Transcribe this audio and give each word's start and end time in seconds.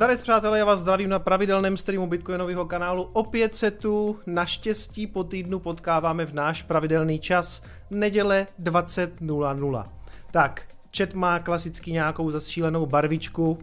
Zdarec 0.00 0.22
přátelé, 0.22 0.58
já 0.58 0.64
vás 0.64 0.80
zdravím 0.80 1.10
na 1.10 1.18
pravidelném 1.18 1.76
streamu 1.76 2.06
Bitcoinového 2.06 2.64
kanálu. 2.64 3.02
Opět 3.02 3.56
se 3.56 3.70
tu 3.70 4.18
naštěstí 4.26 5.06
po 5.06 5.24
týdnu 5.24 5.58
potkáváme 5.58 6.26
v 6.26 6.34
náš 6.34 6.62
pravidelný 6.62 7.18
čas, 7.18 7.62
neděle 7.90 8.46
20.00. 8.62 9.88
Tak, 10.30 10.62
chat 10.96 11.14
má 11.14 11.38
klasicky 11.38 11.92
nějakou 11.92 12.30
zasšílenou 12.30 12.86
barvičku. 12.86 13.58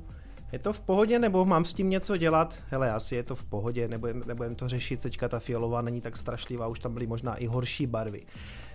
Je 0.52 0.60
to 0.60 0.74
v 0.74 0.80
pohodě, 0.80 1.20
nebo 1.20 1.46
mám 1.46 1.66
s 1.66 1.74
tím 1.74 1.90
něco 1.90 2.18
dělat? 2.18 2.56
Hele, 2.70 2.92
asi 2.92 3.16
je 3.16 3.24
to 3.24 3.36
v 3.36 3.44
pohodě, 3.44 3.88
nebudem, 3.88 4.24
nebudem 4.26 4.56
to 4.56 4.68
řešit, 4.68 5.02
teďka 5.02 5.30
ta 5.30 5.40
fialová 5.40 5.82
není 5.82 6.02
tak 6.02 6.18
strašlivá, 6.18 6.68
už 6.68 6.80
tam 6.80 6.94
byly 6.94 7.08
možná 7.08 7.36
i 7.36 7.46
horší 7.46 7.88
barvy. 7.88 8.26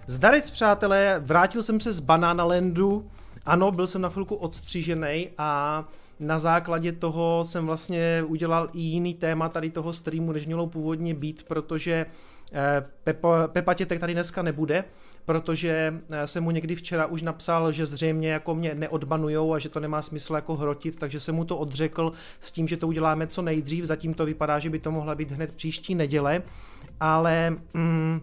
Zdarec 0.06 0.50
přátelé, 0.50 1.23
vrátil 1.25 1.62
jsem 1.62 1.81
se 1.81 1.93
z 1.93 2.00
Banana 2.00 2.44
Landu, 2.44 3.11
ano, 3.47 3.71
byl 3.71 3.87
jsem 3.87 4.03
na 4.03 4.09
chvilku 4.09 4.34
odstřížený 4.34 5.29
a 5.39 5.84
na 6.21 6.39
základě 6.39 6.93
toho 6.93 7.45
jsem 7.47 7.67
vlastně 7.67 8.25
udělal 8.27 8.69
i 8.75 8.81
jiný 8.81 9.15
téma 9.15 9.49
tady 9.49 9.71
toho 9.71 9.93
streamu, 9.93 10.33
než 10.33 10.47
mělo 10.47 10.67
původně 10.67 11.15
být, 11.15 11.43
protože 11.43 12.06
eh, 12.53 12.84
Pepa, 13.05 13.49
Pepa 13.49 13.75
Tětek 13.75 14.00
tady 14.00 14.12
dneska 14.12 14.43
nebude, 14.43 14.84
protože 15.25 15.95
eh, 16.11 16.27
jsem 16.27 16.45
mu 16.45 16.50
někdy 16.50 16.75
včera 16.75 17.06
už 17.06 17.23
napsal, 17.23 17.73
že 17.73 17.87
zřejmě 17.87 18.33
jako 18.33 18.55
mě 18.55 18.75
neodbanujou 18.75 19.55
a 19.55 19.59
že 19.59 19.69
to 19.69 19.81
nemá 19.81 20.03
smysl 20.03 20.34
jako 20.34 20.56
hrotit, 20.56 20.99
takže 20.99 21.21
jsem 21.21 21.34
mu 21.34 21.45
to 21.45 21.59
odřekl 21.59 22.12
s 22.41 22.53
tím, 22.53 22.69
že 22.69 22.77
to 22.77 22.89
uděláme 22.89 23.27
co 23.27 23.43
nejdřív, 23.43 23.84
zatím 23.84 24.15
to 24.15 24.27
vypadá, 24.27 24.59
že 24.59 24.71
by 24.71 24.79
to 24.79 24.91
mohla 24.91 25.15
být 25.15 25.31
hned 25.31 25.53
příští 25.53 25.94
neděle, 25.94 26.43
ale... 27.00 27.56
Mm, 27.75 28.21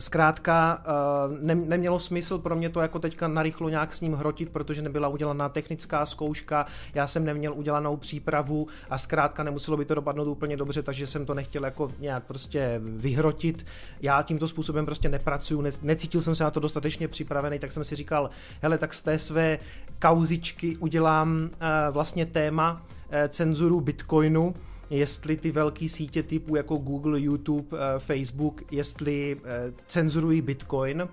Zkrátka 0.00 0.82
uh, 1.28 1.38
ne, 1.40 1.54
nemělo 1.54 1.98
smysl 1.98 2.38
pro 2.38 2.56
mě 2.56 2.68
to 2.68 2.80
jako 2.80 2.98
teďka 2.98 3.28
narychlo 3.28 3.68
nějak 3.68 3.94
s 3.94 4.00
ním 4.00 4.14
hrotit, 4.14 4.48
protože 4.50 4.82
nebyla 4.82 5.08
udělaná 5.08 5.48
technická 5.48 6.06
zkouška, 6.06 6.66
já 6.94 7.06
jsem 7.06 7.24
neměl 7.24 7.54
udělanou 7.54 7.96
přípravu 7.96 8.66
a 8.90 8.98
zkrátka 8.98 9.42
nemuselo 9.42 9.76
by 9.76 9.84
to 9.84 9.94
dopadnout 9.94 10.30
úplně 10.30 10.56
dobře, 10.56 10.82
takže 10.82 11.06
jsem 11.06 11.26
to 11.26 11.34
nechtěl 11.34 11.64
jako 11.64 11.90
nějak 11.98 12.24
prostě 12.24 12.80
vyhrotit. 12.82 13.66
Já 14.00 14.22
tímto 14.22 14.48
způsobem 14.48 14.86
prostě 14.86 15.08
nepracuju, 15.08 15.60
ne, 15.60 15.70
necítil 15.82 16.20
jsem 16.20 16.34
se 16.34 16.44
na 16.44 16.50
to 16.50 16.60
dostatečně 16.60 17.08
připravený, 17.08 17.58
tak 17.58 17.72
jsem 17.72 17.84
si 17.84 17.96
říkal, 17.96 18.30
hele, 18.62 18.78
tak 18.78 18.94
z 18.94 19.02
té 19.02 19.18
své 19.18 19.58
kauzičky 19.98 20.76
udělám 20.76 21.40
uh, 21.42 21.48
vlastně 21.90 22.26
téma 22.26 22.72
uh, 22.72 23.28
cenzuru 23.28 23.80
Bitcoinu, 23.80 24.54
jestli 24.90 25.36
ty 25.36 25.50
velké 25.50 25.88
sítě 25.88 26.22
typu 26.22 26.56
jako 26.56 26.76
Google, 26.76 27.20
YouTube, 27.20 27.78
eh, 27.78 27.98
Facebook, 27.98 28.62
jestli 28.72 29.36
eh, 29.44 29.72
cenzurují 29.86 30.42
Bitcoin, 30.42 31.08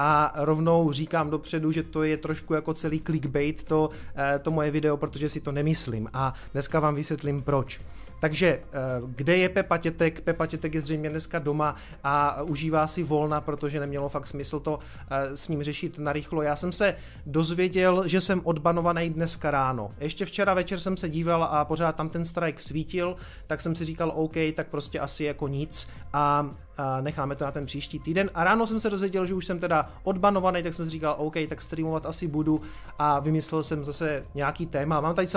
a 0.00 0.32
rovnou 0.36 0.92
říkám 0.92 1.30
dopředu, 1.30 1.72
že 1.72 1.82
to 1.82 2.02
je 2.02 2.16
trošku 2.16 2.54
jako 2.54 2.74
celý 2.74 3.00
clickbait 3.00 3.64
to, 3.64 3.90
eh, 4.16 4.38
to 4.38 4.50
moje 4.50 4.70
video, 4.70 4.96
protože 4.96 5.28
si 5.28 5.40
to 5.40 5.52
nemyslím 5.52 6.08
a 6.12 6.34
dneska 6.52 6.80
vám 6.80 6.94
vysvětlím 6.94 7.42
proč. 7.42 7.80
Takže 8.20 8.48
eh, 8.48 8.60
kde 9.06 9.36
je 9.36 9.48
Pepa 9.48 9.78
Tětek? 9.78 10.20
Pepa 10.20 10.46
Tětek 10.46 10.74
je 10.74 10.80
zřejmě 10.80 11.10
dneska 11.10 11.38
doma 11.38 11.74
a 12.04 12.42
užívá 12.42 12.86
si 12.86 13.02
volna, 13.02 13.40
protože 13.40 13.80
nemělo 13.80 14.08
fakt 14.08 14.26
smysl 14.26 14.60
to 14.60 14.78
eh, 15.10 15.36
s 15.36 15.48
ním 15.48 15.62
řešit 15.62 15.98
narychlo. 15.98 16.42
Já 16.42 16.56
jsem 16.56 16.72
se 16.72 16.94
dozvěděl, 17.26 18.08
že 18.08 18.20
jsem 18.20 18.40
odbanovaný 18.44 19.10
dneska 19.10 19.50
ráno. 19.50 19.90
Ještě 20.00 20.24
včera 20.24 20.54
večer 20.54 20.78
jsem 20.78 20.96
se 20.96 21.08
díval 21.08 21.44
a 21.44 21.64
pořád 21.64 21.96
tam 21.96 22.08
ten 22.08 22.24
strike 22.24 22.62
svítil, 22.62 23.16
tak 23.46 23.60
jsem 23.60 23.74
si 23.74 23.84
říkal 23.84 24.12
OK, 24.14 24.34
tak 24.54 24.68
prostě 24.68 25.00
asi 25.00 25.24
jako 25.24 25.48
nic 25.48 25.88
a 26.12 26.50
a 26.78 27.00
necháme 27.00 27.36
to 27.36 27.44
na 27.44 27.52
ten 27.52 27.66
příští 27.66 27.98
týden. 27.98 28.30
A 28.34 28.44
ráno 28.44 28.66
jsem 28.66 28.80
se 28.80 28.90
dozvěděl, 28.90 29.26
že 29.26 29.34
už 29.34 29.46
jsem 29.46 29.58
teda 29.58 29.88
odbanovaný, 30.02 30.62
tak 30.62 30.74
jsem 30.74 30.84
si 30.84 30.90
říkal, 30.90 31.14
OK, 31.18 31.34
tak 31.48 31.62
streamovat 31.62 32.06
asi 32.06 32.26
budu 32.26 32.60
a 32.98 33.20
vymyslel 33.20 33.62
jsem 33.62 33.84
zase 33.84 34.24
nějaký 34.34 34.66
téma. 34.66 35.00
Mám 35.00 35.14
tady 35.14 35.28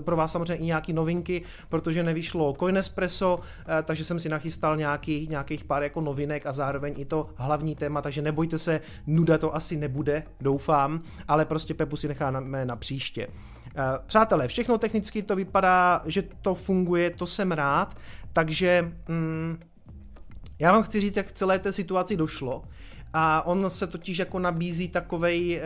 pro 0.00 0.16
vás 0.16 0.32
samozřejmě 0.32 0.56
i 0.56 0.66
nějaký 0.66 0.92
novinky, 0.92 1.42
protože 1.68 2.02
nevyšlo 2.28 2.56
Coinespresso, 2.58 3.40
eh, 3.66 3.82
takže 3.82 4.04
jsem 4.04 4.18
si 4.18 4.28
nachystal 4.28 4.76
nějaký, 4.76 5.28
nějakých 5.30 5.64
pár 5.64 5.82
jako 5.82 6.00
novinek 6.00 6.46
a 6.46 6.52
zároveň 6.52 6.94
i 6.96 7.04
to 7.04 7.28
hlavní 7.36 7.74
téma, 7.74 8.02
takže 8.02 8.22
nebojte 8.22 8.58
se, 8.58 8.80
nuda 9.06 9.38
to 9.38 9.54
asi 9.54 9.76
nebude, 9.76 10.22
doufám, 10.40 11.02
ale 11.28 11.44
prostě 11.44 11.74
Pepu 11.74 11.96
si 11.96 12.08
necháme 12.08 12.64
na 12.64 12.76
příště. 12.76 13.26
Eh, 13.76 13.82
přátelé, 14.06 14.48
všechno 14.48 14.78
technicky 14.78 15.22
to 15.22 15.36
vypadá, 15.36 16.02
že 16.06 16.22
to 16.42 16.54
funguje, 16.54 17.10
to 17.10 17.26
jsem 17.26 17.52
rád, 17.52 17.96
takže 18.32 18.92
mm, 19.08 19.60
já 20.58 20.72
vám 20.72 20.82
chci 20.82 21.00
říct, 21.00 21.16
jak 21.16 21.32
celé 21.32 21.58
té 21.58 21.72
situaci 21.72 22.16
došlo. 22.16 22.62
A 23.12 23.46
on 23.46 23.70
se 23.70 23.86
totiž 23.86 24.18
jako 24.18 24.38
nabízí 24.38 24.88
takovej 24.88 25.56
e, 25.56 25.62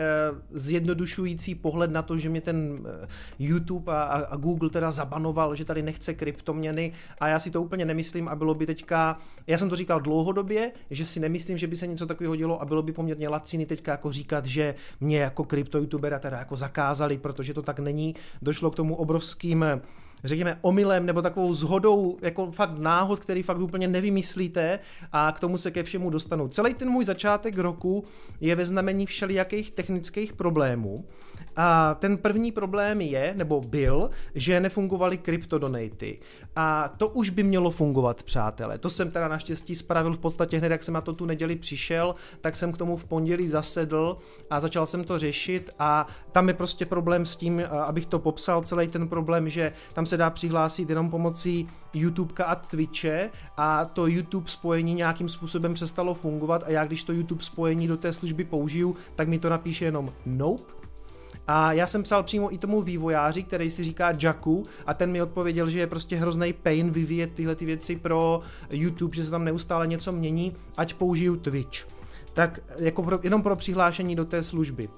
zjednodušující 0.51 1.55
pohled 1.55 1.91
na 1.91 2.01
to, 2.01 2.17
že 2.17 2.29
mě 2.29 2.41
ten 2.41 2.87
e, 3.03 3.07
YouTube 3.39 3.93
a, 3.93 4.01
a 4.03 4.35
Google 4.35 4.69
teda 4.69 4.91
zabanoval, 4.91 5.55
že 5.55 5.65
tady 5.65 5.81
nechce 5.81 6.13
kryptoměny 6.13 6.91
a 7.19 7.27
já 7.27 7.39
si 7.39 7.51
to 7.51 7.61
úplně 7.61 7.85
nemyslím 7.85 8.27
a 8.27 8.35
bylo 8.35 8.53
by 8.53 8.65
teďka, 8.65 9.17
já 9.47 9.57
jsem 9.57 9.69
to 9.69 9.75
říkal 9.75 9.99
dlouhodobě, 9.99 10.71
že 10.89 11.05
si 11.05 11.19
nemyslím, 11.19 11.57
že 11.57 11.67
by 11.67 11.75
se 11.75 11.87
něco 11.87 12.05
takového 12.05 12.35
dělo 12.35 12.61
a 12.61 12.65
bylo 12.65 12.81
by 12.81 12.91
poměrně 12.91 13.29
laciný 13.29 13.65
teďka 13.65 13.91
jako 13.91 14.11
říkat, 14.11 14.45
že 14.45 14.75
mě 14.99 15.19
jako 15.19 15.43
krypto 15.43 15.77
youtubera 15.77 16.19
teda 16.19 16.37
jako 16.37 16.55
zakázali, 16.55 17.17
protože 17.17 17.53
to 17.53 17.61
tak 17.61 17.79
není. 17.79 18.15
Došlo 18.41 18.71
k 18.71 18.75
tomu 18.75 18.95
obrovským 18.95 19.65
řekněme, 20.23 20.57
omylem 20.61 21.05
nebo 21.05 21.21
takovou 21.21 21.53
zhodou, 21.53 22.17
jako 22.21 22.51
fakt 22.51 22.77
náhod, 22.77 23.19
který 23.19 23.43
fakt 23.43 23.59
úplně 23.59 23.87
nevymyslíte 23.87 24.79
a 25.11 25.31
k 25.31 25.39
tomu 25.39 25.57
se 25.57 25.71
ke 25.71 25.83
všemu 25.83 26.09
dostanu. 26.09 26.47
Celý 26.47 26.73
ten 26.73 26.89
můj 26.89 27.05
začátek 27.05 27.57
roku 27.57 28.03
je 28.41 28.55
ve 28.55 28.65
znamení 28.65 29.05
všelijakých 29.05 29.71
technických 29.71 30.33
problémů. 30.33 31.05
A 31.55 31.93
ten 31.93 32.17
první 32.17 32.51
problém 32.51 33.01
je, 33.01 33.33
nebo 33.37 33.61
byl, 33.61 34.09
že 34.35 34.59
nefungovaly 34.59 35.17
kryptodonaty. 35.17 36.19
A 36.55 36.93
to 36.97 37.07
už 37.07 37.29
by 37.29 37.43
mělo 37.43 37.71
fungovat, 37.71 38.23
přátelé. 38.23 38.77
To 38.77 38.89
jsem 38.89 39.11
teda 39.11 39.27
naštěstí 39.27 39.75
spravil 39.75 40.13
v 40.13 40.19
podstatě 40.19 40.57
hned, 40.57 40.71
jak 40.71 40.83
jsem 40.83 40.93
na 40.93 41.01
to 41.01 41.13
tu 41.13 41.25
neděli 41.25 41.55
přišel, 41.55 42.15
tak 42.41 42.55
jsem 42.55 42.71
k 42.71 42.77
tomu 42.77 42.97
v 42.97 43.05
pondělí 43.05 43.47
zasedl 43.47 44.17
a 44.49 44.59
začal 44.59 44.85
jsem 44.85 45.03
to 45.03 45.19
řešit 45.19 45.69
a 45.79 46.07
tam 46.31 46.47
je 46.47 46.53
prostě 46.53 46.85
problém 46.85 47.25
s 47.25 47.35
tím, 47.35 47.63
abych 47.85 48.05
to 48.05 48.19
popsal, 48.19 48.63
celý 48.63 48.87
ten 48.87 49.07
problém, 49.07 49.49
že 49.49 49.73
tam 49.93 50.05
se 50.05 50.17
dá 50.17 50.29
přihlásit 50.29 50.89
jenom 50.89 51.09
pomocí 51.09 51.67
YouTubeka 51.93 52.45
a 52.45 52.55
Twitche 52.55 53.29
a 53.57 53.85
to 53.85 54.07
YouTube 54.07 54.49
spojení 54.49 54.93
nějakým 54.93 55.29
způsobem 55.29 55.73
přestalo 55.73 56.13
fungovat 56.13 56.63
a 56.65 56.69
já 56.69 56.85
když 56.85 57.03
to 57.03 57.13
YouTube 57.13 57.43
spojení 57.43 57.87
do 57.87 57.97
té 57.97 58.13
služby 58.13 58.43
použiju, 58.43 58.95
tak 59.15 59.27
mi 59.27 59.39
to 59.39 59.49
napíše 59.49 59.85
jenom 59.85 60.13
nope, 60.25 60.82
a 61.47 61.73
já 61.73 61.87
jsem 61.87 62.03
psal 62.03 62.23
přímo 62.23 62.53
i 62.53 62.57
tomu 62.57 62.81
vývojáři, 62.81 63.43
který 63.43 63.71
si 63.71 63.83
říká 63.83 64.13
Jacku 64.21 64.63
a 64.85 64.93
ten 64.93 65.11
mi 65.11 65.21
odpověděl, 65.21 65.69
že 65.69 65.79
je 65.79 65.87
prostě 65.87 66.15
hrozný 66.15 66.53
pain 66.53 66.91
vyvíjet 66.91 67.33
tyhle 67.33 67.55
ty 67.55 67.65
věci 67.65 67.95
pro 67.95 68.41
YouTube, 68.71 69.15
že 69.15 69.25
se 69.25 69.31
tam 69.31 69.45
neustále 69.45 69.87
něco 69.87 70.11
mění, 70.11 70.55
ať 70.77 70.93
použiju 70.93 71.35
Twitch. 71.35 71.87
Tak 72.33 72.59
jako 72.77 73.03
pro, 73.03 73.19
jenom 73.23 73.41
pro 73.43 73.55
přihlášení 73.55 74.15
do 74.15 74.25
té 74.25 74.43
služby. 74.43 74.89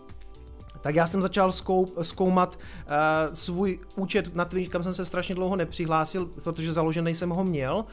Tak 0.82 0.96
já 0.96 1.08
jsem 1.08 1.22
začal 1.22 1.52
zkou, 1.52 1.88
zkoumat 2.02 2.56
uh, 2.56 3.34
svůj 3.34 3.80
účet 3.96 4.36
na 4.36 4.46
Twitch, 4.46 4.72
kam 4.72 4.84
jsem 4.84 4.94
se 4.94 5.06
strašně 5.06 5.36
dlouho 5.36 5.56
nepřihlásil, 5.56 6.26
protože 6.44 6.74
založený 6.74 7.16
jsem 7.16 7.30
ho 7.30 7.44
měl 7.44 7.86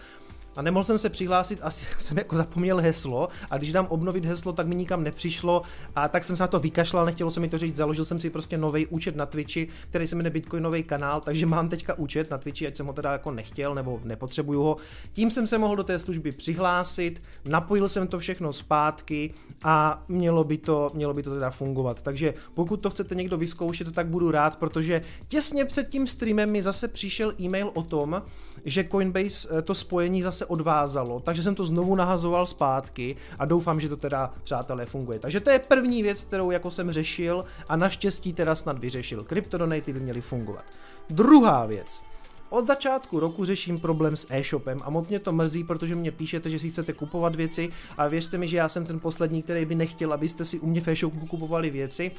a 0.57 0.63
nemohl 0.63 0.85
jsem 0.85 0.99
se 0.99 1.09
přihlásit, 1.09 1.59
asi 1.63 1.87
jsem 1.99 2.19
jako 2.19 2.37
zapomněl 2.37 2.79
heslo 2.79 3.29
a 3.51 3.59
když 3.59 3.73
dám 3.73 3.87
obnovit 3.87 4.25
heslo, 4.25 4.53
tak 4.53 4.67
mi 4.67 4.75
nikam 4.75 5.03
nepřišlo 5.03 5.63
a 5.97 6.09
tak 6.09 6.25
jsem 6.25 6.37
se 6.37 6.43
na 6.43 6.47
to 6.47 6.61
vykašlal, 6.61 7.07
nechtělo 7.07 7.31
se 7.31 7.41
mi 7.41 7.49
to 7.49 7.59
říct, 7.59 7.77
založil 7.77 8.05
jsem 8.05 8.19
si 8.19 8.31
prostě 8.31 8.59
nový 8.59 8.87
účet 8.87 9.17
na 9.17 9.27
Twitchi, 9.27 9.69
který 9.91 10.07
se 10.07 10.17
jmenuje 10.17 10.31
Bitcoinový 10.31 10.83
kanál, 10.83 11.21
takže 11.21 11.47
mám 11.47 11.69
teďka 11.69 11.99
účet 11.99 12.31
na 12.31 12.39
Twitchi, 12.39 12.67
ať 12.67 12.77
jsem 12.77 12.87
ho 12.87 12.93
teda 12.93 13.13
jako 13.13 13.31
nechtěl 13.31 13.75
nebo 13.75 14.01
nepotřebuju 14.05 14.63
ho. 14.63 14.77
Tím 15.13 15.31
jsem 15.31 15.47
se 15.47 15.59
mohl 15.59 15.77
do 15.77 15.85
té 15.85 15.99
služby 15.99 16.33
přihlásit, 16.33 17.23
napojil 17.45 17.89
jsem 17.89 18.07
to 18.07 18.19
všechno 18.19 18.53
zpátky 18.53 19.35
a 19.63 20.05
mělo 20.09 20.45
by 20.45 20.59
to, 20.59 20.91
mělo 20.95 21.15
by 21.15 21.23
to 21.23 21.35
teda 21.35 21.51
fungovat. 21.51 22.03
Takže 22.03 22.35
pokud 22.55 22.77
to 22.77 22.91
chcete 22.91 23.15
někdo 23.15 23.37
vyzkoušet, 23.37 23.95
tak 23.95 24.07
budu 24.07 24.31
rád, 24.31 24.57
protože 24.57 25.03
těsně 25.29 25.65
před 25.65 25.89
tím 25.89 26.07
streamem 26.07 26.51
mi 26.51 26.63
zase 26.63 26.89
přišel 26.89 27.33
e-mail 27.41 27.71
o 27.75 27.83
tom, 27.83 28.23
že 28.65 28.85
Coinbase 28.85 29.49
eh, 29.51 29.63
to 29.63 29.75
spojení 29.75 30.23
zase 30.23 30.42
odvázalo, 30.45 31.21
takže 31.21 31.43
jsem 31.43 31.55
to 31.55 31.65
znovu 31.65 31.95
nahazoval 31.95 32.47
zpátky 32.47 33.17
a 33.39 33.45
doufám, 33.45 33.81
že 33.81 33.89
to 33.89 33.97
teda, 33.97 34.35
přátelé, 34.45 34.87
funguje. 34.87 35.19
Takže 35.19 35.41
to 35.41 35.51
je 35.51 35.59
první 35.59 36.03
věc, 36.03 36.25
kterou 36.25 36.51
jako 36.51 36.71
jsem 36.71 36.93
řešil 36.93 37.45
a 37.69 37.77
naštěstí 37.77 38.33
teda 38.33 38.55
snad 38.55 38.79
vyřešil. 38.79 39.25
Kryptodonaty 39.25 39.93
by 39.93 40.01
měly 40.01 40.21
fungovat. 40.21 40.65
Druhá 41.11 41.67
věc. 41.67 42.03
Od 42.51 42.67
začátku 42.67 43.21
roku 43.21 43.45
řeším 43.45 43.79
problém 43.79 44.17
s 44.17 44.27
e-shopem 44.31 44.79
a 44.85 44.91
moc 44.91 45.09
mě 45.09 45.19
to 45.19 45.33
mrzí, 45.33 45.65
protože 45.65 45.95
mě 45.95 46.11
píšete, 46.11 46.51
že 46.51 46.59
si 46.59 46.71
chcete 46.71 46.93
kupovat 46.93 47.35
věci 47.35 47.71
a 47.97 48.09
věřte 48.09 48.39
mi, 48.39 48.49
že 48.49 48.57
já 48.57 48.69
jsem 48.69 48.87
ten 48.87 49.01
poslední, 49.01 49.43
který 49.43 49.65
by 49.65 49.75
nechtěl, 49.75 50.13
abyste 50.13 50.45
si 50.45 50.59
u 50.61 50.67
mě 50.67 50.81
v 50.81 50.89
e-shopu 50.89 51.27
kupovali 51.27 51.71
věci. 51.71 52.11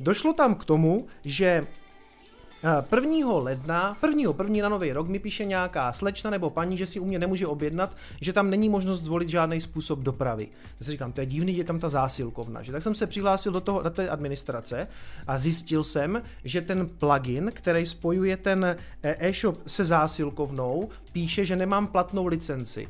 Došlo 0.00 0.32
tam 0.32 0.54
k 0.54 0.64
tomu, 0.64 1.06
že 1.24 1.66
1. 2.62 3.32
ledna, 3.38 3.96
1. 4.02 4.32
první 4.32 4.60
na 4.60 4.68
nový 4.68 4.92
rok 4.92 5.08
mi 5.08 5.18
píše 5.18 5.44
nějaká 5.44 5.92
slečna 5.92 6.30
nebo 6.30 6.50
paní, 6.50 6.78
že 6.78 6.86
si 6.86 7.00
u 7.00 7.04
mě 7.04 7.18
nemůže 7.18 7.46
objednat, 7.46 7.96
že 8.20 8.32
tam 8.32 8.50
není 8.50 8.68
možnost 8.68 9.02
zvolit 9.02 9.28
žádný 9.28 9.60
způsob 9.60 9.98
dopravy. 9.98 10.48
Já 10.80 10.84
si 10.84 10.90
říkám, 10.90 11.12
to 11.12 11.20
je 11.20 11.26
divný, 11.26 11.56
je 11.56 11.64
tam 11.64 11.78
ta 11.78 11.88
zásilkovna. 11.88 12.62
Že 12.62 12.72
tak 12.72 12.82
jsem 12.82 12.94
se 12.94 13.06
přihlásil 13.06 13.52
do, 13.52 13.60
toho, 13.60 13.82
do 13.82 13.90
té 13.90 14.08
administrace 14.08 14.88
a 15.26 15.38
zjistil 15.38 15.82
jsem, 15.82 16.22
že 16.44 16.60
ten 16.60 16.88
plugin, 16.88 17.50
který 17.54 17.86
spojuje 17.86 18.36
ten 18.36 18.76
e-shop 19.02 19.56
se 19.66 19.84
zásilkovnou, 19.84 20.88
píše, 21.12 21.44
že 21.44 21.56
nemám 21.56 21.86
platnou 21.86 22.26
licenci. 22.26 22.88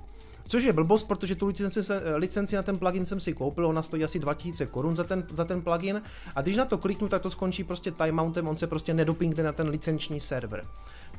Což 0.52 0.64
je 0.64 0.72
blbost, 0.72 1.04
protože 1.04 1.34
tu 1.34 1.46
licenci, 1.46 1.80
licenci 2.14 2.56
na 2.56 2.62
ten 2.62 2.78
plugin 2.78 3.06
jsem 3.06 3.20
si 3.20 3.32
koupil, 3.32 3.66
ona 3.66 3.82
stojí 3.82 4.04
asi 4.04 4.18
2000 4.18 4.66
korun 4.66 4.96
za 4.96 5.04
ten, 5.04 5.24
za 5.34 5.44
ten 5.44 5.62
plugin 5.62 6.02
a 6.36 6.42
když 6.42 6.56
na 6.56 6.64
to 6.64 6.78
kliknu, 6.78 7.08
tak 7.08 7.22
to 7.22 7.30
skončí 7.30 7.64
prostě 7.64 7.90
timountem, 7.90 8.48
on 8.48 8.56
se 8.56 8.66
prostě 8.66 8.94
nedopingne 8.94 9.42
na 9.42 9.52
ten 9.52 9.68
licenční 9.68 10.20
server. 10.20 10.62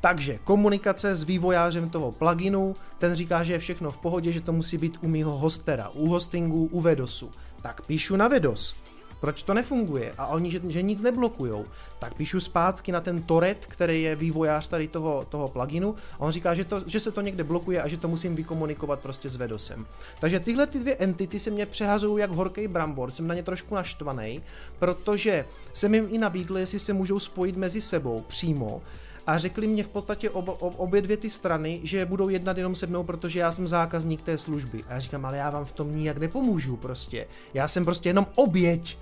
Takže 0.00 0.38
komunikace 0.44 1.14
s 1.14 1.22
vývojářem 1.22 1.90
toho 1.90 2.12
pluginu, 2.12 2.74
ten 2.98 3.14
říká, 3.14 3.42
že 3.42 3.52
je 3.52 3.58
všechno 3.58 3.90
v 3.90 3.98
pohodě, 3.98 4.32
že 4.32 4.40
to 4.40 4.52
musí 4.52 4.78
být 4.78 4.98
u 5.02 5.08
mýho 5.08 5.38
hostera, 5.38 5.88
u 5.88 6.08
hostingu, 6.08 6.68
u 6.72 6.80
Vedosu. 6.80 7.30
Tak 7.62 7.86
píšu 7.86 8.16
na 8.16 8.28
Vedos 8.28 8.76
proč 9.24 9.42
to 9.42 9.54
nefunguje 9.54 10.12
a 10.18 10.26
oni, 10.26 10.50
že, 10.50 10.60
že 10.68 10.82
nic 10.82 11.02
neblokujou, 11.02 11.64
tak 11.98 12.14
píšu 12.14 12.40
zpátky 12.40 12.92
na 12.92 13.00
ten 13.00 13.22
Toret, 13.22 13.66
který 13.66 14.02
je 14.02 14.16
vývojář 14.16 14.68
tady 14.68 14.88
toho, 14.88 15.26
toho 15.28 15.48
pluginu 15.48 15.94
a 16.12 16.20
on 16.20 16.32
říká, 16.32 16.54
že, 16.54 16.64
to, 16.64 16.80
že 16.86 17.00
se 17.00 17.10
to 17.10 17.20
někde 17.20 17.44
blokuje 17.44 17.82
a 17.82 17.88
že 17.88 17.96
to 17.96 18.08
musím 18.08 18.34
vykomunikovat 18.34 19.00
prostě 19.00 19.30
s 19.30 19.36
Vedosem. 19.36 19.86
Takže 20.20 20.40
tyhle 20.40 20.66
ty 20.66 20.78
dvě 20.78 20.96
entity 20.96 21.38
se 21.38 21.50
mě 21.50 21.66
přehazují 21.66 22.20
jak 22.20 22.30
horký 22.30 22.68
brambor, 22.68 23.10
jsem 23.10 23.26
na 23.26 23.34
ně 23.34 23.42
trošku 23.42 23.74
naštvaný, 23.74 24.42
protože 24.78 25.44
jsem 25.72 25.94
jim 25.94 26.06
i 26.10 26.18
nabídl, 26.18 26.58
jestli 26.58 26.78
se 26.78 26.92
můžou 26.92 27.18
spojit 27.18 27.56
mezi 27.56 27.80
sebou 27.80 28.24
přímo, 28.28 28.82
a 29.26 29.38
řekli 29.38 29.66
mě 29.66 29.82
v 29.84 29.88
podstatě 29.88 30.30
ob, 30.30 30.48
ob, 30.48 30.74
obě 30.76 31.02
dvě 31.02 31.16
ty 31.16 31.30
strany, 31.30 31.80
že 31.82 32.06
budou 32.06 32.28
jednat 32.28 32.56
jenom 32.56 32.74
se 32.74 32.86
mnou, 32.86 33.02
protože 33.02 33.40
já 33.40 33.52
jsem 33.52 33.68
zákazník 33.68 34.22
té 34.22 34.38
služby. 34.38 34.84
A 34.88 34.92
já 34.92 35.00
říkám, 35.00 35.26
ale 35.26 35.36
já 35.36 35.50
vám 35.50 35.64
v 35.64 35.72
tom 35.72 35.96
nijak 35.96 36.18
nepomůžu 36.18 36.76
prostě. 36.76 37.26
Já 37.54 37.68
jsem 37.68 37.84
prostě 37.84 38.08
jenom 38.08 38.26
oběť. 38.34 38.98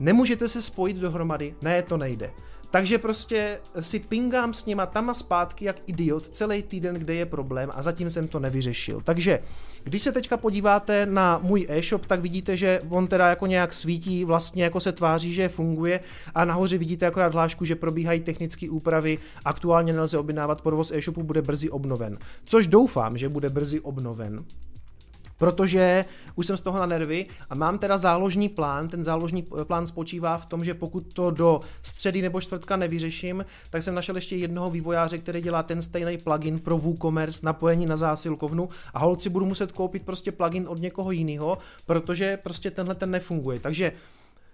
Nemůžete 0.00 0.48
se 0.48 0.62
spojit 0.62 0.96
dohromady? 0.96 1.54
Ne, 1.62 1.82
to 1.82 1.96
nejde. 1.96 2.30
Takže 2.70 2.98
prostě 2.98 3.60
si 3.80 3.98
pingám 3.98 4.54
s 4.54 4.66
něma 4.66 4.86
tam 4.86 5.10
a 5.10 5.14
zpátky 5.14 5.64
jak 5.64 5.76
idiot 5.86 6.28
celý 6.28 6.62
týden, 6.62 6.94
kde 6.94 7.14
je 7.14 7.26
problém 7.26 7.70
a 7.74 7.82
zatím 7.82 8.10
jsem 8.10 8.28
to 8.28 8.40
nevyřešil. 8.40 9.00
Takže 9.04 9.38
když 9.84 10.02
se 10.02 10.12
teďka 10.12 10.36
podíváte 10.36 11.06
na 11.06 11.38
můj 11.42 11.66
e-shop, 11.68 12.06
tak 12.06 12.20
vidíte, 12.20 12.56
že 12.56 12.80
on 12.88 13.06
teda 13.06 13.28
jako 13.28 13.46
nějak 13.46 13.74
svítí, 13.74 14.24
vlastně 14.24 14.64
jako 14.64 14.80
se 14.80 14.92
tváří, 14.92 15.34
že 15.34 15.48
funguje 15.48 16.00
a 16.34 16.44
nahoře 16.44 16.78
vidíte 16.78 17.06
akorát 17.06 17.34
hlášku, 17.34 17.64
že 17.64 17.76
probíhají 17.76 18.20
technické 18.20 18.70
úpravy, 18.70 19.18
aktuálně 19.44 19.92
nelze 19.92 20.18
objednávat, 20.18 20.60
provoz 20.60 20.90
e-shopu 20.90 21.22
bude 21.22 21.42
brzy 21.42 21.70
obnoven. 21.70 22.18
Což 22.44 22.66
doufám, 22.66 23.18
že 23.18 23.28
bude 23.28 23.48
brzy 23.48 23.80
obnoven 23.80 24.44
protože 25.38 26.04
už 26.34 26.46
jsem 26.46 26.56
z 26.56 26.60
toho 26.60 26.78
na 26.78 26.86
nervy 26.86 27.26
a 27.50 27.54
mám 27.54 27.78
teda 27.78 27.96
záložní 27.96 28.48
plán. 28.48 28.88
Ten 28.88 29.04
záložní 29.04 29.44
plán 29.64 29.86
spočívá 29.86 30.38
v 30.38 30.46
tom, 30.46 30.64
že 30.64 30.74
pokud 30.74 31.14
to 31.14 31.30
do 31.30 31.60
středy 31.82 32.22
nebo 32.22 32.40
čtvrtka 32.40 32.76
nevyřeším, 32.76 33.44
tak 33.70 33.82
jsem 33.82 33.94
našel 33.94 34.16
ještě 34.16 34.36
jednoho 34.36 34.70
vývojáře, 34.70 35.18
který 35.18 35.40
dělá 35.40 35.62
ten 35.62 35.82
stejný 35.82 36.18
plugin 36.18 36.58
pro 36.58 36.78
WooCommerce 36.78 37.40
napojení 37.42 37.86
na 37.86 37.96
zásilkovnu 37.96 38.68
a 38.94 38.98
holci 38.98 39.28
budu 39.28 39.46
muset 39.46 39.72
koupit 39.72 40.02
prostě 40.02 40.32
plugin 40.32 40.64
od 40.68 40.80
někoho 40.80 41.10
jiného, 41.10 41.58
protože 41.86 42.36
prostě 42.36 42.70
tenhle 42.70 42.94
ten 42.94 43.10
nefunguje. 43.10 43.60
Takže 43.60 43.92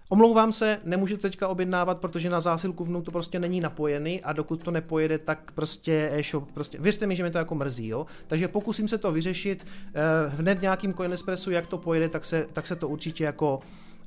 Omlouvám 0.09 0.51
se, 0.51 0.79
nemůžu 0.83 1.17
teďka 1.17 1.47
objednávat, 1.47 1.97
protože 1.97 2.29
na 2.29 2.39
zásilku 2.39 2.83
vnu 2.83 3.01
to 3.01 3.11
prostě 3.11 3.39
není 3.39 3.59
napojený 3.59 4.21
a 4.21 4.33
dokud 4.33 4.63
to 4.63 4.71
nepojede, 4.71 5.17
tak 5.17 5.51
prostě 5.51 6.09
e-shop, 6.13 6.51
prostě, 6.51 6.77
věřte 6.79 7.07
mi, 7.07 7.15
že 7.15 7.23
mi 7.23 7.31
to 7.31 7.37
jako 7.37 7.55
mrzí, 7.55 7.87
jo. 7.87 8.05
Takže 8.27 8.47
pokusím 8.47 8.87
se 8.87 8.97
to 8.97 9.11
vyřešit 9.11 9.67
eh, 9.67 10.01
hned 10.27 10.61
nějakým 10.61 10.93
Coinespressu, 10.93 11.51
jak 11.51 11.67
to 11.67 11.77
pojede, 11.77 12.09
tak 12.09 12.25
se, 12.25 12.47
tak 12.53 12.67
se 12.67 12.75
to 12.75 12.87
určitě 12.87 13.23
jako 13.23 13.59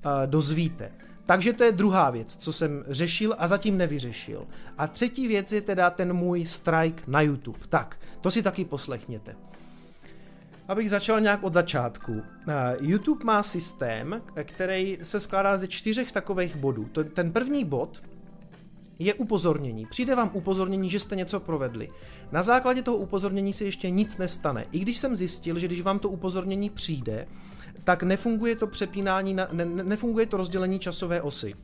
eh, 0.04 0.26
dozvíte. 0.26 0.92
Takže 1.26 1.52
to 1.52 1.64
je 1.64 1.72
druhá 1.72 2.10
věc, 2.10 2.36
co 2.36 2.52
jsem 2.52 2.84
řešil 2.88 3.34
a 3.38 3.46
zatím 3.46 3.76
nevyřešil. 3.76 4.46
A 4.78 4.86
třetí 4.86 5.28
věc 5.28 5.52
je 5.52 5.60
teda 5.60 5.90
ten 5.90 6.12
můj 6.12 6.46
strike 6.46 7.02
na 7.06 7.20
YouTube. 7.20 7.58
Tak, 7.68 7.98
to 8.20 8.30
si 8.30 8.42
taky 8.42 8.64
poslechněte. 8.64 9.36
Abych 10.68 10.90
začal 10.90 11.20
nějak 11.20 11.42
od 11.42 11.54
začátku. 11.54 12.22
Eh, 12.48 12.76
YouTube 12.80 13.24
má 13.24 13.42
systém, 13.42 14.22
který 14.42 14.98
se 15.02 15.20
skládá 15.20 15.56
ze 15.56 15.68
čtyřech 15.68 16.12
takových 16.12 16.56
bodů. 16.56 16.90
Ten 17.14 17.32
první 17.32 17.64
bod 17.64 18.02
je 18.98 19.14
upozornění. 19.14 19.86
Přijde 19.86 20.14
vám 20.14 20.30
upozornění, 20.32 20.90
že 20.90 21.00
jste 21.00 21.16
něco 21.16 21.40
provedli. 21.40 21.88
Na 22.32 22.42
základě 22.42 22.82
toho 22.82 22.96
upozornění 22.96 23.52
se 23.52 23.64
ještě 23.64 23.90
nic 23.90 24.18
nestane. 24.18 24.66
I 24.72 24.78
když 24.78 24.98
jsem 24.98 25.16
zjistil, 25.16 25.58
že 25.58 25.66
když 25.66 25.80
vám 25.80 25.98
to 25.98 26.08
upozornění 26.08 26.70
přijde, 26.70 27.26
tak 27.84 28.02
nefunguje 28.02 28.56
to 28.56 28.66
přepínání, 28.66 29.34
na, 29.34 29.48
ne, 29.52 29.64
nefunguje 29.64 30.26
to 30.26 30.36
rozdělení 30.36 30.78
časové 30.78 31.22
osy 31.22 31.54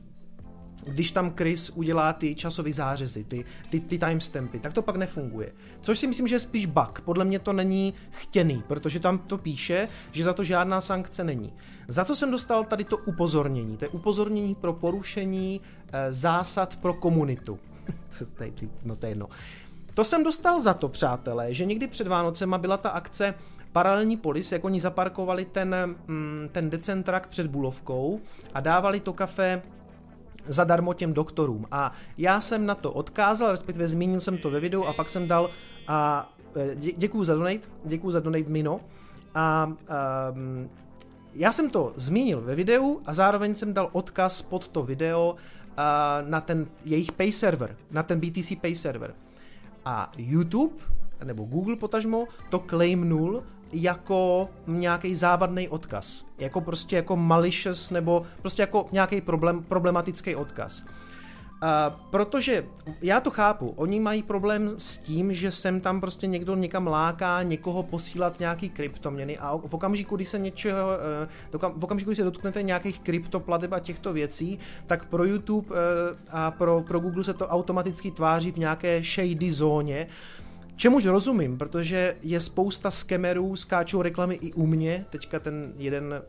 když 0.85 1.11
tam 1.11 1.33
Chris 1.35 1.69
udělá 1.69 2.13
ty 2.13 2.35
časové 2.35 2.71
zářezy, 2.71 3.23
ty, 3.23 3.45
ty, 3.69 3.79
ty 3.79 3.99
timestampy, 3.99 4.59
tak 4.59 4.73
to 4.73 4.81
pak 4.81 4.95
nefunguje. 4.95 5.51
Což 5.81 5.99
si 5.99 6.07
myslím, 6.07 6.27
že 6.27 6.35
je 6.35 6.39
spíš 6.39 6.65
bug. 6.65 7.01
Podle 7.05 7.25
mě 7.25 7.39
to 7.39 7.53
není 7.53 7.93
chtěný, 8.09 8.63
protože 8.67 8.99
tam 8.99 9.17
to 9.17 9.37
píše, 9.37 9.87
že 10.11 10.23
za 10.23 10.33
to 10.33 10.43
žádná 10.43 10.81
sankce 10.81 11.23
není. 11.23 11.53
Za 11.87 12.05
co 12.05 12.15
jsem 12.15 12.31
dostal 12.31 12.65
tady 12.65 12.83
to 12.83 12.97
upozornění? 12.97 13.77
To 13.77 13.85
je 13.85 13.89
upozornění 13.89 14.55
pro 14.55 14.73
porušení 14.73 15.61
e, 15.91 16.13
zásad 16.13 16.75
pro 16.75 16.93
komunitu. 16.93 17.59
no 18.85 18.95
to 18.95 19.05
je 19.05 19.11
jedno. 19.11 19.27
To 19.93 20.05
jsem 20.05 20.23
dostal 20.23 20.59
za 20.59 20.73
to, 20.73 20.89
přátelé, 20.89 21.53
že 21.53 21.65
někdy 21.65 21.87
před 21.87 22.07
Vánocema 22.07 22.57
byla 22.57 22.77
ta 22.77 22.89
akce 22.89 23.33
paralelní 23.71 24.17
polis, 24.17 24.51
jak 24.51 24.63
oni 24.63 24.81
zaparkovali 24.81 25.45
ten, 25.45 25.75
mm, 26.07 26.49
ten 26.51 26.69
decentrak 26.69 27.27
před 27.27 27.47
Bulovkou 27.47 28.19
a 28.53 28.59
dávali 28.59 28.99
to 28.99 29.13
kafe 29.13 29.61
zadarmo 30.47 30.93
těm 30.93 31.13
doktorům. 31.13 31.65
A 31.71 31.91
já 32.17 32.41
jsem 32.41 32.65
na 32.65 32.75
to 32.75 32.91
odkázal, 32.91 33.51
respektive 33.51 33.87
zmínil 33.87 34.19
jsem 34.19 34.37
to 34.37 34.49
ve 34.49 34.59
videu 34.59 34.83
a 34.83 34.93
pak 34.93 35.09
jsem 35.09 35.27
dal 35.27 35.49
a 35.87 36.29
e, 36.55 36.75
dě, 36.75 36.91
děkuju 36.97 37.23
za 37.23 37.35
donate, 37.35 37.67
děkuju 37.85 38.11
za 38.11 38.19
donate 38.19 38.49
Mino. 38.49 38.79
A 39.35 39.65
um, 40.35 40.69
já 41.33 41.51
jsem 41.51 41.69
to 41.69 41.93
zmínil 41.95 42.41
ve 42.41 42.55
videu 42.55 43.01
a 43.05 43.13
zároveň 43.13 43.55
jsem 43.55 43.73
dal 43.73 43.89
odkaz 43.91 44.41
pod 44.41 44.67
to 44.67 44.83
video 44.83 45.35
uh, 45.35 46.29
na 46.29 46.41
ten 46.41 46.67
jejich 46.85 47.11
pay 47.11 47.31
server, 47.31 47.75
na 47.91 48.03
ten 48.03 48.19
BTC 48.19 48.53
pay 48.61 48.75
server. 48.75 49.15
A 49.85 50.11
YouTube, 50.17 50.75
nebo 51.23 51.43
Google 51.43 51.75
potažmo, 51.75 52.27
to 52.49 52.59
claimnul 52.59 53.43
jako 53.73 54.49
nějaký 54.67 55.15
závadný 55.15 55.69
odkaz. 55.69 56.25
Jako 56.37 56.61
prostě 56.61 56.95
jako 56.95 57.15
malicious 57.15 57.91
nebo 57.91 58.23
prostě 58.41 58.61
jako 58.61 58.85
nějaký 58.91 59.21
problem, 59.21 59.63
problematický 59.63 60.35
odkaz. 60.35 60.83
Uh, 61.63 61.69
protože 62.09 62.65
já 63.01 63.19
to 63.19 63.31
chápu, 63.31 63.73
oni 63.75 63.99
mají 63.99 64.23
problém 64.23 64.69
s 64.77 64.97
tím, 64.97 65.33
že 65.33 65.51
sem 65.51 65.81
tam 65.81 66.01
prostě 66.01 66.27
někdo 66.27 66.55
někam 66.55 66.87
láká 66.87 67.43
někoho 67.43 67.83
posílat 67.83 68.39
nějaký 68.39 68.69
kryptoměny 68.69 69.37
a 69.37 69.57
v 69.67 69.73
okamžiku, 69.73 70.15
kdy 70.15 70.25
se 70.25 70.39
něčeho, 70.39 70.87
uh, 71.53 71.79
v 71.79 71.83
okamžiku, 71.83 72.09
kdy 72.09 72.15
se 72.15 72.23
dotknete 72.23 72.63
nějakých 72.63 72.99
kryptoplateb 72.99 73.73
a 73.73 73.79
těchto 73.79 74.13
věcí, 74.13 74.59
tak 74.87 75.05
pro 75.05 75.25
YouTube 75.25 75.67
uh, 75.67 75.75
a 76.31 76.51
pro, 76.51 76.83
pro 76.87 76.99
Google 76.99 77.23
se 77.23 77.33
to 77.33 77.47
automaticky 77.47 78.11
tváří 78.11 78.51
v 78.51 78.57
nějaké 78.57 79.01
shady 79.03 79.51
zóně, 79.51 80.07
Čemuž 80.75 81.05
rozumím, 81.05 81.57
protože 81.57 82.15
je 82.21 82.39
spousta 82.39 82.91
skemerů, 82.91 83.55
skáčou 83.55 84.01
reklamy 84.01 84.35
i 84.35 84.53
u 84.53 84.65
mě, 84.65 85.05
teďka 85.09 85.39
ten 85.39 85.73
jeden 85.77 86.21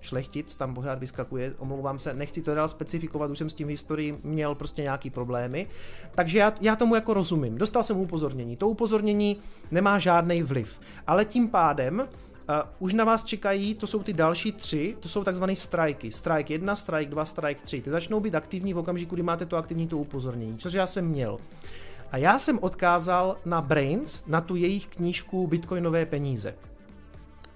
šlechtic 0.00 0.54
tam 0.54 0.74
pořád 0.74 0.98
vyskakuje, 0.98 1.54
omlouvám 1.58 1.98
se, 1.98 2.14
nechci 2.14 2.42
to 2.42 2.54
dál 2.54 2.68
specifikovat, 2.68 3.30
už 3.30 3.38
jsem 3.38 3.50
s 3.50 3.54
tím 3.54 3.66
v 3.66 3.70
historii 3.70 4.18
měl 4.22 4.54
prostě 4.54 4.82
nějaký 4.82 5.10
problémy, 5.10 5.66
takže 6.14 6.38
já, 6.38 6.54
já 6.60 6.76
tomu 6.76 6.94
jako 6.94 7.14
rozumím. 7.14 7.58
Dostal 7.58 7.82
jsem 7.82 7.96
upozornění, 7.96 8.56
to 8.56 8.68
upozornění 8.68 9.36
nemá 9.70 9.98
žádný 9.98 10.42
vliv, 10.42 10.80
ale 11.06 11.24
tím 11.24 11.48
pádem 11.48 12.08
Uh, 12.50 12.54
už 12.78 12.94
na 12.94 13.04
vás 13.04 13.24
čekají, 13.24 13.74
to 13.74 13.86
jsou 13.86 14.02
ty 14.02 14.12
další 14.12 14.52
tři, 14.52 14.96
to 15.00 15.08
jsou 15.08 15.24
takzvané 15.24 15.56
strajky. 15.56 16.10
Strike 16.10 16.54
1, 16.54 16.76
strike 16.76 17.10
2, 17.10 17.24
strike 17.24 17.60
3. 17.64 17.80
Ty 17.80 17.90
začnou 17.90 18.20
být 18.20 18.34
aktivní 18.34 18.74
v 18.74 18.78
okamžiku, 18.78 19.14
kdy 19.14 19.22
máte 19.22 19.46
to 19.46 19.56
aktivní 19.56 19.88
to 19.88 19.98
upozornění, 19.98 20.58
což 20.58 20.72
já 20.72 20.86
jsem 20.86 21.06
měl. 21.08 21.38
A 22.12 22.16
já 22.16 22.38
jsem 22.38 22.58
odkázal 22.58 23.36
na 23.44 23.60
Brains, 23.60 24.22
na 24.26 24.40
tu 24.40 24.56
jejich 24.56 24.86
knížku 24.86 25.46
Bitcoinové 25.46 26.06
peníze. 26.06 26.54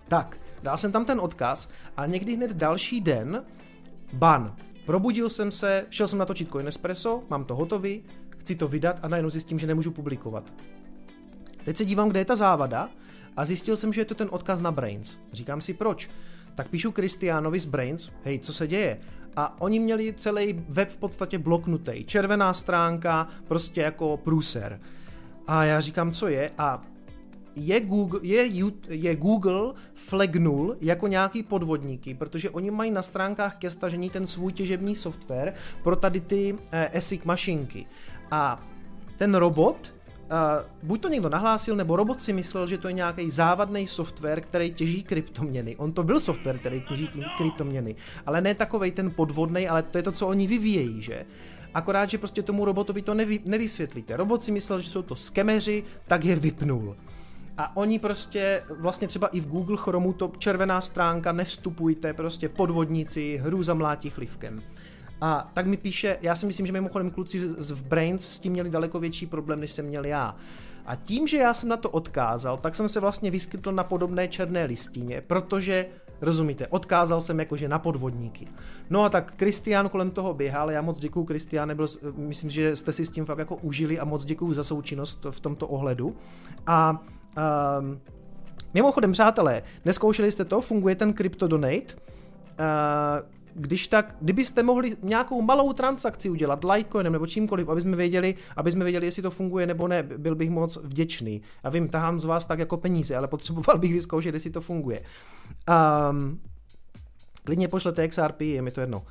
Tak, 0.08 0.38
dal 0.62 0.78
jsem 0.78 0.92
tam 0.92 1.04
ten 1.04 1.20
odkaz 1.20 1.70
a 1.96 2.06
někdy 2.06 2.36
hned 2.36 2.52
další 2.52 3.00
den 3.00 3.44
ban. 4.12 4.56
Probudil 4.86 5.28
jsem 5.28 5.50
se, 5.50 5.86
šel 5.90 6.08
jsem 6.08 6.18
natočit 6.18 6.50
Coinespresso, 6.52 7.22
mám 7.28 7.44
to 7.44 7.54
hotový, 7.54 8.02
chci 8.38 8.54
to 8.54 8.68
vydat 8.68 9.00
a 9.02 9.08
najednou 9.08 9.30
zjistím, 9.30 9.58
že 9.58 9.66
nemůžu 9.66 9.90
publikovat. 9.90 10.54
Teď 11.64 11.76
se 11.76 11.84
dívám, 11.84 12.08
kde 12.08 12.20
je 12.20 12.24
ta 12.24 12.36
závada 12.36 12.90
a 13.36 13.44
zjistil 13.44 13.76
jsem, 13.76 13.92
že 13.92 14.00
je 14.00 14.04
to 14.04 14.14
ten 14.14 14.28
odkaz 14.30 14.60
na 14.60 14.72
Brains. 14.72 15.16
Říkám 15.32 15.60
si 15.60 15.74
proč. 15.74 16.10
Tak 16.54 16.68
píšu 16.68 16.92
Kristiánovi 16.92 17.60
z 17.60 17.66
Brains, 17.66 18.10
hej, 18.24 18.38
co 18.38 18.52
se 18.52 18.66
děje? 18.66 19.00
A 19.36 19.60
oni 19.60 19.78
měli 19.78 20.12
celý 20.12 20.64
web 20.68 20.90
v 20.90 20.96
podstatě 20.96 21.38
bloknutý. 21.38 22.04
Červená 22.04 22.54
stránka, 22.54 23.28
prostě 23.48 23.80
jako 23.80 24.16
průser. 24.16 24.80
A 25.46 25.64
já 25.64 25.80
říkám, 25.80 26.12
co 26.12 26.28
je 26.28 26.50
a 26.58 26.82
je 27.56 27.80
Google, 27.80 28.20
je, 28.22 28.50
je 28.88 29.16
Google 29.16 29.72
flagnul 29.94 30.76
jako 30.80 31.06
nějaký 31.06 31.42
podvodníky, 31.42 32.14
protože 32.14 32.50
oni 32.50 32.70
mají 32.70 32.90
na 32.90 33.02
stránkách 33.02 33.56
ke 33.56 33.70
stažení 33.70 34.10
ten 34.10 34.26
svůj 34.26 34.52
těžební 34.52 34.96
software 34.96 35.54
pro 35.82 35.96
tady 35.96 36.20
ty 36.20 36.56
eh, 36.72 36.88
ASIC 36.98 37.24
mašinky. 37.24 37.86
A 38.30 38.62
ten 39.18 39.34
robot, 39.34 39.94
buď 40.82 41.00
to 41.00 41.08
někdo 41.08 41.28
nahlásil, 41.28 41.76
nebo 41.76 41.96
robot 41.96 42.22
si 42.22 42.32
myslel, 42.32 42.66
že 42.66 42.78
to 42.78 42.88
je 42.88 42.94
nějaký 42.94 43.30
závadný 43.30 43.86
software, 43.86 44.40
který 44.40 44.72
těží 44.72 45.02
kryptoměny. 45.02 45.76
On 45.76 45.92
to 45.92 46.02
byl 46.02 46.20
software, 46.20 46.58
který 46.58 46.82
těží 46.88 47.10
kryptoměny, 47.36 47.96
ale 48.26 48.40
ne 48.40 48.54
takovej 48.54 48.90
ten 48.90 49.10
podvodný, 49.10 49.68
ale 49.68 49.82
to 49.82 49.98
je 49.98 50.02
to, 50.02 50.12
co 50.12 50.28
oni 50.28 50.46
vyvíjejí, 50.46 51.02
že? 51.02 51.24
Akorát, 51.74 52.10
že 52.10 52.18
prostě 52.18 52.42
tomu 52.42 52.64
robotovi 52.64 53.02
to 53.02 53.14
nevy, 53.14 53.40
nevysvětlíte. 53.46 54.16
Robot 54.16 54.44
si 54.44 54.52
myslel, 54.52 54.80
že 54.80 54.90
jsou 54.90 55.02
to 55.02 55.16
skemeři, 55.16 55.84
tak 56.06 56.24
je 56.24 56.36
vypnul. 56.36 56.96
A 57.58 57.76
oni 57.76 57.98
prostě, 57.98 58.62
vlastně 58.78 59.08
třeba 59.08 59.28
i 59.28 59.40
v 59.40 59.46
Google 59.46 59.76
Chromu 59.76 60.12
to 60.12 60.32
červená 60.38 60.80
stránka, 60.80 61.32
nevstupujte, 61.32 62.12
prostě 62.12 62.48
podvodníci, 62.48 63.36
hru 63.36 63.62
zamlátí 63.62 64.10
chlivkem. 64.10 64.62
A 65.24 65.50
tak 65.54 65.66
mi 65.66 65.76
píše, 65.76 66.18
já 66.22 66.34
si 66.34 66.46
myslím, 66.46 66.66
že 66.66 66.72
mimochodem 66.72 67.10
kluci 67.10 67.40
z 67.58 67.72
Brains 67.72 68.30
s 68.30 68.38
tím 68.38 68.52
měli 68.52 68.70
daleko 68.70 69.00
větší 69.00 69.26
problém, 69.26 69.60
než 69.60 69.72
jsem 69.72 69.86
měl 69.86 70.04
já. 70.04 70.36
A 70.86 70.94
tím, 70.94 71.26
že 71.26 71.36
já 71.36 71.54
jsem 71.54 71.68
na 71.68 71.76
to 71.76 71.90
odkázal, 71.90 72.58
tak 72.58 72.74
jsem 72.74 72.88
se 72.88 73.00
vlastně 73.00 73.30
vyskytl 73.30 73.72
na 73.72 73.84
podobné 73.84 74.28
černé 74.28 74.64
listině, 74.64 75.20
protože, 75.20 75.86
rozumíte, 76.20 76.66
odkázal 76.66 77.20
jsem 77.20 77.38
jakože 77.38 77.68
na 77.68 77.78
podvodníky. 77.78 78.48
No 78.90 79.04
a 79.04 79.08
tak 79.08 79.34
Kristián 79.36 79.88
kolem 79.88 80.10
toho 80.10 80.34
běhal, 80.34 80.70
já 80.70 80.82
moc 80.82 80.98
děkuju 80.98 81.24
Kristián, 81.24 81.76
byl, 81.76 81.86
myslím, 82.16 82.50
že 82.50 82.76
jste 82.76 82.92
si 82.92 83.04
s 83.04 83.10
tím 83.10 83.24
fakt 83.24 83.38
jako 83.38 83.56
užili 83.56 83.98
a 83.98 84.04
moc 84.04 84.24
děkuju 84.24 84.54
za 84.54 84.64
součinnost 84.64 85.26
v 85.30 85.40
tomto 85.40 85.68
ohledu. 85.68 86.16
A 86.66 87.02
um, 87.80 88.00
mimochodem, 88.74 89.12
přátelé, 89.12 89.62
neskoušeli 89.84 90.32
jste 90.32 90.44
to, 90.44 90.60
funguje 90.60 90.94
ten 90.94 91.14
CryptoDonate, 91.14 91.94
uh, 91.94 93.41
když 93.54 93.86
tak, 93.86 94.16
kdybyste 94.20 94.62
mohli 94.62 94.96
nějakou 95.02 95.42
malou 95.42 95.72
transakci 95.72 96.30
udělat 96.30 96.64
Litecoinem 96.64 97.12
nebo 97.12 97.26
čímkoliv, 97.26 97.68
aby 97.68 97.80
jsme 97.80 97.96
věděli, 97.96 98.34
aby 98.56 98.72
jsme 98.72 98.84
věděli, 98.84 99.06
jestli 99.06 99.22
to 99.22 99.30
funguje 99.30 99.66
nebo 99.66 99.88
ne, 99.88 100.02
byl 100.02 100.34
bych 100.34 100.50
moc 100.50 100.76
vděčný. 100.76 101.42
A 101.62 101.70
vím, 101.70 101.88
tahám 101.88 102.20
z 102.20 102.24
vás 102.24 102.44
tak 102.44 102.58
jako 102.58 102.76
peníze, 102.76 103.16
ale 103.16 103.28
potřeboval 103.28 103.78
bych 103.78 103.92
vyzkoušet, 103.92 104.34
jestli 104.34 104.50
to 104.50 104.60
funguje. 104.60 105.02
Um, 106.10 106.40
klidně 107.44 107.68
pošlete 107.68 108.08
XRP, 108.08 108.40
je 108.40 108.62
mi 108.62 108.70
to 108.70 108.80
jedno. 108.80 109.02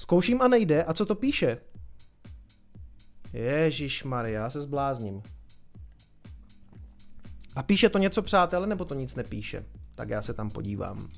Zkouším 0.00 0.42
a 0.42 0.48
nejde. 0.48 0.84
A 0.84 0.94
co 0.94 1.06
to 1.06 1.14
píše? 1.14 1.58
Ježíš 3.32 4.04
Maria, 4.04 4.42
já 4.42 4.50
se 4.50 4.60
zblázním. 4.60 5.22
A 7.56 7.62
píše 7.62 7.88
to 7.88 7.98
něco, 7.98 8.22
přátelé, 8.22 8.66
nebo 8.66 8.84
to 8.84 8.94
nic 8.94 9.14
nepíše? 9.14 9.64
Tak 9.94 10.08
já 10.08 10.22
se 10.22 10.34
tam 10.34 10.50
podívám. 10.50 11.08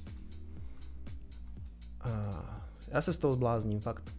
Já 2.88 3.00
se 3.00 3.12
z 3.12 3.18
toho 3.18 3.32
zblázním, 3.32 3.80
fakt. 3.80 4.12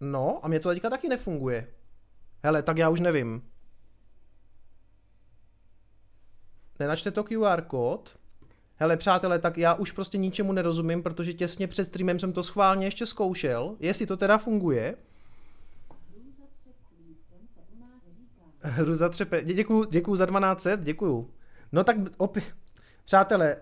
No, 0.00 0.44
a 0.44 0.48
mě 0.48 0.60
to 0.60 0.68
teďka 0.68 0.90
taky 0.90 1.08
nefunguje. 1.08 1.66
Hele, 2.42 2.62
tak 2.62 2.78
já 2.78 2.88
už 2.88 3.00
nevím. 3.00 3.42
Nenačte 6.78 7.10
to 7.10 7.24
QR 7.24 7.62
kód. 7.62 8.18
Hele, 8.76 8.96
přátelé, 8.96 9.38
tak 9.38 9.58
já 9.58 9.74
už 9.74 9.90
prostě 9.90 10.18
ničemu 10.18 10.52
nerozumím, 10.52 11.02
protože 11.02 11.32
těsně 11.32 11.68
před 11.68 11.84
streamem 11.84 12.18
jsem 12.18 12.32
to 12.32 12.42
schválně 12.42 12.86
ještě 12.86 13.06
zkoušel, 13.06 13.76
jestli 13.80 14.06
to 14.06 14.16
teda 14.16 14.38
funguje. 14.38 14.96
Hru 18.62 18.94
za 18.94 19.08
třepe. 19.08 19.44
Děkuju, 19.44 19.84
děkuju 19.84 20.16
za 20.16 20.26
12, 20.26 20.66
děkuju. 20.76 21.30
No 21.72 21.84
tak 21.84 21.96
opět, 22.16 22.54
přátelé, 23.04 23.56
uh, 23.56 23.60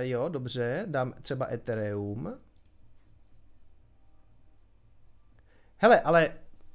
jo, 0.00 0.28
dobře, 0.28 0.84
dám 0.86 1.14
třeba 1.22 1.52
Ethereum. 1.52 2.34
Hele, 5.76 6.00
ale 6.00 6.30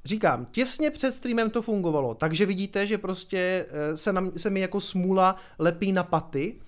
říkám, 0.06 0.46
těsně 0.46 0.92
před 0.92 1.12
streamem 1.12 1.50
to 1.50 1.62
fungovalo, 1.62 2.16
takže 2.16 2.46
vidíte, 2.46 2.88
že 2.88 2.98
prostě 2.98 3.66
uh, 3.70 3.96
se, 3.96 4.14
na, 4.14 4.32
se 4.38 4.50
mi 4.50 4.60
jako 4.60 4.82
smůla 4.82 5.36
lepí 5.60 5.92
na 5.92 6.04
paty. 6.04 6.60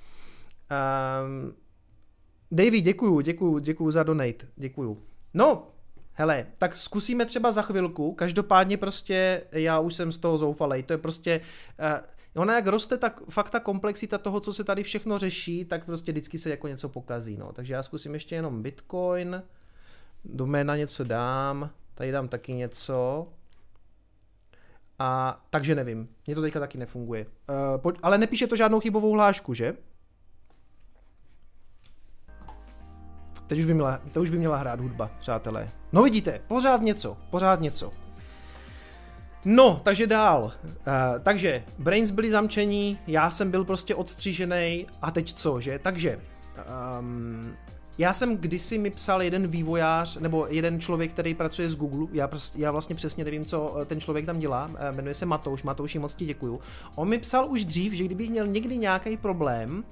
Um, 1.25 1.55
Davy, 2.51 2.81
děkuju, 2.81 3.19
děkuju, 3.19 3.59
děkuju 3.59 3.91
za 3.91 4.03
donate, 4.03 4.47
děkuju. 4.55 5.03
No, 5.33 5.74
Hele, 6.17 6.45
tak 6.57 6.75
zkusíme 6.75 7.25
třeba 7.25 7.51
za 7.51 7.61
chvilku, 7.61 8.13
každopádně 8.13 8.77
prostě 8.77 9.43
já 9.51 9.79
už 9.79 9.93
jsem 9.93 10.11
z 10.11 10.17
toho 10.17 10.37
zoufalej, 10.37 10.83
to 10.83 10.93
je 10.93 10.97
prostě, 10.97 11.41
uh, 11.79 12.41
ona 12.41 12.55
jak 12.55 12.67
roste, 12.67 12.97
tak 12.97 13.21
fakt 13.29 13.49
ta 13.49 13.59
komplexita 13.59 14.17
toho, 14.17 14.39
co 14.39 14.53
se 14.53 14.63
tady 14.63 14.83
všechno 14.83 15.17
řeší, 15.17 15.65
tak 15.65 15.85
prostě 15.85 16.11
vždycky 16.11 16.37
se 16.37 16.49
jako 16.49 16.67
něco 16.67 16.89
pokazí, 16.89 17.37
no. 17.37 17.51
Takže 17.53 17.73
já 17.73 17.83
zkusím 17.83 18.13
ještě 18.13 18.35
jenom 18.35 18.63
Bitcoin, 18.63 19.43
doména 20.25 20.75
něco 20.75 21.03
dám, 21.03 21.69
tady 21.95 22.11
dám 22.11 22.27
taky 22.27 22.53
něco, 22.53 23.27
a 24.99 25.41
takže 25.49 25.75
nevím, 25.75 26.09
mně 26.27 26.35
to 26.35 26.41
teďka 26.41 26.59
taky 26.59 26.77
nefunguje. 26.77 27.25
Uh, 27.85 27.91
ale 28.01 28.17
nepíše 28.17 28.47
to 28.47 28.55
žádnou 28.55 28.79
chybovou 28.79 29.11
hlášku, 29.11 29.53
že? 29.53 29.73
Teď 33.47 33.59
už 33.59 33.65
by 33.65 33.73
měla, 33.73 33.99
to 34.11 34.21
už 34.21 34.29
by 34.29 34.37
měla 34.37 34.57
hrát 34.57 34.79
hudba, 34.79 35.09
přátelé. 35.19 35.69
No 35.93 36.03
vidíte, 36.03 36.41
pořád 36.47 36.81
něco, 36.81 37.17
pořád 37.29 37.61
něco. 37.61 37.91
No, 39.45 39.81
takže 39.83 40.07
dál. 40.07 40.43
Uh, 40.43 40.71
takže 41.23 41.63
Brains 41.79 42.11
byli 42.11 42.31
zamčení, 42.31 42.99
já 43.07 43.31
jsem 43.31 43.51
byl 43.51 43.65
prostě 43.65 43.95
odstřížený 43.95 44.87
a 45.01 45.11
teď 45.11 45.33
co, 45.33 45.59
že? 45.59 45.79
Takže 45.79 46.19
um, 46.99 47.55
já 47.97 48.13
jsem 48.13 48.37
kdysi 48.37 48.77
mi 48.77 48.89
psal 48.89 49.21
jeden 49.21 49.47
vývojář, 49.47 50.17
nebo 50.17 50.47
jeden 50.49 50.79
člověk, 50.79 51.11
který 51.11 51.33
pracuje 51.33 51.69
s 51.69 51.75
Google, 51.75 52.07
já, 52.11 52.27
prostě, 52.27 52.61
já 52.61 52.71
vlastně 52.71 52.95
přesně 52.95 53.23
nevím, 53.23 53.45
co 53.45 53.77
eh, 53.81 53.85
ten 53.85 53.99
člověk 53.99 54.25
tam 54.25 54.39
dělá, 54.39 54.71
eh, 54.77 54.91
jmenuje 54.91 55.13
se 55.13 55.25
Matouš, 55.25 55.63
Matouši, 55.63 55.99
moc 55.99 56.13
ti 56.13 56.25
děkuju. 56.25 56.59
On 56.95 57.09
mi 57.09 57.19
psal 57.19 57.51
už 57.51 57.65
dřív, 57.65 57.93
že 57.93 58.03
kdybych 58.03 58.29
měl 58.29 58.47
někdy 58.47 58.77
nějaký 58.77 59.17
problém 59.17 59.83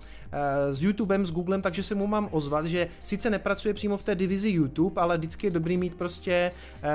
s 0.69 0.83
YouTubem, 0.83 1.25
s 1.25 1.31
Googlem, 1.31 1.61
takže 1.61 1.83
se 1.83 1.95
mu 1.95 2.07
mám 2.07 2.27
ozvat, 2.31 2.65
že 2.65 2.87
sice 3.03 3.29
nepracuje 3.29 3.73
přímo 3.73 3.97
v 3.97 4.03
té 4.03 4.15
divizi 4.15 4.49
YouTube, 4.49 5.01
ale 5.01 5.17
vždycky 5.17 5.47
je 5.47 5.51
dobrý 5.51 5.77
mít 5.77 5.95
prostě 5.95 6.51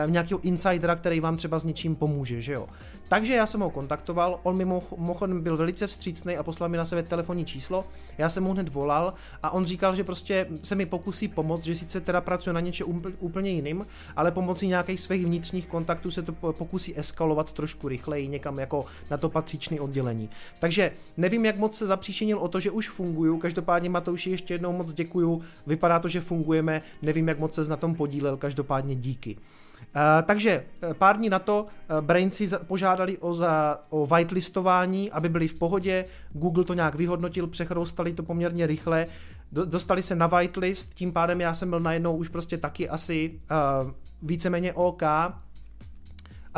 nějakého 0.07 0.41
insidera, 0.41 0.97
který 0.97 1.21
vám 1.21 1.37
třeba 1.37 1.59
s 1.59 1.65
něčím 1.65 1.97
pomůže, 1.97 2.41
že 2.41 2.53
jo. 2.53 2.69
Takže 3.09 3.35
já 3.35 3.47
jsem 3.47 3.61
ho 3.61 3.71
kontaktoval, 3.71 4.41
on 4.43 4.57
mi 4.57 4.65
mimochodem 4.65 5.43
byl 5.43 5.57
velice 5.57 5.87
vstřícný 5.87 6.37
a 6.37 6.43
poslal 6.43 6.69
mi 6.69 6.77
na 6.77 6.85
sebe 6.85 7.03
telefonní 7.03 7.45
číslo, 7.45 7.85
já 8.19 8.29
jsem 8.29 8.45
mu 8.45 8.53
hned 8.53 8.69
volal 8.69 9.15
a 9.43 9.51
on 9.51 9.65
říkal, 9.65 9.97
že 9.97 10.05
prostě 10.05 10.47
se 10.63 10.75
mi 10.75 10.87
pokusí 10.87 11.29
pomoct, 11.29 11.65
že 11.65 11.75
sice 11.75 12.01
teda 12.01 12.21
pracuje 12.21 12.55
na 12.55 12.61
něčem 12.61 13.03
úplně 13.19 13.51
jiným, 13.51 13.87
ale 14.17 14.31
pomocí 14.31 14.69
nějakých 14.69 15.01
svých 15.01 15.27
vnitřních 15.27 15.67
kontaktů 15.67 16.11
se 16.11 16.23
to 16.23 16.33
pokusí 16.33 16.99
eskalovat 16.99 17.53
trošku 17.53 17.89
rychleji 17.89 18.29
někam 18.29 18.59
jako 18.59 18.85
na 19.11 19.17
to 19.17 19.29
patřičné 19.29 19.81
oddělení. 19.81 20.31
Takže 20.59 20.93
nevím, 21.17 21.45
jak 21.45 21.59
moc 21.59 21.77
se 21.77 21.87
zapříčinil 21.87 22.39
o 22.39 22.49
to, 22.49 22.61
že 22.61 22.71
už 22.71 22.89
funguju, 23.29 23.39
každopádně 23.39 23.91
Matouši 23.91 24.31
ještě 24.31 24.55
jednou 24.55 24.73
moc 24.73 24.93
děkuju, 24.93 25.43
vypadá 25.67 25.99
to, 25.99 26.09
že 26.09 26.21
fungujeme, 26.21 26.83
nevím, 27.03 27.29
jak 27.29 27.39
moc 27.39 27.55
se 27.55 27.71
na 27.71 27.77
tom 27.77 27.95
podílel, 27.95 28.37
každopádně 28.37 28.95
díky. 28.95 29.37
Uh, 29.37 30.23
takže 30.27 30.65
eh, 30.83 30.95
pár 30.95 31.17
dní 31.17 31.29
na 31.29 31.39
to 31.39 31.63
uh, 31.65 32.01
Brainci 32.01 32.49
požádali 32.67 33.19
o, 33.19 33.35
za, 33.35 33.81
o 33.91 34.07
whitelistování, 34.07 35.11
aby 35.11 35.29
byli 35.29 35.49
v 35.49 35.59
pohodě. 35.59 36.05
Google 36.33 36.65
to 36.65 36.75
nějak 36.75 36.95
vyhodnotil, 36.95 37.47
přechroustali 37.47 38.13
to 38.13 38.23
poměrně 38.23 38.67
rychle, 38.67 39.07
do, 39.53 39.65
dostali 39.65 40.03
se 40.03 40.15
na 40.15 40.27
whitelist, 40.27 40.95
tím 40.95 41.13
pádem 41.13 41.41
já 41.41 41.55
jsem 41.55 41.71
byl 41.71 41.81
najednou 41.81 42.17
už 42.17 42.29
prostě 42.29 42.59
taky 42.59 42.89
asi 42.89 43.41
uh, 43.51 43.91
víceméně 44.23 44.73
OK 44.73 45.03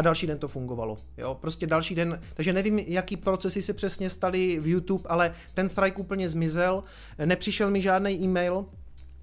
a 0.01 0.03
další 0.03 0.27
den 0.27 0.39
to 0.39 0.49
fungovalo. 0.49 0.97
Jo, 1.19 1.35
prostě 1.41 1.67
další 1.67 1.95
den, 1.95 2.21
takže 2.35 2.53
nevím, 2.53 2.79
jaký 2.79 3.17
procesy 3.17 3.63
se 3.63 3.73
přesně 3.73 4.11
staly 4.11 4.61
v 4.61 4.69
YouTube, 4.69 5.09
ale 5.09 5.33
ten 5.55 5.69
strike 5.69 5.97
úplně 5.97 6.29
zmizel, 6.29 6.85
nepřišel 7.25 7.71
mi 7.71 7.81
žádný 7.81 8.25
e-mail 8.25 8.67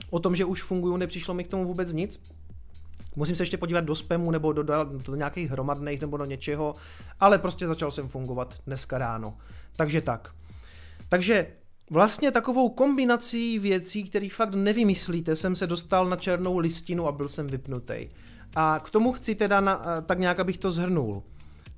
o 0.10 0.20
tom, 0.20 0.36
že 0.36 0.46
už 0.46 0.64
fungují, 0.64 1.00
nepřišlo 1.00 1.34
mi 1.34 1.44
k 1.44 1.48
tomu 1.48 1.66
vůbec 1.66 1.94
nic. 1.94 2.22
Musím 3.16 3.36
se 3.36 3.44
ještě 3.44 3.58
podívat 3.58 3.82
do 3.82 3.96
spamu 3.96 4.32
nebo 4.32 4.54
do, 4.54 4.64
do, 4.64 4.74
do 4.84 5.16
nějakých 5.16 5.52
hromadných 5.52 6.02
nebo 6.02 6.18
do 6.18 6.26
něčeho, 6.26 6.76
ale 7.20 7.38
prostě 7.38 7.68
začal 7.68 7.92
jsem 7.92 8.08
fungovat 8.08 8.56
dneska 8.66 8.98
ráno. 8.98 9.38
Takže 9.76 10.02
tak. 10.02 10.32
Takže 11.10 11.48
vlastně 11.90 12.32
takovou 12.32 12.70
kombinací 12.70 13.60
věcí, 13.60 14.04
které 14.04 14.28
fakt 14.32 14.54
nevymyslíte, 14.54 15.36
jsem 15.36 15.56
se 15.56 15.68
dostal 15.68 16.06
na 16.10 16.16
černou 16.16 16.58
listinu 16.58 17.08
a 17.08 17.12
byl 17.12 17.30
jsem 17.30 17.48
vypnutý. 17.48 18.10
A 18.56 18.80
k 18.84 18.90
tomu 18.90 19.12
chci 19.12 19.36
teda 19.36 19.62
na, 19.62 19.82
tak 20.06 20.20
nějak, 20.20 20.40
abych 20.40 20.58
to 20.58 20.72
zhrnul. 20.72 21.24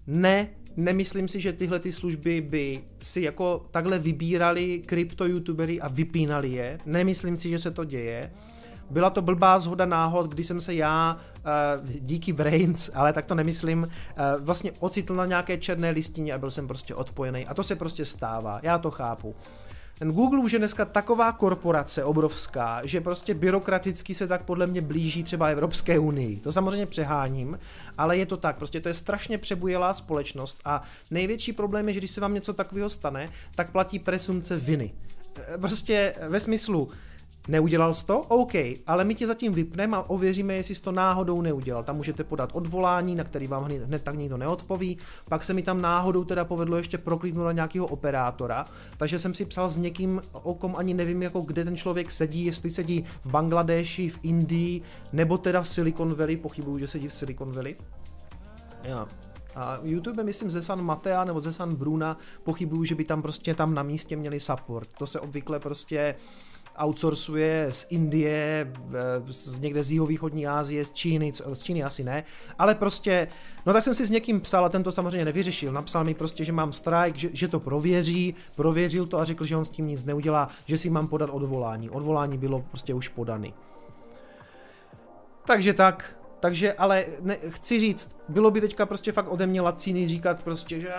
Ne, 0.08 0.48
nemyslím 0.78 1.28
si, 1.28 1.40
že 1.40 1.54
tyhle 1.54 1.80
ty 1.80 1.92
služby 1.92 2.42
by 2.42 2.84
si 3.02 3.22
jako 3.22 3.66
takhle 3.72 4.00
vybírali 4.00 4.80
krypto 4.86 5.26
youtubery 5.26 5.82
a 5.82 5.88
vypínali 5.88 6.50
je. 6.50 6.78
Nemyslím 6.86 7.38
si, 7.38 7.50
že 7.50 7.60
se 7.60 7.72
to 7.72 7.84
děje. 7.84 8.32
Byla 8.90 9.10
to 9.10 9.22
blbá 9.22 9.60
zhoda 9.60 9.86
náhod, 9.86 10.30
kdy 10.30 10.44
jsem 10.44 10.62
se 10.62 10.74
já 10.74 11.18
uh, 11.18 11.90
díky 12.00 12.34
Brains, 12.34 12.90
ale 12.94 13.14
tak 13.14 13.26
to 13.26 13.36
nemyslím, 13.36 13.84
uh, 13.84 14.46
vlastně 14.46 14.72
ocitl 14.80 15.16
na 15.16 15.26
nějaké 15.26 15.58
černé 15.58 15.90
listině 15.90 16.34
a 16.34 16.38
byl 16.38 16.52
jsem 16.52 16.68
prostě 16.68 16.96
odpojený. 16.96 17.46
A 17.46 17.54
to 17.54 17.64
se 17.64 17.76
prostě 17.76 18.06
stává, 18.06 18.60
já 18.64 18.78
to 18.78 18.92
chápu. 18.92 19.36
Ten 20.00 20.12
Google 20.12 20.40
už 20.40 20.52
je 20.52 20.60
dneska 20.60 20.86
taková 20.86 21.32
korporace 21.32 22.04
obrovská, 22.04 22.82
že 22.84 23.02
prostě 23.02 23.34
byrokraticky 23.34 24.16
se 24.16 24.28
tak 24.28 24.44
podle 24.44 24.68
mě 24.68 24.82
blíží 24.82 25.24
třeba 25.24 25.48
Evropské 25.48 26.00
unii. 26.00 26.38
To 26.38 26.52
samozřejmě 26.52 26.86
přeháním, 26.86 27.60
ale 27.98 28.18
je 28.18 28.26
to 28.26 28.38
tak, 28.38 28.58
prostě 28.58 28.82
to 28.82 28.88
je 28.88 28.94
strašně 28.94 29.38
přebujelá 29.38 29.94
společnost 29.94 30.62
a 30.66 30.84
největší 31.12 31.54
problém 31.54 31.88
je, 31.88 31.94
že 31.94 32.00
když 32.00 32.12
se 32.12 32.22
vám 32.22 32.34
něco 32.34 32.54
takového 32.54 32.90
stane, 32.90 33.30
tak 33.56 33.72
platí 33.72 34.00
presumce 34.00 34.58
viny. 34.58 34.92
E, 35.54 35.58
prostě 35.58 36.14
ve 36.28 36.40
smyslu, 36.40 36.90
Neudělal 37.48 37.94
jsi 37.94 38.06
to? 38.06 38.20
OK, 38.20 38.54
ale 38.88 39.06
my 39.06 39.16
tě 39.16 39.28
zatím 39.28 39.54
vypneme 39.54 39.98
a 39.98 40.02
ověříme, 40.02 40.54
jestli 40.54 40.76
jsi 40.76 40.82
to 40.82 40.92
náhodou 40.92 41.42
neudělal. 41.42 41.84
Tam 41.84 41.96
můžete 41.96 42.24
podat 42.24 42.50
odvolání, 42.54 43.16
na 43.16 43.24
který 43.24 43.48
vám 43.48 43.64
hned, 43.64 44.04
tak 44.04 44.16
nikdo 44.16 44.38
neodpoví. 44.38 44.98
Pak 45.30 45.44
se 45.44 45.54
mi 45.54 45.64
tam 45.64 45.82
náhodou 45.82 46.24
teda 46.24 46.46
povedlo 46.46 46.78
ještě 46.78 46.98
prokliknout 46.98 47.46
na 47.46 47.52
nějakého 47.52 47.88
operátora, 47.88 48.66
takže 48.98 49.20
jsem 49.20 49.34
si 49.34 49.46
psal 49.46 49.70
s 49.70 49.78
někým, 49.78 50.22
o 50.32 50.54
kom 50.54 50.76
ani 50.78 50.94
nevím, 50.94 51.24
jako 51.24 51.42
kde 51.42 51.64
ten 51.64 51.78
člověk 51.78 52.12
sedí, 52.12 52.46
jestli 52.46 52.70
sedí 52.70 53.06
v 53.24 53.30
Bangladeši, 53.30 54.10
v 54.10 54.20
Indii, 54.24 54.82
nebo 55.14 55.38
teda 55.38 55.62
v 55.62 55.70
Silicon 55.70 56.14
Valley, 56.14 56.38
pochybuju, 56.38 56.80
že 56.80 56.88
sedí 56.88 57.08
v 57.08 57.14
Silicon 57.14 57.52
Valley. 57.52 57.76
Ja. 58.84 59.08
A 59.56 59.80
YouTube, 59.84 60.24
myslím, 60.24 60.52
ze 60.52 60.62
San 60.62 60.82
Matea 60.82 61.24
nebo 61.24 61.40
ze 61.40 61.54
San 61.54 61.76
Bruna, 61.76 62.18
pochybuju, 62.44 62.84
že 62.84 62.96
by 62.96 63.04
tam 63.04 63.22
prostě 63.22 63.56
tam 63.56 63.74
na 63.74 63.84
místě 63.84 64.16
měli 64.16 64.40
support. 64.40 64.90
To 64.98 65.08
se 65.08 65.20
obvykle 65.20 65.60
prostě 65.60 66.16
outsourcuje 66.80 67.68
z 67.72 67.88
Indie, 67.90 68.74
eh, 68.94 69.34
z 69.34 69.60
někde 69.60 69.84
z 69.84 69.92
jihovýchodní 69.92 70.48
Asie, 70.48 70.86
z 70.86 70.94
Číny, 70.94 71.34
z 71.54 71.64
Číny 71.64 71.84
asi 71.84 72.04
ne, 72.04 72.24
ale 72.60 72.76
prostě, 72.76 73.28
no 73.66 73.74
tak 73.74 73.84
jsem 73.84 73.96
si 73.96 74.06
s 74.06 74.10
někým 74.10 74.42
psal 74.42 74.66
a 74.66 74.70
ten 74.70 74.84
to 74.84 74.92
samozřejmě 74.92 75.26
nevyřešil. 75.26 75.72
Napsal 75.72 76.04
mi 76.04 76.14
prostě, 76.14 76.46
že 76.46 76.52
mám 76.52 76.74
strike, 76.74 77.20
že, 77.20 77.30
že 77.34 77.48
to 77.48 77.60
prověří, 77.60 78.36
prověřil 78.56 79.06
to 79.06 79.20
a 79.20 79.26
řekl, 79.26 79.44
že 79.44 79.58
on 79.58 79.66
s 79.66 79.70
tím 79.70 79.88
nic 79.88 80.04
neudělá, 80.04 80.50
že 80.66 80.78
si 80.78 80.90
mám 80.90 81.08
podat 81.08 81.30
odvolání. 81.34 81.90
Odvolání 81.90 82.38
bylo 82.38 82.62
prostě 82.70 82.94
už 82.94 83.08
podaný. 83.08 83.54
Takže 85.46 85.74
tak, 85.74 86.19
takže, 86.40 86.74
ale 86.74 87.06
ne, 87.22 87.38
chci 87.50 87.80
říct, 87.80 88.16
bylo 88.30 88.52
by 88.52 88.62
teďka 88.62 88.86
prostě 88.86 89.12
fakt 89.12 89.32
ode 89.32 89.48
mě 89.48 89.62
lacíny 89.62 90.08
říkat 90.08 90.44
prostě, 90.44 90.80
že 90.80 90.90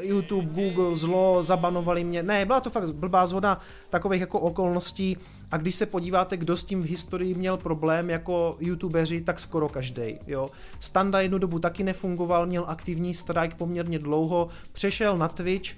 YouTube, 0.00 0.62
Google, 0.62 0.94
zlo, 0.94 1.42
zabanovali 1.42 2.04
mě. 2.04 2.22
Ne, 2.22 2.44
byla 2.44 2.60
to 2.60 2.70
fakt 2.70 2.94
blbá 2.94 3.26
zhoda 3.26 3.60
takových 3.90 4.20
jako 4.20 4.40
okolností 4.40 5.16
a 5.50 5.56
když 5.56 5.74
se 5.74 5.86
podíváte, 5.86 6.36
kdo 6.36 6.56
s 6.56 6.64
tím 6.64 6.82
v 6.82 6.86
historii 6.86 7.34
měl 7.34 7.56
problém 7.56 8.10
jako 8.10 8.56
youtubeři, 8.60 9.20
tak 9.20 9.40
skoro 9.40 9.68
každý. 9.68 10.18
Jo. 10.26 10.48
Standa 10.80 11.20
jednu 11.20 11.38
dobu 11.38 11.58
taky 11.58 11.84
nefungoval, 11.84 12.46
měl 12.46 12.64
aktivní 12.68 13.14
strike 13.14 13.56
poměrně 13.56 13.98
dlouho, 13.98 14.48
přešel 14.72 15.16
na 15.16 15.28
Twitch, 15.28 15.70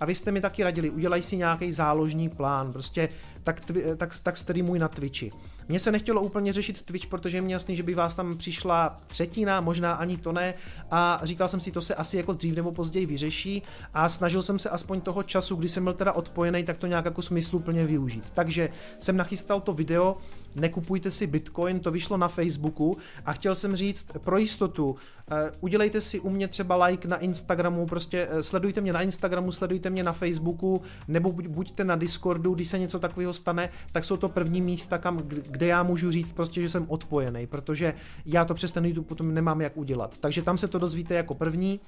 a 0.00 0.04
vy 0.04 0.14
jste 0.14 0.30
mi 0.30 0.40
taky 0.40 0.64
radili, 0.64 0.90
udělej 0.90 1.22
si 1.22 1.36
nějaký 1.36 1.72
záložní 1.72 2.28
plán, 2.28 2.72
prostě 2.72 3.08
tak, 3.44 3.60
tak, 3.96 4.14
tak 4.22 4.36
streamuj 4.36 4.78
na 4.78 4.88
Twitchi. 4.88 5.32
Mně 5.68 5.80
se 5.80 5.92
nechtělo 5.92 6.22
úplně 6.22 6.52
řešit 6.52 6.82
Twitch, 6.82 7.06
protože 7.06 7.40
mě 7.40 7.54
jasný, 7.54 7.76
že 7.76 7.82
by 7.82 7.94
vás 7.94 8.14
tam 8.14 8.36
přišla 8.36 9.00
třetina, 9.06 9.60
možná 9.60 9.92
ani 9.92 10.16
to 10.16 10.32
ne. 10.32 10.54
A 10.90 11.20
říkal 11.22 11.48
jsem 11.48 11.60
si, 11.60 11.70
to 11.70 11.80
se 11.80 11.94
asi 11.94 12.16
jako 12.16 12.32
dřív 12.32 12.56
nebo 12.56 12.72
později 12.72 13.06
vyřeší. 13.06 13.62
A 13.94 14.08
snažil 14.08 14.42
jsem 14.42 14.58
se 14.58 14.70
aspoň 14.70 15.00
toho 15.00 15.22
času, 15.22 15.56
kdy 15.56 15.68
jsem 15.68 15.84
byl 15.84 15.92
teda 15.92 16.12
odpojený, 16.12 16.64
tak 16.64 16.78
to 16.78 16.86
nějak 16.86 17.04
jako 17.04 17.22
smysluplně 17.22 17.86
využít. 17.86 18.30
Takže 18.34 18.68
jsem 18.98 19.16
nachystal 19.16 19.60
to 19.60 19.72
video, 19.72 20.16
nekupujte 20.54 21.10
si 21.10 21.26
Bitcoin, 21.26 21.80
to 21.80 21.90
vyšlo 21.90 22.16
na 22.16 22.28
Facebooku. 22.28 22.96
A 23.24 23.32
chtěl 23.32 23.54
jsem 23.54 23.76
říct 23.76 24.06
pro 24.18 24.38
jistotu, 24.38 24.96
eh, 25.30 25.52
udělejte 25.60 26.00
si 26.00 26.20
u 26.20 26.30
mě 26.30 26.48
třeba 26.48 26.86
like 26.86 27.08
na 27.08 27.16
Instagramu, 27.16 27.86
prostě 27.86 28.28
eh, 28.30 28.42
sledujte 28.42 28.80
mě 28.80 28.92
na 28.92 29.02
Instagramu, 29.02 29.52
sledujte 29.52 29.90
mě 29.90 30.02
na 30.02 30.12
Facebooku, 30.12 30.82
nebo 31.08 31.32
buďte 31.32 31.84
na 31.84 31.96
Discordu, 31.96 32.54
když 32.54 32.68
se 32.68 32.78
něco 32.78 32.98
takového 32.98 33.32
stane, 33.32 33.68
tak 33.92 34.04
jsou 34.04 34.16
to 34.16 34.28
první 34.28 34.60
místa, 34.60 34.98
kam, 34.98 35.22
kde 35.54 35.66
já 35.66 35.82
můžu 35.82 36.10
říct 36.10 36.32
prostě, 36.32 36.62
že 36.62 36.68
jsem 36.68 36.86
odpojený, 36.88 37.46
protože 37.46 37.94
já 38.26 38.44
to 38.44 38.54
přes 38.54 38.72
ten 38.72 38.84
YouTube 38.84 39.08
potom 39.08 39.34
nemám 39.34 39.60
jak 39.60 39.76
udělat. 39.76 40.18
Takže 40.18 40.42
tam 40.42 40.58
se 40.58 40.68
to 40.68 40.78
dozvíte 40.78 41.14
jako 41.14 41.34
první. 41.34 41.80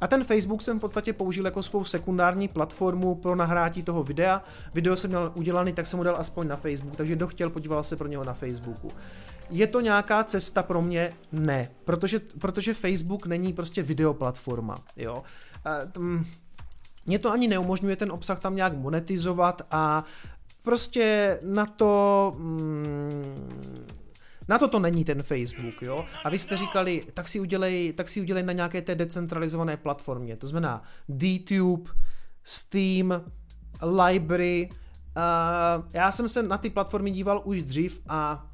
A 0.00 0.06
ten 0.06 0.24
Facebook 0.24 0.62
jsem 0.62 0.78
v 0.78 0.80
podstatě 0.80 1.12
použil 1.12 1.44
jako 1.44 1.62
svou 1.62 1.84
sekundární 1.84 2.48
platformu 2.48 3.14
pro 3.14 3.36
nahrátí 3.36 3.82
toho 3.82 4.02
videa. 4.02 4.42
Video 4.74 4.96
jsem 4.96 5.10
měl 5.10 5.32
udělaný, 5.34 5.72
tak 5.72 5.86
jsem 5.86 5.96
mu 5.96 6.02
dal 6.02 6.16
aspoň 6.16 6.48
na 6.48 6.56
Facebook, 6.56 6.96
takže 6.96 7.16
kdo 7.16 7.26
chtěl, 7.26 7.50
podíval 7.50 7.84
se 7.84 7.96
pro 7.96 8.08
něho 8.08 8.24
na 8.24 8.32
Facebooku. 8.32 8.90
Je 9.50 9.66
to 9.66 9.80
nějaká 9.80 10.24
cesta 10.24 10.62
pro 10.62 10.82
mě? 10.82 11.10
Ne, 11.32 11.68
protože, 11.84 12.20
protože 12.40 12.74
Facebook 12.74 13.26
není 13.26 13.52
prostě 13.52 13.82
videoplatforma, 13.82 14.74
jo. 14.96 15.22
A, 15.64 15.86
tm, 15.92 16.24
mě 17.06 17.18
to 17.18 17.32
ani 17.32 17.48
neumožňuje 17.48 17.96
ten 17.96 18.12
obsah 18.12 18.40
tam 18.40 18.56
nějak 18.56 18.76
monetizovat 18.76 19.62
a 19.70 20.04
prostě 20.64 21.38
na 21.42 21.66
to... 21.66 22.32
Mm, 22.38 23.86
na 24.48 24.58
to 24.58 24.68
to 24.68 24.78
není 24.78 25.04
ten 25.04 25.22
Facebook, 25.22 25.82
jo? 25.82 26.04
A 26.24 26.30
vy 26.30 26.38
jste 26.38 26.56
říkali, 26.56 27.04
tak 27.14 27.28
si 27.28 27.40
udělej, 27.40 27.92
tak 27.92 28.08
si 28.08 28.20
udělej 28.20 28.42
na 28.42 28.52
nějaké 28.52 28.82
té 28.82 28.94
decentralizované 28.94 29.76
platformě. 29.76 30.36
To 30.36 30.46
znamená 30.46 30.82
DTube, 31.08 31.90
Steam, 32.42 33.22
Library. 33.82 34.68
Uh, 34.70 35.84
já 35.92 36.12
jsem 36.12 36.28
se 36.28 36.42
na 36.42 36.58
ty 36.58 36.70
platformy 36.70 37.10
díval 37.10 37.42
už 37.44 37.62
dřív 37.62 38.02
a 38.08 38.50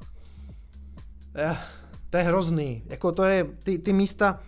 uh, 1.49 1.57
to 2.09 2.17
je 2.17 2.23
hrozný. 2.23 2.83
Jako 2.85 3.11
to 3.11 3.23
je, 3.23 3.43
ty, 3.63 3.79
ty 3.79 3.93
místa, 3.93 4.39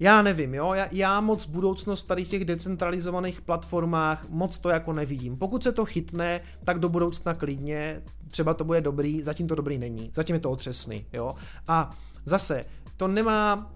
já 0.00 0.22
nevím, 0.22 0.54
jo, 0.54 0.72
já, 0.72 0.88
já 0.92 1.20
moc 1.20 1.46
budoucnost 1.46 2.02
tady 2.02 2.24
těch 2.24 2.44
decentralizovaných 2.44 3.40
platformách 3.40 4.26
moc 4.28 4.58
to 4.58 4.68
jako 4.68 4.92
nevidím. 4.92 5.36
Pokud 5.36 5.62
se 5.62 5.72
to 5.72 5.84
chytne, 5.84 6.40
tak 6.64 6.78
do 6.78 6.88
budoucna 6.88 7.34
klidně, 7.34 8.02
třeba 8.30 8.54
to 8.54 8.64
bude 8.64 8.80
dobrý, 8.80 9.22
zatím 9.22 9.48
to 9.48 9.54
dobrý 9.54 9.78
není, 9.78 10.10
zatím 10.14 10.34
je 10.34 10.40
to 10.40 10.50
otřesný, 10.50 11.06
jo. 11.12 11.34
A 11.68 11.96
zase, 12.24 12.64
to 12.96 13.08
nemá, 13.08 13.72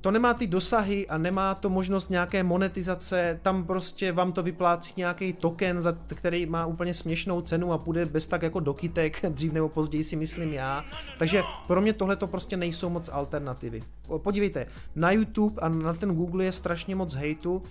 to 0.00 0.10
nemá 0.10 0.34
ty 0.34 0.46
dosahy 0.46 1.06
a 1.06 1.18
nemá 1.18 1.54
to 1.54 1.70
možnost 1.70 2.10
nějaké 2.10 2.42
monetizace, 2.42 3.38
tam 3.42 3.64
prostě 3.64 4.12
vám 4.12 4.32
to 4.32 4.42
vyplácí 4.42 4.94
nějaký 4.96 5.32
token, 5.32 5.82
za 5.82 5.92
který 6.14 6.46
má 6.46 6.66
úplně 6.66 6.94
směšnou 6.94 7.40
cenu 7.40 7.72
a 7.72 7.78
půjde 7.78 8.06
bez 8.06 8.26
tak 8.26 8.42
jako 8.42 8.60
do 8.60 8.74
kytek, 8.74 9.24
dřív 9.28 9.52
nebo 9.52 9.68
později 9.68 10.04
si 10.04 10.16
myslím 10.16 10.52
já. 10.52 10.84
Takže 11.18 11.42
pro 11.66 11.80
mě 11.80 11.92
tohle 11.92 12.16
to 12.16 12.26
prostě 12.26 12.56
nejsou 12.56 12.88
moc 12.88 13.10
alternativy. 13.12 13.82
Podívejte, 14.18 14.66
na 14.96 15.10
YouTube 15.10 15.60
a 15.60 15.68
na 15.68 15.94
ten 15.94 16.14
Google 16.14 16.44
je 16.44 16.52
strašně 16.52 16.96
moc 16.96 17.14
hejtu, 17.14 17.62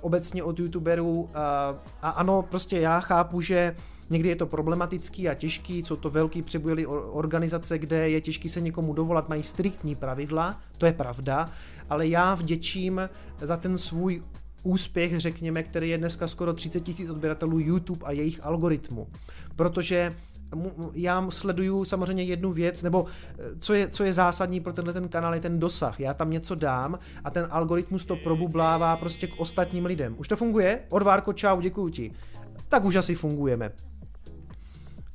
obecně 0.00 0.42
od 0.42 0.58
youtuberů 0.58 1.30
a 2.02 2.10
ano, 2.10 2.42
prostě 2.42 2.80
já 2.80 3.00
chápu, 3.00 3.40
že 3.40 3.76
Někdy 4.12 4.28
je 4.28 4.36
to 4.36 4.46
problematický 4.46 5.28
a 5.28 5.34
těžký, 5.34 5.78
jsou 5.78 5.96
to 5.96 6.10
velký 6.10 6.42
přebujelý 6.42 6.86
organizace, 6.86 7.78
kde 7.78 8.10
je 8.10 8.20
těžký 8.20 8.48
se 8.48 8.60
někomu 8.60 8.92
dovolat, 8.92 9.28
mají 9.28 9.42
striktní 9.42 9.94
pravidla, 9.94 10.60
to 10.78 10.86
je 10.86 10.92
pravda, 10.92 11.50
ale 11.90 12.06
já 12.06 12.34
vděčím 12.34 13.00
za 13.40 13.56
ten 13.56 13.78
svůj 13.78 14.22
úspěch, 14.62 15.20
řekněme, 15.20 15.62
který 15.62 15.90
je 15.90 15.98
dneska 15.98 16.26
skoro 16.26 16.52
30 16.52 16.80
tisíc 16.80 17.10
odběratelů 17.10 17.58
YouTube 17.58 18.06
a 18.06 18.12
jejich 18.12 18.44
algoritmu. 18.44 19.08
Protože 19.56 20.16
já 20.94 21.30
sleduju 21.30 21.84
samozřejmě 21.84 22.22
jednu 22.22 22.52
věc, 22.52 22.82
nebo 22.82 23.06
eh, 23.06 23.42
co 23.58 23.74
je, 23.74 23.88
co 23.88 24.04
je 24.04 24.12
zásadní 24.12 24.60
pro 24.60 24.72
tenhle 24.72 24.92
ten 24.92 25.08
kanál, 25.08 25.34
je 25.34 25.40
ten 25.40 25.60
dosah. 25.60 26.00
Já 26.00 26.14
tam 26.14 26.30
něco 26.30 26.54
dám 26.54 26.98
a 27.24 27.30
ten 27.30 27.46
algoritmus 27.50 28.04
to 28.04 28.16
probublává 28.16 28.96
prostě 28.96 29.26
k 29.26 29.40
ostatním 29.40 29.86
lidem. 29.86 30.14
Už 30.18 30.28
to 30.28 30.36
funguje? 30.36 30.80
Odvárko, 30.88 31.32
čau, 31.32 31.60
děkuji 31.60 31.88
ti. 31.88 32.12
Tak 32.68 32.84
už 32.84 32.96
asi 32.96 33.14
fungujeme. 33.14 33.72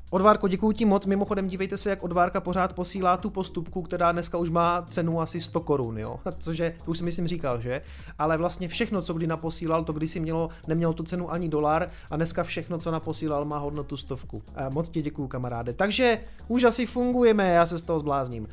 Odvárko, 0.10 0.48
děkuji 0.48 0.72
ti 0.72 0.86
moc. 0.86 1.06
Mimochodem, 1.06 1.48
dívejte 1.48 1.78
se, 1.78 1.90
jak 1.90 2.04
Odvárka 2.04 2.42
pořád 2.42 2.74
posílá 2.74 3.18
tu 3.18 3.30
postupku, 3.30 3.82
která 3.82 4.12
dneska 4.12 4.38
už 4.38 4.50
má 4.50 4.86
cenu 4.90 5.22
asi 5.22 5.42
100 5.42 5.60
korun, 5.60 5.98
jo. 5.98 6.20
Cože, 6.38 6.74
to 6.86 6.92
už 6.92 6.98
si 6.98 7.04
myslím 7.04 7.28
říkal, 7.28 7.62
že? 7.62 7.82
Ale 8.20 8.38
vlastně 8.38 8.68
všechno, 8.68 9.02
co 9.02 9.14
kdy 9.14 9.28
naposílal, 9.28 9.84
to 9.84 9.94
kdysi 9.94 10.20
mělo, 10.20 10.50
nemělo 10.68 10.94
tu 10.94 11.04
cenu 11.04 11.32
ani 11.32 11.50
dolar 11.50 11.90
a 12.12 12.16
dneska 12.16 12.44
všechno, 12.44 12.80
co 12.80 12.92
naposílal, 12.92 13.46
má 13.46 13.58
hodnotu 13.58 13.98
stovku. 13.98 14.44
A 14.56 14.70
moc 14.70 14.90
ti 14.90 15.02
děkuji, 15.02 15.28
kamaráde. 15.28 15.74
Takže 15.74 16.20
už 16.48 16.64
asi 16.64 16.86
fungujeme, 16.86 17.50
já 17.50 17.66
se 17.66 17.78
z 17.78 17.82
toho 17.82 18.00
zblázním. 18.00 18.48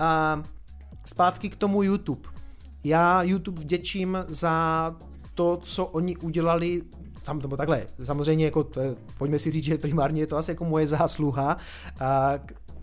A 0.00 0.42
zpátky 1.04 1.48
k 1.48 1.56
tomu 1.56 1.82
YouTube. 1.82 2.28
Já 2.84 3.22
YouTube 3.22 3.60
vděčím 3.60 4.18
za 4.28 4.96
to, 5.34 5.56
co 5.56 5.86
oni 5.86 6.16
udělali, 6.16 6.82
sam, 7.22 7.38
nebo 7.38 7.56
takhle, 7.56 7.86
samozřejmě 8.02 8.44
jako, 8.44 8.64
to, 8.64 8.80
pojďme 9.18 9.38
si 9.38 9.50
říct, 9.50 9.64
že 9.64 9.78
primárně 9.78 10.22
je 10.22 10.26
to 10.26 10.36
asi 10.36 10.50
jako 10.50 10.64
moje 10.64 10.86
zásluha. 10.86 11.56
A, 12.00 12.34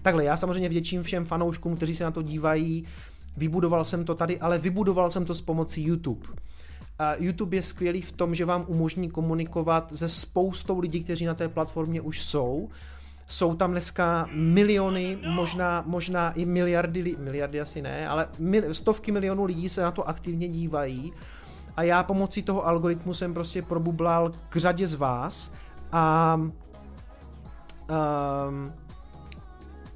takhle, 0.01 0.23
já 0.23 0.37
samozřejmě 0.37 0.69
vděčím 0.69 1.03
všem 1.03 1.25
fanouškům, 1.25 1.75
kteří 1.75 1.95
se 1.95 2.03
na 2.03 2.11
to 2.11 2.21
dívají, 2.21 2.85
vybudoval 3.37 3.85
jsem 3.85 4.05
to 4.05 4.15
tady, 4.15 4.39
ale 4.39 4.57
vybudoval 4.57 5.11
jsem 5.11 5.25
to 5.25 5.33
s 5.33 5.41
pomocí 5.41 5.83
YouTube. 5.83 6.27
A 6.99 7.13
YouTube 7.17 7.57
je 7.57 7.61
skvělý 7.61 8.01
v 8.01 8.11
tom, 8.11 8.35
že 8.35 8.45
vám 8.45 8.65
umožní 8.67 9.09
komunikovat 9.09 9.95
se 9.95 10.09
spoustou 10.09 10.79
lidí, 10.79 11.03
kteří 11.03 11.25
na 11.25 11.33
té 11.33 11.49
platformě 11.49 12.01
už 12.01 12.23
jsou. 12.23 12.69
Jsou 13.27 13.55
tam 13.55 13.71
dneska 13.71 14.29
miliony, 14.33 15.17
možná, 15.27 15.83
možná 15.85 16.31
i 16.31 16.45
miliardy, 16.45 17.15
miliardy 17.19 17.61
asi 17.61 17.81
ne, 17.81 18.07
ale 18.07 18.27
mil, 18.39 18.73
stovky 18.73 19.11
milionů 19.11 19.45
lidí 19.45 19.69
se 19.69 19.81
na 19.81 19.91
to 19.91 20.09
aktivně 20.09 20.47
dívají 20.47 21.13
a 21.77 21.83
já 21.83 22.03
pomocí 22.03 22.43
toho 22.43 22.67
algoritmu 22.67 23.13
jsem 23.13 23.33
prostě 23.33 23.61
probublal 23.61 24.31
k 24.49 24.57
řadě 24.57 24.87
z 24.87 24.93
vás 24.93 25.51
a 25.91 26.35
um, 26.35 26.53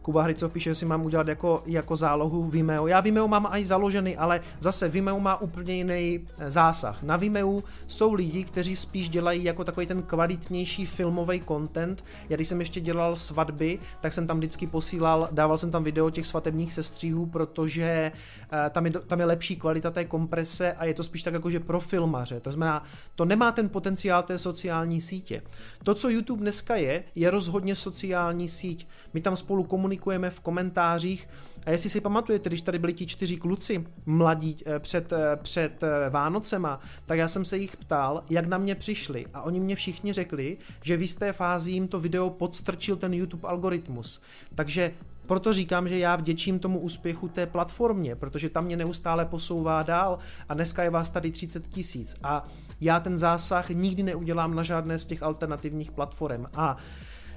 Kuba 0.02 0.24
Hricov 0.24 0.52
píše, 0.52 0.70
že 0.70 0.76
si 0.76 0.86
mám 0.86 1.06
udělat 1.06 1.28
jako, 1.28 1.64
jako 1.66 1.96
zálohu 1.96 2.44
Vimeo. 2.44 2.88
Já 2.88 3.00
Vimeo 3.00 3.28
mám 3.28 3.48
i 3.52 3.66
založený, 3.66 4.18
ale 4.18 4.42
zase 4.60 4.90
Vimeo 4.90 5.20
má 5.20 5.42
úplně 5.42 5.74
jiný 5.74 6.20
eh, 6.40 6.52
zásah. 6.52 7.04
Na 7.04 7.18
Vimeo 7.18 7.64
jsou 7.88 8.14
lidi, 8.14 8.44
kteří 8.44 8.76
spíš 8.76 9.10
dělají 9.10 9.44
jako 9.44 9.64
takový 9.64 9.86
ten 9.86 10.02
kvalitnější 10.02 10.86
filmový 10.86 11.42
content. 11.48 12.04
Já 12.30 12.36
když 12.36 12.48
jsem 12.48 12.60
ještě 12.60 12.82
dělal 12.82 13.16
svatby, 13.16 13.80
tak 14.02 14.14
jsem 14.14 14.28
tam 14.28 14.38
vždycky 14.38 14.68
posílal, 14.68 15.30
dával 15.32 15.58
jsem 15.58 15.72
tam 15.72 15.84
video 15.84 16.10
těch 16.10 16.28
svatebních 16.28 16.74
sestříhů, 16.74 17.26
protože 17.26 18.12
uh, 18.52 18.58
tam, 18.70 18.86
je, 18.86 18.92
tam 18.92 19.20
je 19.20 19.26
lepší 19.26 19.56
kvalita 19.56 19.92
té 19.92 20.06
komprese 20.06 20.74
a 20.74 20.86
je 20.86 20.94
to 20.94 21.04
spíš 21.04 21.24
tak 21.24 21.34
jakože 21.34 21.60
pro 21.60 21.80
filmaře. 21.80 22.40
To 22.40 22.52
znamená, 22.52 22.84
to 23.16 23.26
nemá 23.26 23.52
ten 23.52 23.70
potenciál 23.70 24.24
té 24.24 24.38
sociální 24.38 25.02
sítě. 25.02 25.42
To, 25.84 25.96
co 25.96 26.10
YouTube 26.10 26.42
dneska 26.42 26.76
je, 26.76 27.04
je 27.16 27.32
rozhodně 27.32 27.76
sociální 27.76 28.50
síť. 28.50 28.88
My 29.14 29.22
tam 29.22 29.36
spolu 29.36 29.64
komunikujeme 29.64 29.91
komunikujeme 29.92 30.30
v 30.30 30.40
komentářích. 30.40 31.28
A 31.66 31.72
jestli 31.72 31.90
si 31.90 32.02
pamatujete, 32.02 32.50
když 32.50 32.62
tady 32.62 32.80
byli 32.80 32.94
ti 32.94 33.06
čtyři 33.06 33.38
kluci 33.38 33.86
mladí 34.06 34.56
eh, 34.66 34.80
před, 34.80 35.14
eh, 35.14 35.36
před 35.36 35.84
eh, 35.84 36.10
Vánocema, 36.10 36.80
tak 37.06 37.18
já 37.18 37.28
jsem 37.28 37.46
se 37.46 37.58
jich 37.58 37.78
ptal, 37.78 38.24
jak 38.30 38.46
na 38.46 38.58
mě 38.58 38.76
přišli. 38.76 39.26
A 39.34 39.42
oni 39.42 39.60
mě 39.60 39.76
všichni 39.76 40.14
řekli, 40.14 40.58
že 40.82 40.98
v 40.98 41.02
jisté 41.02 41.34
fázi 41.34 41.72
jim 41.72 41.88
to 41.88 42.00
video 42.00 42.30
podstrčil 42.30 42.96
ten 42.96 43.14
YouTube 43.14 43.48
algoritmus. 43.48 44.22
Takže 44.56 44.92
proto 45.28 45.54
říkám, 45.54 45.88
že 45.88 46.00
já 46.00 46.16
vděčím 46.16 46.60
tomu 46.60 46.80
úspěchu 46.80 47.28
té 47.28 47.46
platformě, 47.46 48.16
protože 48.16 48.50
tam 48.50 48.66
mě 48.66 48.78
neustále 48.78 49.26
posouvá 49.26 49.84
dál 49.84 50.20
a 50.50 50.54
dneska 50.54 50.84
je 50.84 50.90
vás 50.90 51.10
tady 51.10 51.32
30 51.32 51.68
tisíc 51.68 52.16
a 52.24 52.44
já 52.82 53.00
ten 53.00 53.18
zásah 53.18 53.70
nikdy 53.70 54.04
neudělám 54.04 54.56
na 54.56 54.64
žádné 54.64 54.98
z 54.98 55.06
těch 55.06 55.24
alternativních 55.24 55.92
platform. 55.92 56.46
A 56.54 56.78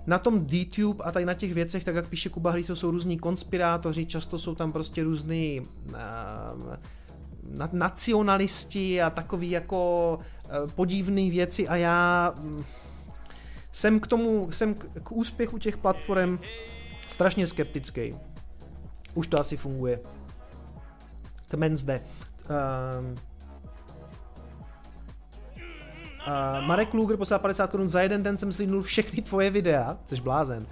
na 0.06 0.18
tom 0.18 0.46
DTube 0.46 1.04
a 1.04 1.12
tady 1.12 1.24
na 1.24 1.34
těch 1.34 1.54
věcech, 1.54 1.84
tak 1.84 1.94
jak 1.94 2.08
píše 2.08 2.28
Kuba 2.28 2.50
Hlíco, 2.50 2.76
jsou 2.76 2.90
různí 2.90 3.18
konspirátoři, 3.18 4.06
často 4.06 4.38
jsou 4.38 4.54
tam 4.54 4.72
prostě 4.72 5.04
různý 5.04 5.60
uh, 5.60 5.94
nacionalisti 7.72 9.02
a 9.02 9.10
takový 9.10 9.50
jako 9.50 10.18
uh, 10.18 10.70
podivný 10.70 11.30
věci 11.30 11.68
a 11.68 11.76
já 11.76 12.34
um, 12.42 12.64
jsem 13.72 14.00
k 14.00 14.06
tomu, 14.06 14.50
jsem 14.50 14.74
k, 14.74 14.86
k 15.02 15.12
úspěchu 15.12 15.58
těch 15.58 15.76
platform 15.76 16.38
strašně 17.08 17.46
skeptický. 17.46 18.14
Už 19.14 19.26
to 19.26 19.40
asi 19.40 19.56
funguje. 19.56 20.00
Kmen 21.48 21.76
zde. 21.76 22.00
Uh, 22.50 23.18
Uh, 26.26 26.66
Marek 26.66 26.94
Luger 26.94 27.16
poslal 27.16 27.40
50 27.40 27.70
korun, 27.70 27.88
za 27.88 28.02
jeden 28.02 28.22
den 28.22 28.38
jsem 28.38 28.52
slídnul 28.52 28.82
všechny 28.82 29.22
tvoje 29.22 29.50
videa, 29.50 29.96
jsi 30.06 30.20
blázen. 30.20 30.66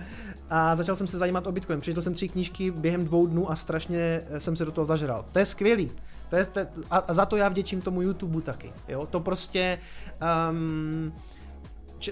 A 0.50 0.76
začal 0.76 0.96
jsem 0.96 1.06
se 1.06 1.18
zajímat 1.18 1.46
o 1.46 1.52
Bitcoin. 1.52 1.80
Přečetl 1.80 2.02
jsem 2.02 2.14
tři 2.14 2.28
knížky 2.28 2.70
během 2.70 3.04
dvou 3.04 3.26
dnů 3.26 3.50
a 3.50 3.56
strašně 3.56 4.22
jsem 4.38 4.56
se 4.56 4.64
do 4.64 4.72
toho 4.72 4.84
zažral. 4.84 5.24
To 5.32 5.38
je 5.38 5.46
skvělý. 5.46 5.90
To 6.30 6.36
je, 6.36 6.44
to, 6.44 6.60
a 6.90 7.14
za 7.14 7.26
to 7.26 7.36
já 7.36 7.48
vděčím 7.48 7.80
tomu 7.80 8.02
YouTube 8.02 8.42
taky. 8.42 8.72
Jo? 8.88 9.06
To 9.06 9.20
prostě... 9.20 9.78
Um, 10.50 11.12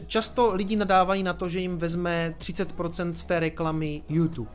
často 0.06 0.54
lidi 0.54 0.76
nadávají 0.76 1.22
na 1.22 1.32
to, 1.32 1.48
že 1.48 1.60
jim 1.60 1.78
vezme 1.78 2.34
30% 2.38 3.12
z 3.12 3.24
té 3.24 3.40
reklamy 3.40 4.02
YouTube. 4.08 4.50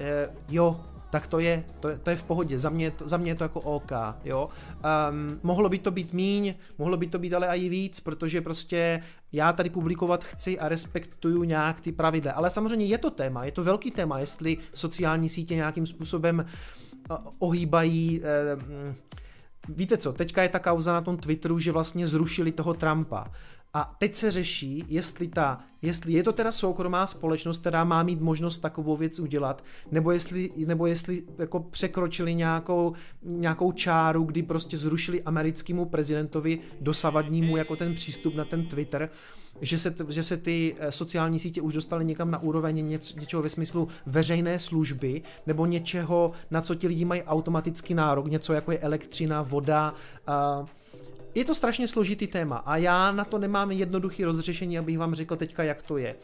E, 0.00 0.28
jo, 0.48 0.80
tak 1.14 1.26
to 1.26 1.38
je, 1.38 1.64
to, 1.80 1.88
to 2.02 2.10
je 2.10 2.16
v 2.16 2.24
pohodě, 2.24 2.58
za 2.58 2.70
mě, 2.70 2.92
za 3.04 3.16
mě 3.16 3.30
je 3.30 3.34
to 3.34 3.44
jako 3.44 3.60
OK, 3.60 3.92
jo. 4.24 4.48
Um, 5.10 5.40
mohlo 5.42 5.68
by 5.68 5.78
to 5.78 5.90
být 5.90 6.12
míň, 6.12 6.54
mohlo 6.78 6.96
by 6.96 7.06
to 7.06 7.18
být 7.18 7.34
ale 7.34 7.46
i 7.46 7.68
víc, 7.68 8.00
protože 8.00 8.40
prostě 8.40 9.02
já 9.32 9.52
tady 9.52 9.70
publikovat 9.70 10.24
chci 10.24 10.58
a 10.58 10.68
respektuju 10.68 11.44
nějak 11.44 11.80
ty 11.80 11.92
pravidla, 11.92 12.32
ale 12.32 12.50
samozřejmě 12.50 12.86
je 12.86 12.98
to 12.98 13.10
téma, 13.10 13.44
je 13.44 13.52
to 13.52 13.62
velký 13.62 13.90
téma, 13.90 14.18
jestli 14.18 14.58
sociální 14.72 15.28
sítě 15.28 15.54
nějakým 15.54 15.86
způsobem 15.86 16.44
uh, 17.10 17.16
ohýbají 17.38 18.20
uh, 18.20 18.94
Víte 19.68 19.96
co, 19.96 20.12
teďka 20.12 20.42
je 20.42 20.48
ta 20.48 20.58
kauza 20.58 20.92
na 20.92 21.00
tom 21.00 21.16
Twitteru, 21.16 21.58
že 21.58 21.72
vlastně 21.72 22.08
zrušili 22.08 22.52
toho 22.52 22.74
Trumpa. 22.74 23.30
A 23.76 23.94
teď 23.98 24.14
se 24.14 24.30
řeší, 24.30 24.84
jestli, 24.88 25.28
ta, 25.28 25.58
jestli 25.82 26.12
je 26.12 26.22
to 26.22 26.32
teda 26.32 26.52
soukromá 26.52 27.06
společnost, 27.06 27.58
která 27.58 27.84
má 27.84 28.02
mít 28.02 28.20
možnost 28.20 28.58
takovou 28.58 28.96
věc 28.96 29.18
udělat, 29.18 29.64
nebo 29.90 30.12
jestli, 30.12 30.50
nebo 30.56 30.86
jestli 30.86 31.22
jako 31.38 31.60
překročili 31.60 32.34
nějakou, 32.34 32.92
nějakou 33.22 33.72
čáru, 33.72 34.24
kdy 34.24 34.42
prostě 34.42 34.78
zrušili 34.78 35.22
americkému 35.22 35.84
prezidentovi 35.84 36.58
dosavadnímu 36.80 37.56
jako 37.56 37.76
ten 37.76 37.94
přístup 37.94 38.34
na 38.34 38.44
ten 38.44 38.66
Twitter, 38.66 39.10
že 39.60 39.78
se, 39.78 39.94
že 40.08 40.22
se 40.22 40.36
ty 40.36 40.74
eh, 40.78 40.92
sociální 40.92 41.38
sítě 41.38 41.60
už 41.60 41.74
dostaly 41.74 42.04
někam 42.04 42.30
na 42.30 42.42
úroveň 42.42 42.88
něč, 42.88 43.14
něčeho 43.14 43.42
ve 43.42 43.48
smyslu 43.48 43.88
veřejné 44.06 44.58
služby, 44.58 45.22
nebo 45.46 45.66
něčeho, 45.66 46.32
na 46.50 46.60
co 46.60 46.74
ti 46.74 46.86
lidi 46.86 47.04
mají 47.04 47.22
automatický 47.22 47.94
nárok, 47.94 48.26
něco 48.26 48.52
jako 48.52 48.72
je 48.72 48.78
elektřina, 48.78 49.42
voda, 49.42 49.94
uh, 50.60 50.66
je 51.34 51.44
to 51.44 51.54
strašně 51.54 51.88
složitý 51.88 52.26
téma 52.26 52.56
a 52.56 52.76
já 52.76 53.12
na 53.12 53.24
to 53.24 53.38
nemám 53.38 53.70
jednoduchý 53.70 54.24
rozřešení, 54.24 54.78
abych 54.78 54.98
vám 54.98 55.14
řekl 55.14 55.36
teďka, 55.36 55.62
jak 55.62 55.82
to 55.82 55.96
je. 55.96 56.16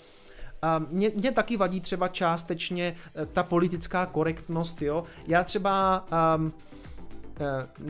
A 0.63 0.79
mě, 0.79 1.11
mě 1.15 1.33
taky 1.33 1.57
vadí 1.57 1.81
třeba 1.81 2.09
částečně 2.09 2.97
eh, 3.15 3.27
ta 3.27 3.43
politická 3.43 4.07
korektnost, 4.07 4.83
jo. 4.83 5.03
Já 5.27 5.45
třeba 5.45 6.07
um, 6.37 6.53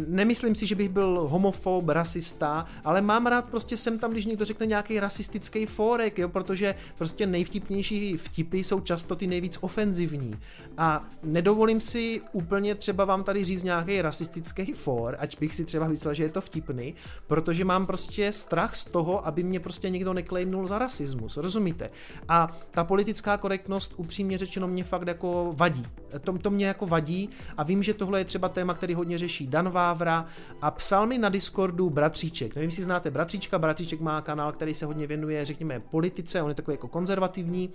nemyslím 0.07 0.55
si, 0.55 0.67
že 0.67 0.75
bych 0.75 0.89
byl 0.89 1.27
homofob, 1.29 1.89
rasista, 1.89 2.67
ale 2.85 3.03
mám 3.03 3.27
rád 3.27 3.45
prostě 3.45 3.77
sem 3.77 3.99
tam, 3.99 4.11
když 4.11 4.27
někdo 4.27 4.45
řekne 4.45 4.67
nějaký 4.67 5.01
rasistický 5.01 5.67
fórek, 5.67 6.19
jo, 6.19 6.29
protože 6.29 6.75
prostě 6.99 7.27
nejvtipnější 7.27 8.17
vtipy 8.17 8.59
jsou 8.59 8.81
často 8.81 9.17
ty 9.17 9.27
nejvíc 9.27 9.59
ofenzivní. 9.61 10.35
A 10.79 11.09
nedovolím 11.23 11.81
si 11.81 12.21
úplně 12.33 12.75
třeba 12.75 13.05
vám 13.05 13.25
tady 13.25 13.45
říct 13.45 13.63
nějaký 13.63 14.03
rasistický 14.03 14.73
fór, 14.73 15.17
ať 15.19 15.41
bych 15.41 15.55
si 15.55 15.65
třeba 15.65 15.89
myslel, 15.89 16.15
že 16.15 16.25
je 16.25 16.31
to 16.31 16.41
vtipný, 16.41 16.95
protože 17.27 17.65
mám 17.65 17.87
prostě 17.87 18.33
strach 18.33 18.77
z 18.77 18.85
toho, 18.85 19.27
aby 19.27 19.43
mě 19.43 19.61
prostě 19.61 19.91
někdo 19.91 20.13
neklejmnul 20.13 20.67
za 20.67 20.79
rasismus, 20.79 21.37
rozumíte? 21.37 21.91
A 22.29 22.49
ta 22.71 22.85
politická 22.85 23.37
korektnost 23.37 23.95
upřímně 23.97 24.39
řečeno 24.39 24.69
mě 24.69 24.85
fakt 24.85 25.09
jako 25.09 25.51
vadí. 25.57 25.87
To, 26.21 26.39
to 26.39 26.51
mě 26.51 26.67
jako 26.67 26.87
vadí 26.87 27.31
a 27.57 27.63
vím, 27.63 27.83
že 27.83 27.95
tohle 27.95 28.21
je 28.21 28.25
třeba 28.25 28.49
téma, 28.49 28.75
který 28.75 28.95
hodně 28.95 29.19
řeší 29.19 29.40
řeší 29.41 29.47
Dan 29.47 29.71
Vávra 29.71 30.27
a 30.63 30.71
psal 30.71 31.07
mi 31.07 31.19
na 31.19 31.29
Discordu 31.29 31.91
Bratříček. 31.91 32.55
Nevím, 32.55 32.69
jestli 32.69 32.83
znáte 32.83 33.11
Bratříčka, 33.11 33.59
Bratříček 33.59 34.01
má 34.01 34.21
kanál, 34.21 34.53
který 34.53 34.75
se 34.75 34.87
hodně 34.87 35.07
věnuje, 35.07 35.45
řekněme, 35.45 35.81
politice, 35.81 36.43
on 36.43 36.49
je 36.49 36.55
takový 36.55 36.75
jako 36.75 36.89
konzervativní. 36.89 37.71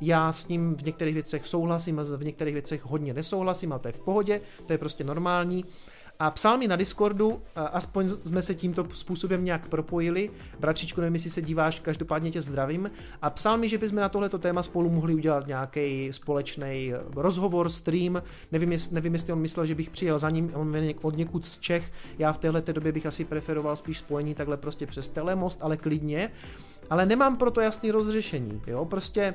Já 0.00 0.32
s 0.32 0.48
ním 0.48 0.76
v 0.76 0.84
některých 0.84 1.14
věcech 1.14 1.46
souhlasím 1.46 1.98
a 1.98 2.02
v 2.02 2.24
některých 2.24 2.54
věcech 2.54 2.84
hodně 2.84 3.14
nesouhlasím, 3.14 3.72
a 3.72 3.78
to 3.78 3.88
je 3.88 3.92
v 3.92 4.00
pohodě, 4.00 4.40
to 4.66 4.72
je 4.72 4.78
prostě 4.78 5.04
normální 5.04 5.64
a 6.20 6.30
psal 6.30 6.58
mi 6.58 6.68
na 6.68 6.76
Discordu, 6.76 7.42
aspoň 7.56 8.10
jsme 8.10 8.42
se 8.42 8.54
tímto 8.54 8.86
způsobem 8.92 9.44
nějak 9.44 9.68
propojili, 9.68 10.30
bratříčku, 10.58 11.00
nevím, 11.00 11.14
jestli 11.14 11.30
se 11.30 11.42
díváš, 11.42 11.80
každopádně 11.80 12.30
tě 12.30 12.40
zdravím, 12.40 12.90
a 13.22 13.30
psal 13.30 13.58
mi, 13.58 13.68
že 13.68 13.78
bychom 13.78 13.98
na 13.98 14.08
tohleto 14.08 14.38
téma 14.38 14.62
spolu 14.62 14.90
mohli 14.90 15.14
udělat 15.14 15.46
nějaký 15.46 16.12
společný 16.12 16.92
rozhovor, 17.16 17.68
stream, 17.68 18.22
nevím, 18.52 18.72
jest, 18.72 18.92
nevím, 18.92 19.12
jestli 19.12 19.32
on 19.32 19.38
myslel, 19.38 19.66
že 19.66 19.74
bych 19.74 19.90
přijel 19.90 20.18
za 20.18 20.30
ním, 20.30 20.50
on 20.54 20.76
od 21.02 21.16
někud 21.16 21.46
z 21.46 21.58
Čech, 21.58 21.92
já 22.18 22.32
v 22.32 22.38
téhle 22.38 22.62
době 22.62 22.92
bych 22.92 23.06
asi 23.06 23.24
preferoval 23.24 23.76
spíš 23.76 23.98
spojení 23.98 24.34
takhle 24.34 24.56
prostě 24.56 24.86
přes 24.86 25.08
telemost, 25.08 25.62
ale 25.62 25.76
klidně, 25.76 26.30
ale 26.90 27.06
nemám 27.06 27.36
proto 27.36 27.60
jasný 27.60 27.90
rozřešení, 27.90 28.62
jo, 28.66 28.84
prostě. 28.84 29.34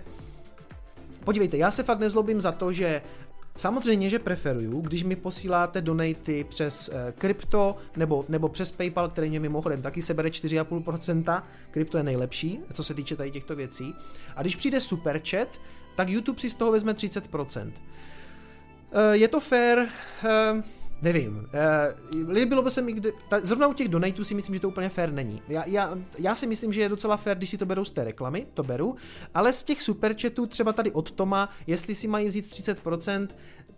Podívejte, 1.24 1.58
já 1.58 1.72
se 1.72 1.84
fakt 1.84 2.00
nezlobím 2.00 2.42
za 2.42 2.52
to, 2.52 2.74
že 2.74 3.02
Samozřejmě, 3.58 4.10
že 4.10 4.20
preferuju, 4.20 4.82
když 4.82 5.04
mi 5.04 5.16
posíláte 5.16 5.82
donaty 5.82 6.46
přes 6.50 6.90
e, 6.90 7.12
krypto 7.12 7.78
nebo, 7.96 8.26
nebo 8.30 8.50
přes 8.50 8.72
PayPal, 8.72 9.10
který 9.10 9.30
mě 9.30 9.40
mimochodem 9.40 9.82
taky 9.82 10.02
sebere 10.02 10.30
4,5%. 10.30 11.44
Krypto 11.72 11.98
je 11.98 12.04
nejlepší, 12.04 12.60
co 12.74 12.84
se 12.84 12.94
týče 12.94 13.16
tady 13.16 13.32
těchto 13.32 13.56
věcí. 13.56 13.96
A 14.36 14.42
když 14.42 14.56
přijde 14.56 14.82
super 14.82 15.22
chat, 15.30 15.60
tak 15.96 16.10
YouTube 16.10 16.40
si 16.40 16.50
z 16.50 16.54
toho 16.54 16.72
vezme 16.72 16.94
30%. 16.94 17.72
E, 17.72 17.72
eh, 18.92 19.18
je 19.18 19.28
to 19.28 19.40
fair, 19.40 19.80
e, 19.80 19.88
Nevím. 21.02 21.50
Uh, 22.14 22.30
líbilo 22.30 22.62
by 22.62 22.72
se 22.72 22.82
mi, 22.82 22.94
kdy, 22.94 23.14
ta, 23.30 23.40
zrovna 23.40 23.68
u 23.68 23.74
těch 23.74 23.88
donatů 23.88 24.24
si 24.24 24.34
myslím, 24.34 24.56
že 24.56 24.62
to 24.62 24.68
úplně 24.68 24.90
fair 24.90 25.12
není. 25.12 25.42
Já, 25.48 25.64
já, 25.68 25.98
já 26.20 26.36
si 26.36 26.48
myslím, 26.48 26.74
že 26.74 26.82
je 26.82 26.90
docela 26.90 27.18
fair, 27.18 27.38
když 27.38 27.50
si 27.50 27.58
to 27.58 27.66
berou 27.66 27.86
z 27.86 27.92
té 27.92 28.04
reklamy, 28.04 28.48
to 28.54 28.64
beru, 28.64 28.96
ale 29.34 29.54
z 29.54 29.64
těch 29.64 29.82
superchatů, 29.82 30.46
třeba 30.46 30.74
tady 30.74 30.92
od 30.92 31.12
Toma, 31.12 31.50
jestli 31.68 31.96
si 31.96 32.08
mají 32.08 32.28
vzít 32.28 32.46
30%, 32.46 33.28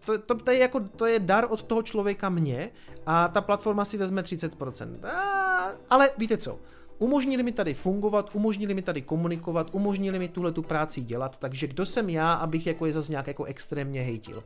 to, 0.05 0.17
to, 0.17 0.35
to, 0.35 0.51
je 0.51 0.57
jako, 0.57 0.79
to 0.79 1.05
je 1.05 1.19
dar 1.19 1.47
od 1.49 1.63
toho 1.63 1.81
člověka 1.81 2.29
mě 2.29 2.71
a 3.05 3.27
ta 3.27 3.41
platforma 3.41 3.85
si 3.85 3.97
vezme 3.97 4.21
30%. 4.21 5.05
A, 5.05 5.71
ale 5.89 6.09
víte 6.17 6.37
co, 6.37 6.59
Umožnili 6.99 7.43
mi 7.43 7.51
tady 7.51 7.73
fungovat, 7.73 8.29
umožnili 8.33 8.73
mi 8.73 8.81
tady 8.81 9.01
komunikovat, 9.01 9.69
umožnili 9.71 10.19
mi 10.19 10.27
tuhle 10.27 10.51
tu 10.51 10.61
práci 10.61 11.01
dělat, 11.01 11.37
takže 11.37 11.67
kdo 11.67 11.85
jsem 11.85 12.09
já, 12.09 12.33
abych 12.33 12.67
jako 12.67 12.85
je 12.85 12.93
zase 12.93 13.11
nějak 13.11 13.27
jako 13.27 13.43
extrémně 13.43 14.01
hejtil. 14.01 14.43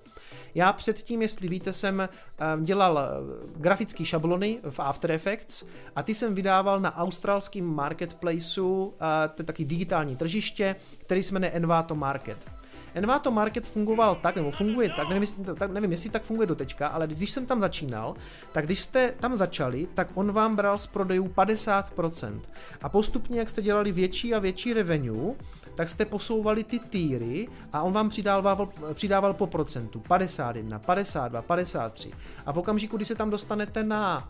Já 0.55 0.73
předtím, 0.73 1.21
jestli 1.21 1.47
víte, 1.47 1.73
jsem 1.73 2.01
ehm, 2.01 2.63
dělal 2.63 2.99
eh, 2.99 3.07
grafické 3.55 4.05
šablony 4.05 4.59
v 4.69 4.79
After 4.79 5.11
Effects 5.11 5.65
a 5.95 6.03
ty 6.03 6.15
jsem 6.15 6.35
vydával 6.35 6.79
na 6.79 6.97
australském 6.97 7.65
marketplaceu, 7.65 8.93
to 9.35 9.41
je 9.41 9.45
taky 9.45 9.65
digitální 9.65 10.15
tržiště, 10.15 10.75
který 10.97 11.23
se 11.23 11.33
jmenuje 11.33 11.51
Envato 11.51 11.95
Market. 11.95 12.60
Envato 12.93 13.31
Market 13.31 13.67
fungoval 13.67 14.15
tak, 14.15 14.35
nebo 14.35 14.51
funguje 14.51 14.89
tak, 14.89 15.09
nevím, 15.09 15.27
tak, 15.55 15.71
nevím, 15.71 15.91
jestli 15.91 16.09
tak 16.09 16.23
funguje 16.23 16.47
do 16.47 16.55
teďka, 16.55 16.87
ale 16.87 17.07
když 17.07 17.31
jsem 17.31 17.45
tam 17.45 17.59
začínal, 17.59 18.15
tak 18.51 18.65
když 18.65 18.81
jste 18.81 19.13
tam 19.19 19.35
začali, 19.35 19.87
tak 19.93 20.07
on 20.13 20.31
vám 20.31 20.55
bral 20.55 20.77
z 20.77 20.87
prodejů 20.87 21.27
50%. 21.27 22.41
A 22.81 22.89
postupně, 22.89 23.39
jak 23.39 23.49
jste 23.49 23.61
dělali 23.61 23.91
větší 23.91 24.33
a 24.33 24.39
větší 24.39 24.73
revenue, 24.73 25.35
tak 25.75 25.89
jste 25.89 26.05
posouvali 26.05 26.63
ty 26.63 26.79
týry 26.79 27.47
a 27.73 27.81
on 27.81 27.93
vám 27.93 28.09
přidával, 28.09 28.69
přidával 28.93 29.33
po 29.33 29.47
procentu 29.47 29.99
51, 29.99 30.79
52, 30.79 31.41
53. 31.41 32.11
A 32.45 32.51
v 32.51 32.57
okamžiku, 32.57 32.95
kdy 32.95 33.05
se 33.05 33.15
tam 33.15 33.29
dostanete 33.29 33.83
na 33.83 34.29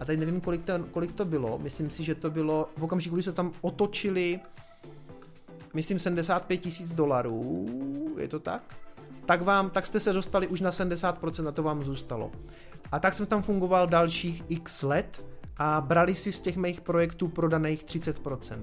a 0.00 0.04
teď 0.04 0.18
nevím, 0.18 0.40
kolik 0.40 0.64
to, 0.64 0.72
kolik 0.90 1.12
to 1.12 1.24
bylo, 1.24 1.58
myslím 1.58 1.90
si, 1.90 2.04
že 2.04 2.14
to 2.14 2.30
bylo 2.30 2.68
v 2.76 2.84
okamžiku, 2.84 3.14
kdy 3.14 3.22
se 3.22 3.32
tam 3.32 3.52
otočili 3.60 4.40
myslím 5.74 5.98
75 5.98 6.56
tisíc 6.56 6.94
dolarů, 6.94 7.66
je 8.18 8.28
to 8.28 8.40
tak? 8.40 8.76
Tak 9.26 9.42
vám, 9.42 9.70
tak 9.70 9.86
jste 9.86 10.00
se 10.00 10.12
dostali 10.12 10.46
už 10.46 10.60
na 10.60 10.70
70% 10.70 11.48
a 11.48 11.52
to 11.52 11.62
vám 11.62 11.84
zůstalo. 11.84 12.32
A 12.92 12.98
tak 12.98 13.14
jsem 13.14 13.26
tam 13.26 13.42
fungoval 13.42 13.86
dalších 13.86 14.42
x 14.48 14.82
let 14.82 15.24
a 15.56 15.80
brali 15.80 16.14
si 16.14 16.32
z 16.32 16.40
těch 16.40 16.56
mých 16.56 16.80
projektů 16.80 17.28
prodaných 17.28 17.84
30%. 17.84 18.62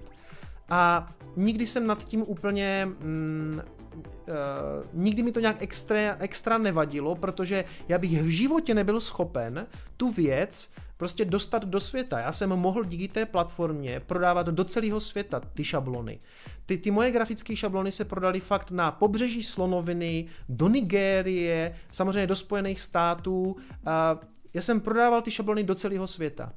A 0.70 1.12
nikdy 1.36 1.68
jsem 1.68 1.88
nad 1.88 2.06
tím 2.06 2.24
úplně 2.28 2.86
mm, 3.00 3.62
Uh, 4.30 4.86
nikdy 4.94 5.24
mi 5.24 5.32
to 5.32 5.40
nějak 5.40 5.56
extra, 5.60 6.16
extra 6.20 6.58
nevadilo, 6.58 7.16
protože 7.16 7.66
já 7.88 7.98
bych 7.98 8.22
v 8.22 8.28
životě 8.28 8.74
nebyl 8.74 9.00
schopen 9.00 9.68
tu 9.98 10.12
věc 10.12 10.72
prostě 11.00 11.26
dostat 11.26 11.66
do 11.66 11.80
světa. 11.80 12.20
Já 12.20 12.32
jsem 12.32 12.50
mohl 12.50 12.84
díky 12.84 13.08
té 13.08 13.26
platformě 13.26 14.00
prodávat 14.00 14.48
do 14.48 14.64
celého 14.64 15.00
světa 15.00 15.42
ty 15.54 15.64
šablony. 15.64 16.20
Ty, 16.66 16.78
ty 16.78 16.92
moje 16.92 17.12
grafické 17.12 17.56
šablony 17.56 17.92
se 17.92 18.06
prodaly 18.06 18.40
fakt 18.40 18.72
na 18.72 18.92
pobřeží 18.92 19.44
Slonoviny, 19.44 20.26
do 20.50 20.68
Nigérie, 20.68 21.76
samozřejmě 21.92 22.28
do 22.28 22.36
Spojených 22.36 22.82
států. 22.82 23.44
Uh, 23.44 23.58
já 24.54 24.62
jsem 24.62 24.82
prodával 24.82 25.22
ty 25.22 25.32
šablony 25.32 25.64
do 25.64 25.76
celého 25.76 26.08
světa. 26.08 26.54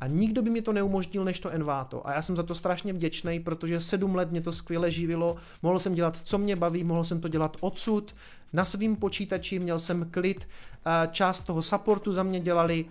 A 0.00 0.06
nikdo 0.06 0.42
by 0.42 0.50
mi 0.50 0.62
to 0.62 0.72
neumožnil 0.72 1.24
než 1.24 1.40
to 1.40 1.50
Envato. 1.50 2.08
A 2.08 2.12
já 2.12 2.22
jsem 2.22 2.36
za 2.36 2.42
to 2.42 2.54
strašně 2.54 2.92
vděčný, 2.92 3.40
protože 3.40 3.80
sedm 3.80 4.14
let 4.14 4.30
mě 4.30 4.40
to 4.40 4.52
skvěle 4.52 4.90
živilo, 4.90 5.36
mohl 5.62 5.78
jsem 5.78 5.94
dělat, 5.94 6.16
co 6.16 6.38
mě 6.38 6.56
baví, 6.56 6.84
mohl 6.84 7.04
jsem 7.04 7.20
to 7.20 7.28
dělat 7.28 7.56
odsud, 7.60 8.14
na 8.52 8.64
svým 8.64 8.96
počítači, 8.96 9.58
měl 9.58 9.78
jsem 9.78 10.10
klid, 10.10 10.48
část 11.10 11.40
toho 11.40 11.62
supportu 11.62 12.12
za 12.12 12.22
mě 12.22 12.40
dělali, 12.40 12.84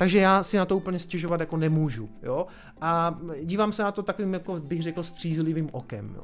takže 0.00 0.18
já 0.18 0.42
si 0.42 0.56
na 0.56 0.64
to 0.64 0.76
úplně 0.76 0.98
stěžovat 0.98 1.40
jako 1.40 1.56
nemůžu, 1.56 2.08
jo. 2.22 2.46
A 2.80 3.18
dívám 3.42 3.72
se 3.72 3.82
na 3.82 3.92
to 3.92 4.02
takovým, 4.02 4.34
jako 4.34 4.60
bych 4.60 4.82
řekl, 4.82 5.02
střízlivým 5.02 5.68
okem, 5.72 6.14
jo. 6.16 6.22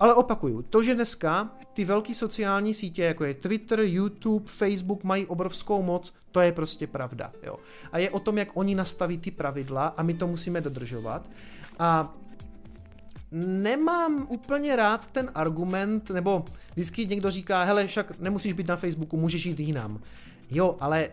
Ale 0.00 0.14
opakuju, 0.14 0.62
to, 0.62 0.82
že 0.82 0.94
dneska 0.94 1.50
ty 1.72 1.84
velké 1.84 2.14
sociální 2.14 2.74
sítě, 2.74 3.02
jako 3.02 3.24
je 3.24 3.34
Twitter, 3.34 3.80
YouTube, 3.80 4.44
Facebook, 4.48 5.04
mají 5.04 5.26
obrovskou 5.26 5.82
moc, 5.82 6.14
to 6.32 6.40
je 6.40 6.52
prostě 6.52 6.86
pravda. 6.86 7.32
Jo. 7.42 7.56
A 7.92 7.98
je 7.98 8.10
o 8.10 8.20
tom, 8.20 8.38
jak 8.38 8.48
oni 8.54 8.74
nastaví 8.74 9.18
ty 9.18 9.30
pravidla 9.30 9.86
a 9.86 10.02
my 10.02 10.14
to 10.14 10.26
musíme 10.26 10.60
dodržovat. 10.60 11.30
A 11.78 12.14
nemám 13.32 14.26
úplně 14.28 14.76
rád 14.76 15.06
ten 15.06 15.30
argument, 15.34 16.10
nebo 16.10 16.44
vždycky 16.72 17.06
někdo 17.06 17.30
říká, 17.30 17.62
hele, 17.62 17.86
však 17.86 18.20
nemusíš 18.20 18.52
být 18.52 18.68
na 18.68 18.76
Facebooku, 18.76 19.16
můžeš 19.16 19.46
jít 19.46 19.60
jinam. 19.60 20.00
Jo, 20.50 20.76
ale 20.80 21.08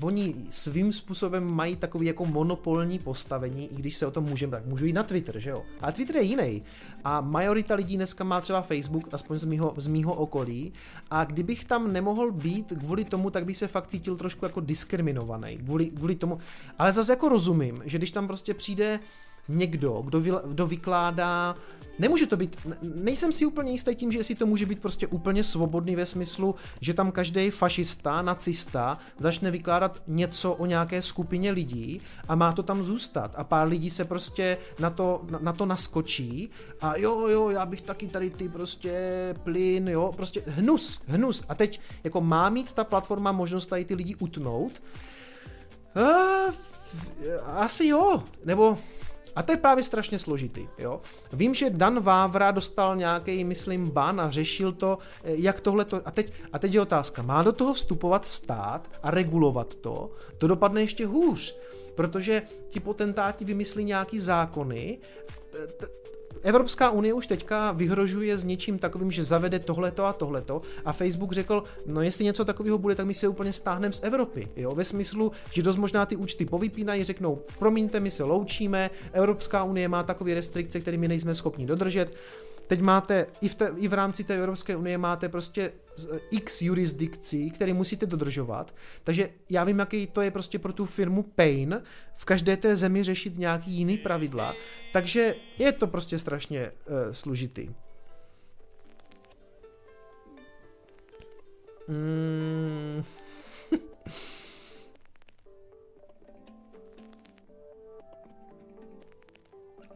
oni 0.00 0.34
svým 0.50 0.92
způsobem 0.92 1.44
mají 1.44 1.76
takový 1.76 2.06
jako 2.06 2.26
monopolní 2.26 2.98
postavení, 2.98 3.72
i 3.72 3.76
když 3.76 3.96
se 3.96 4.06
o 4.06 4.10
tom 4.10 4.24
můžeme, 4.24 4.50
tak 4.50 4.66
můžu 4.66 4.86
jít 4.86 4.92
na 4.92 5.02
Twitter, 5.02 5.38
že 5.38 5.50
jo? 5.50 5.62
Ale 5.80 5.92
Twitter 5.92 6.16
je 6.16 6.22
jiný. 6.22 6.62
A 7.04 7.20
majorita 7.20 7.74
lidí 7.74 7.96
dneska 7.96 8.24
má 8.24 8.40
třeba 8.40 8.62
Facebook, 8.62 9.14
aspoň 9.14 9.38
z 9.38 9.44
mýho, 9.44 9.74
z 9.76 9.86
mýho 9.86 10.14
okolí. 10.14 10.72
A 11.10 11.24
kdybych 11.24 11.64
tam 11.64 11.92
nemohl 11.92 12.32
být 12.32 12.72
kvůli 12.78 13.04
tomu, 13.04 13.30
tak 13.30 13.44
bych 13.44 13.56
se 13.56 13.68
fakt 13.68 13.86
cítil 13.86 14.16
trošku 14.16 14.44
jako 14.44 14.60
diskriminovaný. 14.60 15.58
Kvůli, 15.58 15.86
kvůli 15.86 16.14
tomu. 16.14 16.38
Ale 16.78 16.92
zase 16.92 17.12
jako 17.12 17.28
rozumím, 17.28 17.82
že 17.84 17.98
když 17.98 18.12
tam 18.12 18.26
prostě 18.26 18.54
přijde 18.54 19.00
někdo, 19.48 20.02
kdo, 20.04 20.20
vy, 20.20 20.32
kdo 20.46 20.66
vykládá, 20.66 21.56
nemůže 21.98 22.26
to 22.26 22.36
být, 22.36 22.56
nejsem 22.82 23.32
si 23.32 23.46
úplně 23.46 23.72
jistý 23.72 23.94
tím, 23.94 24.12
že 24.12 24.18
jestli 24.18 24.34
to 24.34 24.46
může 24.46 24.66
být 24.66 24.80
prostě 24.80 25.06
úplně 25.06 25.44
svobodný 25.44 25.96
ve 25.96 26.06
smyslu, 26.06 26.54
že 26.80 26.94
tam 26.94 27.12
každý 27.12 27.50
fašista, 27.50 28.22
nacista 28.22 28.98
začne 29.18 29.50
vykládat 29.50 30.02
něco 30.06 30.52
o 30.52 30.66
nějaké 30.66 31.02
skupině 31.02 31.50
lidí 31.50 32.00
a 32.28 32.34
má 32.34 32.52
to 32.52 32.62
tam 32.62 32.82
zůstat. 32.82 33.34
A 33.36 33.44
pár 33.44 33.68
lidí 33.68 33.90
se 33.90 34.04
prostě 34.04 34.58
na 34.78 34.90
to, 34.90 35.22
na, 35.30 35.38
na 35.42 35.52
to 35.52 35.66
naskočí 35.66 36.50
a 36.80 36.96
jo, 36.96 37.28
jo, 37.28 37.50
já 37.50 37.66
bych 37.66 37.80
taky 37.80 38.06
tady 38.06 38.30
ty 38.30 38.48
prostě 38.48 38.94
plyn, 39.42 39.88
jo, 39.88 40.12
prostě 40.16 40.42
hnus, 40.46 41.00
hnus. 41.06 41.44
A 41.48 41.54
teď 41.54 41.80
jako 42.04 42.20
má 42.20 42.50
mít 42.50 42.72
ta 42.72 42.84
platforma 42.84 43.32
možnost 43.32 43.66
tady 43.66 43.84
ty 43.84 43.94
lidi 43.94 44.14
utnout? 44.14 44.82
Uh, 45.96 46.54
asi 47.46 47.86
jo, 47.86 48.22
nebo 48.44 48.78
a 49.36 49.42
to 49.42 49.52
je 49.52 49.58
právě 49.58 49.84
strašně 49.84 50.18
složitý. 50.18 50.68
Jo? 50.78 51.00
Vím, 51.32 51.54
že 51.54 51.70
Dan 51.70 52.00
Vávra 52.00 52.50
dostal 52.50 52.96
nějaký, 52.96 53.44
myslím, 53.44 53.90
ban 53.90 54.20
a 54.20 54.30
řešil 54.30 54.72
to, 54.72 54.98
eh, 55.24 55.32
jak 55.34 55.60
tohle 55.60 55.84
to. 55.84 56.00
A 56.04 56.10
teď, 56.10 56.32
a 56.52 56.58
teď 56.58 56.74
je 56.74 56.80
otázka, 56.80 57.22
má 57.22 57.42
do 57.42 57.52
toho 57.52 57.74
vstupovat 57.74 58.26
stát 58.26 58.88
a 59.02 59.10
regulovat 59.10 59.74
to? 59.74 60.10
To 60.38 60.46
dopadne 60.46 60.80
ještě 60.80 61.06
hůř, 61.06 61.56
protože 61.94 62.42
ti 62.68 62.80
potentáti 62.80 63.44
vymyslí 63.44 63.84
nějaký 63.84 64.18
zákony, 64.18 64.98
Evropská 66.42 66.90
unie 66.90 67.14
už 67.14 67.26
teďka 67.26 67.72
vyhrožuje 67.72 68.38
s 68.38 68.44
něčím 68.44 68.78
takovým, 68.78 69.10
že 69.10 69.24
zavede 69.24 69.58
tohleto 69.58 70.04
a 70.04 70.12
tohleto 70.12 70.62
a 70.84 70.92
Facebook 70.92 71.32
řekl, 71.32 71.62
no 71.86 72.02
jestli 72.02 72.24
něco 72.24 72.44
takového 72.44 72.78
bude, 72.78 72.94
tak 72.94 73.06
my 73.06 73.14
se 73.14 73.28
úplně 73.28 73.52
stáhneme 73.52 73.92
z 73.92 74.02
Evropy. 74.02 74.48
Jo? 74.56 74.74
Ve 74.74 74.84
smyslu, 74.84 75.32
že 75.52 75.62
dost 75.62 75.76
možná 75.76 76.06
ty 76.06 76.16
účty 76.16 76.46
povypínají, 76.46 77.04
řeknou, 77.04 77.42
promiňte, 77.58 78.00
my 78.00 78.10
se 78.10 78.24
loučíme, 78.24 78.90
Evropská 79.12 79.64
unie 79.64 79.88
má 79.88 80.02
takové 80.02 80.34
restrikce, 80.34 80.80
které 80.80 80.96
my 80.96 81.08
nejsme 81.08 81.34
schopni 81.34 81.66
dodržet. 81.66 82.16
Teď 82.70 82.80
máte, 82.80 83.26
i 83.40 83.48
v, 83.48 83.54
te, 83.54 83.72
i 83.76 83.88
v 83.88 83.92
rámci 83.92 84.24
té 84.24 84.36
Evropské 84.36 84.76
unie 84.76 84.98
máte 84.98 85.28
prostě 85.28 85.72
x 86.30 86.62
jurisdikcí, 86.62 87.50
které 87.50 87.74
musíte 87.74 88.06
dodržovat, 88.06 88.74
takže 89.04 89.30
já 89.50 89.64
vím, 89.64 89.78
jaký 89.78 90.06
to 90.06 90.20
je 90.20 90.30
prostě 90.30 90.58
pro 90.58 90.72
tu 90.72 90.86
firmu 90.86 91.22
pain 91.22 91.82
v 92.14 92.24
každé 92.24 92.56
té 92.56 92.76
zemi 92.76 93.02
řešit 93.02 93.38
nějaký 93.38 93.70
jiný 93.70 93.98
pravidla, 93.98 94.54
takže 94.92 95.34
je 95.58 95.72
to 95.72 95.86
prostě 95.86 96.18
strašně 96.18 96.70
uh, 96.70 96.94
služitý. 97.12 97.74
Mm. 101.88 103.04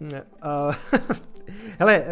uh, 0.45 0.75
Hele, 1.79 1.95
eh, 1.97 2.11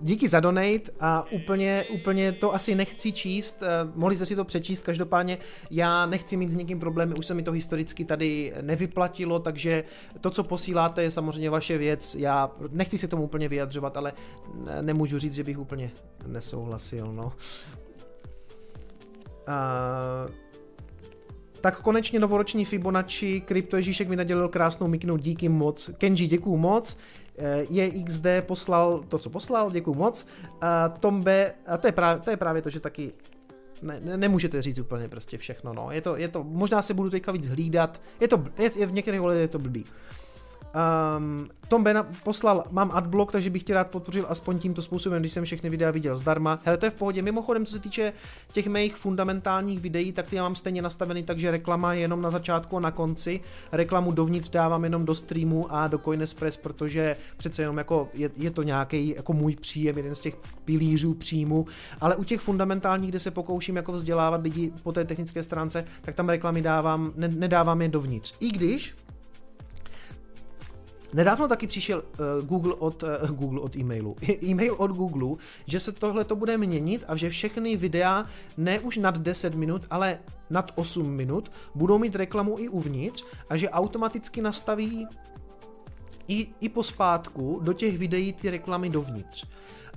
díky 0.00 0.28
za 0.28 0.40
donate 0.40 0.92
a 1.00 1.32
úplně, 1.32 1.84
úplně 1.94 2.32
to 2.32 2.54
asi 2.54 2.74
nechci 2.74 3.12
číst, 3.12 3.62
eh, 3.62 3.68
mohli 3.94 4.16
jste 4.16 4.26
si 4.26 4.36
to 4.36 4.44
přečíst, 4.44 4.82
každopádně 4.82 5.38
já 5.70 6.06
nechci 6.06 6.36
mít 6.36 6.52
s 6.52 6.56
někým 6.56 6.80
problémy, 6.80 7.14
už 7.14 7.26
se 7.26 7.34
mi 7.34 7.42
to 7.42 7.52
historicky 7.52 8.04
tady 8.04 8.54
nevyplatilo, 8.60 9.38
takže 9.38 9.84
to, 10.20 10.30
co 10.30 10.44
posíláte, 10.44 11.02
je 11.02 11.10
samozřejmě 11.10 11.50
vaše 11.50 11.78
věc, 11.78 12.14
já 12.14 12.50
nechci 12.70 12.98
se 12.98 13.08
tomu 13.08 13.22
úplně 13.22 13.48
vyjadřovat, 13.48 13.96
ale 13.96 14.12
nemůžu 14.80 15.18
říct, 15.18 15.34
že 15.34 15.44
bych 15.44 15.58
úplně 15.58 15.90
nesouhlasil, 16.26 17.12
no. 17.12 17.32
A... 19.46 20.26
Tak 21.60 21.80
konečně 21.80 22.20
novoroční 22.20 22.64
Fibonacci, 22.64 23.40
Krypto 23.40 23.76
Ježíšek 23.76 24.08
mi 24.08 24.16
nadělil 24.16 24.48
krásnou 24.48 24.88
miknu, 24.88 25.16
díky 25.16 25.48
moc. 25.48 25.90
Kenji, 25.98 26.26
děkuju 26.26 26.56
moc. 26.56 26.98
Eh, 27.38 27.66
je 27.70 27.90
XD 28.04 28.26
poslal 28.40 29.04
to, 29.08 29.18
co 29.18 29.30
poslal, 29.30 29.70
děkuji 29.70 29.94
moc. 29.94 30.26
A 30.60 30.88
Tom 30.88 31.22
B, 31.22 31.54
a 31.66 31.76
to 31.76 31.88
je, 31.88 31.92
právě, 31.92 32.22
to 32.22 32.30
je 32.30 32.36
právě 32.36 32.62
to, 32.62 32.70
že 32.70 32.80
taky 32.80 33.12
ne, 33.82 34.00
ne, 34.00 34.16
nemůžete 34.16 34.62
říct 34.62 34.78
úplně 34.78 35.08
prostě 35.08 35.38
všechno, 35.38 35.72
no. 35.72 35.88
Je 35.90 36.00
to, 36.00 36.16
je 36.16 36.28
to, 36.28 36.44
možná 36.44 36.82
se 36.82 36.94
budu 36.94 37.10
teďka 37.10 37.32
víc 37.32 37.48
hlídat, 37.48 38.00
je 38.20 38.28
to, 38.28 38.44
je, 38.58 38.70
je 38.76 38.86
v 38.86 38.92
některých 38.92 39.20
ohledech 39.20 39.42
je 39.42 39.48
to 39.48 39.58
blbý. 39.58 39.84
Um, 40.76 41.48
Tom 41.68 41.84
Ben 41.84 42.06
poslal, 42.24 42.64
mám 42.70 42.90
adblock, 42.92 43.32
takže 43.32 43.50
bych 43.50 43.62
tě 43.62 43.74
rád 43.74 43.90
podpořil 43.90 44.26
aspoň 44.28 44.58
tímto 44.58 44.82
způsobem, 44.82 45.22
když 45.22 45.32
jsem 45.32 45.44
všechny 45.44 45.70
videa 45.70 45.90
viděl 45.90 46.16
zdarma. 46.16 46.58
Hele, 46.64 46.78
to 46.78 46.86
je 46.86 46.90
v 46.90 46.94
pohodě. 46.94 47.22
Mimochodem, 47.22 47.66
co 47.66 47.72
se 47.72 47.78
týče 47.78 48.12
těch 48.52 48.66
mých 48.66 48.96
fundamentálních 48.96 49.80
videí, 49.80 50.12
tak 50.12 50.28
ty 50.28 50.36
já 50.36 50.42
mám 50.42 50.54
stejně 50.54 50.82
nastavený, 50.82 51.22
takže 51.22 51.50
reklama 51.50 51.92
je 51.92 52.00
jenom 52.00 52.22
na 52.22 52.30
začátku 52.30 52.76
a 52.76 52.80
na 52.80 52.90
konci. 52.90 53.40
Reklamu 53.72 54.12
dovnitř 54.12 54.48
dávám 54.48 54.84
jenom 54.84 55.04
do 55.04 55.14
streamu 55.14 55.66
a 55.70 55.88
do 55.88 55.98
Coinespress, 55.98 56.56
protože 56.56 57.16
přece 57.36 57.62
jenom 57.62 57.78
jako 57.78 58.08
je, 58.14 58.30
je 58.36 58.50
to 58.50 58.62
nějaký 58.62 59.14
jako 59.16 59.32
můj 59.32 59.56
příjem, 59.56 59.96
jeden 59.96 60.14
z 60.14 60.20
těch 60.20 60.36
pilířů 60.64 61.14
příjmu, 61.14 61.66
ale 62.00 62.16
u 62.16 62.24
těch 62.24 62.40
fundamentálních, 62.40 63.10
kde 63.10 63.20
se 63.20 63.30
pokouším 63.30 63.76
jako 63.76 63.92
vzdělávat 63.92 64.42
lidi 64.42 64.72
po 64.82 64.92
té 64.92 65.04
technické 65.04 65.42
stránce, 65.42 65.84
tak 66.02 66.14
tam 66.14 66.28
reklamy 66.28 66.62
dávám, 66.62 67.12
ne, 67.16 67.28
nedávám 67.28 67.82
je 67.82 67.88
dovnitř. 67.88 68.34
I 68.40 68.50
když 68.50 68.94
Nedávno 71.12 71.48
taky 71.48 71.66
přišel 71.66 72.02
uh, 72.38 72.46
Google 72.46 72.74
od 72.74 73.02
uh, 73.02 73.30
Google 73.36 73.60
od 73.60 73.76
e-mailu. 73.76 74.16
E-mail 74.44 74.74
od 74.78 74.90
Google, 74.90 75.36
že 75.66 75.80
se 75.80 75.92
tohle 75.92 76.24
to 76.24 76.36
bude 76.36 76.58
měnit 76.58 77.04
a 77.08 77.16
že 77.16 77.30
všechny 77.30 77.76
videa 77.76 78.26
ne 78.56 78.80
už 78.80 78.96
nad 78.96 79.18
10 79.18 79.54
minut, 79.54 79.86
ale 79.90 80.18
nad 80.50 80.72
8 80.74 81.10
minut 81.10 81.52
budou 81.74 81.98
mít 81.98 82.14
reklamu 82.14 82.56
i 82.58 82.68
uvnitř 82.68 83.24
a 83.50 83.56
že 83.56 83.70
automaticky 83.70 84.42
nastaví 84.42 85.06
i, 86.28 86.46
i 86.60 86.68
pospátku 86.68 87.60
do 87.62 87.72
těch 87.72 87.98
videí 87.98 88.32
ty 88.32 88.50
reklamy 88.50 88.90
dovnitř. 88.90 89.46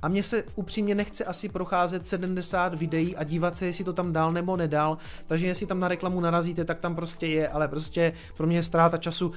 A 0.02 0.08
mně 0.08 0.24
se 0.24 0.44
upřímně 0.56 0.96
nechce 0.96 1.26
asi 1.26 1.50
procházet 1.50 2.08
70 2.08 2.80
videí 2.80 3.16
a 3.16 3.24
dívat 3.24 3.58
se, 3.58 3.66
jestli 3.66 3.84
to 3.84 3.94
tam 3.94 4.14
dál 4.14 4.32
nebo 4.32 4.58
nedal, 4.58 4.98
takže 5.28 5.48
jestli 5.48 5.66
tam 5.66 5.80
na 5.80 5.88
reklamu 5.88 6.20
narazíte, 6.20 6.66
tak 6.66 6.80
tam 6.80 6.96
prostě 6.96 7.28
je, 7.28 7.48
ale 7.48 7.68
prostě 7.68 8.14
pro 8.38 8.48
mě 8.48 8.58
je 8.58 8.64
ztráta 8.64 8.98
času. 8.98 9.32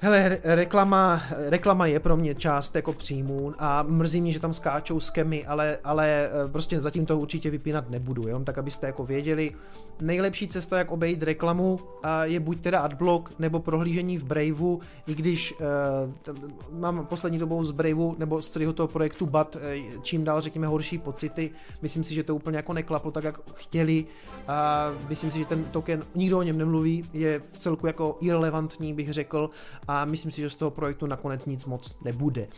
Hele, 0.00 0.38
reklama, 0.44 1.22
reklama 1.30 1.86
je 1.86 2.00
pro 2.00 2.16
mě 2.16 2.34
část 2.34 2.76
jako 2.76 2.92
příjmů 2.92 3.54
a 3.58 3.82
mrzí 3.82 4.20
mě, 4.20 4.32
že 4.32 4.40
tam 4.40 4.52
skáčou 4.52 5.00
skemy, 5.00 5.46
ale, 5.46 5.78
ale 5.84 6.28
eh, 6.28 6.48
prostě 6.48 6.80
zatím 6.80 7.06
to 7.06 7.18
určitě 7.18 7.50
vypínat 7.50 7.90
nebudu, 7.90 8.26
jenom 8.26 8.44
tak, 8.44 8.58
abyste 8.58 8.86
jako 8.86 9.04
věděli. 9.04 9.54
Nejlepší 10.00 10.48
cesta, 10.48 10.78
jak 10.78 10.90
obejít 10.90 11.22
reklamu, 11.22 11.78
je 12.22 12.40
buď 12.40 12.60
teda 12.60 12.80
adblock 12.80 13.38
nebo 13.38 13.60
prohlížení 13.60 14.18
v 14.18 14.24
Braveu, 14.24 14.80
i 15.06 15.14
když 15.14 15.54
uh, 15.60 16.78
mám 16.80 17.06
poslední 17.06 17.38
dobou 17.38 17.62
z 17.62 17.70
Braveu 17.70 18.14
nebo 18.18 18.42
z 18.42 18.48
celého 18.48 18.72
toho 18.72 18.88
projektu 18.88 19.26
BAT 19.26 19.56
uh, 19.56 19.62
čím 20.02 20.24
dál, 20.24 20.40
řekněme, 20.40 20.66
horší 20.66 20.98
pocity. 20.98 21.50
Myslím 21.82 22.04
si, 22.04 22.14
že 22.14 22.22
to 22.22 22.34
úplně 22.34 22.56
jako 22.56 22.72
neklaplo 22.72 23.10
tak, 23.10 23.24
jak 23.24 23.40
chtěli. 23.54 24.04
A 24.48 24.88
myslím 25.08 25.30
si, 25.30 25.38
že 25.38 25.44
ten 25.44 25.64
token, 25.64 26.00
nikdo 26.14 26.38
o 26.38 26.42
něm 26.42 26.58
nemluví, 26.58 27.04
je 27.12 27.40
v 27.52 27.58
celku 27.58 27.86
jako 27.86 28.16
irrelevantní, 28.20 28.94
bych 28.94 29.12
řekl 29.12 29.50
a 29.88 30.04
myslím 30.04 30.32
si, 30.32 30.40
že 30.40 30.50
z 30.50 30.54
toho 30.54 30.70
projektu 30.70 31.06
nakonec 31.06 31.46
nic 31.46 31.64
moc 31.64 31.96
nebude. 32.04 32.48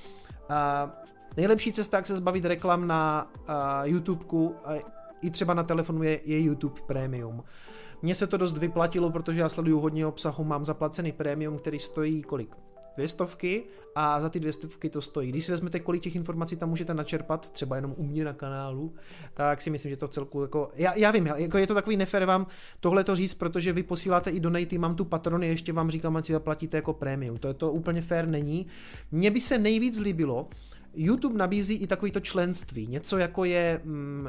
A 0.49 0.91
nejlepší 1.37 1.73
cesta, 1.73 1.97
jak 1.97 2.07
se 2.07 2.17
zbavit 2.17 2.45
reklam 2.45 2.87
na 2.87 3.31
uh, 3.49 3.55
YouTubeku, 3.85 4.47
uh, 4.47 4.77
i 5.23 5.31
třeba 5.31 5.55
na 5.55 5.63
telefonu 5.63 6.03
je, 6.03 6.21
je 6.25 6.41
YouTube 6.41 6.81
Premium. 6.87 7.45
Mně 8.03 8.15
se 8.15 8.27
to 8.27 8.37
dost 8.37 8.59
vyplatilo, 8.59 9.11
protože 9.11 9.41
já 9.41 9.49
sleduju 9.49 9.81
hodně 9.81 10.07
obsahu, 10.07 10.45
mám 10.45 10.65
zaplacený 10.65 11.13
premium, 11.13 11.59
který 11.59 11.79
stojí 11.79 12.23
kolik? 12.23 12.57
Dvě 13.01 13.09
stovky 13.09 13.65
a 13.95 14.21
za 14.21 14.29
ty 14.29 14.41
dvě 14.41 14.53
stovky 14.53 14.91
to 14.91 15.03
stojí. 15.03 15.29
Když 15.29 15.45
si 15.45 15.53
vezmete, 15.53 15.81
kolik 15.81 16.03
těch 16.03 16.17
informací 16.17 16.57
tam 16.57 16.69
můžete 16.69 16.95
načerpat, 16.95 17.51
třeba 17.51 17.77
jenom 17.77 17.95
u 17.97 18.03
mě 18.03 18.25
na 18.25 18.33
kanálu, 18.33 18.95
tak 19.35 19.63
si 19.63 19.71
myslím, 19.71 19.91
že 19.91 19.97
to 19.97 20.09
celku 20.09 20.43
jako, 20.43 20.71
já, 20.75 20.95
já 20.95 21.11
vím, 21.11 21.27
jako 21.27 21.59
je 21.59 21.67
to 21.67 21.75
takový 21.75 21.97
nefér 21.97 22.25
vám 22.25 22.47
tohle 22.81 23.05
to 23.05 23.17
říct, 23.17 23.35
protože 23.35 23.73
vy 23.73 23.83
posíláte 23.83 24.31
i 24.31 24.41
donaty, 24.41 24.79
mám 24.79 24.97
tu 24.97 25.05
patrony, 25.05 25.49
ještě 25.49 25.73
vám 25.73 25.91
říkám, 25.91 26.17
ať 26.17 26.27
si 26.27 26.33
zaplatíte 26.33 26.77
jako 26.77 26.93
prémium. 26.93 27.39
To 27.39 27.49
je 27.49 27.55
to 27.55 27.73
úplně 27.73 28.03
fér 28.03 28.29
není. 28.29 28.67
Mně 29.13 29.31
by 29.31 29.41
se 29.41 29.59
nejvíc 29.59 30.01
líbilo, 30.01 30.49
YouTube 30.95 31.39
nabízí 31.39 31.75
i 31.75 31.87
takovýto 31.87 32.21
členství, 32.21 32.87
něco 32.87 33.19
jako 33.19 33.45
je, 33.45 33.81
mm, 33.85 34.29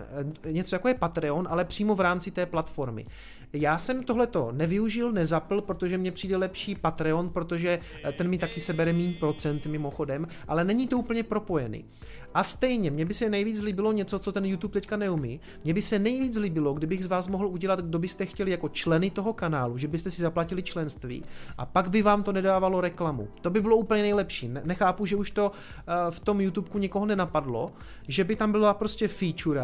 něco 0.52 0.76
jako 0.76 0.88
je 0.88 0.94
Patreon, 0.94 1.48
ale 1.52 1.66
přímo 1.66 1.96
v 1.96 2.00
rámci 2.00 2.32
té 2.32 2.46
platformy. 2.46 3.06
Já 3.54 3.78
jsem 3.78 4.04
tohleto 4.04 4.52
nevyužil, 4.52 5.12
nezapl, 5.12 5.62
protože 5.62 5.98
mě 5.98 6.12
přijde 6.12 6.38
lepší 6.38 6.76
Patreon, 6.76 7.30
protože 7.30 7.80
eh, 8.04 8.12
ten 8.12 8.28
mi 8.28 8.38
taky 8.38 8.60
sebere 8.60 8.94
méně 8.94 9.14
procent 9.20 9.66
mimochodem, 9.66 10.28
ale 10.48 10.64
není 10.64 10.88
to 10.88 10.98
úplně 10.98 11.24
propojený. 11.24 11.86
A 12.34 12.44
stejně, 12.44 12.92
mně 12.92 13.06
by 13.06 13.14
se 13.14 13.30
nejvíc 13.30 13.62
líbilo 13.62 13.92
něco, 13.92 14.20
co 14.20 14.32
ten 14.32 14.46
YouTube 14.46 14.74
teďka 14.74 14.98
neumí. 14.98 15.40
Mně 15.64 15.74
by 15.74 15.82
se 15.82 16.00
nejvíc 16.00 16.38
líbilo, 16.38 16.74
kdybych 16.74 17.04
z 17.04 17.08
vás 17.08 17.28
mohl 17.28 17.48
udělat, 17.48 17.80
kdo 17.80 18.00
byste 18.00 18.26
chtěli 18.26 18.52
jako 18.52 18.70
členy 18.70 19.10
toho 19.10 19.34
kanálu, 19.34 19.78
že 19.78 19.88
byste 19.88 20.10
si 20.10 20.22
zaplatili 20.22 20.64
členství 20.64 21.24
a 21.58 21.66
pak 21.66 21.90
by 21.90 22.02
vám 22.02 22.24
to 22.24 22.32
nedávalo 22.32 22.82
reklamu. 22.82 23.28
To 23.42 23.50
by 23.50 23.62
bylo 23.62 23.76
úplně 23.76 24.02
nejlepší. 24.02 24.50
Nechápu, 24.64 25.06
že 25.06 25.16
už 25.16 25.32
to 25.32 25.52
uh, 25.52 25.94
v 26.10 26.20
tom 26.20 26.42
YouTubeku 26.42 26.78
někoho 26.78 27.06
nenapadlo, 27.06 27.72
že 28.08 28.24
by 28.24 28.36
tam 28.36 28.52
byla 28.52 28.74
prostě 28.74 29.08
feature, 29.08 29.62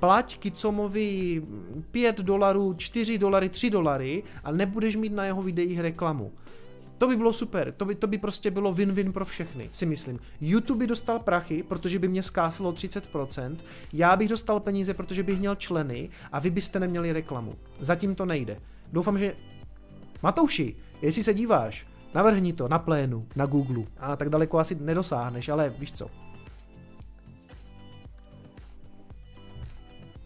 plať 0.00 0.38
Kicomovi 0.38 1.42
5 1.90 2.18
dolarů, 2.18 2.74
4 2.74 3.18
dolary, 3.18 3.48
3 3.48 3.70
dolary 3.70 4.22
a 4.44 4.52
nebudeš 4.52 4.96
mít 4.96 5.12
na 5.12 5.24
jeho 5.24 5.42
videích 5.42 5.80
reklamu. 5.80 6.32
To 6.98 7.08
by 7.08 7.16
bylo 7.16 7.32
super, 7.32 7.72
to 7.72 7.84
by, 7.84 7.94
to 7.94 8.06
by 8.06 8.18
prostě 8.18 8.50
bylo 8.50 8.72
win-win 8.72 9.12
pro 9.12 9.24
všechny, 9.24 9.68
si 9.72 9.86
myslím. 9.86 10.18
YouTube 10.40 10.78
by 10.78 10.86
dostal 10.86 11.18
prachy, 11.18 11.62
protože 11.62 11.98
by 11.98 12.08
mě 12.08 12.22
zkáslo 12.22 12.72
30%, 12.72 13.56
já 13.92 14.16
bych 14.16 14.28
dostal 14.28 14.60
peníze, 14.60 14.94
protože 14.94 15.22
bych 15.22 15.38
měl 15.38 15.54
členy 15.54 16.08
a 16.32 16.38
vy 16.38 16.50
byste 16.50 16.80
neměli 16.80 17.12
reklamu. 17.12 17.54
Zatím 17.80 18.14
to 18.14 18.26
nejde. 18.26 18.60
Doufám, 18.92 19.18
že... 19.18 19.36
Matouši, 20.22 20.76
jestli 21.02 21.22
se 21.22 21.34
díváš, 21.34 21.86
navrhni 22.14 22.52
to 22.52 22.68
na 22.68 22.78
plénu, 22.78 23.26
na 23.36 23.46
Google. 23.46 23.84
A 23.98 24.16
tak 24.16 24.28
daleko 24.28 24.58
asi 24.58 24.74
nedosáhneš, 24.74 25.48
ale 25.48 25.74
víš 25.78 25.92
co. 25.92 26.10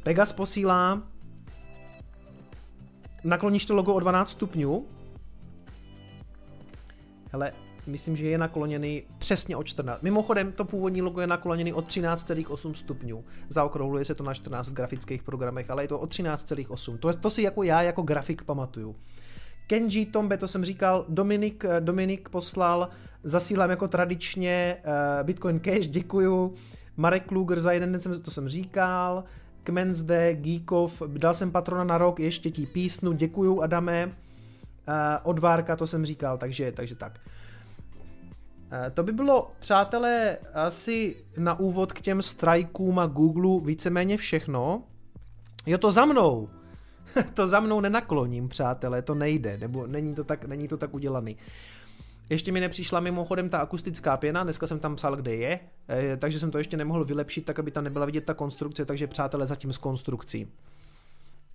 Pegas 0.04 0.32
posílá 0.32 1.02
nakloníš 3.24 3.64
to 3.64 3.74
logo 3.74 3.94
o 3.94 4.00
12 4.00 4.30
stupňů. 4.30 4.86
Hele, 7.32 7.52
myslím, 7.86 8.16
že 8.16 8.28
je 8.28 8.38
nakloněný 8.38 9.02
přesně 9.18 9.56
o 9.56 9.64
14. 9.64 10.02
Mimochodem, 10.02 10.52
to 10.52 10.64
původní 10.64 11.02
logo 11.02 11.20
je 11.20 11.26
nakloněný 11.26 11.72
o 11.72 11.80
13,8 11.80 12.72
stupňů. 12.72 13.24
Zaokrouhluje 13.48 14.04
se 14.04 14.14
to 14.14 14.24
na 14.24 14.34
14 14.34 14.70
grafických 14.70 15.22
programech, 15.22 15.70
ale 15.70 15.84
je 15.84 15.88
to 15.88 15.98
o 15.98 16.06
13,8. 16.06 16.98
To, 16.98 17.12
to 17.12 17.30
si 17.30 17.42
jako 17.42 17.62
já, 17.62 17.82
jako 17.82 18.02
grafik 18.02 18.42
pamatuju. 18.42 18.96
Kenji 19.66 20.06
Tombe, 20.06 20.36
to 20.36 20.48
jsem 20.48 20.64
říkal, 20.64 21.04
Dominik, 21.08 21.64
Dominik 21.80 22.28
poslal, 22.28 22.88
zasílám 23.22 23.70
jako 23.70 23.88
tradičně 23.88 24.76
uh, 24.84 25.26
Bitcoin 25.26 25.60
Cash, 25.60 25.86
děkuju. 25.86 26.54
Marek 26.96 27.26
Kluger 27.26 27.60
za 27.60 27.72
jeden 27.72 27.92
den 27.92 28.00
jsem, 28.00 28.20
to 28.20 28.30
jsem 28.30 28.48
říkal. 28.48 29.24
Kmenzde, 29.64 30.34
Geekov, 30.34 31.02
dal 31.06 31.34
jsem 31.34 31.50
patrona 31.50 31.84
na 31.84 31.98
rok, 31.98 32.20
ještě 32.20 32.50
ti 32.50 32.66
písnu, 32.66 33.12
děkuju 33.12 33.60
Adame, 33.60 34.06
uh, 34.06 34.12
odvárka, 35.22 35.76
to 35.76 35.86
jsem 35.86 36.06
říkal, 36.06 36.38
takže, 36.38 36.72
takže 36.72 36.94
tak. 36.94 37.20
Uh, 37.24 38.90
to 38.94 39.02
by 39.02 39.12
bylo, 39.12 39.52
přátelé, 39.58 40.38
asi 40.54 41.16
na 41.36 41.58
úvod 41.58 41.92
k 41.92 42.00
těm 42.00 42.22
strajkům 42.22 42.98
a 42.98 43.06
Google 43.06 43.66
víceméně 43.66 44.16
všechno. 44.16 44.82
Jo, 45.66 45.78
to 45.78 45.90
za 45.90 46.04
mnou. 46.04 46.48
to 47.34 47.46
za 47.46 47.60
mnou 47.60 47.80
nenakloním, 47.80 48.48
přátelé, 48.48 49.02
to 49.02 49.14
nejde, 49.14 49.58
nebo 49.58 49.86
není 49.86 50.14
to 50.14 50.24
tak, 50.24 50.44
není 50.44 50.68
to 50.68 50.76
tak 50.76 50.94
udělaný. 50.94 51.36
Ještě 52.30 52.52
mi 52.52 52.60
nepřišla 52.60 53.00
mimochodem 53.00 53.48
ta 53.48 53.58
akustická 53.58 54.16
pěna, 54.16 54.42
dneska 54.42 54.66
jsem 54.66 54.78
tam 54.78 54.96
psal, 54.96 55.16
kde 55.16 55.34
je, 55.34 55.60
eh, 55.88 56.16
takže 56.16 56.38
jsem 56.40 56.50
to 56.50 56.58
ještě 56.58 56.76
nemohl 56.76 57.04
vylepšit, 57.04 57.44
tak 57.44 57.58
aby 57.58 57.70
tam 57.70 57.84
nebyla 57.84 58.06
vidět 58.06 58.24
ta 58.24 58.34
konstrukce, 58.34 58.84
takže 58.84 59.06
přátelé 59.06 59.46
zatím 59.46 59.72
s 59.72 59.78
konstrukcí. 59.78 60.48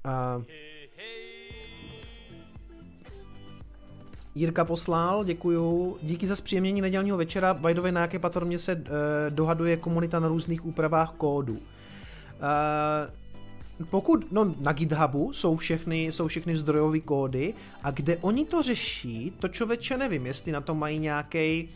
A... 0.03 0.41
Jirka 4.35 4.65
poslal, 4.65 5.23
děkuju. 5.23 5.97
Díky 6.01 6.27
za 6.27 6.35
zpříjemnění 6.35 6.81
nedělního 6.81 7.17
večera. 7.17 7.53
By 7.53 7.73
the 7.73 7.81
way, 7.81 7.91
na 7.91 8.01
jaké 8.01 8.19
platformě 8.19 8.59
se 8.59 8.75
uh, 8.75 8.81
dohaduje 9.29 9.77
komunita 9.77 10.19
na 10.19 10.27
různých 10.27 10.65
úpravách 10.65 11.11
kódu. 11.11 11.53
Uh, 11.53 11.59
pokud, 13.89 14.31
no 14.31 14.55
na 14.59 14.73
GitHubu 14.73 15.33
jsou 15.33 15.55
všechny, 15.55 16.05
jsou 16.05 16.27
všechny 16.27 16.57
zdrojové 16.57 16.99
kódy 16.99 17.53
a 17.83 17.91
kde 17.91 18.17
oni 18.17 18.45
to 18.45 18.61
řeší, 18.61 19.33
to 19.39 19.47
člověče 19.47 19.97
nevím, 19.97 20.25
jestli 20.25 20.51
na 20.51 20.61
to 20.61 20.75
mají 20.75 20.99
nějaký 20.99 21.69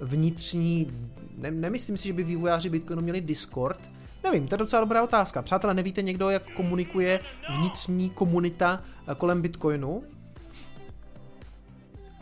vnitřní, 0.00 0.92
ne, 1.38 1.50
nemyslím 1.50 1.96
si, 1.96 2.08
že 2.08 2.12
by 2.12 2.22
vývojáři 2.22 2.68
Bitcoinu 2.68 3.02
měli 3.02 3.20
Discord, 3.20 3.80
Nevím, 4.24 4.48
to 4.48 4.54
je 4.54 4.58
docela 4.58 4.80
dobrá 4.80 5.02
otázka. 5.02 5.42
Přátelé, 5.42 5.74
nevíte 5.74 6.02
někdo, 6.02 6.30
jak 6.30 6.50
komunikuje 6.50 7.20
vnitřní 7.58 8.10
komunita 8.10 8.82
eh, 9.08 9.14
kolem 9.14 9.42
Bitcoinu? 9.42 10.02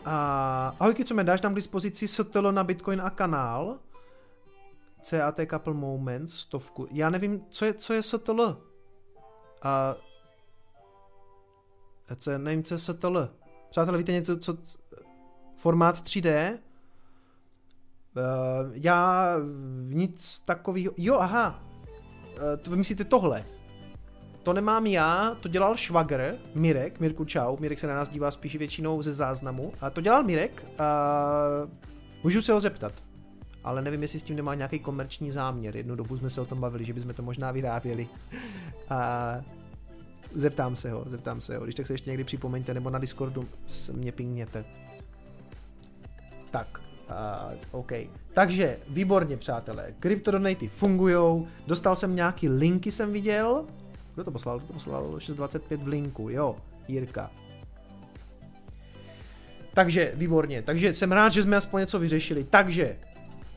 A 0.05 0.75
ahojky, 0.79 1.05
co 1.05 1.13
mi 1.13 1.23
dáš 1.23 1.41
nám 1.41 1.53
k 1.53 1.55
dispozici 1.55 2.07
STL 2.07 2.51
na 2.51 2.63
Bitcoin 2.63 3.01
a 3.01 3.09
kanál? 3.09 3.77
CAT 5.01 5.39
Couple 5.49 5.73
Moments, 5.73 6.33
stovku. 6.33 6.87
Já 6.91 7.09
nevím, 7.09 7.41
co 7.49 7.65
je, 7.65 7.73
co 7.73 7.93
je 7.93 8.03
STL? 8.03 8.68
A 9.61 9.95
co, 12.15 12.37
nevím, 12.37 12.63
co 12.63 12.79
se 12.79 12.93
tohle. 12.93 13.29
Přátelé, 13.69 13.97
víte 13.97 14.11
něco, 14.11 14.37
co... 14.37 14.57
Formát 15.55 15.95
3D? 15.95 16.57
Uh, 18.15 18.71
já 18.73 19.35
nic 19.87 20.39
takového... 20.39 20.93
Jo, 20.97 21.15
aha. 21.15 21.63
Uh, 22.35 22.57
to 22.61 22.71
vymyslíte 22.71 23.03
tohle. 23.03 23.45
To 24.43 24.53
nemám 24.53 24.85
já, 24.87 25.37
to 25.39 25.49
dělal 25.49 25.75
švagr, 25.75 26.37
Mirek, 26.55 26.99
Mirku 26.99 27.25
čau, 27.25 27.57
Mirek 27.59 27.79
se 27.79 27.87
na 27.87 27.95
nás 27.95 28.09
dívá 28.09 28.31
spíš 28.31 28.55
většinou 28.55 29.01
ze 29.01 29.13
záznamu, 29.13 29.71
a 29.81 29.89
to 29.89 30.01
dělal 30.01 30.23
Mirek 30.23 30.65
a 30.77 30.87
můžu 32.23 32.41
se 32.41 32.53
ho 32.53 32.59
zeptat, 32.59 32.93
ale 33.69 33.81
nevím, 33.81 34.01
jestli 34.01 34.19
s 34.19 34.23
tím 34.23 34.35
nemá 34.35 34.55
nějaký 34.55 34.79
komerční 34.79 35.31
záměr, 35.31 35.77
jednu 35.77 35.95
dobu 35.95 36.17
jsme 36.17 36.29
se 36.29 36.41
o 36.41 36.45
tom 36.45 36.59
bavili, 36.59 36.85
že 36.85 36.93
bychom 36.93 37.13
to 37.13 37.23
možná 37.23 37.51
vyráběli 37.51 38.07
a 38.89 39.41
zeptám 40.33 40.75
se 40.75 40.91
ho, 40.91 41.03
zeptám 41.07 41.41
se 41.41 41.57
ho, 41.57 41.63
když 41.63 41.75
tak 41.75 41.87
se 41.87 41.93
ještě 41.93 42.09
někdy 42.09 42.23
připomeňte, 42.23 42.73
nebo 42.73 42.89
na 42.89 42.99
Discordu 42.99 43.45
mě 43.93 44.11
pingněte. 44.11 44.65
Tak, 46.51 46.81
Uh, 47.09 47.57
OK. 47.71 47.91
Takže, 48.33 48.77
výborně, 48.89 49.37
přátelé. 49.37 49.93
Cryptodonaty 49.99 50.67
fungujou. 50.67 51.47
Dostal 51.67 51.95
jsem 51.95 52.15
nějaký 52.15 52.49
linky, 52.49 52.91
jsem 52.91 53.13
viděl. 53.13 53.65
Kdo 54.15 54.23
to 54.23 54.31
poslal? 54.31 54.57
Kdo 54.57 54.67
to 54.67 54.73
poslal 54.73 55.19
625 55.19 55.83
v 55.83 55.87
linku? 55.87 56.29
Jo, 56.29 56.55
Jirka. 56.87 57.31
Takže, 59.73 60.11
výborně. 60.15 60.61
Takže 60.61 60.93
jsem 60.93 61.11
rád, 61.11 61.29
že 61.29 61.43
jsme 61.43 61.57
aspoň 61.57 61.79
něco 61.79 61.99
vyřešili. 61.99 62.43
Takže, 62.43 62.97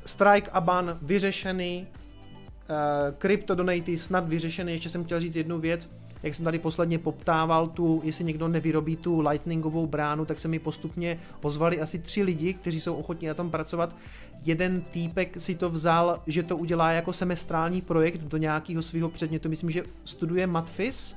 strike 0.07 0.51
a 0.53 0.61
ban 0.61 0.99
vyřešený, 1.03 1.87
uh, 1.87 3.15
crypto 3.19 3.55
donaty 3.55 3.99
snad 3.99 4.29
vyřešený. 4.29 4.73
Ještě 4.73 4.89
jsem 4.89 5.05
chtěl 5.05 5.21
říct 5.21 5.37
jednu 5.37 5.59
věc 5.59 5.91
jak 6.23 6.35
jsem 6.35 6.45
tady 6.45 6.59
posledně 6.59 6.99
poptával 6.99 7.67
tu, 7.67 8.01
jestli 8.05 8.25
někdo 8.25 8.49
nevyrobí 8.49 8.97
tu 8.97 9.21
lightningovou 9.21 9.87
bránu, 9.87 10.25
tak 10.25 10.39
se 10.39 10.49
mi 10.49 10.59
postupně 10.59 11.19
ozvali 11.41 11.81
asi 11.81 11.99
tři 11.99 12.23
lidi, 12.23 12.55
kteří 12.55 12.81
jsou 12.81 12.95
ochotní 12.95 13.29
na 13.29 13.35
tom 13.35 13.51
pracovat. 13.51 13.97
Jeden 14.45 14.81
týpek 14.81 15.41
si 15.41 15.55
to 15.55 15.69
vzal, 15.69 16.23
že 16.27 16.43
to 16.43 16.57
udělá 16.57 16.93
jako 16.93 17.13
semestrální 17.13 17.81
projekt 17.81 18.21
do 18.21 18.37
nějakého 18.37 18.83
svého 18.83 19.09
předmětu, 19.09 19.49
myslím, 19.49 19.71
že 19.71 19.85
studuje 20.05 20.47
Matfis, 20.47 21.17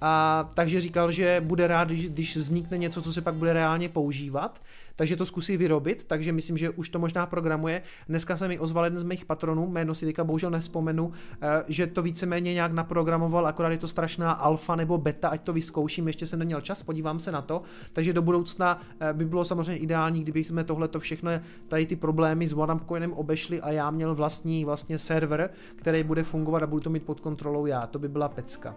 a 0.00 0.50
takže 0.54 0.80
říkal, 0.80 1.12
že 1.12 1.42
bude 1.44 1.66
rád, 1.66 1.88
když, 1.88 2.36
vznikne 2.36 2.78
něco, 2.78 3.02
co 3.02 3.12
se 3.12 3.20
pak 3.20 3.34
bude 3.34 3.52
reálně 3.52 3.88
používat, 3.88 4.62
takže 4.96 5.16
to 5.16 5.26
zkusí 5.26 5.56
vyrobit, 5.56 6.04
takže 6.04 6.32
myslím, 6.32 6.56
že 6.56 6.70
už 6.70 6.88
to 6.88 6.98
možná 6.98 7.26
programuje. 7.26 7.82
Dneska 8.08 8.36
se 8.36 8.48
mi 8.48 8.58
ozval 8.58 8.84
jeden 8.84 8.98
z 8.98 9.02
mých 9.02 9.24
patronů, 9.24 9.66
jméno 9.66 9.94
si 9.94 10.06
teďka 10.06 10.24
bohužel 10.24 10.50
nespomenu, 10.50 11.12
eh, 11.40 11.64
že 11.68 11.86
to 11.86 12.02
víceméně 12.02 12.54
nějak 12.54 12.72
naprogramoval, 12.72 13.46
akorát 13.46 13.68
je 13.68 13.78
to 13.78 13.88
strašná 13.88 14.32
alfa 14.32 14.76
nebo 14.76 14.98
beta, 14.98 15.28
ať 15.28 15.40
to 15.40 15.52
vyzkouším, 15.52 16.06
ještě 16.06 16.26
jsem 16.26 16.38
neměl 16.38 16.60
čas, 16.60 16.82
podívám 16.82 17.20
se 17.20 17.32
na 17.32 17.42
to, 17.42 17.62
takže 17.92 18.12
do 18.12 18.22
budoucna 18.22 18.80
eh, 19.00 19.12
by 19.12 19.24
bylo 19.24 19.44
samozřejmě 19.44 19.76
ideální, 19.76 20.22
kdybychom 20.22 20.64
tohle 20.64 20.88
to 20.88 21.00
všechno, 21.00 21.30
tady 21.68 21.86
ty 21.86 21.96
problémy 21.96 22.46
s 22.46 22.52
OneUpCoinem 22.52 23.12
obešli 23.12 23.60
a 23.60 23.70
já 23.70 23.90
měl 23.90 24.14
vlastní 24.14 24.64
vlastně 24.64 24.98
server, 24.98 25.50
který 25.76 26.02
bude 26.02 26.22
fungovat 26.22 26.62
a 26.62 26.66
budu 26.66 26.80
to 26.80 26.90
mít 26.90 27.02
pod 27.02 27.20
kontrolou 27.20 27.66
já, 27.66 27.86
to 27.86 27.98
by 27.98 28.08
byla 28.08 28.28
pecka. 28.28 28.74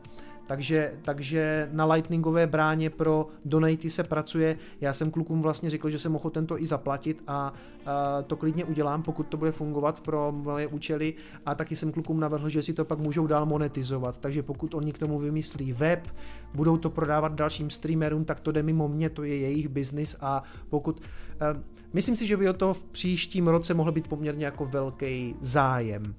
Takže, 0.49 0.93
takže 1.01 1.69
na 1.71 1.85
Lightningové 1.85 2.47
bráně 2.47 2.89
pro 2.89 3.27
donaty 3.45 3.89
se 3.89 4.03
pracuje. 4.03 4.57
Já 4.81 4.93
jsem 4.93 5.11
klukům 5.11 5.41
vlastně 5.41 5.69
řekl, 5.69 5.89
že 5.89 5.99
jsem 5.99 6.11
mohl 6.11 6.29
tento 6.29 6.61
i 6.61 6.65
zaplatit 6.65 7.23
a, 7.27 7.53
a 7.85 8.21
to 8.21 8.35
klidně 8.35 8.65
udělám, 8.65 9.03
pokud 9.03 9.27
to 9.27 9.37
bude 9.37 9.51
fungovat 9.51 10.01
pro 10.01 10.31
moje 10.31 10.67
účely. 10.67 11.13
A 11.45 11.55
taky 11.55 11.75
jsem 11.75 11.91
klukům 11.91 12.19
navrhl, 12.19 12.49
že 12.49 12.61
si 12.61 12.73
to 12.73 12.85
pak 12.85 12.99
můžou 12.99 13.27
dál 13.27 13.45
monetizovat. 13.45 14.17
Takže 14.17 14.43
pokud 14.43 14.73
oni 14.73 14.93
k 14.93 14.97
tomu 14.97 15.19
vymyslí 15.19 15.73
web, 15.73 16.07
budou 16.53 16.77
to 16.77 16.89
prodávat 16.89 17.33
dalším 17.33 17.69
streamerům, 17.69 18.25
tak 18.25 18.39
to 18.39 18.51
jde 18.51 18.63
mimo 18.63 18.87
mě, 18.87 19.09
to 19.09 19.23
je 19.23 19.37
jejich 19.37 19.67
biznis 19.67 20.15
a 20.21 20.43
pokud... 20.69 20.99
Uh, 20.99 21.61
myslím 21.93 22.15
si, 22.15 22.25
že 22.25 22.37
by 22.37 22.49
o 22.49 22.53
to 22.53 22.73
v 22.73 22.83
příštím 22.83 23.47
roce 23.47 23.73
mohl 23.73 23.91
být 23.91 24.07
poměrně 24.07 24.45
jako 24.45 24.65
velký 24.65 25.35
zájem. 25.41 26.15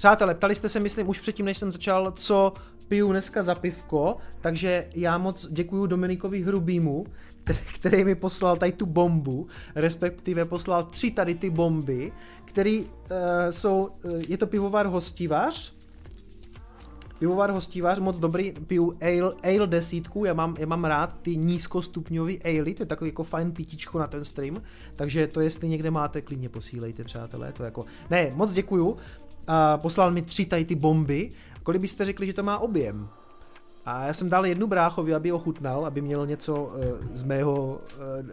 Přátelé, 0.00 0.34
ptali 0.34 0.54
jste 0.54 0.68
se, 0.68 0.80
myslím, 0.80 1.08
už 1.08 1.20
předtím, 1.20 1.46
než 1.46 1.58
jsem 1.58 1.72
začal, 1.72 2.12
co 2.12 2.52
piju 2.88 3.10
dneska 3.10 3.42
za 3.42 3.54
pivko, 3.54 4.16
takže 4.40 4.86
já 4.94 5.18
moc 5.18 5.46
děkuji 5.50 5.86
Dominikovi 5.86 6.42
Hrubýmu, 6.42 7.06
který 7.74 8.04
mi 8.04 8.14
poslal 8.14 8.56
tady 8.56 8.72
tu 8.72 8.86
bombu, 8.86 9.46
respektive 9.74 10.44
poslal 10.44 10.84
tři 10.84 11.10
tady 11.10 11.34
ty 11.34 11.50
bomby, 11.50 12.12
který 12.44 12.80
uh, 12.80 12.88
jsou, 13.50 13.88
uh, 14.04 14.22
je 14.28 14.38
to 14.38 14.46
pivovar 14.46 14.86
Hostivař, 14.86 15.72
Pivovar 17.20 17.50
Hostivař, 17.50 17.98
moc 17.98 18.18
dobrý, 18.18 18.52
piju 18.52 18.98
ale, 19.00 19.32
ale 19.44 19.66
desítku, 19.66 20.24
já 20.24 20.34
mám, 20.34 20.56
já 20.58 20.66
mám 20.66 20.84
rád 20.84 21.20
ty 21.22 21.36
nízkostupňový 21.36 22.42
ale, 22.42 22.74
to 22.74 22.82
je 22.82 22.86
takový 22.86 23.08
jako 23.08 23.24
fajn 23.24 23.52
pítičko 23.52 23.98
na 23.98 24.06
ten 24.06 24.24
stream, 24.24 24.62
takže 24.96 25.26
to 25.26 25.40
jestli 25.40 25.68
někde 25.68 25.90
máte, 25.90 26.20
klidně 26.20 26.48
posílejte, 26.48 27.04
přátelé, 27.04 27.52
to 27.52 27.64
jako, 27.64 27.84
ne, 28.10 28.30
moc 28.34 28.52
děkuju, 28.52 28.96
a 29.46 29.78
poslal 29.78 30.10
mi 30.10 30.22
tři 30.22 30.46
tady 30.46 30.64
ty 30.64 30.74
bomby, 30.74 31.30
kolik 31.62 31.80
byste 31.80 32.04
řekli, 32.04 32.26
že 32.26 32.32
to 32.32 32.42
má 32.42 32.58
objem? 32.58 33.08
A 33.84 34.06
já 34.06 34.12
jsem 34.12 34.28
dal 34.28 34.46
jednu 34.46 34.66
bráchovi, 34.66 35.14
aby 35.14 35.32
ochutnal, 35.32 35.86
aby 35.86 36.00
měl 36.00 36.26
něco 36.26 36.64
uh, 36.64 36.70
z 37.14 37.22
mého 37.22 37.54
uh, 37.64 37.80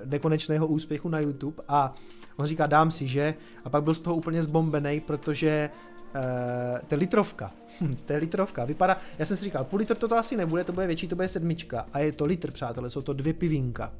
nekonečného 0.06 0.68
úspěchu 0.68 1.10
na 1.10 1.20
YouTube 1.20 1.64
a 1.68 1.94
on 2.38 2.46
říká, 2.46 2.66
dám 2.66 2.92
si, 2.92 3.08
že? 3.08 3.34
A 3.66 3.70
pak 3.70 3.84
byl 3.84 3.94
z 3.94 4.00
toho 4.00 4.16
úplně 4.16 4.44
zbombený, 4.44 5.00
protože 5.00 5.70
uh, 6.16 6.80
to 6.88 6.96
je 6.96 7.00
litrovka. 7.00 7.52
Hm, 7.82 7.96
to 8.06 8.14
je 8.14 8.20
litrovka. 8.20 8.66
Vypadá, 8.66 8.98
já 9.20 9.26
jsem 9.26 9.38
si 9.38 9.44
říkal, 9.44 9.64
půl 9.64 9.80
litr 9.80 9.96
to, 9.96 10.08
to 10.08 10.18
asi 10.18 10.38
nebude, 10.38 10.64
to 10.64 10.74
bude 10.74 10.88
větší, 10.88 11.08
to 11.08 11.16
bude 11.16 11.28
sedmička. 11.28 11.86
A 11.94 12.00
je 12.00 12.12
to 12.12 12.26
litr, 12.26 12.52
přátelé, 12.52 12.90
jsou 12.90 13.02
to 13.02 13.14
dvě 13.14 13.34
pivínka. 13.34 13.94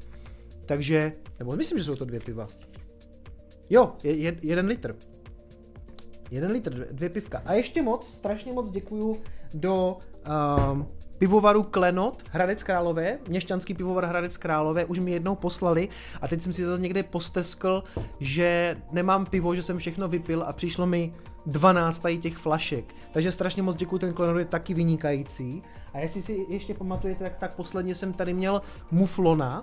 Takže, 0.66 1.12
nebo 1.38 1.56
myslím, 1.56 1.78
že 1.78 1.84
jsou 1.84 1.96
to 1.96 2.04
dvě 2.04 2.20
piva. 2.20 2.46
Jo, 3.70 3.92
je, 4.02 4.16
je, 4.16 4.36
jeden 4.42 4.66
litr. 4.66 4.96
Jeden 6.30 6.50
litr, 6.50 6.88
dvě 6.92 7.08
pivka. 7.08 7.42
A 7.46 7.52
ještě 7.52 7.82
moc, 7.82 8.06
strašně 8.06 8.52
moc 8.52 8.70
děkuju 8.70 9.16
do 9.54 9.98
um, 10.72 10.88
pivovaru 11.18 11.62
Klenot 11.62 12.22
Hradec 12.30 12.62
Králové, 12.62 13.18
měšťanský 13.28 13.74
pivovar 13.74 14.04
Hradec 14.04 14.36
Králové, 14.36 14.84
už 14.84 14.98
mi 14.98 15.10
jednou 15.10 15.34
poslali 15.34 15.88
a 16.20 16.28
teď 16.28 16.42
jsem 16.42 16.52
si 16.52 16.64
zase 16.64 16.82
někde 16.82 17.02
posteskl, 17.02 17.84
že 18.20 18.76
nemám 18.92 19.26
pivo, 19.26 19.54
že 19.54 19.62
jsem 19.62 19.78
všechno 19.78 20.08
vypil 20.08 20.42
a 20.42 20.52
přišlo 20.52 20.86
mi 20.86 21.12
12 21.46 21.98
tady 21.98 22.18
těch 22.18 22.36
flašek. 22.36 22.94
Takže 23.12 23.32
strašně 23.32 23.62
moc 23.62 23.76
děkuji, 23.76 23.98
ten 23.98 24.14
Klenot 24.14 24.38
je 24.38 24.44
taky 24.44 24.74
vynikající. 24.74 25.62
A 25.94 25.98
jestli 25.98 26.22
si 26.22 26.46
ještě 26.48 26.74
pamatujete, 26.74 27.24
tak, 27.24 27.36
tak 27.36 27.54
posledně 27.54 27.94
jsem 27.94 28.12
tady 28.12 28.34
měl 28.34 28.62
Muflona, 28.90 29.62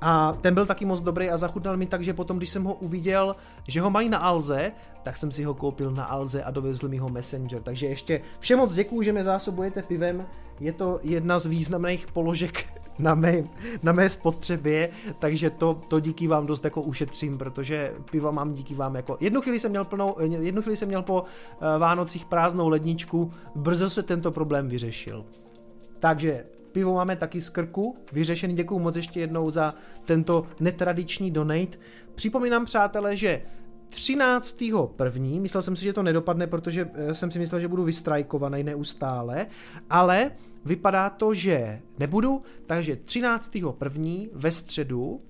a 0.00 0.32
ten 0.40 0.54
byl 0.54 0.66
taky 0.66 0.84
moc 0.84 1.00
dobrý 1.00 1.30
a 1.30 1.36
zachutnal 1.36 1.76
mi 1.76 1.86
tak, 1.86 2.04
že 2.04 2.14
potom, 2.14 2.36
když 2.36 2.50
jsem 2.50 2.64
ho 2.64 2.74
uviděl, 2.74 3.32
že 3.68 3.80
ho 3.80 3.90
mají 3.90 4.08
na 4.08 4.18
Alze, 4.18 4.72
tak 5.02 5.16
jsem 5.16 5.32
si 5.32 5.44
ho 5.44 5.54
koupil 5.54 5.90
na 5.90 6.04
Alze 6.04 6.42
a 6.42 6.50
dovezl 6.50 6.88
mi 6.88 6.96
ho 6.96 7.08
Messenger. 7.08 7.62
Takže 7.62 7.86
ještě 7.86 8.20
všem 8.40 8.58
moc 8.58 8.74
děkuju, 8.74 9.02
že 9.02 9.12
mě 9.12 9.24
zásobujete 9.24 9.82
pivem. 9.82 10.26
Je 10.60 10.72
to 10.72 11.00
jedna 11.02 11.38
z 11.38 11.46
významných 11.46 12.06
položek 12.06 12.64
na 12.98 13.14
mé, 13.14 13.42
na 13.82 13.92
mé 13.92 14.10
spotřebě, 14.10 14.90
takže 15.18 15.50
to, 15.50 15.80
to 15.88 16.00
díky 16.00 16.28
vám 16.28 16.46
dost 16.46 16.64
jako 16.64 16.82
ušetřím, 16.82 17.38
protože 17.38 17.94
piva 18.10 18.30
mám 18.30 18.52
díky 18.52 18.74
vám 18.74 18.94
jako... 18.94 19.16
Jednu 19.20 19.40
chvíli 19.40 19.60
jsem 19.60 19.70
měl, 19.70 19.84
plnou, 19.84 20.16
jednu 20.20 20.62
chvíli 20.62 20.76
jsem 20.76 20.88
měl 20.88 21.02
po 21.02 21.20
uh, 21.20 21.26
Vánocích 21.78 22.24
prázdnou 22.24 22.68
ledničku, 22.68 23.30
brzo 23.54 23.90
se 23.90 24.02
tento 24.02 24.30
problém 24.30 24.68
vyřešil. 24.68 25.24
Takže 25.98 26.44
Pivo 26.72 26.94
máme 26.94 27.16
taky 27.16 27.40
z 27.40 27.50
krku, 27.50 27.96
vyřešený. 28.12 28.54
Děkuji 28.54 28.78
moc 28.78 28.96
ještě 28.96 29.20
jednou 29.20 29.50
za 29.50 29.74
tento 30.04 30.46
netradiční 30.60 31.30
donate. 31.30 31.78
Připomínám, 32.14 32.64
přátelé, 32.64 33.16
že 33.16 33.42
13. 33.88 34.62
první, 34.96 35.40
myslel 35.40 35.62
jsem 35.62 35.76
si, 35.76 35.84
že 35.84 35.92
to 35.92 36.02
nedopadne, 36.02 36.46
protože 36.46 36.90
eh, 36.94 37.14
jsem 37.14 37.30
si 37.30 37.38
myslel, 37.38 37.60
že 37.60 37.68
budu 37.68 37.84
vystrajkovaný 37.84 38.62
neustále, 38.62 39.46
ale 39.90 40.30
vypadá 40.64 41.10
to, 41.10 41.34
že 41.34 41.80
nebudu, 41.98 42.42
takže 42.66 42.96
13. 42.96 43.56
první 43.78 44.30
ve 44.32 44.50
středu 44.50 45.20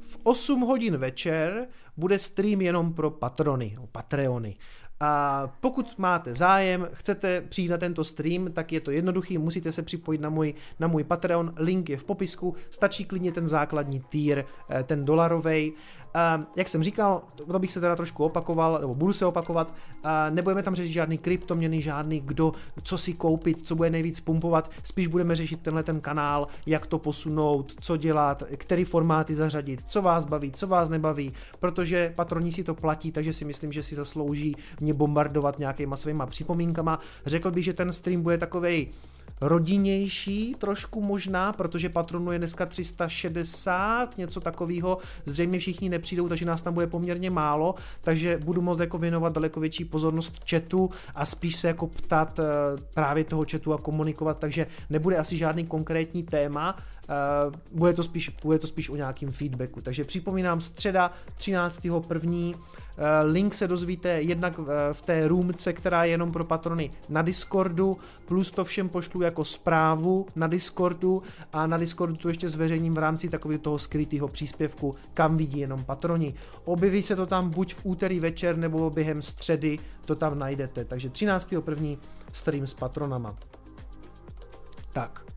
v 0.00 0.18
8 0.22 0.60
hodin 0.60 0.96
večer 0.96 1.68
bude 1.96 2.18
stream 2.18 2.60
jenom 2.60 2.92
pro 2.92 3.10
patrony, 3.10 3.78
Patreony. 3.92 4.56
A 5.02 5.48
pokud 5.60 5.98
máte 5.98 6.34
zájem, 6.34 6.88
chcete 6.92 7.40
přijít 7.40 7.68
na 7.68 7.78
tento 7.78 8.04
stream, 8.04 8.52
tak 8.52 8.72
je 8.72 8.80
to 8.80 8.90
jednoduchý, 8.90 9.38
musíte 9.38 9.72
se 9.72 9.82
připojit 9.82 10.20
na 10.20 10.30
můj, 10.30 10.54
na 10.80 10.88
můj 10.88 11.04
Patreon, 11.04 11.52
link 11.56 11.88
je 11.88 11.96
v 11.96 12.04
popisku, 12.04 12.54
stačí 12.70 13.04
klidně 13.04 13.32
ten 13.32 13.48
základní 13.48 14.00
tier, 14.00 14.44
eh, 14.70 14.82
ten 14.82 15.04
dolarový. 15.04 15.72
Uh, 16.14 16.44
jak 16.56 16.68
jsem 16.68 16.82
říkal, 16.82 17.22
to, 17.34 17.58
bych 17.58 17.72
se 17.72 17.80
teda 17.80 17.96
trošku 17.96 18.24
opakoval, 18.24 18.78
nebo 18.80 18.94
budu 18.94 19.12
se 19.12 19.26
opakovat, 19.26 19.74
uh, 20.04 20.10
nebudeme 20.30 20.62
tam 20.62 20.74
řešit 20.74 20.92
žádný 20.92 21.18
kryptoměny, 21.18 21.82
žádný 21.82 22.20
kdo, 22.20 22.52
co 22.82 22.98
si 22.98 23.12
koupit, 23.12 23.66
co 23.66 23.74
bude 23.74 23.90
nejvíc 23.90 24.20
pumpovat, 24.20 24.70
spíš 24.82 25.06
budeme 25.06 25.36
řešit 25.36 25.60
tenhle 25.60 25.82
ten 25.82 26.00
kanál, 26.00 26.46
jak 26.66 26.86
to 26.86 26.98
posunout, 26.98 27.74
co 27.80 27.96
dělat, 27.96 28.42
který 28.56 28.84
formáty 28.84 29.34
zařadit, 29.34 29.82
co 29.86 30.02
vás 30.02 30.26
baví, 30.26 30.52
co 30.52 30.66
vás 30.66 30.88
nebaví, 30.88 31.32
protože 31.60 32.12
patroní 32.16 32.52
si 32.52 32.64
to 32.64 32.74
platí, 32.74 33.12
takže 33.12 33.32
si 33.32 33.44
myslím, 33.44 33.72
že 33.72 33.82
si 33.82 33.94
zaslouží 33.94 34.56
mě 34.80 34.94
bombardovat 34.94 35.58
nějakýma 35.58 35.96
svýma 35.96 36.26
připomínkama. 36.26 37.00
Řekl 37.26 37.50
bych, 37.50 37.64
že 37.64 37.72
ten 37.72 37.92
stream 37.92 38.22
bude 38.22 38.38
takovej 38.38 38.88
rodinnější 39.40 40.54
trošku 40.58 41.00
možná, 41.02 41.52
protože 41.52 41.88
patronů 41.88 42.32
je 42.32 42.38
dneska 42.38 42.66
360, 42.66 44.18
něco 44.18 44.40
takového. 44.40 44.98
Zřejmě 45.24 45.58
všichni 45.58 45.88
nepřijdou, 45.88 46.28
takže 46.28 46.44
nás 46.44 46.62
tam 46.62 46.74
bude 46.74 46.86
poměrně 46.86 47.30
málo, 47.30 47.74
takže 48.00 48.38
budu 48.44 48.62
moct 48.62 48.80
jako 48.80 48.98
věnovat 48.98 49.32
daleko 49.32 49.60
větší 49.60 49.84
pozornost 49.84 50.50
chatu 50.50 50.90
a 51.14 51.26
spíš 51.26 51.56
se 51.56 51.68
jako 51.68 51.86
ptat 51.86 52.38
eh, 52.38 52.44
právě 52.94 53.24
toho 53.24 53.44
chatu 53.50 53.72
a 53.72 53.78
komunikovat, 53.78 54.38
takže 54.38 54.66
nebude 54.90 55.16
asi 55.16 55.36
žádný 55.36 55.66
konkrétní 55.66 56.22
téma, 56.22 56.76
Uh, 57.10 57.52
bude, 57.72 57.92
to 57.92 58.02
spíš, 58.02 58.30
bude 58.42 58.58
to 58.58 58.66
spíš 58.66 58.90
o 58.90 58.96
nějakým 58.96 59.30
feedbacku. 59.30 59.80
Takže 59.80 60.04
připomínám, 60.04 60.60
středa 60.60 61.12
13.1. 61.38 62.54
Uh, 62.54 62.54
link 63.22 63.54
se 63.54 63.68
dozvíte 63.68 64.08
jednak 64.22 64.58
v, 64.58 64.92
v 64.92 65.02
té 65.02 65.28
roomce, 65.28 65.72
která 65.72 66.04
je 66.04 66.10
jenom 66.10 66.32
pro 66.32 66.44
patrony 66.44 66.90
na 67.08 67.22
Discordu, 67.22 67.98
plus 68.26 68.50
to 68.50 68.64
všem 68.64 68.88
pošlu 68.88 69.22
jako 69.22 69.44
zprávu 69.44 70.26
na 70.36 70.46
Discordu 70.46 71.22
a 71.52 71.66
na 71.66 71.76
Discordu 71.76 72.16
to 72.16 72.28
ještě 72.28 72.48
zveřejním 72.48 72.94
v 72.94 72.98
rámci 72.98 73.28
takového 73.28 73.62
toho 73.62 73.78
skrytého 73.78 74.28
příspěvku, 74.28 74.94
kam 75.14 75.36
vidí 75.36 75.60
jenom 75.60 75.84
patroni. 75.84 76.34
Objeví 76.64 77.02
se 77.02 77.16
to 77.16 77.26
tam 77.26 77.50
buď 77.50 77.74
v 77.74 77.86
úterý 77.86 78.20
večer 78.20 78.56
nebo 78.56 78.90
během 78.90 79.22
středy 79.22 79.78
to 80.04 80.14
tam 80.14 80.38
najdete. 80.38 80.84
Takže 80.84 81.08
13.1. 81.08 81.98
stream 82.32 82.66
s 82.66 82.74
patronama. 82.74 83.36
Tak. 84.92 85.29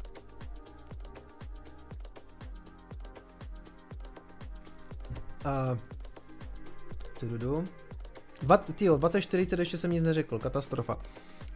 Uh, 5.46 5.78
tududu. 7.20 7.66
Dva, 8.42 8.58
tyjo, 8.58 8.98
2040 8.98 9.60
ještě 9.60 9.78
jsem 9.78 9.92
nic 9.92 10.04
neřekl, 10.04 10.40
katastrofa. 10.40 10.98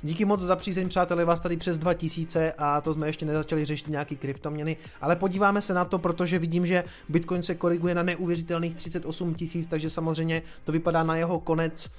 Díky 0.03 0.25
moc 0.25 0.41
za 0.41 0.55
přízeň, 0.55 0.89
přátelé, 0.89 1.25
vás 1.25 1.39
tady 1.39 1.57
přes 1.57 1.77
2000 1.77 2.51
a 2.57 2.81
to 2.81 2.93
jsme 2.93 3.07
ještě 3.07 3.25
nezačali 3.25 3.65
řešit 3.65 3.88
nějaký 3.88 4.15
kryptoměny, 4.15 4.77
ale 5.01 5.15
podíváme 5.15 5.61
se 5.61 5.73
na 5.73 5.85
to, 5.85 5.99
protože 5.99 6.39
vidím, 6.39 6.65
že 6.65 6.83
Bitcoin 7.09 7.43
se 7.43 7.55
koriguje 7.55 7.95
na 7.95 8.03
neuvěřitelných 8.03 8.75
38 8.75 9.35
tisíc, 9.35 9.67
takže 9.67 9.89
samozřejmě 9.89 10.41
to 10.63 10.71
vypadá 10.71 11.03
na 11.03 11.15
jeho 11.15 11.39
konec 11.39 11.91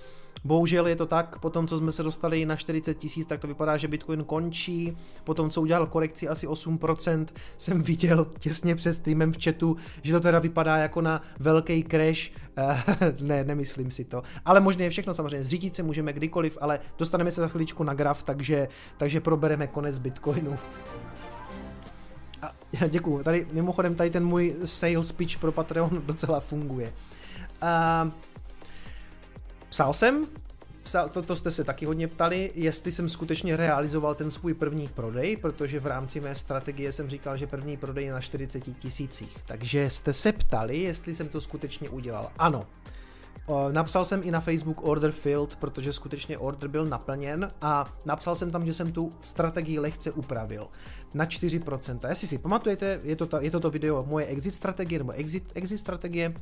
Bohužel 0.44 0.86
je 0.86 0.96
to 0.96 1.06
tak, 1.06 1.38
po 1.38 1.50
tom, 1.50 1.66
co 1.66 1.78
jsme 1.78 1.92
se 1.92 2.02
dostali 2.02 2.46
na 2.46 2.56
40 2.56 2.94
tisíc, 2.94 3.26
tak 3.26 3.40
to 3.40 3.46
vypadá, 3.46 3.76
že 3.76 3.88
Bitcoin 3.88 4.24
končí. 4.24 4.96
Po 5.24 5.34
tom, 5.34 5.50
co 5.50 5.60
udělal 5.60 5.86
korekci 5.86 6.28
asi 6.28 6.46
8%, 6.46 7.26
jsem 7.58 7.82
viděl 7.82 8.26
těsně 8.38 8.74
před 8.74 8.94
streamem 8.94 9.32
v 9.32 9.44
chatu, 9.44 9.76
že 10.02 10.12
to 10.12 10.20
teda 10.20 10.38
vypadá 10.38 10.76
jako 10.76 11.00
na 11.00 11.22
velký 11.38 11.84
crash. 11.84 12.30
ne, 13.20 13.44
nemyslím 13.44 13.90
si 13.90 14.04
to. 14.04 14.22
Ale 14.44 14.60
možné 14.60 14.84
je 14.84 14.90
všechno 14.90 15.14
samozřejmě. 15.14 15.44
Zřídit 15.44 15.74
se 15.74 15.82
můžeme 15.82 16.12
kdykoliv, 16.12 16.58
ale 16.60 16.80
dostaneme 16.98 17.30
se 17.30 17.40
za 17.40 17.48
chviličku 17.48 17.84
na 17.84 17.94
graf, 17.94 18.22
takže, 18.22 18.68
takže 18.96 19.20
probereme 19.20 19.66
konec 19.66 19.98
Bitcoinu. 19.98 20.58
A, 22.42 22.52
děkuju. 22.88 23.22
Tady 23.22 23.46
mimochodem 23.52 23.94
tady 23.94 24.10
ten 24.10 24.24
můj 24.26 24.56
sales 24.64 25.12
pitch 25.12 25.38
pro 25.38 25.52
Patreon 25.52 26.02
docela 26.06 26.40
funguje. 26.40 26.92
Uh, 27.62 28.10
Psal 29.68 29.92
jsem, 29.92 30.26
psal, 30.82 31.08
to, 31.08 31.22
to 31.22 31.36
jste 31.36 31.50
se 31.50 31.64
taky 31.64 31.86
hodně 31.86 32.08
ptali, 32.08 32.52
jestli 32.54 32.92
jsem 32.92 33.08
skutečně 33.08 33.56
realizoval 33.56 34.14
ten 34.14 34.30
svůj 34.30 34.54
první 34.54 34.88
prodej, 34.88 35.36
protože 35.36 35.80
v 35.80 35.86
rámci 35.86 36.20
mé 36.20 36.34
strategie 36.34 36.92
jsem 36.92 37.08
říkal, 37.08 37.36
že 37.36 37.46
první 37.46 37.76
prodej 37.76 38.04
je 38.04 38.12
na 38.12 38.20
40 38.20 38.60
tisících. 38.60 39.36
Takže 39.46 39.90
jste 39.90 40.12
se 40.12 40.32
ptali, 40.32 40.78
jestli 40.78 41.14
jsem 41.14 41.28
to 41.28 41.40
skutečně 41.40 41.88
udělal. 41.88 42.30
Ano. 42.38 42.66
Napsal 43.72 44.04
jsem 44.04 44.20
i 44.24 44.30
na 44.30 44.40
Facebook 44.40 44.84
order 44.84 45.12
filled, 45.12 45.56
protože 45.56 45.92
skutečně 45.92 46.38
order 46.38 46.68
byl 46.68 46.86
naplněn 46.86 47.50
a 47.60 47.96
napsal 48.04 48.34
jsem 48.34 48.50
tam, 48.50 48.66
že 48.66 48.74
jsem 48.74 48.92
tu 48.92 49.12
strategii 49.22 49.78
lehce 49.78 50.12
upravil 50.12 50.68
na 51.14 51.24
4%. 51.24 52.08
Jestli 52.08 52.26
si 52.26 52.38
pamatujete, 52.38 53.00
je 53.02 53.16
to, 53.16 53.26
ta, 53.26 53.40
je 53.40 53.50
to 53.50 53.60
to 53.60 53.70
video 53.70 54.04
moje 54.08 54.26
exit 54.26 54.54
strategie 54.54 54.98
nebo 54.98 55.12
exit, 55.12 55.44
exit 55.54 55.78
strategie. 55.78 56.34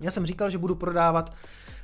Já 0.00 0.10
jsem 0.10 0.26
říkal, 0.26 0.50
že 0.50 0.58
budu 0.58 0.74
prodávat 0.74 1.32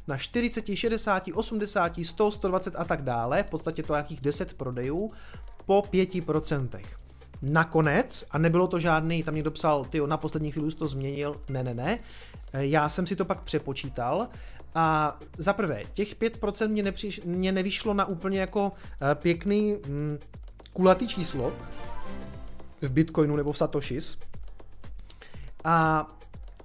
na 0.08 0.16
40, 0.16 0.76
60, 0.76 1.28
80, 1.34 1.92
100, 2.02 2.30
120 2.30 2.74
a 2.76 2.84
tak 2.84 3.02
dále, 3.02 3.42
v 3.42 3.46
podstatě 3.46 3.82
to 3.82 3.94
jakých 3.94 4.20
10 4.20 4.52
prodejů, 4.52 5.12
po 5.66 5.82
5%. 5.92 6.80
Nakonec, 7.42 8.24
a 8.30 8.38
nebylo 8.38 8.66
to 8.66 8.78
žádný, 8.78 9.22
tam 9.22 9.34
někdo 9.34 9.50
psal, 9.50 9.84
ty 9.84 10.00
na 10.06 10.16
poslední 10.16 10.52
chvíli 10.52 10.72
to 10.72 10.86
změnil, 10.86 11.40
ne, 11.48 11.64
ne, 11.64 11.74
ne, 11.74 11.98
já 12.52 12.88
jsem 12.88 13.06
si 13.06 13.16
to 13.16 13.24
pak 13.24 13.40
přepočítal 13.40 14.28
a 14.74 15.16
za 15.38 15.52
prvé, 15.52 15.82
těch 15.92 16.16
5% 16.16 16.68
mě, 16.68 16.82
nepřiš, 16.82 17.20
mě 17.24 17.52
nevyšlo 17.52 17.94
na 17.94 18.04
úplně 18.04 18.40
jako 18.40 18.72
eh, 19.00 19.14
pěkný 19.14 19.76
hm, 19.86 20.18
kulatý 20.72 21.08
číslo 21.08 21.52
v 22.82 22.90
Bitcoinu 22.90 23.36
nebo 23.36 23.52
v 23.52 23.58
Satoshis. 23.58 24.18
A 25.64 26.06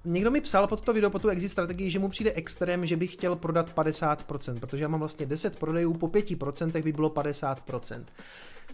někdo 0.05 0.31
mi 0.31 0.41
psal 0.41 0.67
pod 0.67 0.81
to 0.81 0.93
video, 0.93 1.09
po 1.09 1.19
tu 1.19 1.29
exit 1.29 1.49
strategii, 1.49 1.89
že 1.89 1.99
mu 1.99 2.09
přijde 2.09 2.31
extrém, 2.31 2.85
že 2.85 2.97
bych 2.97 3.13
chtěl 3.13 3.35
prodat 3.35 3.75
50%, 3.75 4.59
protože 4.59 4.83
já 4.83 4.87
mám 4.87 4.99
vlastně 4.99 5.25
10 5.25 5.59
prodejů, 5.59 5.93
po 5.93 6.07
5% 6.07 6.83
by 6.83 6.91
bylo 6.91 7.09
50%. 7.09 8.03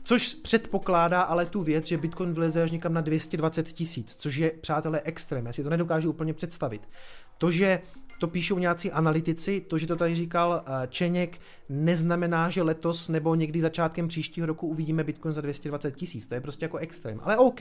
Což 0.03 0.33
předpokládá 0.33 1.21
ale 1.21 1.45
tu 1.45 1.63
věc, 1.63 1.85
že 1.85 1.97
Bitcoin 1.97 2.33
vleze 2.33 2.63
až 2.63 2.71
někam 2.71 2.93
na 2.93 3.01
220 3.01 3.67
tisíc, 3.67 4.15
což 4.15 4.35
je, 4.35 4.51
přátelé, 4.61 5.01
extrém. 5.03 5.45
Já 5.45 5.53
si 5.53 5.63
to 5.63 5.69
nedokážu 5.69 6.09
úplně 6.09 6.33
představit. 6.33 6.81
To, 7.37 7.51
že 7.51 7.81
to 8.17 8.27
píšou 8.27 8.59
nějací 8.59 8.91
analytici, 8.91 9.61
to, 9.67 9.77
že 9.77 9.87
to 9.87 9.95
tady 9.95 10.15
říkal 10.15 10.63
eh, 10.65 10.87
Čeněk, 10.87 11.39
neznamená, 11.69 12.49
že 12.49 12.63
letos 12.63 13.09
nebo 13.09 13.35
někdy 13.35 13.61
začátkem 13.61 14.07
příštího 14.07 14.47
roku 14.47 14.67
uvidíme 14.67 15.03
Bitcoin 15.03 15.33
za 15.33 15.41
220 15.41 15.95
tisíc. 15.95 16.27
To 16.27 16.33
je 16.35 16.41
prostě 16.41 16.65
jako 16.65 16.77
extrém. 16.77 17.19
Ale 17.23 17.37
OK. 17.37 17.59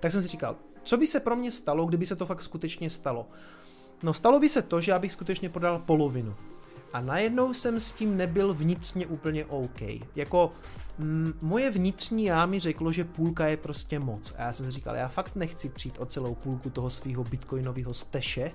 Tak 0.00 0.12
jsem 0.12 0.22
si 0.22 0.28
říkal, 0.28 0.56
co 0.82 0.96
by 0.96 1.06
se 1.06 1.20
pro 1.20 1.36
mě 1.36 1.52
stalo, 1.52 1.86
kdyby 1.86 2.06
se 2.06 2.16
to 2.16 2.26
fakt 2.26 2.42
skutečně 2.42 2.90
stalo? 2.90 3.28
No 4.02 4.14
stalo 4.14 4.40
by 4.40 4.48
se 4.48 4.62
to, 4.62 4.80
že 4.80 4.92
já 4.92 4.98
bych 4.98 5.12
skutečně 5.12 5.48
prodal 5.48 5.78
polovinu. 5.78 6.34
A 6.92 7.00
najednou 7.00 7.54
jsem 7.54 7.80
s 7.80 7.92
tím 7.92 8.16
nebyl 8.16 8.54
vnitřně 8.54 9.06
úplně 9.06 9.44
OK. 9.44 9.80
Jako 10.16 10.52
m, 10.98 11.34
moje 11.42 11.70
vnitřní 11.70 12.24
já 12.24 12.46
mi 12.46 12.60
řeklo, 12.60 12.92
že 12.92 13.04
půlka 13.04 13.46
je 13.46 13.56
prostě 13.56 13.98
moc. 13.98 14.34
A 14.38 14.42
já 14.42 14.52
jsem 14.52 14.66
si 14.66 14.72
říkal, 14.72 14.96
já 14.96 15.08
fakt 15.08 15.36
nechci 15.36 15.68
přijít 15.68 15.98
o 15.98 16.06
celou 16.06 16.34
půlku 16.34 16.70
toho 16.70 16.90
svého 16.90 17.24
bitcoinového 17.24 17.94
steše, 17.94 18.52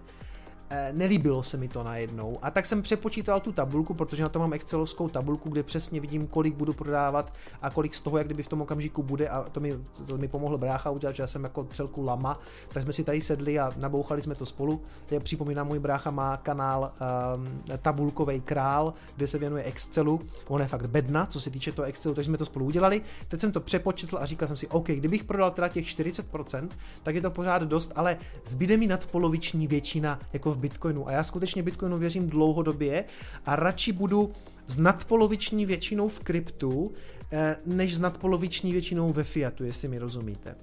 nelíbilo 0.92 1.44
se 1.44 1.58
mi 1.58 1.68
to 1.68 1.84
najednou. 1.84 2.40
A 2.42 2.52
tak 2.52 2.66
jsem 2.66 2.82
přepočítal 2.82 3.40
tu 3.40 3.52
tabulku, 3.52 3.94
protože 3.94 4.24
na 4.24 4.30
to 4.30 4.40
mám 4.40 4.54
excelovskou 4.54 5.10
tabulku, 5.10 5.50
kde 5.50 5.64
přesně 5.64 6.00
vidím, 6.00 6.28
kolik 6.28 6.56
budu 6.56 6.74
prodávat 6.74 7.34
a 7.62 7.70
kolik 7.70 7.96
z 7.96 8.02
toho, 8.02 8.18
jak 8.18 8.28
kdyby 8.28 8.44
v 8.44 8.48
tom 8.48 8.62
okamžiku 8.62 9.04
bude 9.04 9.30
a 9.30 9.44
to 9.52 9.60
mi, 9.60 9.80
to 10.06 10.18
mi 10.18 10.28
pomohl 10.28 10.58
brácha 10.58 10.90
udělat, 10.90 11.16
že 11.16 11.24
já 11.24 11.28
jsem 11.28 11.44
jako 11.44 11.68
celku 11.74 12.06
lama, 12.06 12.40
tak 12.70 12.84
jsme 12.84 12.94
si 12.94 13.04
tady 13.04 13.22
sedli 13.22 13.60
a 13.60 13.72
nabouchali 13.80 14.22
jsme 14.22 14.36
to 14.36 14.46
spolu. 14.46 14.82
Já 15.12 15.20
připomínám, 15.20 15.68
můj 15.68 15.80
brácha 15.80 16.12
má 16.12 16.38
kanál 16.38 16.92
um, 17.36 17.78
Tabulkový 17.78 18.42
král, 18.42 18.94
kde 19.16 19.28
se 19.28 19.38
věnuje 19.38 19.64
Excelu. 19.64 20.22
On 20.48 20.62
je 20.62 20.68
fakt 20.68 20.86
bedna, 20.86 21.26
co 21.26 21.42
se 21.42 21.50
týče 21.50 21.72
toho 21.72 21.86
Excelu, 21.86 22.16
takže 22.16 22.26
jsme 22.28 22.38
to 22.38 22.46
spolu 22.46 22.66
udělali. 22.66 23.02
Teď 23.28 23.40
jsem 23.40 23.52
to 23.52 23.60
přepočetl 23.60 24.18
a 24.18 24.26
říkal 24.26 24.48
jsem 24.48 24.58
si, 24.58 24.68
OK, 24.68 24.88
kdybych 24.88 25.24
prodal 25.24 25.52
teda 25.52 25.68
těch 25.68 25.86
40%, 25.86 26.70
tak 27.04 27.16
je 27.16 27.22
to 27.22 27.32
pořád 27.32 27.62
dost, 27.62 27.92
ale 27.96 28.18
zbyde 28.46 28.78
mi 28.78 28.88
nadpoloviční 28.88 29.68
většina 29.68 30.20
jako 30.34 30.52
v 30.52 30.58
Bitcoinu. 30.64 31.08
A 31.08 31.12
já 31.12 31.24
skutečně 31.24 31.64
Bitcoinu 31.64 31.98
věřím 31.98 32.30
dlouhodobě 32.30 33.06
a 33.46 33.56
radši 33.56 33.92
budu 33.92 34.32
s 34.68 34.78
nadpoloviční 34.78 35.66
většinou 35.66 36.08
v 36.08 36.20
kryptu, 36.20 36.92
eh, 37.32 37.56
než 37.66 37.96
s 37.96 38.00
nadpoloviční 38.00 38.72
většinou 38.72 39.14
ve 39.14 39.24
fiatu, 39.24 39.64
jestli 39.64 39.88
mi 39.88 40.00
rozumíte. 40.00 40.56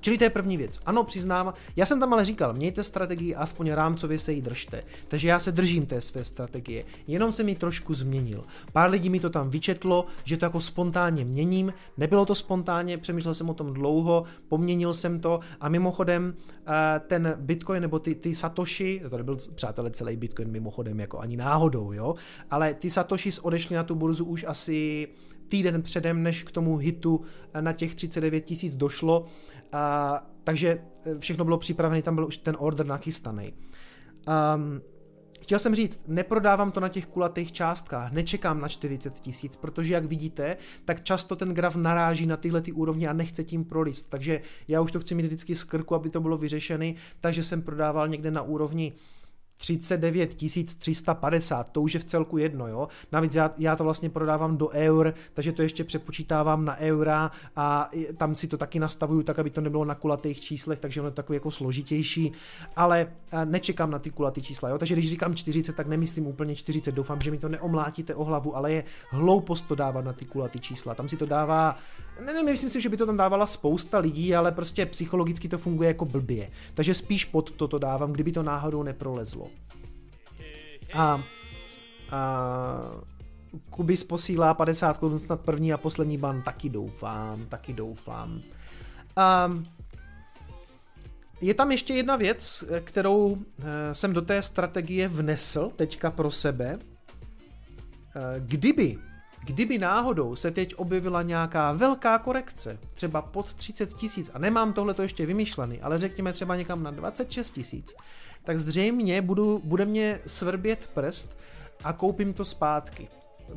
Čili 0.00 0.18
to 0.18 0.24
je 0.24 0.30
první 0.30 0.56
věc. 0.56 0.80
Ano, 0.86 1.04
přiznám, 1.04 1.54
já 1.76 1.86
jsem 1.86 2.00
tam 2.00 2.12
ale 2.12 2.24
říkal, 2.24 2.52
mějte 2.52 2.84
strategii, 2.84 3.34
aspoň 3.34 3.70
rámcově 3.70 4.18
se 4.18 4.32
jí 4.32 4.42
držte. 4.42 4.82
Takže 5.08 5.28
já 5.28 5.38
se 5.38 5.52
držím 5.52 5.86
té 5.86 6.00
své 6.00 6.24
strategie. 6.24 6.84
Jenom 7.06 7.32
jsem 7.32 7.48
ji 7.48 7.54
trošku 7.54 7.94
změnil. 7.94 8.44
Pár 8.72 8.90
lidí 8.90 9.10
mi 9.10 9.20
to 9.20 9.30
tam 9.30 9.50
vyčetlo, 9.50 10.06
že 10.24 10.36
to 10.36 10.44
jako 10.44 10.60
spontánně 10.60 11.24
měním. 11.24 11.72
Nebylo 11.96 12.26
to 12.26 12.34
spontánně, 12.34 12.98
přemýšlel 12.98 13.34
jsem 13.34 13.50
o 13.50 13.54
tom 13.54 13.72
dlouho, 13.72 14.24
poměnil 14.48 14.94
jsem 14.94 15.20
to 15.20 15.40
a 15.60 15.68
mimochodem 15.68 16.34
eh, 16.66 17.00
ten 17.06 17.34
Bitcoin 17.36 17.82
nebo 17.82 17.98
ty, 17.98 18.14
ty 18.14 18.34
Satoshi, 18.34 19.02
to 19.10 19.16
nebyl 19.16 19.36
přátelé 19.54 19.90
celý 19.90 20.16
Bitcoin 20.16 20.50
mimochodem 20.50 21.00
jako 21.00 21.18
ani 21.18 21.36
náhodou, 21.36 21.92
jo, 21.92 22.14
ale 22.50 22.74
ty 22.74 22.90
Satoshis 22.90 23.38
odešly 23.38 23.76
na 23.76 23.84
tu 23.84 23.94
burzu 23.94 24.24
už 24.24 24.44
asi 24.48 25.08
týden 25.48 25.82
předem, 25.82 26.22
než 26.22 26.42
k 26.42 26.52
tomu 26.52 26.76
hitu 26.76 27.20
na 27.60 27.72
těch 27.72 27.94
39 27.94 28.40
tisíc 28.40 28.76
došlo 28.76 29.26
a, 29.72 30.26
takže 30.44 30.82
eh, 31.04 31.18
všechno 31.18 31.44
bylo 31.44 31.58
připravené, 31.58 32.02
tam 32.02 32.14
byl 32.14 32.26
už 32.26 32.38
ten 32.38 32.56
order 32.58 32.86
nachystaný. 32.86 33.54
Um, 34.54 34.80
chtěl 35.40 35.58
jsem 35.58 35.74
říct, 35.74 36.00
neprodávám 36.06 36.72
to 36.72 36.80
na 36.80 36.88
těch 36.88 37.06
kulatých 37.06 37.52
částkách, 37.52 38.12
nečekám 38.12 38.60
na 38.60 38.68
40 38.68 39.20
tisíc, 39.20 39.56
protože 39.56 39.94
jak 39.94 40.04
vidíte, 40.04 40.56
tak 40.84 41.02
často 41.02 41.36
ten 41.36 41.54
graf 41.54 41.76
naráží 41.76 42.26
na 42.26 42.36
tyhle 42.36 42.60
ty 42.60 42.72
úrovně 42.72 43.08
a 43.08 43.12
nechce 43.12 43.44
tím 43.44 43.64
prolist. 43.64 44.10
Takže 44.10 44.40
já 44.68 44.80
už 44.80 44.92
to 44.92 45.00
chci 45.00 45.14
mít 45.14 45.26
vždycky 45.26 45.56
z 45.56 45.64
krku, 45.64 45.94
aby 45.94 46.10
to 46.10 46.20
bylo 46.20 46.36
vyřešené, 46.36 46.92
takže 47.20 47.42
jsem 47.42 47.62
prodával 47.62 48.08
někde 48.08 48.30
na 48.30 48.42
úrovni 48.42 48.92
39 49.60 50.34
350, 50.78 51.68
to 51.68 51.82
už 51.82 51.94
je 51.94 52.00
v 52.00 52.04
celku 52.04 52.38
jedno, 52.38 52.68
jo. 52.68 52.88
Navíc 53.12 53.34
já, 53.34 53.50
já 53.58 53.76
to 53.76 53.84
vlastně 53.84 54.10
prodávám 54.10 54.56
do 54.56 54.68
eur, 54.68 55.14
takže 55.34 55.52
to 55.52 55.62
ještě 55.62 55.84
přepočítávám 55.84 56.64
na 56.64 56.76
eura 56.76 57.30
a 57.56 57.90
tam 58.16 58.34
si 58.34 58.48
to 58.48 58.56
taky 58.56 58.80
nastavuju 58.80 59.22
tak, 59.22 59.38
aby 59.38 59.50
to 59.50 59.60
nebylo 59.60 59.84
na 59.84 59.94
kulatých 59.94 60.40
číslech, 60.40 60.78
takže 60.78 61.00
ono 61.00 61.08
je 61.08 61.12
takový 61.12 61.36
jako 61.36 61.50
složitější, 61.50 62.32
ale 62.76 63.12
nečekám 63.44 63.90
na 63.90 63.98
ty 63.98 64.10
kulatý 64.10 64.42
čísla, 64.42 64.68
jo. 64.68 64.78
Takže 64.78 64.94
když 64.94 65.10
říkám 65.10 65.34
40, 65.34 65.76
tak 65.76 65.86
nemyslím 65.86 66.26
úplně 66.26 66.54
40, 66.54 66.94
doufám, 66.94 67.20
že 67.20 67.30
mi 67.30 67.38
to 67.38 67.48
neomlátíte 67.48 68.14
o 68.14 68.24
hlavu, 68.24 68.56
ale 68.56 68.72
je 68.72 68.84
hloupost 69.10 69.62
to 69.62 69.74
dávat 69.74 70.04
na 70.04 70.12
ty 70.12 70.24
kulatý 70.24 70.60
čísla. 70.60 70.94
Tam 70.94 71.08
si 71.08 71.16
to 71.16 71.26
dává, 71.26 71.76
ne, 72.20 72.34
ne, 72.34 72.42
myslím 72.42 72.70
si, 72.70 72.80
že 72.80 72.88
by 72.88 72.96
to 72.96 73.06
tam 73.06 73.16
dávala 73.16 73.46
spousta 73.46 73.98
lidí, 73.98 74.34
ale 74.34 74.52
prostě 74.52 74.86
psychologicky 74.86 75.48
to 75.48 75.58
funguje 75.58 75.88
jako 75.88 76.04
blbě. 76.04 76.50
Takže 76.74 76.94
spíš 76.94 77.24
pod 77.24 77.50
toto 77.50 77.78
dávám, 77.78 78.12
kdyby 78.12 78.32
to 78.32 78.42
náhodou 78.42 78.82
neprolezlo. 78.82 79.48
A, 80.94 81.24
a 82.10 82.32
Kubis 83.70 84.04
posílá 84.04 84.54
50 84.54 84.98
korun 84.98 85.18
snad 85.18 85.40
první 85.40 85.72
a 85.72 85.78
poslední 85.78 86.18
ban, 86.18 86.42
taky 86.42 86.68
doufám, 86.68 87.46
taky 87.46 87.72
doufám. 87.72 88.40
A, 89.16 89.52
je 91.40 91.54
tam 91.54 91.72
ještě 91.72 91.94
jedna 91.94 92.16
věc, 92.16 92.64
kterou 92.84 93.36
eh, 93.58 93.94
jsem 93.94 94.12
do 94.12 94.22
té 94.22 94.42
strategie 94.42 95.08
vnesl 95.08 95.72
teďka 95.76 96.10
pro 96.10 96.30
sebe. 96.30 96.78
Eh, 98.16 98.40
kdyby, 98.40 98.98
kdyby 99.44 99.78
náhodou 99.78 100.36
se 100.36 100.50
teď 100.50 100.74
objevila 100.74 101.22
nějaká 101.22 101.72
velká 101.72 102.18
korekce, 102.18 102.78
třeba 102.94 103.22
pod 103.22 103.54
30 103.54 103.94
tisíc, 103.94 104.30
a 104.34 104.38
nemám 104.38 104.72
tohle 104.72 104.94
to 104.94 105.02
ještě 105.02 105.26
vymyšlený, 105.26 105.80
ale 105.80 105.98
řekněme 105.98 106.32
třeba 106.32 106.56
někam 106.56 106.82
na 106.82 106.90
26 106.90 107.50
tisíc, 107.50 107.94
tak 108.44 108.58
zřejmě 108.58 109.22
budu, 109.22 109.60
bude 109.64 109.84
mě 109.84 110.20
svrbět 110.26 110.90
prst 110.94 111.36
a 111.84 111.92
koupím 111.92 112.32
to 112.32 112.44
zpátky. 112.44 113.08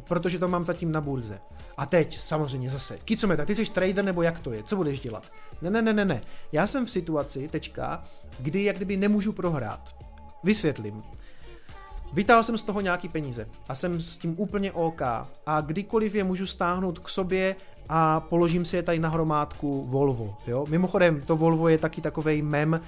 Protože 0.08 0.40
to 0.40 0.48
mám 0.48 0.66
zatím 0.66 0.92
na 0.92 1.02
burze. 1.02 1.40
A 1.78 1.86
teď 1.86 2.18
samozřejmě 2.18 2.70
zase, 2.70 2.98
Kicometa, 2.98 3.46
ty 3.46 3.56
jsi 3.56 3.66
trader 3.66 4.06
nebo 4.06 4.22
jak 4.22 4.40
to 4.40 4.52
je, 4.52 4.64
co 4.64 4.76
budeš 4.76 5.00
dělat? 5.00 5.32
Ne, 5.62 5.70
ne, 5.70 5.82
ne, 5.82 5.94
ne, 5.94 6.06
ne. 6.06 6.22
Já 6.52 6.68
jsem 6.68 6.86
v 6.86 6.92
situaci 6.92 7.48
teďka, 7.48 8.04
kdy 8.40 8.64
jak 8.64 8.76
kdyby 8.76 8.98
nemůžu 8.98 9.34
prohrát. 9.34 9.96
Vysvětlím. 10.44 11.04
Vytáhl 12.14 12.44
jsem 12.44 12.58
z 12.58 12.62
toho 12.62 12.82
nějaký 12.82 13.10
peníze 13.10 13.48
a 13.70 13.76
jsem 13.76 14.02
s 14.02 14.18
tím 14.18 14.36
úplně 14.38 14.72
OK. 14.72 15.02
A 15.46 15.62
kdykoliv 15.62 16.16
je 16.16 16.24
můžu 16.24 16.46
stáhnout 16.46 17.00
k 17.00 17.10
sobě 17.10 17.56
a 17.90 18.20
položím 18.20 18.66
si 18.66 18.76
je 18.76 18.84
tady 18.84 19.00
na 19.00 19.10
hromádku 19.10 19.84
Volvo. 19.88 20.36
Jo? 20.48 20.66
Mimochodem, 20.70 21.22
to 21.22 21.38
Volvo 21.38 21.68
je 21.68 21.78
taky 21.78 22.02
takový 22.02 22.42
mem, 22.42 22.82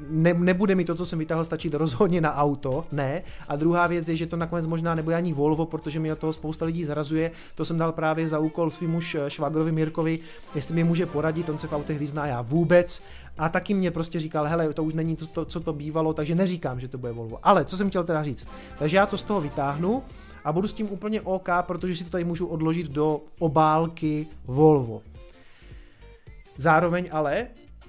ne, 0.00 0.34
nebude 0.34 0.74
mi 0.74 0.84
to, 0.84 0.94
co 0.94 1.06
jsem 1.06 1.18
vytáhl, 1.18 1.44
stačit 1.44 1.74
rozhodně 1.74 2.20
na 2.20 2.34
auto, 2.34 2.84
ne. 2.92 3.22
A 3.48 3.56
druhá 3.56 3.86
věc 3.86 4.08
je, 4.08 4.16
že 4.16 4.26
to 4.26 4.36
nakonec 4.36 4.66
možná 4.66 4.94
nebude 4.94 5.16
ani 5.16 5.32
Volvo, 5.32 5.66
protože 5.66 6.00
mi 6.00 6.12
od 6.12 6.18
toho 6.18 6.32
spousta 6.32 6.64
lidí 6.64 6.84
zarazuje. 6.84 7.30
To 7.54 7.64
jsem 7.64 7.78
dal 7.78 7.92
právě 7.92 8.28
za 8.28 8.38
úkol 8.38 8.70
svým 8.70 8.90
muž 8.90 9.16
Švagrovi 9.28 9.72
Mirkovi, 9.72 10.18
jestli 10.54 10.74
mi 10.74 10.84
může 10.84 11.06
poradit, 11.06 11.48
on 11.48 11.58
se 11.58 11.66
v 11.66 11.72
autech 11.72 11.98
vyzná 11.98 12.26
já 12.26 12.42
vůbec. 12.42 13.02
A 13.38 13.48
taky 13.48 13.74
mě 13.74 13.90
prostě 13.90 14.20
říkal, 14.20 14.46
hele, 14.46 14.72
to 14.72 14.84
už 14.84 14.94
není 14.94 15.16
to, 15.16 15.26
to, 15.26 15.44
co 15.44 15.60
to 15.60 15.72
bývalo, 15.72 16.12
takže 16.12 16.34
neříkám, 16.34 16.80
že 16.80 16.88
to 16.88 16.98
bude 16.98 17.12
Volvo. 17.12 17.38
Ale 17.42 17.64
co 17.64 17.76
jsem 17.76 17.88
chtěl 17.88 18.04
teda 18.04 18.22
říct? 18.22 18.48
Takže 18.78 18.96
já 18.96 19.06
to 19.06 19.18
z 19.18 19.22
toho 19.22 19.40
vytáhnu 19.40 20.02
a 20.44 20.52
budu 20.52 20.68
s 20.68 20.72
tím 20.72 20.90
úplně 20.90 21.20
OK, 21.20 21.48
protože 21.62 21.96
si 21.96 22.04
to 22.04 22.10
tady 22.10 22.24
můžu 22.24 22.46
odložit 22.46 22.90
do 22.90 23.20
obálky 23.38 24.26
Volvo. 24.46 25.02
Zároveň 26.56 27.08
ale 27.12 27.46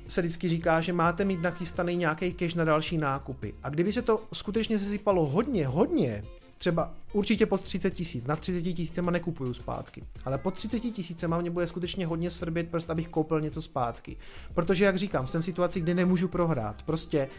se 0.10 0.22
vždycky 0.22 0.50
říká, 0.50 0.82
že 0.82 0.94
máte 0.94 1.26
mít 1.26 1.42
nachystaný 1.42 1.96
nějaký 1.96 2.34
cash 2.34 2.56
na 2.56 2.64
další 2.64 2.98
nákupy. 2.98 3.54
A 3.64 3.70
kdyby 3.70 3.94
se 3.94 4.02
to 4.02 4.24
skutečně 4.34 4.80
sesypalo 4.80 5.26
hodně, 5.26 5.68
hodně, 5.68 6.24
třeba 6.58 6.92
určitě 7.14 7.46
pod 7.46 7.62
30 7.62 7.92
tisíc, 7.92 8.26
na 8.26 8.36
30 8.36 8.62
tisícema 8.62 9.12
nekupuju 9.12 9.54
zpátky, 9.54 10.04
ale 10.26 10.38
pod 10.38 10.54
30 10.54 10.80
tisícema 10.80 11.42
mě 11.42 11.52
bude 11.52 11.68
skutečně 11.68 12.08
hodně 12.08 12.30
svrbět 12.30 12.70
prst, 12.70 12.90
abych 12.90 13.08
koupil 13.08 13.42
něco 13.42 13.62
zpátky. 13.62 14.18
Protože, 14.54 14.86
jak 14.86 14.98
říkám, 14.98 15.28
jsem 15.28 15.42
v 15.42 15.46
situaci, 15.46 15.80
kdy 15.80 15.94
nemůžu 15.94 16.28
prohrát. 16.28 16.84
Prostě 16.84 17.30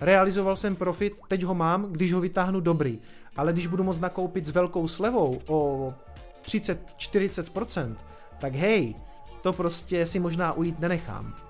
realizoval 0.00 0.56
jsem 0.56 0.76
profit, 0.76 1.12
teď 1.28 1.42
ho 1.42 1.54
mám, 1.54 1.92
když 1.92 2.12
ho 2.12 2.20
vytáhnu 2.20 2.60
dobrý. 2.60 2.98
Ale 3.36 3.52
když 3.52 3.66
budu 3.66 3.84
moct 3.84 4.00
nakoupit 4.00 4.46
s 4.46 4.50
velkou 4.50 4.88
slevou 4.88 5.40
o 5.46 5.94
30-40%, 6.42 7.96
tak 8.40 8.54
hej, 8.54 8.94
to 9.42 9.52
prostě 9.52 10.06
si 10.06 10.18
možná 10.20 10.52
ujít 10.52 10.80
nenechám. 10.80 11.47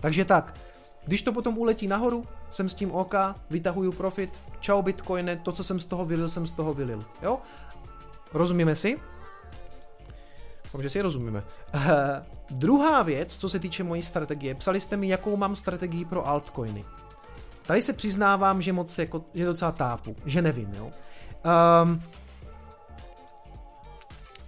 Takže 0.00 0.24
tak, 0.24 0.54
když 1.04 1.22
to 1.22 1.32
potom 1.32 1.58
uletí 1.58 1.88
nahoru, 1.88 2.26
jsem 2.50 2.68
s 2.68 2.74
tím 2.74 2.92
OK, 2.92 3.14
vytahuju 3.50 3.92
profit, 3.92 4.40
čau 4.60 4.82
bitcoine, 4.82 5.36
to, 5.36 5.52
co 5.52 5.64
jsem 5.64 5.80
z 5.80 5.84
toho 5.84 6.04
vylil, 6.04 6.28
jsem 6.28 6.46
z 6.46 6.50
toho 6.50 6.74
vylil. 6.74 7.04
Jo? 7.22 7.38
Rozumíme 8.32 8.76
si? 8.76 8.98
Doufám, 10.64 10.82
že 10.82 10.90
si 10.90 11.00
rozumíme. 11.00 11.42
Uh, 11.74 11.80
druhá 12.50 13.02
věc, 13.02 13.36
co 13.36 13.48
se 13.48 13.58
týče 13.58 13.84
mojí 13.84 14.02
strategie, 14.02 14.54
psali 14.54 14.80
jste 14.80 14.96
mi, 14.96 15.08
jakou 15.08 15.36
mám 15.36 15.56
strategii 15.56 16.04
pro 16.04 16.28
altcoiny. 16.28 16.84
Tady 17.66 17.82
se 17.82 17.92
přiznávám, 17.92 18.62
že 18.62 18.72
moc 18.72 18.98
jako, 18.98 19.24
že 19.34 19.46
docela 19.46 19.72
tápu, 19.72 20.16
že 20.26 20.42
nevím, 20.42 20.74
jo. 20.74 20.90
Um, 21.82 22.02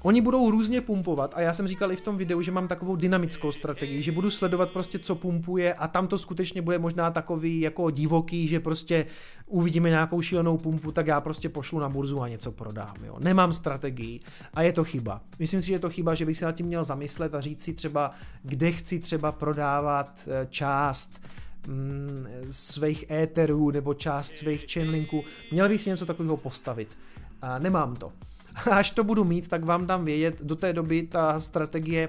Oni 0.06 0.20
budou 0.20 0.50
různě 0.50 0.80
pumpovat 0.80 1.34
a 1.36 1.40
já 1.40 1.52
jsem 1.52 1.66
říkal 1.66 1.92
i 1.92 1.96
v 1.96 2.00
tom 2.00 2.16
videu, 2.16 2.42
že 2.42 2.52
mám 2.52 2.68
takovou 2.68 2.96
dynamickou 2.96 3.52
strategii, 3.52 4.02
že 4.02 4.12
budu 4.12 4.30
sledovat 4.30 4.70
prostě, 4.70 4.98
co 4.98 5.14
pumpuje 5.14 5.74
a 5.74 5.88
tam 5.88 6.06
to 6.06 6.18
skutečně 6.18 6.62
bude 6.62 6.78
možná 6.78 7.10
takový 7.10 7.60
jako 7.60 7.90
divoký, 7.90 8.48
že 8.48 8.60
prostě 8.60 9.06
uvidíme 9.46 9.88
nějakou 9.88 10.22
šílenou 10.22 10.58
pumpu, 10.58 10.92
tak 10.92 11.06
já 11.06 11.20
prostě 11.20 11.48
pošlu 11.48 11.78
na 11.78 11.88
burzu 11.88 12.22
a 12.22 12.28
něco 12.28 12.52
prodám. 12.52 12.94
Jo. 13.04 13.16
Nemám 13.18 13.52
strategii 13.52 14.20
a 14.54 14.62
je 14.62 14.72
to 14.72 14.84
chyba. 14.84 15.20
Myslím 15.38 15.60
si, 15.60 15.66
že 15.66 15.72
je 15.74 15.78
to 15.78 15.90
chyba, 15.90 16.14
že 16.14 16.26
bych 16.26 16.38
se 16.38 16.44
nad 16.44 16.52
tím 16.52 16.66
měl 16.66 16.84
zamyslet 16.84 17.34
a 17.34 17.40
říct 17.40 17.62
si 17.62 17.74
třeba, 17.74 18.10
kde 18.42 18.72
chci 18.72 18.98
třeba 18.98 19.32
prodávat 19.32 20.28
eh, 20.28 20.46
část 20.50 21.20
mm, 21.68 22.26
svých 22.50 23.10
éterů 23.10 23.70
nebo 23.70 23.94
část 23.94 24.38
svých 24.38 24.66
chainlinků. 24.72 25.24
Měl 25.52 25.68
bych 25.68 25.82
si 25.82 25.90
něco 25.90 26.06
takového 26.06 26.36
postavit. 26.36 26.98
A 27.42 27.58
nemám 27.58 27.96
to. 27.96 28.12
až 28.70 28.90
to 28.90 29.04
budu 29.04 29.24
mít, 29.24 29.48
tak 29.48 29.64
vám 29.64 29.86
dám 29.86 30.04
vědět, 30.04 30.42
do 30.42 30.56
té 30.56 30.72
doby 30.72 31.02
ta 31.02 31.40
strategie 31.40 32.08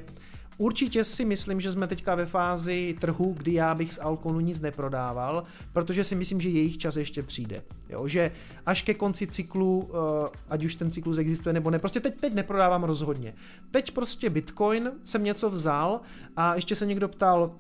Určitě 0.58 1.04
si 1.04 1.26
myslím, 1.26 1.62
že 1.62 1.72
jsme 1.72 1.88
teďka 1.88 2.16
ve 2.16 2.26
fázi 2.26 2.96
trhu, 3.00 3.34
kdy 3.38 3.54
já 3.54 3.76
bych 3.76 3.94
z 3.94 4.00
Alconu 4.00 4.40
nic 4.40 4.60
neprodával, 4.60 5.44
protože 5.74 6.04
si 6.04 6.16
myslím, 6.16 6.42
že 6.42 6.50
jejich 6.50 6.78
čas 6.78 6.98
ještě 6.98 7.24
přijde. 7.24 7.64
Jo, 7.90 8.08
že 8.08 8.32
až 8.66 8.82
ke 8.82 8.94
konci 8.94 9.28
cyklu, 9.28 9.90
eh, 9.90 10.30
ať 10.50 10.66
už 10.66 10.76
ten 10.76 10.92
cyklus 10.92 11.18
existuje 11.18 11.54
nebo 11.54 11.70
ne, 11.70 11.80
prostě 11.80 12.00
teď, 12.00 12.20
teď 12.20 12.34
neprodávám 12.34 12.84
rozhodně. 12.84 13.34
Teď 13.72 13.92
prostě 13.92 14.30
Bitcoin 14.30 14.92
jsem 15.04 15.24
něco 15.24 15.50
vzal 15.50 16.02
a 16.36 16.56
ještě 16.56 16.76
se 16.76 16.86
někdo 16.86 17.08
ptal, 17.08 17.56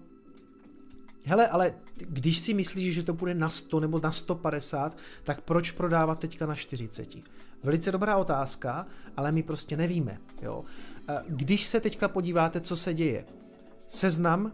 hele, 1.26 1.48
ale 1.48 1.74
když 1.98 2.40
si 2.40 2.54
myslíš, 2.54 2.96
že 2.96 3.04
to 3.04 3.14
bude 3.14 3.34
na 3.34 3.50
100 3.50 3.80
nebo 3.80 4.00
na 4.04 4.12
150, 4.12 4.98
tak 5.24 5.42
proč 5.42 5.72
prodávat 5.72 6.20
teďka 6.20 6.46
na 6.46 6.56
40? 6.56 7.08
Velice 7.64 7.91
dobrá 7.91 8.18
otázka, 8.18 8.88
ale 9.18 9.32
my 9.32 9.43
prostě 9.43 9.78
nevíme. 9.78 10.18
Jo? 10.41 10.64
Když 11.28 11.66
se 11.66 11.80
teďka 11.80 12.08
podíváte, 12.08 12.62
co 12.62 12.76
se 12.76 12.93
děje, 12.93 13.26
seznam 13.88 14.45
uh, 14.45 14.51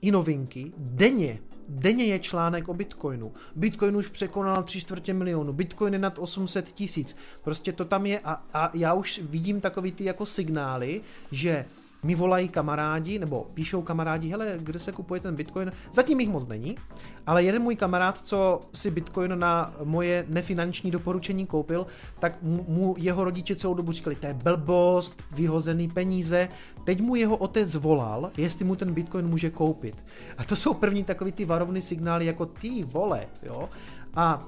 i 0.00 0.10
novinky, 0.10 0.72
denně, 0.76 1.38
denně 1.68 2.04
je 2.04 2.18
článek 2.18 2.68
o 2.68 2.74
Bitcoinu. 2.74 3.32
Bitcoin 3.56 3.96
už 3.96 4.08
překonal 4.08 4.62
3 4.62 4.80
čtvrtě 4.80 5.14
milionu, 5.14 5.52
Bitcoin 5.52 5.92
je 5.92 5.98
nad 5.98 6.18
800 6.18 6.72
tisíc. 6.72 7.16
Prostě 7.42 7.72
to 7.72 7.84
tam 7.84 8.06
je 8.06 8.20
a, 8.20 8.44
a 8.54 8.70
já 8.74 8.94
už 8.94 9.20
vidím 9.22 9.60
takový 9.60 9.92
ty 9.92 10.04
jako 10.04 10.26
signály, 10.26 11.00
že 11.32 11.64
mi 12.02 12.14
volají 12.14 12.48
kamarádi, 12.48 13.18
nebo 13.18 13.46
píšou 13.54 13.82
kamarádi, 13.82 14.28
hele, 14.28 14.54
kde 14.58 14.78
se 14.78 14.92
kupuje 14.92 15.20
ten 15.20 15.36
Bitcoin, 15.36 15.72
zatím 15.92 16.20
jich 16.20 16.28
moc 16.28 16.46
není, 16.46 16.76
ale 17.26 17.42
jeden 17.44 17.62
můj 17.62 17.76
kamarád, 17.76 18.18
co 18.18 18.60
si 18.74 18.90
Bitcoin 18.90 19.38
na 19.38 19.74
moje 19.84 20.24
nefinanční 20.28 20.90
doporučení 20.90 21.46
koupil, 21.46 21.86
tak 22.18 22.42
mu 22.42 22.94
jeho 22.98 23.24
rodiče 23.24 23.56
celou 23.56 23.74
dobu 23.74 23.92
říkali, 23.92 24.16
to 24.16 24.26
je 24.26 24.34
blbost, 24.34 25.22
vyhozený 25.32 25.88
peníze, 25.88 26.48
teď 26.84 27.00
mu 27.00 27.14
jeho 27.14 27.36
otec 27.36 27.74
volal, 27.74 28.30
jestli 28.36 28.64
mu 28.64 28.76
ten 28.76 28.94
Bitcoin 28.94 29.26
může 29.26 29.50
koupit. 29.50 30.04
A 30.38 30.44
to 30.44 30.56
jsou 30.56 30.74
první 30.74 31.04
takový 31.04 31.32
ty 31.32 31.44
varovný 31.44 31.82
signály, 31.82 32.26
jako 32.26 32.46
ty 32.46 32.84
vole, 32.84 33.26
jo. 33.42 33.68
A 34.14 34.46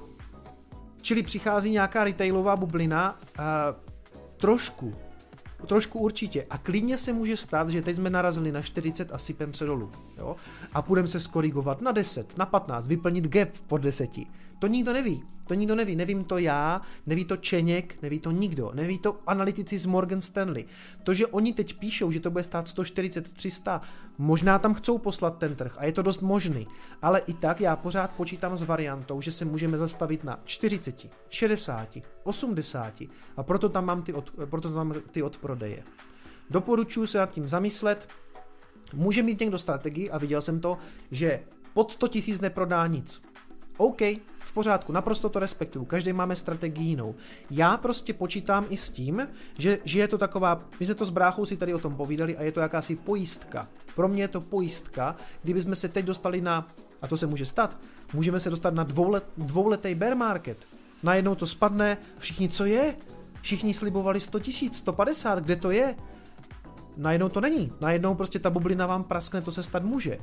čili 1.01 1.23
přichází 1.23 1.71
nějaká 1.71 2.03
retailová 2.03 2.55
bublina, 2.55 3.19
a 3.37 3.75
trošku 4.37 4.93
Trošku 5.67 5.99
určitě. 5.99 6.45
A 6.49 6.57
klidně 6.57 6.97
se 6.97 7.13
může 7.13 7.37
stát, 7.37 7.69
že 7.69 7.81
teď 7.81 7.95
jsme 7.95 8.09
narazili 8.09 8.51
na 8.51 8.61
40 8.61 9.11
a 9.11 9.17
sypem 9.17 9.53
se 9.53 9.65
dolů. 9.65 9.91
Jo? 10.17 10.35
A 10.73 10.81
půjdeme 10.81 11.07
se 11.07 11.19
skorigovat 11.19 11.81
na 11.81 11.91
10, 11.91 12.37
na 12.37 12.45
15, 12.45 12.87
vyplnit 12.87 13.27
gap 13.27 13.49
pod 13.67 13.77
10. 13.77 14.09
To 14.59 14.67
nikdo 14.67 14.93
neví. 14.93 15.23
To 15.47 15.53
nikdo 15.53 15.75
neví. 15.75 15.95
Nevím 15.95 16.23
to 16.23 16.37
já, 16.37 16.81
neví 17.05 17.25
to 17.25 17.37
Čeněk, 17.37 18.01
neví 18.01 18.19
to 18.19 18.31
nikdo. 18.31 18.71
Neví 18.73 18.99
to 18.99 19.19
analytici 19.27 19.77
z 19.77 19.85
Morgan 19.85 20.21
Stanley. 20.21 20.65
To, 21.03 21.13
že 21.13 21.27
oni 21.27 21.53
teď 21.53 21.79
píšou, 21.79 22.11
že 22.11 22.19
to 22.19 22.31
bude 22.31 22.43
stát 22.43 22.67
140, 22.67 23.33
300, 23.33 23.81
možná 24.17 24.59
tam 24.59 24.73
chcou 24.73 24.97
poslat 24.97 25.37
ten 25.37 25.55
trh 25.55 25.75
a 25.77 25.85
je 25.85 25.91
to 25.91 26.01
dost 26.01 26.21
možný. 26.21 26.67
Ale 27.01 27.19
i 27.19 27.33
tak 27.33 27.61
já 27.61 27.75
pořád 27.75 28.11
počítám 28.11 28.57
s 28.57 28.63
variantou, 28.63 29.21
že 29.21 29.31
se 29.31 29.45
můžeme 29.45 29.77
zastavit 29.77 30.23
na 30.23 30.39
40, 30.45 31.07
60, 31.29 31.97
80 32.23 32.93
a 33.37 33.43
proto 33.43 33.69
tam 33.69 33.85
mám 33.85 34.03
ty, 34.03 34.13
od, 34.13 34.31
proto 34.45 34.73
tam 34.73 34.93
ty 35.11 35.23
odprodeje. 35.23 35.83
Doporučuji 36.49 37.07
se 37.07 37.17
nad 37.17 37.31
tím 37.31 37.47
zamyslet. 37.47 38.09
Může 38.93 39.23
mít 39.23 39.39
někdo 39.39 39.57
strategii 39.57 40.09
a 40.09 40.17
viděl 40.17 40.41
jsem 40.41 40.59
to, 40.59 40.77
že 41.11 41.39
pod 41.73 41.91
100 41.91 42.07
tisíc 42.07 42.41
neprodá 42.41 42.87
nic. 42.87 43.21
OK, 43.77 44.01
v 44.39 44.53
pořádku, 44.53 44.91
naprosto 44.91 45.29
to 45.29 45.39
respektuju, 45.39 45.85
každý 45.85 46.13
máme 46.13 46.35
strategii 46.35 46.87
jinou. 46.87 47.15
Já 47.51 47.77
prostě 47.77 48.13
počítám 48.13 48.65
i 48.69 48.77
s 48.77 48.89
tím, 48.89 49.27
že, 49.57 49.79
že 49.83 49.99
je 49.99 50.07
to 50.07 50.17
taková, 50.17 50.61
my 50.79 50.85
jsme 50.85 50.95
to 50.95 51.05
s 51.05 51.09
bráchou 51.09 51.45
si 51.45 51.57
tady 51.57 51.73
o 51.73 51.79
tom 51.79 51.95
povídali 51.95 52.37
a 52.37 52.43
je 52.43 52.51
to 52.51 52.59
jakási 52.59 52.95
pojistka. 52.95 53.67
Pro 53.95 54.07
mě 54.07 54.23
je 54.23 54.27
to 54.27 54.41
pojistka, 54.41 55.15
kdyby 55.43 55.61
jsme 55.61 55.75
se 55.75 55.89
teď 55.89 56.05
dostali 56.05 56.41
na, 56.41 56.67
a 57.01 57.07
to 57.07 57.17
se 57.17 57.27
může 57.27 57.45
stát, 57.45 57.77
můžeme 58.13 58.39
se 58.39 58.49
dostat 58.49 58.73
na 58.73 58.83
dvoulet, 58.83 59.25
dvouletý 59.37 59.95
bear 59.95 60.15
market. 60.15 60.67
Najednou 61.03 61.35
to 61.35 61.47
spadne, 61.47 61.97
všichni 62.19 62.49
co 62.49 62.65
je? 62.65 62.95
Všichni 63.41 63.73
slibovali 63.73 64.21
100 64.21 64.39
tisíc, 64.39 64.77
150, 64.77 65.39
kde 65.39 65.55
to 65.55 65.71
je? 65.71 65.95
Najednou 66.97 67.29
to 67.29 67.41
není. 67.41 67.71
Najednou 67.81 68.15
prostě 68.15 68.39
ta 68.39 68.49
bublina 68.49 68.85
vám 68.85 69.03
praskne, 69.03 69.41
to 69.41 69.51
se 69.51 69.63
stát 69.63 69.83
může 69.83 70.19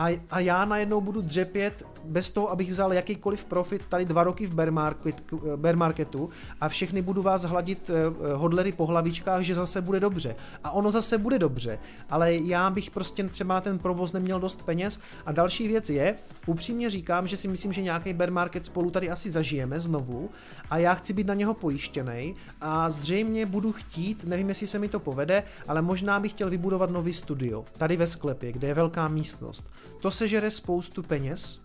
a, 0.00 0.20
a 0.30 0.40
já 0.40 0.64
najednou 0.64 1.00
budu 1.00 1.20
dřepět 1.20 1.86
bez 2.04 2.30
toho, 2.30 2.50
abych 2.50 2.70
vzal 2.70 2.92
jakýkoliv 2.92 3.44
profit 3.44 3.84
tady 3.84 4.04
dva 4.04 4.24
roky 4.24 4.46
v 4.46 4.54
bear, 4.54 4.70
market, 4.70 5.22
bear 5.56 5.76
marketu 5.76 6.30
a 6.60 6.68
všechny 6.68 7.02
budu 7.02 7.22
vás 7.22 7.42
hladit 7.42 7.90
eh, 7.90 8.34
hodlery 8.34 8.72
po 8.72 8.86
hlavičkách, 8.86 9.42
že 9.42 9.54
zase 9.54 9.80
bude 9.80 10.00
dobře. 10.00 10.36
A 10.64 10.70
ono 10.70 10.90
zase 10.90 11.18
bude 11.18 11.38
dobře, 11.38 11.78
ale 12.10 12.34
já 12.34 12.70
bych 12.70 12.90
prostě 12.90 13.24
třeba 13.24 13.54
na 13.54 13.60
ten 13.60 13.78
provoz 13.78 14.12
neměl 14.12 14.40
dost 14.40 14.62
peněz 14.62 15.00
a 15.26 15.32
další 15.32 15.68
věc 15.68 15.90
je, 15.90 16.14
upřímně 16.46 16.90
říkám, 16.90 17.28
že 17.28 17.36
si 17.36 17.48
myslím, 17.48 17.72
že 17.72 17.82
nějaký 17.82 18.12
bear 18.12 18.30
market 18.30 18.66
spolu 18.66 18.90
tady 18.90 19.10
asi 19.10 19.30
zažijeme 19.30 19.80
znovu 19.80 20.30
a 20.70 20.78
já 20.78 20.94
chci 20.94 21.12
být 21.12 21.26
na 21.26 21.34
něho 21.34 21.54
pojištěný 21.54 22.34
a 22.60 22.90
zřejmě 22.90 23.46
budu 23.46 23.72
chtít, 23.72 24.24
nevím, 24.24 24.48
jestli 24.48 24.66
se 24.66 24.78
mi 24.78 24.88
to 24.88 25.00
povede, 25.00 25.42
ale 25.68 25.82
možná 25.82 26.20
bych 26.20 26.32
chtěl 26.32 26.50
vybudovat 26.50 26.90
nový 26.90 27.12
studio, 27.12 27.64
tady 27.78 27.96
ve 27.96 28.06
sklepě, 28.06 28.52
kde 28.52 28.68
je 28.68 28.74
velká 28.74 29.08
místnost. 29.08 29.70
To 30.00 30.10
sežere 30.10 30.50
spoustu 30.50 31.02
peněz. 31.02 31.60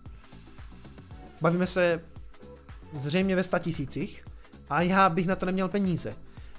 Bavíme 1.40 1.66
se 1.66 2.00
zřejmě 2.94 3.36
ve 3.36 3.42
statisících 3.42 4.24
a 4.70 4.82
já 4.82 5.08
bych 5.08 5.26
na 5.26 5.36
to 5.36 5.46
neměl 5.46 5.68
peníze. 5.68 6.16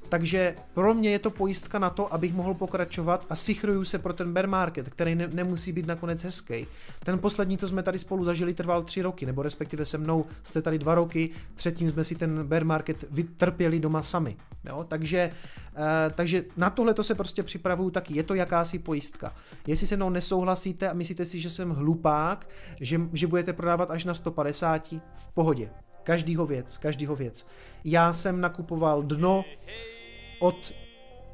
Takže 0.10 0.56
pro 0.74 0.94
mě 0.94 1.10
je 1.10 1.20
to 1.20 1.30
pojistka 1.30 1.80
na 1.80 1.90
to, 1.90 2.14
abych 2.14 2.34
mohl 2.34 2.54
pokračovat 2.54 3.26
a 3.30 3.36
sichruju 3.36 3.84
se 3.86 4.00
pro 4.00 4.14
ten 4.14 4.34
bear 4.34 4.48
market, 4.48 4.90
který 4.90 5.16
ne, 5.16 5.28
nemusí 5.28 5.72
být 5.72 5.88
nakonec 5.88 6.24
hezký. 6.24 6.68
Ten 7.06 7.20
poslední, 7.20 7.58
co 7.58 7.68
jsme 7.68 7.84
tady 7.84 8.00
spolu 8.00 8.26
zažili, 8.26 8.54
trval 8.54 8.84
tři 8.84 9.02
roky, 9.02 9.26
nebo 9.26 9.42
respektive 9.42 9.86
se 9.86 9.98
mnou 9.98 10.26
jste 10.44 10.62
tady 10.62 10.80
dva 10.80 10.96
roky, 10.96 11.30
předtím 11.56 11.92
jsme 11.92 12.04
si 12.04 12.16
ten 12.16 12.48
bear 12.48 12.66
market 12.66 13.06
vytrpěli 13.12 13.80
doma 13.80 14.04
sami. 14.04 14.38
Jo? 14.66 14.86
Takže, 14.88 15.32
uh, 15.78 15.84
takže 16.16 16.46
na 16.58 16.70
tohle 16.70 16.94
to 16.94 17.04
se 17.04 17.16
prostě 17.16 17.44
připravuju 17.44 17.90
taky, 17.90 18.16
je 18.18 18.24
to 18.24 18.34
jakási 18.34 18.80
pojistka. 18.80 19.34
Jestli 19.68 19.88
se 19.88 19.96
mnou 19.96 20.10
nesouhlasíte 20.10 20.90
a 20.90 20.94
myslíte 20.94 21.26
si, 21.26 21.40
že 21.40 21.50
jsem 21.50 21.70
hlupák, 21.70 22.50
že, 22.82 23.02
že 23.14 23.28
budete 23.28 23.54
prodávat 23.54 23.92
až 23.92 24.06
na 24.06 24.14
150, 24.14 24.92
v 25.16 25.28
pohodě. 25.34 25.70
Každýho 26.08 26.46
věc, 26.46 26.78
každýho 26.78 27.16
věc. 27.16 27.46
Já 27.84 28.14
jsem 28.14 28.42
nakupoval 28.42 29.04
dno, 29.04 29.46
od 30.40 30.74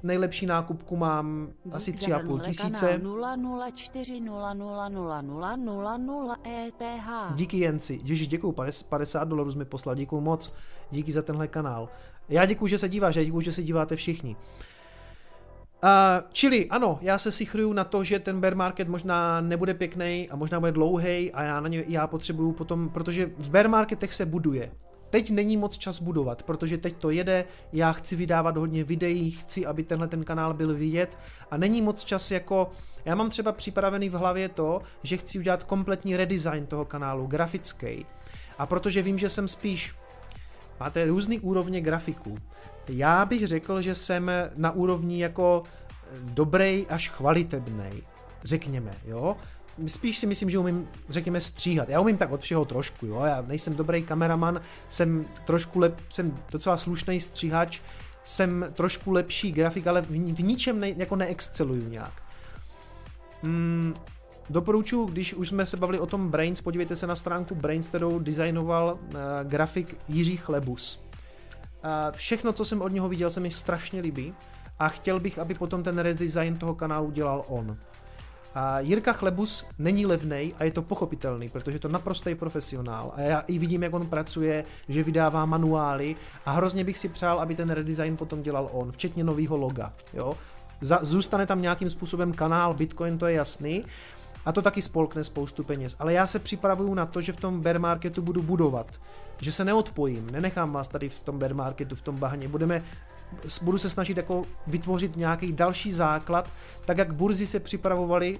nejlepší 0.03 0.45
nákupku 0.45 0.97
mám 0.97 1.53
asi 1.71 1.91
3,5 1.91 2.39
tisíce. 2.39 2.91
E 2.91 2.97
Díky 7.35 7.57
Jenci. 7.57 7.99
Ježiš, 8.03 8.27
děkuju, 8.27 8.55
50 8.89 9.23
dolarů 9.23 9.55
mi 9.55 9.65
poslal, 9.65 9.95
děkuju 9.95 10.21
moc. 10.21 10.53
Díky 10.91 11.11
za 11.11 11.21
tenhle 11.21 11.47
kanál. 11.47 11.89
Já 12.29 12.45
děkuju, 12.45 12.67
že 12.67 12.77
se 12.77 12.89
díváš, 12.89 13.15
já 13.15 13.23
děkuju, 13.23 13.41
že 13.41 13.51
se 13.51 13.63
díváte 13.63 13.95
všichni. 13.95 14.35
Uh, 15.83 15.89
čili 16.31 16.69
ano, 16.69 16.99
já 17.01 17.17
se 17.17 17.31
sichruju 17.31 17.73
na 17.73 17.83
to, 17.83 18.03
že 18.03 18.19
ten 18.19 18.39
bear 18.39 18.55
market 18.55 18.87
možná 18.87 19.41
nebude 19.41 19.73
pěkný 19.73 20.29
a 20.29 20.35
možná 20.35 20.59
bude 20.59 20.71
dlouhý 20.71 21.31
a 21.31 21.43
já 21.43 21.59
na 21.59 21.67
ně 21.67 21.83
já 21.87 22.07
potřebuju 22.07 22.51
potom, 22.51 22.89
protože 22.89 23.31
v 23.37 23.49
bear 23.49 23.69
marketech 23.69 24.13
se 24.13 24.25
buduje. 24.25 24.71
Teď 25.13 25.29
není 25.29 25.57
moc 25.57 25.77
čas 25.77 26.01
budovat, 26.01 26.43
protože 26.43 26.77
teď 26.77 26.97
to 26.97 27.09
jede, 27.09 27.45
já 27.73 27.91
chci 27.91 28.15
vydávat 28.15 28.57
hodně 28.57 28.83
videí, 28.83 29.31
chci, 29.31 29.65
aby 29.65 29.83
tenhle 29.83 30.07
ten 30.07 30.23
kanál 30.23 30.53
byl 30.53 30.73
vidět 30.73 31.17
a 31.51 31.57
není 31.57 31.81
moc 31.81 32.03
čas 32.03 32.31
jako, 32.31 32.71
já 33.05 33.15
mám 33.15 33.29
třeba 33.29 33.51
připravený 33.51 34.09
v 34.09 34.13
hlavě 34.13 34.49
to, 34.49 34.81
že 35.03 35.17
chci 35.17 35.39
udělat 35.39 35.63
kompletní 35.63 36.17
redesign 36.17 36.65
toho 36.65 36.85
kanálu, 36.85 37.27
grafický. 37.27 38.05
A 38.57 38.65
protože 38.65 39.01
vím, 39.01 39.19
že 39.19 39.29
jsem 39.29 39.47
spíš 39.47 39.95
máte 40.79 41.05
různý 41.05 41.39
úrovně 41.39 41.81
grafiků. 41.81 42.37
Já 42.87 43.25
bych 43.25 43.47
řekl, 43.47 43.81
že 43.81 43.95
jsem 43.95 44.31
na 44.55 44.71
úrovni 44.71 45.21
jako 45.21 45.63
dobrý 46.19 46.87
až 46.89 47.09
chvalitebný, 47.09 48.03
řekněme, 48.43 48.93
jo 49.05 49.37
spíš 49.87 50.17
si 50.17 50.27
myslím, 50.27 50.49
že 50.49 50.59
umím, 50.59 50.87
řekněme, 51.09 51.41
stříhat. 51.41 51.89
Já 51.89 51.99
umím 51.99 52.17
tak 52.17 52.31
od 52.31 52.41
všeho 52.41 52.65
trošku, 52.65 53.05
jo. 53.05 53.21
Já 53.25 53.41
nejsem 53.41 53.75
dobrý 53.75 54.03
kameraman, 54.03 54.61
jsem 54.89 55.25
trošku 55.45 55.79
lep, 55.79 55.99
jsem 56.09 56.37
docela 56.51 56.77
slušný 56.77 57.21
stříhač, 57.21 57.81
jsem 58.23 58.65
trošku 58.73 59.11
lepší 59.11 59.51
grafik, 59.51 59.87
ale 59.87 60.01
v, 60.01 60.09
v 60.33 60.43
ničem 60.43 60.79
ne, 60.79 60.89
jako 60.89 61.15
neexceluju 61.15 61.89
nějak. 61.89 62.23
Mm, 63.43 63.93
doporučuji, 64.49 65.05
když 65.05 65.33
už 65.33 65.49
jsme 65.49 65.65
se 65.65 65.77
bavili 65.77 65.99
o 65.99 66.05
tom 66.05 66.29
Brains, 66.29 66.61
podívejte 66.61 66.95
se 66.95 67.07
na 67.07 67.15
stránku 67.15 67.55
Brains, 67.55 67.87
kterou 67.87 68.19
designoval 68.19 68.99
uh, 69.01 69.13
grafik 69.43 69.97
Jiří 70.07 70.37
Chlebus. 70.37 70.99
Uh, 71.83 71.89
všechno, 72.11 72.53
co 72.53 72.65
jsem 72.65 72.81
od 72.81 72.91
něho 72.91 73.09
viděl, 73.09 73.29
se 73.29 73.39
mi 73.39 73.51
strašně 73.51 74.01
líbí 74.01 74.33
a 74.79 74.87
chtěl 74.89 75.19
bych, 75.19 75.39
aby 75.39 75.53
potom 75.53 75.83
ten 75.83 75.99
redesign 75.99 76.57
toho 76.57 76.75
kanálu 76.75 77.11
dělal 77.11 77.43
on. 77.47 77.77
A 78.55 78.79
Jirka 78.79 79.13
Chlebus 79.13 79.65
není 79.77 80.05
levnej 80.05 80.53
a 80.59 80.63
je 80.63 80.71
to 80.71 80.81
pochopitelný, 80.81 81.49
protože 81.49 81.75
je 81.75 81.79
to 81.79 81.89
naprostý 81.89 82.35
profesionál 82.35 83.11
a 83.15 83.21
já 83.21 83.39
i 83.39 83.59
vidím, 83.59 83.83
jak 83.83 83.93
on 83.93 84.07
pracuje, 84.07 84.63
že 84.89 85.03
vydává 85.03 85.45
manuály 85.45 86.15
a 86.45 86.51
hrozně 86.51 86.83
bych 86.83 86.97
si 86.97 87.09
přál, 87.09 87.39
aby 87.39 87.55
ten 87.55 87.69
redesign 87.69 88.17
potom 88.17 88.41
dělal 88.41 88.69
on, 88.71 88.91
včetně 88.91 89.23
nového 89.23 89.57
loga. 89.57 89.93
Jo? 90.13 90.37
Zůstane 91.01 91.45
tam 91.45 91.61
nějakým 91.61 91.89
způsobem 91.89 92.33
kanál 92.33 92.73
Bitcoin, 92.73 93.17
to 93.17 93.27
je 93.27 93.35
jasný, 93.35 93.85
a 94.45 94.51
to 94.51 94.61
taky 94.61 94.81
spolkne 94.81 95.23
spoustu 95.23 95.63
peněz. 95.63 95.95
Ale 95.99 96.13
já 96.13 96.27
se 96.27 96.39
připravuju 96.39 96.93
na 96.93 97.05
to, 97.05 97.21
že 97.21 97.33
v 97.33 97.37
tom 97.37 97.61
bear 97.61 97.79
marketu 97.79 98.21
budu 98.21 98.41
budovat. 98.41 98.87
Že 99.39 99.51
se 99.51 99.65
neodpojím, 99.65 100.31
nenechám 100.31 100.71
vás 100.71 100.87
tady 100.87 101.09
v 101.09 101.19
tom 101.19 101.39
bear 101.39 101.53
marketu, 101.53 101.95
v 101.95 102.01
tom 102.01 102.17
bahně. 102.17 102.47
Budeme 102.47 102.83
budu 103.61 103.77
se 103.77 103.89
snažit 103.89 104.17
jako 104.17 104.43
vytvořit 104.67 105.15
nějaký 105.15 105.53
další 105.53 105.91
základ, 105.91 106.53
tak 106.85 106.97
jak 106.97 107.13
burzy 107.13 107.45
se 107.45 107.59
připravovaly, 107.59 108.39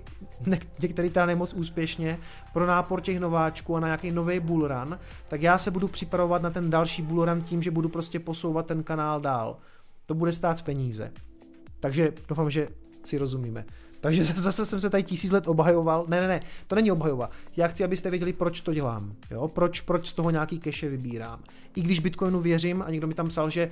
některý 0.81 1.09
teda 1.09 1.25
nemoc 1.25 1.53
úspěšně, 1.53 2.19
pro 2.53 2.65
nápor 2.65 3.01
těch 3.01 3.19
nováčků 3.19 3.75
a 3.75 3.79
na 3.79 3.87
nějaký 3.87 4.11
nový 4.11 4.39
bullrun, 4.39 4.99
tak 5.27 5.41
já 5.41 5.57
se 5.57 5.71
budu 5.71 5.87
připravovat 5.87 6.41
na 6.41 6.49
ten 6.49 6.69
další 6.69 7.01
bullrun 7.01 7.41
tím, 7.41 7.61
že 7.61 7.71
budu 7.71 7.89
prostě 7.89 8.19
posouvat 8.19 8.65
ten 8.65 8.83
kanál 8.83 9.21
dál. 9.21 9.57
To 10.05 10.15
bude 10.15 10.33
stát 10.33 10.61
peníze. 10.61 11.11
Takže 11.79 12.13
doufám, 12.27 12.49
že 12.49 12.67
si 13.03 13.17
rozumíme. 13.17 13.65
Takže 14.03 14.23
zase 14.35 14.65
jsem 14.65 14.79
se 14.79 14.89
tady 14.89 15.03
tisíc 15.03 15.31
let 15.31 15.47
obhajoval. 15.47 16.05
Ne, 16.07 16.21
ne, 16.21 16.27
ne, 16.27 16.41
to 16.67 16.75
není 16.75 16.91
obhajova. 16.91 17.29
Já 17.57 17.67
chci, 17.67 17.83
abyste 17.83 18.09
věděli, 18.09 18.33
proč 18.33 18.61
to 18.61 18.73
dělám. 18.73 19.15
Jo? 19.31 19.47
Proč, 19.47 19.81
proč 19.81 20.07
z 20.07 20.13
toho 20.13 20.29
nějaký 20.29 20.59
cache 20.59 20.89
vybírám. 20.89 21.43
I 21.75 21.81
když 21.81 21.99
Bitcoinu 21.99 22.41
věřím 22.41 22.81
a 22.81 22.91
někdo 22.91 23.07
mi 23.07 23.13
tam 23.13 23.27
psal, 23.27 23.49
že 23.49 23.69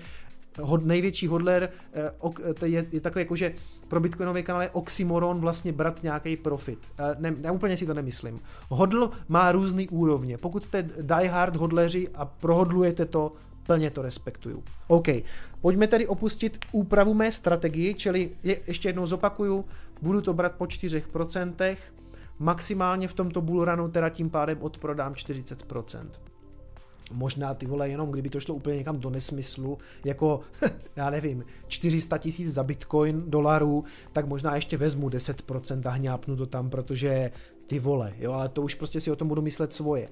hod, 0.59 0.85
největší 0.85 1.27
hodler 1.27 1.69
eh, 1.93 2.65
je, 2.65 2.85
je 2.91 3.01
takový 3.01 3.21
jako, 3.21 3.35
že 3.35 3.53
pro 3.87 3.99
Bitcoinový 3.99 4.43
kanál 4.43 4.61
je 4.61 4.69
oxymoron 4.69 5.39
vlastně 5.39 5.71
brat 5.71 6.03
nějaký 6.03 6.37
profit. 6.37 6.79
Eh, 6.99 7.15
ne, 7.19 7.31
ne, 7.31 7.51
úplně 7.51 7.77
si 7.77 7.85
to 7.85 7.93
nemyslím. 7.93 8.39
Hodl 8.69 9.11
má 9.27 9.51
různý 9.51 9.89
úrovně. 9.89 10.37
Pokud 10.37 10.63
jste 10.63 10.83
diehard 11.01 11.55
hodleři 11.55 12.09
a 12.13 12.25
prohodlujete 12.25 13.05
to, 13.05 13.33
plně 13.65 13.91
to 13.91 14.01
respektuju. 14.01 14.63
OK, 14.87 15.07
pojďme 15.61 15.87
tedy 15.87 16.07
opustit 16.07 16.57
úpravu 16.71 17.13
mé 17.13 17.31
strategii, 17.31 17.93
čili 17.93 18.29
je, 18.43 18.59
ještě 18.67 18.89
jednou 18.89 19.05
zopakuju, 19.05 19.65
budu 20.01 20.21
to 20.21 20.33
brát 20.33 20.55
po 20.55 20.65
4%, 20.65 21.77
maximálně 22.39 23.07
v 23.07 23.13
tomto 23.13 23.41
bullrunu 23.41 23.91
teda 23.91 24.09
tím 24.09 24.29
pádem 24.29 24.57
odprodám 24.61 25.13
40% 25.13 26.30
možná 27.13 27.53
ty 27.53 27.65
vole, 27.65 27.89
jenom 27.89 28.11
kdyby 28.11 28.29
to 28.29 28.39
šlo 28.39 28.55
úplně 28.55 28.77
někam 28.77 28.99
do 28.99 29.09
nesmyslu, 29.09 29.77
jako, 30.05 30.39
já 30.95 31.09
nevím, 31.09 31.43
400 31.67 32.17
tisíc 32.17 32.53
za 32.53 32.63
bitcoin 32.63 33.23
dolarů, 33.29 33.83
tak 34.13 34.27
možná 34.27 34.55
ještě 34.55 34.77
vezmu 34.77 35.09
10% 35.09 35.81
a 35.85 35.89
hňápnu 35.89 36.35
to 36.35 36.45
tam, 36.45 36.69
protože 36.69 37.31
ty 37.67 37.79
vole, 37.79 38.13
jo, 38.19 38.31
ale 38.31 38.49
to 38.49 38.61
už 38.61 38.75
prostě 38.75 39.01
si 39.01 39.11
o 39.11 39.15
tom 39.15 39.27
budu 39.27 39.41
myslet 39.41 39.73
svoje. 39.73 40.09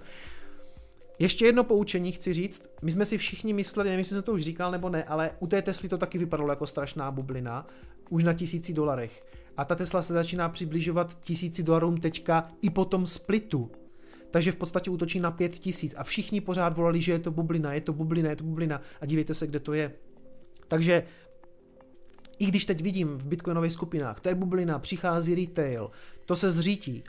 ještě 1.20 1.46
jedno 1.46 1.64
poučení 1.64 2.12
chci 2.12 2.34
říct. 2.34 2.70
My 2.82 2.92
jsme 2.92 3.06
si 3.06 3.18
všichni 3.18 3.54
mysleli, 3.54 3.90
nevím, 3.90 4.00
jestli 4.00 4.14
jsem 4.14 4.24
to 4.24 4.34
už 4.34 4.42
říkal 4.42 4.72
nebo 4.72 4.90
ne, 4.90 5.04
ale 5.04 5.32
u 5.40 5.48
té 5.48 5.62
Tesly 5.62 5.90
to 5.90 5.98
taky 5.98 6.18
vypadalo 6.18 6.50
jako 6.50 6.68
strašná 6.68 7.12
bublina, 7.12 7.68
už 8.10 8.24
na 8.24 8.34
tisíci 8.34 8.74
dolarech. 8.74 9.20
A 9.58 9.66
ta 9.66 9.76
Tesla 9.76 10.02
se 10.02 10.14
začíná 10.14 10.50
přibližovat 10.50 11.20
tisíci 11.20 11.64
dolarům 11.64 11.98
teďka 11.98 12.48
i 12.62 12.70
po 12.70 12.86
tom 12.86 13.08
splitu. 13.08 13.72
Takže 14.32 14.52
v 14.52 14.56
podstatě 14.56 14.90
útočí 14.90 15.20
na 15.20 15.32
pět 15.32 15.56
tisíc 15.56 15.96
a 15.98 16.04
všichni 16.04 16.42
pořád 16.42 16.78
volali, 16.78 17.02
že 17.02 17.12
je 17.12 17.20
to 17.20 17.32
bublina, 17.32 17.74
je 17.74 17.82
to 17.82 17.94
bublina, 17.94 18.30
je 18.30 18.36
to 18.36 18.44
bublina 18.44 18.82
a 19.02 19.06
dívejte 19.06 19.34
se, 19.34 19.48
kde 19.48 19.60
to 19.60 19.74
je. 19.74 19.92
Takže 20.68 21.04
i 22.40 22.46
když 22.46 22.66
teď 22.66 22.82
vidím 22.82 23.18
v 23.18 23.28
bitcoinových 23.28 23.74
skupinách, 23.74 24.20
to 24.20 24.30
je 24.30 24.36
bublina, 24.36 24.80
přichází 24.80 25.36
retail, 25.36 25.92
to 26.26 26.36
se 26.36 26.52
zřítí. 26.52 27.04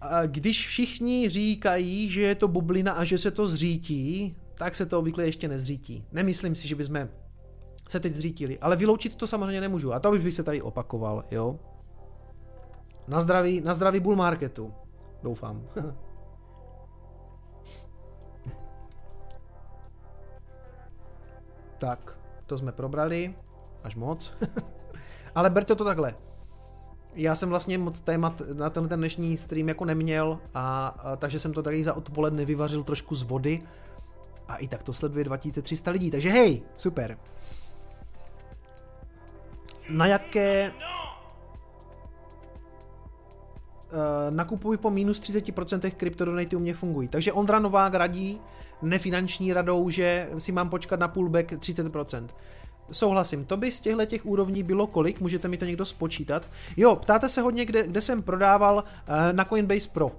A 0.00 0.26
když 0.26 0.66
všichni 0.66 1.28
říkají, 1.28 2.10
že 2.10 2.22
je 2.22 2.34
to 2.34 2.48
bublina 2.48 2.92
a 2.92 3.04
že 3.04 3.18
se 3.18 3.30
to 3.30 3.46
zřítí, 3.46 4.36
tak 4.54 4.74
se 4.74 4.86
to 4.86 4.98
obvykle 4.98 5.24
ještě 5.24 5.48
nezřítí. 5.48 6.04
Nemyslím 6.12 6.54
si, 6.54 6.68
že 6.68 6.74
bychom 6.74 7.08
se 7.88 8.00
teď 8.00 8.14
zřítili, 8.14 8.58
ale 8.58 8.76
vyloučit 8.76 9.16
to 9.16 9.26
samozřejmě 9.26 9.60
nemůžu. 9.60 9.92
A 9.92 10.00
to 10.00 10.12
bych 10.12 10.34
se 10.34 10.42
tady 10.42 10.62
opakoval, 10.62 11.24
jo. 11.30 11.60
Na 13.08 13.20
zdraví, 13.20 13.60
na 13.60 13.74
zdraví 13.74 14.00
bull 14.00 14.16
marketu. 14.16 14.74
Doufám. 15.22 15.62
tak, 21.78 22.18
to 22.46 22.58
jsme 22.58 22.72
probrali. 22.72 23.34
Až 23.84 23.94
moc. 23.96 24.32
Ale 25.34 25.50
berte 25.50 25.74
to 25.74 25.84
takhle. 25.84 26.14
Já 27.14 27.34
jsem 27.34 27.48
vlastně 27.48 27.78
moc 27.78 28.00
témat 28.00 28.42
na 28.52 28.70
ten, 28.70 28.88
ten 28.88 28.98
dnešní 29.00 29.36
stream 29.36 29.68
jako 29.68 29.84
neměl, 29.84 30.38
a, 30.54 30.86
a 30.86 31.16
takže 31.16 31.40
jsem 31.40 31.52
to 31.52 31.62
tady 31.62 31.84
za 31.84 31.94
odpoledne 31.94 32.44
vyvařil 32.44 32.84
trošku 32.84 33.14
z 33.14 33.22
vody. 33.22 33.62
A 34.48 34.56
i 34.56 34.68
tak 34.68 34.82
to 34.82 34.92
sleduje 34.92 35.24
2300 35.24 35.90
lidí, 35.90 36.10
takže 36.10 36.30
hej, 36.30 36.62
super. 36.74 37.18
Na 39.88 40.06
jaké... 40.06 40.72
Uh, 43.92 44.34
nakupuj 44.34 44.76
po 44.76 44.90
minus 44.90 45.20
30% 45.20 45.90
kryptodonate 45.90 46.56
u 46.56 46.58
mě 46.58 46.74
fungují. 46.74 47.08
Takže 47.08 47.32
Ondra 47.32 47.58
Novák 47.58 47.94
radí 47.94 48.40
nefinanční 48.82 49.52
radou, 49.52 49.90
že 49.90 50.28
si 50.38 50.52
mám 50.52 50.70
počkat 50.70 51.00
na 51.00 51.08
pullback 51.08 51.52
30%. 51.52 52.26
Souhlasím, 52.92 53.44
to 53.44 53.56
by 53.56 53.72
z 53.72 53.80
těchto 53.80 54.06
těch 54.06 54.26
úrovní 54.26 54.62
bylo 54.62 54.86
kolik, 54.86 55.20
můžete 55.20 55.48
mi 55.48 55.56
to 55.56 55.64
někdo 55.64 55.84
spočítat. 55.84 56.48
Jo, 56.76 56.96
ptáte 56.96 57.28
se 57.28 57.40
hodně, 57.40 57.64
kde, 57.64 57.86
kde 57.86 58.00
jsem 58.00 58.22
prodával 58.22 58.76
uh, 58.76 59.14
na 59.32 59.44
Coinbase 59.44 59.88
Pro. 59.92 60.12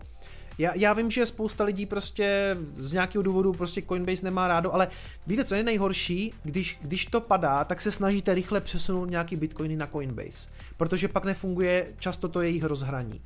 Já, 0.58 0.72
já 0.76 0.94
vím, 0.94 1.12
že 1.12 1.26
spousta 1.26 1.64
lidí 1.64 1.86
prostě 1.86 2.58
z 2.76 2.94
nějakého 2.94 3.22
důvodu 3.22 3.54
prostě 3.54 3.82
Coinbase 3.82 4.26
nemá 4.26 4.48
rádo, 4.48 4.74
ale 4.74 4.88
víte, 5.28 5.46
co 5.46 5.56
je 5.56 5.64
nejhorší? 5.64 6.34
Když, 6.44 6.78
když 6.82 7.06
to 7.06 7.22
padá, 7.22 7.64
tak 7.64 7.82
se 7.82 7.92
snažíte 7.92 8.34
rychle 8.34 8.62
přesunout 8.62 9.10
nějaký 9.10 9.36
bitcoiny 9.36 9.76
na 9.76 9.88
Coinbase, 9.88 10.50
protože 10.78 11.08
pak 11.08 11.26
nefunguje 11.26 11.94
často 12.00 12.28
to 12.28 12.42
jejich 12.42 12.64
rozhraní 12.64 13.22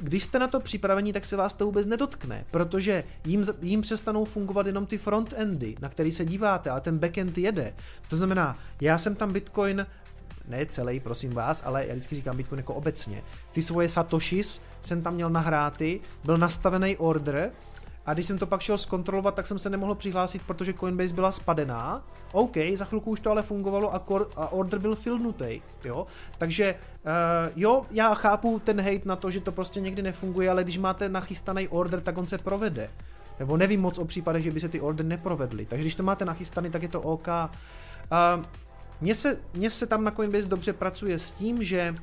když 0.00 0.24
jste 0.24 0.38
na 0.38 0.48
to 0.48 0.60
připraveni, 0.60 1.12
tak 1.12 1.24
se 1.24 1.36
vás 1.36 1.52
to 1.52 1.66
vůbec 1.66 1.86
nedotkne, 1.86 2.44
protože 2.50 3.04
jim, 3.24 3.44
jim 3.62 3.80
přestanou 3.80 4.24
fungovat 4.24 4.66
jenom 4.66 4.86
ty 4.86 4.98
frontendy, 4.98 5.76
na 5.80 5.88
který 5.88 6.12
se 6.12 6.24
díváte, 6.24 6.70
ale 6.70 6.80
ten 6.80 6.98
backend 6.98 7.38
jede. 7.38 7.74
To 8.08 8.16
znamená, 8.16 8.58
já 8.80 8.98
jsem 8.98 9.14
tam 9.14 9.32
Bitcoin 9.32 9.86
ne 10.48 10.66
celý, 10.66 11.00
prosím 11.00 11.32
vás, 11.32 11.62
ale 11.64 11.86
já 11.86 11.92
vždycky 11.92 12.14
říkám 12.14 12.36
Bitcoin 12.36 12.58
jako 12.58 12.74
obecně. 12.74 13.22
Ty 13.52 13.62
svoje 13.62 13.88
satoshis 13.88 14.62
jsem 14.80 15.02
tam 15.02 15.14
měl 15.14 15.30
nahráty, 15.30 16.00
byl 16.24 16.38
nastavený 16.38 16.96
order 16.96 17.52
a 18.10 18.14
když 18.14 18.26
jsem 18.26 18.38
to 18.38 18.46
pak 18.46 18.60
šel 18.60 18.78
zkontrolovat, 18.78 19.34
tak 19.34 19.46
jsem 19.46 19.58
se 19.58 19.70
nemohl 19.70 19.94
přihlásit, 19.94 20.42
protože 20.46 20.72
Coinbase 20.72 21.14
byla 21.14 21.32
spadená. 21.32 22.02
OK, 22.32 22.56
za 22.74 22.84
chvilku 22.84 23.10
už 23.10 23.20
to 23.20 23.30
ale 23.30 23.42
fungovalo 23.42 23.94
a, 23.94 23.98
kor- 23.98 24.28
a 24.36 24.52
order 24.52 24.80
byl 24.80 24.96
filnutý, 24.96 25.62
jo. 25.84 26.06
Takže 26.38 26.74
uh, 26.74 27.10
jo, 27.56 27.86
já 27.90 28.14
chápu 28.14 28.58
ten 28.58 28.80
hate 28.80 29.00
na 29.04 29.16
to, 29.16 29.30
že 29.30 29.40
to 29.40 29.52
prostě 29.52 29.80
někdy 29.80 30.02
nefunguje, 30.02 30.50
ale 30.50 30.64
když 30.64 30.78
máte 30.78 31.08
nachystaný 31.08 31.68
order, 31.68 32.00
tak 32.00 32.18
on 32.18 32.26
se 32.26 32.38
provede. 32.38 32.90
Nebo 33.38 33.56
nevím 33.56 33.80
moc 33.80 33.98
o 33.98 34.04
případech, 34.04 34.42
že 34.42 34.50
by 34.50 34.60
se 34.60 34.68
ty 34.68 34.80
order 34.80 35.06
neprovedly. 35.06 35.66
Takže 35.66 35.82
když 35.82 35.94
to 35.94 36.02
máte 36.02 36.24
nachystaný, 36.24 36.70
tak 36.70 36.82
je 36.82 36.88
to 36.88 37.00
OK. 37.00 37.28
Uh, 37.28 38.44
mně 39.00 39.14
se, 39.14 39.38
mně 39.54 39.70
se 39.70 39.86
tam 39.86 40.04
na 40.04 40.10
Coinbase 40.10 40.48
dobře 40.48 40.72
pracuje 40.72 41.18
s 41.18 41.32
tím, 41.32 41.62
že 41.62 41.94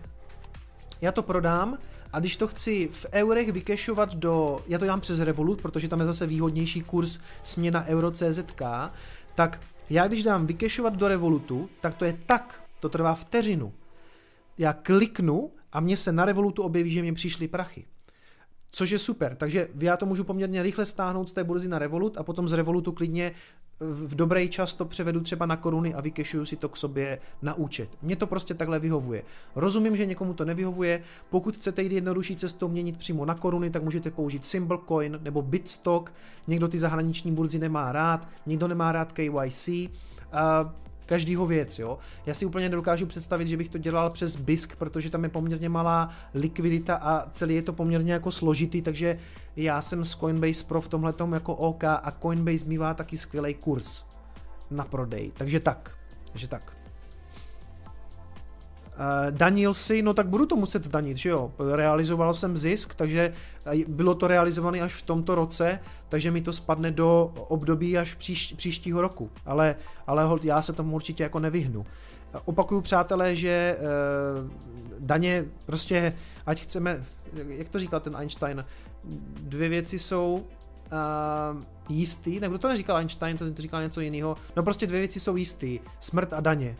já 1.01 1.12
to 1.12 1.24
prodám, 1.24 1.78
a 2.14 2.20
když 2.20 2.38
to 2.38 2.47
chci 2.47 2.89
v 2.91 3.05
eurech 3.14 3.51
vykešovat 3.51 4.16
do, 4.16 4.64
já 4.68 4.80
to 4.80 4.86
dělám 4.86 5.01
přes 5.01 5.20
Revolut, 5.20 5.62
protože 5.62 5.88
tam 5.88 5.99
je 5.99 6.05
zase 6.05 6.28
výhodnější 6.28 6.82
kurz 6.82 7.20
směna 7.43 7.86
euro.czk, 7.86 8.62
tak 9.36 9.62
já 9.89 10.08
když 10.08 10.24
dám 10.24 10.47
vykešovat 10.47 10.95
do 10.95 11.08
Revolutu, 11.08 11.70
tak 11.82 11.93
to 11.93 12.05
je 12.05 12.18
tak, 12.26 12.64
to 12.80 12.89
trvá 12.89 13.16
vteřinu. 13.16 13.74
Já 14.58 14.74
kliknu 14.74 15.51
a 15.72 15.80
mně 15.80 15.97
se 15.97 16.12
na 16.12 16.26
Revolutu 16.26 16.64
objeví, 16.64 16.91
že 16.91 17.01
mě 17.01 17.14
přišly 17.14 17.47
prachy. 17.47 17.86
Což 18.72 18.89
je 18.89 18.99
super, 18.99 19.36
takže 19.36 19.68
já 19.80 19.97
to 19.97 20.05
můžu 20.05 20.24
poměrně 20.24 20.63
rychle 20.63 20.86
stáhnout 20.86 21.30
z 21.30 21.32
té 21.32 21.43
burzy 21.43 21.68
na 21.68 21.80
Revolut 21.80 22.18
a 22.18 22.24
potom 22.24 22.47
z 22.47 22.53
Revolutu 22.53 22.91
klidně 22.91 23.32
v 23.80 24.15
dobrý 24.15 24.49
čas 24.49 24.74
to 24.74 24.86
převedu 24.86 25.22
třeba 25.22 25.45
na 25.45 25.57
koruny 25.57 25.93
a 25.93 26.01
vykešuju 26.01 26.45
si 26.45 26.55
to 26.55 26.70
k 26.70 26.78
sobě 26.78 27.20
na 27.41 27.53
účet. 27.53 27.89
Mně 28.01 28.15
to 28.15 28.28
prostě 28.28 28.53
takhle 28.53 28.80
vyhovuje. 28.80 29.24
Rozumím, 29.55 29.95
že 29.95 30.05
někomu 30.05 30.34
to 30.34 30.45
nevyhovuje. 30.45 31.01
Pokud 31.30 31.55
chcete 31.55 31.84
jít 31.84 31.91
jednodušší 31.91 32.36
cestou 32.36 32.68
měnit 32.68 32.97
přímo 32.97 33.26
na 33.26 33.36
koruny, 33.36 33.70
tak 33.70 33.84
můžete 33.84 34.11
použít 34.11 34.45
Symbol 34.45 34.84
Coin 34.88 35.20
nebo 35.24 35.41
Bitstock. 35.41 36.13
Někdo 36.47 36.68
ty 36.68 36.78
zahraniční 36.78 37.32
burzy 37.32 37.59
nemá 37.59 37.91
rád, 37.91 38.28
někdo 38.45 38.68
nemá 38.68 38.91
rád 38.91 39.11
KYC. 39.11 39.68
Uh, 39.68 39.88
každýho 41.08 41.45
věc, 41.45 41.80
jo. 41.80 41.97
Já 42.26 42.34
si 42.34 42.45
úplně 42.45 42.70
nedokážu 42.70 43.05
představit, 43.05 43.47
že 43.47 43.58
bych 43.58 43.70
to 43.70 43.78
dělal 43.78 44.10
přes 44.10 44.36
BISK, 44.36 44.76
protože 44.76 45.10
tam 45.10 45.24
je 45.24 45.30
poměrně 45.30 45.70
malá 45.70 46.10
likvidita 46.34 46.95
a 46.95 47.30
celý 47.30 47.55
je 47.55 47.62
to 47.62 47.74
poměrně 47.74 48.14
jako 48.14 48.32
složitý, 48.32 48.82
takže 48.82 49.20
já 49.55 49.82
jsem 49.82 50.03
s 50.03 50.16
Coinbase 50.16 50.66
Pro 50.66 50.82
v 50.82 50.88
tomhle 50.88 51.14
jako 51.34 51.55
OK 51.55 51.84
a 51.84 52.14
Coinbase 52.22 52.66
mývá 52.66 52.93
taky 52.93 53.18
skvělý 53.18 53.53
kurz 53.53 54.05
na 54.72 54.86
prodej, 54.86 55.32
takže 55.38 55.60
tak, 55.60 55.97
takže 56.32 56.47
tak. 56.47 56.86
Uh, 58.97 59.31
danil 59.31 59.73
si, 59.73 60.01
no 60.01 60.13
tak 60.13 60.27
budu 60.27 60.45
to 60.45 60.55
muset 60.55 60.83
zdanit, 60.83 61.17
že 61.17 61.29
jo. 61.29 61.51
Realizoval 61.71 62.33
jsem 62.33 62.57
zisk, 62.57 62.95
takže 62.95 63.33
bylo 63.87 64.15
to 64.15 64.27
realizované 64.27 64.81
až 64.81 64.93
v 64.93 65.01
tomto 65.01 65.35
roce, 65.35 65.79
takže 66.09 66.31
mi 66.31 66.41
to 66.41 66.53
spadne 66.53 66.91
do 66.91 67.33
období 67.47 67.97
až 67.97 68.13
příš, 68.13 68.53
příštího 68.57 69.01
roku. 69.01 69.29
Ale, 69.45 69.75
ale 70.07 70.39
já 70.43 70.61
se 70.61 70.73
tomu 70.73 70.95
určitě 70.95 71.23
jako 71.23 71.39
nevyhnu. 71.39 71.85
Opakuju, 72.45 72.81
přátelé, 72.81 73.35
že 73.35 73.77
daně 74.99 75.45
prostě, 75.65 76.13
ať 76.45 76.61
chceme, 76.61 77.03
jak 77.47 77.69
to 77.69 77.79
říkal 77.79 77.99
ten 77.99 78.15
Einstein, 78.15 78.65
dvě 79.39 79.69
věci 79.69 79.99
jsou 79.99 80.45
uh, 80.91 81.61
jistý, 81.89 82.39
nebo 82.39 82.57
to 82.57 82.67
neříkal 82.67 82.97
Einstein, 82.97 83.37
to 83.37 83.45
říkal 83.61 83.81
něco 83.81 84.01
jiného, 84.01 84.37
no 84.55 84.63
prostě 84.63 84.87
dvě 84.87 84.99
věci 84.99 85.19
jsou 85.19 85.35
jistý, 85.35 85.79
smrt 85.99 86.33
a 86.33 86.39
daně. 86.39 86.75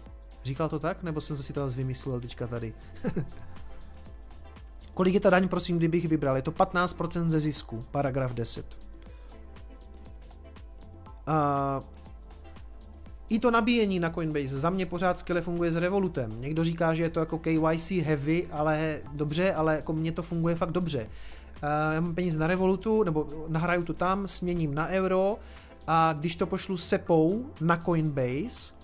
Říkal 0.48 0.70
to 0.70 0.80
tak, 0.80 1.04
nebo 1.04 1.22
jsem 1.22 1.38
si 1.38 1.54
to 1.54 1.70
vymyslel 1.70 2.22
teďka 2.22 2.48
tady? 2.48 2.74
Kolik 4.94 5.14
je 5.14 5.20
ta 5.20 5.30
daň, 5.30 5.48
prosím, 5.48 5.78
kdybych 5.78 6.08
vybral? 6.08 6.36
Je 6.36 6.42
to 6.42 6.52
15% 6.52 7.30
ze 7.30 7.40
zisku, 7.40 7.86
paragraf 7.92 8.34
10. 8.34 8.78
A 11.28 11.82
i 13.30 13.40
to 13.40 13.52
nabíjení 13.52 14.00
na 14.00 14.10
Coinbase 14.10 14.60
za 14.60 14.70
mě 14.70 14.86
pořád 14.86 15.20
skvěle 15.20 15.42
funguje 15.42 15.72
s 15.72 15.76
Revolutem. 15.76 16.42
Někdo 16.42 16.64
říká, 16.64 16.94
že 16.94 17.04
je 17.04 17.10
to 17.10 17.20
jako 17.20 17.40
KYC 17.40 17.92
heavy, 17.92 18.48
ale 18.52 19.00
dobře, 19.14 19.54
ale 19.54 19.76
jako 19.76 19.94
mně 19.94 20.12
to 20.12 20.22
funguje 20.22 20.56
fakt 20.56 20.72
dobře. 20.72 21.10
Já 21.94 22.02
mám 22.02 22.16
peníze 22.16 22.40
na 22.40 22.48
Revolutu, 22.48 23.04
nebo 23.04 23.28
nahraju 23.48 23.84
to 23.84 23.94
tam, 23.94 24.28
směním 24.28 24.76
na 24.76 24.88
euro 24.88 25.38
a 25.88 26.14
když 26.14 26.36
to 26.36 26.46
pošlu 26.48 26.78
sepou 26.78 27.46
na 27.62 27.78
Coinbase, 27.78 28.77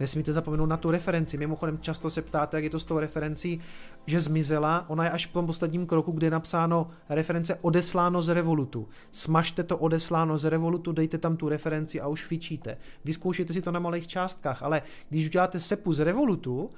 Nesmíte 0.00 0.32
zapomenout 0.32 0.66
na 0.66 0.76
tu 0.76 0.90
referenci. 0.90 1.38
Mimochodem 1.38 1.78
často 1.78 2.10
se 2.10 2.22
ptáte, 2.22 2.56
jak 2.56 2.64
je 2.64 2.70
to 2.70 2.80
s 2.80 2.84
tou 2.84 2.98
referencí, 2.98 3.60
že 4.06 4.20
zmizela. 4.20 4.84
Ona 4.88 5.04
je 5.04 5.10
až 5.10 5.26
v 5.26 5.32
tom 5.32 5.46
posledním 5.46 5.86
kroku, 5.86 6.12
kde 6.12 6.26
je 6.26 6.30
napsáno 6.30 6.90
reference 7.08 7.54
odesláno 7.54 8.22
z 8.22 8.28
Revolutu. 8.28 8.88
Smažte 9.12 9.62
to 9.62 9.78
odesláno 9.78 10.38
z 10.38 10.44
Revolutu, 10.44 10.92
dejte 10.92 11.18
tam 11.18 11.36
tu 11.36 11.48
referenci 11.48 12.00
a 12.00 12.08
už 12.08 12.24
fičíte. 12.24 12.76
Vyzkoušejte 13.04 13.52
si 13.52 13.62
to 13.62 13.72
na 13.72 13.80
malých 13.80 14.06
částkách, 14.06 14.62
ale 14.62 14.82
když 15.08 15.26
uděláte 15.26 15.60
sepu 15.60 15.92
z 15.92 16.00
Revolutu, 16.00 16.70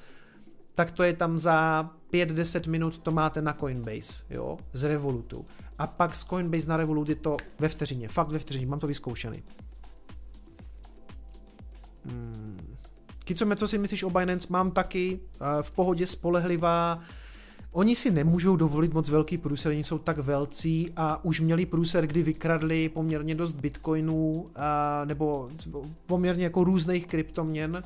tak 0.75 0.91
to 0.91 1.03
je 1.03 1.13
tam 1.13 1.39
za 1.39 1.91
5-10 2.13 2.71
minut 2.71 2.99
to 2.99 3.11
máte 3.11 3.43
na 3.43 3.53
Coinbase, 3.53 4.25
jo, 4.31 4.59
z 4.73 4.85
Revolutu. 4.85 5.47
A 5.79 5.87
pak 5.87 6.17
z 6.17 6.25
Coinbase 6.25 6.69
na 6.69 6.77
Revolut 6.77 7.09
je 7.09 7.15
to 7.15 7.37
ve 7.59 7.69
vteřině, 7.69 8.09
fakt 8.09 8.29
ve 8.29 8.39
vteřině, 8.39 8.67
mám 8.67 8.79
to 8.79 8.87
vyzkoušený. 8.87 9.43
Hmm. 12.05 12.60
Kico, 13.31 13.57
co 13.57 13.69
si 13.69 13.79
myslíš 13.79 14.03
o 14.03 14.11
Binance? 14.11 14.47
Mám 14.51 14.71
taky, 14.71 15.21
v 15.63 15.71
pohodě 15.71 16.07
spolehlivá, 16.07 17.01
Oni 17.73 17.97
si 17.97 18.11
nemůžou 18.11 18.57
dovolit 18.57 18.95
moc 18.95 19.09
velký 19.09 19.39
průser, 19.39 19.73
oni 19.73 19.85
jsou 19.85 19.99
tak 19.99 20.19
velcí 20.19 20.93
a 20.97 21.25
už 21.25 21.41
měli 21.41 21.67
průser, 21.67 22.07
kdy 22.07 22.23
vykradli 22.23 22.89
poměrně 22.89 23.35
dost 23.35 23.53
bitcoinů 23.53 24.51
a, 24.57 25.05
nebo 25.05 25.49
poměrně 26.07 26.45
jako 26.45 26.65
různých 26.65 27.07
kryptoměn, 27.07 27.83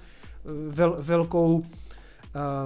vel, 0.68 0.96
velkou 1.00 1.64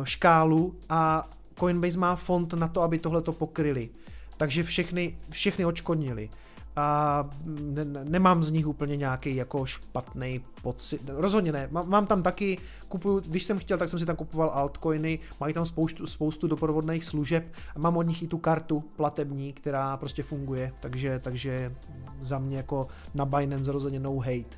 škálu 0.04 0.74
a 0.88 1.30
Coinbase 1.58 1.98
má 1.98 2.16
fond 2.16 2.54
na 2.54 2.68
to, 2.68 2.82
aby 2.82 2.98
tohle 2.98 3.22
to 3.22 3.32
pokryli. 3.32 3.90
Takže 4.36 4.62
všechny, 4.62 5.18
všechny 5.30 5.64
očkodnili 5.64 6.30
a 6.78 7.30
ne, 7.44 7.84
nemám 7.84 8.42
z 8.42 8.50
nich 8.50 8.66
úplně 8.66 8.96
nějaký 8.96 9.36
jako 9.36 9.66
špatný 9.66 10.40
pocit. 10.62 11.00
Rozhodně 11.06 11.52
ne. 11.52 11.68
Mám, 11.70 11.88
mám 11.88 12.06
tam 12.06 12.22
taky, 12.22 12.58
kupuju, 12.88 13.20
když 13.20 13.44
jsem 13.44 13.58
chtěl, 13.58 13.78
tak 13.78 13.88
jsem 13.88 13.98
si 13.98 14.06
tam 14.06 14.16
kupoval 14.16 14.50
altcoiny, 14.54 15.18
mají 15.40 15.54
tam 15.54 15.64
spoustu, 15.64 16.06
spoustu 16.06 16.46
doprovodných 16.46 17.04
služeb 17.04 17.44
a 17.76 17.78
mám 17.78 17.96
od 17.96 18.02
nich 18.02 18.22
i 18.22 18.26
tu 18.26 18.38
kartu 18.38 18.80
platební, 18.96 19.52
která 19.52 19.96
prostě 19.96 20.22
funguje, 20.22 20.72
takže, 20.80 21.20
takže 21.24 21.74
za 22.20 22.38
mě 22.38 22.56
jako 22.56 22.86
na 23.14 23.26
Binance 23.26 23.72
rozhodně 23.72 24.00
no 24.00 24.18
hate. 24.18 24.56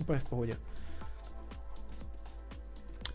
Úplně 0.00 0.18
v 0.18 0.24
pohodě. 0.24 0.56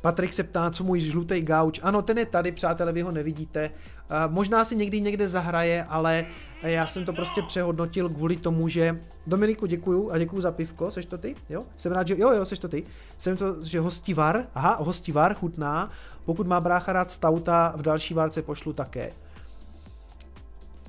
Patrik 0.07 0.33
se 0.33 0.43
ptá, 0.43 0.69
co 0.71 0.83
můj 0.83 0.99
žlutý 0.99 1.41
gauč. 1.41 1.79
Ano, 1.83 2.01
ten 2.01 2.17
je 2.17 2.25
tady, 2.25 2.51
přátelé, 2.51 2.91
vy 2.91 3.01
ho 3.01 3.11
nevidíte. 3.11 3.69
Uh, 3.69 4.33
možná 4.33 4.63
si 4.63 4.75
někdy 4.75 5.01
někde 5.01 5.27
zahraje, 5.27 5.83
ale 5.83 6.25
já 6.61 6.87
jsem 6.87 7.05
to 7.05 7.13
prostě 7.13 7.41
přehodnotil 7.41 8.09
kvůli 8.09 8.35
tomu, 8.35 8.67
že 8.67 9.01
Dominiku 9.27 9.65
děkuju 9.65 10.11
a 10.11 10.17
děkuju 10.17 10.41
za 10.41 10.51
pivko, 10.51 10.91
seš 10.91 11.05
to 11.05 11.17
ty? 11.17 11.35
Jo? 11.49 11.63
Jsem 11.75 11.91
rád, 11.91 12.07
že 12.07 12.15
jo, 12.17 12.31
jo, 12.31 12.45
seš 12.45 12.59
to 12.59 12.67
ty. 12.67 12.83
Jsem 13.17 13.37
to, 13.37 13.63
že 13.63 13.79
hostivar, 13.79 14.45
aha, 14.55 14.77
hostivar, 14.79 15.33
chutná. 15.33 15.91
Pokud 16.25 16.47
má 16.47 16.59
brácha 16.59 16.93
rád 16.93 17.11
stauta, 17.11 17.73
v 17.75 17.81
další 17.81 18.13
várce 18.13 18.41
pošlu 18.41 18.73
také. 18.73 19.11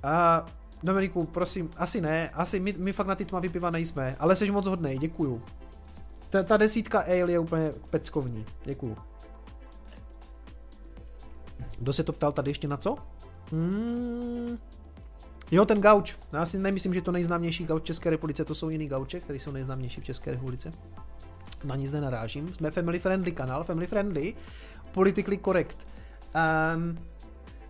A 0.03 0.47
Dominiku, 0.83 1.25
prosím, 1.25 1.71
asi 1.77 2.01
ne, 2.01 2.31
asi 2.35 2.61
my, 2.61 2.75
my 2.79 2.93
fakt 2.93 3.07
na 3.07 3.15
ty 3.15 3.25
tmavý 3.25 3.49
piva 3.49 3.71
nejsme, 3.71 4.17
ale 4.19 4.37
jsi 4.37 4.51
moc 4.51 4.67
hodnej, 4.67 4.99
děkuju. 4.99 5.43
Ta, 6.31 6.43
ta 6.43 6.57
desítka 6.57 7.01
ale 7.01 7.33
je 7.33 7.39
úplně 7.39 7.73
peckovní. 7.91 8.47
Děkuju. 8.65 8.97
Kdo 11.79 11.93
se 11.93 12.05
to 12.05 12.13
ptal 12.13 12.33
tady 12.33 12.51
ještě 12.51 12.69
na 12.69 12.77
co? 12.77 12.97
Hmm. 13.53 14.59
Jo, 15.51 15.65
ten 15.65 15.81
gauč. 15.81 16.17
Já 16.33 16.47
si 16.47 16.59
nemyslím, 16.59 16.95
že 16.95 17.03
to 17.03 17.13
nejznámější 17.13 17.65
gauč 17.65 17.85
České 17.85 18.11
republice, 18.11 18.45
to 18.45 18.55
jsou 18.55 18.69
jiný 18.69 18.89
gauče, 18.89 19.21
které 19.21 19.39
jsou 19.39 19.53
nejznámější 19.53 20.01
v 20.01 20.05
České 20.05 20.31
republice. 20.31 20.73
Na 21.65 21.77
nic 21.77 21.93
nenarážím. 21.93 22.55
Jsme 22.55 22.71
family 22.71 22.99
friendly 22.99 23.33
kanál, 23.33 23.65
family 23.65 23.87
friendly, 23.87 24.35
politically 24.93 25.39
correct. 25.39 25.87
Um, 26.75 26.99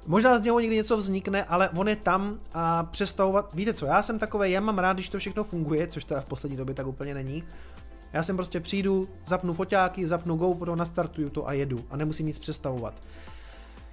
možná 0.06 0.38
z 0.38 0.42
něho 0.42 0.60
někdy 0.60 0.76
něco 0.76 0.96
vznikne, 0.96 1.44
ale 1.44 1.68
on 1.68 1.88
je 1.88 1.96
tam 1.96 2.40
a 2.54 2.84
přestavovat. 2.84 3.54
Víte 3.54 3.72
co, 3.74 3.86
já 3.86 4.02
jsem 4.02 4.18
takový, 4.18 4.52
já 4.52 4.60
mám 4.60 4.78
rád, 4.78 4.92
když 4.92 5.08
to 5.08 5.18
všechno 5.18 5.44
funguje, 5.44 5.86
což 5.86 6.04
teda 6.04 6.20
v 6.20 6.24
poslední 6.24 6.56
době 6.56 6.74
tak 6.74 6.86
úplně 6.86 7.14
není. 7.14 7.44
Já 8.12 8.22
sem 8.22 8.36
prostě 8.36 8.60
přijdu, 8.60 9.08
zapnu 9.26 9.52
foťáky, 9.52 10.06
zapnu 10.06 10.36
GoPro, 10.36 10.76
nastartuju 10.76 11.30
to 11.30 11.48
a 11.48 11.52
jedu 11.52 11.84
a 11.90 11.96
nemusím 11.96 12.26
nic 12.26 12.38
přestavovat. 12.38 13.02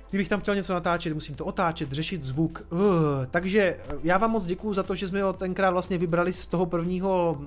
Kdybych 0.09 0.29
tam 0.29 0.39
chtěl 0.39 0.55
něco 0.55 0.73
natáčet, 0.73 1.13
musím 1.13 1.35
to 1.35 1.45
otáčet, 1.45 1.91
řešit 1.91 2.23
zvuk. 2.23 2.67
Uh, 2.69 2.79
takže 3.31 3.77
já 4.03 4.17
vám 4.17 4.31
moc 4.31 4.45
děkuju 4.45 4.73
za 4.73 4.83
to, 4.83 4.95
že 4.95 5.07
jsme 5.07 5.23
ho 5.23 5.33
tenkrát 5.33 5.69
vlastně 5.69 5.97
vybrali 5.97 6.33
z 6.33 6.45
toho 6.45 6.65
prvního, 6.65 7.41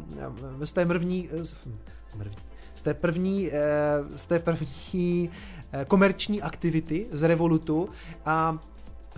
z 0.61 0.73
té 0.73 0.85
mrvní, 0.85 1.29
z, 1.33 1.57
mrvní, 2.17 2.37
z 2.79 2.83
té 2.83 2.95
první, 2.95 3.51
eh, 3.53 4.19
z 4.19 4.27
té 4.27 4.39
první 4.39 5.31
eh, 5.73 5.85
komerční 5.85 6.43
aktivity 6.43 7.07
z 7.11 7.23
Revolutu 7.23 7.89
a 8.27 8.59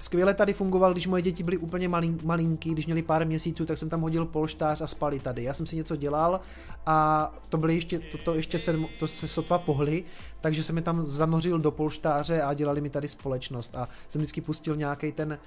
skvěle 0.00 0.34
tady 0.34 0.52
fungoval, 0.52 0.92
když 0.92 1.06
moje 1.06 1.22
děti 1.22 1.42
byly 1.42 1.56
úplně 1.56 1.88
malin, 1.88 2.18
malinký, 2.24 2.70
když 2.70 2.86
měli 2.86 3.02
pár 3.02 3.26
měsíců, 3.26 3.66
tak 3.66 3.78
jsem 3.78 3.88
tam 3.88 4.00
hodil 4.00 4.26
polštář 4.26 4.80
a 4.80 4.86
spali 4.86 5.20
tady. 5.20 5.42
Já 5.42 5.54
jsem 5.54 5.66
si 5.66 5.76
něco 5.76 5.96
dělal 5.96 6.40
a 6.86 7.30
to 7.48 7.58
byly 7.58 7.74
ještě, 7.74 7.98
to, 7.98 8.18
to 8.18 8.34
ještě 8.34 8.58
se, 8.58 8.78
to 8.98 9.06
se 9.06 9.28
sotva 9.28 9.58
pohly, 9.58 10.04
takže 10.40 10.62
jsem 10.62 10.74
mi 10.74 10.82
tam 10.82 11.06
zanořil 11.06 11.58
do 11.58 11.70
polštáře 11.70 12.42
a 12.42 12.54
dělali 12.54 12.80
mi 12.80 12.90
tady 12.90 13.08
společnost 13.08 13.76
a 13.76 13.88
jsem 14.08 14.20
vždycky 14.20 14.40
pustil 14.40 14.76
nějaký 14.76 15.12
ten 15.12 15.38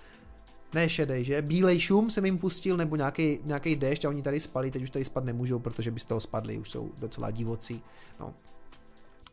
ne 0.74 0.90
šedej, 0.90 1.24
že? 1.24 1.42
Bílej 1.42 1.80
šum 1.80 2.10
jsem 2.10 2.26
jim 2.26 2.38
pustil, 2.38 2.78
nebo 2.78 2.96
nějaký, 2.96 3.40
nějaký 3.44 3.76
déšť 3.76 4.06
a 4.06 4.10
oni 4.10 4.22
tady 4.22 4.40
spali, 4.40 4.72
teď 4.72 4.84
už 4.84 4.90
tady 4.90 5.06
spad 5.06 5.24
nemůžou, 5.24 5.60
protože 5.60 5.92
by 5.92 6.00
z 6.00 6.06
toho 6.06 6.20
spadli, 6.20 6.58
už 6.58 6.72
jsou 6.72 6.92
docela 7.00 7.32
divocí. 7.32 7.82
No, 8.20 8.34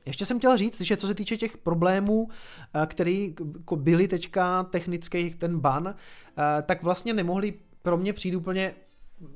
ještě 0.07 0.27
jsem 0.27 0.39
chtěl 0.39 0.57
říct, 0.57 0.81
že 0.81 0.97
co 0.97 1.07
se 1.07 1.15
týče 1.15 1.37
těch 1.37 1.59
problémů, 1.59 2.29
eh, 2.75 2.87
který 2.87 3.35
byly 3.77 4.09
teďka 4.09 4.63
technický 4.63 5.31
ten 5.31 5.59
ban, 5.59 5.95
eh, 5.95 6.63
tak 6.63 6.83
vlastně 6.83 7.15
nemohli 7.15 7.55
pro 7.83 7.97
mě 7.97 8.13
přijít 8.13 8.35
úplně 8.35 8.75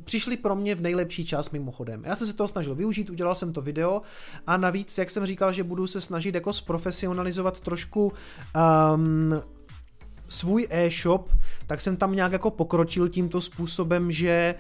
přišli 0.05 0.37
pro 0.37 0.57
mě 0.57 0.75
v 0.75 0.83
nejlepší 0.83 1.27
čas 1.27 1.51
mimochodem. 1.51 2.05
Já 2.05 2.17
jsem 2.17 2.27
se 2.27 2.33
toho 2.33 2.49
snažil 2.49 2.75
využít, 2.75 3.11
udělal 3.11 3.35
jsem 3.35 3.53
to 3.53 3.61
video 3.61 4.03
a 4.47 4.57
navíc, 4.57 4.99
jak 4.99 5.11
jsem 5.11 5.27
říkal, 5.27 5.53
že 5.53 5.65
budu 5.65 5.87
se 5.87 6.01
snažit 6.01 6.35
jako 6.35 6.53
zprofesionalizovat 6.53 7.61
trošku 7.61 8.13
um, 8.95 9.43
svůj 10.29 10.67
e-shop, 10.71 11.31
tak 11.67 11.81
jsem 11.81 11.97
tam 11.97 12.17
nějak 12.17 12.33
jako 12.33 12.51
pokročil 12.51 13.09
tímto 13.09 13.41
způsobem, 13.41 14.13
že 14.13 14.55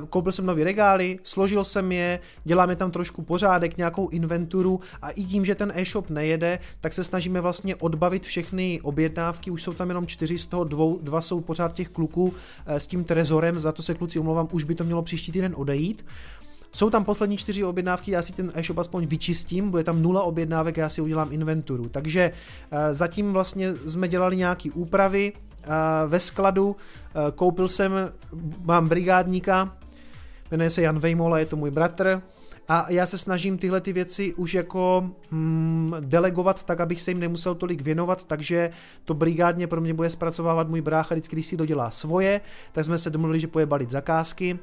uh, 0.00 0.06
koupil 0.06 0.32
jsem 0.32 0.46
nový 0.46 0.64
regály, 0.64 1.18
složil 1.22 1.64
jsem 1.64 1.92
je, 1.92 2.20
děláme 2.44 2.76
tam 2.76 2.90
trošku 2.90 3.22
pořádek, 3.22 3.76
nějakou 3.76 4.08
inventuru 4.08 4.80
a 5.02 5.10
i 5.10 5.24
tím, 5.24 5.44
že 5.44 5.54
ten 5.54 5.72
e-shop 5.76 6.10
nejede, 6.10 6.58
tak 6.80 6.92
se 6.92 7.04
snažíme 7.04 7.40
vlastně 7.40 7.76
odbavit 7.76 8.22
všechny 8.26 8.80
objednávky, 8.82 9.50
už 9.50 9.62
jsou 9.62 9.72
tam 9.72 9.88
jenom 9.88 10.06
čtyři, 10.06 10.38
z 10.38 10.46
toho 10.46 10.64
dvou, 10.64 10.98
dva 11.02 11.20
jsou 11.20 11.40
pořád 11.40 11.72
těch 11.72 11.88
kluků 11.88 12.24
uh, 12.24 12.32
s 12.66 12.86
tím 12.86 13.04
trezorem, 13.04 13.58
za 13.58 13.72
to 13.72 13.82
se 13.82 13.94
kluci 13.94 14.18
omlouvám, 14.18 14.48
už 14.52 14.64
by 14.64 14.74
to 14.74 14.84
mělo 14.84 15.02
příští 15.02 15.32
týden 15.32 15.54
odejít. 15.56 16.04
Jsou 16.74 16.90
tam 16.90 17.04
poslední 17.04 17.36
čtyři 17.36 17.64
objednávky, 17.64 18.10
já 18.10 18.22
si 18.22 18.32
ten 18.32 18.52
e-shop 18.54 18.78
aspoň 18.78 19.06
vyčistím, 19.06 19.70
bude 19.70 19.84
tam 19.84 20.02
nula 20.02 20.22
objednávek, 20.22 20.76
já 20.76 20.88
si 20.88 21.00
udělám 21.00 21.32
inventuru. 21.32 21.88
Takže 21.88 22.30
uh, 22.30 22.78
zatím 22.90 23.32
vlastně 23.32 23.74
jsme 23.74 24.08
dělali 24.08 24.36
nějaký 24.36 24.70
úpravy 24.70 25.32
uh, 25.32 25.72
ve 26.06 26.18
skladu, 26.18 26.66
uh, 26.66 26.74
koupil 27.34 27.68
jsem, 27.68 27.92
mám 28.62 28.88
brigádníka, 28.88 29.76
jmenuje 30.50 30.70
se 30.70 30.82
Jan 30.82 30.98
Vejmola, 30.98 31.38
je 31.38 31.46
to 31.46 31.56
můj 31.56 31.70
bratr, 31.70 32.22
a 32.68 32.86
já 32.88 33.06
se 33.06 33.18
snažím 33.18 33.58
tyhle 33.58 33.80
ty 33.80 33.92
věci 33.92 34.34
už 34.34 34.54
jako 34.54 35.10
mm, 35.30 35.94
delegovat 36.00 36.64
tak, 36.64 36.80
abych 36.80 37.02
se 37.02 37.10
jim 37.10 37.20
nemusel 37.20 37.54
tolik 37.54 37.80
věnovat, 37.80 38.24
takže 38.24 38.70
to 39.04 39.14
brigádně 39.14 39.66
pro 39.66 39.80
mě 39.80 39.94
bude 39.94 40.10
zpracovávat 40.10 40.68
můj 40.68 40.80
brácha 40.80 41.14
vždycky, 41.14 41.36
když 41.36 41.46
si 41.46 41.56
dodělá 41.56 41.90
svoje, 41.90 42.40
tak 42.72 42.84
jsme 42.84 42.98
se 42.98 43.10
domluvili, 43.10 43.40
že 43.40 43.46
poje 43.46 43.66
balit 43.66 43.90
zakázky, 43.90 44.58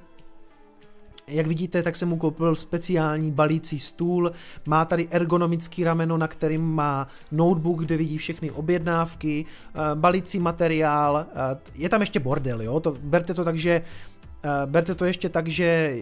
jak 1.32 1.48
vidíte, 1.48 1.84
tak 1.84 1.96
jsem 1.96 2.10
mu 2.10 2.18
koupil 2.18 2.56
speciální 2.56 3.32
balící 3.32 3.80
stůl, 3.80 4.32
má 4.66 4.86
tady 4.86 5.08
ergonomický 5.12 5.84
rameno, 5.84 6.18
na 6.18 6.28
kterým 6.28 6.62
má 6.62 7.08
notebook, 7.32 7.80
kde 7.80 7.98
vidí 7.98 8.18
všechny 8.18 8.52
objednávky, 8.52 9.46
eh, 9.46 9.80
balící 9.96 10.40
materiál, 10.40 11.26
eh, 11.30 11.58
je 11.76 11.90
tam 11.90 12.02
ještě 12.02 12.20
bordel, 12.20 12.62
jo, 12.62 12.80
to, 12.80 12.96
berte 13.02 13.34
to 13.34 13.44
tak, 13.44 13.58
že 13.58 13.82
Eh, 14.44 14.66
berte 14.66 14.96
to 14.96 15.06
ještě 15.06 15.30
tak, 15.30 15.48
že 15.48 15.98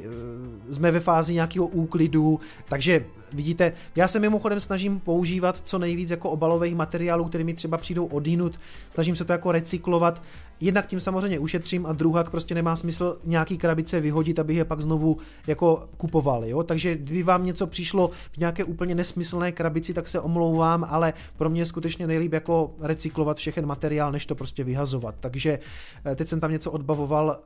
jsme 0.72 0.92
ve 0.92 1.00
fázi 1.00 1.34
nějakého 1.34 1.68
úklidu, 1.68 2.40
takže 2.70 3.06
vidíte, 3.34 3.74
já 3.96 4.08
se 4.08 4.20
mimochodem 4.20 4.60
snažím 4.60 5.00
používat 5.00 5.62
co 5.64 5.78
nejvíc 5.80 6.10
jako 6.10 6.30
obalových 6.30 6.76
materiálů, 6.76 7.26
které 7.26 7.44
mi 7.44 7.54
třeba 7.54 7.78
přijdou 7.78 8.06
odinut, 8.06 8.60
snažím 8.90 9.16
se 9.16 9.26
to 9.26 9.34
jako 9.34 9.52
recyklovat, 9.52 10.22
jednak 10.62 10.88
tím 10.88 11.00
samozřejmě 11.00 11.40
ušetřím 11.40 11.86
a 11.86 11.94
druhak 11.94 12.30
prostě 12.30 12.56
nemá 12.56 12.76
smysl 12.76 13.18
nějaký 13.26 13.58
krabice 13.58 14.00
vyhodit, 14.00 14.40
abych 14.40 14.58
je 14.58 14.66
pak 14.66 14.82
znovu 14.82 15.18
jako 15.48 15.90
kupoval, 15.98 16.46
jo, 16.46 16.64
takže 16.64 16.96
kdyby 16.96 17.24
vám 17.24 17.46
něco 17.46 17.68
přišlo 17.68 18.12
v 18.32 18.38
nějaké 18.38 18.64
úplně 18.64 18.96
nesmyslné 18.96 19.52
krabici, 19.52 19.94
tak 19.94 20.08
se 20.08 20.20
omlouvám, 20.20 20.86
ale 20.90 21.14
pro 21.38 21.50
mě 21.50 21.62
je 21.62 21.66
skutečně 21.66 22.08
nejlíp 22.08 22.34
jako 22.34 22.72
recyklovat 22.80 23.38
všechen 23.38 23.66
materiál, 23.66 24.12
než 24.12 24.26
to 24.26 24.36
prostě 24.36 24.64
vyhazovat, 24.64 25.16
takže 25.20 25.60
eh, 26.06 26.16
teď 26.16 26.28
jsem 26.28 26.40
tam 26.40 26.52
něco 26.52 26.72
odbavoval 26.72 27.40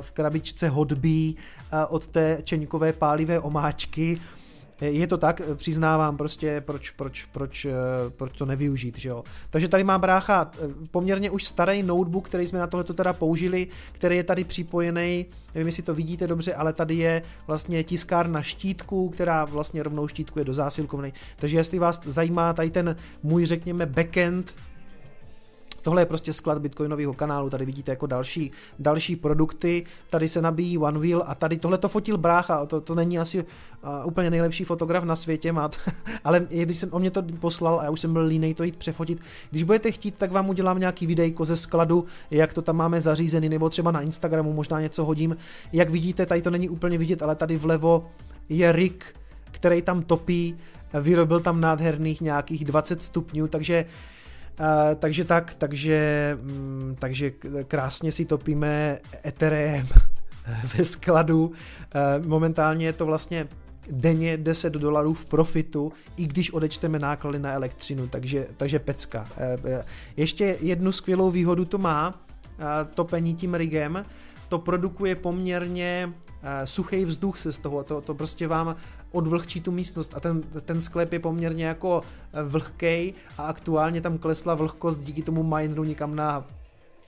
v 0.00 0.10
krabici 0.10 0.30
krabičce 0.30 0.68
hodbí 0.68 1.36
eh, 1.72 1.86
od 1.86 2.06
té 2.06 2.38
čeňkové 2.44 2.92
pálivé 2.92 3.40
omáčky. 3.40 4.20
Je 4.80 5.06
to 5.06 5.18
tak, 5.18 5.42
přiznávám 5.54 6.16
prostě, 6.16 6.62
proč, 6.66 6.90
proč, 6.90 7.24
proč, 7.24 7.64
eh, 7.64 7.72
proč 8.10 8.32
to 8.32 8.46
nevyužít, 8.46 8.98
že 8.98 9.08
jo. 9.08 9.24
Takže 9.50 9.68
tady 9.68 9.84
má 9.84 9.98
brácha 9.98 10.50
eh, 10.54 10.68
poměrně 10.90 11.30
už 11.30 11.44
starý 11.44 11.82
notebook, 11.82 12.28
který 12.28 12.46
jsme 12.46 12.58
na 12.58 12.66
tohleto 12.66 12.94
teda 12.94 13.12
použili, 13.12 13.68
který 13.92 14.16
je 14.16 14.24
tady 14.24 14.44
připojený, 14.44 15.26
nevím, 15.54 15.66
jestli 15.66 15.82
to 15.82 15.94
vidíte 15.94 16.26
dobře, 16.26 16.54
ale 16.54 16.72
tady 16.72 16.94
je 16.94 17.22
vlastně 17.46 17.84
tiskárna 17.84 18.42
štítku, 18.42 19.08
která 19.08 19.44
vlastně 19.44 19.82
rovnou 19.82 20.08
štítku 20.08 20.38
je 20.38 20.44
do 20.44 20.54
zásilkovny. 20.54 21.12
Takže 21.36 21.56
jestli 21.56 21.78
vás 21.78 22.00
zajímá 22.04 22.52
tady 22.52 22.70
ten 22.70 22.96
můj, 23.22 23.46
řekněme, 23.46 23.86
backend 23.86 24.54
Tohle 25.82 26.02
je 26.02 26.06
prostě 26.06 26.32
sklad 26.32 26.58
bitcoinového 26.58 27.14
kanálu, 27.14 27.50
tady 27.50 27.64
vidíte 27.64 27.92
jako 27.92 28.06
další, 28.06 28.52
další 28.78 29.16
produkty, 29.16 29.84
tady 30.10 30.28
se 30.28 30.42
nabíjí 30.42 30.78
One 30.78 30.98
Wheel 30.98 31.24
a 31.26 31.34
tady 31.34 31.58
tohle 31.58 31.78
to 31.78 31.88
fotil 31.88 32.18
brácha, 32.18 32.66
to, 32.66 32.80
to 32.80 32.94
není 32.94 33.18
asi 33.18 33.38
uh, 33.38 33.46
úplně 34.04 34.30
nejlepší 34.30 34.64
fotograf 34.64 35.04
na 35.04 35.16
světě, 35.16 35.52
má 35.52 35.70
ale 36.24 36.46
když 36.50 36.76
jsem, 36.76 36.88
on 36.92 37.00
mě 37.00 37.10
to 37.10 37.22
poslal 37.22 37.80
a 37.80 37.84
já 37.84 37.90
už 37.90 38.00
jsem 38.00 38.12
byl 38.12 38.26
línej 38.26 38.54
to 38.54 38.64
jít 38.64 38.76
přefotit, 38.76 39.20
když 39.50 39.62
budete 39.62 39.92
chtít, 39.92 40.14
tak 40.18 40.32
vám 40.32 40.48
udělám 40.48 40.78
nějaký 40.78 41.06
videjko 41.06 41.44
ze 41.44 41.56
skladu, 41.56 42.04
jak 42.30 42.54
to 42.54 42.62
tam 42.62 42.76
máme 42.76 43.00
zařízený, 43.00 43.48
nebo 43.48 43.68
třeba 43.68 43.90
na 43.90 44.00
Instagramu 44.00 44.52
možná 44.52 44.80
něco 44.80 45.04
hodím. 45.04 45.36
Jak 45.72 45.90
vidíte, 45.90 46.26
tady 46.26 46.42
to 46.42 46.50
není 46.50 46.68
úplně 46.68 46.98
vidět, 46.98 47.22
ale 47.22 47.34
tady 47.34 47.56
vlevo 47.56 48.10
je 48.48 48.72
Rick, 48.72 49.04
který 49.50 49.82
tam 49.82 50.02
topí, 50.02 50.56
vyrobil 51.00 51.40
tam 51.40 51.60
nádherných 51.60 52.20
nějakých 52.20 52.64
20 52.64 53.02
stupňů, 53.02 53.48
takže 53.48 53.84
Uh, 53.84 54.19
takže 54.98 55.24
tak, 55.24 55.54
takže, 55.54 56.32
um, 56.42 56.96
takže 56.98 57.30
krásně 57.68 58.12
si 58.12 58.24
topíme 58.24 58.98
Ethereum 59.26 59.88
ve 60.76 60.84
skladu. 60.84 61.52
Momentálně 62.26 62.86
je 62.86 62.92
to 62.92 63.06
vlastně 63.06 63.48
denně 63.90 64.36
10 64.36 64.72
dolarů 64.72 65.14
v 65.14 65.24
profitu, 65.24 65.92
i 66.16 66.26
když 66.26 66.50
odečteme 66.50 66.98
náklady 66.98 67.38
na 67.38 67.52
elektřinu, 67.52 68.08
takže, 68.08 68.46
takže 68.56 68.78
pecka. 68.78 69.28
Ještě 70.16 70.56
jednu 70.60 70.92
skvělou 70.92 71.30
výhodu 71.30 71.64
to 71.64 71.78
má, 71.78 72.12
topení 72.94 73.34
tím 73.34 73.54
rigem, 73.54 74.02
to 74.48 74.58
produkuje 74.58 75.14
poměrně 75.14 76.12
suchý 76.64 77.04
vzduch 77.04 77.38
se 77.38 77.52
z 77.52 77.58
toho, 77.58 77.84
to, 77.84 78.00
to 78.00 78.14
prostě 78.14 78.48
vám 78.48 78.76
odvlhčí 79.12 79.60
tu 79.60 79.72
místnost 79.72 80.14
a 80.16 80.20
ten, 80.20 80.40
ten 80.40 80.80
sklep 80.80 81.12
je 81.12 81.18
poměrně 81.18 81.64
jako 81.64 82.02
eh, 82.32 82.42
vlhký 82.42 83.14
a 83.38 83.42
aktuálně 83.46 84.00
tam 84.00 84.18
klesla 84.18 84.54
vlhkost 84.54 85.00
díky 85.00 85.22
tomu 85.22 85.42
mineru 85.42 85.84
někam 85.84 86.16
na 86.16 86.46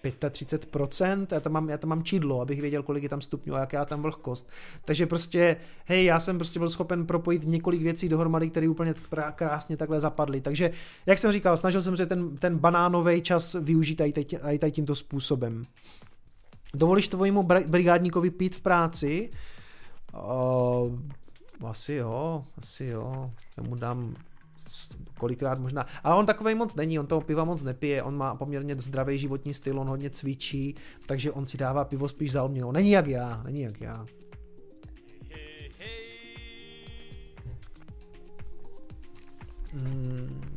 35%, 0.05 1.27
já 1.31 1.41
tam, 1.41 1.53
mám, 1.53 1.69
já 1.69 1.79
tam 1.79 1.89
mám 1.89 2.03
čidlo, 2.03 2.41
abych 2.41 2.61
věděl, 2.61 2.83
kolik 2.83 3.03
je 3.03 3.09
tam 3.09 3.21
stupňů 3.21 3.55
a 3.55 3.61
jaká 3.61 3.85
tam 3.85 4.03
vlhkost. 4.03 4.49
Takže 4.85 5.07
prostě, 5.07 5.57
hej, 5.85 6.05
já 6.05 6.21
jsem 6.21 6.37
prostě 6.39 6.59
byl 6.59 6.69
schopen 6.69 7.07
propojit 7.07 7.47
několik 7.47 7.83
věcí 7.83 8.09
dohromady, 8.09 8.51
které 8.51 8.69
úplně 8.69 8.95
krásně 9.35 9.77
takhle 9.77 10.01
zapadly. 10.01 10.41
Takže, 10.41 10.71
jak 11.07 11.19
jsem 11.19 11.33
říkal, 11.33 11.57
snažil 11.57 11.83
jsem 11.83 11.97
se 11.97 12.07
ten, 12.07 12.37
ten 12.37 12.59
banánový 12.59 13.23
čas 13.23 13.57
využít 13.61 14.01
i 14.01 14.59
tady 14.59 14.73
tímto 14.73 14.95
způsobem. 14.95 15.67
Dovolíš 16.75 17.09
tvojímu 17.09 17.43
brigádníkovi 17.43 18.31
pít 18.31 18.57
v 18.57 18.61
práci? 18.61 19.31
Uh, 20.15 20.99
asi 21.71 21.93
jo, 21.93 22.43
asi 22.59 22.85
jo. 22.85 23.31
Já 23.57 23.63
mu 23.63 23.75
dám 23.75 24.15
kolikrát 25.19 25.59
možná. 25.59 25.87
Ale 26.05 26.17
on 26.17 26.27
takový 26.27 26.55
moc 26.55 26.75
není, 26.75 26.99
on 26.99 27.07
toho 27.07 27.21
piva 27.21 27.45
moc 27.45 27.63
nepije, 27.63 28.03
on 28.03 28.17
má 28.17 28.35
poměrně 28.35 28.77
zdravý 28.79 29.19
životní 29.19 29.55
styl, 29.55 29.81
on 29.81 29.89
hodně 29.89 30.11
cvičí, 30.11 30.75
takže 31.07 31.33
on 31.33 31.47
si 31.47 31.59
dává 31.59 31.85
pivo 31.85 32.09
spíš 32.09 32.33
za 32.33 32.43
odměnu. 32.43 32.73
Není 32.73 32.91
jak 32.91 33.07
já, 33.07 33.43
není 33.45 33.61
jak 33.61 33.81
já. 33.81 34.07
Hmm. 39.73 40.52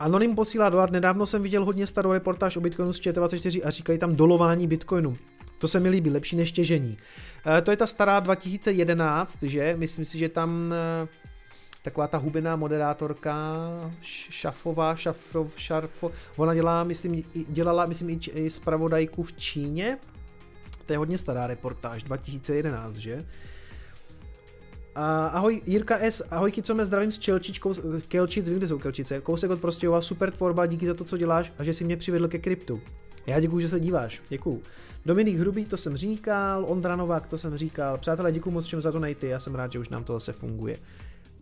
Anonym 0.00 0.34
posílá 0.34 0.68
dolar. 0.68 0.90
Nedávno 0.90 1.26
jsem 1.26 1.42
viděl 1.42 1.64
hodně 1.64 1.86
starou 1.86 2.12
reportáž 2.12 2.56
o 2.56 2.60
Bitcoinu 2.60 2.92
z 2.92 3.00
ČT24 3.00 3.60
a 3.64 3.70
říkají 3.70 3.98
tam 3.98 4.16
dolování 4.16 4.66
Bitcoinu. 4.66 5.16
To 5.60 5.68
se 5.68 5.80
mi 5.80 5.88
líbí, 5.88 6.10
lepší 6.10 6.36
než 6.36 6.52
těžení. 6.52 6.96
E, 7.58 7.62
to 7.62 7.70
je 7.70 7.76
ta 7.76 7.86
stará 7.86 8.20
2011, 8.20 9.42
že? 9.42 9.74
Myslím 9.78 10.04
si, 10.04 10.18
že 10.18 10.28
tam 10.28 10.72
e, 10.72 11.08
taková 11.82 12.06
ta 12.06 12.18
hubená 12.18 12.56
moderátorka 12.56 13.36
Šafová, 14.02 14.96
Šafrov, 14.96 15.52
Šarfo, 15.56 16.10
ona 16.36 16.54
dělá, 16.54 16.84
myslím, 16.84 17.24
dělala, 17.48 17.86
myslím, 17.86 18.10
i, 18.10 18.18
i 18.34 18.50
zpravodajku 18.50 19.22
v 19.22 19.32
Číně. 19.32 19.98
To 20.86 20.92
je 20.92 20.98
hodně 20.98 21.18
stará 21.18 21.46
reportáž, 21.46 22.02
2011, 22.02 22.96
že? 22.96 23.24
A 24.98 25.26
ahoj 25.26 25.62
Jirka 25.66 25.98
S, 25.98 26.26
ahoj 26.30 26.52
mě 26.74 26.84
zdravím 26.84 27.12
s 27.12 27.18
Čelčičkou, 27.18 27.74
Kelčic, 28.08 28.48
vím, 28.48 28.58
kde 28.58 28.66
jsou 28.66 28.78
Kelčice, 28.78 29.20
kousek 29.20 29.50
od 29.50 29.60
Prostějova, 29.60 30.00
super 30.00 30.30
tvorba, 30.30 30.66
díky 30.66 30.86
za 30.86 30.94
to, 30.94 31.04
co 31.04 31.16
děláš 31.16 31.52
a 31.58 31.64
že 31.64 31.74
si 31.74 31.84
mě 31.84 31.96
přivedl 31.96 32.28
ke 32.28 32.38
kryptu. 32.38 32.80
Já 33.26 33.40
děkuji, 33.40 33.60
že 33.60 33.68
se 33.68 33.80
díváš, 33.80 34.22
děkuji. 34.28 34.62
Dominik 35.06 35.36
Hrubý, 35.36 35.64
to 35.64 35.76
jsem 35.76 35.96
říkal, 35.96 36.64
Ondra 36.68 36.96
Novák, 36.96 37.26
to 37.26 37.38
jsem 37.38 37.56
říkal. 37.56 37.98
Přátelé, 37.98 38.32
děkuji 38.32 38.50
moc 38.50 38.66
všem 38.66 38.80
za 38.80 38.92
to 38.92 38.98
nejty, 38.98 39.28
já 39.28 39.38
jsem 39.38 39.54
rád, 39.54 39.72
že 39.72 39.78
už 39.78 39.88
nám 39.88 40.04
to 40.04 40.12
zase 40.12 40.32
funguje. 40.32 40.76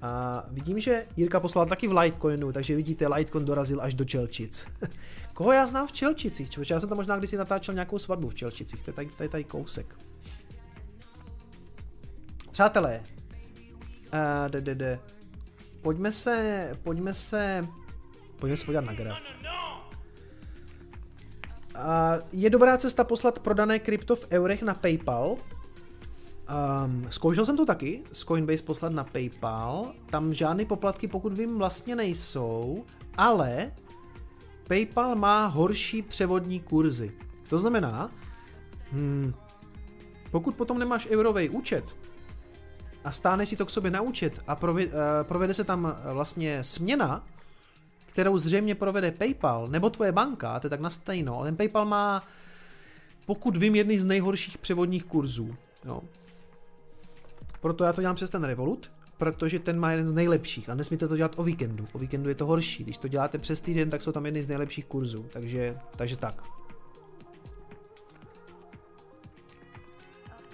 A 0.02 0.44
vidím, 0.51 0.81
že 0.81 1.06
Jirka 1.16 1.40
poslal 1.40 1.66
taky 1.66 1.89
v 1.89 1.98
Litecoinu, 1.98 2.52
takže 2.52 2.76
vidíte, 2.76 3.09
Litecoin 3.09 3.44
dorazil 3.44 3.81
až 3.82 3.94
do 3.94 4.05
Čelčic. 4.05 4.66
Koho 5.35 5.52
já 5.52 5.66
znám 5.66 5.86
v 5.86 5.93
Čelčicích? 5.93 6.51
Člověče, 6.51 6.74
já 6.74 6.81
jsem 6.81 6.89
tam 6.89 6.98
možná 6.98 7.16
kdysi 7.16 7.36
natáčel 7.36 7.74
nějakou 7.74 7.98
svatbu 7.98 8.28
v 8.28 8.35
Čelčicích, 8.35 8.82
to 8.82 8.90
je 8.90 8.94
tady, 8.94 9.09
tady, 9.16 9.28
tady 9.28 9.44
kousek. 9.44 9.97
Přátelé, 12.51 13.01
uh, 14.12 14.51
de, 14.51 14.61
de, 14.61 14.74
de. 14.74 15.01
Pojďme 15.83 16.12
se, 16.12 16.77
pojďme 16.83 17.15
se, 17.15 17.61
pojďme 18.39 18.57
se 18.57 18.65
podívat 18.65 18.85
na 18.85 18.93
graf. 18.93 19.19
Je 22.33 22.51
dobrá 22.51 22.77
cesta 22.77 23.05
poslat 23.05 23.39
prodané 23.39 23.78
krypto 23.78 24.16
v 24.16 24.27
eurech 24.31 24.62
na 24.62 24.74
PayPal. 24.74 25.37
Um, 26.87 27.07
zkoušel 27.11 27.47
jsem 27.47 27.57
to 27.57 27.66
taky, 27.66 28.03
z 28.12 28.24
Coinbase 28.24 28.62
poslat 28.62 28.93
na 28.93 29.05
PayPal, 29.05 29.93
tam 30.11 30.35
žádné 30.35 30.65
poplatky, 30.65 31.09
pokud 31.09 31.33
vím, 31.33 31.59
vlastně 31.59 31.97
nejsou, 31.97 32.85
ale 33.16 33.73
PayPal 34.69 35.15
má 35.15 35.47
horší 35.47 36.03
převodní 36.03 36.61
kurzy. 36.61 37.12
To 37.49 37.59
znamená, 37.59 38.11
hmm, 38.93 39.35
pokud 40.31 40.55
potom 40.55 40.78
nemáš 40.78 41.07
eurový 41.11 41.49
účet 41.49 41.97
a 43.07 43.11
stáne 43.12 43.47
si 43.47 43.57
to 43.57 43.66
k 43.66 43.70
sobě 43.70 43.91
na 43.91 44.01
účet 44.01 44.41
a 44.47 44.57
provede, 44.57 44.87
uh, 44.87 44.93
provede 45.23 45.55
se 45.55 45.65
tam 45.65 45.97
vlastně 46.12 46.65
směna, 46.65 47.24
kterou 48.07 48.39
zřejmě 48.39 48.74
provede 48.74 49.11
PayPal, 49.12 49.69
nebo 49.69 49.91
tvoje 49.91 50.12
banka, 50.12 50.61
to 50.61 50.66
je 50.66 50.70
tak 50.70 50.81
na 50.81 50.91
stejno. 50.91 51.45
Ten 51.45 51.57
PayPal 51.57 51.85
má, 51.85 52.27
pokud 53.27 53.57
vím, 53.57 53.74
jedný 53.74 53.99
z 53.99 54.05
nejhorších 54.05 54.59
převodních 54.59 55.05
kurzů. 55.05 55.57
Jo. 55.85 56.03
Proto 57.61 57.85
já 57.85 57.93
to 57.93 58.01
dělám 58.01 58.16
přes 58.16 58.31
ten 58.31 58.45
Revolut, 58.45 58.91
protože 59.19 59.59
ten 59.59 59.81
má 59.81 59.91
jeden 59.91 60.09
z 60.09 60.12
nejlepších 60.12 60.69
a 60.69 60.74
nesmíte 60.74 61.09
to 61.09 61.16
dělat 61.16 61.33
o 61.37 61.43
víkendu. 61.45 61.87
O 61.93 61.99
víkendu 61.99 62.28
je 62.28 62.35
to 62.35 62.47
horší. 62.47 62.85
Když 62.85 62.99
to 62.99 63.09
děláte 63.09 63.39
přes 63.39 63.61
týden, 63.61 63.91
tak 63.91 64.03
jsou 64.03 64.12
tam 64.12 64.27
jedny 64.27 64.43
z 64.43 64.49
nejlepších 64.49 64.85
kurzů. 64.85 65.27
Takže, 65.33 65.78
takže 65.97 66.16
tak. 66.16 66.43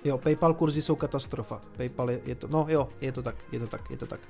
Jo, 0.04 0.18
PayPal 0.18 0.54
kurzy 0.54 0.82
jsou 0.82 0.96
katastrofa. 0.96 1.60
PayPal 1.76 2.10
je, 2.10 2.20
je 2.24 2.34
to, 2.34 2.48
no 2.48 2.66
jo, 2.68 2.88
je 3.00 3.12
to 3.12 3.22
tak, 3.22 3.36
je 3.52 3.60
to 3.60 3.66
tak, 3.66 3.90
je 3.90 3.96
to 3.96 4.06
tak. 4.06 4.20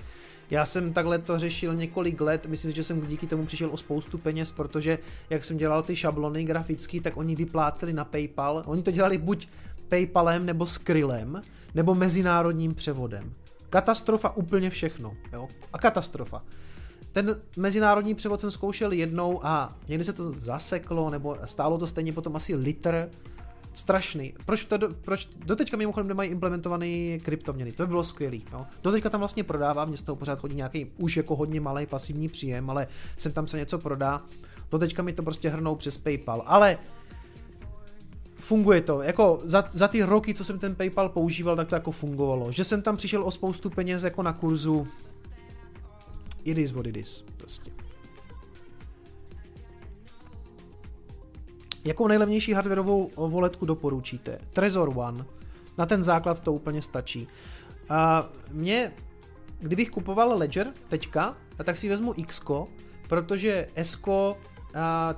Já 0.50 0.66
jsem 0.66 0.92
takhle 0.92 1.18
to 1.18 1.38
řešil 1.38 1.74
několik 1.74 2.20
let, 2.20 2.46
myslím, 2.46 2.72
že 2.72 2.84
jsem 2.84 3.06
díky 3.06 3.26
tomu 3.26 3.46
přišel 3.46 3.70
o 3.72 3.76
spoustu 3.76 4.18
peněz, 4.18 4.52
protože 4.52 4.98
jak 5.30 5.44
jsem 5.44 5.56
dělal 5.56 5.82
ty 5.82 5.96
šablony 5.96 6.44
grafický, 6.44 7.00
tak 7.00 7.16
oni 7.16 7.36
vypláceli 7.36 7.92
na 7.92 8.04
PayPal. 8.04 8.62
Oni 8.66 8.82
to 8.82 8.90
dělali 8.90 9.18
buď 9.18 9.48
PayPalem 9.88 10.46
nebo 10.46 10.66
Skrillem, 10.66 11.42
nebo 11.74 11.94
mezinárodním 11.94 12.74
převodem. 12.74 13.34
Katastrofa 13.70 14.36
úplně 14.36 14.70
všechno, 14.70 15.16
jo? 15.32 15.48
A 15.72 15.78
katastrofa. 15.78 16.42
Ten 17.12 17.40
mezinárodní 17.56 18.14
převod 18.14 18.40
jsem 18.40 18.50
zkoušel 18.50 18.92
jednou 18.92 19.46
a 19.46 19.76
někdy 19.88 20.04
se 20.04 20.12
to 20.12 20.32
zaseklo, 20.32 21.10
nebo 21.10 21.36
stálo 21.44 21.78
to 21.78 21.86
stejně 21.86 22.12
potom 22.12 22.36
asi 22.36 22.54
litr, 22.54 23.08
strašný. 23.74 24.34
Proč, 24.46 24.64
to, 24.64 24.78
proč 25.04 25.28
doteďka 25.36 25.76
mimochodem 25.76 26.08
nemají 26.08 26.30
implementovaný 26.30 27.20
kryptoměny, 27.24 27.72
to 27.72 27.82
by 27.82 27.86
bylo 27.86 28.04
skvělý. 28.04 28.44
No. 28.52 28.66
Doteďka 28.82 29.10
tam 29.10 29.20
vlastně 29.20 29.44
prodává, 29.44 29.84
mě 29.84 29.96
z 29.96 30.02
toho 30.02 30.16
pořád 30.16 30.38
chodí 30.38 30.54
nějaký 30.54 30.86
už 30.98 31.16
jako 31.16 31.36
hodně 31.36 31.60
malý 31.60 31.86
pasivní 31.86 32.28
příjem, 32.28 32.70
ale 32.70 32.86
sem 33.16 33.32
tam 33.32 33.46
se 33.46 33.58
něco 33.58 33.78
prodá. 33.78 34.22
Doteďka 34.70 35.02
mi 35.02 35.12
to 35.12 35.22
prostě 35.22 35.48
hrnou 35.48 35.76
přes 35.76 35.98
PayPal, 35.98 36.42
ale 36.46 36.78
funguje 38.36 38.80
to. 38.80 39.02
Jako 39.02 39.38
za, 39.44 39.64
za 39.70 39.88
ty 39.88 40.02
roky, 40.02 40.34
co 40.34 40.44
jsem 40.44 40.58
ten 40.58 40.74
PayPal 40.74 41.08
používal, 41.08 41.56
tak 41.56 41.68
to 41.68 41.74
jako 41.74 41.90
fungovalo. 41.90 42.52
Že 42.52 42.64
jsem 42.64 42.82
tam 42.82 42.96
přišel 42.96 43.24
o 43.24 43.30
spoustu 43.30 43.70
peněz 43.70 44.02
jako 44.02 44.22
na 44.22 44.32
kurzu. 44.32 44.88
It 46.44 46.58
is 46.58 46.72
what 46.72 46.86
it 46.86 46.96
is. 46.96 47.24
Prostě. 47.36 47.81
Jakou 51.84 52.08
nejlevnější 52.08 52.52
hardwareovou 52.52 53.10
voletku 53.16 53.66
doporučíte? 53.66 54.38
Trezor 54.52 54.92
One. 54.94 55.24
Na 55.78 55.86
ten 55.86 56.04
základ 56.04 56.40
to 56.40 56.52
úplně 56.52 56.82
stačí. 56.82 57.28
A 57.88 58.28
mě, 58.50 58.92
kdybych 59.60 59.90
kupoval 59.90 60.38
Ledger 60.38 60.72
teďka, 60.88 61.36
tak 61.64 61.76
si 61.76 61.88
vezmu 61.88 62.14
X, 62.16 62.42
protože 63.08 63.68
S, 63.74 64.02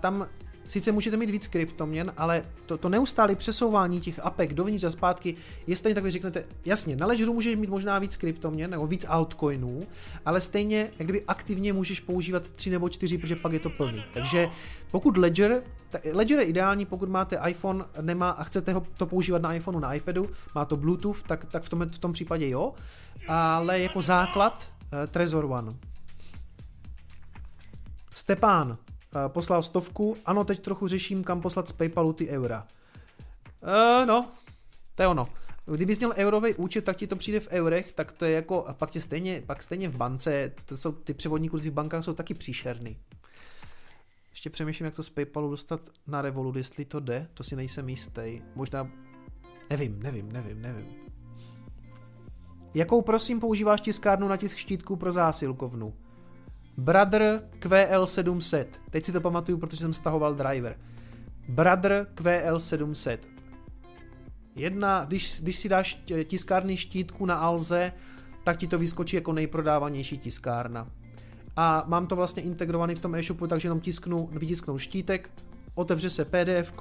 tam 0.00 0.28
sice 0.68 0.92
můžete 0.92 1.16
mít 1.16 1.30
víc 1.30 1.46
kryptoměn, 1.46 2.12
ale 2.16 2.44
to, 2.66 2.78
to 2.78 2.88
neustálé 2.88 3.34
přesouvání 3.34 4.00
těch 4.00 4.18
apek 4.18 4.54
dovnitř 4.54 4.84
a 4.84 4.90
zpátky 4.90 5.34
je 5.66 5.76
stejně 5.76 5.94
tak, 5.94 6.10
řeknete, 6.10 6.44
jasně, 6.64 6.96
na 6.96 7.06
Ledgeru 7.06 7.34
můžeš 7.34 7.56
mít 7.56 7.70
možná 7.70 7.98
víc 7.98 8.16
kryptoměn 8.16 8.70
nebo 8.70 8.86
víc 8.86 9.06
altcoinů, 9.08 9.80
ale 10.26 10.40
stejně, 10.40 10.78
jak 10.78 11.06
kdyby 11.06 11.22
aktivně 11.28 11.72
můžeš 11.72 12.00
používat 12.00 12.50
tři 12.50 12.70
nebo 12.70 12.88
čtyři, 12.88 13.18
protože 13.18 13.36
pak 13.36 13.52
je 13.52 13.60
to 13.60 13.70
plný. 13.70 14.04
Takže 14.14 14.48
pokud 14.90 15.16
Ledger, 15.16 15.62
Ledger 16.12 16.38
je 16.38 16.44
ideální, 16.44 16.86
pokud 16.86 17.08
máte 17.08 17.40
iPhone, 17.48 17.84
nemá 18.00 18.30
a 18.30 18.44
chcete 18.44 18.72
ho 18.72 18.86
to 18.98 19.06
používat 19.06 19.42
na 19.42 19.54
iPhoneu, 19.54 19.78
na 19.78 19.94
iPadu, 19.94 20.30
má 20.54 20.64
to 20.64 20.76
Bluetooth, 20.76 21.22
tak, 21.22 21.44
tak 21.44 21.62
v, 21.62 21.68
tom, 21.68 21.90
v 21.94 21.98
tom 21.98 22.12
případě 22.12 22.48
jo, 22.48 22.74
ale 23.28 23.80
jako 23.80 24.02
základ 24.02 24.72
uh, 24.92 25.06
Trezor 25.06 25.44
One. 25.44 25.72
Stepán 28.12 28.78
poslal 29.28 29.62
stovku, 29.62 30.16
ano, 30.26 30.44
teď 30.44 30.60
trochu 30.60 30.88
řeším, 30.88 31.24
kam 31.24 31.40
poslat 31.40 31.68
z 31.68 31.72
Paypalu 31.72 32.12
ty 32.12 32.28
eura. 32.28 32.66
Uh, 33.62 34.06
no, 34.06 34.30
to 34.94 35.02
je 35.02 35.08
ono. 35.08 35.28
Kdybys 35.66 35.98
měl 35.98 36.12
eurový 36.16 36.54
účet, 36.54 36.84
tak 36.84 36.96
ti 36.96 37.06
to 37.06 37.16
přijde 37.16 37.40
v 37.40 37.48
eurech, 37.48 37.92
tak 37.92 38.12
to 38.12 38.24
je 38.24 38.32
jako, 38.32 38.64
a 38.64 38.74
pak 38.74 38.90
tě 38.90 39.00
stejně, 39.00 39.42
pak 39.46 39.62
stejně 39.62 39.88
v 39.88 39.96
bance, 39.96 40.52
to 40.64 40.76
jsou, 40.76 40.92
ty 40.92 41.14
převodní 41.14 41.48
kurzy 41.48 41.70
v 41.70 41.72
bankách 41.72 42.04
jsou 42.04 42.14
taky 42.14 42.34
příšerný. 42.34 42.98
Ještě 44.30 44.50
přemýšlím, 44.50 44.84
jak 44.84 44.94
to 44.94 45.02
z 45.02 45.08
Paypalu 45.08 45.50
dostat 45.50 45.80
na 46.06 46.22
Revolut, 46.22 46.56
jestli 46.56 46.84
to 46.84 47.00
jde, 47.00 47.28
to 47.34 47.44
si 47.44 47.56
nejsem 47.56 47.88
jistý. 47.88 48.42
Možná, 48.54 48.90
nevím, 49.70 50.02
nevím, 50.02 50.32
nevím, 50.32 50.62
nevím. 50.62 50.86
Jakou 52.74 53.02
prosím 53.02 53.40
používáš 53.40 53.80
tiskárnu 53.80 54.28
na 54.28 54.36
tisk 54.36 54.58
štítku 54.58 54.96
pro 54.96 55.12
zásilkovnu? 55.12 55.94
Brother 56.76 57.42
QL700. 57.60 58.66
Teď 58.90 59.04
si 59.04 59.12
to 59.12 59.20
pamatuju, 59.20 59.58
protože 59.58 59.76
jsem 59.76 59.94
stahoval 59.94 60.34
driver. 60.34 60.76
Brother 61.48 62.06
QL700. 62.14 63.18
Jedna, 64.56 65.04
když, 65.04 65.40
když 65.40 65.56
si 65.56 65.68
dáš 65.68 66.04
tiskárny 66.24 66.76
štítku 66.76 67.26
na 67.26 67.34
Alze, 67.34 67.92
tak 68.44 68.56
ti 68.56 68.66
to 68.66 68.78
vyskočí 68.78 69.16
jako 69.16 69.32
nejprodávanější 69.32 70.18
tiskárna. 70.18 70.90
A 71.56 71.84
mám 71.86 72.06
to 72.06 72.16
vlastně 72.16 72.42
integrovaný 72.42 72.94
v 72.94 72.98
tom 72.98 73.14
e-shopu, 73.14 73.46
takže 73.46 73.66
jenom 73.66 73.80
tisknu, 73.80 74.28
vytisknu 74.32 74.78
štítek, 74.78 75.30
otevře 75.74 76.10
se 76.10 76.24
PDF, 76.24 76.72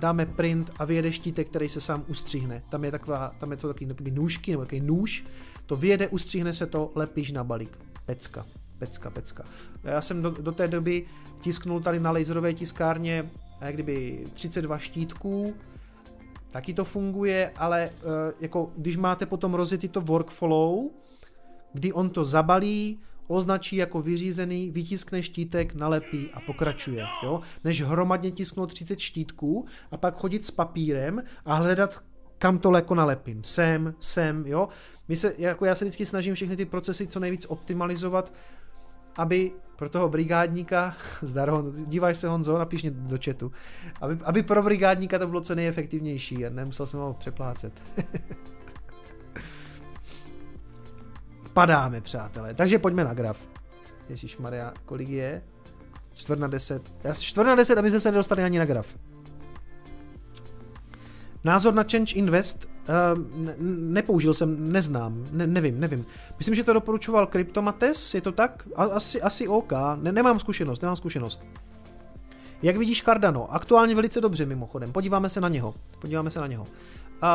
dáme 0.00 0.26
print 0.26 0.70
a 0.78 0.84
vyjede 0.84 1.12
štítek, 1.12 1.48
který 1.48 1.68
se 1.68 1.80
sám 1.80 2.04
ustřihne. 2.08 2.62
Tam 2.68 2.84
je, 2.84 2.90
taková, 2.90 3.34
tam 3.38 3.50
je 3.50 3.56
to 3.56 3.68
takový, 3.68 3.86
takový 3.86 4.10
nůžky 4.10 4.50
nebo 4.50 4.62
takový 4.62 4.80
nůž, 4.80 5.24
to 5.66 5.76
vyjede, 5.76 6.08
ustřihne 6.08 6.54
se 6.54 6.66
to, 6.66 6.92
lepíš 6.94 7.32
na 7.32 7.44
balík. 7.44 7.78
Pecka, 8.06 8.46
pecka, 8.82 9.10
pecka. 9.10 9.44
Já 9.84 10.00
jsem 10.00 10.22
do, 10.22 10.30
do 10.30 10.52
té 10.52 10.68
doby 10.68 11.06
tisknul 11.40 11.80
tady 11.80 12.00
na 12.00 12.10
laserové 12.10 12.54
tiskárně 12.54 13.30
jak 13.60 13.74
kdyby 13.74 14.24
32 14.32 14.78
štítků, 14.78 15.54
taky 16.50 16.74
to 16.74 16.84
funguje, 16.84 17.52
ale 17.56 17.90
uh, 17.90 18.10
jako 18.40 18.72
když 18.76 18.96
máte 18.96 19.26
potom 19.26 19.54
rozjetý 19.54 19.88
to 19.88 20.00
workflow, 20.00 20.90
kdy 21.72 21.92
on 21.92 22.10
to 22.10 22.24
zabalí, 22.24 23.00
označí 23.26 23.76
jako 23.76 24.02
vyřízený, 24.02 24.70
vytiskne 24.70 25.22
štítek, 25.22 25.74
nalepí 25.74 26.30
a 26.34 26.40
pokračuje. 26.40 27.04
Jo? 27.22 27.40
Než 27.64 27.82
hromadně 27.82 28.30
tisknout 28.30 28.72
30 28.72 28.98
štítků 28.98 29.66
a 29.90 29.96
pak 29.96 30.16
chodit 30.16 30.46
s 30.46 30.50
papírem 30.50 31.22
a 31.44 31.54
hledat, 31.54 32.02
kam 32.38 32.58
to 32.58 32.76
jako 32.76 32.94
nalepím. 32.94 33.44
Sem, 33.44 33.94
sem, 33.98 34.46
jo. 34.46 34.68
My 35.08 35.16
se, 35.16 35.34
jako 35.38 35.64
já 35.64 35.74
se 35.74 35.84
vždycky 35.84 36.06
snažím 36.06 36.34
všechny 36.34 36.56
ty 36.56 36.64
procesy 36.64 37.06
co 37.06 37.20
nejvíc 37.20 37.46
optimalizovat, 37.48 38.32
aby 39.16 39.52
pro 39.76 39.88
toho 39.88 40.08
brigádníka, 40.08 40.96
zdar 41.22 41.52
díváš 41.72 42.16
se 42.16 42.28
Honzo, 42.28 42.58
napiš 42.58 42.82
mě 42.82 42.90
do 42.90 43.18
chatu, 43.24 43.52
aby, 44.00 44.18
aby 44.24 44.42
pro 44.42 44.62
brigádníka 44.62 45.18
to 45.18 45.26
bylo 45.26 45.40
co 45.40 45.54
nejefektivnější 45.54 46.46
a 46.46 46.50
nemusel 46.50 46.86
jsem 46.86 47.00
ho 47.00 47.14
přeplácet. 47.14 47.82
Padáme, 51.52 52.00
přátelé. 52.00 52.54
Takže 52.54 52.78
pojďme 52.78 53.04
na 53.04 53.14
graf. 53.14 53.48
Ježíš 54.08 54.38
Maria, 54.38 54.72
kolik 54.84 55.08
je? 55.08 55.42
Čtvrt 56.12 56.40
na 56.40 56.48
deset. 56.48 56.92
Já 57.04 57.14
čtvrt 57.14 57.46
na 57.46 57.54
deset, 57.54 57.78
aby 57.78 58.00
se 58.00 58.10
nedostali 58.10 58.44
ani 58.44 58.58
na 58.58 58.64
graf. 58.64 58.96
Názor 61.44 61.74
na 61.74 61.84
Change 61.90 62.14
Invest 62.14 62.71
uh, 62.88 63.44
ne, 63.44 63.54
nepoužil 63.80 64.34
jsem, 64.34 64.72
neznám, 64.72 65.24
ne, 65.30 65.46
nevím, 65.46 65.80
nevím. 65.80 66.06
Myslím, 66.38 66.54
že 66.54 66.64
to 66.64 66.72
doporučoval 66.72 67.26
Kryptomates, 67.26 68.14
je 68.14 68.20
to 68.20 68.32
tak? 68.32 68.68
A, 68.76 68.84
asi, 68.84 69.22
asi 69.22 69.48
OK, 69.48 69.72
ne, 70.02 70.12
nemám 70.12 70.38
zkušenost, 70.38 70.82
nemám 70.82 70.96
zkušenost. 70.96 71.46
Jak 72.62 72.76
vidíš 72.76 73.02
Cardano? 73.02 73.54
Aktuálně 73.54 73.94
velice 73.94 74.20
dobře 74.20 74.46
mimochodem, 74.46 74.92
podíváme 74.92 75.28
se 75.28 75.40
na 75.40 75.48
něho, 75.48 75.74
podíváme 76.00 76.30
se 76.30 76.40
na 76.40 76.46
něho. 76.46 76.62
Uh, 76.62 77.28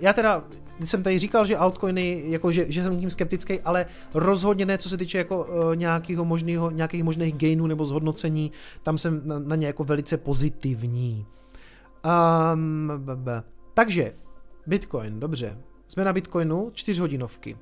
já 0.00 0.12
teda 0.12 0.44
jsem 0.84 1.02
tady 1.02 1.18
říkal, 1.18 1.46
že 1.46 1.56
altcoiny, 1.56 2.22
jako 2.26 2.52
že, 2.52 2.72
že 2.72 2.82
jsem 2.82 3.00
tím 3.00 3.10
skeptický, 3.10 3.60
ale 3.60 3.86
rozhodně 4.14 4.66
ne, 4.66 4.78
co 4.78 4.88
se 4.88 4.96
týče 4.96 5.18
jako 5.18 5.44
uh, 5.44 5.76
nějakého 5.76 6.24
možného, 6.24 6.70
nějakých 6.70 7.04
možných 7.04 7.34
gainů 7.34 7.66
nebo 7.66 7.84
zhodnocení, 7.84 8.52
tam 8.82 8.98
jsem 8.98 9.20
na, 9.24 9.38
na 9.38 9.56
ně 9.56 9.66
jako 9.66 9.84
velice 9.84 10.16
pozitivní. 10.16 11.26
Um, 12.54 12.90
b, 12.96 13.16
b. 13.16 13.42
Takže, 13.74 14.12
Bitcoin, 14.68 15.20
dobře. 15.20 15.58
Jsme 15.88 16.04
na 16.04 16.12
Bitcoinu, 16.12 16.70
čtyřhodinovky. 16.74 17.56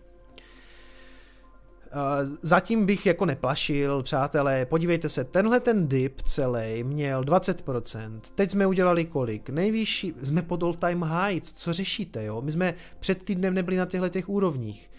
Zatím 2.43 2.87
bych 2.87 3.07
jako 3.07 3.27
neplašil, 3.27 4.03
přátelé, 4.03 4.66
podívejte 4.66 5.09
se, 5.09 5.24
tenhle 5.24 5.61
ten 5.61 5.89
dip 5.89 6.23
celý 6.23 6.85
měl 6.85 7.23
20%, 7.23 8.20
teď 8.35 8.51
jsme 8.51 8.66
udělali 8.66 9.05
kolik? 9.05 9.51
Nejvyšší, 9.51 10.15
jsme 10.23 10.43
pod 10.43 10.62
all 10.62 10.74
time 10.74 11.05
highs, 11.05 11.53
co 11.53 11.73
řešíte, 11.73 12.24
jo? 12.24 12.43
My 12.43 12.53
jsme 12.53 12.74
před 13.01 13.23
týdnem 13.23 13.55
nebyli 13.55 13.77
na 13.77 13.87
těchto 13.87 14.09
těch 14.09 14.28
úrovních. 14.28 14.91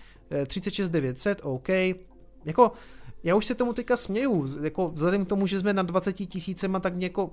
36 0.48 0.90
900, 0.90 1.40
OK, 1.44 1.70
jako 2.46 2.72
já 3.24 3.36
už 3.36 3.46
se 3.46 3.56
tomu 3.56 3.74
teďka 3.74 3.98
směju, 3.98 4.48
jako 4.64 4.90
vzhledem 4.90 5.26
k 5.26 5.30
tomu, 5.30 5.48
že 5.48 5.60
jsme 5.60 5.74
na 5.74 5.84
20 5.84 6.14
tisícema, 6.14 6.80
tak 6.80 6.96
mě 6.96 7.06
jako 7.06 7.32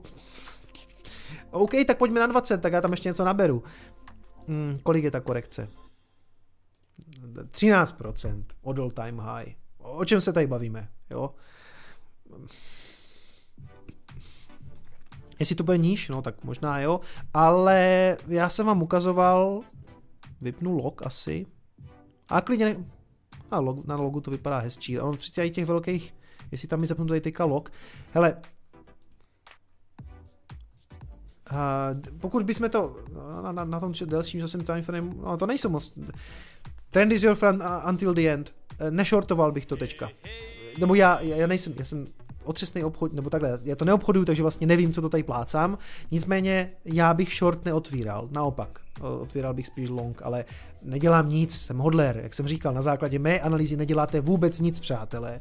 OK, 1.51 1.70
tak 1.86 1.98
pojďme 1.98 2.20
na 2.20 2.26
20, 2.26 2.62
tak 2.62 2.72
já 2.72 2.80
tam 2.80 2.90
ještě 2.90 3.09
něco 3.09 3.24
naberu. 3.24 3.62
Hmm, 4.48 4.78
kolik 4.82 5.04
je 5.04 5.10
ta 5.10 5.20
korekce? 5.20 5.68
13% 7.50 8.44
od 8.62 8.78
all 8.78 8.90
time 8.90 9.20
high. 9.20 9.54
O 9.78 10.04
čem 10.04 10.20
se 10.20 10.32
tady 10.32 10.46
bavíme? 10.46 10.88
Jo? 11.10 11.34
Jestli 15.38 15.56
to 15.56 15.64
bude 15.64 15.78
níž, 15.78 16.08
no 16.08 16.22
tak 16.22 16.44
možná 16.44 16.80
jo, 16.80 17.00
ale 17.34 18.16
já 18.28 18.48
jsem 18.48 18.66
vám 18.66 18.82
ukazoval, 18.82 19.60
vypnu 20.40 20.76
log 20.76 21.06
asi, 21.06 21.46
a 22.28 22.40
klidně, 22.40 22.64
ne... 22.64 22.84
a 23.50 23.60
log, 23.60 23.86
na 23.86 23.96
logu 23.96 24.20
to 24.20 24.30
vypadá 24.30 24.58
hezčí, 24.58 25.00
ono 25.00 25.16
při 25.16 25.50
těch 25.50 25.66
velkých, 25.66 26.14
jestli 26.50 26.68
tam 26.68 26.80
mi 26.80 26.86
zapnu 26.86 27.06
tady 27.06 27.20
teďka 27.20 27.44
log, 27.44 27.72
hele, 28.12 28.36
Uh, 31.55 32.01
pokud 32.20 32.43
bychom 32.43 32.70
to 32.70 32.97
na, 33.43 33.52
na, 33.52 33.64
na 33.64 33.81
tom 33.81 33.93
delším 34.05 34.40
časem 34.40 34.60
time 34.60 34.82
frame, 34.82 35.14
no 35.22 35.36
to 35.36 35.47
nejsou 35.47 35.68
moc. 35.68 35.93
Trend 36.90 37.12
is 37.12 37.22
your 37.22 37.35
friend 37.35 37.62
until 37.89 38.14
the 38.14 38.28
end. 38.28 38.55
Uh, 38.81 38.90
nešortoval 38.90 39.52
bych 39.52 39.66
to 39.66 39.76
teďka. 39.76 40.09
Nebo 40.78 40.94
já, 40.94 41.20
já 41.20 41.47
nejsem, 41.47 41.74
já 41.78 41.85
jsem 41.85 42.06
otřesný 42.44 42.85
obchod, 42.85 43.12
nebo 43.12 43.31
takhle, 43.31 43.59
já 43.64 43.76
to 43.76 43.85
neobchoduju, 43.85 44.24
takže 44.24 44.43
vlastně 44.43 44.66
nevím, 44.66 44.93
co 44.93 45.02
to 45.02 45.09
tady 45.09 45.22
plácám. 45.22 45.78
Nicméně 46.10 46.70
já 46.85 47.14
bych 47.14 47.35
short 47.35 47.64
neotvíral, 47.64 48.28
naopak. 48.32 48.81
Otvíral 49.01 49.55
bych 49.55 49.66
spíš 49.66 49.89
long, 49.89 50.22
ale 50.22 50.44
nedělám 50.82 51.28
nic, 51.28 51.59
jsem 51.59 51.78
hodler. 51.78 52.20
Jak 52.22 52.35
jsem 52.35 52.47
říkal, 52.47 52.74
na 52.74 52.82
základě 52.82 53.18
mé 53.18 53.40
analýzy 53.40 53.76
neděláte 53.76 54.20
vůbec 54.20 54.60
nic, 54.60 54.81
přátelé. 54.81 55.40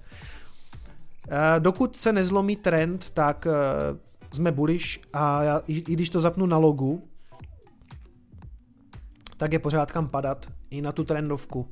Dokud 1.59 1.95
se 1.95 2.13
nezlomí 2.13 2.55
trend, 2.55 3.09
tak 3.13 3.47
jsme 4.35 4.51
bullish 4.51 4.99
a 5.13 5.43
já, 5.43 5.61
i, 5.67 5.77
i 5.77 5.93
když 5.93 6.09
to 6.09 6.21
zapnu 6.21 6.45
na 6.45 6.57
logu, 6.57 7.07
tak 9.37 9.53
je 9.53 9.59
pořád 9.59 9.91
kam 9.91 10.07
padat 10.07 10.51
i 10.69 10.81
na 10.81 10.91
tu 10.91 11.03
trendovku. 11.03 11.67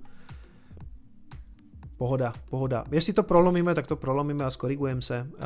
Pohoda, 1.98 2.34
pohoda. 2.50 2.86
Jestli 2.92 3.14
to 3.14 3.24
prolomíme, 3.24 3.76
tak 3.76 3.88
to 3.88 3.96
prolomíme 3.96 4.46
a 4.46 4.52
skorigujeme 4.52 5.02
se. 5.02 5.28
Uh, 5.34 5.46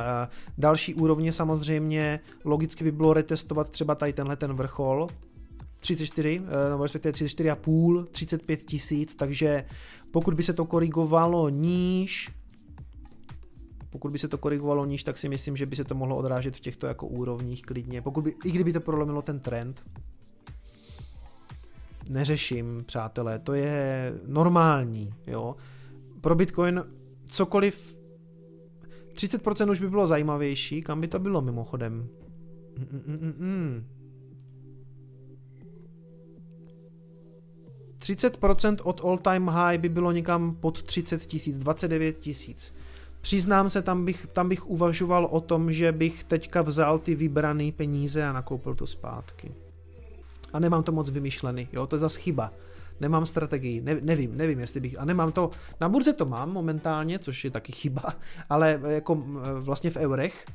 další 0.57 0.93
úrovně 0.93 1.33
samozřejmě 1.33 2.19
logicky 2.45 2.83
by 2.83 2.91
bylo 2.91 3.13
retestovat 3.13 3.69
třeba 3.69 3.95
tady 3.95 4.13
tenhle 4.13 4.35
ten 4.35 4.53
vrchol, 4.53 5.07
34, 5.85 6.41
eh, 6.45 6.69
nebo 6.69 6.83
respektive 6.83 7.11
34,5, 7.11 8.05
35 8.11 8.63
tisíc, 8.63 9.15
takže 9.15 9.65
pokud 10.11 10.33
by 10.33 10.43
se 10.43 10.53
to 10.53 10.65
korigovalo 10.65 11.49
níž, 11.49 12.29
pokud 13.95 14.11
by 14.11 14.19
se 14.19 14.27
to 14.27 14.37
korigovalo 14.37 14.85
níž, 14.85 15.03
tak 15.03 15.17
si 15.17 15.29
myslím, 15.29 15.57
že 15.57 15.65
by 15.65 15.75
se 15.75 15.83
to 15.83 15.95
mohlo 15.95 16.17
odrážet 16.17 16.55
v 16.55 16.59
těchto 16.59 16.87
jako 16.87 17.07
úrovních 17.07 17.61
klidně. 17.61 18.01
Pokud 18.01 18.21
by, 18.21 18.33
I 18.45 18.51
kdyby 18.51 18.73
to 18.73 18.79
prolomilo 18.79 19.21
ten 19.21 19.39
trend, 19.39 19.83
neřeším, 22.09 22.83
přátelé, 22.85 23.39
to 23.39 23.53
je 23.53 24.13
normální, 24.27 25.13
jo. 25.27 25.55
Pro 26.21 26.35
Bitcoin 26.35 26.83
cokoliv 27.25 27.97
30% 29.13 29.71
už 29.71 29.79
by 29.79 29.89
bylo 29.89 30.07
zajímavější, 30.07 30.81
kam 30.81 31.01
by 31.01 31.07
to 31.07 31.19
bylo 31.19 31.41
mimochodem? 31.41 32.09
Mm, 32.77 33.01
mm, 33.07 33.17
mm, 33.21 33.33
mm. 33.37 33.85
30% 37.99 38.77
od 38.83 39.01
all 39.03 39.17
time 39.17 39.47
high 39.47 39.77
by 39.77 39.89
bylo 39.89 40.11
někam 40.11 40.55
pod 40.55 40.83
30 40.83 41.25
tisíc, 41.25 41.57
29 41.57 42.19
tisíc. 42.19 42.73
Přiznám 43.25 43.69
se, 43.69 43.81
tam 43.81 44.05
bych, 44.05 44.27
tam 44.33 44.49
bych 44.49 44.69
uvažoval 44.69 45.25
o 45.25 45.41
tom, 45.41 45.71
že 45.71 45.91
bych 45.91 46.23
teďka 46.23 46.61
vzal 46.61 46.99
ty 46.99 47.15
vybrané 47.15 47.71
peníze 47.71 48.25
a 48.25 48.33
nakoupil 48.33 48.75
to 48.75 48.87
zpátky. 48.87 49.51
A 50.53 50.59
nemám 50.59 50.83
to 50.83 50.91
moc 50.91 51.09
vymyšlený, 51.09 51.67
jo, 51.73 51.87
to 51.87 51.95
je 51.95 51.99
zase 51.99 52.19
chyba. 52.19 52.53
Nemám 52.99 53.25
strategii, 53.25 53.81
ne, 53.81 53.97
nevím, 54.01 54.37
nevím, 54.37 54.59
jestli 54.59 54.79
bych, 54.79 54.99
a 54.99 55.05
nemám 55.05 55.31
to, 55.31 55.51
na 55.81 55.89
burze 55.89 56.13
to 56.13 56.25
mám 56.25 56.51
momentálně, 56.51 57.19
což 57.19 57.45
je 57.45 57.51
taky 57.51 57.71
chyba, 57.71 58.03
ale 58.49 58.79
jako 58.87 59.23
vlastně 59.59 59.91
v 59.91 59.97
eurech, 59.97 60.45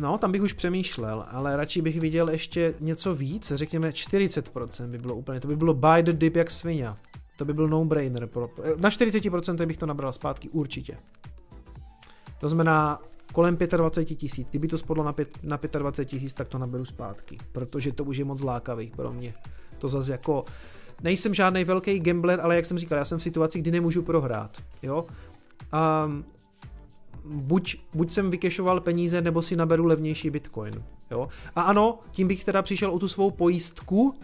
No, 0.00 0.18
tam 0.18 0.32
bych 0.32 0.42
už 0.42 0.52
přemýšlel, 0.52 1.26
ale 1.30 1.56
radši 1.56 1.82
bych 1.82 2.00
viděl 2.00 2.28
ještě 2.28 2.74
něco 2.80 3.14
víc, 3.14 3.52
řekněme 3.54 3.90
40% 3.90 4.86
by 4.86 4.98
bylo 4.98 5.14
úplně, 5.14 5.40
to 5.40 5.48
by 5.48 5.56
bylo 5.56 5.74
buy 5.74 6.02
the 6.02 6.12
dip 6.12 6.36
jak 6.36 6.50
svině. 6.50 6.88
To 7.36 7.44
by 7.44 7.52
byl 7.52 7.68
no-brainer. 7.68 8.28
Na 8.76 8.90
40% 8.90 9.66
bych 9.66 9.76
to 9.76 9.86
nabral 9.86 10.12
zpátky 10.12 10.48
určitě. 10.48 10.98
To 12.40 12.48
znamená 12.48 13.02
kolem 13.32 13.56
25 13.56 14.16
tisíc. 14.16 14.48
Kdyby 14.50 14.68
to 14.68 14.78
spodlo 14.78 15.04
na, 15.04 15.12
pět, 15.12 15.38
na 15.42 15.58
25 15.78 16.04
tisíc, 16.04 16.32
tak 16.34 16.48
to 16.48 16.58
naberu 16.58 16.84
zpátky, 16.84 17.38
protože 17.52 17.92
to 17.92 18.04
už 18.04 18.16
je 18.16 18.24
moc 18.24 18.42
lákavý 18.42 18.92
pro 18.96 19.12
mě. 19.12 19.34
To 19.78 19.88
zase 19.88 20.12
jako, 20.12 20.44
nejsem 21.02 21.34
žádný 21.34 21.64
velký 21.64 22.00
gambler, 22.00 22.40
ale 22.40 22.56
jak 22.56 22.64
jsem 22.64 22.78
říkal, 22.78 22.98
já 22.98 23.04
jsem 23.04 23.18
v 23.18 23.22
situaci, 23.22 23.58
kdy 23.58 23.70
nemůžu 23.70 24.02
prohrát. 24.02 24.62
Jo? 24.82 25.04
Um, 26.06 26.24
buď, 27.24 27.76
buď 27.94 28.12
jsem 28.12 28.30
vykešoval 28.30 28.80
peníze, 28.80 29.20
nebo 29.20 29.42
si 29.42 29.56
naberu 29.56 29.86
levnější 29.86 30.30
bitcoin. 30.30 30.84
Jo? 31.10 31.28
A 31.54 31.62
ano, 31.62 31.98
tím 32.10 32.28
bych 32.28 32.44
teda 32.44 32.62
přišel 32.62 32.90
o 32.90 32.98
tu 32.98 33.08
svou 33.08 33.30
pojistku, 33.30 34.14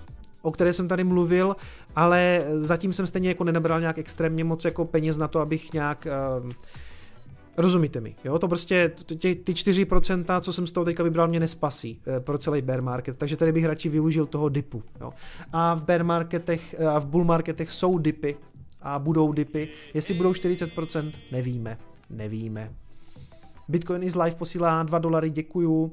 o 0.43 0.51
které 0.51 0.73
jsem 0.73 0.89
tady 0.89 1.05
mluvil, 1.05 1.57
ale 1.97 2.45
zatím 2.61 2.93
jsem 2.93 3.07
stejně 3.07 3.29
jako 3.29 3.45
nenabral 3.45 3.81
nějak 3.81 3.99
extrémně 3.99 4.45
moc 4.45 4.65
jako 4.65 4.85
peněz 4.85 5.17
na 5.17 5.29
to, 5.29 5.41
abych 5.41 5.73
nějak 5.73 6.07
uh, 6.43 6.51
Rozumíte 7.57 8.01
mi, 8.01 8.15
jo? 8.25 8.39
To 8.39 8.49
prostě, 8.49 8.93
tě, 9.19 9.35
ty 9.35 9.53
4%, 9.53 10.41
co 10.41 10.53
jsem 10.53 10.67
z 10.67 10.71
toho 10.71 10.85
teďka 10.85 11.03
vybral, 11.03 11.29
mě 11.29 11.41
nespasí 11.41 12.01
e, 12.17 12.21
pro 12.21 12.39
celý 12.39 12.63
bear 12.63 12.83
market, 12.83 13.19
takže 13.19 13.37
tady 13.37 13.53
bych 13.53 13.65
radši 13.65 13.89
využil 13.89 14.27
toho 14.27 14.49
dipu, 14.49 14.83
jo? 15.01 15.13
A 15.53 15.75
v 15.75 15.83
bear 15.83 16.05
marketech, 16.05 16.81
a 16.81 16.99
v 16.99 17.07
bull 17.07 17.25
marketech 17.25 17.71
jsou 17.71 17.99
dipy 17.99 18.37
a 18.83 18.99
budou 18.99 19.33
dipy. 19.33 19.69
Jestli 19.95 20.15
budou 20.15 20.33
40%, 20.33 21.13
nevíme, 21.33 21.79
nevíme. 22.11 22.73
Bitcoin 23.69 24.03
is 24.03 24.15
live 24.15 24.37
posílá 24.37 24.83
2 24.83 24.99
dolary, 24.99 25.31
děkuju. 25.31 25.93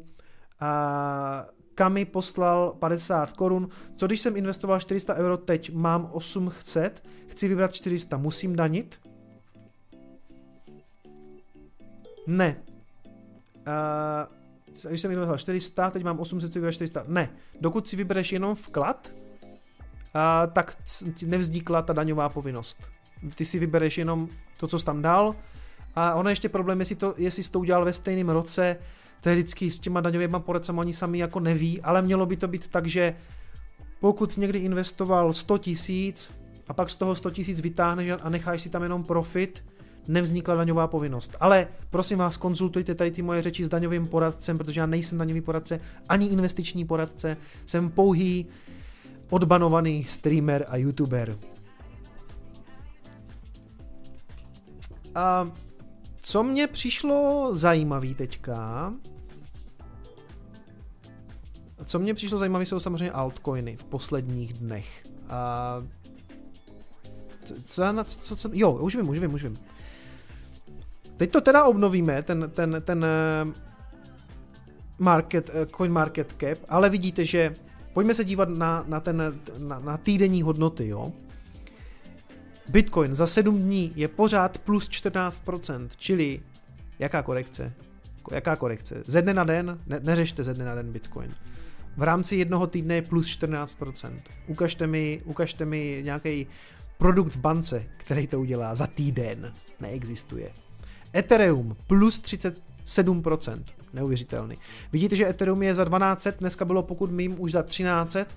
A 0.60 1.46
Kami 1.80 2.06
poslal 2.06 2.76
50 2.80 3.34
korun. 3.34 3.70
Co 3.96 4.08
když 4.08 4.22
jsem 4.22 4.38
investoval 4.38 4.80
400 4.80 5.16
euro 5.16 5.38
teď, 5.38 5.74
mám 5.74 6.10
800, 6.12 7.04
chci 7.28 7.48
vybrat 7.48 7.74
400, 7.74 8.18
musím 8.18 8.56
danit? 8.56 9.00
Ne. 12.28 12.56
Uh, 13.58 14.90
když 14.90 15.02
jsem 15.02 15.12
investoval 15.12 15.38
400, 15.38 15.92
teď 15.92 16.04
mám 16.04 16.20
800, 16.20 16.50
chci 16.50 16.60
vybrat 16.60 16.72
400. 16.72 17.04
Ne. 17.08 17.30
Dokud 17.62 17.88
si 17.88 17.96
vybereš 17.96 18.32
jenom 18.32 18.56
vklad, 18.56 19.14
uh, 19.14 20.54
tak 20.54 20.78
nevznikla 21.26 21.82
ta 21.82 21.94
daňová 21.94 22.30
povinnost. 22.30 22.84
Ty 23.36 23.46
si 23.46 23.60
vybereš 23.60 23.98
jenom 23.98 24.30
to, 24.58 24.68
co 24.68 24.80
jsi 24.80 24.86
tam 24.86 25.02
dal, 25.02 25.36
a 25.96 26.14
ono 26.14 26.30
ještě 26.30 26.50
problém, 26.50 26.80
jestli, 26.80 26.96
to, 26.96 27.14
jestli 27.18 27.44
jsi 27.44 27.52
to 27.52 27.60
udělal 27.60 27.86
ve 27.86 27.94
stejném 27.94 28.30
roce, 28.30 28.78
to 29.22 29.30
je 29.30 29.36
vždycky 29.36 29.72
s 29.72 29.80
těma 29.80 30.02
daňovými 30.02 30.38
poradcemi, 30.40 30.80
oni 30.80 30.94
sami 30.94 31.20
jako 31.20 31.40
neví, 31.40 31.82
ale 31.82 32.02
mělo 32.02 32.26
by 32.26 32.38
to 32.38 32.48
být 32.48 32.68
tak, 32.68 32.88
že 32.88 33.16
pokud 34.00 34.34
jsi 34.34 34.40
někdy 34.40 34.60
investoval 34.60 35.34
100 35.34 35.58
tisíc 35.58 36.32
a 36.68 36.74
pak 36.74 36.90
z 36.90 36.96
toho 36.96 37.16
100 37.16 37.32
tisíc 37.32 37.62
vytáhneš 37.62 38.10
a 38.22 38.30
necháš 38.30 38.62
si 38.62 38.70
tam 38.70 38.84
jenom 38.84 39.04
profit, 39.04 39.64
nevznikla 40.08 40.56
daňová 40.56 40.88
povinnost. 40.88 41.36
Ale 41.40 41.68
prosím 41.90 42.18
vás, 42.18 42.38
konzultujte 42.38 42.96
tady 42.96 43.12
ty 43.12 43.22
moje 43.22 43.42
řeči 43.42 43.66
s 43.66 43.68
daňovým 43.68 44.08
poradcem, 44.08 44.58
protože 44.58 44.80
já 44.80 44.86
nejsem 44.86 45.18
daňový 45.18 45.42
poradce, 45.42 45.80
ani 46.10 46.26
investiční 46.26 46.86
poradce, 46.86 47.38
jsem 47.66 47.90
pouhý 47.90 48.48
odbanovaný 49.30 50.04
streamer 50.04 50.66
a 50.70 50.78
youtuber. 50.78 51.38
A 55.16 55.52
co 56.30 56.44
mě 56.44 56.68
přišlo 56.68 57.50
zajímavý 57.56 58.16
teďka, 58.16 58.94
co 61.86 62.00
mě 62.00 62.14
přišlo 62.14 62.38
zajímavé, 62.38 62.66
jsou 62.66 62.80
samozřejmě 62.80 63.12
altcoiny 63.12 63.76
v 63.76 63.84
posledních 63.84 64.54
dnech. 64.54 65.04
A 65.30 65.84
co, 67.66 67.84
co, 68.04 68.36
co, 68.36 68.50
jo, 68.54 68.72
už 68.72 68.96
vím, 68.96 69.10
už 69.10 69.20
vím, 69.20 69.34
už 69.34 69.44
vím. 69.44 69.58
Teď 71.18 71.32
to 71.32 71.42
teda 71.42 71.64
obnovíme, 71.64 72.24
ten, 72.24 72.52
ten, 72.54 72.82
ten 72.86 73.06
eh, 73.06 73.54
market, 75.00 75.50
eh, 75.54 75.66
coin 75.66 75.92
market 75.92 76.36
cap, 76.40 76.58
ale 76.70 76.90
vidíte, 76.90 77.26
že 77.26 77.54
pojďme 77.94 78.14
se 78.14 78.24
dívat 78.24 78.50
na, 78.50 78.84
na, 78.88 79.00
ten, 79.00 79.42
na, 79.58 79.80
na 79.80 79.98
týdenní 79.98 80.42
hodnoty, 80.42 80.88
jo. 80.88 81.14
Bitcoin 82.70 83.16
za 83.16 83.28
7 83.28 83.58
dní 83.60 83.92
je 83.96 84.08
pořád 84.08 84.58
plus 84.58 84.90
14%, 84.90 85.88
čili 85.98 86.40
jaká 87.00 87.24
korekce? 87.24 87.74
Jaká 88.32 88.56
korekce? 88.56 89.04
Ze 89.06 89.22
dne 89.22 89.34
na 89.34 89.44
den, 89.44 89.80
ne, 89.88 90.00
neřešte 90.04 90.44
ze 90.44 90.54
dne 90.54 90.66
na 90.66 90.76
den 90.76 90.92
Bitcoin. 90.92 91.36
V 91.98 92.04
rámci 92.04 92.36
jednoho 92.36 92.68
týdne 92.68 92.96
je 92.96 93.02
plus 93.02 93.28
14%. 93.28 94.12
Ukažte 94.48 94.88
mi, 94.88 95.22
ukažte 95.26 95.66
mi 95.66 96.02
nějaký 96.06 96.48
produkt 96.98 97.36
v 97.36 97.40
bance, 97.40 97.84
který 97.98 98.28
to 98.28 98.40
udělá 98.40 98.76
za 98.76 98.88
týden. 98.88 99.54
Neexistuje. 99.80 100.52
Ethereum 101.16 101.76
plus 101.88 102.22
37%. 102.22 103.64
Neuvěřitelný. 103.94 104.56
Vidíte, 104.92 105.16
že 105.16 105.30
Ethereum 105.30 105.64
je 105.64 105.76
za 105.76 105.86
1200, 105.86 106.34
dneska 106.40 106.66
bylo 106.66 106.84
pokud 106.84 107.12
mým 107.12 107.42
už 107.42 107.52
za 107.52 107.64
1300 107.64 108.36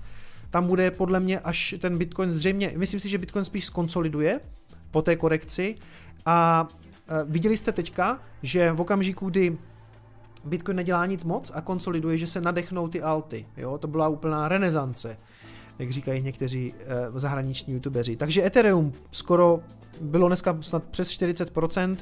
tam 0.53 0.67
bude 0.67 0.91
podle 0.91 1.19
mě 1.19 1.39
až 1.39 1.75
ten 1.79 1.97
Bitcoin 1.97 2.31
zřejmě, 2.31 2.73
myslím 2.75 2.99
si, 2.99 3.09
že 3.09 3.17
Bitcoin 3.17 3.45
spíš 3.45 3.65
skonsoliduje 3.65 4.39
po 4.91 5.01
té 5.01 5.15
korekci. 5.15 5.75
A 6.25 6.67
e, 7.07 7.23
viděli 7.25 7.57
jste 7.57 7.71
teďka, 7.71 8.19
že 8.43 8.71
v 8.71 8.81
okamžiku, 8.81 9.29
kdy 9.29 9.57
Bitcoin 10.43 10.77
nedělá 10.77 11.05
nic 11.05 11.23
moc 11.23 11.51
a 11.55 11.61
konsoliduje, 11.61 12.17
že 12.17 12.27
se 12.27 12.41
nadechnou 12.41 12.87
ty 12.87 13.01
alty, 13.01 13.45
jo, 13.57 13.77
to 13.77 13.87
byla 13.87 14.07
úplná 14.07 14.47
renesance, 14.47 15.17
jak 15.79 15.89
říkají 15.89 16.23
někteří 16.23 16.73
e, 16.73 17.19
zahraniční 17.19 17.73
youtubeři. 17.73 18.15
Takže 18.15 18.45
Ethereum 18.45 18.93
skoro 19.11 19.59
bylo 20.01 20.27
dneska 20.27 20.57
snad 20.61 20.83
přes 20.83 21.09
40%, 21.09 21.97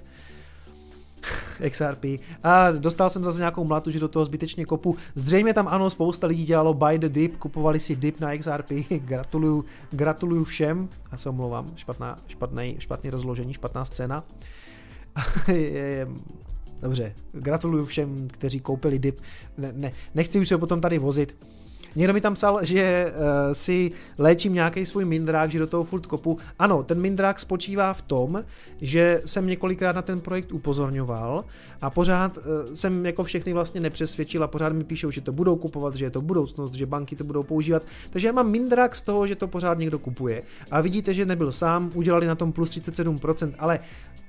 XRP. 1.69 2.05
A 2.43 2.71
dostal 2.71 3.09
jsem 3.09 3.23
zase 3.23 3.39
nějakou 3.39 3.63
mlatu, 3.63 3.91
že 3.91 3.99
do 3.99 4.07
toho 4.07 4.25
zbytečně 4.25 4.65
kopu. 4.65 4.95
Zřejmě 5.15 5.53
tam 5.53 5.67
ano, 5.67 5.89
spousta 5.89 6.27
lidí 6.27 6.45
dělalo 6.45 6.73
buy 6.73 6.99
the 6.99 7.09
dip, 7.09 7.37
kupovali 7.37 7.79
si 7.79 7.95
dip 7.95 8.19
na 8.19 8.37
XRP. 8.37 8.71
gratuluju, 8.89 9.65
gratuluju 9.91 10.43
všem. 10.43 10.89
A 11.11 11.17
se 11.17 11.29
omlouvám, 11.29 11.65
špatná, 11.75 12.15
špatný, 12.27 12.75
špatný 12.79 13.09
rozložení, 13.09 13.53
špatná 13.53 13.85
scéna. 13.85 14.23
Dobře, 16.81 17.15
gratuluju 17.31 17.85
všem, 17.85 18.27
kteří 18.27 18.59
koupili 18.59 18.99
dip. 18.99 19.21
Ne, 19.57 19.71
ne, 19.75 19.91
nechci 20.15 20.39
už 20.39 20.47
se 20.47 20.57
potom 20.57 20.81
tady 20.81 20.99
vozit. 20.99 21.35
Někdo 21.95 22.13
mi 22.13 22.21
tam 22.21 22.33
psal, 22.33 22.59
že 22.61 23.13
uh, 23.15 23.53
si 23.53 23.91
léčím 24.17 24.53
nějaký 24.53 24.85
svůj 24.85 25.05
mindrák, 25.05 25.51
že 25.51 25.59
do 25.59 25.67
toho 25.67 25.83
furt 25.83 26.05
kopu. 26.05 26.37
Ano, 26.59 26.83
ten 26.83 27.01
mindrák 27.01 27.39
spočívá 27.39 27.93
v 27.93 28.01
tom, 28.01 28.43
že 28.81 29.21
jsem 29.25 29.47
několikrát 29.47 29.95
na 29.95 30.01
ten 30.01 30.19
projekt 30.19 30.51
upozorňoval 30.51 31.45
a 31.81 31.89
pořád 31.89 32.37
uh, 32.37 32.43
jsem 32.73 33.05
jako 33.05 33.23
všechny 33.23 33.53
vlastně 33.53 33.81
nepřesvědčil 33.81 34.43
a 34.43 34.47
pořád 34.47 34.73
mi 34.73 34.83
píšou, 34.83 35.11
že 35.11 35.21
to 35.21 35.31
budou 35.31 35.55
kupovat, 35.55 35.95
že 35.95 36.05
je 36.05 36.09
to 36.09 36.21
budoucnost, 36.21 36.73
že 36.73 36.85
banky 36.85 37.15
to 37.15 37.23
budou 37.23 37.43
používat. 37.43 37.83
Takže 38.09 38.27
já 38.27 38.33
mám 38.33 38.49
mindrák 38.49 38.95
z 38.95 39.01
toho, 39.01 39.27
že 39.27 39.35
to 39.35 39.47
pořád 39.47 39.77
někdo 39.77 39.99
kupuje. 39.99 40.43
A 40.71 40.81
vidíte, 40.81 41.13
že 41.13 41.25
nebyl 41.25 41.51
sám, 41.51 41.91
udělali 41.93 42.27
na 42.27 42.35
tom 42.35 42.51
plus 42.51 42.69
37%, 42.69 43.53
ale 43.59 43.79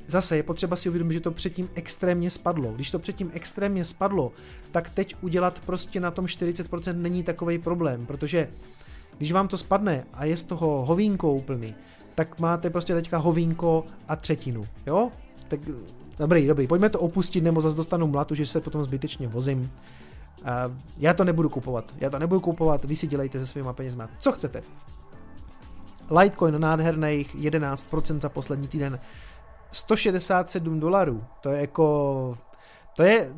Zase 0.06 0.36
je 0.36 0.42
potřeba 0.42 0.76
si 0.76 0.88
uvědomit, 0.88 1.14
že 1.14 1.20
to 1.20 1.30
předtím 1.30 1.68
extrémně 1.74 2.30
spadlo. 2.30 2.72
Když 2.72 2.90
to 2.90 2.98
předtím 2.98 3.30
extrémně 3.34 3.84
spadlo, 3.84 4.32
tak 4.72 4.90
teď 4.90 5.16
udělat 5.20 5.60
prostě 5.66 6.00
na 6.00 6.10
tom 6.10 6.24
40% 6.24 6.96
není 6.96 7.22
takový 7.22 7.58
problém, 7.58 8.06
protože 8.06 8.48
když 9.18 9.32
vám 9.32 9.48
to 9.48 9.58
spadne 9.58 10.04
a 10.12 10.24
je 10.24 10.36
z 10.36 10.42
toho 10.42 10.86
hovínko 10.86 11.32
úplný, 11.32 11.74
tak 12.14 12.40
máte 12.40 12.70
prostě 12.70 12.94
teďka 12.94 13.18
hovínko 13.18 13.84
a 14.08 14.16
třetinu, 14.16 14.66
jo? 14.86 15.10
Tak 15.48 15.60
dobrý, 16.18 16.46
dobrý, 16.46 16.66
pojďme 16.66 16.90
to 16.90 17.00
opustit, 17.00 17.44
nebo 17.44 17.60
zase 17.60 17.76
dostanu 17.76 18.06
mlatu, 18.06 18.34
že 18.34 18.46
se 18.46 18.60
potom 18.60 18.84
zbytečně 18.84 19.28
vozím. 19.28 19.72
Já 20.98 21.14
to 21.14 21.24
nebudu 21.24 21.48
kupovat, 21.48 21.94
já 22.00 22.10
to 22.10 22.18
nebudu 22.18 22.40
kupovat, 22.40 22.84
vy 22.84 22.96
si 22.96 23.06
dělejte 23.06 23.38
se 23.38 23.46
svýma 23.46 23.72
penězma, 23.72 24.08
co 24.20 24.32
chcete. 24.32 24.62
Litecoin 26.20 26.60
nádherných 26.60 27.36
11% 27.36 28.20
za 28.20 28.28
poslední 28.28 28.68
týden. 28.68 28.98
167 29.72 30.80
dolarů, 30.80 31.24
to 31.40 31.50
je 31.50 31.60
jako 31.60 32.38
To 32.96 33.02
je 33.02 33.34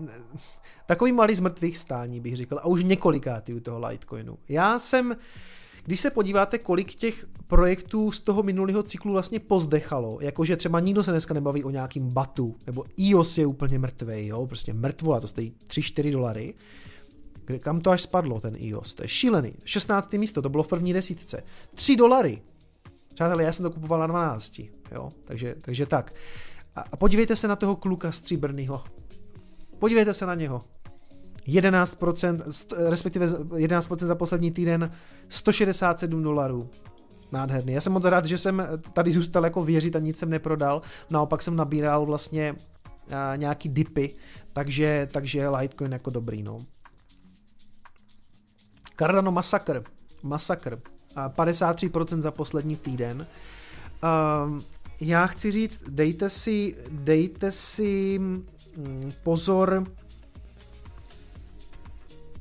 takový 0.86 1.12
malý 1.12 1.34
zmrtvých 1.34 1.78
stání, 1.78 2.20
bych 2.20 2.36
řekl, 2.36 2.58
a 2.58 2.66
už 2.66 2.84
několikátý 2.84 3.54
u 3.54 3.60
toho 3.60 3.86
Litecoinu. 3.86 4.38
Já 4.48 4.78
jsem, 4.78 5.16
když 5.84 6.00
se 6.00 6.10
podíváte, 6.10 6.58
kolik 6.58 6.94
těch 6.94 7.26
projektů 7.46 8.10
z 8.10 8.20
toho 8.20 8.42
minulého 8.42 8.82
cyklu 8.82 9.12
vlastně 9.12 9.40
pozdechalo, 9.40 10.18
jakože 10.20 10.56
třeba 10.56 10.80
nikdo 10.80 11.02
se 11.02 11.10
dneska 11.10 11.34
nebaví 11.34 11.64
o 11.64 11.70
nějakým 11.70 12.12
batu, 12.12 12.56
nebo 12.66 12.84
iOS 12.96 13.38
je 13.38 13.46
úplně 13.46 13.78
mrtvej, 13.78 14.26
jo, 14.26 14.46
prostě 14.46 14.72
mrtvo 14.72 15.14
a 15.14 15.20
to 15.20 15.28
stojí 15.28 15.52
3-4 15.66 16.12
dolary, 16.12 16.54
kam 17.58 17.80
to 17.80 17.90
až 17.90 18.02
spadlo, 18.02 18.40
ten 18.40 18.54
iOS, 18.58 18.94
to 18.94 19.02
je 19.02 19.08
šílený. 19.08 19.54
16. 19.64 20.12
místo, 20.12 20.42
to 20.42 20.48
bylo 20.48 20.62
v 20.62 20.68
první 20.68 20.92
desítce. 20.92 21.42
3 21.74 21.96
dolary. 21.96 22.42
Přátelé, 23.14 23.44
já 23.44 23.52
jsem 23.52 23.62
to 23.62 23.70
kupoval 23.70 24.00
na 24.00 24.06
12, 24.06 24.60
jo, 24.92 25.08
takže, 25.24 25.54
takže 25.62 25.86
tak. 25.86 26.12
A, 26.76 26.80
a 26.92 26.96
podívejte 26.96 27.36
se 27.36 27.48
na 27.48 27.56
toho 27.56 27.76
kluka 27.76 28.12
stříbrnýho. 28.12 28.84
Podívejte 29.78 30.14
se 30.14 30.26
na 30.26 30.34
něho. 30.34 30.60
11%, 31.46 32.42
respektive 32.88 33.26
11% 33.26 34.06
za 34.06 34.14
poslední 34.14 34.50
týden, 34.50 34.92
167 35.28 36.22
dolarů. 36.22 36.70
Nádherný. 37.32 37.72
Já 37.72 37.80
jsem 37.80 37.92
moc 37.92 38.04
rád, 38.04 38.26
že 38.26 38.38
jsem 38.38 38.68
tady 38.92 39.12
zůstal 39.12 39.44
jako 39.44 39.62
věřit 39.62 39.96
a 39.96 39.98
nic 39.98 40.18
jsem 40.18 40.30
neprodal. 40.30 40.82
Naopak 41.10 41.42
jsem 41.42 41.56
nabíral 41.56 42.06
vlastně 42.06 42.56
a, 43.10 43.36
nějaký 43.36 43.68
dipy, 43.68 44.14
takže, 44.52 45.08
takže 45.12 45.48
Litecoin 45.48 45.92
jako 45.92 46.10
dobrý, 46.10 46.42
no. 46.42 46.58
Cardano 48.98 49.32
Massacre. 49.32 49.82
Massacre. 50.22 50.93
53% 51.16 52.20
za 52.20 52.30
poslední 52.30 52.76
týden. 52.76 53.26
Um, 54.46 54.60
já 55.00 55.26
chci 55.26 55.50
říct, 55.50 55.84
dejte 55.88 56.28
si, 56.28 56.76
dejte 56.90 57.52
si 57.52 58.18
mm, 58.18 59.12
pozor, 59.22 59.84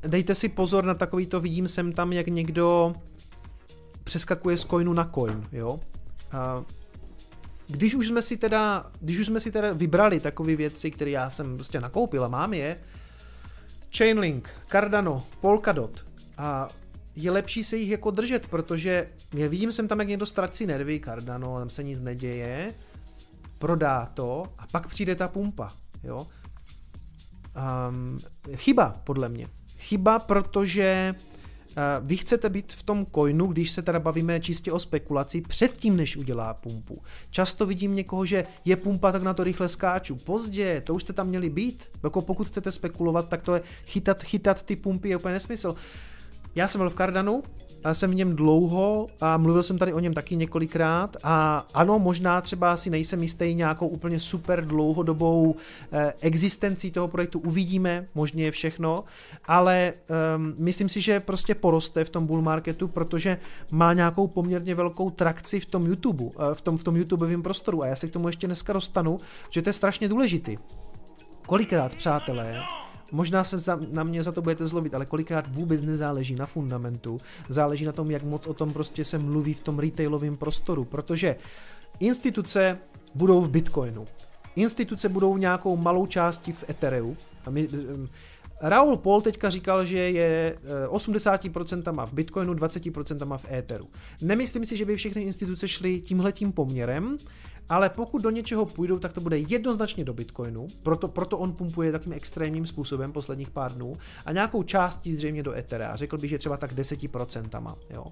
dejte 0.08 0.36
si 0.36 0.50
pozor 0.50 0.84
na 0.84 0.94
takový 0.94 1.26
to, 1.26 1.40
vidím 1.40 1.68
sem 1.68 1.94
tam, 1.94 2.14
jak 2.14 2.28
někdo 2.28 2.94
přeskakuje 4.04 4.58
z 4.58 4.66
coinu 4.66 4.94
na 4.94 5.12
coin, 5.16 5.48
jo. 5.52 5.80
Když 7.68 7.96
už 7.96 8.08
jsme 8.08 8.22
si 8.22 8.38
teda, 8.38 8.92
když 9.02 9.20
už 9.20 9.26
jsme 9.26 9.40
si 9.40 9.52
teda 9.52 9.74
vybrali 9.74 10.20
takové 10.20 10.56
věci, 10.56 10.92
které 10.92 11.12
já 11.12 11.30
jsem 11.30 11.56
prostě 11.56 11.82
nakoupil 11.82 12.26
a 12.26 12.28
mám 12.28 12.54
je, 12.54 12.78
Chainlink, 13.98 14.50
Cardano, 14.68 15.24
Polkadot 15.42 16.06
a 16.38 16.68
je 17.16 17.32
lepší 17.32 17.64
se 17.64 17.78
jich 17.78 17.90
jako 17.90 18.12
držet, 18.12 18.48
protože 18.48 19.10
já 19.34 19.48
vidím 19.48 19.72
jsem 19.72 19.88
tam, 19.88 20.00
jak 20.00 20.08
někdo 20.08 20.26
ztrací 20.26 20.66
nervy, 20.66 21.02
Cardano, 21.06 21.60
tam 21.60 21.70
se 21.70 21.84
nic 21.84 22.00
neděje, 22.00 22.72
prodá 23.60 24.06
to 24.06 24.44
a 24.58 24.68
pak 24.72 24.88
přijde 24.88 25.16
ta 25.16 25.28
pumpa, 25.28 25.70
jo. 26.04 26.28
Um, 27.90 28.18
chyba, 28.56 28.90
podle 29.04 29.30
mě. 29.30 29.48
Chyba, 29.78 30.20
protože 30.20 31.16
uh, 31.18 32.08
vy 32.08 32.18
chcete 32.18 32.50
být 32.50 32.74
v 32.74 32.84
tom 32.84 33.06
coinu, 33.16 33.48
když 33.48 33.72
se 33.72 33.82
teda 33.82 34.00
bavíme 34.00 34.40
čistě 34.40 34.72
o 34.72 34.80
spekulaci, 34.80 35.42
předtím, 35.42 35.98
než 35.98 36.18
udělá 36.18 36.54
pumpu. 36.54 37.02
Často 37.30 37.66
vidím 37.66 37.96
někoho, 37.96 38.26
že 38.26 38.46
je 38.66 38.76
pumpa, 38.76 39.12
tak 39.12 39.24
na 39.24 39.34
to 39.34 39.44
rychle 39.44 39.70
skáču. 39.70 40.16
Pozdě, 40.16 40.82
to 40.82 40.94
už 40.94 41.04
jste 41.04 41.14
tam 41.14 41.28
měli 41.28 41.50
být. 41.50 41.90
Jako 42.04 42.22
pokud 42.22 42.48
chcete 42.48 42.72
spekulovat, 42.72 43.30
tak 43.30 43.42
to 43.42 43.56
je 43.56 43.62
chytat, 43.86 44.24
chytat 44.24 44.64
ty 44.64 44.76
pumpy 44.76 45.10
je 45.10 45.18
úplně 45.18 45.34
nesmysl. 45.34 45.76
Já 46.56 46.68
jsem 46.68 46.80
byl 46.80 46.90
v 46.90 46.96
Cardanu, 46.96 47.44
a 47.84 47.94
jsem 47.94 48.12
v 48.12 48.16
něm 48.16 48.36
dlouho 48.36 49.08
a 49.22 49.38
mluvil 49.38 49.64
jsem 49.64 49.78
tady 49.78 49.94
o 49.94 50.00
něm 50.00 50.14
taky 50.14 50.36
několikrát 50.36 51.18
a 51.24 51.66
ano, 51.74 52.00
možná 52.00 52.42
třeba 52.42 52.78
si 52.78 52.90
nejsem 52.90 53.22
jistý 53.22 53.54
nějakou 53.54 53.88
úplně 53.88 54.20
super 54.20 54.66
dlouhodobou 54.66 55.56
eh, 55.92 56.14
existencí 56.22 56.92
toho 56.92 57.08
projektu, 57.08 57.40
uvidíme, 57.40 58.08
možně 58.16 58.44
je 58.44 58.52
všechno, 58.52 59.04
ale 59.46 59.94
um, 60.36 60.54
myslím 60.58 60.90
si, 60.90 61.02
že 61.02 61.20
prostě 61.20 61.56
poroste 61.56 62.04
v 62.04 62.10
tom 62.10 62.26
bull 62.26 62.42
marketu, 62.42 62.88
protože 62.88 63.38
má 63.72 63.94
nějakou 63.94 64.28
poměrně 64.28 64.76
velkou 64.76 65.10
trakci 65.10 65.60
v 65.60 65.66
tom 65.66 65.86
YouTube, 65.86 66.26
eh, 66.26 66.56
v 66.56 66.62
tom, 66.62 66.78
v 66.78 66.84
tom 66.84 66.98
YouTubeovém 66.98 67.44
prostoru 67.44 67.84
a 67.84 67.88
já 67.88 67.96
se 67.96 68.08
k 68.08 68.12
tomu 68.12 68.28
ještě 68.28 68.48
dneska 68.48 68.74
dostanu, 68.74 69.18
že 69.50 69.62
to 69.62 69.70
je 69.70 69.74
strašně 69.74 70.10
důležitý. 70.10 70.58
Kolikrát, 71.46 71.96
přátelé, 71.96 72.62
Možná 73.14 73.44
se 73.44 73.58
za, 73.58 73.80
na 73.92 74.04
mě 74.04 74.24
za 74.24 74.32
to 74.32 74.42
budete 74.42 74.66
zlobit, 74.66 74.96
ale 74.96 75.06
kolikrát 75.06 75.56
vůbec 75.56 75.82
nezáleží 75.82 76.36
na 76.36 76.46
fundamentu, 76.46 77.18
záleží 77.50 77.86
na 77.86 77.92
tom, 77.92 78.12
jak 78.12 78.24
moc 78.24 78.48
o 78.48 78.54
tom 78.54 78.74
prostě 78.74 79.06
se 79.06 79.18
mluví 79.20 79.54
v 79.54 79.62
tom 79.62 79.80
retailovém 79.80 80.38
prostoru, 80.38 80.86
protože 80.86 81.36
instituce 82.00 82.78
budou 83.16 83.42
v 83.42 83.50
Bitcoinu, 83.50 84.06
instituce 84.56 85.10
budou 85.10 85.38
nějakou 85.38 85.78
malou 85.78 86.06
částí 86.06 86.52
v 86.52 86.70
Ethereu. 86.70 87.16
A 87.46 87.50
my, 87.50 87.68
um, 87.68 88.10
Raul 88.62 88.98
Paul 88.98 89.22
teďka 89.22 89.50
říkal, 89.50 89.86
že 89.86 89.98
je 89.98 90.58
80% 90.88 92.06
v 92.06 92.14
Bitcoinu, 92.14 92.54
20% 92.54 93.38
v 93.38 93.52
Etheru. 93.52 93.88
Nemyslím 94.22 94.66
si, 94.66 94.78
že 94.78 94.86
by 94.86 94.96
všechny 94.96 95.22
instituce 95.22 95.68
šly 95.68 96.02
tímhletím 96.02 96.52
poměrem, 96.52 97.18
ale 97.70 97.90
pokud 97.90 98.22
do 98.22 98.30
něčeho 98.30 98.66
půjdou, 98.66 99.00
tak 99.00 99.14
to 99.14 99.22
bude 99.22 99.38
jednoznačně 99.38 100.06
do 100.06 100.14
Bitcoinu, 100.14 100.68
proto, 100.84 101.08
proto 101.08 101.38
on 101.38 101.54
pumpuje 101.54 101.92
takým 101.92 102.14
extrémním 102.14 102.66
způsobem 102.66 103.12
posledních 103.12 103.50
pár 103.50 103.74
dnů 103.74 103.94
a 104.26 104.32
nějakou 104.32 104.64
částí 104.64 105.16
zřejmě 105.16 105.44
do 105.44 105.54
Ethera, 105.54 105.96
řekl 105.96 106.18
bych, 106.18 106.30
že 106.30 106.38
třeba 106.38 106.58
tak 106.58 106.74
10%. 106.74 107.76
Jo. 107.90 108.06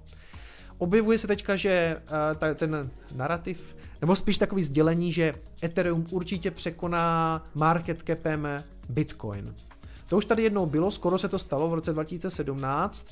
Objevuje 0.78 1.18
se 1.18 1.26
teďka, 1.26 1.56
že 1.56 1.96
ta, 2.38 2.54
ten 2.54 2.90
narrativ, 3.14 3.76
nebo 4.00 4.16
spíš 4.16 4.38
takový 4.38 4.64
sdělení, 4.64 5.12
že 5.12 5.34
Ethereum 5.62 6.06
určitě 6.10 6.50
překoná 6.50 7.44
market 7.54 8.02
capem 8.06 8.48
Bitcoin. 8.88 9.54
To 10.08 10.16
už 10.16 10.24
tady 10.24 10.42
jednou 10.42 10.66
bylo, 10.66 10.90
skoro 10.90 11.18
se 11.18 11.28
to 11.28 11.38
stalo 11.38 11.68
v 11.68 11.74
roce 11.74 11.92
2017, 11.92 13.06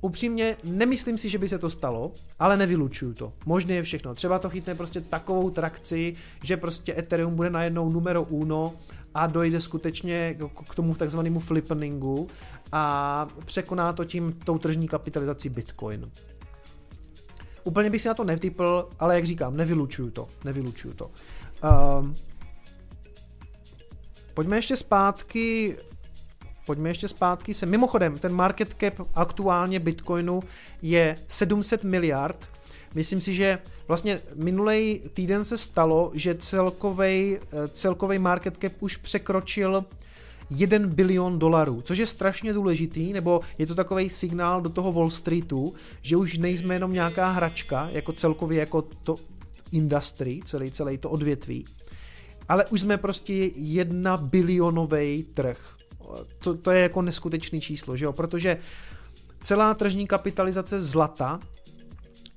upřímně 0.00 0.56
nemyslím 0.64 1.18
si, 1.18 1.28
že 1.28 1.38
by 1.38 1.48
se 1.48 1.58
to 1.58 1.70
stalo, 1.70 2.12
ale 2.38 2.56
nevylučuju 2.56 3.14
to. 3.14 3.32
Možné 3.46 3.74
je 3.74 3.82
všechno. 3.82 4.14
Třeba 4.14 4.38
to 4.38 4.50
chytne 4.50 4.74
prostě 4.74 5.00
takovou 5.00 5.50
trakci, 5.50 6.14
že 6.44 6.56
prostě 6.56 6.98
Ethereum 6.98 7.34
bude 7.34 7.50
najednou 7.50 7.90
numero 7.90 8.22
uno 8.22 8.72
a 9.14 9.26
dojde 9.26 9.60
skutečně 9.60 10.36
k 10.70 10.74
tomu 10.74 10.94
takzvanému 10.94 11.40
flippeningu 11.40 12.28
a 12.72 13.26
překoná 13.44 13.92
to 13.92 14.04
tím 14.04 14.32
tou 14.44 14.58
tržní 14.58 14.88
kapitalizací 14.88 15.48
Bitcoin. 15.48 16.10
Úplně 17.64 17.90
bych 17.90 18.02
si 18.02 18.08
na 18.08 18.14
to 18.14 18.24
nevypl, 18.24 18.88
ale 18.98 19.14
jak 19.14 19.24
říkám, 19.24 19.56
nevylučuju 19.56 20.10
to. 20.10 20.28
Nevylučuju 20.44 20.94
to. 20.94 21.10
Um, 22.00 22.14
pojďme 24.34 24.56
ještě 24.56 24.76
zpátky 24.76 25.76
pojďme 26.70 26.90
ještě 26.90 27.08
zpátky 27.08 27.54
se. 27.54 27.66
Mimochodem, 27.66 28.18
ten 28.18 28.32
market 28.32 28.76
cap 28.80 29.08
aktuálně 29.14 29.80
Bitcoinu 29.80 30.42
je 30.82 31.16
700 31.28 31.84
miliard. 31.84 32.48
Myslím 32.94 33.20
si, 33.20 33.34
že 33.34 33.58
vlastně 33.88 34.20
minulý 34.34 35.00
týden 35.14 35.44
se 35.44 35.58
stalo, 35.58 36.10
že 36.14 36.34
celkový 36.34 37.38
eh, 38.16 38.18
market 38.18 38.56
cap 38.60 38.72
už 38.80 38.96
překročil 38.96 39.84
1 40.50 40.78
bilion 40.86 41.38
dolarů, 41.38 41.82
což 41.82 41.98
je 41.98 42.06
strašně 42.06 42.52
důležitý, 42.52 43.12
nebo 43.12 43.40
je 43.58 43.66
to 43.66 43.74
takový 43.74 44.08
signál 44.08 44.60
do 44.60 44.70
toho 44.70 44.92
Wall 44.92 45.10
Streetu, 45.10 45.74
že 46.02 46.16
už 46.16 46.38
nejsme 46.38 46.74
jenom 46.74 46.92
nějaká 46.92 47.30
hračka, 47.30 47.88
jako 47.92 48.12
celkově 48.12 48.60
jako 48.60 48.82
to 48.82 49.16
industry, 49.72 50.40
celý, 50.44 50.70
celý 50.70 50.98
to 50.98 51.10
odvětví, 51.10 51.64
ale 52.48 52.66
už 52.66 52.80
jsme 52.80 52.96
prostě 52.96 53.50
jedna 53.54 54.16
bilionový 54.16 55.22
trh 55.34 55.79
to, 56.38 56.54
to 56.54 56.70
je 56.70 56.82
jako 56.82 57.02
neskutečný 57.02 57.60
číslo, 57.60 57.96
že 57.96 58.04
jo? 58.04 58.12
Protože 58.12 58.58
celá 59.42 59.74
tržní 59.74 60.06
kapitalizace 60.06 60.80
zlata 60.80 61.40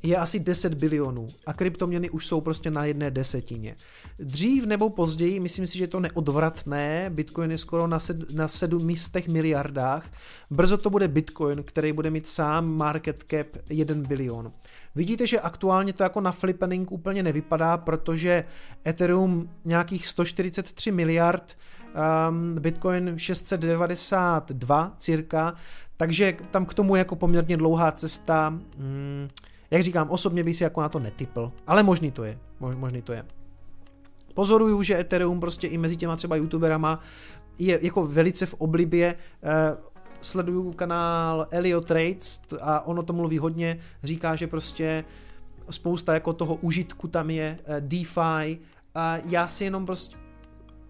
je 0.03 0.17
asi 0.17 0.39
10 0.39 0.73
bilionů 0.73 1.27
a 1.45 1.53
kryptoměny 1.53 2.09
už 2.09 2.27
jsou 2.27 2.41
prostě 2.41 2.71
na 2.71 2.85
jedné 2.85 3.11
desetině. 3.11 3.75
Dřív 4.19 4.65
nebo 4.65 4.89
později, 4.89 5.39
myslím 5.39 5.67
si, 5.67 5.77
že 5.77 5.83
je 5.83 5.87
to 5.87 5.99
neodvratné, 5.99 7.09
Bitcoin 7.09 7.51
je 7.51 7.57
skoro 7.57 7.87
na, 7.87 7.99
sed, 7.99 8.33
na 8.33 8.47
7 8.47 8.85
místech 8.85 9.27
miliardách, 9.27 10.11
brzo 10.49 10.77
to 10.77 10.89
bude 10.89 11.07
Bitcoin, 11.07 11.63
který 11.63 11.93
bude 11.93 12.09
mít 12.09 12.29
sám 12.29 12.71
market 12.71 13.23
cap 13.31 13.47
1 13.69 13.95
bilion. 14.07 14.51
Vidíte, 14.95 15.27
že 15.27 15.39
aktuálně 15.39 15.93
to 15.93 16.03
jako 16.03 16.21
na 16.21 16.31
flippening 16.31 16.91
úplně 16.91 17.23
nevypadá, 17.23 17.77
protože 17.77 18.45
Ethereum 18.87 19.49
nějakých 19.65 20.07
143 20.07 20.91
miliard 20.91 21.57
um, 21.93 22.55
Bitcoin 22.59 23.13
692 23.17 24.95
cirka, 24.97 25.55
takže 25.97 26.37
tam 26.51 26.65
k 26.65 26.73
tomu 26.73 26.95
je 26.95 26.99
jako 26.99 27.15
poměrně 27.15 27.57
dlouhá 27.57 27.91
cesta. 27.91 28.49
Hmm, 28.77 29.29
jak 29.71 29.83
říkám, 29.83 30.09
osobně 30.09 30.43
bych 30.43 30.55
si 30.55 30.63
jako 30.63 30.81
na 30.81 30.89
to 30.89 30.99
netypl, 30.99 31.51
ale 31.67 31.83
možný 31.83 32.11
to 32.11 32.23
je, 32.23 32.37
mož, 32.59 32.75
možný 32.75 33.01
to 33.01 33.13
je. 33.13 33.25
Pozoruju, 34.33 34.83
že 34.83 34.99
Ethereum 34.99 35.39
prostě 35.39 35.67
i 35.67 35.77
mezi 35.77 35.97
těma 35.97 36.15
třeba 36.15 36.35
youtuberama 36.35 36.99
je 37.59 37.79
jako 37.81 38.07
velice 38.07 38.45
v 38.45 38.53
oblibě. 38.53 39.15
Uh, 39.43 39.77
sleduju 40.21 40.73
kanál 40.73 41.47
Elio 41.51 41.81
Trades 41.81 42.41
a 42.61 42.87
ono 42.87 43.03
to 43.03 43.13
mluví 43.13 43.37
hodně, 43.37 43.79
říká, 44.03 44.35
že 44.35 44.47
prostě 44.47 45.05
spousta 45.69 46.13
jako 46.13 46.33
toho 46.33 46.55
užitku 46.55 47.07
tam 47.07 47.29
je, 47.29 47.59
uh, 47.67 47.75
DeFi 47.79 48.59
a 48.95 49.17
já 49.25 49.47
si 49.47 49.63
jenom 49.63 49.85
prostě 49.85 50.22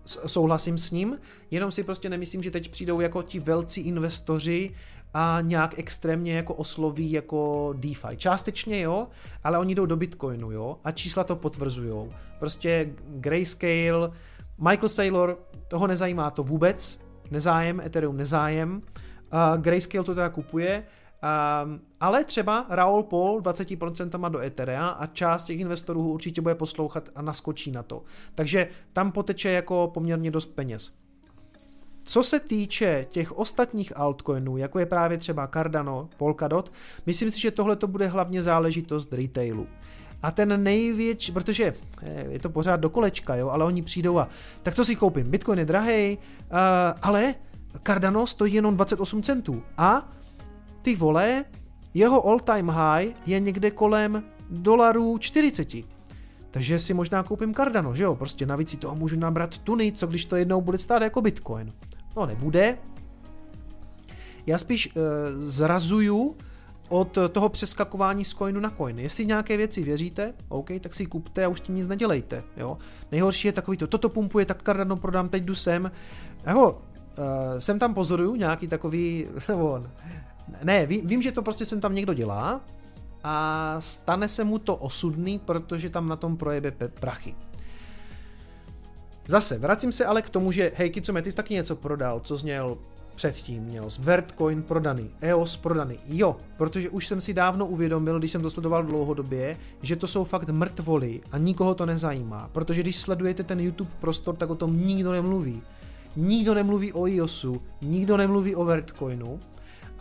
souhlasím 0.05 0.77
s 0.77 0.91
ním, 0.91 1.19
jenom 1.51 1.71
si 1.71 1.84
prostě 1.84 2.09
nemyslím, 2.09 2.43
že 2.43 2.51
teď 2.51 2.71
přijdou 2.71 2.99
jako 2.99 3.23
ti 3.23 3.39
velcí 3.39 3.81
investoři 3.81 4.71
a 5.13 5.38
nějak 5.41 5.80
extrémně 5.80 6.35
jako 6.35 6.53
osloví 6.53 7.11
jako 7.11 7.73
DeFi. 7.77 8.17
Částečně 8.17 8.81
jo, 8.81 9.07
ale 9.43 9.57
oni 9.57 9.75
jdou 9.75 9.85
do 9.85 9.95
Bitcoinu, 9.95 10.51
jo, 10.51 10.77
a 10.84 10.91
čísla 10.91 11.23
to 11.23 11.35
potvrzujou. 11.35 12.13
Prostě 12.39 12.93
Grayscale, 13.07 14.11
Michael 14.57 14.89
Saylor, 14.89 15.39
toho 15.67 15.88
nezajímá 15.88 16.31
to 16.31 16.43
vůbec, 16.43 16.99
nezájem, 17.31 17.80
Ethereum 17.80 18.17
nezájem, 18.17 18.81
uh, 19.34 19.61
Grayscale 19.61 20.03
to 20.03 20.15
teda 20.15 20.30
kupuje, 20.30 20.84
Um, 21.24 21.82
ale 22.00 22.24
třeba 22.24 22.66
Raoul 22.70 23.04
Paul 23.04 23.41
20% 23.41 24.30
do 24.30 24.40
Etherea 24.40 24.88
a 24.88 25.06
část 25.06 25.44
těch 25.44 25.60
investorů 25.60 26.10
určitě 26.10 26.41
bude 26.41 26.56
poslouchat 26.56 27.10
a 27.16 27.22
naskočí 27.22 27.72
na 27.72 27.84
to. 27.84 28.04
Takže 28.36 28.68
tam 28.94 29.12
poteče 29.12 29.50
jako 29.50 29.91
poměrně 29.94 30.32
dost 30.32 30.56
peněz. 30.56 30.94
Co 32.04 32.24
se 32.24 32.40
týče 32.40 33.08
těch 33.10 33.32
ostatních 33.32 33.98
altcoinů, 33.98 34.58
jako 34.58 34.80
je 34.80 34.86
právě 34.86 35.18
třeba 35.18 35.48
Cardano, 35.48 36.10
Polkadot, 36.18 36.72
myslím 37.06 37.32
si, 37.32 37.40
že 37.40 37.52
tohle 37.52 37.76
to 37.76 37.88
bude 37.88 38.08
hlavně 38.08 38.44
záležitost 38.44 39.14
retailu. 39.14 39.68
A 40.24 40.32
ten 40.32 40.64
největší, 40.64 41.32
protože 41.32 41.74
eh, 42.02 42.26
je 42.32 42.40
to 42.40 42.50
pořád 42.50 42.80
do 42.80 42.90
kolečka, 42.90 43.36
jo, 43.36 43.50
ale 43.50 43.66
oni 43.66 43.82
přijdou 43.82 44.20
a 44.20 44.28
tak 44.64 44.76
to 44.76 44.86
si 44.86 44.95
koupím. 44.95 45.32
Bitcoin 45.32 45.60
je 45.60 45.66
drahý, 45.66 46.18
uh, 46.18 46.58
ale 47.02 47.36
Cardano 47.84 48.28
stojí 48.28 48.54
jenom 48.54 48.76
28 48.76 49.24
centů. 49.24 49.64
A 49.78 50.10
ty 50.84 50.95
vole, 50.95 51.45
jeho 51.93 52.27
all-time 52.27 52.69
high 52.69 53.14
je 53.26 53.39
někde 53.39 53.72
kolem 53.72 54.23
dolarů 54.49 55.18
40. 55.18 55.68
Takže 56.51 56.80
si 56.80 56.93
možná 56.93 57.23
koupím 57.23 57.53
Cardano, 57.53 57.95
že 57.95 58.03
jo? 58.03 58.15
Prostě 58.15 58.45
navíc 58.45 58.69
si 58.69 58.77
toho 58.77 58.95
můžu 58.95 59.19
nabrat 59.19 59.57
tuny, 59.57 59.91
co 59.91 60.07
když 60.07 60.26
to 60.26 60.35
jednou 60.35 60.61
bude 60.61 60.77
stát 60.77 61.01
jako 61.01 61.22
Bitcoin. 61.22 61.73
No 62.18 62.26
nebude. 62.26 62.77
Já 64.45 64.57
spíš 64.57 64.95
uh, 64.95 65.01
zrazuju 65.38 66.35
od 66.89 67.18
toho 67.31 67.49
přeskakování 67.49 68.26
z 68.26 68.30
coinu 68.30 68.60
na 68.60 68.69
coin. 68.69 68.99
Jestli 68.99 69.26
nějaké 69.26 69.57
věci 69.57 69.84
věříte, 69.84 70.34
OK, 70.49 70.69
tak 70.80 70.95
si 70.95 71.03
ji 71.03 71.07
kupte 71.07 71.45
a 71.45 71.47
už 71.47 71.61
tím 71.61 71.76
nic 71.76 71.88
nedělejte. 71.88 72.43
Jo? 72.57 72.77
Nejhorší 73.11 73.47
je 73.47 73.51
takový 73.51 73.77
to, 73.77 73.88
toto 73.88 74.10
pumpuje, 74.10 74.45
tak 74.45 74.64
Cardano 74.64 74.95
prodám, 74.95 75.30
teď 75.30 75.43
jdu 75.43 75.55
sem. 75.55 75.91
Jako, 76.45 76.72
uh, 76.72 76.76
sem 77.60 77.80
tam 77.80 77.93
pozoruju 77.93 78.35
nějaký 78.35 78.68
takový, 78.68 79.27
nebo 79.47 79.84
ne, 80.64 80.86
ví, 80.86 81.02
vím, 81.06 81.22
že 81.22 81.32
to 81.32 81.41
prostě 81.41 81.65
sem 81.65 81.82
tam 81.82 81.95
někdo 81.95 82.14
dělá 82.14 82.61
a 83.24 83.76
stane 83.80 84.28
se 84.28 84.44
mu 84.44 84.60
to 84.60 84.76
osudný, 84.76 85.40
protože 85.40 85.90
tam 85.90 86.07
na 86.07 86.15
tom 86.15 86.38
projebe 86.38 86.72
prachy. 86.72 87.36
Zase, 89.28 89.57
vracím 89.57 89.91
se 89.91 90.06
ale 90.06 90.22
k 90.22 90.30
tomu, 90.30 90.52
že 90.52 90.72
hej, 90.76 90.94
jsi 91.24 91.36
taky 91.36 91.53
něco 91.53 91.76
prodal, 91.76 92.20
co 92.20 92.38
zněl 92.38 92.78
předtím, 93.15 93.64
měl 93.64 93.88
Vertcoin 93.99 94.64
prodaný, 94.64 95.11
EOS 95.22 95.57
prodaný. 95.57 95.99
Jo, 96.07 96.36
protože 96.57 96.90
už 96.90 97.07
jsem 97.07 97.22
si 97.22 97.34
dávno 97.34 97.65
uvědomil, 97.65 98.20
když 98.20 98.32
jsem 98.32 98.41
to 98.41 98.49
sledoval 98.49 98.84
dlouhodobě, 98.84 99.57
že 99.82 99.95
to 99.95 100.07
jsou 100.07 100.24
fakt 100.24 100.49
mrtvoly 100.49 101.22
a 101.32 101.38
nikoho 101.38 101.76
to 101.76 101.86
nezajímá. 101.86 102.49
Protože 102.52 102.82
když 102.82 102.98
sledujete 102.98 103.44
ten 103.44 103.60
YouTube 103.60 103.91
prostor, 103.99 104.36
tak 104.36 104.49
o 104.49 104.56
tom 104.56 104.88
nikdo 104.88 105.11
nemluví. 105.11 105.61
Nikdo 106.15 106.53
nemluví 106.53 106.94
o 106.94 107.07
EOSu, 107.07 107.61
nikdo 107.82 108.18
nemluví 108.18 108.56
o 108.56 108.65
Vertcoinu 108.65 109.40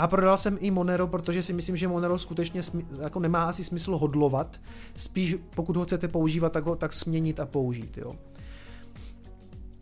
a 0.02 0.06
prodal 0.06 0.36
jsem 0.36 0.58
i 0.60 0.70
Monero, 0.70 1.06
protože 1.06 1.42
si 1.42 1.52
myslím, 1.52 1.76
že 1.76 1.88
Monero 1.88 2.18
skutečně 2.18 2.60
jako 3.02 3.20
nemá 3.20 3.44
asi 3.44 3.64
smysl 3.64 3.98
hodlovat. 3.98 4.60
Spíš 4.96 5.36
pokud 5.54 5.76
ho 5.76 5.84
chcete 5.84 6.08
používat, 6.08 6.52
tak 6.52 6.64
ho 6.64 6.76
tak 6.76 6.92
směnit 6.92 7.40
a 7.40 7.46
použít. 7.46 7.98
Jo. 7.98 8.16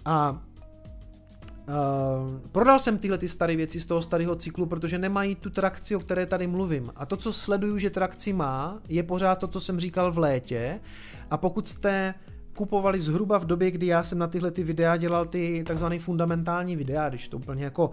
A 0.04 0.42
Uh, 1.60 2.38
prodal 2.52 2.78
jsem 2.78 2.98
tyhle 2.98 3.18
ty 3.18 3.28
staré 3.28 3.56
věci 3.56 3.80
z 3.80 3.86
toho 3.86 4.02
starého 4.02 4.36
cyklu, 4.36 4.66
protože 4.66 4.98
nemají 4.98 5.34
tu 5.34 5.50
trakci, 5.50 5.96
o 5.96 6.00
které 6.00 6.26
tady 6.26 6.46
mluvím. 6.46 6.92
A 6.96 7.06
to, 7.06 7.16
co 7.16 7.32
sleduju, 7.32 7.78
že 7.78 7.90
trakci 7.90 8.32
má, 8.32 8.78
je 8.88 9.02
pořád 9.02 9.38
to, 9.38 9.48
co 9.48 9.60
jsem 9.60 9.80
říkal 9.80 10.12
v 10.12 10.18
létě. 10.18 10.80
A 11.30 11.36
pokud 11.36 11.68
jste 11.68 12.14
kupovali 12.60 13.00
zhruba 13.00 13.38
v 13.38 13.44
době, 13.44 13.70
kdy 13.70 13.86
já 13.86 14.02
jsem 14.02 14.18
na 14.18 14.26
tyhle 14.26 14.50
ty 14.50 14.62
videa 14.62 14.96
dělal 14.96 15.26
ty 15.26 15.64
takzvané 15.66 15.98
fundamentální 15.98 16.76
videa, 16.76 17.08
když 17.08 17.28
to 17.28 17.36
úplně 17.36 17.64
jako 17.64 17.90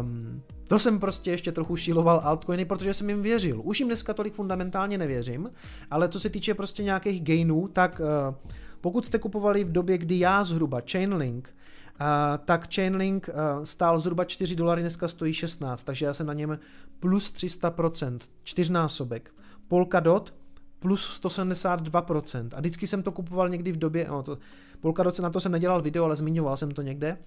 um, 0.00 0.42
to 0.68 0.78
jsem 0.78 1.00
prostě 1.00 1.30
ještě 1.30 1.52
trochu 1.52 1.76
šíloval 1.76 2.20
altcoiny, 2.24 2.64
protože 2.64 2.94
jsem 2.94 3.08
jim 3.08 3.22
věřil. 3.22 3.60
Už 3.64 3.80
jim 3.80 3.88
dneska 3.88 4.14
tolik 4.14 4.34
fundamentálně 4.34 4.98
nevěřím, 4.98 5.50
ale 5.90 6.08
co 6.08 6.20
se 6.20 6.30
týče 6.30 6.54
prostě 6.54 6.82
nějakých 6.82 7.22
gainů, 7.22 7.68
tak 7.68 8.00
uh, 8.00 8.34
pokud 8.80 9.06
jste 9.06 9.18
kupovali 9.18 9.64
v 9.64 9.72
době, 9.72 9.98
kdy 9.98 10.18
já 10.18 10.44
zhruba 10.44 10.80
Chainlink, 10.90 11.48
uh, 11.48 12.06
tak 12.44 12.74
Chainlink 12.74 13.28
uh, 13.28 13.64
stál 13.64 13.98
zhruba 13.98 14.24
4 14.24 14.56
dolary, 14.56 14.80
dneska 14.82 15.08
stojí 15.08 15.32
16, 15.32 15.82
takže 15.82 16.06
já 16.06 16.14
jsem 16.14 16.26
na 16.26 16.32
něm 16.32 16.58
plus 17.00 17.32
300%, 17.32 18.18
čtyřnásobek. 18.44 19.34
Polkadot 19.68 20.34
plus 20.78 21.20
172%. 21.22 22.48
A 22.54 22.60
vždycky 22.60 22.86
jsem 22.86 23.02
to 23.02 23.12
kupoval 23.12 23.48
někdy 23.48 23.72
v 23.72 23.76
době, 23.76 24.06
no 24.08 24.22
to, 24.22 24.38
Polkadot 24.80 25.18
na 25.18 25.30
to 25.30 25.40
jsem 25.40 25.52
nedělal 25.52 25.82
video, 25.82 26.04
ale 26.04 26.16
zmiňoval 26.16 26.56
jsem 26.56 26.70
to 26.70 26.82
někde, 26.82 27.18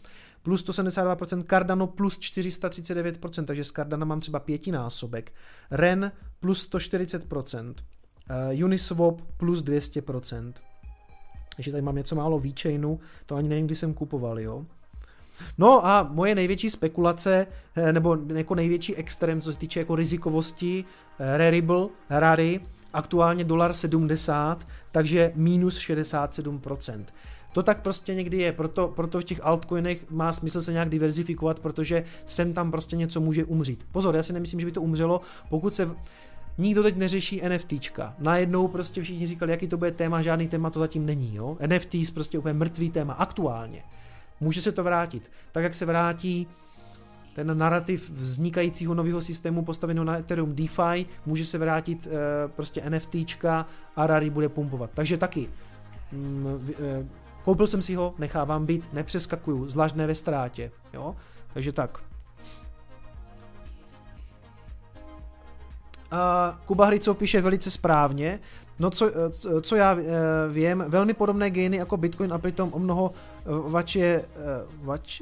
plus 0.43 0.65
172%, 0.65 1.43
Cardano 1.49 1.87
plus 1.87 2.19
439%, 2.19 3.45
takže 3.45 3.63
z 3.63 3.71
Cardana 3.71 4.05
mám 4.05 4.19
třeba 4.19 4.39
pětinásobek. 4.39 5.33
REN 5.71 6.11
plus 6.39 6.69
140%, 6.69 7.69
uh, 7.69 7.75
eh, 8.29 8.65
Uniswap 8.65 9.21
plus 9.37 9.63
200%. 9.63 10.53
Ještě 11.57 11.71
tady 11.71 11.81
mám 11.81 11.95
něco 11.95 12.15
málo 12.15 12.39
VeChainu, 12.39 12.99
to 13.25 13.35
ani 13.35 13.49
nevím, 13.49 13.65
kdy 13.65 13.75
jsem 13.75 13.93
kupoval, 13.93 14.39
jo. 14.39 14.65
No 15.57 15.85
a 15.85 16.03
moje 16.03 16.35
největší 16.35 16.69
spekulace, 16.69 17.47
eh, 17.75 17.93
nebo 17.93 18.17
jako 18.35 18.55
největší 18.55 18.95
extrém, 18.95 19.41
co 19.41 19.53
se 19.53 19.59
týče 19.59 19.79
jako 19.79 19.95
rizikovosti, 19.95 20.85
eh, 21.19 21.37
Rarible, 21.37 21.87
Rary, 22.09 22.61
aktuálně 22.93 23.43
dolar 23.43 23.73
70, 23.73 24.67
takže 24.91 25.31
minus 25.35 25.79
67%. 25.79 27.05
To 27.53 27.63
tak 27.63 27.81
prostě 27.81 28.15
někdy 28.15 28.37
je, 28.37 28.51
proto, 28.51 28.87
proto 28.87 29.19
v 29.19 29.23
těch 29.23 29.45
altcoinech 29.45 30.11
má 30.11 30.31
smysl 30.31 30.61
se 30.61 30.71
nějak 30.71 30.89
diverzifikovat, 30.89 31.59
protože 31.59 32.03
sem 32.25 32.53
tam 32.53 32.71
prostě 32.71 32.95
něco 32.95 33.19
může 33.19 33.45
umřít. 33.45 33.85
Pozor, 33.91 34.15
já 34.15 34.23
si 34.23 34.33
nemyslím, 34.33 34.59
že 34.59 34.65
by 34.65 34.71
to 34.71 34.81
umřelo, 34.81 35.21
pokud 35.49 35.73
se 35.73 35.89
Nikdo 36.59 36.83
teď 36.83 36.95
neřeší 36.95 37.41
NFTčka. 37.49 38.15
Najednou 38.19 38.67
prostě 38.67 39.01
všichni 39.01 39.27
říkali, 39.27 39.51
jaký 39.51 39.67
to 39.67 39.77
bude 39.77 39.91
téma, 39.91 40.21
žádný 40.21 40.47
téma 40.47 40.69
to 40.69 40.79
zatím 40.79 41.05
není. 41.05 41.35
Jo? 41.35 41.57
NFTs 41.67 42.11
prostě 42.11 42.39
úplně 42.39 42.53
mrtvý 42.53 42.89
téma, 42.89 43.13
aktuálně. 43.13 43.83
Může 44.39 44.61
se 44.61 44.71
to 44.71 44.83
vrátit. 44.83 45.31
Tak 45.51 45.63
jak 45.63 45.75
se 45.75 45.85
vrátí 45.85 46.47
ten 47.39 47.57
narrativ 47.57 48.09
vznikajícího 48.09 48.93
nového 48.93 49.21
systému 49.21 49.65
postaveného 49.65 50.03
na 50.03 50.17
Ethereum 50.17 50.55
DeFi, 50.55 51.05
může 51.25 51.45
se 51.45 51.57
vrátit 51.57 52.07
e, 52.07 52.47
prostě 52.47 52.83
NFTčka 52.89 53.65
a 53.95 54.07
Rary 54.07 54.29
bude 54.29 54.49
pumpovat. 54.49 54.89
Takže 54.93 55.17
taky 55.17 55.49
mm, 56.11 56.73
e, 56.79 57.05
koupil 57.43 57.67
jsem 57.67 57.81
si 57.81 57.95
ho, 57.95 58.13
nechávám 58.17 58.65
být, 58.65 58.93
nepřeskakuju, 58.93 59.69
zvlášť 59.69 59.95
ne 59.95 60.07
ve 60.07 60.15
ztrátě, 60.15 60.71
jo, 60.93 61.15
takže 61.53 61.71
tak. 61.71 61.99
A 66.11 66.59
Kuba 66.65 66.85
Hrycov 66.85 67.17
píše 67.17 67.41
velice 67.41 67.71
správně, 67.71 68.39
No 68.81 68.89
co, 68.89 69.07
e, 69.07 69.61
co 69.61 69.75
já 69.75 69.97
vím, 70.51 70.83
velmi 70.87 71.13
podobné 71.13 71.49
geny 71.49 71.77
jako 71.77 71.97
Bitcoin 71.97 72.33
a 72.33 72.37
přitom 72.37 72.73
o 72.73 72.79
mnoho 72.79 73.11
vač 73.45 73.95
je, 73.95 74.25
vač, 74.81 75.21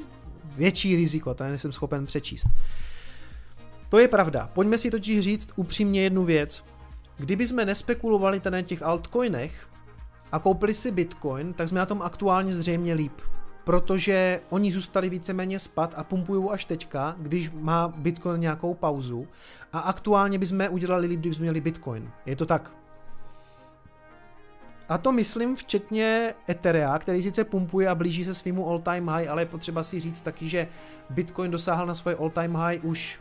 větší 0.58 0.96
riziko, 0.96 1.34
to 1.34 1.44
nejsem 1.44 1.72
schopen 1.72 2.06
přečíst. 2.06 2.46
To 3.88 3.98
je 3.98 4.08
pravda. 4.08 4.50
Pojďme 4.54 4.78
si 4.78 4.90
totiž 4.90 5.20
říct 5.20 5.48
upřímně 5.56 6.02
jednu 6.02 6.24
věc. 6.24 6.64
Kdyby 7.16 7.46
jsme 7.46 7.64
nespekulovali 7.64 8.40
na 8.50 8.62
těch 8.62 8.82
altcoinech 8.82 9.68
a 10.32 10.38
koupili 10.38 10.74
si 10.74 10.90
Bitcoin, 10.90 11.52
tak 11.52 11.68
jsme 11.68 11.78
na 11.78 11.86
tom 11.86 12.02
aktuálně 12.02 12.54
zřejmě 12.54 12.94
líp. 12.94 13.12
Protože 13.64 14.40
oni 14.50 14.72
zůstali 14.72 15.08
víceméně 15.08 15.58
spad 15.58 15.94
a 15.96 16.04
pumpují 16.04 16.50
až 16.50 16.64
teďka, 16.64 17.16
když 17.18 17.50
má 17.50 17.88
Bitcoin 17.88 18.40
nějakou 18.40 18.74
pauzu. 18.74 19.26
A 19.72 19.78
aktuálně 19.78 20.38
bychom 20.38 20.66
udělali 20.70 21.06
líp, 21.06 21.20
kdybychom 21.20 21.42
měli 21.42 21.60
Bitcoin. 21.60 22.10
Je 22.26 22.36
to 22.36 22.46
tak. 22.46 22.72
A 24.88 24.98
to 24.98 25.12
myslím 25.12 25.56
včetně 25.56 26.34
Etherea, 26.48 26.98
který 26.98 27.22
sice 27.22 27.44
pumpuje 27.44 27.88
a 27.88 27.94
blíží 27.94 28.24
se 28.24 28.34
svýmu 28.34 28.70
all-time 28.70 29.08
high, 29.08 29.28
ale 29.28 29.42
je 29.42 29.46
potřeba 29.46 29.82
si 29.82 30.00
říct 30.00 30.20
taky, 30.20 30.48
že 30.48 30.68
Bitcoin 31.10 31.50
dosáhl 31.50 31.86
na 31.86 31.94
svoje 31.94 32.16
all-time 32.16 32.56
high 32.56 32.84
už 32.84 33.20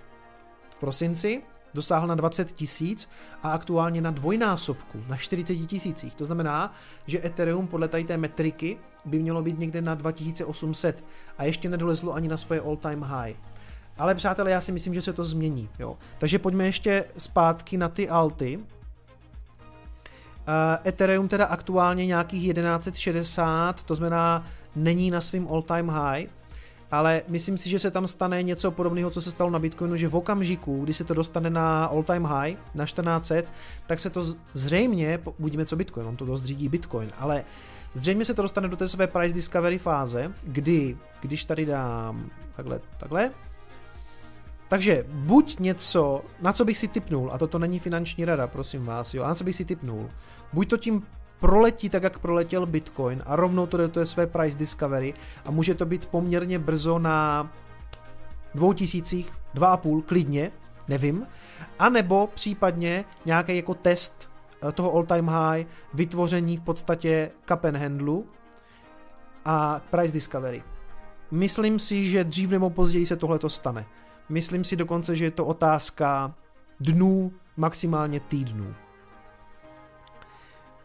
v 0.69 0.77
prosinci, 0.77 1.41
dosáhl 1.73 2.07
na 2.07 2.15
20 2.15 2.51
tisíc 2.51 3.09
a 3.43 3.51
aktuálně 3.51 4.01
na 4.01 4.11
dvojnásobku, 4.11 5.03
na 5.07 5.17
40 5.17 5.55
tisících. 5.55 6.15
To 6.15 6.25
znamená, 6.25 6.73
že 7.07 7.25
Ethereum 7.25 7.67
podle 7.67 7.87
tady 7.87 8.03
té 8.03 8.17
metriky 8.17 8.77
by 9.05 9.19
mělo 9.19 9.41
být 9.41 9.59
někde 9.59 9.81
na 9.81 9.95
2800 9.95 11.03
a 11.37 11.43
ještě 11.43 11.69
nedolezlo 11.69 12.13
ani 12.13 12.27
na 12.27 12.37
svoje 12.37 12.61
all-time 12.61 13.01
high. 13.01 13.35
Ale 13.97 14.15
přátelé, 14.15 14.51
já 14.51 14.61
si 14.61 14.71
myslím, 14.71 14.93
že 14.93 15.01
se 15.01 15.13
to 15.13 15.23
změní. 15.23 15.69
Jo. 15.79 15.97
Takže 16.17 16.39
pojďme 16.39 16.65
ještě 16.65 17.05
zpátky 17.17 17.77
na 17.77 17.89
ty 17.89 18.09
alty. 18.09 18.59
Uh, 20.47 20.87
Ethereum 20.87 21.27
teda 21.27 21.45
aktuálně 21.45 22.05
nějakých 22.05 22.53
1160, 22.53 23.83
to 23.83 23.95
znamená 23.95 24.47
není 24.75 25.11
na 25.11 25.21
svém 25.21 25.47
all 25.47 25.61
time 25.61 25.89
high, 25.89 26.27
ale 26.91 27.21
myslím 27.27 27.57
si, 27.57 27.69
že 27.69 27.79
se 27.79 27.91
tam 27.91 28.07
stane 28.07 28.43
něco 28.43 28.71
podobného, 28.71 29.09
co 29.09 29.21
se 29.21 29.31
stalo 29.31 29.49
na 29.49 29.59
Bitcoinu, 29.59 29.97
že 29.97 30.07
v 30.07 30.15
okamžiku, 30.15 30.83
kdy 30.83 30.93
se 30.93 31.03
to 31.03 31.13
dostane 31.13 31.49
na 31.49 31.85
all 31.85 32.03
time 32.03 32.25
high, 32.25 32.55
na 32.75 32.85
1400, 32.85 33.51
tak 33.87 33.99
se 33.99 34.09
to 34.09 34.21
zřejmě, 34.53 35.19
budíme 35.39 35.65
co 35.65 35.75
Bitcoin, 35.75 36.07
on 36.07 36.15
to 36.15 36.25
dost 36.25 36.43
řídí 36.43 36.69
Bitcoin, 36.69 37.11
ale 37.19 37.43
zřejmě 37.93 38.25
se 38.25 38.33
to 38.33 38.41
dostane 38.41 38.67
do 38.67 38.77
té 38.77 38.87
své 38.87 39.07
price 39.07 39.35
discovery 39.35 39.77
fáze, 39.77 40.31
kdy, 40.43 40.97
když 41.21 41.45
tady 41.45 41.65
dám 41.65 42.29
takhle, 42.55 42.79
takhle, 42.97 43.31
takže 44.67 45.05
buď 45.09 45.59
něco, 45.59 46.21
na 46.41 46.53
co 46.53 46.65
bych 46.65 46.77
si 46.77 46.87
typnul, 46.87 47.29
a 47.33 47.37
toto 47.37 47.59
není 47.59 47.79
finanční 47.79 48.25
rada, 48.25 48.47
prosím 48.47 48.83
vás, 48.83 49.13
jo, 49.13 49.23
a 49.23 49.27
na 49.27 49.35
co 49.35 49.43
bych 49.43 49.55
si 49.55 49.65
typnul, 49.65 50.09
buď 50.53 50.69
to 50.69 50.77
tím 50.77 51.03
proletí 51.39 51.89
tak, 51.89 52.03
jak 52.03 52.19
proletěl 52.19 52.65
Bitcoin 52.65 53.23
a 53.25 53.35
rovnou 53.35 53.67
to 53.67 53.77
do 53.77 53.89
té 53.89 54.05
své 54.05 54.27
price 54.27 54.57
discovery 54.57 55.13
a 55.45 55.51
může 55.51 55.75
to 55.75 55.85
být 55.85 56.05
poměrně 56.05 56.59
brzo 56.59 56.99
na 56.99 57.49
dvou 58.55 58.73
tisících, 58.73 59.33
dva 59.53 59.67
a 59.67 59.77
půl, 59.77 60.01
klidně, 60.01 60.51
nevím, 60.87 61.27
a 61.79 61.89
nebo 61.89 62.29
případně 62.33 63.05
nějaký 63.25 63.55
jako 63.55 63.73
test 63.73 64.29
eh, 64.67 64.71
toho 64.71 64.93
all 64.93 65.05
time 65.05 65.27
high, 65.27 65.65
vytvoření 65.93 66.57
v 66.57 66.61
podstatě 66.61 67.31
and 67.63 67.75
handlu 67.75 68.25
a 69.45 69.81
price 69.91 70.13
discovery. 70.13 70.63
Myslím 71.31 71.79
si, 71.79 72.05
že 72.05 72.23
dřív 72.23 72.49
nebo 72.49 72.69
později 72.69 73.05
se 73.05 73.15
tohle 73.15 73.39
to 73.39 73.49
stane. 73.49 73.85
Myslím 74.29 74.63
si 74.63 74.75
dokonce, 74.75 75.15
že 75.15 75.25
je 75.25 75.31
to 75.31 75.45
otázka 75.45 76.35
dnů, 76.79 77.33
maximálně 77.57 78.19
týdnů. 78.19 78.75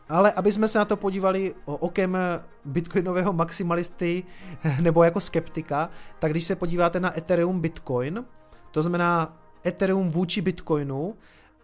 Ale 0.08 0.32
aby 0.32 0.52
jsme 0.52 0.68
se 0.68 0.78
na 0.78 0.84
to 0.84 0.96
podívali 0.96 1.54
okem 1.64 2.18
bitcoinového 2.64 3.32
maximalisty 3.32 4.24
nebo 4.80 5.04
jako 5.04 5.20
skeptika, 5.20 5.90
tak 6.18 6.30
když 6.30 6.44
se 6.44 6.56
podíváte 6.56 7.00
na 7.00 7.18
Ethereum 7.18 7.60
Bitcoin, 7.60 8.24
to 8.70 8.82
znamená 8.82 9.38
Ethereum 9.66 10.10
vůči 10.10 10.40
Bitcoinu, 10.40 11.14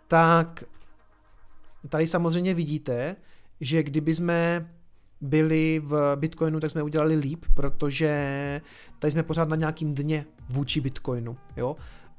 tak 0.09 0.65
tady 1.89 2.07
samozřejmě 2.07 2.55
vidíte, 2.55 3.17
že 3.61 3.83
kdyby 3.83 4.15
jsme 4.15 4.71
byli 5.21 5.81
v 5.85 6.17
Bitcoinu, 6.17 6.61
tak 6.61 6.71
jsme 6.71 6.83
udělali 6.83 7.17
líp, 7.17 7.45
protože 7.55 8.11
tady 8.99 9.11
jsme 9.11 9.23
pořád 9.23 9.49
na 9.49 9.57
nějakým 9.57 9.95
dně 9.95 10.25
vůči 10.49 10.81
Bitcoinu. 10.81 11.37
Jo? 11.57 11.77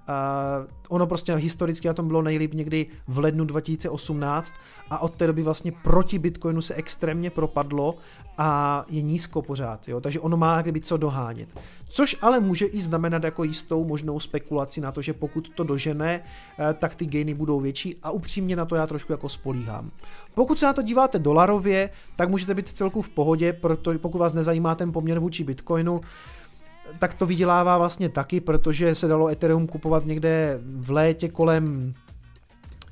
Uh, 0.09 0.67
ono 0.89 1.07
prostě 1.07 1.35
historicky 1.35 1.87
na 1.87 1.93
tom 1.93 2.07
bylo 2.07 2.21
nejlíp 2.21 2.53
někdy 2.53 2.85
v 3.07 3.19
lednu 3.19 3.45
2018 3.45 4.53
a 4.89 4.99
od 4.99 5.15
té 5.15 5.27
doby 5.27 5.41
vlastně 5.41 5.71
proti 5.71 6.19
Bitcoinu 6.19 6.61
se 6.61 6.73
extrémně 6.73 7.29
propadlo 7.29 7.95
a 8.37 8.85
je 8.89 9.01
nízko 9.01 9.41
pořád, 9.41 9.87
jo? 9.87 10.01
takže 10.01 10.19
ono 10.19 10.37
má 10.37 10.61
kdyby 10.61 10.81
co 10.81 10.97
dohánět. 10.97 11.49
Což 11.89 12.17
ale 12.21 12.39
může 12.39 12.65
i 12.65 12.81
znamenat 12.81 13.23
jako 13.23 13.43
jistou 13.43 13.85
možnou 13.85 14.19
spekulaci 14.19 14.81
na 14.81 14.91
to, 14.91 15.01
že 15.01 15.13
pokud 15.13 15.49
to 15.49 15.63
dožene, 15.63 16.19
uh, 16.19 16.65
tak 16.73 16.95
ty 16.95 17.05
gainy 17.05 17.33
budou 17.33 17.59
větší 17.59 17.95
a 18.03 18.11
upřímně 18.11 18.55
na 18.55 18.65
to 18.65 18.75
já 18.75 18.87
trošku 18.87 19.11
jako 19.11 19.29
spolíhám. 19.29 19.91
Pokud 20.33 20.59
se 20.59 20.65
na 20.65 20.73
to 20.73 20.81
díváte 20.81 21.19
dolarově, 21.19 21.89
tak 22.15 22.29
můžete 22.29 22.53
být 22.53 22.69
celku 22.69 23.01
v 23.01 23.09
pohodě, 23.09 23.53
protože 23.53 23.99
pokud 23.99 24.17
vás 24.17 24.33
nezajímá 24.33 24.75
ten 24.75 24.91
poměr 24.91 25.19
vůči 25.19 25.43
Bitcoinu, 25.43 26.01
tak 26.99 27.13
to 27.13 27.25
vydělává 27.25 27.77
vlastně 27.77 28.09
taky, 28.09 28.41
protože 28.41 28.95
se 28.95 29.07
dalo 29.07 29.27
Ethereum 29.27 29.67
kupovat 29.67 30.05
někde 30.05 30.59
v 30.63 30.91
létě 30.91 31.29
kolem, 31.29 31.93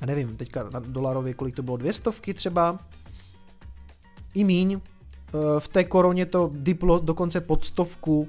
já 0.00 0.06
nevím, 0.06 0.36
teďka 0.36 0.70
na 0.70 0.80
dolarově, 0.80 1.34
kolik 1.34 1.54
to 1.54 1.62
bylo, 1.62 1.76
dvě 1.76 1.92
stovky 1.92 2.34
třeba, 2.34 2.78
i 4.34 4.44
míň, 4.44 4.80
eh, 4.80 5.30
v 5.58 5.68
té 5.68 5.84
koroně 5.84 6.26
to 6.26 6.50
diplo 6.54 6.98
dokonce 6.98 7.40
pod 7.40 7.64
stovku, 7.64 8.28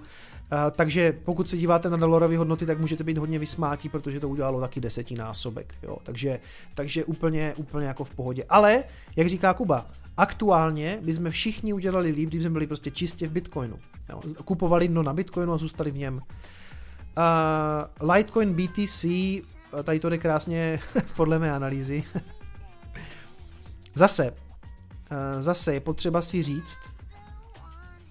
eh, 0.52 0.72
takže 0.72 1.14
pokud 1.26 1.50
se 1.50 1.58
díváte 1.58 1.90
na 1.90 1.98
dolarové 1.98 2.38
hodnoty, 2.38 2.66
tak 2.66 2.80
můžete 2.80 3.04
být 3.04 3.18
hodně 3.18 3.40
vysmátí, 3.40 3.90
protože 3.90 4.20
to 4.20 4.30
udělalo 4.30 4.60
taky 4.60 4.82
desetinásobek, 4.82 5.76
jo. 5.84 5.98
Takže, 6.04 6.40
takže 6.76 7.06
úplně, 7.06 7.54
úplně 7.58 7.88
jako 7.88 8.04
v 8.04 8.16
pohodě. 8.16 8.44
Ale, 8.50 8.84
jak 9.16 9.28
říká 9.28 9.54
Kuba, 9.54 9.86
Aktuálně 10.20 11.00
bychom 11.02 11.30
všichni 11.30 11.74
udělali 11.74 12.12
líp, 12.12 12.30
kdyby 12.30 12.44
jsme 12.44 12.50
byli 12.50 12.68
prostě 12.68 12.92
čistě 12.92 13.28
v 13.28 13.32
Bitcoinu. 13.32 13.80
Jo. 14.10 14.22
Kupovali 14.46 14.88
dno 14.88 15.04
na 15.04 15.14
Bitcoinu 15.14 15.54
a 15.54 15.58
zůstali 15.58 15.92
v 15.92 15.98
něm. 15.98 16.16
Uh, 16.16 18.10
Litecoin 18.12 18.54
BTC, 18.54 19.06
tady 19.84 20.00
to 20.00 20.10
jde 20.10 20.18
krásně 20.18 20.80
podle 21.16 21.40
mé 21.40 21.52
analýzy. 21.52 22.04
zase, 23.94 24.32
uh, 24.32 24.38
zase 25.40 25.74
je 25.74 25.80
potřeba 25.80 26.22
si 26.22 26.44
říct, 26.44 26.80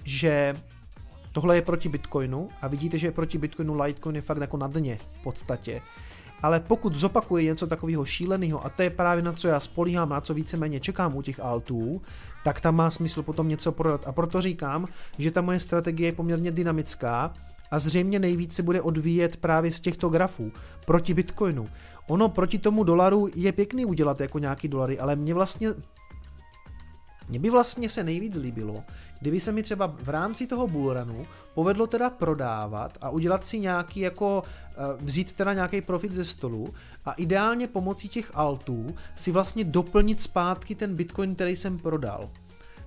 že 0.05 0.57
tohle 1.33 1.57
je 1.57 1.63
proti 1.63 1.89
Bitcoinu 1.89 2.49
a 2.63 2.69
vidíte, 2.69 2.99
že 2.99 3.07
je 3.07 3.13
proti 3.13 3.39
Bitcoinu 3.39 3.83
Litecoin 3.83 4.17
je 4.17 4.23
fakt 4.23 4.41
jako 4.41 4.57
na 4.57 4.67
dně 4.67 4.99
v 5.21 5.23
podstatě 5.23 5.83
ale 6.43 6.61
pokud 6.61 6.97
zopakuje 6.97 7.45
něco 7.45 7.67
takového 7.67 8.05
šíleného, 8.05 8.67
a 8.67 8.69
to 8.69 8.83
je 8.83 8.91
právě 8.91 9.23
na 9.23 9.33
co 9.33 9.49
já 9.49 9.61
spolíhám, 9.61 10.09
na 10.09 10.21
co 10.21 10.35
víceméně 10.35 10.81
čekám 10.81 11.17
u 11.17 11.23
těch 11.23 11.41
altů, 11.41 12.03
tak 12.45 12.61
tam 12.61 12.77
má 12.77 12.91
smysl 12.91 13.23
potom 13.23 13.49
něco 13.49 13.73
prodat. 13.73 14.03
A 14.07 14.13
proto 14.13 14.41
říkám, 14.41 14.89
že 15.19 15.31
ta 15.31 15.41
moje 15.41 15.61
strategie 15.61 16.09
je 16.09 16.13
poměrně 16.13 16.51
dynamická 16.51 17.33
a 17.71 17.79
zřejmě 17.79 18.19
nejvíc 18.19 18.55
se 18.55 18.63
bude 18.63 18.83
odvíjet 18.83 19.37
právě 19.37 19.73
z 19.73 19.81
těchto 19.81 20.09
grafů 20.09 20.53
proti 20.87 21.15
Bitcoinu. 21.15 21.69
Ono 22.09 22.29
proti 22.29 22.59
tomu 22.59 22.85
dolaru 22.85 23.29
je 23.35 23.53
pěkný 23.53 23.85
udělat 23.85 24.21
jako 24.21 24.39
nějaký 24.39 24.69
dolary, 24.69 24.99
ale 24.99 25.17
mě 25.17 25.35
vlastně 25.35 25.75
mně 27.29 27.39
by 27.39 27.51
vlastně 27.51 27.89
se 27.89 28.05
nejvíc 28.05 28.37
líbilo, 28.37 28.83
kdyby 29.21 29.41
se 29.41 29.53
mi 29.53 29.63
třeba 29.63 29.95
v 30.03 30.09
rámci 30.09 30.47
toho 30.47 30.67
bullrunu 30.67 31.27
povedlo 31.55 31.87
teda 31.87 32.11
prodávat 32.11 32.99
a 33.01 33.11
udělat 33.11 33.47
si 33.47 33.61
nějaký 33.61 34.01
jako, 34.01 34.43
eh, 34.71 34.75
vzít 35.01 35.33
teda 35.33 35.55
nějaký 35.55 35.81
profit 35.81 36.13
ze 36.13 36.25
stolu 36.25 36.75
a 37.05 37.13
ideálně 37.13 37.67
pomocí 37.67 38.09
těch 38.09 38.31
altů 38.35 38.95
si 39.17 39.33
vlastně 39.33 39.65
doplnit 39.65 40.23
zpátky 40.23 40.75
ten 40.75 40.97
bitcoin, 40.97 41.35
který 41.35 41.57
jsem 41.57 41.79
prodal. 41.79 42.31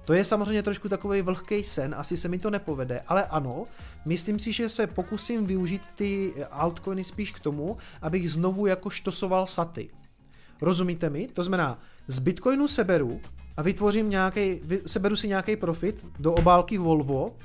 To 0.05 0.13
je 0.13 0.23
samozřejmě 0.23 0.63
trošku 0.63 0.89
takový 0.89 1.21
vlhký 1.21 1.63
sen, 1.63 1.95
asi 1.97 2.17
se 2.17 2.27
mi 2.27 2.39
to 2.39 2.49
nepovede, 2.49 3.01
ale 3.07 3.25
ano, 3.25 3.63
myslím 4.05 4.39
si, 4.39 4.51
že 4.51 4.69
se 4.69 4.87
pokusím 4.87 5.45
využít 5.45 5.81
ty 5.95 6.33
altcoiny 6.51 7.03
spíš 7.03 7.31
k 7.31 7.39
tomu, 7.39 7.77
abych 8.01 8.31
znovu 8.31 8.65
jako 8.65 8.89
štosoval 8.89 9.47
saty. 9.47 9.89
Rozumíte 10.61 11.09
mi? 11.09 11.27
To 11.27 11.43
znamená, 11.43 11.79
z 12.07 12.19
Bitcoinu 12.19 12.67
seberu 12.67 13.21
a 13.61 13.63
vytvořím 13.63 14.09
nějaký, 14.09 14.61
seberu 14.85 15.15
si 15.15 15.27
nějaký 15.27 15.55
profit 15.55 16.05
do 16.19 16.33
obálky 16.33 16.77
Volvo 16.77 17.35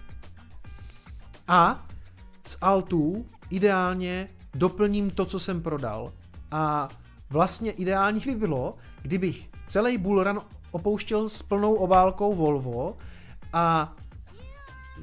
a 1.49 1.87
z 2.47 2.59
altů 2.61 3.27
ideálně 3.51 4.29
doplním 4.55 5.11
to, 5.11 5.25
co 5.25 5.41
jsem 5.41 5.63
prodal. 5.63 6.13
A 6.51 6.89
vlastně 7.31 7.71
ideální 7.71 8.21
by 8.21 8.35
bylo, 8.35 8.75
kdybych 9.03 9.49
celý 9.67 9.99
bullrun 9.99 10.41
opouštěl 10.71 11.29
s 11.29 11.43
plnou 11.43 11.75
obálkou 11.75 12.35
Volvo 12.35 12.97
a 13.53 13.97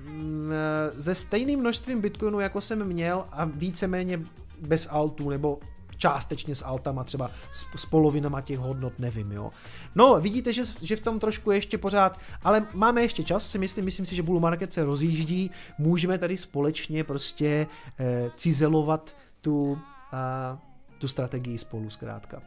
mm, 0.06 0.52
se 1.00 1.16
stejným 1.16 1.60
množstvím 1.60 2.02
bitcoinu, 2.02 2.40
jako 2.40 2.62
jsem 2.62 2.86
měl 2.86 3.26
a 3.32 3.46
víceméně 3.46 4.22
bez 4.62 4.88
altů, 4.92 5.30
nebo 5.30 5.60
částečně 6.04 6.56
s 6.56 6.66
altama, 6.66 7.04
třeba 7.04 7.32
s, 7.52 7.66
s 7.76 7.86
polovinama 7.86 8.42
těch 8.42 8.60
hodnot, 8.60 9.00
nevím, 9.00 9.32
jo. 9.32 9.52
No, 9.96 10.20
vidíte, 10.22 10.54
že, 10.54 10.64
že 10.82 10.96
v 10.96 11.00
tom 11.00 11.20
trošku 11.20 11.52
ještě 11.52 11.78
pořád, 11.78 12.20
ale 12.44 12.68
máme 12.74 13.02
ještě 13.02 13.24
čas, 13.24 13.50
si 13.50 13.58
myslím, 13.58 13.86
myslím 13.86 14.06
si, 14.06 14.16
že 14.16 14.24
bull 14.24 14.40
market 14.40 14.74
se 14.74 14.86
rozjíždí, 14.86 15.52
můžeme 15.78 16.18
tady 16.18 16.38
společně 16.38 17.04
prostě 17.04 17.68
eh, 18.00 18.32
cizelovat 18.36 19.16
tu, 19.42 19.80
a, 20.12 20.60
tu 20.98 21.08
strategii 21.08 21.58
spolu 21.58 21.90
zkrátka. 21.90 22.42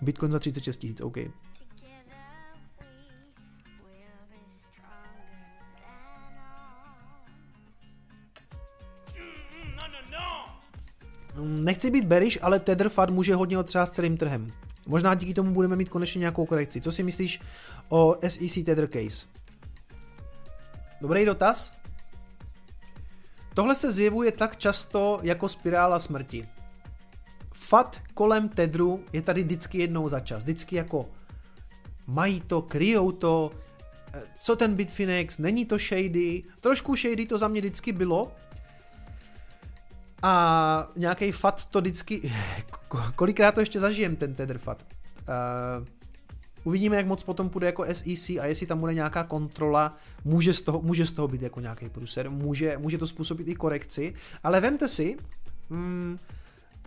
Bitcoin 0.00 0.32
za 0.32 0.38
36 0.38 0.76
tisíc, 0.76 1.00
OK. 1.00 1.16
Nechci 11.40 11.90
být 11.90 12.04
bearish, 12.04 12.38
ale 12.42 12.60
Tether 12.60 12.88
FAD 12.88 13.10
může 13.10 13.34
hodně 13.34 13.58
otřást 13.58 13.94
celým 13.94 14.16
trhem. 14.16 14.52
Možná 14.86 15.14
díky 15.14 15.34
tomu 15.34 15.52
budeme 15.52 15.76
mít 15.76 15.88
konečně 15.88 16.18
nějakou 16.18 16.46
korekci. 16.46 16.80
Co 16.80 16.92
si 16.92 17.02
myslíš 17.02 17.40
o 17.88 18.16
SEC 18.28 18.64
Tether 18.64 18.88
case? 18.88 19.26
Dobrý 21.00 21.24
dotaz. 21.24 21.76
Tohle 23.54 23.74
se 23.74 23.90
zjevuje 23.90 24.32
tak 24.32 24.56
často 24.56 25.18
jako 25.22 25.48
spirála 25.48 25.98
smrti. 25.98 26.48
FAT 27.54 28.00
kolem 28.14 28.48
Tedru 28.48 29.04
je 29.12 29.22
tady 29.22 29.42
vždycky 29.42 29.78
jednou 29.78 30.08
za 30.08 30.20
čas. 30.20 30.42
Vždycky 30.42 30.76
jako 30.76 31.08
mají 32.06 32.40
to, 32.40 32.62
kryjou 32.62 33.12
to, 33.12 33.50
co 34.38 34.56
ten 34.56 34.74
Bitfinex, 34.74 35.38
není 35.38 35.66
to 35.66 35.78
shady. 35.78 36.42
Trošku 36.60 36.96
shady 36.96 37.26
to 37.26 37.38
za 37.38 37.48
mě 37.48 37.60
vždycky 37.60 37.92
bylo, 37.92 38.32
a 40.22 40.88
nějaký 40.96 41.32
fat 41.32 41.64
to 41.64 41.80
vždycky, 41.80 42.32
kolikrát 43.16 43.54
to 43.54 43.60
ještě 43.60 43.80
zažijem 43.80 44.16
ten 44.16 44.34
tether 44.34 44.58
fat. 44.58 44.86
Uh, 45.28 45.86
Uvidíme, 46.64 46.96
jak 46.96 47.06
moc 47.06 47.22
potom 47.22 47.48
půjde 47.48 47.66
jako 47.66 47.84
SEC 47.92 48.30
a 48.30 48.46
jestli 48.46 48.66
tam 48.66 48.80
bude 48.80 48.94
nějaká 48.94 49.24
kontrola, 49.24 49.96
může 50.24 50.54
z 50.54 50.60
toho, 50.60 50.82
může 50.82 51.06
z 51.06 51.10
toho 51.10 51.28
být 51.28 51.42
jako 51.42 51.60
nějaký 51.60 51.88
průser, 51.88 52.30
může, 52.30 52.78
může 52.78 52.98
to 52.98 53.06
způsobit 53.06 53.48
i 53.48 53.54
korekci, 53.54 54.14
ale 54.44 54.60
vemte 54.60 54.88
si, 54.88 55.16
hmm, 55.70 56.18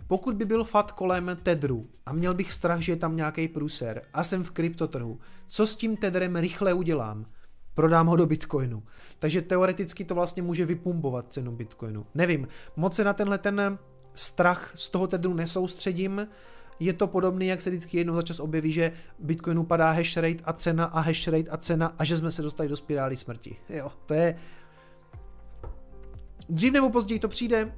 pokud 0.06 0.36
by 0.36 0.44
byl 0.44 0.64
fat 0.64 0.92
kolem 0.92 1.38
tedru 1.42 1.88
a 2.06 2.12
měl 2.12 2.34
bych 2.34 2.52
strach, 2.52 2.80
že 2.80 2.92
je 2.92 2.96
tam 2.96 3.16
nějaký 3.16 3.48
průser 3.48 4.02
a 4.14 4.24
jsem 4.24 4.44
v 4.44 4.50
kryptotrhu, 4.50 5.20
co 5.46 5.66
s 5.66 5.76
tím 5.76 5.96
tedrem 5.96 6.36
rychle 6.36 6.72
udělám? 6.72 7.26
Prodám 7.76 8.06
ho 8.06 8.16
do 8.16 8.26
Bitcoinu. 8.26 8.82
Takže 9.18 9.42
teoreticky 9.42 10.04
to 10.04 10.14
vlastně 10.14 10.42
může 10.42 10.66
vypumpovat 10.66 11.32
cenu 11.32 11.52
Bitcoinu. 11.52 12.06
Nevím, 12.14 12.48
moc 12.76 12.94
se 12.94 13.04
na 13.04 13.12
tenhle 13.12 13.38
ten 13.38 13.78
strach 14.14 14.70
z 14.74 14.88
toho 14.88 15.06
tedru 15.06 15.34
nesoustředím, 15.34 16.28
je 16.80 16.92
to 16.92 17.06
podobné, 17.06 17.44
jak 17.44 17.60
se 17.60 17.70
vždycky 17.70 17.96
jednou 17.96 18.14
za 18.14 18.22
čas 18.22 18.40
objeví, 18.40 18.72
že 18.72 18.92
Bitcoinu 19.18 19.64
padá 19.64 19.90
hash 19.90 20.16
rate 20.16 20.44
a 20.44 20.52
cena 20.52 20.84
a 20.84 21.00
hash 21.00 21.28
rate 21.28 21.50
a 21.50 21.56
cena 21.56 21.94
a 21.98 22.04
že 22.04 22.16
jsme 22.16 22.30
se 22.30 22.42
dostali 22.42 22.68
do 22.68 22.76
spirály 22.76 23.16
smrti. 23.16 23.56
Jo, 23.68 23.92
to 24.06 24.14
je... 24.14 24.36
Dřív 26.48 26.72
nebo 26.72 26.90
později 26.90 27.20
to 27.20 27.28
přijde, 27.28 27.74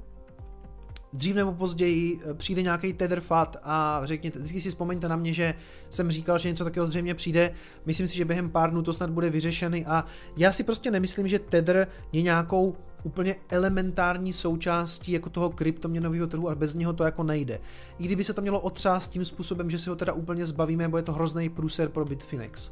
dřív 1.13 1.35
nebo 1.35 1.53
později 1.53 2.19
eh, 2.23 2.33
přijde 2.33 2.61
nějaký 2.61 2.93
tether 2.93 3.21
fat 3.21 3.57
a 3.63 4.01
řekněte, 4.03 4.39
vždycky 4.39 4.61
si 4.61 4.69
vzpomeňte 4.69 5.09
na 5.09 5.15
mě, 5.15 5.33
že 5.33 5.53
jsem 5.89 6.11
říkal, 6.11 6.37
že 6.37 6.49
něco 6.49 6.63
takového 6.63 6.87
zřejmě 6.87 7.15
přijde. 7.15 7.51
Myslím 7.85 8.07
si, 8.07 8.15
že 8.15 8.25
během 8.25 8.49
pár 8.49 8.71
dnů 8.71 8.81
to 8.81 8.93
snad 8.93 9.09
bude 9.09 9.29
vyřešený 9.29 9.85
a 9.85 10.05
já 10.37 10.51
si 10.51 10.63
prostě 10.63 10.91
nemyslím, 10.91 11.27
že 11.27 11.39
tether 11.39 11.87
je 12.11 12.21
nějakou 12.21 12.75
úplně 13.03 13.35
elementární 13.49 14.33
součástí 14.33 15.11
jako 15.11 15.29
toho 15.29 15.49
kryptoměnového 15.49 16.27
trhu 16.27 16.49
a 16.49 16.55
bez 16.55 16.73
něho 16.73 16.93
to 16.93 17.03
jako 17.03 17.23
nejde. 17.23 17.59
I 17.99 18.03
kdyby 18.03 18.23
se 18.23 18.33
to 18.33 18.41
mělo 18.41 18.59
otřást 18.59 19.11
tím 19.11 19.25
způsobem, 19.25 19.69
že 19.69 19.79
si 19.79 19.89
ho 19.89 19.95
teda 19.95 20.13
úplně 20.13 20.45
zbavíme, 20.45 20.89
bo 20.89 20.97
je 20.97 21.03
to 21.03 21.13
hrozný 21.13 21.49
průser 21.49 21.89
pro 21.89 22.05
Bitfinex. 22.05 22.71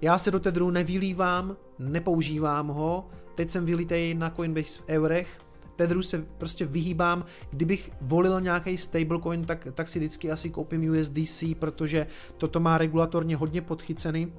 Já 0.00 0.18
se 0.18 0.30
do 0.30 0.40
Tedru 0.40 0.70
nevylívám, 0.70 1.56
nepoužívám 1.78 2.68
ho, 2.68 3.08
teď 3.34 3.50
jsem 3.50 3.64
vylítej 3.64 4.14
na 4.14 4.30
Coinbase 4.30 4.80
v 4.80 4.84
eurech, 4.88 5.38
Tedru 5.76 6.02
se 6.02 6.24
prostě 6.38 6.66
vyhýbám, 6.66 7.24
kdybych 7.50 7.90
volil 8.00 8.40
nějaký 8.40 8.78
stablecoin, 8.78 9.44
tak, 9.44 9.68
tak 9.74 9.88
si 9.88 9.98
vždycky 9.98 10.30
asi 10.30 10.50
koupím 10.50 10.90
USDC, 10.90 11.44
protože 11.58 12.06
toto 12.36 12.60
má 12.60 12.78
regulatorně 12.78 13.36
hodně 13.36 13.62
podchycený, 13.62 14.32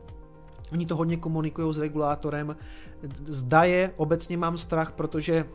Oni 0.72 0.86
to 0.86 0.96
hodně 0.96 1.18
komunikují 1.18 1.74
s 1.74 1.78
regulátorem. 1.78 2.56
Zda 3.26 3.64
je, 3.64 3.94
obecně 3.98 4.38
mám 4.38 4.58
strach, 4.58 4.92
protože 4.92 5.46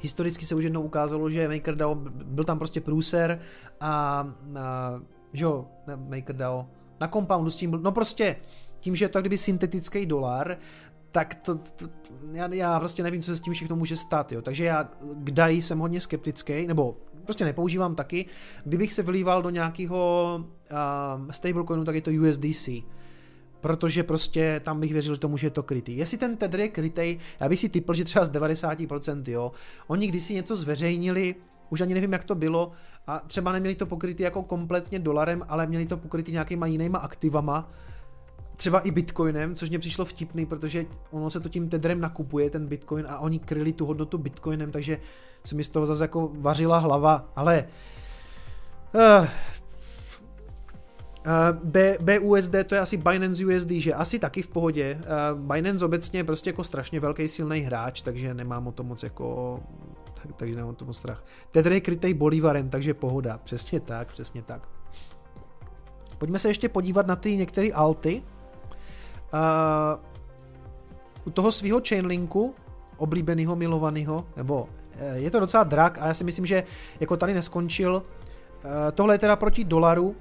historicky 0.00 0.46
se 0.46 0.54
už 0.54 0.64
jednou 0.64 0.82
ukázalo, 0.82 1.30
že 1.30 1.48
MakerDAO, 1.48 1.94
byl 2.24 2.44
tam 2.44 2.58
prostě 2.58 2.80
průser 2.80 3.40
a, 3.80 3.90
a 4.60 5.00
že 5.32 5.44
jo, 5.44 5.66
ne 5.86 5.96
MakerDAO, 5.96 6.68
na 7.00 7.08
Compoundu 7.08 7.50
s 7.50 7.56
tím 7.56 7.70
byl, 7.70 7.78
no 7.78 7.92
prostě 7.92 8.36
tím, 8.80 8.96
že 8.96 9.04
je 9.04 9.08
to 9.08 9.20
kdyby 9.20 9.38
syntetický 9.38 10.06
dolar, 10.06 10.56
tak 11.12 11.34
to, 11.34 11.54
to, 11.54 11.88
já, 12.32 12.54
já 12.54 12.78
prostě 12.78 13.02
nevím, 13.02 13.22
co 13.22 13.30
se 13.30 13.36
s 13.36 13.40
tím 13.40 13.52
všechno 13.52 13.76
může 13.76 13.96
stát, 13.96 14.32
jo. 14.32 14.42
Takže 14.42 14.64
já 14.64 14.84
k 15.14 15.30
DAI 15.30 15.62
jsem 15.62 15.78
hodně 15.78 16.00
skeptický, 16.00 16.66
nebo 16.66 16.96
prostě 17.24 17.44
nepoužívám 17.44 17.94
taky. 17.94 18.26
Kdybych 18.64 18.92
se 18.92 19.02
vylíval 19.02 19.42
do 19.42 19.50
nějakého 19.50 20.34
uh, 20.40 21.30
stablecoinu, 21.30 21.84
tak 21.84 21.94
je 21.94 22.00
to 22.00 22.10
USDC 22.10 22.68
protože 23.60 24.02
prostě 24.02 24.60
tam 24.64 24.80
bych 24.80 24.92
věřil 24.92 25.16
tomu, 25.16 25.36
že 25.36 25.46
je 25.46 25.50
to 25.50 25.62
krytý. 25.62 25.96
Jestli 25.96 26.18
ten 26.18 26.36
Tether 26.36 26.60
je 26.60 26.68
krytej, 26.68 27.18
já 27.40 27.48
bych 27.48 27.60
si 27.60 27.68
typl, 27.68 27.94
že 27.94 28.04
třeba 28.04 28.24
z 28.24 28.32
90%, 28.32 29.22
jo. 29.26 29.52
Oni 29.86 30.08
když 30.08 30.24
si 30.24 30.34
něco 30.34 30.56
zveřejnili, 30.56 31.34
už 31.70 31.80
ani 31.80 31.94
nevím, 31.94 32.12
jak 32.12 32.24
to 32.24 32.34
bylo, 32.34 32.72
a 33.06 33.18
třeba 33.18 33.52
neměli 33.52 33.74
to 33.74 33.86
pokrytý 33.86 34.22
jako 34.22 34.42
kompletně 34.42 34.98
dolarem, 34.98 35.44
ale 35.48 35.66
měli 35.66 35.86
to 35.86 35.96
pokrytý 35.96 36.32
nějakýma 36.32 36.66
jinýma 36.66 36.98
aktivama, 36.98 37.70
třeba 38.60 38.80
i 38.80 38.90
bitcoinem, 38.90 39.54
což 39.54 39.68
mě 39.68 39.78
přišlo 39.78 40.04
vtipný, 40.04 40.46
protože 40.46 40.86
ono 41.10 41.30
se 41.30 41.40
to 41.40 41.48
tím 41.48 41.68
tedrem 41.68 42.00
nakupuje, 42.00 42.50
ten 42.50 42.66
bitcoin, 42.66 43.06
a 43.08 43.18
oni 43.18 43.38
kryli 43.38 43.72
tu 43.72 43.86
hodnotu 43.86 44.18
bitcoinem, 44.18 44.70
takže 44.70 44.98
se 45.44 45.54
mi 45.54 45.64
z 45.64 45.68
toho 45.68 45.86
zase 45.86 46.04
jako 46.04 46.30
vařila 46.34 46.78
hlava, 46.78 47.32
ale 47.36 47.64
uh, 48.94 49.26
B, 51.64 51.98
BUSD 52.00 52.54
to 52.66 52.74
je 52.74 52.80
asi 52.80 52.96
Binance 52.96 53.46
USD, 53.46 53.70
že 53.70 53.94
asi 53.94 54.18
taky 54.18 54.42
v 54.42 54.48
pohodě. 54.48 55.00
Binance 55.34 55.84
obecně 55.84 56.20
je 56.20 56.24
prostě 56.24 56.50
jako 56.50 56.64
strašně 56.64 57.00
velký 57.00 57.28
silný 57.28 57.60
hráč, 57.60 58.02
takže 58.02 58.34
nemám 58.34 58.66
o 58.66 58.72
tom 58.72 58.86
moc 58.86 59.02
jako 59.02 59.60
tak, 60.22 60.36
takže 60.36 60.56
nemám 60.56 60.70
o 60.70 60.74
tom 60.74 60.94
strach. 60.94 61.24
Tether 61.50 61.72
je 61.72 61.80
krytej 61.80 62.14
Bolivarem, 62.14 62.68
takže 62.68 62.94
pohoda. 62.94 63.40
Přesně 63.44 63.80
tak, 63.80 64.12
přesně 64.12 64.42
tak. 64.42 64.68
Pojďme 66.18 66.38
se 66.38 66.48
ještě 66.48 66.68
podívat 66.68 67.06
na 67.06 67.16
ty 67.16 67.36
některé 67.36 67.68
alty. 67.72 68.22
Uh, 69.32 70.00
u 71.24 71.30
toho 71.30 71.52
svého 71.52 71.80
chainlinku, 71.88 72.54
oblíbeného, 72.96 73.56
milovaného, 73.56 74.26
nebo 74.36 74.68
eh, 74.98 75.18
je 75.18 75.30
to 75.30 75.40
docela 75.40 75.64
drak 75.64 75.98
a 76.00 76.06
já 76.06 76.14
si 76.14 76.24
myslím, 76.24 76.46
že 76.46 76.64
jako 77.00 77.16
tady 77.16 77.34
neskončil. 77.34 77.94
Uh, 77.94 78.70
tohle 78.94 79.14
je 79.14 79.18
teda 79.18 79.36
proti 79.36 79.64
dolaru, 79.64 80.16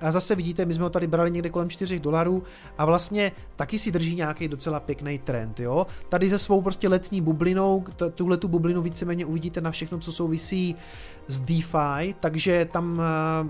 a 0.00 0.12
zase 0.12 0.34
vidíte, 0.34 0.64
my 0.64 0.74
jsme 0.74 0.84
ho 0.84 0.90
tady 0.90 1.06
brali 1.06 1.30
někde 1.30 1.50
kolem 1.50 1.70
4 1.70 2.00
dolarů 2.00 2.42
a 2.78 2.84
vlastně 2.84 3.32
taky 3.56 3.78
si 3.78 3.90
drží 3.90 4.16
nějaký 4.16 4.48
docela 4.48 4.80
pěkný 4.80 5.18
trend, 5.18 5.60
jo. 5.60 5.86
Tady 6.08 6.30
se 6.30 6.38
svou 6.38 6.62
prostě 6.62 6.88
letní 6.88 7.20
bublinou, 7.20 7.84
tuhle 8.14 8.36
tu 8.36 8.48
bublinu 8.48 8.82
víceméně 8.82 9.26
uvidíte 9.26 9.60
na 9.60 9.70
všechno, 9.70 9.98
co 9.98 10.12
souvisí 10.12 10.76
s 11.26 11.40
DeFi, 11.40 12.14
takže 12.20 12.68
tam 12.72 13.00
eh, 13.00 13.48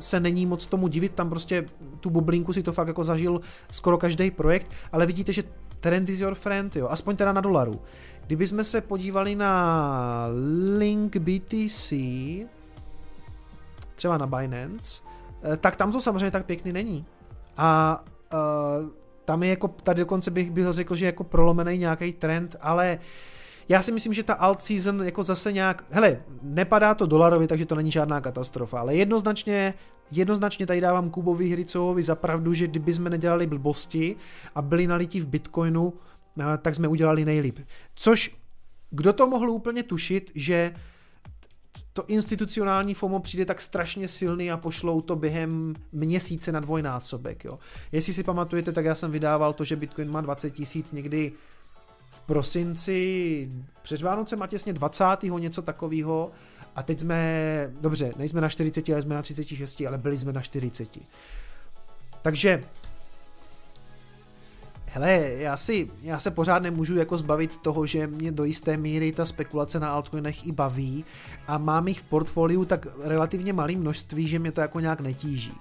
se 0.00 0.20
není 0.20 0.46
moc 0.46 0.66
tomu 0.66 0.88
divit, 0.88 1.14
tam 1.14 1.28
prostě 1.28 1.64
tu 2.00 2.10
bublinku 2.10 2.52
si 2.52 2.62
to 2.62 2.72
fakt 2.72 2.88
jako 2.88 3.04
zažil 3.04 3.40
skoro 3.70 3.98
každý 3.98 4.30
projekt, 4.30 4.66
ale 4.92 5.06
vidíte, 5.06 5.32
že 5.32 5.42
trend 5.80 6.08
is 6.08 6.20
your 6.20 6.34
friend, 6.34 6.76
jo, 6.76 6.88
aspoň 6.88 7.16
teda 7.16 7.32
na 7.32 7.40
dolaru. 7.40 7.80
Kdyby 8.26 8.46
jsme 8.46 8.64
se 8.64 8.80
podívali 8.80 9.34
na 9.34 10.26
link 10.78 11.16
BTC, 11.16 11.92
třeba 13.96 14.18
na 14.18 14.26
Binance, 14.26 15.10
Eh, 15.42 15.56
tak 15.56 15.76
tam 15.76 15.92
to 15.92 16.00
samozřejmě 16.00 16.30
tak 16.30 16.46
pěkný 16.46 16.72
není. 16.72 17.06
A 17.56 18.00
uh, 18.32 18.88
tam 19.24 19.42
je 19.42 19.50
jako, 19.50 19.68
tady 19.68 20.00
dokonce 20.00 20.30
bych, 20.30 20.50
bych 20.50 20.66
řekl, 20.70 20.94
že 20.94 21.06
jako 21.06 21.24
prolomený 21.24 21.78
nějaký 21.78 22.12
trend, 22.12 22.56
ale 22.60 22.98
já 23.70 23.82
si 23.82 23.92
myslím, 23.92 24.12
že 24.12 24.22
ta 24.22 24.34
alt 24.34 24.62
season 24.62 25.02
jako 25.02 25.22
zase 25.22 25.52
nějak, 25.52 25.84
hele, 25.90 26.22
nepadá 26.42 26.94
to 26.94 27.06
dolarovi, 27.06 27.46
takže 27.46 27.66
to 27.66 27.74
není 27.74 27.90
žádná 27.90 28.20
katastrofa, 28.20 28.80
ale 28.80 28.94
jednoznačně, 28.94 29.74
jednoznačně 30.10 30.66
tady 30.66 30.80
dávám 30.80 31.10
Kubovi 31.10 31.48
Hricovovi 31.48 32.02
za 32.02 32.14
pravdu, 32.14 32.54
že 32.54 32.66
kdyby 32.66 32.92
jsme 32.92 33.10
nedělali 33.10 33.46
blbosti 33.46 34.16
a 34.54 34.62
byli 34.62 34.86
nalití 34.86 35.20
v 35.20 35.26
Bitcoinu, 35.26 35.92
eh, 36.40 36.58
tak 36.58 36.74
jsme 36.74 36.88
udělali 36.88 37.24
nejlíp. 37.24 37.58
Což, 37.94 38.36
kdo 38.90 39.12
to 39.12 39.26
mohl 39.26 39.50
úplně 39.50 39.82
tušit, 39.82 40.30
že 40.34 40.74
to 41.92 42.04
institucionální 42.06 42.94
FOMO 42.94 43.20
přijde 43.20 43.44
tak 43.44 43.60
strašně 43.60 44.08
silný 44.08 44.50
a 44.50 44.56
pošlou 44.56 45.00
to 45.00 45.16
během 45.16 45.74
měsíce 45.92 46.52
na 46.52 46.60
dvojnásobek. 46.60 47.44
Jo. 47.44 47.58
Jestli 47.92 48.12
si 48.12 48.22
pamatujete, 48.22 48.72
tak 48.72 48.84
já 48.84 48.94
jsem 48.94 49.10
vydával 49.10 49.52
to, 49.52 49.64
že 49.64 49.76
Bitcoin 49.76 50.10
má 50.10 50.20
20 50.20 50.50
tisíc 50.50 50.92
někdy 50.92 51.32
v 52.10 52.20
prosinci, 52.20 53.48
před 53.82 54.02
Vánocem 54.02 54.42
a 54.42 54.46
těsně 54.46 54.72
20. 54.72 55.04
něco 55.38 55.62
takového 55.62 56.30
a 56.76 56.82
teď 56.82 57.00
jsme, 57.00 57.70
dobře, 57.80 58.12
nejsme 58.16 58.40
na 58.40 58.48
40, 58.48 58.88
ale 58.88 59.02
jsme 59.02 59.14
na 59.14 59.22
36, 59.22 59.82
ale 59.88 59.98
byli 59.98 60.18
jsme 60.18 60.32
na 60.32 60.40
40. 60.40 60.98
Takže 62.22 62.62
Hele, 64.92 65.12
já, 65.36 65.56
si, 65.56 65.90
já 66.02 66.18
se 66.18 66.30
pořád 66.30 66.62
nemůžu 66.62 66.96
jako 66.96 67.18
zbavit 67.18 67.56
toho, 67.56 67.86
že 67.86 68.06
mě 68.06 68.32
do 68.32 68.44
jisté 68.44 68.76
míry 68.76 69.12
ta 69.12 69.24
spekulace 69.24 69.80
na 69.80 69.92
altcoinech 69.92 70.46
i 70.46 70.52
baví 70.52 71.04
a 71.46 71.58
mám 71.58 71.88
jich 71.88 72.00
v 72.00 72.02
portfoliu 72.02 72.64
tak 72.64 72.86
relativně 73.02 73.52
malý 73.52 73.76
množství, 73.76 74.28
že 74.28 74.38
mě 74.38 74.52
to 74.52 74.60
jako 74.60 74.80
nějak 74.80 75.00
netíží. 75.00 75.52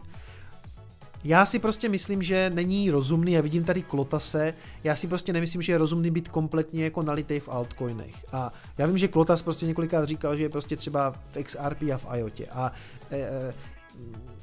Já 1.23 1.45
si 1.45 1.59
prostě 1.59 1.89
myslím, 1.89 2.23
že 2.23 2.49
není 2.49 2.91
rozumný, 2.91 3.31
já 3.31 3.41
vidím 3.41 3.63
tady 3.63 3.81
Klotase, 3.81 4.53
já 4.83 4.95
si 4.95 5.07
prostě 5.07 5.33
nemyslím, 5.33 5.61
že 5.61 5.71
je 5.71 5.77
rozumný 5.77 6.11
být 6.11 6.29
kompletně 6.29 6.83
jako 6.83 7.01
nalitej 7.01 7.39
v 7.39 7.49
altcoinech. 7.49 8.15
A 8.31 8.51
já 8.77 8.87
vím, 8.87 8.97
že 8.97 9.07
Klotas 9.07 9.41
prostě 9.41 9.65
několikrát 9.65 10.05
říkal, 10.05 10.35
že 10.35 10.43
je 10.43 10.49
prostě 10.49 10.75
třeba 10.75 11.11
v 11.11 11.43
XRP 11.43 11.81
a 11.93 11.97
v 11.97 12.07
IoT. 12.15 12.41
A 12.51 12.71
e, 13.11 13.17
e, 13.17 13.53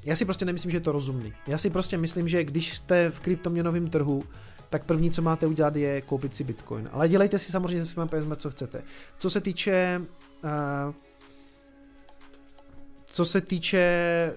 já 0.04 0.16
si 0.16 0.24
prostě 0.24 0.44
nemyslím, 0.44 0.70
že 0.70 0.76
je 0.76 0.80
to 0.80 0.92
rozumný. 0.92 1.32
Já 1.46 1.58
si 1.58 1.70
prostě 1.70 1.98
myslím, 1.98 2.28
že 2.28 2.44
když 2.44 2.76
jste 2.76 3.10
v 3.10 3.20
kryptoměnovém 3.20 3.90
trhu, 3.90 4.24
tak 4.70 4.84
první, 4.84 5.10
co 5.10 5.22
máte 5.22 5.46
udělat, 5.46 5.76
je 5.76 6.00
koupit 6.00 6.36
si 6.36 6.44
Bitcoin. 6.44 6.88
Ale 6.92 7.08
dělejte 7.08 7.38
si 7.38 7.52
samozřejmě 7.52 7.84
se 7.84 7.92
svými 7.92 8.08
penězmi, 8.08 8.34
co 8.36 8.50
chcete. 8.50 8.82
Co 9.18 9.30
se 9.30 9.40
týče 9.40 10.00
uh, 10.44 10.94
co 13.16 13.24
se 13.24 13.40
týče 13.40 14.32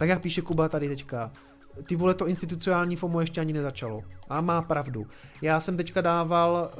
tak 0.00 0.08
jak 0.08 0.22
píše 0.22 0.42
Kuba 0.42 0.68
tady 0.68 0.88
teďka, 0.88 1.32
ty 1.86 1.96
vole 1.96 2.14
to 2.14 2.26
institucionální 2.26 2.96
FOMO 2.96 3.20
ještě 3.20 3.40
ani 3.40 3.52
nezačalo. 3.52 4.02
A 4.28 4.40
má 4.40 4.62
pravdu. 4.62 5.06
Já 5.42 5.60
jsem 5.60 5.76
teďka 5.76 6.00
dával, 6.00 6.70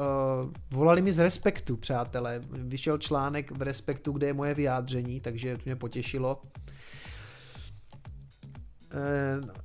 uh, 0.44 0.50
volali 0.70 1.02
mi 1.02 1.12
z 1.12 1.18
Respektu, 1.18 1.76
přátelé. 1.76 2.40
Vyšel 2.50 2.98
článek 2.98 3.50
v 3.50 3.62
Respektu, 3.62 4.12
kde 4.12 4.26
je 4.26 4.32
moje 4.32 4.54
vyjádření, 4.54 5.20
takže 5.20 5.56
to 5.56 5.62
mě 5.64 5.76
potěšilo. 5.76 6.42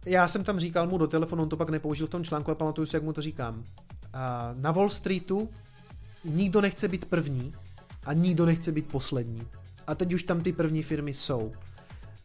já 0.06 0.28
jsem 0.28 0.44
tam 0.44 0.60
říkal 0.60 0.88
mu 0.88 0.98
do 0.98 1.08
telefonu, 1.08 1.44
on 1.44 1.50
to 1.50 1.58
pak 1.58 1.70
nepoužil 1.70 2.08
v 2.08 2.10
tom 2.10 2.24
článku, 2.24 2.52
a 2.52 2.56
pamatuju 2.56 2.86
si, 2.86 2.96
jak 2.96 3.04
mu 3.04 3.14
to 3.14 3.22
říkám. 3.22 3.64
Na 4.54 4.72
Wall 4.72 4.90
Streetu 4.90 5.50
nikdo 6.26 6.62
nechce 6.62 6.88
být 6.88 7.06
první 7.06 7.54
a 8.06 8.14
nikdo 8.14 8.46
nechce 8.46 8.72
být 8.72 8.88
poslední. 8.88 9.48
A 9.88 9.96
teď 9.96 10.14
už 10.14 10.24
tam 10.24 10.42
ty 10.42 10.54
první 10.54 10.84
firmy 10.84 11.14
jsou. 11.14 11.52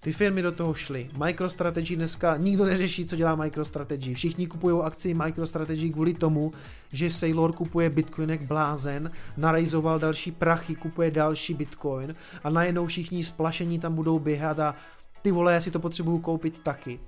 Ty 0.03 0.13
firmy 0.13 0.43
do 0.43 0.53
toho 0.53 0.75
šly. 0.75 1.11
MicroStrategy 1.25 1.97
dneska, 1.97 2.37
nikdo 2.37 2.65
neřeší, 2.65 3.07
co 3.07 3.17
dělá 3.17 3.35
MicroStrategy. 3.35 4.15
Všichni 4.15 4.47
kupují 4.47 4.83
akci 4.83 5.15
MicroStrategy 5.15 5.91
kvůli 5.91 6.15
tomu, 6.15 6.53
že 6.93 7.11
Sailor 7.11 7.53
kupuje 7.53 7.91
Bitcoin 7.91 8.31
jak 8.31 8.43
blázen, 8.43 9.11
narejzoval 9.37 9.99
další 9.99 10.33
prachy, 10.33 10.75
kupuje 10.75 11.11
další 11.11 11.55
Bitcoin 11.55 12.15
a 12.45 12.51
najednou 12.51 12.87
všichni 12.87 13.25
splašení 13.25 13.79
tam 13.79 13.95
budou 13.95 14.19
běhat 14.19 14.59
a 14.59 14.75
ty 15.23 15.31
vole, 15.31 15.55
já 15.55 15.61
si 15.61 15.71
to 15.71 15.79
potřebuju 15.81 16.19
koupit 16.19 16.59
taky. 16.59 17.01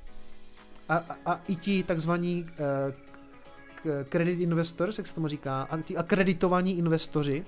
A, 0.88 0.96
a, 0.96 1.16
a 1.26 1.40
i 1.48 1.56
ti 1.56 1.82
takzvaní 1.82 2.46
uh, 3.84 4.04
credit 4.08 4.40
investors, 4.40 4.98
jak 4.98 5.06
se 5.06 5.14
tomu 5.14 5.28
říká, 5.28 5.62
a 5.70 5.80
ti 5.80 5.96
akreditovaní 5.96 6.78
investoři, 6.78 7.44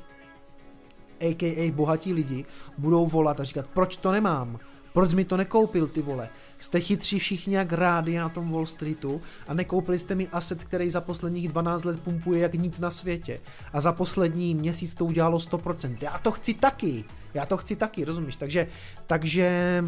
a.k.a. 1.20 1.72
bohatí 1.72 2.12
lidi, 2.12 2.44
budou 2.78 3.06
volat 3.06 3.40
a 3.40 3.44
říkat, 3.44 3.66
proč 3.66 3.96
to 3.96 4.12
nemám? 4.12 4.58
Proč 4.94 5.14
mi 5.14 5.24
to 5.24 5.36
nekoupil, 5.36 5.88
ty 5.88 6.02
vole? 6.02 6.28
Jste 6.58 6.80
chytří 6.80 7.18
všichni 7.18 7.54
jak 7.54 7.72
rádi 7.72 8.18
na 8.18 8.28
tom 8.28 8.50
Wall 8.50 8.66
Streetu 8.66 9.22
a 9.48 9.54
nekoupili 9.54 9.98
jste 9.98 10.14
mi 10.14 10.28
asset, 10.28 10.64
který 10.64 10.90
za 10.90 11.00
posledních 11.00 11.48
12 11.48 11.84
let 11.84 12.00
pumpuje 12.00 12.40
jak 12.40 12.54
nic 12.54 12.78
na 12.78 12.90
světě. 12.90 13.40
A 13.72 13.80
za 13.80 13.92
poslední 13.92 14.54
měsíc 14.54 14.94
to 14.94 15.04
udělalo 15.04 15.38
100%. 15.38 15.96
Já 16.00 16.18
to 16.18 16.32
chci 16.32 16.54
taky. 16.54 17.04
Já 17.34 17.46
to 17.46 17.56
chci 17.56 17.76
taky, 17.76 18.04
rozumíš? 18.04 18.36
Takže, 18.36 18.66
takže 19.06 19.84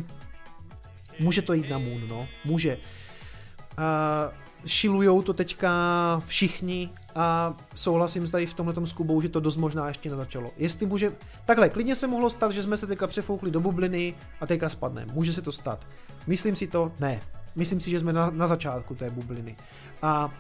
může 1.21 1.43
to 1.43 1.53
jít 1.53 1.71
na 1.71 1.79
Moon, 1.79 2.09
no. 2.09 2.29
Může. 2.45 2.77
Uh, 3.79 4.46
šilujou 4.67 5.23
to 5.23 5.33
teďka 5.33 5.73
všichni 6.27 6.91
a 7.15 7.55
souhlasím 7.75 8.31
tady 8.31 8.47
v 8.47 8.55
tomhle 8.55 8.87
s 8.87 8.93
Kubou, 8.93 9.21
že 9.21 9.29
to 9.29 9.41
dost 9.41 9.57
možná 9.57 9.89
ještě 9.89 10.11
nezačalo. 10.11 10.51
Jestli 10.57 10.87
může, 10.87 11.13
takhle, 11.45 11.69
klidně 11.69 11.97
se 11.97 12.07
mohlo 12.07 12.31
stát, 12.31 12.53
že 12.53 12.63
jsme 12.63 12.77
se 12.77 12.87
teďka 12.87 13.07
přefoukli 13.07 13.51
do 13.51 13.61
bubliny 13.61 14.15
a 14.41 14.47
teďka 14.47 14.69
spadneme. 14.69 15.13
Může 15.13 15.33
se 15.33 15.43
to 15.43 15.53
stát. 15.53 15.87
Myslím 16.27 16.57
si 16.57 16.67
to? 16.67 16.93
Ne. 17.01 17.21
Myslím 17.57 17.81
si, 17.81 17.91
že 17.91 18.01
jsme 18.01 18.13
na, 18.13 18.31
na 18.31 18.47
začátku 18.47 18.95
té 18.95 19.11
bubliny. 19.11 19.57
A 20.03 20.31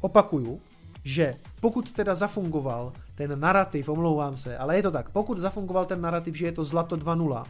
opakuju, 0.00 0.60
že 1.04 1.34
pokud 1.60 1.92
teda 1.92 2.14
zafungoval 2.14 2.92
ten 3.14 3.40
narrativ, 3.40 3.88
omlouvám 3.88 4.36
se, 4.36 4.58
ale 4.58 4.76
je 4.76 4.82
to 4.82 4.90
tak, 4.90 5.10
pokud 5.10 5.38
zafungoval 5.38 5.84
ten 5.84 6.00
narrativ, 6.00 6.34
že 6.34 6.46
je 6.46 6.52
to 6.52 6.64
zlato 6.64 6.96
2.0 6.96 7.44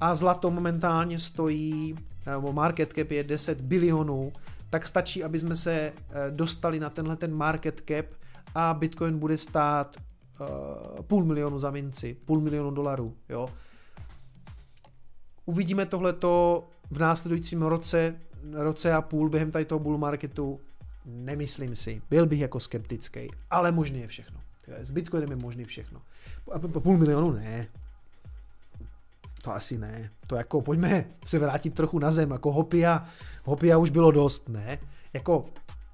a 0.00 0.14
zlato 0.14 0.50
momentálně 0.50 1.18
stojí, 1.18 1.94
nebo 2.26 2.52
market 2.52 2.92
cap 2.92 3.10
je 3.10 3.24
10 3.24 3.60
bilionů, 3.60 4.32
tak 4.70 4.86
stačí, 4.86 5.24
aby 5.24 5.38
jsme 5.38 5.56
se 5.56 5.72
eh, 5.72 5.92
dostali 6.30 6.80
na 6.80 6.90
tenhle 6.90 7.16
ten 7.16 7.34
market 7.34 7.82
cap 7.88 8.06
a 8.54 8.74
Bitcoin 8.74 9.18
bude 9.18 9.38
stát 9.38 9.96
uh, 10.40 10.46
půl 11.02 11.24
milionu 11.24 11.58
za 11.58 11.70
minci, 11.70 12.16
půl 12.24 12.40
milionu 12.40 12.70
dolarů, 12.70 13.16
jo. 13.28 13.48
Uvidíme 15.46 15.86
tohleto 15.86 16.64
v 16.90 16.98
následujícím 16.98 17.62
roce, 17.62 18.14
roce 18.52 18.92
a 18.92 19.02
půl 19.02 19.28
během 19.28 19.50
tady 19.50 19.64
toho 19.64 19.78
bull 19.78 19.98
marketu, 19.98 20.60
nemyslím 21.06 21.76
si, 21.76 22.02
byl 22.10 22.26
bych 22.26 22.40
jako 22.40 22.60
skeptický, 22.60 23.28
ale 23.50 23.72
možný 23.72 24.00
je 24.00 24.06
všechno. 24.06 24.40
S 24.78 24.90
Bitcoinem 24.90 25.30
je 25.30 25.36
možný 25.36 25.64
všechno. 25.64 26.02
Půl 26.82 26.98
milionu 26.98 27.32
ne, 27.32 27.66
to 29.42 29.50
asi 29.50 29.78
ne. 29.78 30.10
To 30.26 30.36
jako 30.36 30.60
pojďme 30.60 31.04
se 31.26 31.38
vrátit 31.38 31.74
trochu 31.74 31.98
na 31.98 32.10
zem, 32.10 32.30
jako 32.30 32.52
Hopia, 32.52 33.06
Hopia 33.44 33.78
už 33.78 33.90
bylo 33.90 34.10
dost, 34.10 34.48
ne? 34.48 34.78
Jako 35.12 35.44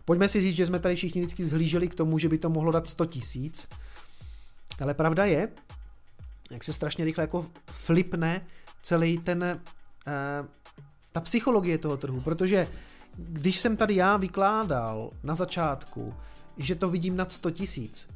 pojďme 0.05 0.29
si 0.29 0.41
říct, 0.41 0.57
že 0.57 0.67
jsme 0.67 0.79
tady 0.79 0.97
všichni 0.97 1.21
vždycky 1.21 1.45
zhlíželi 1.45 1.89
k 1.89 1.95
tomu, 1.95 2.19
že 2.19 2.29
by 2.29 2.39
to 2.39 2.51
mohlo 2.51 2.73
dát 2.73 2.89
100 2.89 3.07
tisíc, 3.07 3.69
ale 4.81 4.95
pravda 4.95 5.25
je, 5.25 5.49
jak 6.51 6.65
se 6.65 6.73
strašně 6.73 7.05
rychle 7.05 7.23
jako 7.23 7.47
flipne 7.67 8.47
celý 8.83 9.19
ten, 9.19 9.61
uh, 10.07 10.47
ta 11.13 11.21
psychologie 11.21 11.79
toho 11.79 11.97
trhu, 11.97 12.21
protože 12.21 12.69
když 13.17 13.59
jsem 13.59 13.77
tady 13.77 13.95
já 13.95 14.17
vykládal 14.17 15.11
na 15.23 15.35
začátku, 15.35 16.15
že 16.57 16.75
to 16.75 16.91
vidím 16.91 17.17
nad 17.17 17.33
100 17.33 17.51
tisíc 17.51 18.09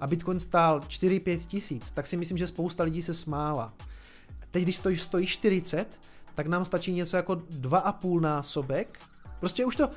a 0.00 0.06
Bitcoin 0.06 0.40
stál 0.40 0.80
4-5 0.80 1.38
tisíc, 1.46 1.90
tak 1.90 2.06
si 2.06 2.16
myslím, 2.16 2.38
že 2.38 2.46
spousta 2.46 2.84
lidí 2.84 3.02
se 3.02 3.14
smála. 3.14 3.72
Teď, 4.52 4.62
když 4.62 4.76
stojí, 4.76 4.98
stojí 4.98 5.26
40, 5.26 6.00
tak 6.34 6.46
nám 6.46 6.64
stačí 6.64 6.92
něco 6.92 7.16
jako 7.16 7.34
2,5 7.34 8.20
násobek. 8.20 8.98
Prostě 9.40 9.64
už 9.64 9.76
to, 9.76 9.90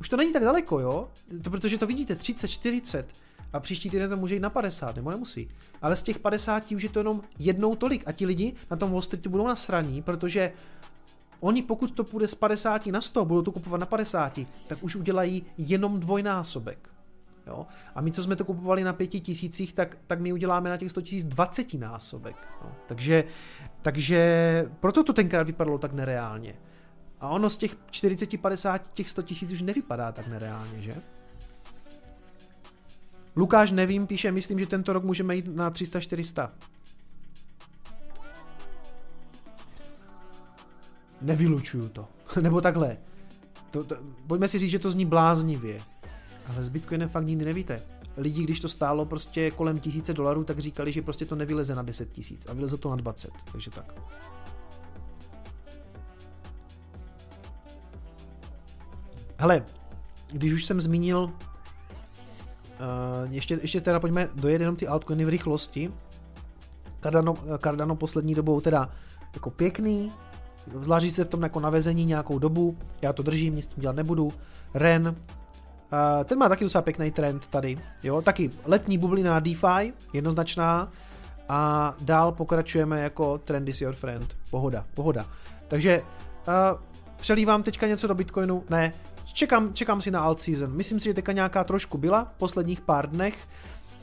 už 0.00 0.08
to 0.08 0.16
není 0.16 0.32
tak 0.32 0.42
daleko, 0.42 0.80
jo? 0.80 1.08
To, 1.42 1.50
protože 1.50 1.78
to 1.78 1.86
vidíte, 1.86 2.16
30, 2.16 2.48
40 2.48 3.06
a 3.52 3.60
příští 3.60 3.90
týden 3.90 4.10
to 4.10 4.16
může 4.16 4.34
jít 4.34 4.40
na 4.40 4.50
50, 4.50 4.96
nebo 4.96 5.10
nemusí. 5.10 5.48
Ale 5.82 5.96
z 5.96 6.02
těch 6.02 6.18
50 6.18 6.72
už 6.72 6.82
je 6.82 6.88
to 6.88 7.00
jenom 7.00 7.22
jednou 7.38 7.76
tolik 7.76 8.02
a 8.06 8.12
ti 8.12 8.26
lidi 8.26 8.54
na 8.70 8.76
tom 8.76 8.90
Wall 8.90 9.02
Streetu 9.02 9.30
budou 9.30 9.46
nasraní, 9.46 10.02
protože 10.02 10.52
oni 11.40 11.62
pokud 11.62 11.94
to 11.94 12.04
půjde 12.04 12.28
z 12.28 12.34
50 12.34 12.86
na 12.86 13.00
100, 13.00 13.24
budou 13.24 13.42
to 13.42 13.52
kupovat 13.52 13.80
na 13.80 13.86
50, 13.86 14.40
tak 14.66 14.82
už 14.82 14.96
udělají 14.96 15.46
jenom 15.58 16.00
dvojnásobek. 16.00 16.89
Jo? 17.50 17.66
A 17.94 18.00
my, 18.00 18.12
co 18.12 18.22
jsme 18.22 18.36
to 18.36 18.44
kupovali 18.44 18.84
na 18.84 18.92
pěti 18.92 19.20
tisících, 19.20 19.72
tak, 19.72 19.96
tak 20.06 20.20
my 20.20 20.32
uděláme 20.32 20.70
na 20.70 20.76
těch 20.76 20.90
100 20.90 21.02
tisíc 21.02 21.24
20 21.24 21.74
násobek. 21.74 22.36
Jo? 22.64 22.70
Takže, 22.86 23.24
takže 23.82 24.70
proto 24.80 25.04
to 25.04 25.12
tenkrát 25.12 25.46
vypadalo 25.46 25.78
tak 25.78 25.92
nereálně. 25.92 26.54
A 27.20 27.28
ono 27.28 27.50
z 27.50 27.56
těch 27.56 27.76
40-50 27.90 28.80
těch 28.92 29.10
100 29.10 29.22
tisíc 29.22 29.52
už 29.52 29.62
nevypadá 29.62 30.12
tak 30.12 30.26
nereálně, 30.26 30.82
že? 30.82 30.94
Lukáš 33.36 33.72
nevím, 33.72 34.06
píše, 34.06 34.32
myslím, 34.32 34.58
že 34.58 34.66
tento 34.66 34.92
rok 34.92 35.04
můžeme 35.04 35.36
jít 35.36 35.48
na 35.56 35.70
300-400. 35.70 36.50
Nevylučuju 41.20 41.88
to. 41.88 42.08
Nebo 42.40 42.60
takhle. 42.60 42.96
To, 43.70 43.84
to, 43.84 43.96
pojďme 44.26 44.48
si 44.48 44.58
říct, 44.58 44.70
že 44.70 44.78
to 44.78 44.90
zní 44.90 45.06
bláznivě. 45.06 45.80
Ale 46.50 46.62
s 46.62 46.68
Bitcoinem 46.68 47.08
fakt 47.08 47.26
nikdy 47.26 47.44
nevíte. 47.44 47.82
Lidi, 48.16 48.42
když 48.42 48.60
to 48.60 48.68
stálo 48.68 49.04
prostě 49.04 49.50
kolem 49.50 49.80
tisíce 49.80 50.14
dolarů, 50.14 50.44
tak 50.44 50.58
říkali, 50.58 50.92
že 50.92 51.02
prostě 51.02 51.26
to 51.26 51.36
nevyleze 51.36 51.74
na 51.74 51.82
10 51.82 52.12
tisíc 52.12 52.46
a 52.46 52.52
vyleze 52.52 52.76
to 52.76 52.90
na 52.90 52.96
20, 52.96 53.30
takže 53.52 53.70
tak. 53.70 53.94
Hele, 59.38 59.64
když 60.32 60.52
už 60.52 60.64
jsem 60.64 60.80
zmínil, 60.80 61.18
uh, 61.22 61.32
ještě, 63.30 63.58
ještě 63.62 63.80
teda 63.80 64.00
pojďme 64.00 64.28
dojet 64.34 64.60
jenom 64.60 64.76
ty 64.76 64.86
altcoiny 64.86 65.24
v 65.24 65.28
rychlosti. 65.28 65.92
Cardano, 67.02 67.34
Cardano 67.62 67.96
poslední 67.96 68.34
dobou 68.34 68.60
teda 68.60 68.90
jako 69.34 69.50
pěkný, 69.50 70.12
zvláštní 70.80 71.10
se 71.10 71.24
v 71.24 71.28
tom 71.28 71.42
jako 71.42 71.60
navezení 71.60 72.04
nějakou 72.04 72.38
dobu, 72.38 72.78
já 73.02 73.12
to 73.12 73.22
držím, 73.22 73.54
nic 73.54 73.64
s 73.64 73.68
tím 73.68 73.80
dělat 73.80 73.96
nebudu. 73.96 74.32
Ren, 74.74 75.16
Ten 76.24 76.38
má 76.38 76.48
taky 76.48 76.64
docela 76.64 76.82
pěkný 76.82 77.10
trend 77.10 77.46
tady, 77.46 77.78
jo, 78.02 78.22
taky 78.22 78.50
letní 78.64 78.98
bublina 78.98 79.30
na 79.30 79.40
DeFi, 79.40 79.92
jednoznačná, 80.12 80.92
a 81.48 81.94
dál 82.00 82.32
pokračujeme 82.32 83.00
jako 83.00 83.38
trend 83.38 83.68
is 83.68 83.80
your 83.80 83.94
friend, 83.94 84.36
pohoda, 84.50 84.86
pohoda. 84.94 85.26
Takže 85.68 86.02
uh, 86.02 86.80
přelívám 87.16 87.62
teďka 87.62 87.86
něco 87.86 88.06
do 88.06 88.14
Bitcoinu, 88.14 88.64
ne, 88.70 88.92
čekám, 89.32 89.74
čekám 89.74 90.00
si 90.00 90.10
na 90.10 90.20
alt 90.20 90.40
season, 90.40 90.76
myslím 90.76 91.00
si, 91.00 91.04
že 91.04 91.14
teďka 91.14 91.32
nějaká 91.32 91.64
trošku 91.64 91.98
byla 91.98 92.24
v 92.24 92.38
posledních 92.38 92.80
pár 92.80 93.10
dnech, 93.10 93.48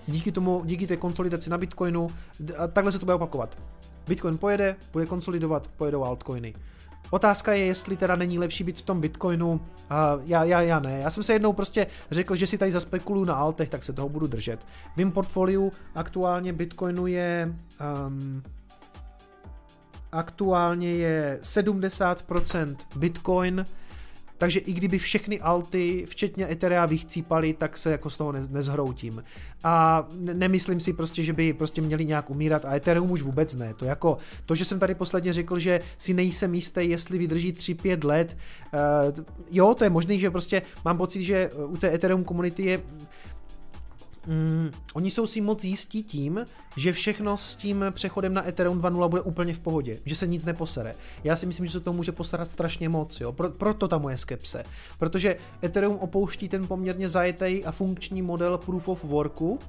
díky 0.07 0.31
tomu, 0.31 0.61
díky 0.65 0.87
té 0.87 0.97
konsolidaci 0.97 1.49
na 1.49 1.57
Bitcoinu, 1.57 2.07
takhle 2.73 2.91
se 2.91 2.99
to 2.99 3.05
bude 3.05 3.15
opakovat. 3.15 3.57
Bitcoin 4.07 4.37
pojede, 4.37 4.75
bude 4.93 5.05
konsolidovat, 5.05 5.67
pojedou 5.67 6.03
altcoiny. 6.03 6.53
Otázka 7.09 7.53
je, 7.53 7.65
jestli 7.65 7.97
teda 7.97 8.15
není 8.15 8.39
lepší 8.39 8.63
být 8.63 8.79
v 8.79 8.81
tom 8.81 9.01
Bitcoinu. 9.01 9.51
Uh, 9.51 9.59
já, 10.25 10.43
já, 10.43 10.61
já 10.61 10.79
ne. 10.79 10.99
Já 10.99 11.09
jsem 11.09 11.23
se 11.23 11.33
jednou 11.33 11.53
prostě 11.53 11.87
řekl, 12.11 12.35
že 12.35 12.47
si 12.47 12.57
tady 12.57 12.71
zaspekuluju 12.71 13.25
na 13.25 13.35
altech, 13.35 13.69
tak 13.69 13.83
se 13.83 13.93
toho 13.93 14.09
budu 14.09 14.27
držet. 14.27 14.59
V 14.93 14.97
mým 14.97 15.11
portfoliu 15.11 15.71
aktuálně 15.95 16.53
Bitcoinu 16.53 17.07
je... 17.07 17.55
Um, 18.07 18.43
aktuálně 20.11 20.91
je 20.91 21.39
70% 21.43 22.75
Bitcoin, 22.95 23.65
takže 24.37 24.59
i 24.59 24.73
kdyby 24.73 24.99
všechny 24.99 25.39
alty, 25.39 26.05
včetně 26.09 26.51
Etherea, 26.51 26.85
vychcípali, 26.85 27.53
tak 27.53 27.77
se 27.77 27.91
jako 27.91 28.09
z 28.09 28.17
toho 28.17 28.31
nezhroutím. 28.31 29.23
A 29.63 30.07
nemyslím 30.33 30.79
si 30.79 30.93
prostě, 30.93 31.23
že 31.23 31.33
by 31.33 31.53
prostě 31.53 31.81
měli 31.81 32.05
nějak 32.05 32.29
umírat 32.29 32.65
a 32.65 32.75
Ethereum 32.75 33.11
už 33.11 33.21
vůbec 33.21 33.55
ne. 33.55 33.73
To 33.73 33.85
jako, 33.85 34.17
to, 34.45 34.55
že 34.55 34.65
jsem 34.65 34.79
tady 34.79 34.95
posledně 34.95 35.33
řekl, 35.33 35.59
že 35.59 35.81
si 35.97 36.13
nejsem 36.13 36.53
jistý, 36.53 36.89
jestli 36.89 37.17
vydrží 37.17 37.53
3-5 37.53 38.05
let, 38.05 38.37
uh, 38.73 39.25
jo, 39.51 39.75
to 39.77 39.83
je 39.83 39.89
možný, 39.89 40.19
že 40.19 40.31
prostě 40.31 40.61
mám 40.85 40.97
pocit, 40.97 41.23
že 41.23 41.49
u 41.65 41.77
té 41.77 41.93
Ethereum 41.93 42.23
komunity 42.23 42.65
je 42.65 42.81
mm, 44.27 44.71
oni 44.93 45.11
jsou 45.11 45.27
si 45.27 45.41
moc 45.41 45.63
jistí 45.63 46.03
tím, 46.03 46.45
že 46.77 46.93
všechno 46.93 47.37
s 47.37 47.55
tím 47.55 47.85
přechodem 47.91 48.33
na 48.33 48.47
Ethereum 48.47 48.81
2.0 48.81 49.09
bude 49.09 49.21
úplně 49.21 49.53
v 49.53 49.59
pohodě, 49.59 49.97
že 50.05 50.15
se 50.15 50.27
nic 50.27 50.45
neposere. 50.45 50.95
Já 51.23 51.35
si 51.35 51.45
myslím, 51.45 51.65
že 51.65 51.71
se 51.71 51.79
to 51.79 51.93
může 51.93 52.11
postarat 52.11 52.51
strašně 52.51 52.89
moc, 52.89 53.19
jo? 53.21 53.31
Pro, 53.31 53.49
proto 53.49 53.87
ta 53.87 53.97
moje 53.97 54.17
skepse. 54.17 54.63
Protože 54.99 55.37
Ethereum 55.63 55.95
opouští 55.95 56.49
ten 56.49 56.67
poměrně 56.67 57.09
zajetý 57.09 57.65
a 57.65 57.71
funkční 57.71 58.21
model 58.21 58.57
Proof 58.57 58.89
of 58.89 59.03
Worku 59.03 59.59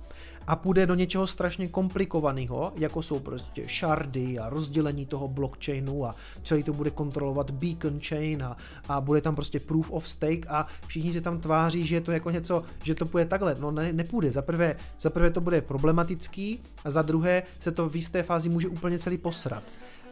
a 0.49 0.57
půjde 0.57 0.87
do 0.87 0.95
něčeho 0.95 1.27
strašně 1.27 1.69
komplikovaného, 1.69 2.73
jako 2.77 3.03
jsou 3.03 3.19
prostě 3.19 3.65
shardy 3.79 4.39
a 4.39 4.49
rozdělení 4.49 5.07
toho 5.07 5.29
blockchainu 5.29 6.07
a 6.07 6.15
celý 6.43 6.63
to 6.63 6.73
bude 6.73 6.91
kontrolovat 6.91 7.51
beacon 7.51 8.01
chain 8.01 8.43
a, 8.43 8.57
a 8.89 9.01
bude 9.01 9.21
tam 9.21 9.35
prostě 9.35 9.61
proof 9.61 9.91
of 9.91 10.09
stake 10.09 10.47
a 10.49 10.67
všichni 10.87 11.13
se 11.13 11.21
tam 11.21 11.41
tváří, 11.41 11.87
že 11.87 11.97
je 11.97 12.01
to 12.01 12.13
jako 12.13 12.31
něco, 12.31 12.65
že 12.83 12.95
to 12.95 13.07
půjde 13.07 13.25
takhle. 13.25 13.57
No 13.61 13.71
ne, 13.71 13.93
nepůjde. 13.93 14.33
Za 14.33 14.43
prvé, 14.43 14.77
za 15.01 15.11
prvé 15.11 15.31
to 15.31 15.41
bude 15.41 15.61
problematický 15.61 16.63
a 16.85 16.91
za 16.91 17.03
druhé 17.03 17.43
se 17.59 17.73
to 17.73 17.89
v 17.89 17.97
jisté 17.97 18.23
fázi 18.23 18.49
může 18.49 18.69
úplně 18.69 18.99
celý 18.99 19.19
posrat. 19.19 19.63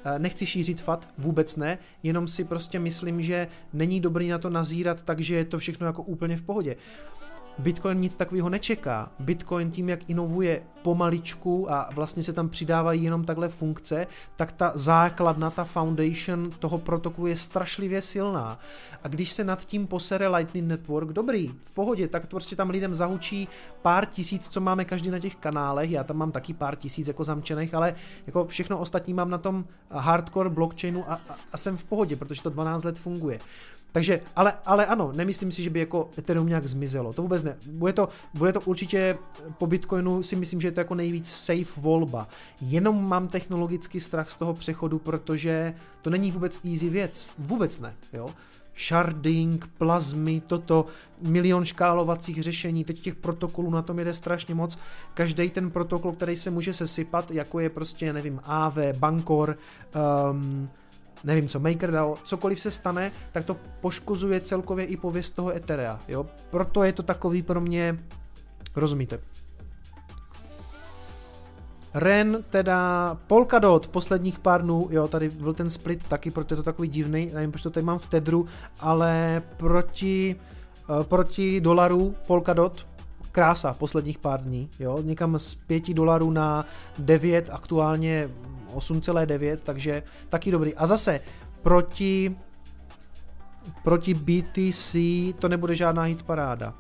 Eh, 0.05 0.19
nechci 0.19 0.47
šířit 0.47 0.81
fat, 0.81 1.09
vůbec 1.19 1.57
ne, 1.57 1.79
jenom 2.03 2.29
si 2.29 2.45
prostě 2.45 2.79
myslím, 2.79 3.23
že 3.23 3.49
není 3.73 4.01
dobrý 4.01 4.29
na 4.29 4.39
to 4.39 4.51
nazírat, 4.51 5.03
takže 5.03 5.35
je 5.35 5.45
to 5.45 5.59
všechno 5.59 5.87
jako 5.87 6.03
úplně 6.03 6.37
v 6.37 6.43
pohodě. 6.43 6.77
Bitcoin 7.59 7.99
nic 7.99 8.15
takového 8.15 8.49
nečeká. 8.49 9.11
Bitcoin 9.19 9.71
tím, 9.71 9.89
jak 9.89 10.11
inovuje 10.11 10.63
pomaličku 10.83 11.73
a 11.73 11.89
vlastně 11.95 12.23
se 12.23 12.33
tam 12.33 12.49
přidávají 12.49 13.05
jenom 13.05 13.25
takhle 13.25 13.49
funkce, 13.49 14.07
tak 14.37 14.53
ta 14.53 14.73
základna, 14.75 15.51
ta 15.51 15.65
foundation 15.65 16.51
toho 16.59 16.79
protokolu 16.79 17.27
je 17.27 17.37
strašlivě 17.37 18.03
silná. 18.03 18.59
A 19.03 19.09
když 19.09 19.33
se 19.33 19.45
nad 19.45 19.65
tím 19.65 19.87
posere 19.87 20.29
Lightning 20.29 20.69
Network, 20.69 21.09
dobrý, 21.09 21.55
v 21.65 21.73
pohodě, 21.73 22.09
tak 22.09 22.27
to 22.27 22.37
prostě 22.37 22.57
tam 22.57 22.71
lidem 22.71 22.95
zahučí 22.95 23.49
pár 23.83 24.07
tisíc, 24.07 24.49
co 24.49 24.61
máme 24.61 24.85
každý 24.85 25.11
na 25.11 25.19
těch 25.19 25.37
kanálech, 25.37 25.91
já 25.91 26.05
tam 26.05 26.17
mám 26.17 26.33
taky 26.33 26.55
pár 26.55 26.77
tisíc 26.77 27.09
jako 27.09 27.25
zamčených, 27.25 27.75
ale 27.75 27.95
jako 28.27 28.45
všechno 28.47 28.79
ostatní 28.79 29.15
mám 29.15 29.31
na 29.31 29.39
tom 29.39 29.65
hardcore 29.91 30.51
blockchainu 30.51 31.05
a, 31.11 31.15
a, 31.29 31.37
a 31.53 31.57
jsem 31.57 31.77
v 31.77 31.85
pohodě, 31.85 32.17
protože 32.17 32.43
to 32.43 32.51
12 32.51 32.85
let 32.85 32.99
funguje. 32.99 33.39
Takže, 33.97 34.21
ale, 34.37 34.53
ale 34.67 34.87
ano, 34.87 35.13
nemyslím 35.15 35.53
si, 35.53 35.63
že 35.63 35.71
by 35.71 35.81
jako 35.81 36.11
Ethereum 36.19 36.49
nějak 36.49 36.67
zmizelo. 36.67 37.13
To 37.13 37.23
vůbec 37.23 37.43
ne. 37.43 37.57
Bude 37.67 37.93
to, 37.93 38.09
bude 38.35 38.53
to 38.53 38.61
určitě 38.61 39.19
po 39.59 39.67
Bitcoinu 39.67 40.23
si 40.23 40.37
myslím, 40.37 40.61
že 40.61 40.69
je 40.69 40.73
to 40.73 40.81
jako 40.81 40.95
nejvíc 40.95 41.31
safe 41.31 41.81
volba. 41.81 42.29
Jenom 42.61 43.09
mám 43.09 43.29
technologický 43.29 44.01
strach 44.01 44.31
z 44.31 44.37
toho 44.37 44.55
přechodu, 44.55 44.99
protože 44.99 45.75
to 46.03 46.11
není 46.11 46.31
vůbec 46.31 46.61
easy 46.65 46.89
věc. 46.89 47.27
Vůbec 47.39 47.81
ne, 47.81 47.95
jo 48.13 48.29
sharding, 48.89 49.67
plazmy, 49.79 50.43
toto, 50.47 50.87
milion 51.21 51.65
škálovacích 51.65 52.43
řešení, 52.43 52.85
teď 52.85 53.01
těch 53.01 53.15
protokolů 53.15 53.71
na 53.71 53.83
tom 53.83 53.99
jede 53.99 54.15
strašně 54.15 54.55
moc. 54.55 54.79
Každý 55.15 55.51
ten 55.51 55.71
protokol, 55.71 56.13
který 56.13 56.37
se 56.37 56.51
může 56.51 56.73
sesypat, 56.73 57.31
jako 57.31 57.61
je 57.61 57.71
prostě, 57.71 58.13
nevím, 58.13 58.41
AV, 58.45 58.79
Bankor, 58.99 59.59
um, 60.31 60.69
nevím 61.27 61.49
co, 61.49 61.61
MakerDAO, 61.61 62.17
cokoliv 62.25 62.61
se 62.61 62.71
stane, 62.71 63.13
tak 63.33 63.45
to 63.45 63.57
poškozuje 63.81 64.41
celkově 64.41 64.85
i 64.85 64.97
pověst 64.97 65.31
toho 65.31 65.57
Etherea, 65.57 65.99
jo. 66.09 66.27
Proto 66.51 66.85
je 66.85 66.93
to 66.93 67.03
takový 67.03 67.43
pro 67.43 67.61
mě, 67.61 67.99
rozumíte. 68.77 69.19
Ren, 71.95 72.45
teda 72.51 73.19
Polkadot, 73.27 73.89
posledních 73.89 74.39
pár 74.39 74.63
dnů, 74.63 74.89
jo, 74.91 75.09
tady 75.09 75.29
byl 75.29 75.55
ten 75.55 75.71
split 75.71 76.09
taky, 76.09 76.31
proto 76.31 76.55
je 76.55 76.57
to 76.57 76.63
takový 76.63 76.89
divný, 76.89 77.31
nevím, 77.35 77.53
proč 77.53 77.63
to 77.63 77.71
tady 77.71 77.87
mám 77.87 77.99
v 77.99 78.07
Tedru, 78.07 78.47
ale 78.81 79.43
proti, 79.57 80.37
uh, 80.89 81.03
proti 81.03 81.61
dolaru 81.61 82.15
Polkadot, 82.27 82.87
krása 83.33 83.75
posledních 83.75 84.19
pár 84.19 84.43
dní, 84.43 84.69
jo, 84.79 84.99
někam 85.03 85.39
z 85.39 85.55
5 85.55 85.95
dolarů 85.95 86.31
na 86.31 86.67
9, 86.99 87.51
aktuálně 87.53 88.29
8,9, 88.75 89.57
takže 89.63 90.03
taky 90.29 90.51
dobrý. 90.51 90.75
A 90.75 90.87
zase 90.87 91.21
proti 91.63 92.37
proti 93.83 94.15
BTC 94.15 94.97
to 95.39 95.49
nebude 95.49 95.75
žádná 95.75 96.03
hit 96.03 96.23
paráda. 96.23 96.75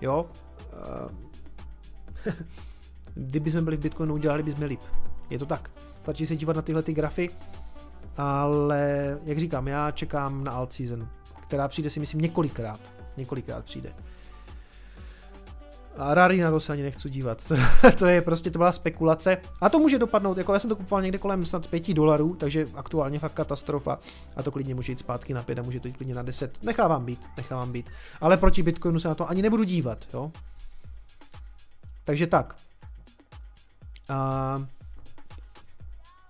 Jo? 0.00 0.26
Eh, 0.72 2.34
kdyby 3.14 3.50
jsme 3.50 3.62
byli 3.62 3.76
v 3.76 3.80
Bitcoinu, 3.80 4.14
udělali 4.14 4.42
bychom 4.42 4.64
líp. 4.64 4.80
Je 5.30 5.38
to 5.38 5.46
tak. 5.46 5.70
Stačí 6.02 6.26
se 6.26 6.36
dívat 6.36 6.56
na 6.56 6.62
tyhle 6.62 6.82
ty 6.82 6.92
grafy, 6.92 7.30
ale 8.16 9.18
jak 9.24 9.38
říkám, 9.38 9.68
já 9.68 9.90
čekám 9.90 10.44
na 10.44 10.52
alt 10.52 10.72
season, 10.72 11.08
která 11.40 11.68
přijde 11.68 11.90
si 11.90 12.00
myslím 12.00 12.20
několikrát. 12.20 12.80
Několikrát 13.16 13.64
přijde. 13.64 13.92
A 15.96 16.14
Rary 16.14 16.40
na 16.40 16.50
to 16.50 16.60
se 16.60 16.72
ani 16.72 16.82
nechci 16.82 17.10
dívat. 17.10 17.44
To, 17.48 17.56
to 17.98 18.06
je 18.06 18.20
prostě, 18.20 18.50
to 18.50 18.58
byla 18.58 18.72
spekulace. 18.72 19.38
A 19.60 19.68
to 19.68 19.78
může 19.78 19.98
dopadnout, 19.98 20.38
jako 20.38 20.52
já 20.52 20.58
jsem 20.58 20.70
to 20.70 20.76
kupoval 20.76 21.02
někde 21.02 21.18
kolem 21.18 21.46
snad 21.46 21.66
5 21.66 21.94
dolarů, 21.94 22.36
takže 22.36 22.66
aktuálně 22.74 23.18
fakt 23.18 23.32
katastrofa. 23.32 23.98
A 24.36 24.42
to 24.42 24.50
klidně 24.50 24.74
může 24.74 24.92
jít 24.92 24.98
zpátky 24.98 25.34
na 25.34 25.42
5 25.42 25.58
a 25.58 25.62
může 25.62 25.80
to 25.80 25.88
jít 25.88 25.96
klidně 25.96 26.14
na 26.14 26.22
10. 26.22 26.62
Nechávám 26.62 27.04
být, 27.04 27.20
nechávám 27.36 27.72
být. 27.72 27.90
Ale 28.20 28.36
proti 28.36 28.62
Bitcoinu 28.62 29.00
se 29.00 29.08
na 29.08 29.14
to 29.14 29.30
ani 29.30 29.42
nebudu 29.42 29.64
dívat, 29.64 30.06
jo. 30.14 30.32
Takže 32.04 32.26
tak. 32.26 32.56
A 34.08 34.66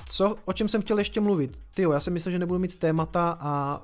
co, 0.09 0.37
o 0.45 0.53
čem 0.53 0.69
jsem 0.69 0.83
chtěl 0.83 0.99
ještě 0.99 1.21
mluvit? 1.21 1.59
Ty 1.75 1.83
já 1.83 2.01
jsem 2.01 2.13
myslel, 2.13 2.33
že 2.33 2.39
nebudu 2.39 2.59
mít 2.61 2.79
témata 2.79 3.39
a 3.41 3.83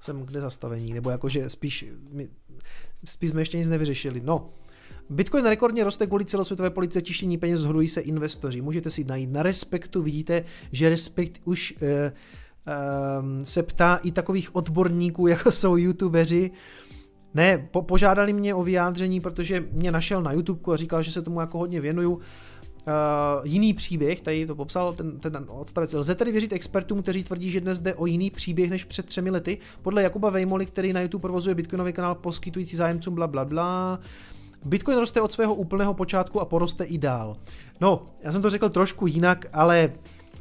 jsem 0.00 0.22
kde 0.22 0.40
zastavení, 0.40 0.92
nebo 0.92 1.10
jakože 1.10 1.50
spíš, 1.50 1.84
spíš 3.04 3.30
jsme 3.30 3.40
ještě 3.40 3.58
nic 3.58 3.68
nevyřešili. 3.68 4.20
No, 4.24 4.50
Bitcoin 5.10 5.46
rekordně 5.46 5.84
roste 5.84 6.06
kvůli 6.06 6.24
celosvětové 6.24 6.70
politice 6.70 7.02
tištění 7.02 7.38
peněz, 7.38 7.60
zhrují 7.60 7.88
se 7.88 8.00
investoři. 8.00 8.60
Můžete 8.60 8.90
si 8.90 9.04
najít 9.04 9.30
na 9.30 9.42
Respektu, 9.42 10.02
vidíte, 10.02 10.44
že 10.72 10.88
Respekt 10.88 11.40
už 11.44 11.74
uh, 11.82 11.88
uh, 11.88 13.44
se 13.44 13.62
ptá 13.62 13.96
i 13.96 14.12
takových 14.12 14.56
odborníků, 14.56 15.26
jako 15.26 15.52
jsou 15.52 15.76
youtubeři, 15.76 16.50
ne, 17.34 17.68
po, 17.70 17.82
požádali 17.82 18.32
mě 18.32 18.54
o 18.54 18.62
vyjádření, 18.62 19.20
protože 19.20 19.64
mě 19.72 19.92
našel 19.92 20.22
na 20.22 20.32
YouTube 20.32 20.74
a 20.74 20.76
říkal, 20.76 21.02
že 21.02 21.12
se 21.12 21.22
tomu 21.22 21.40
jako 21.40 21.58
hodně 21.58 21.80
věnuju. 21.80 22.20
Uh, 22.86 23.46
jiný 23.46 23.74
příběh, 23.74 24.20
tady 24.20 24.46
to 24.46 24.54
popsal 24.54 24.92
ten, 24.92 25.20
ten 25.20 25.46
odstavec. 25.48 25.92
Lze 25.92 26.14
tedy 26.14 26.32
věřit 26.32 26.52
expertům, 26.52 27.02
kteří 27.02 27.24
tvrdí, 27.24 27.50
že 27.50 27.60
dnes 27.60 27.78
jde 27.78 27.94
o 27.94 28.06
jiný 28.06 28.30
příběh 28.30 28.70
než 28.70 28.84
před 28.84 29.06
třemi 29.06 29.30
lety? 29.30 29.58
Podle 29.82 30.02
Jakuba 30.02 30.30
Vejmoli, 30.30 30.66
který 30.66 30.92
na 30.92 31.00
YouTube 31.00 31.22
provozuje 31.22 31.54
Bitcoinový 31.54 31.92
kanál 31.92 32.14
poskytující 32.14 32.76
zájemcům 32.76 33.14
bla 33.14 33.26
bla 33.26 33.44
bla. 33.44 34.00
Bitcoin 34.64 34.98
roste 34.98 35.20
od 35.20 35.32
svého 35.32 35.54
úplného 35.54 35.94
počátku 35.94 36.40
a 36.40 36.44
poroste 36.44 36.84
i 36.84 36.98
dál. 36.98 37.36
No, 37.80 38.06
já 38.22 38.32
jsem 38.32 38.42
to 38.42 38.50
řekl 38.50 38.68
trošku 38.68 39.06
jinak, 39.06 39.46
ale 39.52 39.92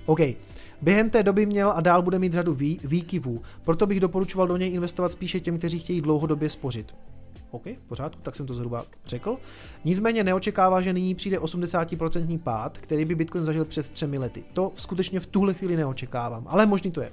OK. 0.05 0.19
Během 0.81 1.09
té 1.09 1.23
doby 1.23 1.45
měl 1.45 1.71
a 1.75 1.81
dál 1.81 2.01
bude 2.01 2.19
mít 2.19 2.33
řadu 2.33 2.53
vý, 2.53 2.79
výkyvů, 2.83 3.41
proto 3.63 3.87
bych 3.87 3.99
doporučoval 3.99 4.47
do 4.47 4.57
něj 4.57 4.73
investovat 4.73 5.11
spíše 5.11 5.39
těm, 5.39 5.57
kteří 5.57 5.79
chtějí 5.79 6.01
dlouhodobě 6.01 6.49
spořit. 6.49 6.95
OK, 7.51 7.65
v 7.65 7.87
pořádku, 7.87 8.21
tak 8.21 8.35
jsem 8.35 8.45
to 8.45 8.53
zhruba 8.53 8.85
řekl. 9.05 9.37
Nicméně 9.85 10.23
neočekává, 10.23 10.81
že 10.81 10.93
nyní 10.93 11.15
přijde 11.15 11.39
80% 11.39 12.39
pád, 12.39 12.77
který 12.77 13.05
by 13.05 13.15
Bitcoin 13.15 13.45
zažil 13.45 13.65
před 13.65 13.89
třemi 13.89 14.17
lety. 14.17 14.43
To 14.53 14.71
skutečně 14.75 15.19
v 15.19 15.27
tuhle 15.27 15.53
chvíli 15.53 15.75
neočekávám, 15.75 16.43
ale 16.47 16.65
možný 16.65 16.91
to 16.91 17.01
je. 17.01 17.11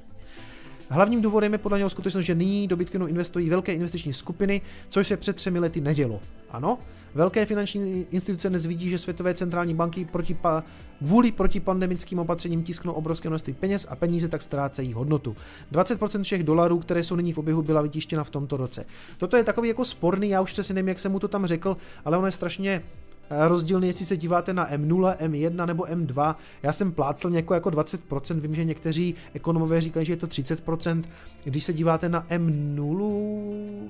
Hlavním 0.89 1.23
důvodem 1.23 1.53
je 1.53 1.59
podle 1.59 1.79
něho 1.79 1.91
skutečnost, 1.91 2.25
že 2.25 2.35
nyní 2.35 2.69
do 2.69 2.77
Bitcoinu 2.77 3.07
investují 3.07 3.51
velké 3.51 3.75
investiční 3.75 4.13
skupiny, 4.13 4.61
což 4.89 5.07
se 5.07 5.17
před 5.17 5.37
třemi 5.37 5.59
lety 5.59 5.81
nedělo. 5.81 6.21
Ano, 6.51 6.79
velké 7.15 7.47
finanční 7.47 8.07
instituce 8.11 8.49
dnes 8.49 8.67
vidí, 8.67 8.91
že 8.91 8.99
světové 8.99 9.35
centrální 9.35 9.75
banky 9.75 10.05
proti 10.05 10.35
pa, 10.35 10.65
kvůli 10.99 11.33
protipandemickým 11.33 12.19
opatřením 12.19 12.63
tisknou 12.63 12.93
obrovské 12.93 13.29
množství 13.29 13.53
peněz 13.53 13.87
a 13.91 13.97
peníze 13.97 14.29
tak 14.29 14.43
ztrácejí 14.43 14.93
hodnotu. 14.93 15.37
20% 15.73 16.23
všech 16.23 16.43
dolarů, 16.43 16.79
které 16.79 17.05
jsou 17.05 17.17
nyní 17.17 17.33
v 17.33 17.39
oběhu, 17.39 17.63
byla 17.63 17.83
vytištěna 17.83 18.25
v 18.25 18.31
tomto 18.31 18.57
roce. 18.57 18.87
Toto 19.19 19.37
je 19.37 19.45
takový 19.45 19.69
jako 19.69 19.85
sporný, 19.85 20.29
já 20.29 20.41
už 20.41 20.55
si 20.55 20.75
nevím, 20.75 20.89
jak 20.89 20.99
jsem 20.99 21.13
mu 21.13 21.19
to 21.19 21.29
tam 21.29 21.47
řekl, 21.47 21.77
ale 22.05 22.17
ono 22.17 22.27
je 22.27 22.33
strašně 22.33 22.83
rozdílný, 23.31 23.87
jestli 23.87 24.07
se 24.07 24.17
díváte 24.17 24.53
na 24.53 24.71
M0, 24.71 25.17
M1 25.17 25.67
nebo 25.67 25.85
M2. 25.85 26.35
Já 26.63 26.73
jsem 26.73 26.93
plácel 26.93 27.31
něko 27.31 27.55
jako 27.55 27.71
20%, 27.71 28.41
vím, 28.41 28.55
že 28.55 28.65
někteří 28.65 29.15
ekonomové 29.35 29.81
říkají, 29.81 30.07
že 30.07 30.13
je 30.13 30.17
to 30.17 30.27
30%. 30.27 31.03
Když 31.45 31.65
se 31.65 31.73
díváte 31.73 32.09
na 32.09 32.27
M0, 32.31 33.89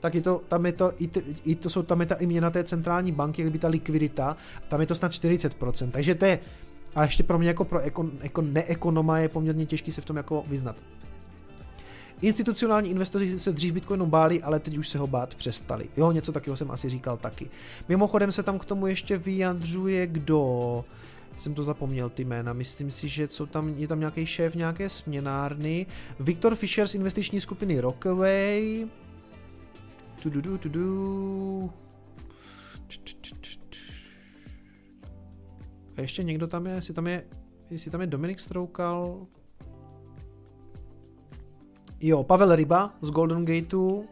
tak 0.00 0.14
je 0.14 0.22
to, 0.22 0.42
tam 0.48 0.66
je 0.66 0.72
to, 0.72 0.92
i, 0.98 1.08
to, 1.08 1.20
i 1.44 1.54
to 1.54 1.70
jsou, 1.70 1.82
tam 1.82 2.00
je 2.00 2.06
ta 2.06 2.16
měna 2.20 2.50
té 2.50 2.64
centrální 2.64 3.12
banky, 3.12 3.42
jak 3.42 3.52
by 3.52 3.58
ta 3.58 3.68
likvidita, 3.68 4.36
tam 4.68 4.80
je 4.80 4.86
to 4.86 4.94
snad 4.94 5.12
40%, 5.12 5.90
takže 5.90 6.14
to 6.14 6.24
je, 6.24 6.38
a 6.94 7.04
ještě 7.04 7.22
pro 7.22 7.38
mě 7.38 7.48
jako 7.48 7.64
pro 7.64 7.80
ekon, 7.80 8.10
jako 8.22 8.42
neekonoma 8.42 9.18
je 9.18 9.28
poměrně 9.28 9.66
těžký 9.66 9.92
se 9.92 10.00
v 10.00 10.04
tom 10.04 10.16
jako 10.16 10.44
vyznat. 10.46 10.76
Institucionální 12.22 12.90
investoři 12.90 13.38
se 13.38 13.52
dřív 13.52 13.74
Bitcoinu 13.74 14.06
báli, 14.06 14.42
ale 14.42 14.60
teď 14.60 14.76
už 14.76 14.88
se 14.88 14.98
ho 14.98 15.06
bát 15.06 15.34
přestali. 15.34 15.88
Jo, 15.96 16.12
něco 16.12 16.32
takového 16.32 16.56
jsem 16.56 16.70
asi 16.70 16.88
říkal 16.88 17.16
taky. 17.16 17.50
Mimochodem 17.88 18.32
se 18.32 18.42
tam 18.42 18.58
k 18.58 18.64
tomu 18.64 18.86
ještě 18.86 19.18
vyjadřuje 19.18 20.06
kdo 20.06 20.84
jsem 21.36 21.54
to 21.54 21.64
zapomněl 21.64 22.10
ty 22.10 22.24
jména, 22.24 22.52
myslím 22.52 22.90
si, 22.90 23.08
že 23.08 23.28
jsou 23.28 23.46
tam, 23.46 23.68
je 23.68 23.88
tam 23.88 24.00
nějaký 24.00 24.26
šéf 24.26 24.54
nějaké 24.54 24.88
směnárny, 24.88 25.86
Viktor 26.20 26.54
Fischer 26.54 26.86
z 26.86 26.94
investiční 26.94 27.40
skupiny 27.40 27.80
Rockaway, 27.80 28.86
tu, 30.22 30.30
tu, 30.30 30.42
tu, 30.42 30.58
tu, 30.58 30.68
tu. 30.68 31.72
A 35.96 36.00
ještě 36.00 36.22
někdo 36.22 36.46
tam 36.46 36.66
je, 36.66 36.74
jestli 36.74 36.94
tam 36.94 37.06
je, 37.06 37.24
jestli 37.70 37.90
tam 37.90 38.00
je 38.00 38.06
Dominik 38.06 38.40
Stroukal. 38.40 39.26
Jo, 42.06 42.22
Pavel 42.22 42.56
Ryba 42.56 42.90
z 43.00 43.10
Golden 43.10 43.44
Gateu. 43.44 44.04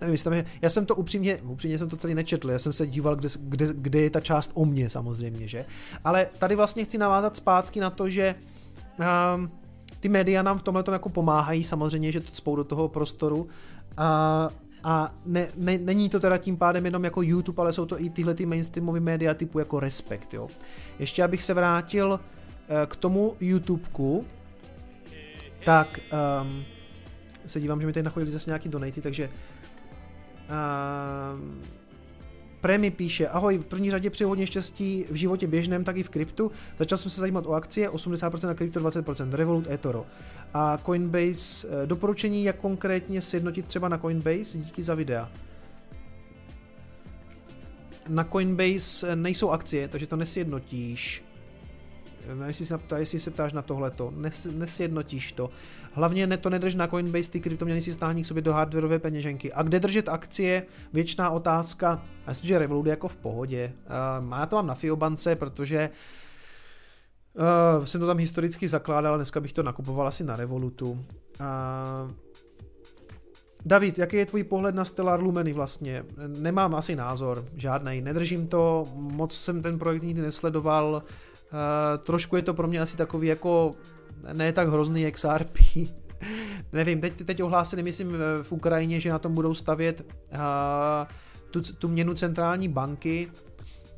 Nevím, 0.00 0.12
jestli 0.12 0.24
tam 0.24 0.32
je, 0.32 0.44
já 0.62 0.70
jsem 0.70 0.86
to 0.86 0.94
upřímně, 0.96 1.36
upřímně 1.36 1.78
jsem 1.78 1.88
to 1.88 1.96
celý 1.96 2.14
nečetl, 2.14 2.50
já 2.50 2.58
jsem 2.58 2.72
se 2.72 2.86
díval, 2.86 3.16
kde, 3.16 3.28
kde, 3.38 3.66
kde 3.72 4.00
je 4.00 4.10
ta 4.10 4.20
část 4.20 4.50
o 4.54 4.64
mně 4.64 4.90
samozřejmě, 4.90 5.48
že? 5.48 5.64
Ale 6.04 6.26
tady 6.38 6.56
vlastně 6.56 6.84
chci 6.84 6.98
navázat 6.98 7.36
zpátky 7.36 7.80
na 7.80 7.90
to, 7.90 8.08
že 8.08 8.34
um, 9.34 9.50
ty 10.00 10.08
média 10.08 10.42
nám 10.42 10.58
v 10.58 10.62
tomhle 10.62 10.84
jako 10.92 11.08
pomáhají, 11.08 11.64
samozřejmě, 11.64 12.12
že 12.12 12.20
to 12.20 12.34
spou 12.34 12.56
do 12.56 12.64
toho 12.64 12.88
prostoru. 12.88 13.48
A, 13.96 14.50
a 14.84 15.14
ne, 15.26 15.48
ne, 15.56 15.78
není 15.78 16.08
to 16.08 16.20
teda 16.20 16.38
tím 16.38 16.56
pádem 16.56 16.84
jenom 16.84 17.04
jako 17.04 17.22
YouTube, 17.22 17.62
ale 17.62 17.72
jsou 17.72 17.86
to 17.86 18.00
i 18.00 18.10
tyhle 18.10 18.34
ty 18.34 18.46
mainstreamové 18.46 19.00
média 19.00 19.34
typu 19.34 19.58
jako 19.58 19.80
Respekt, 19.80 20.34
jo. 20.34 20.48
Ještě 20.98 21.24
abych 21.24 21.42
se 21.42 21.54
vrátil 21.54 22.20
eh, 22.68 22.86
k 22.86 22.96
tomu 22.96 23.34
YouTubeku, 23.40 24.24
tak 25.68 26.00
um, 26.42 26.64
se 27.46 27.60
dívám, 27.60 27.80
že 27.80 27.86
mi 27.86 27.92
tady 27.92 28.04
nachodili 28.04 28.32
zase 28.32 28.50
nějaký 28.50 28.68
donaty, 28.68 29.00
takže 29.00 29.30
um, 30.48 31.62
Premi 32.60 32.90
píše, 32.90 33.28
ahoj, 33.28 33.58
v 33.58 33.64
první 33.64 33.90
řadě 33.90 34.10
přeji 34.10 34.28
hodně 34.28 34.46
štěstí 34.46 35.04
v 35.10 35.14
životě 35.14 35.46
běžném, 35.46 35.84
tak 35.84 35.96
i 35.96 36.02
v 36.02 36.08
kryptu. 36.08 36.52
Začal 36.78 36.98
jsem 36.98 37.10
se 37.10 37.20
zajímat 37.20 37.46
o 37.46 37.52
akcie, 37.52 37.90
80% 37.90 38.46
na 38.46 38.54
krypto, 38.54 38.80
20% 38.80 39.32
Revolut, 39.32 39.70
eToro. 39.70 40.06
A 40.54 40.78
Coinbase, 40.78 41.68
eh, 41.68 41.86
doporučení, 41.86 42.44
jak 42.44 42.56
konkrétně 42.56 43.22
sjednotit 43.22 43.66
třeba 43.66 43.88
na 43.88 43.98
Coinbase, 43.98 44.58
díky 44.58 44.82
za 44.82 44.94
videa. 44.94 45.30
Na 48.08 48.24
Coinbase 48.24 49.16
nejsou 49.16 49.50
akcie, 49.50 49.88
takže 49.88 50.06
to 50.06 50.16
nesjednotíš. 50.16 51.27
Eh, 52.24 52.46
jestli 52.46 52.66
se, 52.66 52.78
ptá, 52.78 52.98
jestli 52.98 53.20
se 53.20 53.30
ptáš 53.30 53.52
na 53.52 53.62
tohleto, 53.62 54.12
nes, 54.16 54.46
nesjednotíš 54.54 55.32
to. 55.32 55.50
Hlavně 55.92 56.26
ne, 56.26 56.36
to 56.36 56.50
nedrž 56.50 56.74
na 56.74 56.88
Coinbase, 56.88 57.30
ty 57.30 57.40
kryptoměny 57.40 57.82
si 57.82 57.92
stáhní 57.92 58.22
k 58.22 58.26
sobě 58.26 58.42
do 58.42 58.52
hardwareové 58.52 58.98
peněženky. 58.98 59.52
A 59.52 59.62
kde 59.62 59.80
držet 59.80 60.08
akcie? 60.08 60.62
Věčná 60.92 61.30
otázka. 61.30 62.02
Já 62.26 62.30
myslím, 62.30 62.48
že 62.48 62.58
Revolut 62.58 62.86
je 62.86 62.90
jako 62.90 63.08
v 63.08 63.16
pohodě. 63.16 63.72
Uh, 64.22 64.38
já 64.38 64.46
to 64.46 64.56
mám 64.56 64.66
na 64.66 64.74
Fiobance, 64.74 65.36
protože 65.36 65.90
uh, 67.78 67.84
jsem 67.84 68.00
to 68.00 68.06
tam 68.06 68.18
historicky 68.18 68.68
zakládal, 68.68 69.16
dneska 69.16 69.40
bych 69.40 69.52
to 69.52 69.62
nakupoval 69.62 70.08
asi 70.08 70.24
na 70.24 70.36
Revolutu. 70.36 70.90
Uh, 70.90 72.10
David, 73.64 73.98
jaký 73.98 74.16
je 74.16 74.26
tvůj 74.26 74.44
pohled 74.44 74.74
na 74.74 74.84
Stellar 74.84 75.22
Lumeny 75.22 75.52
vlastně? 75.52 76.04
Nemám 76.26 76.74
asi 76.74 76.96
názor, 76.96 77.44
žádný. 77.56 78.00
Nedržím 78.00 78.46
to, 78.46 78.88
moc 78.94 79.36
jsem 79.36 79.62
ten 79.62 79.78
projekt 79.78 80.02
nikdy 80.02 80.22
nesledoval. 80.22 81.02
Uh, 81.04 81.27
trošku 82.02 82.36
je 82.36 82.42
to 82.42 82.54
pro 82.54 82.68
mě 82.68 82.80
asi 82.80 82.96
takový 82.96 83.28
jako 83.28 83.70
ne 84.32 84.52
tak 84.52 84.68
hrozný 84.68 85.12
XRP. 85.12 85.58
Nevím, 86.72 87.00
teď, 87.00 87.24
teď 87.24 87.42
ohlásili, 87.42 87.82
myslím, 87.82 88.16
v 88.42 88.52
Ukrajině, 88.52 89.00
že 89.00 89.10
na 89.10 89.18
tom 89.18 89.34
budou 89.34 89.54
stavět 89.54 90.06
uh, 90.32 90.38
tu, 91.50 91.62
tu 91.62 91.88
měnu 91.88 92.14
centrální 92.14 92.68
banky, 92.68 93.28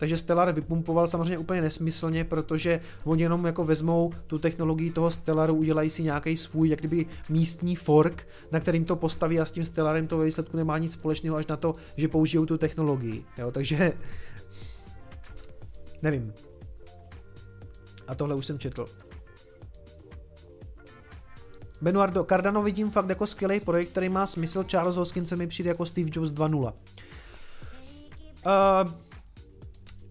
takže 0.01 0.17
Stellar 0.17 0.53
vypumpoval 0.53 1.07
samozřejmě 1.07 1.39
úplně 1.39 1.61
nesmyslně, 1.61 2.25
protože 2.25 2.81
oni 3.05 3.23
jenom 3.23 3.47
jako 3.47 3.65
vezmou 3.65 4.13
tu 4.27 4.39
technologii 4.39 4.91
toho 4.91 5.11
Stellaru, 5.11 5.55
udělají 5.55 5.91
si 5.91 6.03
nějaký 6.03 6.37
svůj, 6.37 6.69
jak 6.69 6.79
kdyby 6.79 7.07
místní 7.29 7.77
fork, 7.77 8.29
na 8.53 8.61
kterým 8.61 8.85
to 8.85 8.97
postaví 8.97 9.41
a 9.41 9.45
s 9.45 9.51
tím 9.51 9.65
Stellarem 9.65 10.07
to 10.07 10.19
ve 10.19 10.25
výsledku 10.25 10.57
nemá 10.57 10.79
nic 10.79 10.93
společného 10.93 11.37
až 11.37 11.47
na 11.47 11.57
to, 11.57 11.75
že 11.97 12.09
použijou 12.09 12.47
tu 12.47 12.59
technologii. 12.59 13.25
Jo, 13.39 13.51
takže 13.51 13.93
nevím. 16.03 16.33
A 18.11 18.15
tohle 18.15 18.35
už 18.35 18.47
jsem 18.47 18.59
četl. 18.59 18.87
Benuardo, 21.81 22.25
Cardano 22.25 22.63
vidím 22.63 22.91
fakt 22.91 23.09
jako 23.09 23.27
skvělý 23.27 23.61
projekt, 23.61 23.89
který 23.91 24.09
má 24.09 24.27
smysl. 24.27 24.65
Charles 24.65 24.97
Hoskinson 24.97 25.39
mi 25.39 25.47
přijde 25.47 25.71
jako 25.71 25.87
Steve 25.87 26.11
Jobs 26.13 26.31
2.0. 26.31 26.73
Uh, 28.47 28.93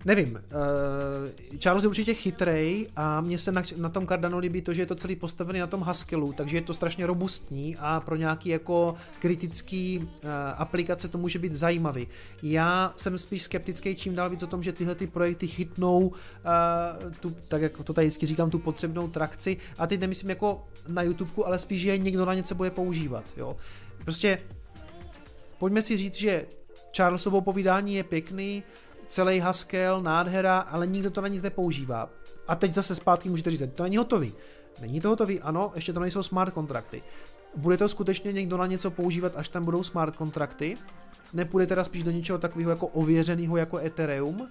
Nevím, 0.06 0.34
uh, 0.34 1.60
Charles 1.60 1.84
je 1.84 1.90
určitě 1.90 2.14
chytrej 2.14 2.88
a 2.96 3.22
mně 3.22 3.38
se 3.38 3.52
na, 3.52 3.64
na 3.78 3.90
tom 3.90 4.08
Cardano 4.08 4.38
líbí 4.38 4.62
to, 4.62 4.74
že 4.74 4.82
je 4.82 4.86
to 4.86 4.96
celý 4.96 5.16
postavený 5.16 5.60
na 5.60 5.68
tom 5.68 5.82
Haskellu, 5.82 6.34
takže 6.34 6.58
je 6.58 6.62
to 6.62 6.74
strašně 6.74 7.06
robustní 7.06 7.78
a 7.80 8.00
pro 8.00 8.16
nějaký 8.16 8.50
jako 8.50 8.96
kritický 9.20 10.00
uh, 10.00 10.30
aplikace 10.58 11.08
to 11.08 11.18
může 11.18 11.40
být 11.40 11.56
zajímavý. 11.56 12.08
Já 12.44 12.94
jsem 12.96 13.18
spíš 13.18 13.44
skeptický 13.44 13.96
čím 13.96 14.16
dál 14.16 14.30
víc 14.30 14.44
o 14.44 14.48
tom, 14.48 14.64
že 14.64 14.74
tyhle 14.74 14.96
ty 14.96 15.08
projekty 15.08 15.48
chytnou 15.48 16.08
uh, 16.08 16.14
tu, 17.20 17.36
tak 17.48 17.62
jak 17.62 17.78
to 17.84 17.94
tady 17.94 18.08
vždycky 18.08 18.26
říkám, 18.26 18.50
tu 18.50 18.60
potřebnou 18.60 19.08
trakci 19.08 19.58
a 19.78 19.88
teď 19.88 20.00
nemyslím 20.00 20.30
jako 20.30 20.68
na 20.88 21.02
YouTube, 21.02 21.32
ale 21.46 21.60
spíš, 21.60 21.82
že 21.82 21.98
někdo 21.98 22.26
na 22.26 22.34
něco 22.34 22.56
bude 22.56 22.72
používat, 22.72 23.24
jo. 23.38 23.58
Prostě 24.04 24.40
pojďme 25.58 25.82
si 25.82 25.98
říct, 25.98 26.16
že 26.16 26.46
Charlesovo 26.98 27.42
povídání 27.42 27.96
je 27.96 28.04
pěkný, 28.04 28.64
celý 29.10 29.40
Haskell, 29.40 30.02
nádhera, 30.02 30.60
ale 30.60 30.88
nikdo 30.88 31.12
to 31.12 31.22
na 31.22 31.28
nic 31.28 31.42
nepoužívá. 31.42 32.10
A 32.48 32.56
teď 32.56 32.74
zase 32.74 32.96
zpátky 32.96 33.30
můžete 33.30 33.50
říct, 33.50 33.64
to 33.74 33.84
není 33.84 33.98
hotový. 33.98 34.34
Není 34.82 35.02
to 35.02 35.10
hotový, 35.10 35.42
ano, 35.42 35.72
ještě 35.76 35.94
to 35.94 36.00
nejsou 36.00 36.24
smart 36.24 36.54
kontrakty. 36.54 37.04
Bude 37.56 37.78
to 37.78 37.88
skutečně 37.88 38.32
někdo 38.32 38.58
na 38.58 38.68
něco 38.68 38.92
používat, 38.92 39.34
až 39.36 39.50
tam 39.50 39.66
budou 39.66 39.84
smart 39.84 40.16
kontrakty? 40.16 40.78
Nepůjde 41.34 41.68
teda 41.68 41.84
spíš 41.84 42.04
do 42.04 42.12
něčeho 42.12 42.40
takového 42.40 42.72
jako 42.72 42.88
ověřeného 42.88 43.58
jako 43.58 43.78
Ethereum? 43.78 44.50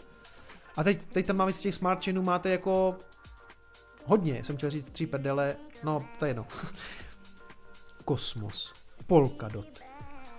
A 0.77 0.85
teď, 0.85 1.01
teď 1.13 1.27
tam 1.27 1.37
máme 1.37 1.53
z 1.53 1.61
těch 1.61 1.75
smart 1.75 2.05
chainů 2.05 2.23
máte 2.23 2.51
jako 2.51 2.97
hodně, 4.05 4.45
jsem 4.45 4.57
chtěl 4.57 4.71
říct 4.71 4.91
tři 4.91 5.07
prdele, 5.07 5.57
no 5.85 6.07
to 6.19 6.25
je 6.25 6.31
jedno. 6.31 6.47
Kosmos, 8.05 8.75
Polkadot, 9.07 9.81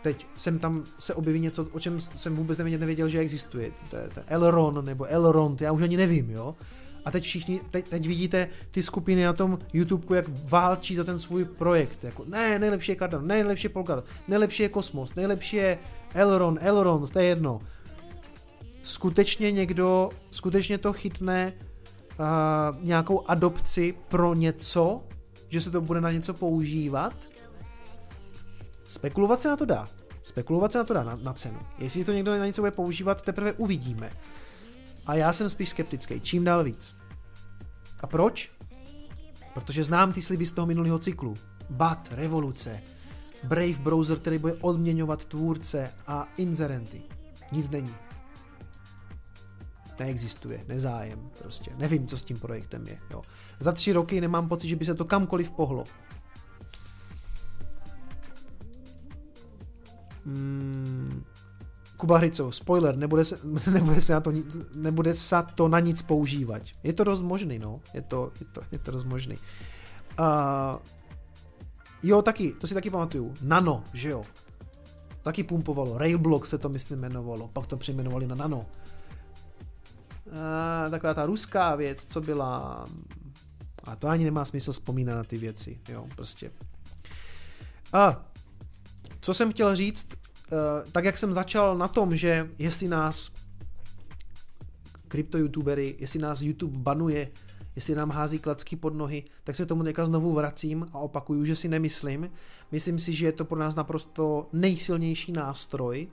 teď 0.02 0.28
jsem 0.38 0.60
tam 0.60 0.84
se 1.00 1.14
objeví 1.14 1.40
něco, 1.40 1.68
o 1.72 1.80
čem 1.80 2.00
jsem 2.02 2.36
vůbec 2.36 2.58
nevěděl, 2.58 3.08
že 3.08 3.20
existuje. 3.20 3.72
To 3.90 3.98
je, 3.98 4.10
to 4.14 4.20
je 4.20 4.26
Elron 4.28 4.86
nebo 4.86 5.06
Elrond, 5.06 5.62
já 5.62 5.72
už 5.72 5.82
ani 5.82 5.98
nevím, 5.98 6.30
jo. 6.30 6.56
A 7.06 7.12
teď 7.12 7.24
všichni, 7.24 7.62
teď, 7.72 7.90
teď 7.90 8.08
vidíte 8.08 8.48
ty 8.72 8.82
skupiny 8.82 9.24
na 9.24 9.34
tom 9.34 9.60
YouTube, 9.74 10.16
jak 10.16 10.26
válčí 10.44 10.96
za 10.96 11.04
ten 11.04 11.20
svůj 11.20 11.46
projekt. 11.46 12.04
Jako, 12.04 12.26
ne, 12.28 12.60
nejlepší 12.60 12.92
je 12.92 12.96
Cardano, 12.96 13.28
ne, 13.28 13.36
nejlepší 13.36 13.66
je 13.66 13.70
Polkadot, 13.70 14.06
nejlepší 14.28 14.64
je 14.64 14.70
Kosmos, 14.70 15.16
nejlepší 15.16 15.56
je 15.56 15.80
Elron, 16.14 16.60
Elron, 16.62 17.08
to 17.08 17.20
je 17.20 17.26
jedno. 17.26 17.62
Skutečně 18.84 19.52
někdo, 19.52 20.10
skutečně 20.32 20.78
to 20.78 20.94
chytne 20.94 21.54
uh, 22.20 22.86
nějakou 22.86 23.30
adopci 23.30 23.94
pro 24.08 24.34
něco, 24.34 25.02
že 25.50 25.62
se 25.62 25.72
to 25.72 25.82
bude 25.82 26.02
na 26.02 26.12
něco 26.12 26.34
používat 26.34 27.14
Spekulovat 28.90 29.41
se 29.41 29.49
na 29.49 29.56
to 29.56 29.66
dá. 29.66 29.88
Spekulovat 30.22 30.72
se 30.72 30.78
na 30.78 30.84
to 30.84 30.94
dá 30.94 31.03
na, 31.03 31.16
na 31.16 31.34
cenu. 31.34 31.60
Jestli 31.78 32.03
to 32.03 32.11
někdo 32.11 32.38
na 32.38 32.45
něco 32.45 32.61
bude 32.61 32.72
používat, 32.72 33.22
teprve 33.22 33.53
uvidíme. 33.53 34.11
A 35.06 35.16
já 35.16 35.34
jsem 35.34 35.49
spíš 35.49 35.70
skeptický, 35.70 36.22
čím 36.22 36.44
dál 36.44 36.64
víc. 36.64 36.95
A 37.99 38.07
proč? 38.07 38.52
Protože 39.53 39.84
znám 39.84 40.14
ty 40.14 40.22
sliby 40.22 40.45
z 40.45 40.52
toho 40.52 40.68
minulého 40.68 40.99
cyklu. 40.99 41.38
BAT, 41.70 42.10
revoluce, 42.11 42.82
Brave 43.44 43.80
browser, 43.80 44.20
který 44.20 44.38
bude 44.38 44.53
odměňovat 44.53 45.26
tvůrce 45.26 45.94
a 46.07 46.28
inzerenty. 46.38 47.02
Nic 47.52 47.70
není. 47.70 47.95
Neexistuje, 49.99 50.66
nezájem, 50.68 51.30
prostě. 51.40 51.72
Nevím, 51.78 52.07
co 52.07 52.18
s 52.18 52.24
tím 52.24 52.40
projektem 52.40 52.88
je. 52.88 52.99
Jo. 53.11 53.22
Za 53.60 53.72
tři 53.72 53.91
roky 53.91 54.22
nemám 54.22 54.49
pocit, 54.49 54.68
že 54.68 54.76
by 54.76 54.86
se 54.86 54.95
to 54.95 55.06
kamkoliv 55.06 55.52
pohlo. 55.52 55.84
Hmm, 60.30 61.23
Kuba 61.97 62.18
Hricov, 62.18 62.51
spoiler, 62.51 62.97
nebude 62.97 63.26
se, 63.26 63.39
nebude 63.72 64.01
se, 64.01 64.14
na 64.14 64.19
to, 64.19 64.31
nebude 64.76 65.14
se 65.14 65.35
to 65.56 65.68
na 65.68 65.80
nic 65.80 66.01
používat. 66.01 66.61
Je 66.84 66.93
to 66.93 67.03
dost 67.03 67.22
možný, 67.22 67.60
no. 67.60 67.80
Je 67.93 68.01
to, 68.01 68.31
je 68.39 68.45
to, 68.45 68.61
je 68.72 68.80
to 68.80 68.91
dost 68.91 69.03
možný. 69.03 69.38
Uh, 70.19 70.80
jo, 72.03 72.22
taky, 72.22 72.51
to 72.51 72.68
si 72.68 72.73
taky 72.73 72.89
pamatuju. 72.89 73.34
Nano, 73.41 73.84
že 73.93 74.10
jo. 74.10 74.23
Taky 75.22 75.43
pumpovalo. 75.43 75.97
Railblock 75.97 76.45
se 76.45 76.57
to, 76.57 76.69
myslím, 76.69 76.99
jmenovalo. 76.99 77.47
Pak 77.47 77.68
to 77.68 77.77
přejmenovali 77.77 78.27
na 78.27 78.35
Nano. 78.35 78.57
Uh, 78.57 78.65
taková 80.91 81.14
ta 81.14 81.26
ruská 81.26 81.76
věc, 81.76 82.06
co 82.06 82.22
byla... 82.22 82.85
A 83.84 83.95
to 83.95 84.07
ani 84.07 84.26
nemá 84.26 84.45
smysl 84.45 84.72
vzpomínat 84.72 85.15
na 85.15 85.23
ty 85.23 85.38
věci, 85.38 85.80
jo, 85.89 86.07
prostě. 86.15 86.51
A 87.93 88.26
co 89.22 89.34
jsem 89.34 89.51
chtěl 89.51 89.76
říct, 89.76 90.19
tak 90.92 91.06
jak 91.06 91.18
jsem 91.18 91.34
začal 91.34 91.78
na 91.78 91.88
tom, 91.88 92.16
že 92.16 92.50
jestli 92.58 92.88
nás 92.88 93.32
krypto 95.08 95.38
youtubery, 95.38 95.96
jestli 96.00 96.20
nás 96.20 96.42
YouTube 96.42 96.78
banuje, 96.78 97.32
jestli 97.76 97.96
nám 97.96 98.10
hází 98.10 98.40
klacky 98.40 98.76
pod 98.76 98.96
nohy, 98.96 99.24
tak 99.44 99.56
se 99.56 99.66
tomu 99.66 99.84
teďka 99.84 100.06
znovu 100.06 100.34
vracím 100.34 100.88
a 100.94 101.00
opakuju, 101.00 101.46
že 101.46 101.56
si 101.56 101.68
nemyslím. 101.68 102.30
Myslím 102.72 103.00
si, 103.00 103.14
že 103.14 103.26
je 103.26 103.32
to 103.32 103.46
pro 103.46 103.60
nás 103.60 103.76
naprosto 103.76 104.48
nejsilnější 104.54 105.32
nástroj, 105.32 106.08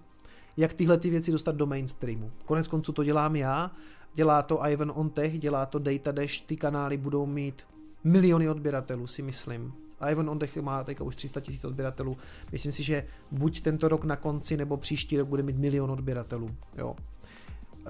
jak 0.57 0.73
tyhle 0.73 0.99
ty 0.99 1.11
věci 1.11 1.33
dostat 1.33 1.57
do 1.57 1.67
mainstreamu. 1.67 2.33
Konec 2.45 2.69
konců 2.69 2.93
to 2.93 3.05
dělám 3.05 3.37
já, 3.37 3.71
dělá 4.15 4.43
to 4.43 4.67
Ivan 4.67 4.93
on 4.95 5.11
Tech, 5.11 5.39
dělá 5.39 5.67
to 5.67 5.79
Data 5.79 6.13
Dash, 6.13 6.41
ty 6.41 6.57
kanály 6.57 6.97
budou 6.97 7.27
mít 7.27 7.63
miliony 8.05 8.49
odběratelů, 8.49 9.07
si 9.07 9.23
myslím. 9.23 9.86
Ivan 10.01 10.31
on 10.31 10.39
Tech 10.39 10.57
má 10.57 10.85
teďka 10.85 11.05
už 11.05 11.17
300 11.17 11.41
tisíc 11.41 11.65
odběratelů. 11.65 12.17
Myslím 12.53 12.73
si, 12.73 12.83
že 12.83 13.05
buď 13.31 13.61
tento 13.61 13.89
rok 13.89 14.05
na 14.05 14.17
konci, 14.17 14.57
nebo 14.57 14.77
příští 14.77 15.19
rok 15.19 15.29
bude 15.29 15.43
mít 15.43 15.59
milion 15.59 15.91
odběratelů. 15.91 16.51
Jo. 16.79 16.97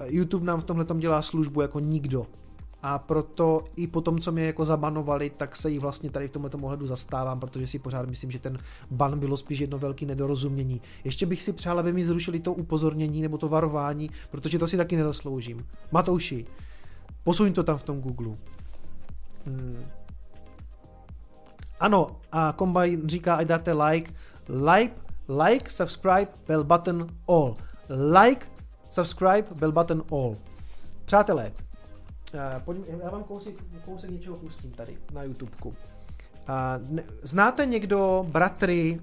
YouTube 0.05 0.45
nám 0.45 0.61
v 0.61 0.63
tomhle 0.63 0.85
dělá 0.99 1.21
službu 1.21 1.61
jako 1.61 1.79
nikdo. 1.79 2.27
A 2.83 2.99
proto 2.99 3.63
i 3.75 3.87
po 3.87 4.01
tom, 4.01 4.19
co 4.19 4.31
mě 4.31 4.45
jako 4.45 4.65
zabanovali, 4.65 5.29
tak 5.29 5.55
se 5.55 5.69
jí 5.69 5.79
vlastně 5.79 6.09
tady 6.09 6.27
v 6.27 6.31
tomto 6.31 6.57
ohledu 6.57 6.87
zastávám, 6.87 7.39
protože 7.39 7.67
si 7.67 7.79
pořád 7.79 8.09
myslím, 8.09 8.31
že 8.31 8.39
ten 8.39 8.57
ban 8.91 9.19
bylo 9.19 9.37
spíš 9.37 9.59
jedno 9.59 9.79
velké 9.79 10.05
nedorozumění. 10.05 10.81
Ještě 11.03 11.25
bych 11.25 11.43
si 11.43 11.53
přál, 11.53 11.79
aby 11.79 11.93
mi 11.93 12.05
zrušili 12.05 12.39
to 12.39 12.53
upozornění 12.53 13.21
nebo 13.21 13.37
to 13.37 13.49
varování, 13.49 14.09
protože 14.31 14.59
to 14.59 14.67
si 14.67 14.77
taky 14.77 14.95
nezasloužím. 14.95 15.65
Matouši, 15.91 16.45
posuň 17.23 17.53
to 17.53 17.63
tam 17.63 17.77
v 17.77 17.83
tom 17.83 18.01
Google. 18.01 18.35
Hmm. 19.45 19.96
Ano, 21.79 22.19
a 22.31 22.53
Combine 22.53 23.09
říká, 23.09 23.35
ať 23.35 23.47
dáte 23.47 23.73
like, 23.73 24.13
like, 24.49 24.95
like, 25.43 25.69
subscribe, 25.69 26.27
bell 26.47 26.63
button, 26.63 27.07
all. 27.27 27.55
Like, 28.21 28.47
subscribe, 28.89 29.43
bell 29.55 29.71
button, 29.71 30.03
all. 30.11 30.35
Přátelé, 31.05 31.51
Uh, 32.33 32.61
pojďme, 32.63 32.85
já 33.03 33.09
vám 33.09 33.23
kousek, 33.23 33.55
kousek 33.85 34.09
něčeho 34.09 34.35
pustím 34.35 34.71
tady 34.71 34.97
na 35.13 35.23
YouTubeku. 35.23 35.75
Ne, 36.89 37.03
znáte 37.21 37.65
někdo 37.65 38.25
bratry 38.29 39.01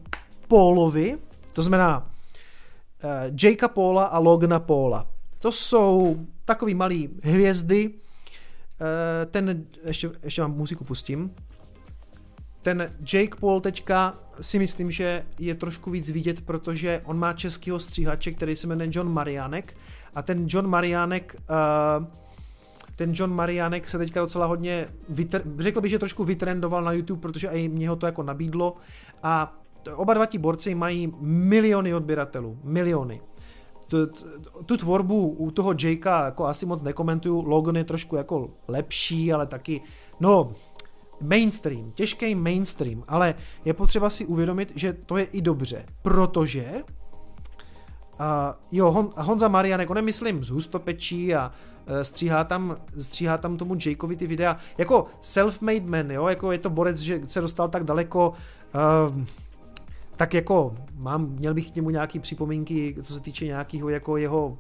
Paulovi? 0.49 1.19
To 1.53 1.63
znamená 1.63 1.99
uh, 3.05 3.37
Jakea 3.43 3.69
Paula 3.69 4.05
a 4.05 4.19
Logana 4.19 4.61
Paula. 4.61 5.07
To 5.39 5.53
jsou 5.53 6.17
takový 6.45 6.75
malý 6.75 7.11
hvězdy. 7.23 7.95
Ten, 9.31 9.67
ještě, 9.87 10.11
ještě 10.23 10.43
vám 10.43 10.53
muziku 10.53 10.85
pustím. 10.85 11.35
Ten 12.65 12.91
Jake 13.13 13.37
Paul 13.41 13.61
teďka 13.61 14.15
si 14.41 14.59
myslím, 14.59 14.91
že 14.91 15.25
je 15.39 15.55
trošku 15.55 15.91
víc 15.91 16.11
vidět, 16.11 16.41
protože 16.41 17.01
on 17.05 17.19
má 17.19 17.33
českýho 17.33 17.79
stříhače, 17.79 18.33
který 18.33 18.57
se 18.57 18.67
jmenuje 18.67 18.89
John 18.93 19.13
Marianek 19.13 19.77
a 20.15 20.23
ten 20.23 20.47
John 20.49 20.67
Marianek 20.67 21.37
uh, 22.01 22.07
ten 22.97 23.13
John 23.15 23.35
Marianek 23.35 23.89
se 23.89 23.99
teďka 23.99 24.21
docela 24.21 24.47
hodně, 24.47 24.89
vytr- 25.13 25.43
řekl 25.59 25.81
bych, 25.81 25.91
že 25.91 25.99
trošku 25.99 26.25
vytrendoval 26.25 26.85
na 26.85 26.93
YouTube, 26.93 27.21
protože 27.21 27.49
i 27.49 27.69
mě 27.69 27.89
ho 27.89 27.97
to 27.97 28.07
jako 28.07 28.23
nabídlo 28.23 28.77
a 29.23 29.57
oba 29.95 30.15
dva 30.15 30.27
ti 30.27 30.39
borci 30.39 30.75
mají 30.75 31.13
miliony 31.21 31.95
odběratelů, 31.95 32.59
miliony. 32.65 33.21
Tu, 33.89 34.07
tu 34.67 34.77
tvorbu 34.77 35.29
u 35.29 35.51
toho 35.51 35.75
Jakea 35.83 36.25
jako 36.25 36.47
asi 36.47 36.67
moc 36.67 36.83
nekomentuju, 36.83 37.43
Logan 37.43 37.77
je 37.77 37.85
trošku 37.85 38.17
jako 38.17 38.51
lepší, 38.69 39.33
ale 39.33 39.47
taky, 39.47 39.81
no, 40.21 40.55
mainstream, 41.29 41.93
těžký 41.93 42.35
mainstream, 42.35 43.05
ale 43.09 43.35
je 43.65 43.75
potřeba 43.75 44.11
si 44.11 44.27
uvědomit, 44.27 44.73
že 44.75 44.93
to 44.93 45.17
je 45.17 45.25
i 45.25 45.43
dobře, 45.43 45.85
protože 46.03 46.83
a 48.19 48.59
jo, 48.73 48.91
Hon, 48.91 49.11
Honza 49.17 49.49
Marianek, 49.49 49.91
on 49.91 49.95
nemyslím 49.95 50.45
z 50.45 50.51
hustopečí 50.51 51.35
a 51.35 51.53
e, 51.87 52.05
stříhá 52.05 52.45
tam, 52.45 52.77
stříhá 52.99 53.39
tam 53.39 53.57
tomu 53.57 53.77
Jakeovi 53.87 54.17
ty 54.17 54.27
videa, 54.27 54.57
jako 54.79 55.07
self-made 55.21 55.89
man, 55.89 56.11
jo, 56.11 56.29
jako 56.29 56.53
je 56.53 56.59
to 56.59 56.71
borec, 56.71 56.99
že 56.99 57.21
se 57.27 57.41
dostal 57.41 57.69
tak 57.69 57.85
daleko, 57.85 58.33
uh, 59.09 59.25
tak 60.17 60.35
jako 60.35 60.75
mám, 60.97 61.27
měl 61.27 61.55
bych 61.55 61.71
k 61.71 61.75
němu 61.75 61.91
nějaký 61.91 62.19
připomínky, 62.19 62.97
co 63.03 63.15
se 63.15 63.21
týče 63.21 63.45
nějakého 63.45 63.89
jako 63.89 64.17
jeho 64.17 64.59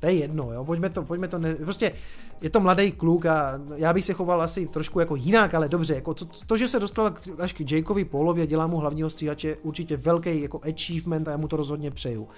to 0.00 0.06
je 0.06 0.12
jedno, 0.12 0.52
jo, 0.52 0.64
pojďme 0.64 0.90
to, 0.90 1.02
pojďme 1.02 1.28
to, 1.28 1.38
ne, 1.38 1.54
prostě 1.54 1.92
je 2.40 2.50
to 2.50 2.60
mladý 2.60 2.92
kluk 2.92 3.26
a 3.26 3.60
já 3.76 3.92
bych 3.92 4.04
se 4.04 4.12
choval 4.12 4.42
asi 4.42 4.66
trošku 4.66 5.00
jako 5.00 5.16
jinak, 5.16 5.54
ale 5.54 5.68
dobře, 5.68 5.94
jako 5.94 6.14
to, 6.14 6.24
to 6.46 6.56
že 6.56 6.68
se 6.68 6.80
dostal 6.80 7.14
až 7.38 7.52
k 7.52 7.72
Jakeovi 7.72 8.04
Paulovi 8.04 8.42
a 8.42 8.46
dělá 8.46 8.66
mu 8.66 8.76
hlavního 8.76 9.10
stříhače, 9.10 9.56
určitě 9.62 9.96
velký 9.96 10.42
jako 10.42 10.60
achievement 10.68 11.28
a 11.28 11.30
já 11.30 11.36
mu 11.36 11.48
to 11.48 11.56
rozhodně 11.56 11.90
přeju. 11.90 12.28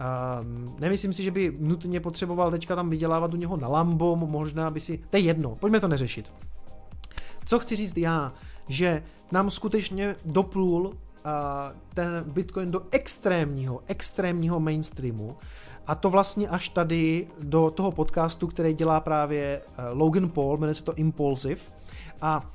A 0.00 0.40
nemyslím 0.78 1.12
si, 1.12 1.22
že 1.22 1.30
by 1.30 1.56
nutně 1.58 2.00
potřeboval 2.00 2.50
teďka 2.50 2.76
tam 2.76 2.90
vydělávat 2.90 3.34
u 3.34 3.36
něho 3.36 3.56
na 3.56 3.68
Lambo, 3.68 4.16
možná 4.16 4.70
by 4.70 4.80
si, 4.80 4.98
to 5.10 5.16
je 5.16 5.22
jedno, 5.22 5.56
pojďme 5.56 5.80
to 5.80 5.88
neřešit. 5.88 6.32
Co 7.44 7.58
chci 7.58 7.76
říct 7.76 7.96
já, 7.96 8.32
že 8.68 9.02
nám 9.32 9.50
skutečně 9.50 10.16
doplul 10.24 10.92
ten 11.94 12.24
Bitcoin 12.26 12.70
do 12.70 12.80
extrémního, 12.90 13.80
extrémního 13.86 14.60
mainstreamu 14.60 15.36
a 15.88 15.94
to 15.94 16.10
vlastně 16.10 16.48
až 16.48 16.68
tady 16.68 17.28
do 17.42 17.70
toho 17.70 17.92
podcastu, 17.92 18.46
který 18.46 18.74
dělá 18.74 19.00
právě 19.00 19.60
eh, 19.60 19.82
Logan 19.92 20.28
Paul, 20.28 20.56
jmenuje 20.56 20.74
se 20.74 20.84
to 20.84 20.94
Impulsive. 20.94 21.60
A 22.20 22.50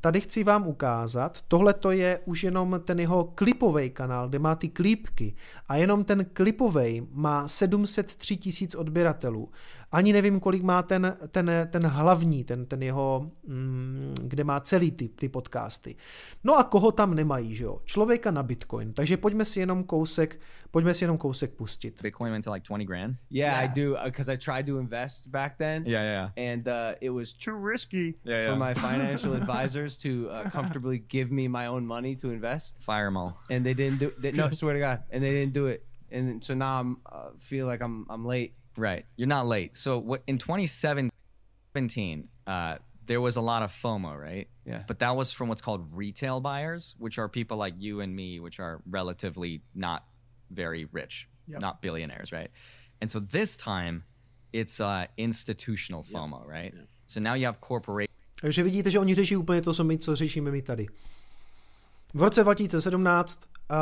tady 0.00 0.20
chci 0.20 0.44
vám 0.44 0.66
ukázat, 0.66 1.38
tohle 1.48 1.74
to 1.74 1.90
je 1.90 2.20
už 2.24 2.44
jenom 2.44 2.80
ten 2.84 3.00
jeho 3.00 3.24
klipový 3.24 3.90
kanál, 3.90 4.28
kde 4.28 4.38
má 4.38 4.54
ty 4.54 4.68
klípky 4.68 5.34
a 5.68 5.76
jenom 5.76 6.04
ten 6.04 6.24
klipový 6.32 7.08
má 7.12 7.48
703 7.48 8.36
tisíc 8.36 8.74
odběratelů. 8.74 9.48
Ani 9.92 10.12
nevím, 10.12 10.40
kolik 10.40 10.62
má 10.62 10.82
ten, 10.82 11.16
ten, 11.28 11.50
ten 11.70 11.86
hlavní, 11.86 12.44
ten, 12.44 12.66
ten 12.66 12.82
jeho, 12.82 13.30
mm, 13.46 14.14
kde 14.22 14.44
má 14.44 14.60
celý 14.60 14.90
ty, 14.90 15.08
ty 15.08 15.28
podcasty. 15.28 15.96
No 16.44 16.58
a 16.58 16.64
koho 16.64 16.92
tam 16.92 17.14
nemají, 17.14 17.54
že 17.54 17.64
jo? 17.64 17.80
Člověka 17.84 18.30
na 18.30 18.42
Bitcoin. 18.42 18.92
Takže 18.92 19.16
pojďme 19.16 19.44
si 19.44 19.60
jenom 19.60 19.84
kousek, 19.84 20.40
pojďme 20.70 20.94
si 20.94 21.04
jenom 21.04 21.18
kousek 21.18 21.50
pustit. 21.50 22.02
Bitcoin 22.02 22.32
went 22.32 22.44
to 22.44 22.52
like 22.52 22.68
20 22.68 22.84
grand. 22.84 23.16
Yeah, 23.30 23.62
yeah. 23.62 23.64
I 23.64 23.80
do 23.80 23.96
because 24.04 24.28
uh, 24.28 24.34
I 24.34 24.36
tried 24.36 24.66
to 24.66 24.78
invest 24.78 25.30
back 25.30 25.56
then. 25.58 25.84
Yeah, 25.86 26.04
yeah. 26.04 26.52
And 26.52 26.68
uh, 26.68 26.94
it 27.00 27.10
was 27.10 27.32
too 27.32 27.56
risky 27.56 28.14
yeah, 28.24 28.42
yeah. 28.42 28.50
for 28.50 28.56
my 28.56 28.74
financial 28.88 29.34
advisors 29.34 29.98
to 29.98 30.28
uh, 30.30 30.50
comfortably 30.50 30.98
give 30.98 31.30
me 31.30 31.48
my 31.48 31.66
own 31.66 31.86
money 31.86 32.16
to 32.16 32.30
invest. 32.30 32.82
Fire 32.82 33.06
them 33.06 33.16
all. 33.16 33.40
And 33.50 33.64
they 33.64 33.74
didn't 33.74 33.98
do. 33.98 34.10
They, 34.20 34.32
no, 34.32 34.50
swear 34.50 34.74
to 34.74 34.80
God, 34.80 35.02
and 35.10 35.24
they 35.24 35.32
didn't 35.32 35.54
do 35.54 35.66
it. 35.66 35.84
And 36.10 36.44
so 36.44 36.54
now 36.54 36.80
I'm 36.80 36.96
uh, 37.06 37.30
feel 37.38 37.66
like 37.66 37.82
I'm 37.82 38.06
I'm 38.08 38.24
late 38.24 38.52
Right. 38.78 39.04
You're 39.16 39.28
not 39.28 39.46
late. 39.46 39.76
So 39.76 39.98
what 39.98 40.22
in 40.26 40.38
2017, 40.38 42.28
uh, 42.46 42.76
there 43.06 43.20
was 43.20 43.36
a 43.36 43.40
lot 43.40 43.62
of 43.62 43.72
FOMO, 43.72 44.16
right? 44.16 44.48
Yeah. 44.64 44.84
But 44.86 45.00
that 45.00 45.16
was 45.16 45.32
from 45.32 45.48
what's 45.48 45.62
called 45.62 45.88
retail 45.92 46.40
buyers, 46.40 46.94
which 46.98 47.18
are 47.18 47.28
people 47.28 47.56
like 47.56 47.74
you 47.78 48.00
and 48.00 48.14
me, 48.14 48.38
which 48.38 48.60
are 48.60 48.80
relatively 48.88 49.62
not 49.74 50.04
very 50.50 50.86
rich, 50.92 51.28
yep. 51.48 51.60
not 51.60 51.82
billionaires, 51.82 52.30
right? 52.32 52.50
And 53.00 53.10
so 53.10 53.18
this 53.18 53.56
time, 53.56 54.04
it's 54.52 54.80
uh, 54.80 55.06
institutional 55.16 56.04
FOMO, 56.04 56.40
yep. 56.40 56.48
right? 56.48 56.72
Yep. 56.74 56.86
So 57.06 57.20
now 57.20 57.34
you 57.34 57.46
have 57.46 57.60
corporations. 57.60 58.14
Takže 58.40 58.62
vidíte, 58.62 58.90
že 58.90 58.98
oni 58.98 59.14
řeší 59.14 59.36
úplně 59.36 59.62
to, 59.62 59.72
co 59.72 59.84
my, 59.84 59.98
co 59.98 60.16
řešíme 60.16 60.50
my 60.50 60.62
tady. 60.62 60.86
V 62.14 62.22
roce 62.22 62.42
2017 62.42 63.42
uh, 63.70 63.76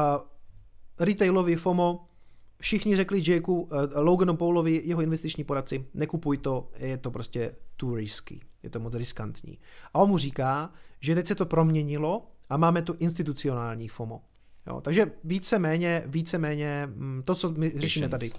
retailový 0.98 1.54
FOMO 1.54 2.08
všichni 2.58 2.96
řekli 2.96 3.22
Jakeu, 3.26 3.54
uh, 3.54 3.68
Loganu 3.94 4.36
Paulovi, 4.36 4.82
jeho 4.84 5.02
investiční 5.02 5.44
poradci, 5.44 5.86
nekupuj 5.94 6.38
to, 6.38 6.70
je 6.78 6.96
to 6.96 7.10
prostě 7.10 7.54
too 7.76 7.94
risky, 7.94 8.40
je 8.62 8.70
to 8.70 8.80
moc 8.80 8.94
riskantní. 8.94 9.58
A 9.94 9.98
on 9.98 10.08
mu 10.08 10.18
říká, 10.18 10.72
že 11.00 11.14
teď 11.14 11.26
se 11.26 11.34
to 11.34 11.46
proměnilo 11.46 12.26
a 12.50 12.56
máme 12.56 12.82
tu 12.82 12.94
institucionální 12.98 13.88
FOMO. 13.88 14.22
Jo, 14.66 14.80
takže 14.80 15.12
víceméně, 15.24 16.02
víceméně 16.06 16.86
mm, 16.86 17.22
to, 17.24 17.34
co 17.34 17.50
my 17.50 17.70
řešíme 17.76 18.08
tady. 18.08 18.30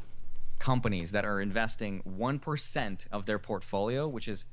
Companies 0.65 1.11
that 1.11 1.25
are 1.25 1.43
investing 1.43 2.05
1% 2.05 2.95
of 3.11 3.25
their 3.25 3.39
portfolio, 3.39 4.09
which 4.09 4.27
is 4.27 4.45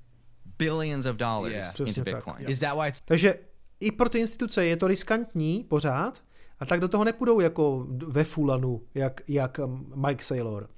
billions 0.58 1.06
of 1.06 1.16
dollars 1.16 1.52
yeah. 1.52 1.88
into 1.88 2.02
Bitcoin. 2.02 2.36
Tak, 2.36 2.48
Is 2.48 2.60
that 2.60 2.76
why 2.76 2.88
it's... 2.88 3.00
Takže 3.04 3.34
i 3.80 3.92
pro 3.92 4.08
ty 4.08 4.18
instituce 4.18 4.64
je 4.64 4.76
to 4.76 4.86
riskantní 4.86 5.64
pořád, 5.64 6.22
a 6.64 6.66
tak 6.66 6.80
do 6.80 6.88
toho 6.88 7.04
nepůjdou 7.04 7.40
jako 7.40 7.86
ve 8.06 8.24
fulanu, 8.24 8.82
jak, 8.94 9.20
jak 9.28 9.58
um, 9.58 9.92
Mike 10.06 10.24
Saylor. 10.24 10.68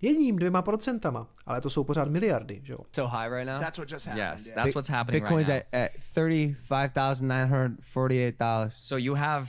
Jedním, 0.00 0.36
dvěma 0.36 0.62
procentama, 0.62 1.28
ale 1.46 1.60
to 1.60 1.70
jsou 1.70 1.84
pořád 1.84 2.08
miliardy, 2.08 2.60
že 2.64 2.72
jo? 2.72 2.78
So 2.92 3.18
high 3.18 3.30
right 3.30 3.48
now? 3.48 3.60
That's 3.60 3.78
what 3.78 3.92
just 3.92 4.06
happened. 4.06 4.38
Yes, 4.38 4.50
that's 4.50 4.74
what's 4.74 4.88
happening 4.88 5.24
Bitcoin's 5.24 5.48
right 5.48 5.64
now. 5.72 5.80
at, 5.80 5.82
at 5.82 5.90
$35,948. 6.16 8.70
So 8.78 8.96
you 8.96 9.14
have 9.14 9.48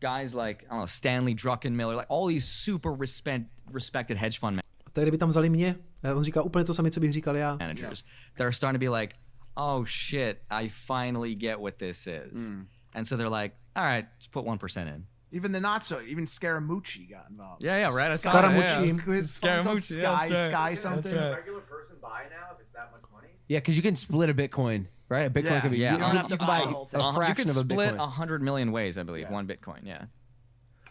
guys 0.00 0.34
like, 0.34 0.64
I 0.64 0.68
don't 0.68 0.78
know, 0.78 0.86
Stanley 0.86 1.34
Druckenmiller, 1.34 1.96
like 1.96 2.06
all 2.10 2.26
these 2.26 2.44
super 2.44 2.92
respect, 2.92 3.44
respected 3.72 4.16
hedge 4.16 4.38
fund 4.38 4.60
Tak 4.92 5.04
kdyby 5.04 5.18
tam 5.18 5.28
vzali 5.28 5.50
mě, 5.50 5.76
on 6.14 6.24
říká 6.24 6.42
úplně 6.42 6.64
to 6.64 6.74
samé, 6.74 6.90
co 6.90 7.00
bych 7.00 7.12
říkal 7.12 7.36
já. 7.36 7.56
Managers 7.56 8.04
are 8.40 8.52
starting 8.52 8.80
to 8.80 8.84
be 8.90 8.98
like, 9.00 9.16
oh 9.56 9.86
shit, 9.86 10.38
I 10.50 10.68
finally 10.68 11.34
get 11.34 11.58
what 11.58 11.74
this 11.74 12.06
is. 12.06 12.50
Mm. 12.50 12.66
And 12.94 13.04
so 13.04 13.16
they're 13.16 13.42
like, 13.42 13.56
all 13.78 13.84
right, 13.84 14.06
just 14.18 14.32
put 14.32 14.44
1% 14.44 14.76
in. 14.88 15.06
Even 15.30 15.52
the 15.52 15.60
not 15.60 15.84
so, 15.84 16.00
even 16.02 16.24
Scaramucci 16.24 17.08
got 17.10 17.26
involved. 17.30 17.62
Yeah, 17.62 17.76
yeah, 17.76 17.96
right. 17.96 18.10
I 18.10 18.14
Scaramucci. 18.14 18.54
that, 18.54 18.80
yeah. 18.80 18.80
His, 18.80 19.04
his 19.04 19.38
phone 19.38 19.64
called 19.64 19.76
Scaramucci, 19.78 19.96
yeah, 19.98 20.18
Sky, 20.18 20.28
that's 20.28 20.40
right. 20.40 20.50
Sky 20.50 20.74
something. 20.74 21.02
That's 21.02 21.14
right. 21.14 21.36
regular 21.36 21.60
person 21.60 21.96
buy 22.02 22.22
now 22.30 22.54
if 22.54 22.60
it's 22.60 22.72
that 22.72 22.90
much 22.92 23.02
money? 23.12 23.28
Yeah, 23.46 23.58
because 23.58 23.76
you 23.76 23.82
can 23.82 23.94
split 23.94 24.30
a 24.30 24.34
Bitcoin, 24.34 24.86
right? 25.08 25.26
A 25.26 25.30
Bitcoin 25.30 25.44
Yeah. 25.44 25.60
can 25.60 25.70
be. 25.70 25.76
Yeah, 25.78 25.90
you, 25.90 25.96
you 25.98 26.02
don't 26.02 26.16
have 26.16 26.24
you 26.24 26.28
to 26.30 26.38
can 26.38 26.46
buy 26.46 26.60
buy 26.60 26.66
the 26.66 26.72
whole 26.72 26.88
a 26.94 26.98
Uh, 26.98 27.12
fraction 27.12 27.46
you 27.46 27.50
of 27.52 27.56
could 27.56 27.66
a 27.66 27.74
split 27.74 27.94
a 27.98 28.06
hundred 28.06 28.42
million 28.42 28.72
ways, 28.72 28.96
I 28.98 29.02
believe. 29.04 29.22
Yeah. 29.26 29.32
One 29.32 29.46
Bitcoin, 29.46 29.80
yeah. 29.84 30.06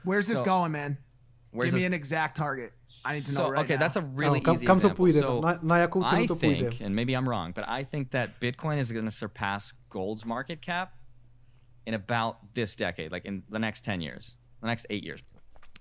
Where's 0.03 0.27
this 0.27 0.37
So- 0.39 0.45
going, 0.45 0.71
man? 0.71 0.97
Where's 1.51 1.71
Give 1.71 1.75
me 1.75 1.79
this- 1.81 1.87
an 1.87 1.93
exact 1.93 2.37
target. 2.37 2.71
I 3.03 3.15
need 3.15 3.25
to 3.25 3.31
know 3.33 3.37
so 3.45 3.49
right 3.49 3.63
okay, 3.65 3.73
now. 3.75 3.79
that's 3.79 3.95
a 3.95 4.01
really 4.01 4.39
Ano, 4.39 4.45
kam, 4.45 4.53
easy 4.55 4.65
kam 4.65 4.79
to 4.79 4.87
example. 4.87 5.05
půjde? 5.05 5.19
So 5.19 5.39
na, 5.39 5.57
na 5.61 5.87
jakou 5.87 6.03
cenu 6.07 6.23
I 6.31 6.35
think, 6.35 6.81
and 6.81 6.95
maybe 6.95 7.13
I'm 7.15 7.27
wrong, 7.27 7.51
but 7.53 7.67
I 7.67 7.83
think 7.83 8.11
that 8.11 8.39
Bitcoin 8.39 8.77
is 8.77 8.91
going 8.91 9.05
to 9.05 9.11
surpass 9.11 9.73
gold's 9.89 10.25
market 10.25 10.61
cap 10.61 10.93
in 11.87 11.95
about 11.95 12.35
this 12.53 12.75
decade, 12.75 13.09
like 13.11 13.27
in 13.27 13.41
the 13.51 13.59
next 13.59 13.81
10 13.85 14.01
years, 14.01 14.35
the 14.61 14.67
next 14.67 14.85
eight 14.89 15.05
years. 15.05 15.21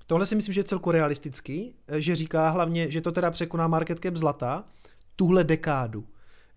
Tohle 0.07 0.27
si 0.27 0.35
myslím, 0.35 0.53
že 0.53 0.61
je 0.61 0.65
celku 0.65 0.91
realistický, 0.91 1.75
eh, 1.89 2.01
že 2.01 2.17
říká 2.17 2.51
hlavně, 2.51 2.91
že 2.91 3.01
to 3.01 3.13
teda 3.13 3.31
překoná 3.31 3.69
market 3.69 3.99
cap 4.03 4.17
zlata 4.17 4.65
tuhle 5.17 5.45
dekádu. 5.45 6.07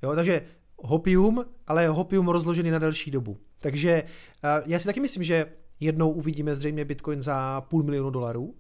Jo, 0.04 0.16
takže 0.16 0.42
hopium, 0.78 1.46
ale 1.68 1.88
hopium 1.88 2.28
rozložený 2.28 2.72
na 2.72 2.80
delší 2.80 3.12
dobu. 3.12 3.38
Takže 3.60 4.04
eh, 4.44 4.64
já 4.66 4.80
si 4.80 4.86
taky 4.86 5.00
myslím, 5.00 5.24
že 5.24 5.46
jednou 5.80 6.12
uvidíme 6.12 6.56
zřejmě 6.56 6.86
Bitcoin 6.86 7.22
za 7.22 7.62
půl 7.62 7.84
milionu 7.84 8.10
dolarů, 8.10 8.56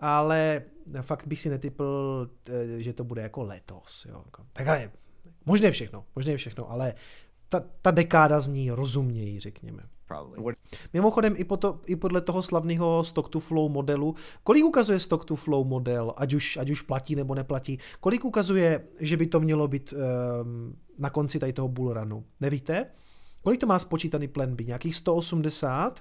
ale 0.00 0.62
fakt 1.00 1.26
bych 1.26 1.40
si 1.40 1.50
netypl, 1.50 2.30
eh, 2.48 2.82
že 2.82 2.92
to 2.92 3.04
bude 3.04 3.22
jako 3.22 3.42
letos. 3.42 4.06
Jo. 4.08 4.22
jako- 4.24 4.42
Takhle, 4.52 4.90
možné 5.46 5.70
všechno, 5.70 6.04
možné 6.16 6.36
všechno, 6.36 6.70
ale 6.70 6.94
ta, 7.60 7.66
ta 7.82 7.90
dekáda 7.90 8.40
zní 8.40 8.70
rozumněji, 8.70 9.40
řekněme. 9.40 9.82
Mimochodem 10.92 11.34
i, 11.36 11.44
po 11.44 11.56
to, 11.56 11.80
i 11.86 11.96
podle 11.96 12.20
toho 12.20 12.42
slavného 12.42 13.04
stock 13.04 13.28
to 13.28 13.40
flow 13.40 13.68
modelu, 13.68 14.14
kolik 14.44 14.64
ukazuje 14.64 14.98
stock 14.98 15.24
to 15.24 15.36
flow 15.36 15.64
model, 15.64 16.14
ať 16.16 16.34
už, 16.34 16.56
ať 16.56 16.70
už 16.70 16.80
platí 16.82 17.16
nebo 17.16 17.34
neplatí, 17.34 17.78
kolik 18.00 18.24
ukazuje, 18.24 18.84
že 19.00 19.16
by 19.16 19.26
to 19.26 19.40
mělo 19.40 19.68
být 19.68 19.92
um, 19.92 20.76
na 20.98 21.10
konci 21.10 21.38
tady 21.38 21.52
toho 21.52 21.68
bullrunu? 21.68 22.24
Nevíte? 22.40 22.86
Kolik 23.42 23.60
to 23.60 23.66
má 23.66 23.78
spočítaný 23.78 24.28
plan 24.28 24.56
B? 24.56 24.64
Nějakých 24.64 24.96
180? 24.96 26.00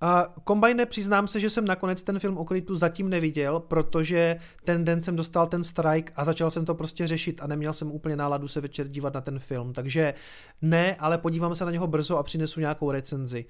A 0.00 0.34
Combine, 0.48 0.86
přiznám 0.86 1.28
se, 1.28 1.40
že 1.40 1.50
jsem 1.50 1.64
nakonec 1.64 2.02
ten 2.02 2.18
film 2.18 2.38
o 2.38 2.44
krytu 2.44 2.74
zatím 2.74 3.08
neviděl, 3.08 3.60
protože 3.60 4.36
ten 4.64 4.84
den 4.84 5.02
jsem 5.02 5.16
dostal 5.16 5.46
ten 5.46 5.64
strike 5.64 6.12
a 6.16 6.24
začal 6.24 6.50
jsem 6.50 6.64
to 6.64 6.74
prostě 6.74 7.06
řešit 7.06 7.42
a 7.42 7.46
neměl 7.46 7.72
jsem 7.72 7.92
úplně 7.92 8.16
náladu 8.16 8.48
se 8.48 8.60
večer 8.60 8.88
dívat 8.88 9.14
na 9.14 9.20
ten 9.20 9.38
film. 9.38 9.72
Takže 9.72 10.14
ne, 10.62 10.96
ale 10.96 11.18
podívám 11.18 11.54
se 11.54 11.64
na 11.64 11.70
něho 11.70 11.86
brzo 11.86 12.18
a 12.18 12.22
přinesu 12.22 12.60
nějakou 12.60 12.90
recenzi. 12.90 13.44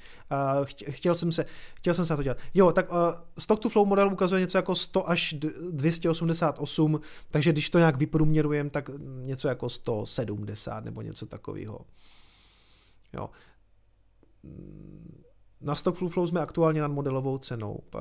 Chtě- 0.65 0.93
chtěl 0.93 1.15
jsem 1.15 1.33
se, 1.33 1.47
chtěl 1.75 1.95
jsem 1.95 2.07
se 2.07 2.13
na 2.13 2.17
to 2.17 2.23
dělat. 2.23 2.39
Jo, 2.55 2.73
tak 2.73 2.93
uh, 2.93 2.97
Stock 3.39 3.61
to 3.63 3.69
Flow 3.69 3.87
model 3.87 4.13
ukazuje 4.13 4.41
něco 4.41 4.59
jako 4.59 4.75
100 4.75 5.11
až 5.11 5.33
d- 5.39 5.49
288, 5.71 7.01
takže 7.31 7.53
když 7.53 7.71
to 7.71 7.79
nějak 7.79 7.97
vyprůměrujeme, 7.97 8.71
tak 8.71 8.91
něco 9.25 9.49
jako 9.49 9.69
170 9.69 10.85
nebo 10.85 11.03
něco 11.03 11.27
takového. 11.27 11.81
Jo. 13.13 13.31
Na 15.61 15.75
Stockflow 15.75 16.27
jsme 16.27 16.41
aktuálně 16.41 16.81
nad 16.81 16.89
modelovou 16.89 17.39
cenou. 17.39 17.81
Uh, 17.95 18.01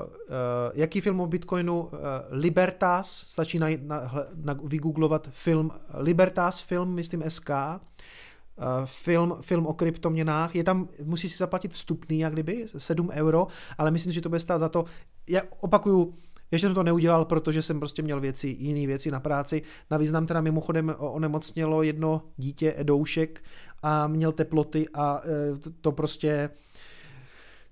jaký 0.74 1.02
film 1.02 1.20
o 1.20 1.28
Bitcoinu? 1.28 1.82
Uh, 1.82 1.90
Libertas, 2.30 3.26
stačí 3.28 3.60
na, 3.60 3.68
na, 3.82 4.14
na, 4.36 4.58
vygooglovat 4.64 5.28
film 5.32 5.72
Libertas 5.94 6.60
film, 6.60 6.94
myslím 6.94 7.24
SK. 7.28 7.50
Uh, 7.50 8.66
film, 8.86 9.36
film 9.42 9.68
o 9.68 9.74
kryptoměnách. 9.74 10.56
Je 10.56 10.64
tam, 10.64 10.88
musí 11.04 11.30
si 11.30 11.38
zaplatit 11.38 11.74
vstupný, 11.74 12.20
jak 12.20 12.34
kdyby, 12.34 12.66
7 12.78 13.10
euro, 13.14 13.48
ale 13.78 13.92
myslím 13.92 14.14
že 14.14 14.22
to 14.22 14.30
bude 14.30 14.40
stát 14.40 14.60
za 14.60 14.70
to. 14.70 14.86
Já 15.30 15.42
opakuju, 15.60 16.16
ještě 16.52 16.68
jsem 16.68 16.76
to 16.76 16.84
neudělal, 16.84 17.26
protože 17.26 17.62
jsem 17.62 17.80
prostě 17.80 18.02
měl 18.02 18.20
věci, 18.20 18.56
jiné 18.60 18.88
věci 18.88 19.12
na 19.12 19.20
práci. 19.20 19.62
Navíc 19.92 20.12
nám 20.12 20.26
teda 20.26 20.42
mimochodem 20.42 20.96
onemocnělo 20.98 21.84
jedno 21.84 22.22
dítě, 22.38 22.74
Edoušek, 22.78 23.44
a 23.84 24.08
měl 24.08 24.32
teploty 24.32 24.88
a 24.94 25.22
eh, 25.24 25.70
to 25.82 25.92
prostě 25.92 26.50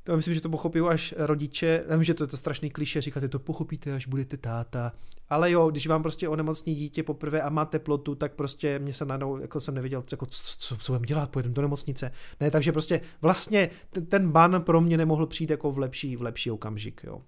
to 0.06 0.16
myslím, 0.16 0.34
že 0.34 0.42
to 0.42 0.50
pochopí 0.50 0.80
až 0.80 1.14
rodiče. 1.18 1.84
Já 1.88 1.96
vím, 1.96 2.04
že 2.04 2.14
to 2.14 2.24
je 2.24 2.28
to 2.28 2.38
strašný 2.38 2.70
kliše, 2.70 3.02
říkáte, 3.02 3.28
to 3.28 3.40
pochopíte, 3.40 3.94
až 3.94 4.08
budete 4.08 4.38
táta. 4.38 4.92
Ale 5.30 5.52
jo, 5.52 5.72
když 5.72 5.88
vám 5.88 6.02
prostě 6.02 6.30
onemocní 6.30 6.76
dítě 6.76 7.04
poprvé 7.04 7.42
a 7.42 7.50
má 7.50 7.66
teplotu, 7.66 8.16
tak 8.16 8.34
prostě 8.34 8.80
mě 8.80 8.94
se 8.94 9.06
najednou, 9.06 9.38
jako 9.38 9.60
jsem 9.60 9.76
nevěděl, 9.76 10.04
jako, 10.12 10.26
co, 10.26 10.42
co, 10.58 10.78
co 10.78 10.92
budeme 10.92 11.08
dělat, 11.08 11.30
pojedeme 11.30 11.56
do 11.56 11.62
nemocnice. 11.62 12.12
Ne, 12.40 12.52
takže 12.52 12.72
prostě 12.72 13.02
vlastně 13.22 13.70
ten, 13.90 14.06
ten 14.06 14.32
ban 14.32 14.62
pro 14.62 14.82
mě 14.82 14.98
nemohl 14.98 15.26
přijít 15.26 15.50
jako 15.50 15.72
v 15.72 15.78
lepší, 15.78 16.16
v 16.16 16.22
lepší 16.22 16.52
okamžik, 16.52 17.02
jo. 17.04 17.22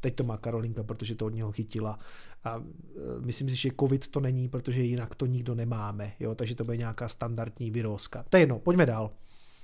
Teď 0.00 0.14
to 0.14 0.24
má 0.24 0.36
Karolinka, 0.36 0.82
protože 0.82 1.14
to 1.14 1.26
od 1.26 1.34
něho 1.34 1.52
chytila. 1.52 1.98
A 2.44 2.56
e, 2.56 2.62
myslím 3.20 3.48
si, 3.48 3.56
že 3.56 3.70
covid 3.80 4.08
to 4.08 4.20
není, 4.20 4.48
protože 4.48 4.82
jinak 4.82 5.14
to 5.14 5.26
nikdo 5.26 5.54
nemáme, 5.54 6.12
jo, 6.20 6.34
takže 6.34 6.54
to 6.54 6.64
bude 6.64 6.76
nějaká 6.76 7.08
standardní 7.08 7.70
virózka. 7.70 8.24
To 8.28 8.36
je 8.36 8.42
jedno, 8.42 8.58
pojďme 8.58 8.86
dál. 8.86 9.10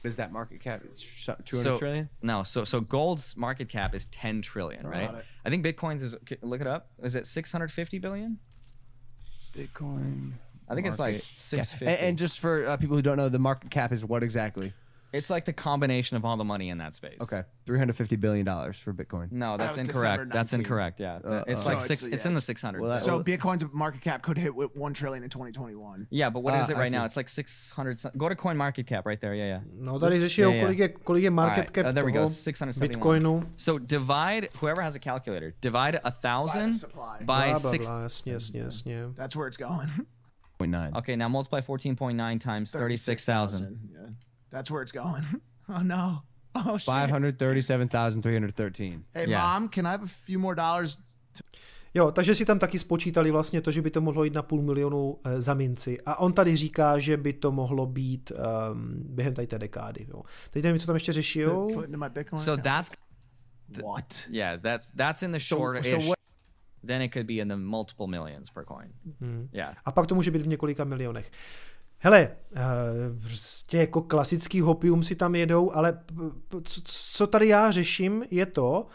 What 0.00 0.10
is 0.10 0.16
that 0.16 0.32
market 0.32 0.60
cap? 0.60 0.82
It's 0.84 1.02
200 1.26 1.46
So- 1.62 1.76
trillion? 1.78 2.08
No, 2.22 2.42
so 2.44 2.64
so 2.64 2.80
gold's 2.80 3.36
market 3.36 3.68
cap 3.68 3.94
is 3.94 4.06
10 4.06 4.42
trillion, 4.42 4.86
right? 4.86 5.12
It. 5.12 5.24
I 5.44 5.50
think 5.50 5.64
Bitcoin's 5.64 6.02
is 6.02 6.14
look 6.40 6.60
it 6.60 6.66
up. 6.68 6.88
Is 7.02 7.14
it 7.16 7.26
650 7.26 7.98
billion? 7.98 8.38
Bitcoin. 9.56 10.32
I 10.68 10.74
think 10.74 10.86
it's 10.86 10.98
like 10.98 11.14
Yeah. 11.14 11.20
650. 11.34 11.86
And, 11.86 12.08
and 12.10 12.18
just 12.18 12.38
for 12.38 12.66
uh, 12.66 12.76
people 12.76 12.94
who 12.96 13.02
don't 13.02 13.16
know, 13.16 13.28
the 13.28 13.38
market 13.38 13.70
cap 13.70 13.90
is 13.92 14.04
what 14.04 14.22
exactly? 14.22 14.72
It's 15.12 15.30
like 15.30 15.44
the 15.44 15.52
combination 15.52 16.16
of 16.16 16.24
all 16.24 16.36
the 16.36 16.44
money 16.44 16.68
in 16.68 16.78
that 16.78 16.94
space. 16.94 17.16
Okay, 17.20 17.42
350 17.66 18.16
billion 18.16 18.44
dollars 18.44 18.78
for 18.78 18.92
Bitcoin. 18.92 19.32
No, 19.32 19.56
that's 19.56 19.76
was 19.78 19.88
incorrect. 19.88 20.32
That's 20.32 20.52
19. 20.52 20.60
incorrect. 20.60 21.00
Yeah, 21.00 21.16
Uh, 21.24 21.44
it's 21.46 21.64
uh, 21.64 21.68
like 21.70 21.80
So 21.80 21.86
six. 21.86 22.02
it's- 22.02 22.14
It's, 22.14 22.24
yeah. 22.24 22.28
in 22.30 22.34
the 22.34 22.40
600s. 22.40 22.80
Well, 22.80 22.90
that- 22.90 23.02
So 23.04 23.22
Bitcoin's 23.22 23.64
market 23.72 24.00
cap 24.02 24.22
could 24.22 24.36
hit 24.38 24.54
with 24.54 24.70
one 24.76 24.92
trillion 24.94 25.24
in 25.24 25.30
2021. 25.30 26.06
yeah, 26.10 26.30
but 26.30 26.42
what 26.42 26.54
is 26.54 26.68
Ah, 26.68 26.72
it 26.72 26.76
I 26.76 26.80
right 26.80 26.92
now? 26.92 27.02
see. 27.02 27.06
It's 27.06 27.16
like 27.16 27.28
600. 27.28 28.00
some- 28.00 28.12
Go 28.16 28.28
to 28.28 28.36
Coin 28.36 28.56
Market 28.56 28.86
Cap 28.86 29.06
right 29.06 29.20
there. 29.20 29.34
Yeah, 29.34 29.46
yeah. 29.46 29.60
No 29.80 29.98
tady 29.98 30.20
řeší, 30.20 30.40
Yeah, 30.42 30.52
yeah. 30.54 30.64
kolik 30.64 30.78
je, 30.78 30.88
kolik 30.88 31.22
je 31.24 31.30
market 31.30 31.58
Alright, 31.58 31.74
cap 31.74 31.86
uh, 31.86 31.92
there 31.92 32.04
we 32.04 32.12
go, 32.12 32.18
toho 32.24 32.28
671. 32.34 33.00
Bitcoinu. 33.00 33.46
So 33.56 33.78
divide 33.78 34.48
whoever 34.60 34.82
has 34.82 34.94
a 34.94 34.98
calculator. 34.98 35.52
Divide 35.60 36.00
a 36.04 36.10
thousand 36.10 36.74
supply. 36.74 37.18
by 37.20 37.24
Bla, 37.24 37.44
bla, 37.60 37.70
six. 37.70 37.86
bla, 37.88 38.00
jasně, 38.02 38.32
jasně, 38.32 38.60
jasně. 38.60 39.02
That's 39.16 39.34
where 39.36 39.48
it's 39.48 39.56
going. 39.56 39.88
0.9. 40.58 40.96
Okay, 40.96 41.16
now 41.16 41.28
multiply 41.28 41.60
14.9 41.62 42.38
times 42.40 42.72
36,000. 42.72 43.78
Yeah. 43.92 44.10
That's 44.50 44.70
where 44.70 44.82
it's 44.82 44.92
going. 44.92 45.24
Oh 45.70 45.82
no. 45.82 46.22
Oh 46.54 46.78
shit. 46.78 46.86
537,313. 46.86 49.04
Hey 49.14 49.30
Yeah. 49.30 49.42
mom, 49.42 49.68
can 49.68 49.86
I 49.86 49.90
have 49.90 50.02
a 50.04 50.06
few 50.06 50.38
more 50.38 50.54
dollars? 50.56 50.98
Jo, 51.94 52.10
takže 52.12 52.34
si 52.34 52.44
tam 52.44 52.58
taky 52.58 52.78
spočítali 52.78 53.30
vlastně 53.30 53.60
to, 53.60 53.70
že 53.70 53.82
by 53.82 53.90
to 53.90 54.00
mohlo 54.00 54.24
jít 54.24 54.34
na 54.34 54.42
půl 54.42 54.62
milionu 54.62 55.18
eh, 55.24 55.40
za 55.40 55.54
minci. 55.54 55.98
A 56.06 56.16
on 56.20 56.32
tady 56.32 56.56
říká, 56.56 56.98
že 56.98 57.16
by 57.16 57.32
to 57.32 57.52
mohlo 57.52 57.86
být 57.86 58.32
um, 58.32 59.02
během 59.04 59.34
tady 59.34 59.46
té 59.46 59.58
dekády. 59.58 60.06
Jo. 60.08 60.22
Teď 60.50 60.64
nevím, 60.64 60.78
co 60.80 60.86
tam 60.86 60.96
ještě 60.96 61.12
řeší. 61.12 61.42
So 62.36 62.62
that's 62.62 62.90
what? 63.82 64.26
yeah, 64.30 64.60
that's 64.62 64.90
that's 64.92 65.22
in 65.22 65.32
the 65.32 65.38
shorter 65.38 65.82
so 65.84 66.06
what- 66.06 66.14
Then 66.86 67.02
it 67.02 67.12
could 67.12 67.26
be 67.26 67.34
in 67.34 67.48
the 67.48 67.56
multiple 67.56 68.06
millions 68.06 68.50
per 68.50 68.64
coin. 68.64 68.92
Yeah. 69.52 69.76
A 69.84 69.92
pak 69.92 70.06
to 70.06 70.14
může 70.14 70.30
být 70.30 70.42
v 70.42 70.48
několika 70.48 70.84
milionech. 70.84 71.30
Hele, 72.00 72.28
eh, 72.54 72.60
prostě 73.20 73.78
jako 73.78 74.02
klasický 74.02 74.60
hopium 74.60 75.02
si 75.02 75.16
tam 75.16 75.34
jedou, 75.34 75.72
ale 75.74 75.98
co- 76.84 77.26
tady 77.26 77.48
já 77.48 77.70
řeším, 77.70 78.24
je 78.30 78.46
to, 78.46 78.86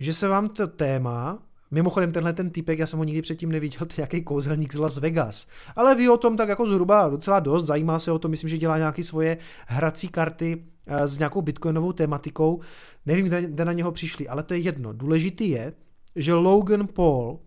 že 0.00 0.14
se 0.14 0.28
vám 0.28 0.48
to 0.48 0.66
téma, 0.66 1.42
mimochodem 1.70 2.12
tenhle 2.12 2.32
ten 2.32 2.50
typek, 2.50 2.78
já 2.78 2.86
jsem 2.86 2.98
ho 2.98 3.04
nikdy 3.04 3.22
předtím 3.22 3.52
neviděl, 3.52 3.78
to 3.86 3.92
je 3.92 3.94
nějaký 3.96 4.22
kouzelník 4.22 4.74
z 4.74 4.78
Las 4.78 4.98
Vegas, 4.98 5.46
ale 5.76 5.94
ví 5.94 6.08
o 6.08 6.16
tom 6.16 6.36
tak 6.36 6.48
jako 6.48 6.66
zhruba 6.66 7.08
docela 7.08 7.40
dost, 7.40 7.66
zajímá 7.66 7.98
se 7.98 8.12
o 8.12 8.18
to, 8.18 8.28
myslím, 8.28 8.50
že 8.50 8.58
dělá 8.58 8.78
nějaké 8.78 9.02
svoje 9.02 9.38
hrací 9.66 10.08
karty 10.08 10.64
eh, 10.86 11.08
s 11.08 11.18
nějakou 11.18 11.42
bitcoinovou 11.42 11.92
tematikou, 11.92 12.60
nevím, 13.06 13.26
kde 13.26 13.64
na 13.64 13.72
něho 13.72 13.92
přišli, 13.92 14.28
ale 14.28 14.42
to 14.42 14.54
je 14.54 14.60
jedno. 14.60 14.92
Důležitý 14.92 15.50
je, 15.50 15.72
že 16.16 16.34
Logan 16.34 16.86
Paul 16.86 17.40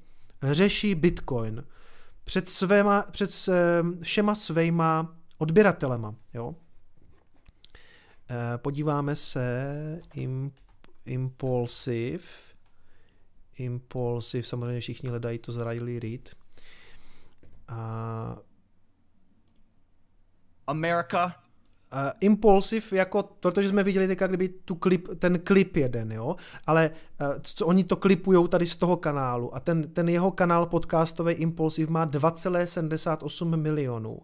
řeší 0.44 0.96
bitcoin 0.96 1.64
před, 2.28 2.50
svéma, 2.50 3.02
před 3.12 3.32
s- 3.32 3.82
všema 4.02 4.36
svýma 4.36 5.16
odběratelema. 5.38 6.16
Jo? 6.34 6.56
Eh, 8.30 8.58
Podíváme 8.58 9.16
se 9.16 10.02
im, 10.14 10.52
Impulsive. 11.06 12.24
Impulsive, 13.58 14.44
samozřejmě 14.44 14.80
všichni 14.80 15.10
hledají 15.10 15.40
to 15.40 15.52
z 15.52 15.58
Riley 15.58 16.00
Reid. 16.00 16.36
A 17.68 18.38
America, 20.68 21.36
Uh, 21.94 22.00
Impulsive, 22.20 22.98
jako, 22.98 23.24
protože 23.40 23.70
jsme 23.70 23.84
viděli 23.84 24.08
teďka, 24.08 24.28
kdyby 24.28 24.50
tu 24.50 24.76
klip, 24.76 25.08
ten 25.20 25.40
klip 25.40 25.76
jeden, 25.76 26.12
jo, 26.12 26.36
ale 26.68 26.92
uh, 27.22 27.28
co 27.42 27.66
oni 27.66 27.84
to 27.84 27.96
klipujou 27.96 28.48
tady 28.48 28.66
z 28.66 28.76
toho 28.76 28.98
kanálu. 28.98 29.56
A 29.56 29.60
ten, 29.60 29.84
ten 29.84 30.10
jeho 30.10 30.32
kanál 30.32 30.66
podcastový 30.66 31.34
Impulsive 31.34 31.92
má 31.92 32.08
2,78 32.08 33.56
milionů. 33.56 34.20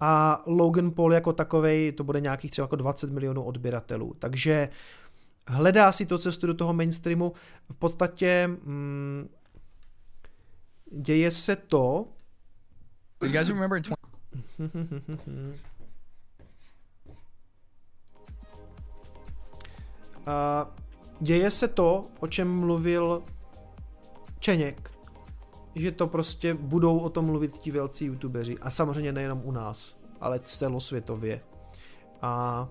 A 0.00 0.42
Logan 0.46 0.90
Paul 0.90 1.12
jako 1.12 1.32
takovej, 1.32 1.92
to 1.92 2.04
bude 2.04 2.20
nějakých 2.20 2.50
třeba 2.50 2.64
jako 2.64 2.76
20 2.76 3.10
milionů 3.10 3.42
odběratelů, 3.42 4.14
takže 4.18 4.68
hledá 5.48 5.92
si 5.92 6.06
to 6.06 6.18
cestu 6.18 6.46
do 6.46 6.54
toho 6.54 6.72
mainstreamu, 6.72 7.32
v 7.72 7.76
podstatě 7.76 8.46
mm, 8.46 9.28
děje 10.92 11.30
se 11.30 11.56
to, 11.56 12.06
So 13.22 13.26
you 13.26 13.32
guys 13.32 13.48
remember 13.48 13.76
in 13.78 13.82
20- 13.82 13.96
děje 21.20 21.50
se 21.50 21.68
to, 21.68 22.04
o 22.20 22.26
čem 22.26 22.60
mluvil 22.60 23.22
Čeněk, 24.38 24.90
že 25.74 25.92
to 25.92 26.06
prostě 26.06 26.54
budou 26.54 26.98
o 26.98 27.10
tom 27.10 27.24
mluvit 27.24 27.58
ti 27.58 27.70
velcí 27.70 28.04
youtubeři 28.04 28.58
a 28.58 28.70
samozřejmě 28.70 29.12
nejenom 29.12 29.42
u 29.44 29.52
nás, 29.52 29.98
ale 30.20 30.40
celosvětově. 30.40 31.40
A 32.22 32.68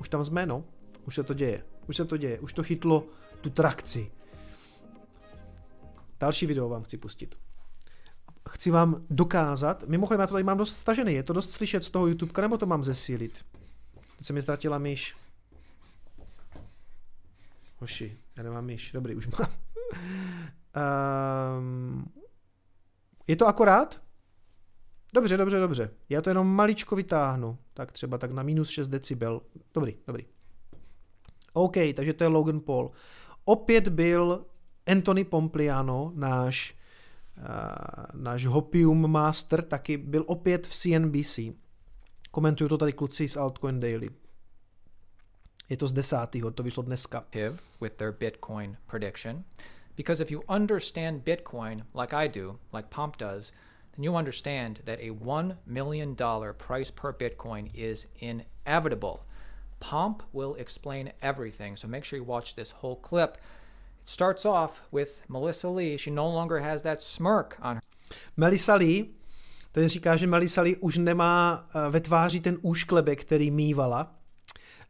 už 0.00 0.08
tam 0.08 0.24
jsme, 0.24 0.46
no. 0.46 0.64
Už 1.06 1.14
se 1.14 1.22
to 1.22 1.34
děje. 1.34 1.64
Už 1.88 1.96
se 1.96 2.04
to 2.04 2.16
děje. 2.16 2.40
Už 2.40 2.52
to 2.52 2.62
chytlo 2.62 3.04
tu 3.40 3.50
trakci. 3.50 4.10
Další 6.20 6.46
video 6.46 6.68
vám 6.68 6.82
chci 6.82 6.96
pustit. 6.96 7.38
Chci 8.48 8.70
vám 8.70 9.04
dokázat, 9.10 9.84
mimochodem 9.86 10.20
já 10.20 10.26
to 10.26 10.32
tady 10.32 10.44
mám 10.44 10.58
dost 10.58 10.76
stažený, 10.76 11.14
je 11.14 11.22
to 11.22 11.32
dost 11.32 11.50
slyšet 11.50 11.84
z 11.84 11.90
toho 11.90 12.06
YouTube, 12.06 12.42
nebo 12.42 12.58
to 12.58 12.66
mám 12.66 12.82
zesílit? 12.82 13.44
Teď 14.16 14.26
se 14.26 14.32
mi 14.32 14.42
ztratila 14.42 14.78
myš. 14.78 15.16
Hoši, 17.76 18.18
já 18.36 18.42
nemám 18.42 18.64
myš, 18.64 18.92
dobrý, 18.92 19.14
už 19.14 19.26
mám. 19.26 19.50
um, 21.58 22.12
je 23.26 23.36
to 23.36 23.46
akorát? 23.46 24.02
Dobře, 25.14 25.36
dobře, 25.36 25.60
dobře. 25.60 25.90
Já 26.08 26.22
to 26.22 26.30
jenom 26.30 26.46
maličko 26.46 26.96
vytáhnu. 26.96 27.58
Tak 27.74 27.92
třeba 27.92 28.18
tak 28.18 28.30
na 28.30 28.42
minus 28.42 28.70
6 28.70 28.88
decibel. 28.88 29.40
Dobrý, 29.74 29.96
dobrý. 30.06 30.24
OK, 31.52 31.76
takže 31.94 32.12
to 32.12 32.24
je 32.24 32.28
Logan 32.28 32.60
Paul. 32.60 32.90
Opět 33.44 33.88
byl 33.88 34.46
Anthony 34.86 35.24
Pompliano, 35.24 36.12
náš, 36.14 36.76
uh, 37.38 38.20
náš 38.20 38.46
Hopium 38.46 39.10
Master, 39.10 39.62
taky 39.62 39.96
byl 39.96 40.24
opět 40.26 40.66
v 40.66 40.72
CNBC. 40.76 41.38
Komentuju 42.30 42.68
to 42.68 42.78
tady 42.78 42.92
kluci 42.92 43.28
z 43.28 43.36
Altcoin 43.36 43.80
Daily. 43.80 44.10
Je 45.68 45.76
to 45.76 45.86
z 45.86 45.92
desátého, 45.92 46.50
to 46.50 46.62
vyšlo 46.62 46.82
dneska. 46.82 47.24
with 47.80 47.96
their 47.96 48.12
Bitcoin 48.12 48.76
prediction. 48.86 49.44
Because 49.96 50.22
if 50.22 50.30
you 50.30 50.42
understand 50.48 51.24
Bitcoin 51.24 51.82
like 51.94 52.12
I 52.12 52.28
do, 52.28 52.58
like 52.72 52.90
Pomp 52.90 53.16
does, 53.16 53.52
then 53.96 54.04
you 54.04 54.16
understand 54.16 54.80
that 54.84 55.00
a 55.00 55.10
$1 55.10 55.56
million 55.66 56.14
price 56.58 56.90
per 56.90 57.12
Bitcoin 57.12 57.70
is 57.74 58.06
inevitable. 58.20 59.24
Pomp 59.80 60.22
will 60.32 60.54
explain 60.58 61.12
everything, 61.22 61.76
so 61.76 61.88
make 61.88 62.04
sure 62.04 62.18
you 62.18 62.24
watch 62.24 62.54
this 62.54 62.72
whole 62.72 62.96
clip. 62.96 63.36
It 64.02 64.10
starts 64.10 64.44
off 64.44 64.80
with 64.92 65.22
Melissa 65.28 65.68
Lee. 65.68 65.96
She 65.96 66.10
no 66.10 66.28
longer 66.28 66.58
has 66.60 66.82
that 66.82 67.02
smirk 67.02 67.56
on 67.62 67.76
her 67.76 67.82
Melissa 68.36 68.74
Lee, 68.74 69.14
ten 69.72 69.88
říká, 69.88 70.16
že 70.16 70.26
Melissa 70.26 70.62
Lee 70.62 70.76
už 70.76 70.98
nemá 70.98 71.66
eh, 71.68 71.90
ve 71.90 72.00
tváři 72.00 72.40
ten 72.40 72.58
úšklebek, 72.62 73.24
který 73.24 73.50
mývala. 73.50 74.14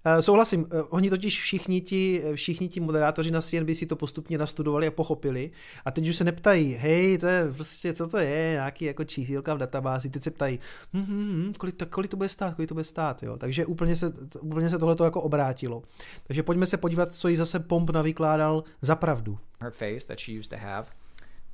Eh, 0.08 0.22
Souhlasím, 0.22 0.66
eh, 0.72 0.82
oni 0.82 1.10
totiž 1.10 1.40
všichni 1.40 1.80
ti, 1.80 2.22
všichni 2.34 2.68
ti 2.68 2.80
moderátoři 2.80 3.30
na 3.30 3.40
CNBC 3.40 3.86
to 3.86 3.96
postupně 3.96 4.38
nastudovali 4.38 4.86
a 4.86 4.90
pochopili 4.90 5.50
a 5.84 5.90
teď 5.90 6.08
už 6.08 6.16
se 6.16 6.24
neptají, 6.24 6.74
hej, 6.74 7.18
to 7.18 7.26
je 7.26 7.52
prostě, 7.52 7.92
co 7.92 8.08
to 8.08 8.18
je, 8.18 8.50
nějaký 8.52 8.84
jako 8.84 9.04
čísílka 9.04 9.54
v 9.54 9.58
databázi, 9.58 10.10
teď 10.10 10.22
se 10.22 10.30
ptají, 10.30 10.60
hm, 10.92 11.04
hm, 11.06 11.46
hm, 11.48 11.52
kolik, 11.58 11.76
to, 11.76 11.86
kolik 11.86 12.10
to 12.10 12.16
bude 12.16 12.28
stát, 12.28 12.54
kolik 12.54 12.68
to 12.68 12.74
bude 12.74 12.84
stát, 12.84 13.22
jo. 13.22 13.36
Takže 13.36 13.66
úplně 13.66 13.96
se, 13.96 14.12
úplně 14.40 14.70
se 14.70 14.78
tohle 14.78 14.96
jako 15.04 15.22
obrátilo. 15.22 15.82
Takže 16.26 16.42
pojďme 16.42 16.66
se 16.66 16.76
podívat, 16.76 17.14
co 17.14 17.28
jí 17.28 17.36
zase 17.36 17.60
Pomp 17.60 17.90
navykládal 17.90 18.64
za 18.80 18.96
pravdu. 18.96 19.38
her 19.60 19.70
face 19.70 20.06
that 20.06 20.18
she 20.18 20.38
used 20.38 20.50
to 20.50 20.56
have. 20.56 20.88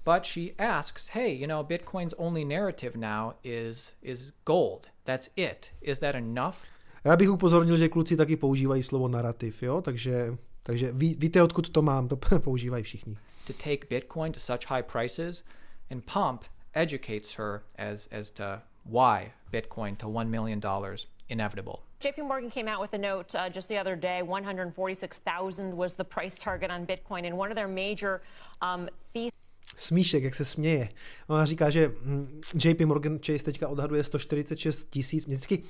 But 0.05 0.25
she 0.25 0.53
asks, 0.59 1.09
"Hey, 1.13 1.39
you 1.39 1.47
know, 1.47 1.67
Bitcoin's 1.67 2.15
only 2.17 2.45
narrative 2.45 2.99
now 2.99 3.33
is 3.45 3.93
is 4.03 4.33
gold. 4.47 4.87
That's 5.05 5.29
it. 5.37 5.67
Is 5.83 5.99
that 5.99 6.15
enough?" 6.15 6.72
Já 7.05 7.17
bych 7.17 7.31
upozornil, 7.31 7.77
že 7.77 7.89
kluci 7.89 8.17
taky 8.17 8.37
používají 8.37 8.83
slovo 8.83 9.09
narrativ, 9.09 9.63
jo, 9.63 9.83
takže, 9.83 10.37
takže 10.63 10.93
ví, 10.93 11.17
víte, 11.19 11.43
odkud 11.43 11.71
to 11.71 11.83
mám, 11.83 12.09
to 12.09 12.17
používají 12.41 12.85
všichni. 12.85 13.17
to 13.47 13.53
take 13.53 13.87
Bitcoin 13.89 14.33
to 14.33 14.41
such 14.41 14.67
high 14.67 14.83
prices, 14.83 15.45
and 15.91 16.07
Pump 16.07 16.45
educates 16.75 17.35
her 17.35 17.63
as 17.79 18.09
as 18.13 18.31
to 18.31 18.63
why 18.85 19.33
Bitcoin 19.53 19.97
to 19.97 20.09
one 20.09 20.31
million 20.31 20.61
dollars 20.61 21.07
inevitable. 21.29 21.81
JP 22.01 22.27
Morgan 22.27 22.51
came 22.51 22.69
out 22.69 22.81
with 22.81 22.95
a 22.95 22.99
note 22.99 23.35
uh, 23.35 23.49
just 23.49 23.69
the 23.69 23.79
other 23.79 23.97
day. 23.97 24.23
146,000 24.23 25.77
was 25.77 25.95
the 25.95 26.05
price 26.05 26.39
target 26.39 26.71
on 26.71 26.87
Bitcoin, 26.87 27.27
and 27.27 27.37
one 27.39 27.51
of 27.51 27.57
their 27.57 27.69
major 27.69 28.21
um, 28.61 28.89
theses. 29.13 29.33
Smíšek, 29.77 30.23
jak 30.23 30.35
se 30.35 30.45
směje. 30.45 30.89
Ona 31.29 31.45
říká, 31.45 31.71
že 31.71 31.89
mm, 31.89 32.41
JP 32.65 32.81
Morgan 32.81 33.19
Chase 33.19 33.45
teďka 33.45 33.69
odhaduje 33.69 34.05
146 34.05 34.87
tisíc. 34.91 35.27
Vždycky, 35.27 35.63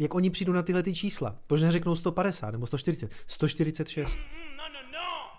jak 0.00 0.14
oni 0.14 0.30
přijdou 0.30 0.52
na 0.52 0.62
tyhle 0.62 0.82
ty 0.82 0.94
čísla, 0.94 1.36
proč 1.46 1.62
neřeknou 1.62 1.96
150 1.96 2.50
nebo 2.50 2.66
140? 2.66 3.10
146. 3.26 4.18
No, 4.56 4.64
no, 4.72 4.80
no. 4.92 5.30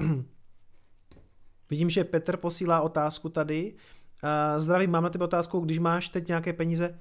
Uh, 0.00 0.16
vidím, 1.70 1.90
že 1.90 2.04
Petr 2.04 2.36
posílá 2.36 2.80
otázku 2.80 3.28
tady. 3.28 3.74
Uh, 3.74 4.60
zdravím, 4.60 4.90
mám 4.90 5.02
na 5.02 5.10
tebe 5.10 5.24
otázku, 5.24 5.60
když 5.60 5.78
máš 5.78 6.08
teď 6.08 6.28
nějaké 6.28 6.52
peníze, 6.52 6.98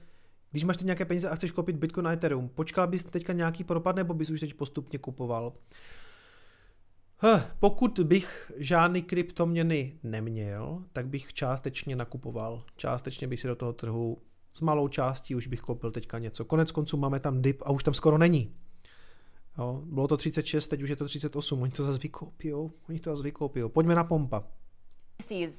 když 0.52 0.64
máš 0.64 0.78
teď 0.78 0.86
nějaké 0.86 1.06
peníze 1.06 1.30
a 1.30 1.36
chceš 1.36 1.52
koupit 1.52 1.76
Bitcoin 1.76 2.08
a 2.08 2.12
Ethereum, 2.12 2.50
počkal 2.50 2.88
bys 2.88 3.04
teďka 3.04 3.34
nějaký 3.34 3.64
propad, 3.64 3.96
nebo 3.96 4.14
bys 4.14 4.30
už 4.30 4.40
teď 4.40 4.54
postupně 4.54 5.00
kupoval? 5.00 5.54
Huh, 7.20 7.42
pokud 7.60 8.00
bych 8.00 8.52
žádný 8.58 9.02
kryptoměny 9.02 10.00
neměl, 10.04 10.84
tak 10.94 11.08
bych 11.08 11.34
částečně 11.34 11.96
nakupoval. 11.96 12.64
Částečně 12.78 13.28
bych 13.28 13.40
si 13.40 13.48
do 13.48 13.56
toho 13.56 13.74
trhu 13.74 14.18
s 14.54 14.62
malou 14.62 14.88
částí 14.88 15.36
už 15.36 15.48
bych 15.48 15.62
koupil 15.62 15.92
teďka 15.92 16.20
něco. 16.20 16.46
Konec 16.46 16.72
konců 16.72 16.98
máme 16.98 17.20
tam 17.20 17.42
dip 17.42 17.64
a 17.66 17.72
už 17.72 17.84
tam 17.84 17.94
skoro 17.94 18.18
není. 18.18 18.56
Jo, 19.58 19.82
bylo 19.86 20.08
to 20.08 20.18
36, 20.18 20.68
teď 20.68 20.82
už 20.82 20.90
je 20.90 20.96
to 20.96 21.06
38, 21.06 21.62
oni 21.62 21.72
to 21.72 21.84
zase 21.84 22.00
vykoupijou, 22.00 22.72
oni 22.90 23.00
to 23.00 23.10
zase 23.10 23.24
vykoupijou. 23.24 23.70
Pojďme 23.70 23.96
na 23.96 24.04
pompa. 24.04 24.44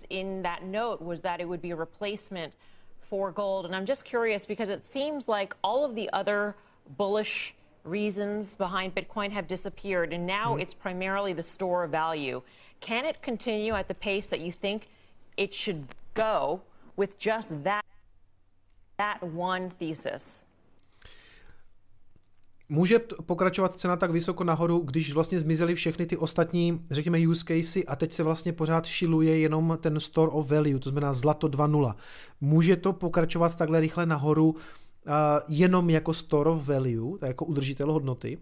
in 0.08 0.42
that 0.42 0.62
note 0.62 1.04
was 1.04 1.20
that 1.20 1.40
it 1.40 1.46
would 1.46 1.60
be 1.60 1.72
a 1.72 1.76
replacement 1.76 2.52
for 3.00 3.32
gold. 3.32 3.64
And 3.64 3.74
I'm 3.74 3.86
just 3.86 4.04
curious 4.04 4.46
because 4.46 4.72
it 4.72 4.84
seems 4.84 5.28
like 5.28 5.56
all 5.62 5.84
of 5.84 5.94
the 5.94 6.10
other 6.12 6.54
bullish 6.96 7.55
reasons 7.86 8.56
behind 8.56 8.94
Bitcoin 8.94 9.30
have 9.32 9.46
disappeared, 9.46 10.12
and 10.12 10.26
now 10.26 10.56
it's 10.56 10.74
primarily 10.74 11.34
the 11.34 11.42
store 11.42 11.84
of 11.84 11.90
value. 11.90 12.42
Can 12.80 13.04
it 13.04 13.22
continue 13.22 13.74
at 13.74 13.88
the 13.88 13.94
pace 13.94 14.28
that 14.30 14.40
you 14.40 14.52
think 14.52 14.88
it 15.36 15.54
should 15.54 15.94
go 16.14 16.60
with 16.96 17.18
just 17.18 17.64
that 17.64 17.84
that 18.98 19.22
one 19.22 19.70
thesis? 19.78 20.46
Může 22.68 22.98
pokračovat 23.26 23.74
cena 23.74 23.96
tak 23.96 24.10
vysoko 24.10 24.44
nahoru, 24.44 24.78
když 24.78 25.12
vlastně 25.12 25.40
zmizely 25.40 25.74
všechny 25.74 26.06
ty 26.06 26.16
ostatní, 26.16 26.80
řekněme, 26.90 27.18
use 27.28 27.44
casey 27.44 27.84
a 27.86 27.96
teď 27.96 28.12
se 28.12 28.22
vlastně 28.22 28.52
pořád 28.52 28.86
šiluje 28.86 29.38
jenom 29.38 29.78
ten 29.80 30.00
store 30.00 30.32
of 30.32 30.50
value, 30.50 30.78
to 30.78 30.90
znamená 30.90 31.12
zlato 31.12 31.48
2.0. 31.48 31.94
Může 32.40 32.76
to 32.76 32.92
pokračovat 32.92 33.56
takhle 33.56 33.80
rychle 33.80 34.06
nahoru 34.06 34.56
jenom 35.48 35.90
jako 35.90 36.12
store 36.12 36.50
of 36.50 36.62
value, 36.62 37.18
jako 37.26 37.44
udržitel 37.44 37.92
hodnoty? 37.92 38.38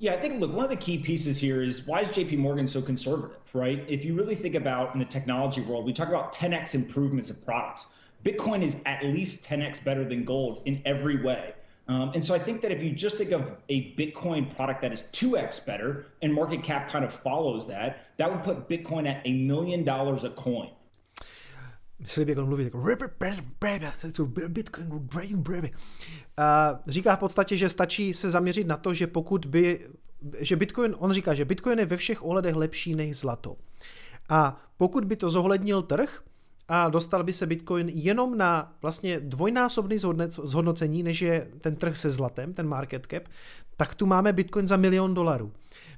Yeah, 0.00 0.14
I 0.14 0.20
think 0.20 0.40
look, 0.40 0.54
one 0.54 0.64
of 0.64 0.70
the 0.70 0.76
key 0.76 0.98
pieces 0.98 1.42
here 1.42 1.62
is 1.62 1.86
why 1.86 2.00
is 2.00 2.08
JP 2.08 2.38
Morgan 2.38 2.66
so 2.66 2.80
conservative, 2.80 3.36
right? 3.52 3.84
If 3.86 4.02
you 4.02 4.14
really 4.16 4.34
think 4.34 4.54
about 4.54 4.94
in 4.94 4.98
the 4.98 5.04
technology 5.04 5.60
world, 5.60 5.84
we 5.84 5.92
talk 5.92 6.08
about 6.08 6.32
10x 6.32 6.74
improvements 6.74 7.28
of 7.28 7.44
products. 7.44 7.84
Bitcoin 8.24 8.62
is 8.62 8.76
at 8.86 9.04
least 9.04 9.44
10x 9.44 9.84
better 9.84 10.04
than 10.04 10.24
gold 10.24 10.62
in 10.64 10.80
every 10.86 11.22
way. 11.22 11.52
Um, 11.88 12.12
and 12.14 12.24
so 12.24 12.34
I 12.34 12.38
think 12.38 12.60
that 12.62 12.70
if 12.70 12.82
you 12.82 12.92
just 12.92 13.16
think 13.16 13.32
of 13.32 13.56
a 13.68 13.94
Bitcoin 13.96 14.54
product 14.54 14.80
that 14.82 14.92
is 14.92 15.04
2x 15.12 15.66
better 15.66 16.06
and 16.22 16.32
market 16.32 16.62
cap 16.62 16.88
kind 16.88 17.04
of 17.04 17.12
follows 17.12 17.66
that, 17.66 18.06
that 18.16 18.30
would 18.30 18.42
put 18.42 18.68
Bitcoin 18.68 19.08
at 19.08 19.20
a 19.26 19.32
million 19.32 19.84
dollars 19.84 20.24
a 20.24 20.30
coin. 20.30 20.70
Myslím, 22.00 22.28
jak 22.28 22.38
on 22.38 22.46
mluví, 22.46 22.70
uh, 26.38 26.78
říká 26.86 27.16
v 27.16 27.18
podstatě, 27.18 27.56
že 27.56 27.68
stačí 27.68 28.14
se 28.14 28.30
zaměřit 28.30 28.66
na 28.66 28.76
to, 28.76 28.94
že 28.94 29.06
pokud 29.06 29.46
by, 29.46 29.88
že 30.38 30.56
Bitcoin, 30.56 30.94
on 30.98 31.12
říká, 31.12 31.34
že 31.34 31.44
Bitcoin 31.44 31.78
je 31.78 31.86
ve 31.86 31.96
všech 31.96 32.24
ohledech 32.24 32.54
lepší 32.54 32.94
než 32.94 33.16
zlato. 33.16 33.56
A 34.28 34.60
pokud 34.76 35.04
by 35.04 35.16
to 35.16 35.28
zohlednil 35.28 35.82
trh, 35.82 36.22
a 36.72 36.88
dostal 36.88 37.24
by 37.24 37.32
se 37.32 37.46
Bitcoin 37.46 37.88
jenom 37.88 38.38
na 38.38 38.72
vlastně 38.82 39.20
dvojnásobný 39.20 39.98
zhodnocení, 40.42 41.02
než 41.02 41.22
je 41.22 41.48
ten 41.60 41.76
trh 41.76 41.96
se 41.96 42.10
zlatem, 42.10 42.54
ten 42.54 42.68
market 42.68 43.06
cap, 43.10 43.22
tak 43.76 43.94
tu 43.94 44.06
máme 44.06 44.32
Bitcoin 44.32 44.68
za 44.68 44.76
milion 44.76 45.14
dolarů. 45.14 45.52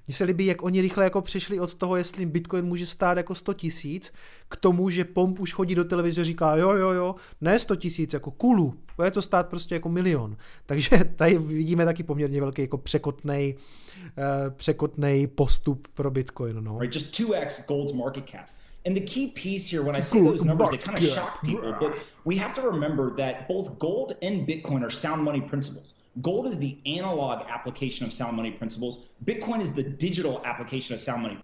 Mně 0.07 0.15
se 0.15 0.25
líbí, 0.25 0.47
jak 0.47 0.63
oni 0.63 0.81
rychle 0.81 1.05
jako 1.05 1.23
přišli 1.23 1.61
od 1.61 1.75
toho, 1.75 1.97
jestli 1.97 2.27
Bitcoin 2.27 2.65
může 2.65 2.87
stát 2.87 3.17
jako 3.17 3.35
100 3.35 3.55
tisíc, 3.55 4.13
k 4.49 4.57
tomu, 4.57 4.91
že 4.91 5.05
Pomp 5.05 5.41
už 5.41 5.53
chodí 5.53 5.75
do 5.75 5.85
televize 5.85 6.21
a 6.21 6.25
říká, 6.25 6.57
jo, 6.57 6.71
jo, 6.71 6.91
jo, 6.91 7.15
ne 7.41 7.59
100 7.59 7.77
tisíc, 7.77 8.13
jako 8.13 8.31
kulu, 8.31 8.75
bude 8.97 9.11
to 9.11 9.23
stát 9.23 9.49
prostě 9.49 9.75
jako 9.75 9.89
milion. 9.89 10.37
Takže 10.67 10.91
tady 11.17 11.39
vidíme 11.39 11.85
taky 11.85 12.03
poměrně 12.03 12.41
velký 12.41 12.63
jako 12.63 12.79
překotnej, 12.79 13.55
uh, 13.57 14.55
překotnej 14.55 15.27
postup 15.27 15.89
pro 15.95 16.11
Bitcoin. 16.11 16.65
No. 16.65 16.79
Right, 16.79 16.95
just 16.95 17.15
2x 17.21 17.67
gold's 17.69 17.93
market 17.93 18.31
cap. 18.31 18.47
And 18.87 18.95
the 18.95 19.01
key 19.01 19.29
piece 19.29 19.77
here, 19.77 19.85
when 19.85 19.95
I 19.95 20.03
say 20.03 20.21
those 20.21 20.45
numbers, 20.45 20.71
they 20.71 20.79
kind 20.79 20.99
of 20.99 21.05
shock 21.05 21.41
people, 21.41 21.73
but 21.79 21.95
we 22.25 22.37
have 22.37 22.53
to 22.55 22.63
remember 22.63 23.11
that 23.17 23.47
both 23.49 23.79
gold 23.79 24.17
and 24.23 24.47
Bitcoin 24.47 24.83
are 24.83 24.91
sound 24.91 25.23
money 25.23 25.41
principles. 25.41 25.95
Gold 26.15 26.47
is 26.47 26.59
the 26.59 27.01
analog 27.01 27.39
application 27.49 28.09
of 28.09 28.13
sound 28.15 28.37
money 28.37 28.51
principles. 28.51 28.99
Bitcoin 29.25 29.61
is 29.61 29.71
the 29.71 29.83
digital 29.83 30.41
application 30.45 30.95
of 30.95 31.01
sound 31.01 31.23
money. 31.23 31.37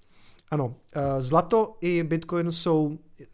Ano, 0.50 0.74
eh, 0.92 1.20
zlato 1.22 1.76
i 1.80 2.02
Bitcoin 2.02 2.52
jsou, 2.52 2.98
eh, 3.20 3.24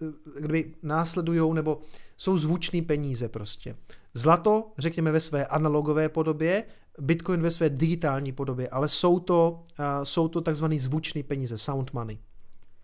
kdyby 0.40 0.74
následujou, 0.82 1.52
nebo 1.52 1.80
jsou 2.16 2.36
zvuční 2.36 2.82
peníze 2.82 3.28
prostě. 3.28 3.76
Zlato, 4.14 4.72
řekněme 4.78 5.12
ve 5.12 5.20
své 5.20 5.46
analogové 5.46 6.08
podobě, 6.08 6.64
Bitcoin 6.98 7.40
ve 7.40 7.50
své 7.50 7.70
digitální 7.70 8.32
podobě, 8.32 8.68
ale 8.68 8.88
jsou 8.88 9.20
to, 9.20 9.62
uh, 9.78 9.84
jsou 10.02 10.28
to 10.28 10.40
takzvaný 10.40 10.78
zvuční 10.78 11.22
peníze, 11.22 11.58
sound 11.58 11.92
money. 11.92 12.18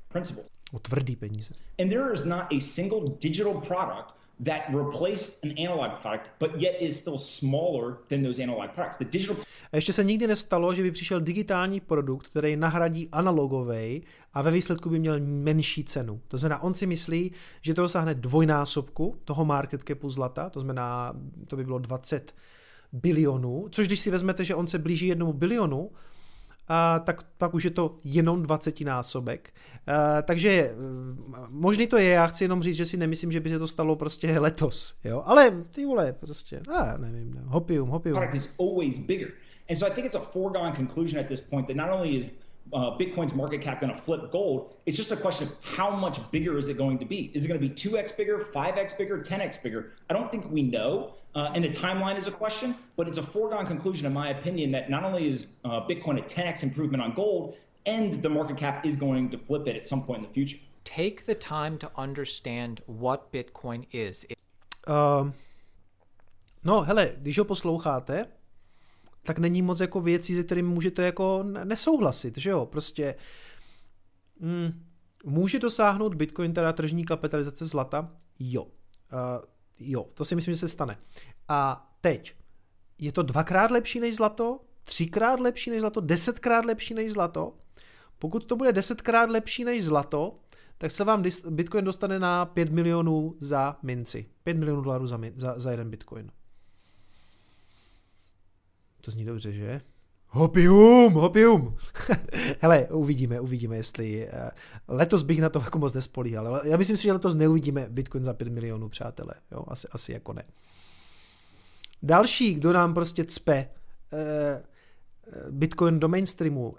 Principles. 0.08 0.46
O 0.72 0.78
tvrdý 0.78 1.16
peníze. 1.16 1.54
And 1.78 1.88
there 1.88 2.12
is 2.14 2.24
not 2.24 2.40
a 2.40 2.60
single 2.60 3.00
digital 3.20 3.52
product 3.52 4.14
that 4.44 4.62
replaced 4.68 5.44
an 5.44 5.50
analog 5.58 6.00
product, 6.00 6.30
but 6.38 6.50
yet 6.56 6.76
is 6.80 6.98
still 6.98 7.18
smaller 7.18 7.96
than 8.08 8.22
those 8.22 8.42
analog 8.42 8.70
products. 8.70 8.98
The 8.98 9.04
digital... 9.04 9.36
A 9.72 9.76
ještě 9.76 9.92
se 9.92 10.04
nikdy 10.04 10.26
nestalo, 10.26 10.74
že 10.74 10.82
by 10.82 10.90
přišel 10.90 11.20
digitální 11.20 11.80
produkt, 11.80 12.26
který 12.26 12.56
nahradí 12.56 13.08
analogový 13.12 14.02
a 14.34 14.42
ve 14.42 14.50
výsledku 14.50 14.90
by 14.90 14.98
měl 14.98 15.20
menší 15.20 15.84
cenu. 15.84 16.20
To 16.28 16.36
znamená, 16.36 16.62
on 16.62 16.74
si 16.74 16.86
myslí, 16.86 17.32
že 17.62 17.74
to 17.74 17.82
dosáhne 17.82 18.14
dvojnásobku 18.14 19.16
toho 19.24 19.44
market 19.44 19.82
capu 19.88 20.08
zlata, 20.08 20.50
to 20.50 20.60
znamená, 20.60 21.12
to 21.46 21.56
by 21.56 21.64
bylo 21.64 21.78
20 21.78 22.34
bilionů, 22.92 23.68
což 23.70 23.86
když 23.86 24.00
si 24.00 24.10
vezmete, 24.10 24.44
že 24.44 24.54
on 24.54 24.66
se 24.66 24.78
blíží 24.78 25.06
jednomu 25.06 25.32
bilionu, 25.32 25.90
tak 27.04 27.22
pak 27.38 27.54
už 27.54 27.64
je 27.64 27.70
to 27.70 27.98
jenom 28.04 28.42
20 28.42 28.80
násobek. 28.80 29.52
A, 29.86 30.22
takže 30.22 30.74
možný 31.50 31.86
to 31.86 31.96
je, 31.96 32.08
já 32.08 32.26
chci 32.26 32.44
jenom 32.44 32.62
říct, 32.62 32.76
že 32.76 32.86
si 32.86 32.96
nemyslím, 32.96 33.32
že 33.32 33.40
by 33.40 33.50
se 33.50 33.58
to 33.58 33.68
stalo 33.68 33.96
prostě 33.96 34.38
letos, 34.38 34.96
jo, 35.04 35.22
ale 35.26 35.50
ty 35.70 35.86
vole, 35.86 36.12
prostě, 36.12 36.60
a 36.74 36.96
nevím, 36.96 37.34
ne, 37.34 37.42
hopium, 37.44 37.88
hopium. 37.88 38.16
Product 38.16 38.34
is 38.34 38.50
always 38.58 38.98
bigger. 38.98 39.28
And 39.70 39.76
so 39.76 39.92
I 39.92 39.94
think 39.94 40.06
it's 40.06 40.16
a 40.16 40.20
foregone 40.20 40.72
conclusion 40.72 41.20
at 41.20 41.28
this 41.28 41.40
point 41.40 41.66
that 41.66 41.76
not 41.76 41.90
only 41.90 42.16
is 42.16 42.24
uh, 42.72 42.96
Bitcoin's 42.98 43.34
market 43.34 43.60
cap 43.60 43.80
going 43.80 43.92
to 43.92 44.00
flip 44.00 44.30
gold. 44.30 44.74
It's 44.86 44.96
just 44.96 45.12
a 45.12 45.16
question 45.16 45.48
of 45.48 45.54
how 45.62 45.90
much 45.90 46.18
bigger 46.30 46.56
is 46.58 46.68
it 46.68 46.76
going 46.76 46.98
to 46.98 47.04
be? 47.04 47.30
Is 47.34 47.44
it 47.44 47.48
going 47.48 47.60
to 47.60 47.68
be 47.68 47.74
2x 47.74 48.16
bigger, 48.16 48.38
5x 48.38 48.96
bigger, 48.96 49.18
10x 49.18 49.62
bigger? 49.62 49.92
I 50.08 50.14
don't 50.14 50.30
think 50.30 50.50
we 50.50 50.62
know. 50.62 51.14
Uh, 51.34 51.52
and 51.54 51.64
the 51.64 51.68
timeline 51.68 52.16
is 52.16 52.26
a 52.26 52.30
question, 52.30 52.74
but 52.96 53.06
it's 53.06 53.18
a 53.18 53.22
foregone 53.22 53.66
conclusion, 53.66 54.06
in 54.06 54.12
my 54.12 54.30
opinion, 54.30 54.72
that 54.72 54.90
not 54.90 55.04
only 55.04 55.28
is 55.28 55.46
uh, 55.64 55.80
Bitcoin 55.80 56.18
a 56.18 56.22
10x 56.22 56.62
improvement 56.62 57.02
on 57.02 57.14
gold, 57.14 57.56
and 57.86 58.20
the 58.22 58.28
market 58.28 58.56
cap 58.56 58.84
is 58.84 58.96
going 58.96 59.30
to 59.30 59.38
flip 59.38 59.66
it 59.66 59.76
at 59.76 59.84
some 59.84 60.02
point 60.02 60.22
in 60.22 60.28
the 60.28 60.34
future. 60.34 60.58
Take 60.84 61.26
the 61.26 61.34
time 61.34 61.78
to 61.78 61.90
understand 61.96 62.82
what 62.86 63.32
Bitcoin 63.32 63.86
is. 63.92 64.26
Um, 64.86 65.34
no, 66.64 66.82
hele, 66.82 67.12
když 67.18 67.38
ho 67.38 67.44
posloucháte, 67.44 68.26
tak 69.22 69.38
není 69.38 69.62
moc 69.62 69.80
jako 69.80 70.00
věcí, 70.00 70.34
se 70.36 70.44
kterými 70.44 70.68
můžete 70.68 71.02
jako 71.02 71.42
nesouhlasit, 71.42 72.38
že 72.38 72.50
jo, 72.50 72.66
prostě 72.66 73.14
mm, 74.40 74.84
může 75.24 75.58
dosáhnout 75.58 76.14
Bitcoin 76.14 76.52
teda 76.52 76.72
tržní 76.72 77.04
kapitalizace 77.04 77.66
zlata? 77.66 78.12
Jo. 78.38 78.62
Uh, 78.62 78.70
jo, 79.80 80.06
to 80.14 80.24
si 80.24 80.34
myslím, 80.34 80.54
že 80.54 80.60
se 80.60 80.68
stane. 80.68 80.98
A 81.48 81.90
teď, 82.00 82.34
je 82.98 83.12
to 83.12 83.22
dvakrát 83.22 83.70
lepší 83.70 84.00
než 84.00 84.16
zlato? 84.16 84.60
Třikrát 84.82 85.40
lepší 85.40 85.70
než 85.70 85.80
zlato? 85.80 86.00
Desetkrát 86.00 86.64
lepší 86.64 86.94
než 86.94 87.12
zlato? 87.12 87.54
Pokud 88.18 88.44
to 88.44 88.56
bude 88.56 88.72
desetkrát 88.72 89.30
lepší 89.30 89.64
než 89.64 89.84
zlato, 89.84 90.38
tak 90.78 90.90
se 90.90 91.04
vám 91.04 91.22
Bitcoin 91.50 91.84
dostane 91.84 92.18
na 92.18 92.46
5 92.46 92.72
milionů 92.72 93.36
za 93.40 93.76
minci. 93.82 94.26
5 94.42 94.56
milionů 94.56 94.82
dolarů 94.82 95.06
za, 95.06 95.20
za, 95.34 95.54
za 95.58 95.70
jeden 95.70 95.90
Bitcoin. 95.90 96.30
To 99.00 99.10
zní 99.10 99.24
dobře, 99.24 99.52
že? 99.52 99.80
Hopium, 100.28 101.12
hopium. 101.12 101.76
Hele, 102.60 102.86
uvidíme, 102.90 103.40
uvidíme, 103.40 103.76
jestli 103.76 104.28
uh, 104.28 104.48
letos 104.88 105.22
bych 105.22 105.40
na 105.40 105.48
to 105.48 105.60
jako 105.60 105.78
moc 105.78 105.92
nespolíhal, 105.92 106.46
ale 106.46 106.60
já 106.64 106.76
myslím 106.76 106.96
si, 106.96 107.02
že 107.02 107.12
letos 107.12 107.34
neuvidíme 107.34 107.86
Bitcoin 107.90 108.24
za 108.24 108.34
5 108.34 108.48
milionů, 108.48 108.88
přátelé, 108.88 109.34
jo, 109.52 109.64
asi, 109.68 109.88
asi 109.92 110.12
jako 110.12 110.32
ne. 110.32 110.42
Další, 112.02 112.54
kdo 112.54 112.72
nám 112.72 112.94
prostě 112.94 113.24
cpe 113.24 113.68
uh, 114.12 114.20
Bitcoin 115.50 116.00
do 116.00 116.08
mainstreamu, 116.08 116.68
uh, 116.68 116.76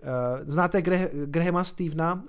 znáte 0.48 0.82
Grahama 1.26 1.64
Stevena, 1.64 2.24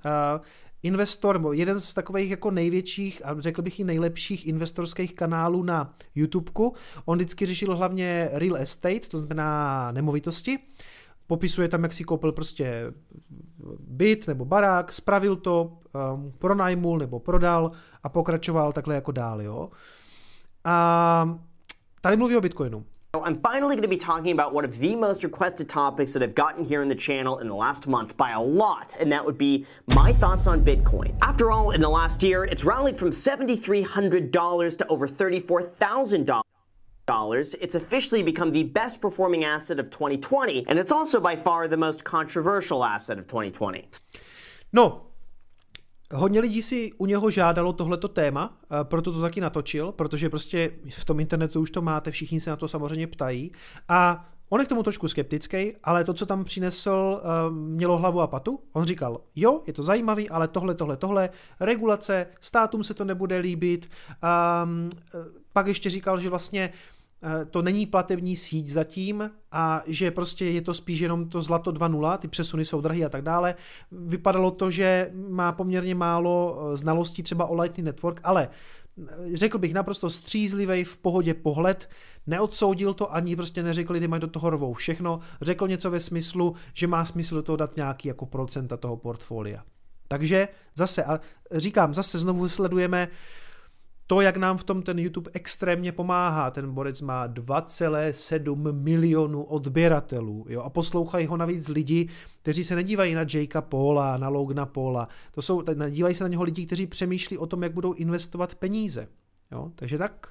investor, 0.83 1.37
nebo 1.37 1.53
jeden 1.53 1.81
z 1.81 1.95
takových 1.95 2.31
jako 2.31 2.51
největších 2.51 3.27
a 3.27 3.41
řekl 3.41 3.63
bych 3.63 3.81
i 3.81 3.85
nejlepších 3.85 4.47
investorských 4.47 5.15
kanálů 5.15 5.63
na 5.63 5.95
YouTubeku. 6.15 6.75
On 7.05 7.19
vždycky 7.19 7.47
řešil 7.47 7.77
hlavně 7.77 8.29
real 8.33 8.57
estate, 8.57 9.09
to 9.09 9.19
znamená 9.19 9.93
nemovitosti. 9.93 10.59
Popisuje 11.27 11.69
tam, 11.69 11.83
jak 11.83 11.93
si 11.93 12.05
koupil 12.05 12.33
prostě 12.33 12.93
byt 13.79 14.27
nebo 14.27 14.45
barák, 14.45 14.93
spravil 14.93 15.37
to, 15.37 15.79
um, 16.15 16.33
pronajmul 16.39 16.99
nebo 16.99 17.21
prodal 17.21 17.71
a 18.03 18.09
pokračoval 18.09 18.73
takhle 18.73 18.95
jako 18.95 19.13
dál. 19.13 19.43
Jo. 19.43 19.71
A 20.65 21.39
tady 22.01 22.17
mluví 22.17 22.37
o 22.37 22.41
Bitcoinu. 22.41 22.85
I'm 23.15 23.43
finally 23.43 23.77
going 23.77 23.83
to 23.83 23.89
be 23.89 23.99
talking 23.99 24.33
about 24.33 24.55
one 24.55 24.65
of 24.65 24.79
the 24.79 24.97
most 24.97 25.23
requested 25.23 25.69
topics 25.69 26.15
that 26.15 26.23
I've 26.23 26.35
gotten 26.35 26.65
here 26.65 26.81
in 26.81 26.89
the 26.89 26.95
channel 26.95 27.41
in 27.41 27.47
the 27.47 27.55
last 27.55 27.87
month 27.87 28.17
by 28.17 28.31
a 28.31 28.41
lot, 28.41 28.97
and 28.99 29.13
that 29.13 29.23
would 29.23 29.37
be 29.37 29.67
my 29.95 30.15
thoughts 30.15 30.47
on 30.47 30.65
Bitcoin. 30.65 31.15
After 31.21 31.51
all, 31.51 31.73
in 31.73 31.83
the 31.83 31.91
last 31.91 32.23
year, 32.23 32.45
it's 32.45 32.65
rallied 32.65 32.97
from 32.97 33.11
$7,300 33.11 34.79
to 34.79 34.87
over 34.87 35.07
$34,000. 35.07 37.55
It's 37.61 37.75
officially 37.75 38.23
become 38.23 38.51
the 38.51 38.63
best 38.63 39.03
performing 39.03 39.45
asset 39.45 39.79
of 39.79 39.91
2020, 39.91 40.65
and 40.67 40.79
it's 40.79 40.91
also 40.91 41.21
by 41.21 41.37
far 41.37 41.69
the 41.69 41.77
most 41.77 42.05
controversial 42.05 42.83
asset 42.83 43.19
of 43.19 43.27
2020. 43.27 43.91
No, 44.73 45.03
Hodně 46.13 46.41
lidí 46.41 46.63
si 46.63 46.93
u 46.99 47.07
něho 47.07 47.31
žádalo 47.31 47.73
tohleto 47.73 48.09
téma, 48.09 48.59
proto 48.83 49.13
to 49.13 49.21
taky 49.21 49.41
natočil, 49.41 49.93
protože 49.93 50.31
prostě 50.31 50.71
v 50.91 51.05
tom 51.05 51.21
internetu 51.21 51.61
už 51.61 51.71
to 51.71 51.83
máte, 51.83 52.11
všichni 52.11 52.41
se 52.41 52.51
na 52.51 52.57
to 52.57 52.69
samozřejmě 52.69 53.07
ptají. 53.07 53.53
A 53.89 54.29
on 54.49 54.61
je 54.61 54.67
k 54.67 54.69
tomu 54.69 54.83
trošku 54.83 55.09
skeptický, 55.09 55.73
ale 55.85 56.05
to, 56.05 56.15
co 56.15 56.27
tam 56.27 56.45
přinesl, 56.45 57.23
mělo 57.51 57.99
hlavu 57.99 58.21
a 58.21 58.27
patu. 58.27 58.61
On 58.73 58.85
říkal, 58.85 59.21
jo, 59.37 59.63
je 59.67 59.73
to 59.73 59.83
zajímavý, 59.83 60.31
ale 60.31 60.49
tohle, 60.49 60.75
tohle, 60.75 60.97
tohle, 60.97 61.31
regulace, 61.61 62.27
státům 62.41 62.85
se 62.85 62.95
to 62.95 63.05
nebude 63.05 63.39
líbit. 63.39 63.91
A 64.23 64.69
pak 65.53 65.67
ještě 65.67 65.91
říkal, 65.91 66.21
že 66.21 66.31
vlastně 66.31 66.73
Eh, 66.73 67.02
to 67.51 67.63
není 67.63 67.87
platební 67.87 68.37
síť 68.37 68.71
zatím 68.71 69.31
a 69.53 69.83
že 69.87 70.11
prostě 70.11 70.45
je 70.45 70.63
to 70.63 70.75
spíš 70.75 71.01
jenom 71.01 71.29
to 71.29 71.43
zlato 71.43 71.73
2.0, 71.73 72.19
ty 72.19 72.29
přesuny 72.29 72.65
jsou 72.65 72.81
drahé 72.81 73.05
a 73.05 73.09
tak 73.09 73.23
dále. 73.23 73.55
Vypadalo 73.93 74.51
to, 74.51 74.71
že 74.71 75.11
má 75.15 75.53
poměrně 75.53 75.95
málo 75.95 76.59
eh, 76.73 76.77
znalostí 76.77 77.23
třeba 77.23 77.47
o 77.47 77.55
Lightning 77.55 77.87
Network, 77.87 78.21
ale 78.25 78.49
eh, 78.49 79.37
řekl 79.37 79.59
bych 79.59 79.75
naprosto 79.75 80.11
střízlivý 80.11 80.85
v 80.85 80.99
pohodě 80.99 81.35
pohled, 81.35 81.91
neodsoudil 82.27 82.95
to 82.95 83.15
ani 83.15 83.37
prostě 83.37 83.63
neřekl, 83.63 83.95
kdy 83.95 84.09
mají 84.09 84.21
do 84.21 84.27
toho 84.29 84.51
rovou 84.51 84.73
všechno, 84.73 85.21
řekl 85.41 85.69
něco 85.69 85.91
ve 85.91 86.01
smyslu, 86.01 86.55
že 86.75 86.87
má 86.87 87.05
smysl 87.05 87.35
do 87.35 87.43
toho 87.43 87.57
dát 87.57 87.77
nějaký 87.77 88.09
jako 88.09 88.27
procenta 88.27 88.77
toho 88.77 88.97
portfolia. 88.97 89.65
Takže 90.09 90.49
zase, 90.75 91.05
a 91.05 91.21
říkám, 91.53 91.95
zase 91.95 92.19
znovu 92.19 92.49
sledujeme 92.49 93.09
uh, 93.09 93.42
to, 94.07 94.21
jak 94.21 94.37
nám 94.37 94.57
v 94.57 94.65
tom 94.65 94.83
ten 94.83 94.99
YouTube 94.99 95.31
extrémně 95.35 95.93
pomáhá. 95.93 96.51
Ten 96.51 96.75
borec 96.75 97.01
má 97.01 97.29
2,7 97.29 98.73
milionů 98.73 99.43
odběratelů 99.43 100.47
jo, 100.49 100.63
a 100.63 100.71
poslouchají 100.71 101.27
ho 101.27 101.37
navíc 101.37 101.69
lidi, 101.69 102.09
kteří 102.43 102.65
se 102.65 102.75
nedívají 102.75 103.15
na 103.15 103.25
Jakea 103.35 103.63
Paula, 103.63 104.17
na 104.17 104.29
Logna 104.29 104.67
Paula. 104.67 105.09
To 105.35 105.43
jsou, 105.43 105.63
dívají 105.91 106.15
se 106.15 106.25
na 106.25 106.29
něho 106.29 106.43
lidi, 106.43 106.67
kteří 106.67 106.87
přemýšlí 106.87 107.39
o 107.39 107.47
tom, 107.47 107.63
jak 107.63 107.73
budou 107.73 107.93
investovat 107.93 108.55
peníze. 108.55 109.09
Jo, 109.53 109.73
takže 109.75 109.99
tak. 109.99 110.29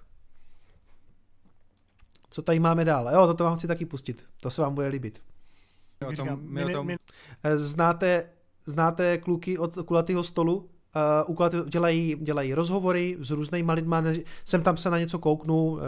Co 2.29 2.41
tady 2.41 2.59
máme 2.59 2.85
dál? 2.85 3.09
Jo, 3.13 3.27
toto 3.27 3.43
vám 3.43 3.57
chci 3.57 3.67
taky 3.67 3.85
pustit. 3.85 4.25
To 4.41 4.49
se 4.49 4.61
vám 4.61 4.75
bude 4.75 4.87
líbit. 4.87 5.21
O 6.07 6.11
tom, 6.11 6.39
my 6.41 6.65
o 6.65 6.69
tom... 6.69 6.89
Znáte, 7.55 8.29
znáte 8.65 9.17
kluky 9.17 9.57
od 9.57 9.77
kulatého 9.85 10.23
stolu? 10.23 10.69
Uh, 11.25 11.65
dělají, 11.65 12.15
dělají 12.21 12.53
rozhovory 12.53 13.17
s 13.19 13.31
různýma 13.31 13.73
lidma, 13.73 14.03
jsem 14.45 14.63
tam 14.63 14.77
se 14.77 14.89
na 14.89 14.99
něco 14.99 15.19
kouknu, 15.19 15.71
uh, 15.71 15.79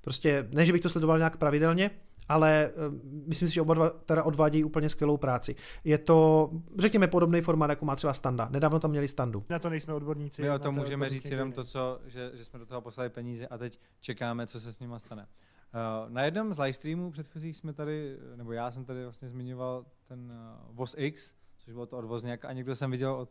prostě 0.00 0.48
ne, 0.50 0.66
že 0.66 0.72
bych 0.72 0.82
to 0.82 0.88
sledoval 0.88 1.18
nějak 1.18 1.36
pravidelně, 1.36 1.90
ale 2.28 2.70
uh, 2.88 2.94
myslím 3.26 3.48
si, 3.48 3.54
že 3.54 3.60
oba 3.60 3.74
dva 3.74 3.90
teda 3.90 4.22
odvádějí 4.22 4.64
úplně 4.64 4.88
skvělou 4.88 5.16
práci. 5.16 5.54
Je 5.84 5.98
to, 5.98 6.50
řekněme, 6.78 7.08
podobný 7.08 7.40
formát, 7.40 7.70
jako 7.70 7.84
má 7.84 7.96
třeba 7.96 8.14
Standa. 8.14 8.48
Nedávno 8.52 8.80
tam 8.80 8.90
měli 8.90 9.08
Standu. 9.08 9.44
Na 9.50 9.58
to 9.58 9.70
nejsme 9.70 9.94
odborníci. 9.94 10.42
My 10.42 10.50
o 10.50 10.58
tom 10.58 10.74
můžeme 10.74 11.08
říct 11.08 11.30
jenom 11.30 11.52
to, 11.52 11.64
co, 11.64 12.00
že, 12.06 12.30
že 12.34 12.44
jsme 12.44 12.58
do 12.58 12.66
toho 12.66 12.80
poslali 12.80 13.10
peníze 13.10 13.46
a 13.46 13.58
teď 13.58 13.80
čekáme, 14.00 14.46
co 14.46 14.60
se 14.60 14.72
s 14.72 14.80
nima 14.80 14.98
stane. 14.98 15.26
Uh, 15.74 16.12
na 16.12 16.22
jednom 16.22 16.54
z 16.54 16.58
livestreamů 16.58 17.10
předchozích 17.10 17.56
jsme 17.56 17.72
tady, 17.72 18.16
nebo 18.36 18.52
já 18.52 18.70
jsem 18.70 18.84
tady 18.84 19.02
vlastně 19.02 19.28
zmiňoval 19.28 19.84
ten 20.08 20.32
uh, 20.70 20.76
VOS 20.76 20.94
X, 20.98 21.34
což 21.64 21.72
bylo 21.74 21.86
to 21.86 21.98
od 21.98 22.04
Vozňáka 22.04 22.48
a 22.48 22.52
někdo 22.52 22.76
jsem 22.76 22.90
viděl 22.90 23.14
od, 23.14 23.30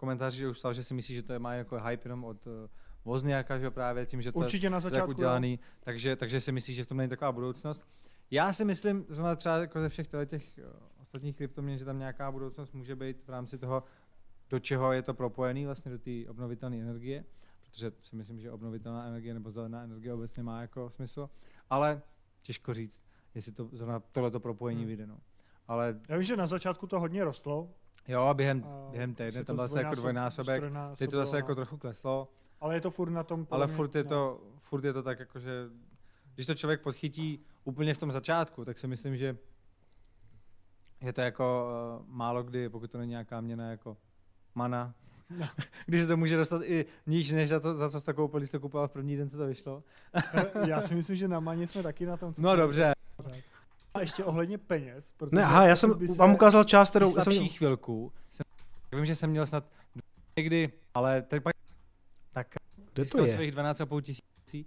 komentáři, 0.00 0.38
že 0.38 0.48
už 0.48 0.58
stál, 0.58 0.72
že 0.74 0.84
si 0.84 0.94
myslí, 0.94 1.14
že 1.14 1.22
to 1.22 1.32
je 1.32 1.38
má 1.38 1.54
jako 1.54 1.80
hype 1.80 2.06
jenom 2.06 2.24
od 2.24 2.46
uh, 2.46 2.52
Vozňáka, 3.04 3.58
že 3.58 3.70
právě 3.70 4.06
tím, 4.06 4.22
že 4.22 4.32
to 4.32 4.38
Určitě 4.38 4.66
je 4.66 4.70
na 4.70 4.80
začátku, 4.80 5.08
tak 5.08 5.18
udělaný, 5.18 5.58
takže, 5.80 6.16
takže 6.16 6.40
si 6.40 6.52
myslí, 6.52 6.74
že 6.74 6.84
v 6.84 6.86
tom 6.86 6.98
není 6.98 7.10
taková 7.10 7.32
budoucnost. 7.32 7.82
Já 8.30 8.52
si 8.52 8.64
myslím, 8.64 9.06
zrovna 9.08 9.36
třeba 9.36 9.56
jako 9.56 9.80
ze 9.80 9.88
všech 9.88 10.06
těch 10.26 10.52
uh, 10.58 10.64
ostatních 11.00 11.36
kryptoměn, 11.36 11.78
že 11.78 11.84
tam 11.84 11.98
nějaká 11.98 12.32
budoucnost 12.32 12.74
může 12.74 12.96
být 12.96 13.16
v 13.26 13.30
rámci 13.30 13.58
toho, 13.58 13.84
do 14.50 14.58
čeho 14.58 14.92
je 14.92 15.02
to 15.02 15.14
propojený 15.14 15.66
vlastně 15.66 15.92
do 15.92 15.98
té 15.98 16.10
obnovitelné 16.28 16.76
energie, 16.76 17.24
protože 17.60 17.92
si 18.02 18.16
myslím, 18.16 18.40
že 18.40 18.52
obnovitelná 18.52 19.06
energie 19.06 19.34
nebo 19.34 19.50
zelená 19.50 19.82
energie 19.82 20.14
obecně 20.14 20.42
má 20.42 20.60
jako 20.60 20.90
smysl 20.90 21.28
ale 21.70 22.02
těžko 22.42 22.74
říct, 22.74 23.02
jestli 23.34 23.52
to 23.52 23.68
zrovna 23.72 24.00
tohleto 24.00 24.40
propojení 24.40 24.80
hmm. 24.80 24.86
vyjde. 24.86 25.06
No. 25.06 25.18
Ale... 25.68 26.00
Já 26.08 26.16
vím, 26.16 26.22
že 26.22 26.36
na 26.36 26.46
začátku 26.46 26.86
to 26.86 27.00
hodně 27.00 27.24
rostlo. 27.24 27.70
Jo, 28.08 28.34
během, 28.34 28.64
a 28.64 28.90
během 28.90 29.14
týdne 29.14 29.44
tam 29.44 29.56
zase 29.56 29.82
jako 29.82 29.94
dvojnásobek, 29.94 30.62
teď 30.96 31.10
to 31.10 31.16
zase 31.16 31.36
jako 31.36 31.54
trochu 31.54 31.76
kleslo. 31.76 32.28
Ale 32.60 32.74
je 32.74 32.80
to 32.80 32.90
furt 32.90 33.10
na 33.10 33.22
tom. 33.22 33.46
Ale 33.50 33.66
furt 33.66 33.94
je, 33.94 34.04
to, 34.04 34.40
no. 34.44 34.58
furt 34.58 34.84
je 34.84 34.92
to 34.92 35.02
tak, 35.02 35.20
jako, 35.20 35.38
že 35.38 35.68
když 36.34 36.46
to 36.46 36.54
člověk 36.54 36.80
podchytí 36.80 37.44
úplně 37.64 37.94
v 37.94 37.98
tom 37.98 38.12
začátku, 38.12 38.64
tak 38.64 38.78
si 38.78 38.86
myslím, 38.86 39.16
že 39.16 39.36
je 41.00 41.12
to 41.12 41.20
jako 41.20 41.68
uh, 42.00 42.06
málo 42.08 42.42
kdy, 42.42 42.68
pokud 42.68 42.90
to 42.90 42.98
není 42.98 43.10
nějaká 43.10 43.40
měna 43.40 43.70
jako 43.70 43.96
mana, 44.54 44.94
No. 45.30 45.48
Když 45.86 46.00
se 46.00 46.06
to 46.06 46.16
může 46.16 46.36
dostat 46.36 46.62
i 46.62 46.86
níž, 47.06 47.32
než 47.32 47.48
za, 47.48 47.60
to, 47.60 47.74
za 47.74 47.90
co 47.90 48.00
jsi 48.00 48.06
to 48.06 48.14
koupil, 48.14 48.40
když 48.40 48.50
to 48.50 48.60
kupoval 48.60 48.88
v 48.88 48.92
první 48.92 49.16
den, 49.16 49.28
co 49.28 49.36
to 49.36 49.46
vyšlo. 49.46 49.82
Já 50.66 50.82
si 50.82 50.94
myslím, 50.94 51.16
že 51.16 51.28
na 51.28 51.40
Maně 51.40 51.66
jsme 51.66 51.82
taky 51.82 52.06
na 52.06 52.16
tom. 52.16 52.34
Co 52.34 52.42
no 52.42 52.56
dobře. 52.56 52.92
A 53.94 54.00
ještě 54.00 54.24
ohledně 54.24 54.58
peněz. 54.58 55.12
Ne, 55.32 55.44
aha, 55.44 55.66
já 55.66 55.76
jsem 55.76 56.08
se... 56.08 56.18
vám 56.18 56.34
ukázal 56.34 56.64
část, 56.64 56.90
kterou... 56.90 57.12
jsem 57.12 57.32
měl... 57.32 57.48
chvilku. 57.48 58.12
Jsem, 58.30 58.44
vím, 58.92 59.06
že 59.06 59.14
jsem 59.14 59.30
měl 59.30 59.46
snad 59.46 59.64
někdy, 60.36 60.72
ale 60.94 61.22
teď 61.22 61.42
pak 61.42 61.54
tak 62.32 62.46
Kde 62.94 63.04
to 63.04 63.24
je? 63.24 63.32
svých 63.32 63.54
12,5 63.54 64.00
tisící. 64.00 64.66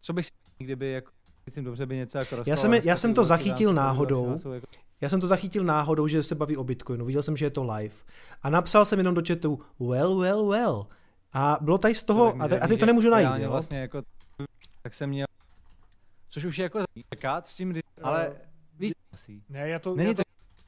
Co 0.00 0.12
bych 0.12 0.26
si 0.26 0.32
kdyby 0.58 0.92
jako 0.92 1.10
Myslím, 1.46 1.64
dobře 1.64 1.86
by 1.86 1.96
něco 1.96 2.18
jako 2.18 2.36
rostlo, 2.36 2.50
Já 2.50 2.56
jsem, 2.56 2.74
já 2.74 2.96
jsem 2.96 3.14
to 3.14 3.24
zachytil 3.24 3.72
náhodou. 3.72 4.38
Jako... 4.54 4.66
Já 5.00 5.08
jsem 5.08 5.20
to 5.20 5.26
zachytil 5.26 5.64
náhodou, 5.64 6.06
že 6.06 6.22
se 6.22 6.34
baví 6.34 6.56
o 6.56 6.64
Bitcoinu. 6.64 7.04
Viděl 7.04 7.22
jsem, 7.22 7.36
že 7.36 7.46
je 7.46 7.50
to 7.50 7.64
live. 7.64 7.94
A 8.42 8.50
napsal 8.50 8.84
jsem 8.84 8.98
jenom 8.98 9.14
do 9.14 9.22
chatu, 9.28 9.60
well, 9.80 10.18
well, 10.18 10.48
well. 10.48 10.86
A 11.32 11.58
bylo 11.60 11.78
tady 11.78 11.94
z 11.94 12.02
toho, 12.02 12.42
a, 12.42 12.48
te, 12.48 12.60
a 12.60 12.68
teď 12.68 12.80
to 12.80 12.86
nemůžu 12.86 13.10
najít. 13.10 13.42
Jo? 13.42 13.50
Vlastně 13.50 13.78
jako, 13.78 14.02
tak 14.82 14.94
jsem 14.94 15.10
měl, 15.10 15.26
což 16.32 16.44
už 16.44 16.58
je 16.58 16.62
jako 16.62 16.80
zakat 17.14 17.46
s 17.46 17.56
tím, 17.56 17.74
ale 18.02 18.36
víš, 18.78 18.92
asi. 19.12 19.42
Ne, 19.48 19.68
já 19.68 19.78
to, 19.78 19.94
Není 19.94 20.08
já 20.08 20.14
to, 20.14 20.22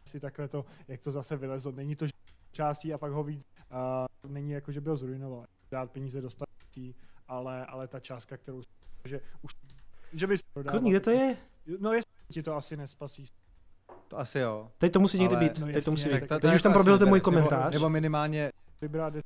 asi 0.06 0.20
takhle 0.20 0.48
to, 0.48 0.64
jak 0.88 1.00
to 1.00 1.10
zase 1.10 1.36
vylezlo. 1.36 1.72
Není 1.72 1.96
to 1.96 2.06
částí 2.52 2.94
a 2.94 2.98
pak 2.98 3.12
ho 3.12 3.24
víc, 3.24 3.42
uh, 4.24 4.30
není 4.32 4.50
jako, 4.50 4.72
že 4.72 4.80
by 4.80 4.90
ho 4.90 4.96
zrujnoval. 4.96 5.46
Dát 5.70 5.90
peníze 5.90 6.20
dostat, 6.20 6.48
ale, 7.28 7.66
ale 7.66 7.88
ta 7.88 8.00
částka, 8.00 8.36
kterou, 8.36 8.62
že 9.04 9.20
už 9.42 9.52
že 10.12 10.26
bys 10.26 10.40
Kurní, 10.70 10.90
kde 10.90 11.00
to 11.00 11.10
je? 11.10 11.36
No 11.78 11.92
jestli 11.92 12.12
ti 12.32 12.42
to 12.42 12.56
asi 12.56 12.76
nespasí. 12.76 13.24
To 14.08 14.18
asi 14.18 14.38
jo. 14.38 14.70
Teď 14.78 14.92
to 14.92 15.00
musí 15.00 15.18
někdy 15.18 15.36
být. 15.36 15.58
No 15.58 15.66
Teď 15.66 15.84
to 15.84 15.90
musí 15.90 16.08
být. 16.08 16.28
Teď 16.28 16.54
už 16.54 16.62
tam 16.62 16.72
jako 16.72 16.72
proběhl 16.72 16.98
ten 16.98 17.08
můj 17.08 17.20
komentář. 17.20 17.72
Nebo, 17.72 17.84
nebo 17.84 17.88
minimálně 17.88 18.52
vybrat. 18.80 19.14
Uh, 19.14 19.20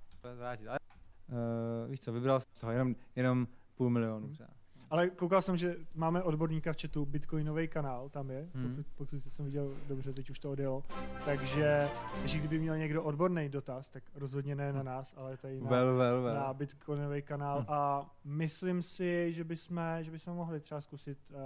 víš 1.91 2.01
co, 2.01 2.13
vybral 2.13 2.41
jsem 2.41 2.51
toho 2.61 2.73
jenom, 2.73 2.95
jenom 3.17 3.49
půl 3.75 3.91
milionu 3.91 4.29
třeba. 4.29 4.58
Ale 4.91 5.11
koukal 5.11 5.43
jsem, 5.43 5.57
že 5.57 5.77
máme 5.95 6.23
odborníka 6.23 6.73
v 6.73 6.77
chatu, 6.83 7.07
Bitcoinový 7.07 7.69
kanál, 7.69 8.09
tam 8.09 8.31
je, 8.31 8.49
hmm. 8.55 8.85
pokud, 8.97 9.09
pokud 9.11 9.33
jsem 9.33 9.45
viděl 9.45 9.75
dobře, 9.89 10.13
teď 10.13 10.31
už 10.31 10.39
to 10.39 10.51
odjelo. 10.51 10.83
Takže, 11.25 11.89
takže 12.21 12.39
kdyby 12.39 12.59
měl 12.59 12.79
někdo 12.79 13.03
odborný 13.03 13.49
dotaz, 13.49 13.91
tak 13.91 14.03
rozhodně 14.15 14.55
ne 14.55 14.73
na 14.73 14.83
nás, 14.83 15.15
ale 15.17 15.37
tady 15.37 15.61
na, 15.61 15.71
well, 15.71 15.97
well, 15.97 16.23
well. 16.23 16.35
na 16.35 16.55
Bitcoinový 16.55 17.23
kanál. 17.23 17.59
Hmm. 17.59 17.67
A 17.69 18.11
myslím 18.25 18.83
si, 18.83 19.33
že 19.33 19.45
bychom, 19.45 19.97
že 20.01 20.11
bychom 20.11 20.35
mohli 20.35 20.61
třeba 20.61 20.81
zkusit 20.81 21.19
uh, 21.31 21.37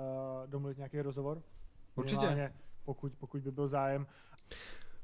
domluvit 0.50 0.76
nějaký 0.76 1.00
rozhovor. 1.00 1.42
Určitě. 1.94 2.52
Pokud, 2.84 3.12
pokud 3.18 3.40
by 3.40 3.50
byl 3.50 3.68
zájem. 3.68 4.06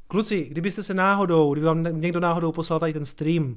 Kluci, 0.07 0.45
kdybyste 0.45 0.83
se 0.83 0.95
náhodou, 0.95 1.53
kdyby 1.53 1.67
vám 1.67 1.83
někdo 2.01 2.21
náhodou 2.21 2.53
poslal 2.53 2.81
tady 2.81 2.93
ten 2.93 3.07
stream, 3.07 3.57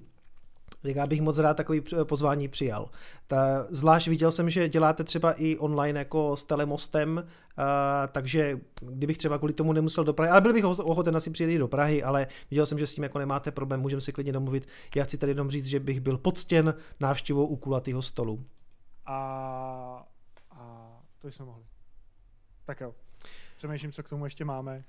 tak 0.82 0.96
já 0.96 1.06
bych 1.06 1.22
moc 1.22 1.38
rád 1.38 1.58
takový 1.58 1.82
pozvání 2.04 2.48
přijal. 2.48 2.90
Ta, 3.28 3.68
zvlášť 3.70 4.08
viděl 4.08 4.32
jsem, 4.32 4.50
že 4.50 4.70
děláte 4.70 5.04
třeba 5.04 5.34
i 5.34 5.58
online 5.58 6.00
jako 6.00 6.36
s 6.36 6.44
telemostem, 6.44 7.18
uh, 7.18 7.64
takže 8.12 8.60
kdybych 8.82 9.18
třeba 9.18 9.38
kvůli 9.38 9.54
tomu 9.54 9.74
nemusel 9.74 10.04
do 10.04 10.14
Prahy, 10.14 10.32
ale 10.32 10.42
byl 10.42 10.54
bych 10.54 10.66
ochoten 10.66 11.16
asi 11.16 11.30
přijet 11.30 11.60
do 11.60 11.68
Prahy, 11.68 12.04
ale 12.04 12.28
viděl 12.52 12.66
jsem, 12.66 12.80
že 12.80 12.88
s 12.88 12.94
tím 12.94 13.04
jako 13.04 13.20
nemáte 13.20 13.52
problém, 13.52 13.82
můžeme 13.82 14.02
si 14.02 14.12
klidně 14.12 14.34
domluvit. 14.34 14.68
Já 14.96 15.04
chci 15.04 15.18
tady 15.18 15.30
jenom 15.30 15.52
říct, 15.52 15.66
že 15.66 15.80
bych 15.80 16.00
byl 16.00 16.18
poctěn 16.18 16.74
návštěvou 17.00 17.46
u 17.46 17.56
kulatého 17.56 18.02
stolu. 18.02 18.46
A, 19.06 20.08
a 20.52 20.90
to 21.20 21.28
jsme 21.28 21.46
mohli. 21.46 21.64
Tak 22.66 22.82
jo. 22.82 22.94
Přemýšlím, 23.58 23.92
co 23.92 24.04
k 24.04 24.10
tomu 24.10 24.26
ještě 24.26 24.46
máme 24.46 24.80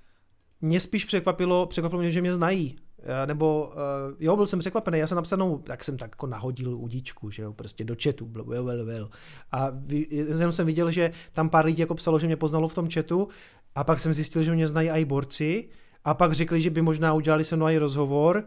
mě 0.63 0.81
spíš 0.81 1.05
překvapilo, 1.05 1.67
překvapilo 1.67 2.03
mě, 2.03 2.11
že 2.11 2.21
mě 2.21 2.33
znají. 2.33 2.79
Nebo, 3.27 3.73
uh, 3.75 4.17
jo, 4.21 4.37
byl 4.37 4.47
jsem 4.47 4.59
překvapený, 4.59 4.99
já 4.99 5.07
jsem 5.07 5.17
napsanou, 5.17 5.59
tak 5.59 5.85
jsem 5.85 5.97
tak 5.97 6.11
jako 6.11 6.27
nahodil 6.27 6.79
udíčku, 6.79 7.31
že 7.31 7.43
jo, 7.43 7.53
prostě 7.53 7.85
do 7.85 7.97
chatu, 8.03 8.31
well, 8.33 8.65
well, 8.65 8.85
well. 8.85 9.11
A 9.53 9.73
jenom 10.11 10.53
jsem 10.53 10.67
viděl, 10.67 10.91
že 10.91 11.13
tam 11.33 11.51
pár 11.51 11.65
lidí 11.65 11.81
jako 11.81 11.95
psalo, 11.95 12.19
že 12.19 12.27
mě 12.27 12.37
poznalo 12.37 12.69
v 12.69 12.75
tom 12.75 12.91
chatu 12.91 13.29
a 13.75 13.85
pak 13.85 14.01
jsem 14.01 14.13
zjistil, 14.13 14.43
že 14.43 14.53
mě 14.53 14.69
znají 14.69 14.91
i 14.91 15.05
borci 15.05 15.69
a 16.05 16.15
pak 16.15 16.33
řekli, 16.33 16.61
že 16.61 16.71
by 16.71 16.83
možná 16.83 17.13
udělali 17.15 17.45
se 17.45 17.57
mnou 17.57 17.69
i 17.69 17.79
rozhovor. 17.79 18.45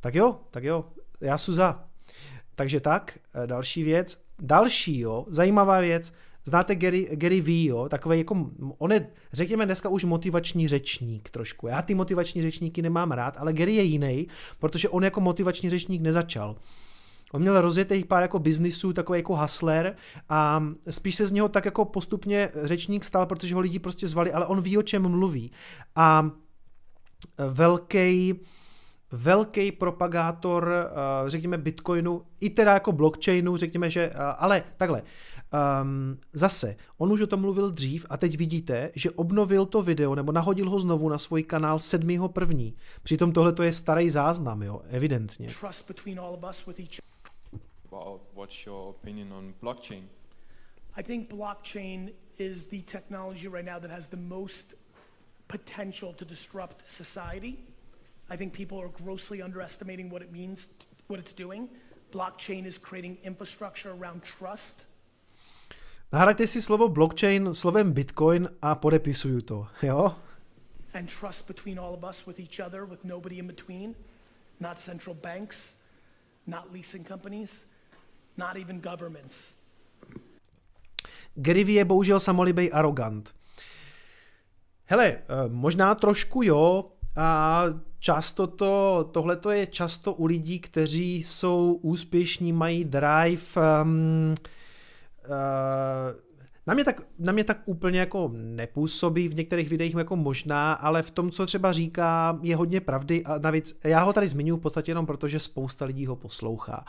Tak 0.00 0.14
jo, 0.14 0.40
tak 0.50 0.64
jo, 0.64 0.84
já 1.20 1.38
jsem 1.38 1.54
za. 1.54 1.84
Takže 2.54 2.80
tak, 2.80 3.18
eh, 3.34 3.46
další 3.46 3.82
věc. 3.82 4.22
Další, 4.38 4.98
jo, 4.98 5.26
zajímavá 5.28 5.80
věc, 5.80 6.12
Znáte 6.48 6.74
Gary, 6.74 7.08
Gary 7.12 7.40
V, 7.40 7.66
jo? 7.66 7.88
Takový 7.88 8.18
jako, 8.18 8.50
on 8.78 8.92
je, 8.92 9.08
řekněme 9.32 9.66
dneska 9.66 9.88
už 9.88 10.04
motivační 10.04 10.68
řečník 10.68 11.30
trošku. 11.30 11.66
Já 11.66 11.82
ty 11.82 11.94
motivační 11.94 12.42
řečníky 12.42 12.82
nemám 12.82 13.12
rád, 13.12 13.36
ale 13.38 13.52
Gary 13.52 13.74
je 13.74 13.82
jiný, 13.82 14.28
protože 14.58 14.88
on 14.88 15.04
jako 15.04 15.20
motivační 15.20 15.70
řečník 15.70 16.02
nezačal. 16.02 16.56
On 17.32 17.40
měl 17.40 17.60
rozjetých 17.60 18.06
pár 18.06 18.22
jako 18.22 18.38
biznisů, 18.38 18.92
takový 18.92 19.18
jako 19.18 19.36
hustler 19.36 19.96
a 20.28 20.64
spíš 20.90 21.14
se 21.14 21.26
z 21.26 21.32
něho 21.32 21.48
tak 21.48 21.64
jako 21.64 21.84
postupně 21.84 22.48
řečník 22.62 23.04
stal, 23.04 23.26
protože 23.26 23.54
ho 23.54 23.60
lidi 23.60 23.78
prostě 23.78 24.06
zvali, 24.06 24.32
ale 24.32 24.46
on 24.46 24.60
ví, 24.60 24.78
o 24.78 24.82
čem 24.82 25.08
mluví. 25.08 25.52
A 25.96 26.30
velký 27.38 28.34
velký 29.12 29.72
propagátor, 29.72 30.90
řekněme, 31.26 31.58
Bitcoinu, 31.58 32.22
i 32.40 32.50
teda 32.50 32.72
jako 32.74 32.92
blockchainu, 32.92 33.56
řekněme, 33.56 33.90
že, 33.90 34.10
ale 34.38 34.62
takhle, 34.76 35.02
Um, 35.52 36.18
zase, 36.32 36.76
on 36.98 37.12
už 37.12 37.20
o 37.20 37.26
tom 37.26 37.40
mluvil 37.40 37.70
dřív 37.70 38.06
a 38.10 38.16
teď 38.16 38.36
vidíte, 38.36 38.90
že 38.94 39.10
obnovil 39.10 39.66
to 39.66 39.82
video 39.82 40.14
nebo 40.14 40.32
nahodil 40.32 40.70
ho 40.70 40.80
znovu 40.80 41.08
na 41.08 41.18
svůj 41.18 41.42
kanál 41.42 41.76
7.1. 41.76 42.74
Přitom 43.02 43.32
tohle 43.32 43.52
to 43.52 43.62
je 43.62 43.72
starý 43.72 44.10
záznam, 44.10 44.62
jo, 44.62 44.82
evidentně. 44.88 45.48
Trust 45.60 45.88
between 45.88 46.20
all 46.20 46.34
of 46.34 46.50
us 46.50 46.66
with 46.66 46.80
each 46.80 47.00
Well, 47.92 48.20
what's 48.34 48.66
your 48.66 48.90
opinion 48.90 49.32
on 49.32 49.54
blockchain? 49.62 50.02
I 50.96 51.02
think 51.02 51.30
blockchain 51.30 52.10
is 52.38 52.64
the 52.64 52.82
technology 52.82 53.48
right 53.48 53.64
now 53.64 53.78
that 53.78 53.90
has 53.90 54.08
the 54.08 54.16
most 54.16 54.74
potential 55.48 56.12
to 56.12 56.24
disrupt 56.24 56.88
society. 56.88 57.54
I 58.30 58.36
think 58.36 58.52
people 58.52 58.78
are 58.78 58.88
grossly 59.04 59.42
underestimating 59.42 60.10
what 60.10 60.22
it 60.22 60.32
means, 60.32 60.68
what 61.06 61.20
it's 61.20 61.32
doing. 61.32 61.68
Blockchain 62.12 62.66
is 62.66 62.78
creating 62.78 63.18
infrastructure 63.24 63.92
around 63.92 64.22
trust 64.38 64.84
Nahrajte 66.16 66.48
si 66.48 66.64
slovo 66.64 66.88
blockchain 66.88 67.52
slovem 67.52 67.92
bitcoin 67.92 68.48
a 68.64 68.72
podepisuju 68.74 69.40
to, 69.40 69.68
jo? 69.84 70.16
And 70.96 71.12
trust 71.20 71.44
between 71.44 71.76
all 71.76 71.92
of 71.92 72.00
us 72.08 72.24
with 72.24 72.40
each 72.40 72.56
other 72.56 72.88
with 72.88 73.04
nobody 73.04 73.36
in 73.36 73.44
between, 73.46 73.92
not 74.56 74.80
central 74.80 75.12
banks, 75.12 75.76
not 76.46 76.72
leasing 76.72 77.04
companies, 77.04 77.68
not 78.40 78.56
even 78.56 78.80
governments. 78.80 79.60
Gary 81.36 81.68
je 81.68 81.84
bohužel 81.84 82.20
samolibej 82.20 82.72
arrogant. 82.72 83.34
Hele, 84.88 85.06
eh, 85.06 85.20
možná 85.48 85.94
trošku 85.94 86.42
jo, 86.42 86.96
A 87.16 87.64
často 87.98 88.46
to, 88.46 89.04
tohle 89.12 89.38
je 89.52 89.66
často 89.66 90.12
u 90.12 90.26
lidí, 90.26 90.60
kteří 90.60 91.22
jsou 91.22 91.78
úspěšní, 91.82 92.52
mají 92.52 92.84
drive, 92.84 93.42
um, 93.82 94.34
na 96.66 96.74
mě, 96.74 96.84
tak, 96.84 97.02
na 97.18 97.32
mě 97.32 97.44
tak 97.44 97.58
úplně 97.64 98.00
jako 98.00 98.30
nepůsobí, 98.32 99.28
v 99.28 99.34
některých 99.34 99.68
videích 99.68 99.94
jako 99.94 100.16
možná, 100.16 100.72
ale 100.72 101.02
v 101.02 101.10
tom, 101.10 101.30
co 101.30 101.46
třeba 101.46 101.72
říká, 101.72 102.38
je 102.42 102.56
hodně 102.56 102.80
pravdy 102.80 103.24
a 103.24 103.38
navíc 103.38 103.78
já 103.84 104.02
ho 104.02 104.12
tady 104.12 104.28
zmiňuji 104.28 104.56
v 104.56 104.62
podstatě 104.62 104.90
jenom 104.90 105.06
proto, 105.06 105.28
že 105.28 105.38
spousta 105.38 105.84
lidí 105.84 106.06
ho 106.06 106.16
poslouchá. 106.16 106.84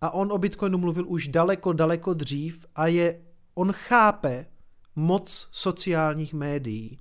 A 0.00 0.10
on 0.10 0.32
o 0.32 0.38
Bitcoinu 0.38 0.78
mluvil 0.78 1.04
už 1.08 1.28
daleko, 1.28 1.72
daleko 1.72 2.14
dřív 2.14 2.66
a 2.74 2.86
je, 2.86 3.20
on 3.54 3.72
chápe 3.72 4.46
moc 4.96 5.48
sociálních 5.52 6.34
médií 6.34 6.98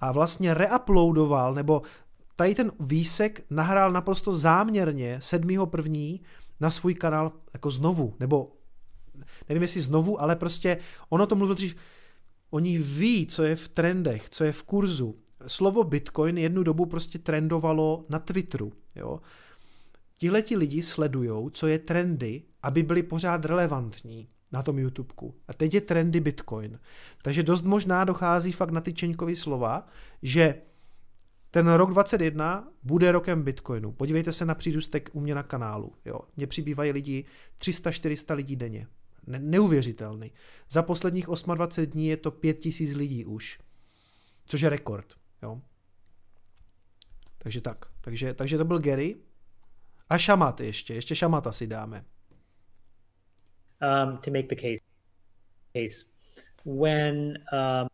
a 0.00 0.12
vlastně 0.12 0.54
reuploadoval, 0.54 1.54
nebo 1.54 1.82
tady 2.36 2.54
ten 2.54 2.72
výsek 2.80 3.44
nahrál 3.50 3.92
naprosto 3.92 4.32
záměrně 4.32 5.18
7.1. 5.18 6.20
na 6.60 6.70
svůj 6.70 6.94
kanál 6.94 7.32
jako 7.54 7.70
znovu, 7.70 8.14
nebo 8.20 8.52
nevím 9.48 9.62
jestli 9.62 9.80
znovu, 9.80 10.22
ale 10.22 10.36
prostě 10.36 10.78
ono 11.08 11.26
to 11.26 11.36
mluvil 11.36 11.54
dřív, 11.54 11.76
oni 12.50 12.78
ví, 12.78 13.26
co 13.26 13.42
je 13.42 13.56
v 13.56 13.68
trendech, 13.68 14.30
co 14.30 14.44
je 14.44 14.52
v 14.52 14.62
kurzu. 14.62 15.16
Slovo 15.46 15.84
Bitcoin 15.84 16.38
jednu 16.38 16.62
dobu 16.62 16.86
prostě 16.86 17.18
trendovalo 17.18 18.06
na 18.08 18.18
Twitteru, 18.18 18.72
jo. 18.96 19.20
Tihle 20.18 20.42
ti 20.42 20.56
lidi 20.56 20.82
sledujou, 20.82 21.50
co 21.50 21.66
je 21.66 21.78
trendy, 21.78 22.42
aby 22.62 22.82
byli 22.82 23.02
pořád 23.02 23.44
relevantní 23.44 24.28
na 24.52 24.62
tom 24.62 24.78
YouTubeku. 24.78 25.34
A 25.48 25.52
teď 25.52 25.74
je 25.74 25.80
trendy 25.80 26.20
Bitcoin. 26.20 26.80
Takže 27.22 27.42
dost 27.42 27.62
možná 27.62 28.04
dochází 28.04 28.52
fakt 28.52 28.70
na 28.70 28.80
ty 28.80 28.92
Čeňkovy 28.92 29.36
slova, 29.36 29.86
že 30.22 30.54
ten 31.50 31.72
rok 31.72 31.90
21 31.90 32.68
bude 32.82 33.12
rokem 33.12 33.42
Bitcoinu. 33.42 33.92
Podívejte 33.92 34.32
se 34.32 34.44
na 34.44 34.54
přírůstek 34.54 35.10
u 35.12 35.20
mě 35.20 35.34
na 35.34 35.42
kanálu. 35.42 35.92
Jo. 36.04 36.20
Mně 36.36 36.46
přibývají 36.46 36.92
lidi 36.92 37.24
300-400 37.60 38.34
lidí 38.34 38.56
denně. 38.56 38.86
Ne- 39.26 39.38
neuvěřitelný. 39.38 40.32
Za 40.70 40.82
posledních 40.82 41.26
28 41.54 41.90
dní 41.90 42.06
je 42.06 42.16
to 42.16 42.30
5000 42.30 42.94
lidí 42.94 43.24
už. 43.24 43.60
Což 44.46 44.60
je 44.60 44.68
rekord. 44.68 45.14
Jo. 45.42 45.60
Takže 47.38 47.60
tak. 47.60 47.86
Takže, 48.00 48.34
takže 48.34 48.58
to 48.58 48.64
byl 48.64 48.78
Gary. 48.78 49.16
A 50.10 50.18
šamat 50.18 50.60
ještě. 50.60 50.94
Ještě 50.94 51.14
šamata 51.14 51.52
si 51.52 51.66
dáme. 51.66 52.04
Um, 53.82 54.18
to 54.18 54.30
make 54.30 54.48
the 54.48 54.56
case. 54.56 54.84
Case 55.74 56.14
when 56.64 57.38
um, 57.52 57.88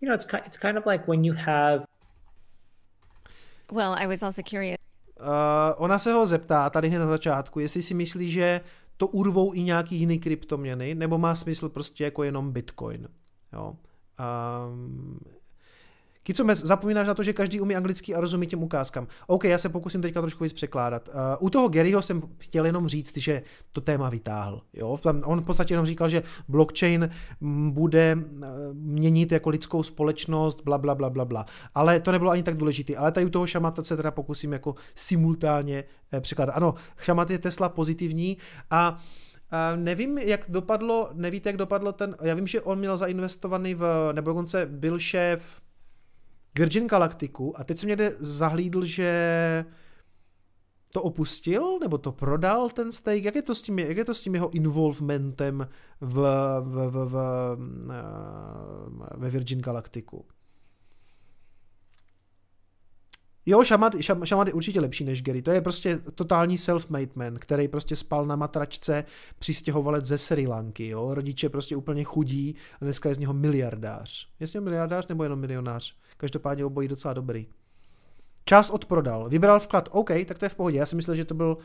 you 0.00 0.08
know 0.08 0.14
it's 0.14 0.26
it's 0.46 0.56
kind 0.56 0.78
of 0.78 0.86
like 0.86 1.06
when 1.06 1.24
you 1.24 1.34
have. 1.34 1.84
Well, 3.70 3.92
I 3.92 4.06
was 4.06 4.22
also 4.22 4.42
curious. 4.42 4.78
Uh, 5.20 5.74
ona 5.76 5.98
se 5.98 6.12
ho 6.12 6.26
zeptá 6.26 6.70
tady 6.70 6.88
hned 6.88 6.98
na 6.98 7.06
začátku, 7.06 7.60
jestli 7.60 7.82
si 7.82 7.94
myslí, 7.94 8.30
že 8.30 8.60
to 8.98 9.06
urvou 9.06 9.54
i 9.54 9.62
nějaký 9.62 9.96
jiný 9.96 10.18
kryptoměny, 10.18 10.94
nebo 10.94 11.18
má 11.18 11.34
smysl 11.34 11.68
prostě 11.68 12.04
jako 12.04 12.22
jenom 12.22 12.52
Bitcoin. 12.52 13.08
Jo. 13.52 13.76
Um, 14.72 15.20
Kico, 16.28 16.44
zapomínáš 16.54 17.06
na 17.06 17.14
to, 17.14 17.22
že 17.22 17.32
každý 17.32 17.60
umí 17.60 17.76
anglicky 17.76 18.14
a 18.14 18.20
rozumí 18.20 18.46
těm 18.46 18.62
ukázkám. 18.62 19.06
OK, 19.26 19.44
já 19.44 19.58
se 19.58 19.68
pokusím 19.68 20.02
teďka 20.02 20.20
trošku 20.20 20.44
víc 20.44 20.52
překládat. 20.52 21.08
Uh, 21.08 21.14
u 21.46 21.50
toho 21.50 21.68
Garyho 21.68 22.02
jsem 22.02 22.22
chtěl 22.38 22.66
jenom 22.66 22.88
říct, 22.88 23.16
že 23.16 23.42
to 23.72 23.80
téma 23.80 24.08
vytáhl. 24.08 24.62
Jo? 24.72 24.98
On 25.24 25.40
v 25.40 25.44
podstatě 25.44 25.74
jenom 25.74 25.86
říkal, 25.86 26.08
že 26.08 26.22
blockchain 26.48 27.10
bude 27.70 28.16
měnit 28.72 29.32
jako 29.32 29.50
lidskou 29.50 29.82
společnost, 29.82 30.60
bla, 30.64 30.78
bla, 30.78 30.94
bla, 30.94 31.10
bla, 31.10 31.24
bla. 31.24 31.46
Ale 31.74 32.00
to 32.00 32.12
nebylo 32.12 32.30
ani 32.30 32.42
tak 32.42 32.56
důležité. 32.56 32.96
Ale 32.96 33.12
tady 33.12 33.26
u 33.26 33.30
toho 33.30 33.46
šamata 33.46 33.82
se 33.82 33.96
teda 33.96 34.10
pokusím 34.10 34.52
jako 34.52 34.74
simultánně 34.94 35.84
eh, 36.12 36.20
překládat. 36.20 36.56
Ano, 36.56 36.74
šamat 37.00 37.30
je 37.30 37.38
Tesla 37.38 37.68
pozitivní 37.68 38.36
a 38.70 38.98
Uh, 39.52 39.82
nevím, 39.82 40.18
jak 40.18 40.44
dopadlo, 40.48 41.10
nevíte, 41.14 41.48
jak 41.48 41.56
dopadlo 41.56 41.92
ten, 41.92 42.16
já 42.22 42.34
vím, 42.34 42.46
že 42.46 42.60
on 42.60 42.78
měl 42.78 42.96
zainvestovaný 42.96 43.74
v, 43.74 44.12
nebo 44.12 44.30
dokonce 44.30 44.66
byl 44.66 44.98
šéf 44.98 45.60
Virgin 46.58 46.86
Galacticu 46.86 47.60
a 47.60 47.64
teď 47.64 47.78
jsem 47.78 47.88
někde 47.88 48.12
zahlídl, 48.18 48.84
že 48.84 49.64
to 50.92 51.02
opustil, 51.02 51.78
nebo 51.78 51.98
to 51.98 52.12
prodal 52.12 52.70
ten 52.70 52.92
stake, 52.92 53.24
jak 53.24 53.34
je 53.34 53.42
to 53.42 53.54
s 53.54 53.62
tím, 53.62 53.78
jak 53.78 53.96
je 53.96 54.04
to 54.04 54.14
s 54.14 54.22
tím 54.22 54.34
jeho 54.34 54.50
involvementem 54.50 55.68
v, 56.00 56.14
v, 56.60 56.90
v, 56.90 57.06
v, 57.06 57.16
ve 59.16 59.30
Virgin 59.30 59.60
Galacticu? 59.60 60.24
Jo, 63.46 63.64
Šamad, 63.64 63.94
Šamad 64.24 64.46
je 64.46 64.52
určitě 64.52 64.80
lepší 64.80 65.04
než 65.04 65.22
Gary. 65.22 65.42
To 65.42 65.50
je 65.50 65.60
prostě 65.60 65.98
totální 65.98 66.58
self-made 66.58 67.10
man, 67.14 67.36
který 67.36 67.68
prostě 67.68 67.96
spal 67.96 68.26
na 68.26 68.36
matračce 68.36 69.04
přistěhovalec 69.38 70.04
ze 70.04 70.18
Sri 70.18 70.46
Lanky. 70.46 70.88
Jo? 70.88 71.14
Rodiče 71.14 71.48
prostě 71.48 71.76
úplně 71.76 72.04
chudí 72.04 72.56
a 72.80 72.84
dneska 72.84 73.08
je 73.08 73.14
z 73.14 73.18
něho 73.18 73.32
miliardář. 73.32 74.28
Je 74.40 74.46
z 74.46 74.52
něho 74.54 74.64
miliardář 74.64 75.06
nebo 75.06 75.22
jenom 75.22 75.40
milionář? 75.40 75.96
Každopádně 76.18 76.64
obojí 76.64 76.88
docela 76.88 77.14
dobrý. 77.14 77.46
Část 78.44 78.70
odprodal, 78.70 79.28
vybral 79.28 79.60
vklad, 79.60 79.88
OK, 79.92 80.10
tak 80.26 80.38
to 80.38 80.44
je 80.44 80.48
v 80.48 80.54
pohodě. 80.54 80.78
Já 80.78 80.86
si 80.86 80.96
myslel, 80.96 81.16
že 81.16 81.24
to 81.24 81.34
byl 81.34 81.58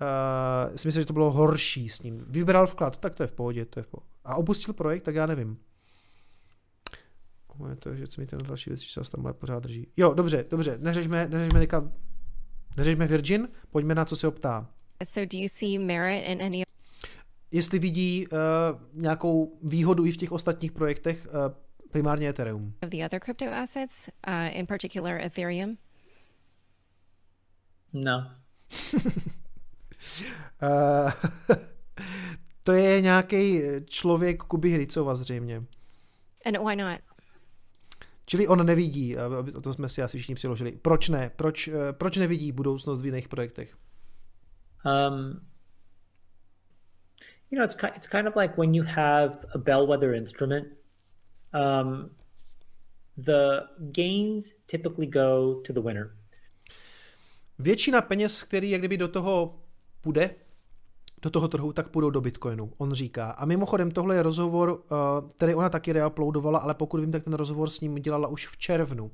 Uh, 0.00 0.76
si 0.76 0.88
myslím, 0.88 1.02
že 1.02 1.06
to 1.06 1.12
bylo 1.12 1.32
horší 1.32 1.88
s 1.88 2.02
ním. 2.02 2.24
Vybral 2.28 2.66
vklad, 2.66 2.96
tak 2.96 3.14
to 3.14 3.22
je 3.22 3.26
v 3.26 3.32
pohodě, 3.32 3.64
to 3.64 3.80
je 3.80 3.82
v 3.82 3.86
pohodě. 3.86 4.06
A 4.24 4.36
opustil 4.36 4.74
projekt, 4.74 5.02
tak 5.02 5.14
já 5.14 5.26
nevím. 5.26 5.58
Je 7.68 7.76
to, 7.76 7.94
že 7.94 8.06
co 8.06 8.20
mi 8.20 8.26
ten 8.26 8.42
další 8.42 8.70
věc, 8.70 8.80
že 8.80 9.04
se 9.04 9.10
tam 9.10 9.34
pořád 9.38 9.62
drží. 9.62 9.86
Jo, 9.96 10.14
dobře, 10.14 10.44
dobře, 10.50 10.78
neřešme, 10.80 11.28
neřešme 11.28 11.60
teďka, 11.60 11.90
neřešme 12.76 13.06
Virgin, 13.06 13.48
pojďme 13.70 13.94
na 13.94 14.04
co 14.04 14.16
se 14.16 14.28
optá. 14.28 14.70
So 15.04 15.28
do 15.32 15.38
you 15.38 15.48
see 15.48 15.78
merit 15.78 16.24
in 16.24 16.42
any 16.42 16.62
Jestli 17.50 17.78
vidí 17.78 18.26
uh, 18.26 18.38
nějakou 18.92 19.58
výhodu 19.62 20.04
i 20.04 20.12
v 20.12 20.16
těch 20.16 20.32
ostatních 20.32 20.72
projektech, 20.72 21.26
uh, 21.26 21.54
primárně 21.94 22.28
Ethereum. 22.28 22.74
Of 22.82 22.90
the 22.90 23.04
other 23.04 23.20
crypto 23.20 23.44
assets, 23.54 24.08
uh, 24.28 24.58
in 24.58 24.66
particular 24.66 25.20
Ethereum? 25.20 25.78
No. 27.92 28.30
uh, 30.62 31.12
to 32.62 32.72
je 32.72 33.00
nějaký 33.00 33.62
člověk 33.84 34.42
Kuby 34.42 34.70
Hricova 34.70 35.14
zřejmě. 35.14 35.62
And 36.46 36.58
why 36.66 36.76
not? 36.76 37.00
Čili 38.26 38.48
on 38.48 38.66
nevidí, 38.66 39.16
to 39.62 39.72
jsme 39.72 39.88
si 39.88 40.02
asi 40.02 40.18
všichni 40.18 40.34
přiložili. 40.34 40.72
Proč 40.72 41.08
ne? 41.08 41.30
Proč, 41.36 41.70
proč 41.92 42.16
nevidí 42.16 42.52
budoucnost 42.52 43.02
v 43.02 43.06
jiných 43.06 43.28
projektech? 43.28 43.76
Um, 44.84 45.46
you 47.50 47.58
know, 47.58 47.64
it's 47.64 47.76
it's 47.96 48.06
kind 48.06 48.28
of 48.28 48.36
like 48.36 48.54
when 48.56 48.74
you 48.74 48.84
have 48.84 49.38
a 49.54 49.58
bellwether 49.58 50.14
instrument. 50.14 50.83
Um, 51.54 52.10
the 53.16 53.60
gains 53.78 54.54
typically 54.66 55.06
go 55.06 55.60
to 55.66 55.72
the 55.72 55.80
winner. 55.80 56.16
Většina 57.58 58.02
peněz, 58.02 58.42
který 58.42 58.70
jak 58.70 58.80
kdyby 58.80 58.96
do 58.96 59.08
toho 59.08 59.60
půjde, 60.00 60.34
do 61.22 61.30
toho 61.30 61.48
trhu, 61.48 61.72
tak 61.72 61.88
půjdou 61.88 62.10
do 62.10 62.20
Bitcoinu, 62.20 62.72
on 62.78 62.92
říká. 62.92 63.30
A 63.30 63.44
mimochodem 63.44 63.90
tohle 63.90 64.14
je 64.14 64.22
rozhovor, 64.22 64.82
eh, 64.84 65.28
který 65.36 65.54
ona 65.54 65.68
taky 65.68 65.92
reuploadovala, 65.92 66.58
ale 66.58 66.74
pokud 66.74 67.00
vím, 67.00 67.12
tak 67.12 67.24
ten 67.24 67.32
rozhovor 67.32 67.70
s 67.70 67.80
ním 67.80 67.94
dělala 67.94 68.28
už 68.28 68.46
v 68.46 68.56
červnu. 68.56 69.10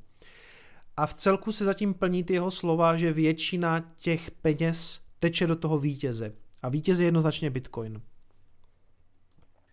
A 0.97 1.07
v 1.07 1.15
celku 1.15 1.53
se 1.53 1.65
zatím 1.65 1.95
plní 1.95 2.25
ty 2.25 2.35
jeho 2.35 2.51
slova, 2.51 2.97
že 2.97 3.13
většina 3.13 3.95
těch 3.99 4.31
peněz 4.31 5.01
teče 5.21 5.47
do 5.47 5.57
toho 5.57 5.79
vítěze. 5.79 6.33
A 6.63 6.69
vítěz 6.69 6.99
je 6.99 7.07
jednoznačně 7.07 7.51
Bitcoin. 7.51 8.03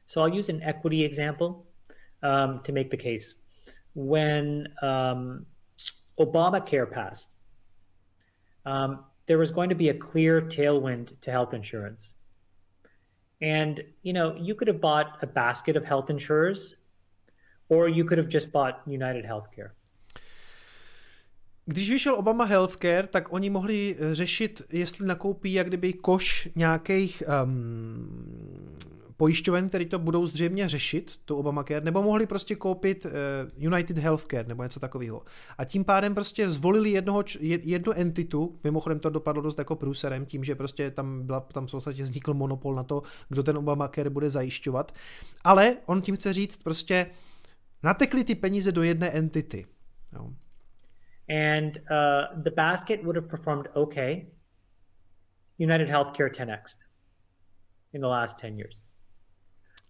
So 0.07 0.27
I'll 0.27 0.39
use 0.39 0.51
an 0.51 0.59
equity 0.61 1.05
example 1.05 1.47
um, 2.23 2.61
to 2.63 2.71
make 2.71 2.89
the 2.89 2.97
case. 2.97 3.35
When 3.93 4.67
um, 4.81 5.45
Obamacare 6.19 6.89
passed, 6.91 7.29
um, 8.65 9.05
there 9.27 9.37
was 9.37 9.51
going 9.51 9.69
to 9.69 9.75
be 9.75 9.89
a 9.89 9.93
clear 9.93 10.41
tailwind 10.41 11.19
to 11.21 11.31
health 11.31 11.53
insurance. 11.53 12.15
And 13.41 13.83
you 14.01 14.13
know, 14.13 14.35
you 14.35 14.55
could 14.55 14.67
have 14.67 14.81
bought 14.81 15.17
a 15.21 15.27
basket 15.27 15.75
of 15.77 15.85
health 15.85 16.09
insurers, 16.09 16.75
or 17.69 17.87
you 17.87 18.03
could 18.05 18.17
have 18.17 18.29
just 18.29 18.51
bought 18.51 18.81
United 18.87 19.25
Healthcare. 19.25 19.71
Když 21.69 21.89
vyšel 21.89 22.15
Obama 22.15 22.45
Healthcare, 22.45 23.07
tak 23.07 23.33
oni 23.33 23.49
mohli 23.49 23.95
eh, 23.99 24.15
řešit, 24.15 24.61
jestli 24.71 25.07
nakoupí 25.07 25.53
jak 25.53 25.67
kdyby 25.67 25.93
koš 25.93 26.49
nějakých 26.55 27.23
um, 27.43 28.75
pojišťoven, 29.17 29.69
který 29.69 29.85
to 29.85 29.99
budou 29.99 30.25
zřejmě 30.25 30.69
řešit, 30.69 31.19
to 31.25 31.37
Obamacare, 31.37 31.81
nebo 31.81 32.03
mohli 32.03 32.25
prostě 32.25 32.55
koupit 32.55 33.05
uh, 33.05 33.11
United 33.57 33.97
Healthcare 33.97 34.47
nebo 34.47 34.63
něco 34.63 34.79
takového. 34.79 35.21
A 35.57 35.65
tím 35.65 35.85
pádem 35.85 36.13
prostě 36.13 36.49
zvolili 36.49 36.89
jednoho, 36.89 37.23
jednu 37.39 37.93
entitu, 37.93 38.59
mimochodem 38.63 38.99
to 38.99 39.09
dopadlo 39.09 39.41
dost 39.41 39.59
jako 39.59 39.75
průserem, 39.75 40.25
tím, 40.25 40.43
že 40.43 40.55
prostě 40.55 40.91
tam, 40.91 41.25
byla, 41.25 41.39
tam 41.39 41.67
v 41.67 41.71
podstatě 41.71 42.03
vznikl 42.03 42.33
monopol 42.33 42.75
na 42.75 42.83
to, 42.83 43.01
kdo 43.29 43.43
ten 43.43 43.57
Obamacare 43.57 44.09
bude 44.09 44.29
zajišťovat. 44.29 44.91
Ale 45.43 45.77
on 45.85 46.01
tím 46.01 46.15
chce 46.15 46.33
říct 46.33 46.57
prostě, 46.63 47.07
natekly 47.83 48.23
ty 48.23 48.35
peníze 48.35 48.71
do 48.71 48.83
jedné 48.83 49.09
entity. 49.09 49.65
Jo. 50.13 50.29
and 51.29 51.81
uh, 51.89 52.27
the 52.43 52.51
basket 52.51 53.03
would 53.03 53.15
have 53.15 53.27
performed 53.27 53.67
okay. 53.75 54.27
United 55.57 55.89
Healthcare 55.89 56.29
10x 56.29 56.75
in 57.93 58.01
the 58.01 58.07
last 58.07 58.39
10 58.39 58.57
years. 58.57 58.83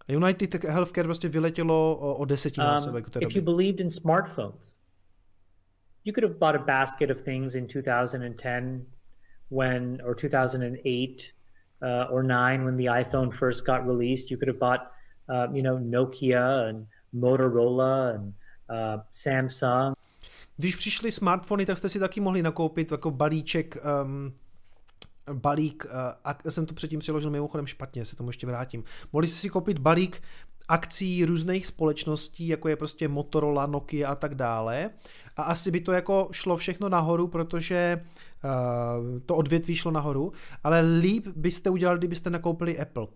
United 0.08 0.64
Healthcare 0.64 1.04
prostě 1.04 1.28
vyletělo 1.28 1.96
o, 1.96 2.14
o 2.14 2.24
desetinásobek. 2.24 3.06
Um, 3.16 3.22
if 3.22 3.36
you 3.36 3.42
believed 3.42 3.80
in 3.80 3.90
smartphones, 3.90 4.78
you 6.04 6.12
could 6.12 6.24
have 6.24 6.38
bought 6.38 6.56
a 6.56 6.64
basket 6.64 7.10
of 7.10 7.22
things 7.22 7.54
in 7.54 7.66
2010 7.66 8.86
when, 9.50 9.98
or 10.04 10.14
2008 10.14 11.34
uh, 11.82 12.12
or 12.14 12.22
nine 12.22 12.64
when 12.64 12.76
the 12.76 12.84
iPhone 12.84 13.30
first 13.30 13.66
got 13.66 13.86
released. 13.86 14.30
You 14.30 14.38
could 14.38 14.48
have 14.48 14.58
bought, 14.58 14.80
uh, 15.28 15.46
you 15.52 15.62
know, 15.62 15.78
Nokia 15.78 16.68
and 16.68 16.86
Motorola 17.12 18.14
and 18.14 18.34
uh, 18.68 19.02
Samsung. 19.12 19.94
Když 20.56 20.76
přišly 20.76 21.12
smartfony, 21.12 21.66
tak 21.66 21.78
jste 21.78 21.88
si 21.88 21.98
taky 21.98 22.20
mohli 22.20 22.42
nakoupit 22.42 22.92
jako 22.92 23.10
balíček 23.10 23.76
um, 24.02 24.34
balík, 25.32 25.84
uh, 25.84 25.90
a 26.24 26.50
jsem 26.50 26.66
to 26.66 26.74
předtím 26.74 27.00
přeložil 27.00 27.30
mimochodem 27.30 27.66
špatně, 27.66 28.04
se 28.04 28.16
tomu 28.16 28.28
ještě 28.28 28.46
vrátím. 28.46 28.84
Mohli 29.12 29.26
jste 29.26 29.38
si 29.38 29.48
koupit 29.50 29.78
balík 29.78 30.22
akcí 30.68 31.24
různých 31.24 31.66
společností, 31.66 32.48
jako 32.48 32.68
je 32.68 32.76
prostě 32.76 33.08
Motorola, 33.08 33.66
Nokia 33.66 34.10
a 34.10 34.14
tak 34.14 34.34
dále. 34.34 34.90
A 35.36 35.42
asi 35.42 35.70
by 35.70 35.80
to 35.80 35.92
jako 35.92 36.28
šlo 36.32 36.56
všechno 36.56 36.88
nahoru, 36.88 37.28
protože 37.28 38.04
uh, 38.44 39.20
to 39.26 39.36
odvětví 39.36 39.74
šlo 39.74 39.90
nahoru, 39.90 40.32
ale 40.64 40.80
líp 41.00 41.26
byste 41.36 41.70
udělali, 41.70 41.98
kdybyste 41.98 42.30
nakoupili 42.30 42.78
Apple. 42.78 43.06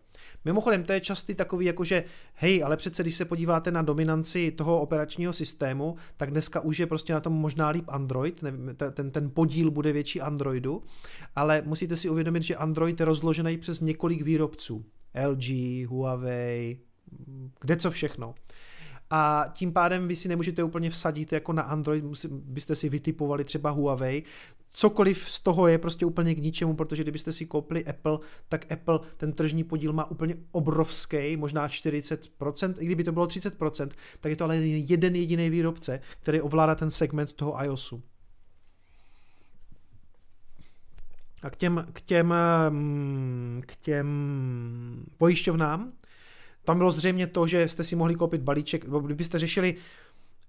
Mimochodem, 0.44 0.84
to 0.84 0.92
je 0.92 1.00
častý 1.00 1.34
takový, 1.34 1.66
jako 1.66 1.84
že 1.84 2.05
hej, 2.34 2.64
ale 2.64 2.76
přece 2.76 3.02
když 3.02 3.14
se 3.14 3.24
podíváte 3.24 3.70
na 3.70 3.82
dominanci 3.82 4.50
toho 4.50 4.81
operačního 4.81 5.32
systému, 5.32 5.97
tak 6.16 6.31
dneska 6.31 6.60
už 6.60 6.78
je 6.78 6.86
prostě 6.86 7.12
na 7.12 7.20
tom 7.20 7.32
možná 7.32 7.68
líp 7.68 7.84
Android, 7.89 8.42
nevím, 8.42 8.76
ten, 8.92 9.10
ten 9.10 9.31
podíl 9.31 9.70
bude 9.70 9.92
větší 9.92 10.20
Androidu, 10.20 10.82
ale 11.36 11.62
musíte 11.66 11.97
si 11.97 12.08
uvědomit, 12.08 12.42
že 12.42 12.56
Android 12.56 13.00
je 13.00 13.06
rozložený 13.06 13.58
přes 13.58 13.81
několik 13.81 14.22
výrobců. 14.22 14.84
LG, 15.26 15.50
Huawei, 15.86 16.78
kde 17.60 17.76
co 17.76 17.91
všechno. 17.91 18.34
A 19.15 19.44
tím 19.52 19.73
pádem 19.73 20.08
vy 20.08 20.16
si 20.16 20.28
nemůžete 20.28 20.62
úplně 20.62 20.91
vsadit 20.91 21.32
jako 21.32 21.52
na 21.52 21.62
Android, 21.62 22.05
byste 22.31 22.74
si 22.74 22.89
vytipovali 22.89 23.44
třeba 23.44 23.70
Huawei. 23.70 24.23
Cokoliv 24.70 25.31
z 25.31 25.41
toho 25.41 25.66
je 25.66 25.78
prostě 25.78 26.07
úplně 26.07 26.34
k 26.34 26.39
ničemu, 26.39 26.74
protože 26.74 27.02
kdybyste 27.02 27.32
si 27.32 27.47
koupili 27.47 27.84
Apple, 27.84 28.18
tak 28.49 28.73
Apple 28.73 29.00
ten 29.16 29.32
tržní 29.32 29.65
podíl 29.65 29.92
má 29.92 30.10
úplně 30.10 30.36
obrovský, 30.52 31.36
možná 31.36 31.68
40%, 31.68 32.74
i 32.78 32.86
kdyby 32.86 33.05
to 33.05 33.12
bylo 33.12 33.26
30%, 33.26 33.89
tak 34.20 34.31
je 34.31 34.36
to 34.36 34.44
ale 34.44 34.57
jeden 34.57 35.16
jediný 35.16 35.50
výrobce, 35.50 36.00
který 36.20 36.41
ovládá 36.41 36.74
ten 36.74 36.91
segment 36.91 37.32
toho 37.32 37.65
iOSu. 37.65 38.02
A 41.42 41.50
k 41.50 41.57
těm, 41.57 41.86
k 41.92 42.00
těm, 42.00 42.34
mm, 42.68 43.62
k 43.66 43.76
těm 43.76 44.07
pojišťovnám, 45.18 45.92
tam 46.65 46.78
bylo 46.78 46.91
zřejmě 46.91 47.26
to, 47.26 47.47
že 47.47 47.68
jste 47.68 47.84
si 47.84 47.97
mohli 47.97 48.15
koupit 48.15 48.42
balíček, 48.42 48.84
nebo 48.84 49.00
kdybyste 49.00 49.39
řešili, 49.39 49.76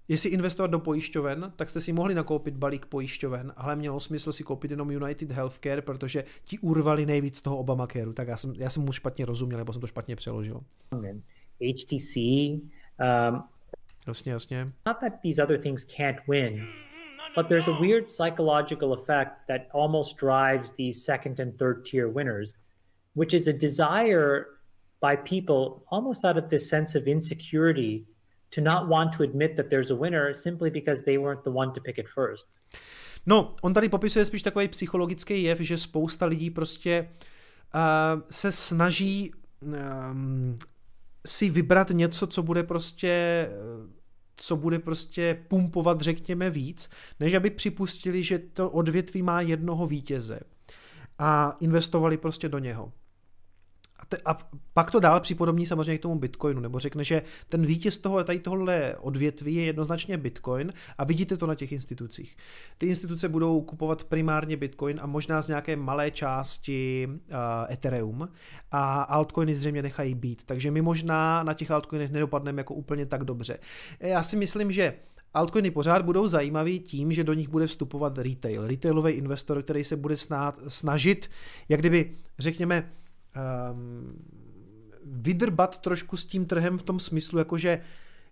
jestli 0.08 0.30
investovat 0.30 0.66
do 0.66 0.78
pojišťoven, 0.78 1.52
tak 1.56 1.70
jste 1.70 1.80
si 1.80 1.92
mohli 1.92 2.14
nakoupit 2.14 2.56
balík 2.56 2.86
pojišťoven, 2.86 3.52
ale 3.56 3.76
mělo 3.76 4.00
smysl 4.00 4.32
si 4.32 4.44
koupit 4.44 4.70
jenom 4.70 4.90
United 4.90 5.30
Healthcare, 5.30 5.82
protože 5.82 6.24
ti 6.44 6.58
urvali 6.58 7.06
nejvíc 7.06 7.42
toho 7.42 7.56
Obamacareu. 7.56 8.12
Tak 8.12 8.28
já 8.28 8.36
jsem, 8.36 8.52
já 8.56 8.70
jsem 8.70 8.82
mu 8.82 8.92
špatně 8.92 9.26
rozuměl, 9.26 9.58
nebo 9.58 9.72
jsem 9.72 9.80
to 9.80 9.86
špatně 9.86 10.16
přeložil. 10.16 10.60
HTC. 11.60 12.16
Um, 12.16 13.42
jasně, 14.06 14.32
jasně. 14.32 14.64
Not 14.86 14.96
that 15.00 15.12
these 15.22 15.42
other 15.42 15.60
things 15.60 15.84
can't 15.96 16.18
win, 16.28 16.66
but 17.36 17.48
there's 17.48 17.68
a 17.68 17.80
weird 17.80 18.06
psychological 18.06 18.92
effect 18.92 19.32
that 19.48 19.60
almost 19.72 20.16
drives 20.16 20.70
these 20.70 21.00
second 21.04 21.40
and 21.40 21.58
third 21.58 21.84
tier 21.90 22.08
winners, 22.08 22.56
which 23.14 23.34
is 23.34 23.46
a 23.46 23.52
desire 23.52 24.53
by 25.04 25.16
people 25.16 25.84
almost 25.90 26.24
out 26.24 26.36
of 26.36 26.44
this 26.50 26.68
sense 26.68 26.98
of 26.98 27.06
insecurity 27.06 28.06
to 28.50 28.60
not 28.60 28.88
want 28.88 29.16
to 29.16 29.22
admit 29.22 29.56
that 29.56 29.66
there's 29.70 29.90
a 29.90 29.96
winner 29.96 30.34
simply 30.34 30.70
because 30.70 31.02
they 31.04 31.18
weren't 31.18 31.44
the 31.44 31.50
one 31.50 31.72
to 31.72 31.80
pick 31.80 31.98
it 31.98 32.06
first. 32.08 32.48
No, 33.26 33.54
on 33.62 33.74
tady 33.74 33.88
popisuje 33.88 34.24
spíš 34.24 34.42
takový 34.42 34.68
psychologický 34.68 35.42
jev, 35.42 35.60
že 35.60 35.78
spousta 35.78 36.26
lidí 36.26 36.50
prostě 36.50 37.08
uh, 37.74 38.22
se 38.30 38.52
snaží 38.52 39.32
um, 39.60 40.58
si 41.26 41.50
vybrat 41.50 41.90
něco, 41.90 42.26
co 42.26 42.42
bude 42.42 42.62
prostě 42.62 43.48
co 44.36 44.56
bude 44.56 44.78
prostě 44.78 45.44
pumpovat, 45.48 46.00
řekněme, 46.00 46.50
víc, 46.50 46.90
než 47.20 47.34
aby 47.34 47.50
připustili, 47.50 48.22
že 48.22 48.38
to 48.38 48.70
odvětví 48.70 49.22
má 49.22 49.40
jednoho 49.40 49.86
vítěze 49.86 50.40
a 51.18 51.56
investovali 51.60 52.16
prostě 52.16 52.48
do 52.48 52.58
něho. 52.58 52.92
Te, 54.08 54.16
a 54.24 54.38
pak 54.74 54.90
to 54.90 55.00
dál 55.00 55.20
připodobní 55.20 55.66
samozřejmě 55.66 55.98
k 55.98 56.02
tomu 56.02 56.18
Bitcoinu, 56.18 56.60
nebo 56.60 56.78
řekne, 56.78 57.04
že 57.04 57.22
ten 57.48 57.66
vítěz 57.66 57.98
toho, 57.98 58.24
tady 58.24 58.38
tohle 58.38 58.96
odvětví 59.00 59.54
je 59.54 59.64
jednoznačně 59.64 60.16
Bitcoin 60.16 60.72
a 60.98 61.04
vidíte 61.04 61.36
to 61.36 61.46
na 61.46 61.54
těch 61.54 61.72
institucích. 61.72 62.36
Ty 62.78 62.86
instituce 62.86 63.28
budou 63.28 63.60
kupovat 63.60 64.04
primárně 64.04 64.56
Bitcoin 64.56 64.98
a 65.02 65.06
možná 65.06 65.42
z 65.42 65.48
nějaké 65.48 65.76
malé 65.76 66.10
části 66.10 67.08
uh, 67.08 67.16
Ethereum 67.72 68.28
a 68.70 69.02
altcoiny 69.02 69.54
zřejmě 69.54 69.82
nechají 69.82 70.14
být, 70.14 70.42
takže 70.46 70.70
my 70.70 70.82
možná 70.82 71.42
na 71.42 71.54
těch 71.54 71.70
altcoinech 71.70 72.12
nedopadneme 72.12 72.60
jako 72.60 72.74
úplně 72.74 73.06
tak 73.06 73.24
dobře. 73.24 73.58
Já 74.00 74.22
si 74.22 74.36
myslím, 74.36 74.72
že 74.72 74.94
Altcoiny 75.34 75.70
pořád 75.70 76.02
budou 76.02 76.28
zajímavý 76.28 76.80
tím, 76.80 77.12
že 77.12 77.24
do 77.24 77.32
nich 77.32 77.48
bude 77.48 77.66
vstupovat 77.66 78.18
retail. 78.18 78.66
Retailový 78.66 79.12
investor, 79.12 79.62
který 79.62 79.84
se 79.84 79.96
bude 79.96 80.14
snažit, 80.68 81.30
jak 81.68 81.80
kdyby, 81.80 82.10
řekněme, 82.38 82.92
um, 83.72 84.24
vydrbat 85.04 85.80
trošku 85.80 86.16
s 86.16 86.24
tím 86.24 86.46
trhem 86.46 86.78
v 86.78 86.82
tom 86.82 87.00
smyslu, 87.00 87.38
jakože 87.38 87.80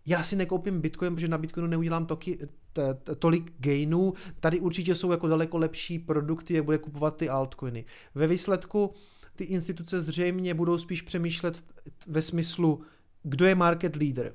já 0.06 0.22
si 0.22 0.36
nekoupím 0.36 0.80
Bitcoin, 0.80 1.14
protože 1.14 1.28
na 1.28 1.38
Bitcoinu 1.38 1.68
neudělám 1.68 2.06
toky, 2.06 2.38
t, 2.72 2.94
t, 2.94 3.14
tolik 3.14 3.52
gainů, 3.58 4.14
tady 4.40 4.60
určitě 4.60 4.94
jsou 4.94 5.10
jako 5.12 5.28
daleko 5.28 5.58
lepší 5.58 5.98
produkty, 5.98 6.54
jak 6.54 6.64
bude 6.64 6.78
kupovat 6.78 7.16
ty 7.16 7.28
altcoiny. 7.28 7.84
Ve 8.14 8.26
výsledku 8.26 8.94
ty 9.34 9.44
instituce 9.44 10.00
zřejmě 10.00 10.54
budou 10.54 10.78
spíš 10.78 11.02
přemýšlet 11.02 11.64
ve 12.06 12.22
smyslu, 12.22 12.82
kdo 13.22 13.46
je 13.46 13.54
market 13.54 13.96
leader. 13.96 14.34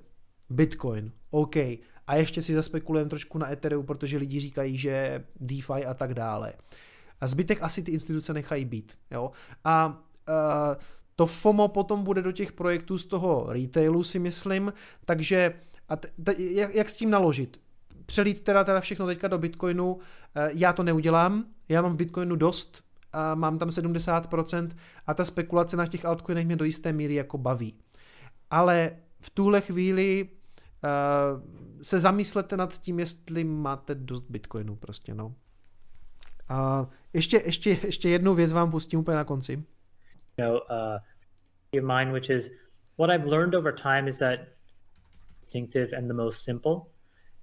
Bitcoin, 0.50 1.12
OK. 1.30 1.56
A 2.08 2.16
ještě 2.16 2.42
si 2.42 2.54
zaspekulujeme 2.54 3.10
trošku 3.10 3.38
na 3.38 3.52
Ethereum, 3.52 3.86
protože 3.86 4.18
lidi 4.18 4.40
říkají, 4.40 4.78
že 4.78 5.24
DeFi 5.40 5.86
a 5.86 5.94
tak 5.94 6.14
dále. 6.14 6.54
A 7.22 7.28
zbytek 7.28 7.62
asi 7.62 7.84
ty 7.84 7.92
instituce 7.92 8.34
nechají 8.34 8.66
být. 8.66 8.98
Jo? 9.12 9.32
A 9.64 10.04
to 11.16 11.26
FOMO 11.26 11.68
potom 11.68 12.04
bude 12.04 12.22
do 12.22 12.32
těch 12.32 12.52
projektů 12.52 12.98
z 12.98 13.06
toho 13.06 13.46
retailu, 13.50 14.04
si 14.04 14.20
myslím, 14.20 14.74
takže 15.06 15.54
a 15.90 15.96
t- 15.96 16.10
t- 16.24 16.36
jak, 16.44 16.76
jak 16.76 16.90
s 16.90 16.98
tím 16.98 17.10
naložit? 17.10 17.60
Přelít 18.06 18.44
teda, 18.44 18.64
teda 18.64 18.80
všechno 18.80 19.06
teďka 19.06 19.28
do 19.28 19.38
Bitcoinu, 19.38 19.94
uh, 19.94 20.00
já 20.52 20.74
to 20.74 20.84
neudělám, 20.84 21.46
já 21.70 21.82
mám 21.82 21.94
v 21.94 21.96
Bitcoinu 21.96 22.36
dost, 22.36 22.84
a 23.14 23.36
mám 23.36 23.58
tam 23.60 23.70
70% 23.70 24.70
a 25.08 25.14
ta 25.14 25.26
spekulace 25.26 25.78
na 25.78 25.88
těch 25.88 26.06
altcoinech 26.06 26.46
mě 26.46 26.56
do 26.56 26.66
jisté 26.66 26.94
míry 26.94 27.14
jako 27.14 27.38
baví. 27.38 27.74
Ale 28.50 28.92
v 29.22 29.30
tuhle 29.30 29.62
chvíli 29.62 30.30
uh, 30.30 31.42
se 31.82 32.00
zamyslete 32.00 32.58
nad 32.58 32.78
tím, 32.78 33.00
jestli 33.00 33.44
máte 33.44 33.96
dost 33.96 34.26
Bitcoinu 34.30 34.76
prostě, 34.76 35.16
no. 35.16 35.36
A 36.50 36.88
ještě, 37.14 37.42
ještě, 37.46 37.80
ještě 37.84 38.10
jednu 38.10 38.36
věc 38.36 38.52
vám 38.52 38.72
pustím 38.72 39.00
úplně 39.00 39.18
na 39.18 39.24
konci. 39.24 39.64
You 40.38 40.46
know, 40.46 40.58
uh, 40.70 41.00
of 41.74 41.84
mine, 41.84 42.12
which 42.12 42.30
is 42.30 42.50
what 42.96 43.10
I've 43.10 43.28
learned 43.28 43.56
over 43.56 43.72
time 43.72 44.08
is 44.08 44.20
that 44.20 44.40
instinctive 45.42 45.94
and 45.94 46.10
the 46.10 46.14
most 46.14 46.44
simple 46.44 46.90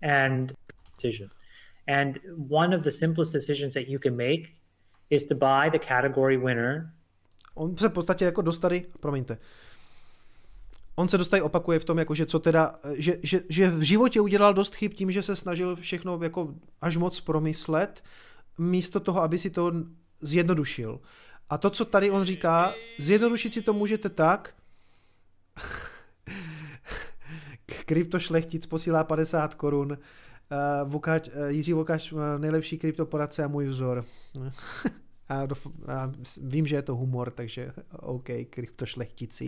and 0.02 0.52
decision. 0.96 1.30
And 1.86 2.18
one 2.48 2.72
of 2.76 2.82
the 2.82 2.90
simplest 2.90 3.32
decisions 3.32 3.74
that 3.74 3.88
you 3.88 3.98
can 3.98 4.16
make 4.16 4.54
is 5.10 5.24
to 5.24 5.34
buy 5.34 5.70
the 5.70 5.78
category 5.78 6.36
winner. 6.36 6.92
On 7.54 7.76
se 7.76 7.88
v 7.88 7.92
podstatě 7.92 8.24
jako 8.24 8.42
dostali, 8.42 8.86
promiňte, 9.00 9.38
on 10.96 11.08
se 11.08 11.18
dostají 11.18 11.42
opakuje 11.42 11.78
v 11.78 11.84
tom, 11.84 11.98
jako 11.98 12.14
že 12.14 12.26
co 12.26 12.38
teda, 12.38 12.74
že, 12.96 13.16
že, 13.22 13.40
že 13.48 13.70
v 13.70 13.82
životě 13.82 14.20
udělal 14.20 14.54
dost 14.54 14.74
chyb 14.74 14.92
tím, 14.94 15.10
že 15.10 15.22
se 15.22 15.36
snažil 15.36 15.76
všechno 15.76 16.18
jako 16.22 16.54
až 16.80 16.96
moc 16.96 17.20
promyslet, 17.20 18.04
místo 18.58 19.00
toho, 19.00 19.22
aby 19.22 19.38
si 19.38 19.50
to 19.50 19.72
zjednodušil. 20.20 21.00
A 21.50 21.58
to, 21.58 21.70
co 21.70 21.84
tady 21.84 22.10
on 22.10 22.24
říká, 22.24 22.74
zjednodušit 22.98 23.54
si 23.54 23.62
to 23.62 23.72
můžete 23.72 24.08
tak, 24.08 24.54
kryptošlechtic 27.86 28.66
posílá 28.66 29.04
50 29.04 29.54
korun, 29.54 29.92
uh, 29.92 30.90
Vukač, 30.90 31.28
uh, 31.28 31.46
Jiří 31.46 31.72
Vokač, 31.72 32.12
uh, 32.12 32.20
nejlepší 32.38 32.78
kryptoporadce 32.78 33.44
a 33.44 33.48
můj 33.48 33.66
vzor. 33.66 34.04
a, 35.28 35.46
dof, 35.46 35.66
a 35.66 36.12
vím, 36.42 36.66
že 36.66 36.76
je 36.76 36.82
to 36.82 36.96
humor, 36.96 37.30
takže 37.30 37.72
OK, 37.92 38.28
kryptošlechtici. 38.50 39.46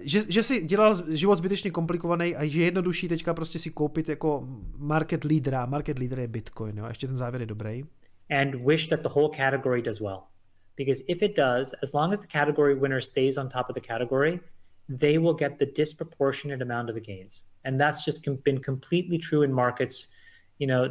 že, 0.00 0.20
že 0.28 0.42
si 0.42 0.64
dělal 0.64 0.94
život 1.08 1.38
zbytečně 1.38 1.70
komplikovaný 1.70 2.36
a 2.36 2.46
že 2.46 2.60
je 2.60 2.64
jednodušší 2.64 3.08
teďka 3.08 3.34
prostě 3.34 3.58
si 3.58 3.70
koupit 3.70 4.08
jako 4.08 4.48
market 4.76 5.24
leadera. 5.24 5.66
Market 5.66 5.98
leader 5.98 6.18
je 6.18 6.28
Bitcoin, 6.28 6.78
jo? 6.78 6.84
A 6.84 6.88
ještě 6.88 7.06
ten 7.06 7.16
závěr 7.16 7.40
je 7.40 7.46
dobrý. 7.46 7.84
And 8.30 8.64
wish 8.64 8.88
that 8.88 9.02
the 9.02 9.08
whole 9.08 9.28
category 9.28 9.82
does 9.82 10.00
well. 10.00 10.30
Because 10.76 11.02
if 11.08 11.22
it 11.22 11.34
does, 11.34 11.74
as 11.82 11.94
long 11.94 12.12
as 12.12 12.20
the 12.20 12.26
category 12.26 12.74
winner 12.74 13.00
stays 13.00 13.38
on 13.38 13.48
top 13.48 13.68
of 13.68 13.74
the 13.74 13.80
category, 13.80 14.40
they 14.88 15.18
will 15.18 15.34
get 15.34 15.58
the 15.58 15.66
disproportionate 15.66 16.62
amount 16.62 16.88
of 16.88 16.94
the 16.94 17.00
gains. 17.00 17.44
And 17.64 17.80
that's 17.80 18.04
just 18.04 18.24
been 18.44 18.60
completely 18.60 19.18
true 19.18 19.44
in 19.44 19.52
markets, 19.52 20.08
you 20.58 20.66
know. 20.66 20.90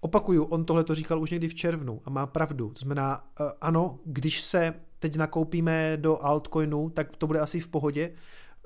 Opakuju, 0.00 0.44
on 0.44 0.64
tohle 0.64 0.84
to 0.84 0.94
říkal 0.94 1.20
už 1.20 1.30
někdy 1.30 1.48
v 1.48 1.54
červnu 1.54 2.02
a 2.04 2.10
má 2.10 2.26
pravdu. 2.26 2.70
To 2.70 2.78
znamená, 2.80 3.30
uh, 3.40 3.50
ano, 3.60 3.98
když 4.04 4.40
se 4.40 4.74
teď 4.98 5.16
nakoupíme 5.16 5.96
do 5.96 6.24
altcoinu, 6.24 6.90
tak 6.90 7.16
to 7.16 7.26
bude 7.26 7.40
asi 7.40 7.60
v 7.60 7.68
pohodě. 7.68 8.12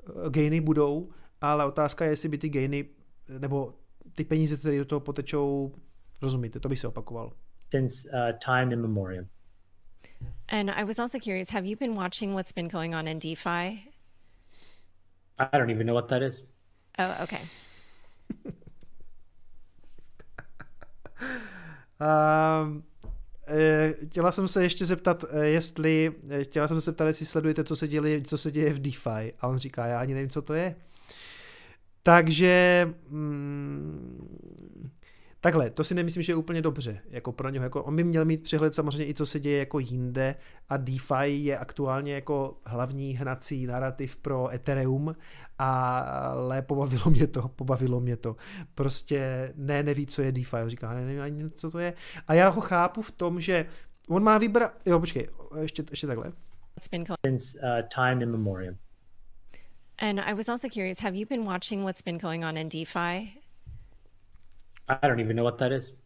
Uh, 0.09 0.29
gainy 0.29 0.61
budou, 0.61 1.09
ale 1.41 1.65
otázka 1.65 2.05
je, 2.05 2.11
jestli 2.11 2.29
by 2.29 2.37
ty 2.37 2.49
gainy, 2.49 2.85
nebo 3.39 3.73
ty 4.15 4.23
peníze, 4.23 4.57
které 4.57 4.77
do 4.77 4.85
toho 4.85 4.99
potečou, 4.99 5.71
rozumíte, 6.21 6.59
to 6.59 6.69
by 6.69 6.77
se 6.77 6.87
opakoval. 6.87 7.31
Since 7.75 8.07
uh, 8.07 8.31
time 8.39 8.71
immemorial. 8.71 9.25
And 10.47 10.71
I 10.71 10.85
was 10.85 10.97
also 10.97 11.19
curious, 11.19 11.49
have 11.49 11.65
you 11.65 11.75
been 11.75 11.93
watching 11.93 12.33
what's 12.33 12.53
been 12.53 12.69
going 12.69 12.95
on 12.95 13.05
in 13.05 13.19
DeFi? 13.19 13.91
I 15.37 15.57
don't 15.57 15.69
even 15.69 15.85
know 15.85 15.93
what 15.93 16.07
that 16.07 16.21
is. 16.21 16.45
Oh, 16.97 17.17
okay. 17.23 17.41
um, 21.99 22.83
chtěla 24.07 24.31
jsem 24.31 24.47
se 24.47 24.63
ještě 24.63 24.85
zeptat, 24.85 25.25
eh, 25.29 25.45
jestli, 25.45 26.15
eh, 26.29 26.43
chtěla 26.43 26.67
jsem 26.67 26.81
se 26.81 26.85
zeptat, 26.85 27.07
jestli 27.07 27.25
sledujete, 27.25 27.63
co 27.63 27.75
se, 27.75 27.87
děje, 27.87 28.21
co 28.21 28.37
se 28.37 28.51
děje 28.51 28.73
v 28.73 28.79
DeFi. 28.79 29.33
A 29.39 29.47
on 29.47 29.57
říká, 29.57 29.85
já 29.85 29.99
ani 29.99 30.13
nevím, 30.13 30.29
co 30.29 30.41
to 30.41 30.53
je. 30.53 30.75
Takže 32.03 32.87
mm, 33.09 34.91
Takhle, 35.45 35.69
to 35.69 35.83
si 35.83 35.95
nemyslím, 35.95 36.23
že 36.23 36.31
je 36.31 36.35
úplně 36.35 36.61
dobře, 36.61 37.01
jako 37.09 37.31
pro 37.31 37.49
něho. 37.49 37.63
Jako 37.63 37.83
on 37.83 37.95
by 37.95 38.03
měl 38.03 38.25
mít 38.25 38.43
přehled 38.43 38.75
samozřejmě 38.75 39.07
i 39.07 39.13
co 39.13 39.25
se 39.25 39.39
děje 39.39 39.59
jako 39.59 39.79
jinde 39.79 40.35
a 40.69 40.77
DeFi 40.77 41.27
je 41.27 41.57
aktuálně 41.57 42.13
jako 42.13 42.57
hlavní 42.65 43.13
hnací 43.13 43.67
narrativ 43.67 44.17
pro 44.17 44.53
Ethereum, 44.53 45.15
ale 45.59 46.61
pobavilo 46.61 47.09
mě 47.09 47.27
to, 47.27 47.47
pobavilo 47.47 47.99
mě 47.99 48.17
to. 48.17 48.35
Prostě 48.75 49.53
ne, 49.55 49.83
neví, 49.83 50.05
co 50.05 50.21
je 50.21 50.31
DeFi, 50.31 50.57
on 50.63 50.69
říká, 50.69 50.93
nevím 50.93 51.21
ani, 51.21 51.49
co 51.49 51.71
to 51.71 51.79
je. 51.79 51.93
A 52.27 52.33
já 52.33 52.49
ho 52.49 52.61
chápu 52.61 53.01
v 53.01 53.11
tom, 53.11 53.39
že 53.39 53.65
on 54.09 54.23
má 54.23 54.37
vybrat, 54.37 54.73
jo, 54.85 54.99
počkej, 54.99 55.27
ještě, 55.61 55.83
ještě 55.89 56.07
takhle. 56.07 56.31
Since 57.25 57.59
uh, 57.59 57.87
time 57.95 58.21
immemorial. 58.21 58.75
And 59.97 60.19
I 60.19 60.33
was 60.33 60.49
also 60.49 60.67
curious, 60.69 60.99
have 60.99 61.17
you 61.17 61.25
been 61.29 61.43
watching 61.43 61.83
what's 61.83 62.01
been 62.01 62.17
going 62.17 62.45
on 62.45 62.57
in 62.57 62.69
DeFi? 62.69 63.44
I 64.87 65.07
don't 65.07 65.19
even 65.19 65.35
know 65.35 65.45
what 65.45 65.57
that 65.57 65.71
is. 65.71 65.97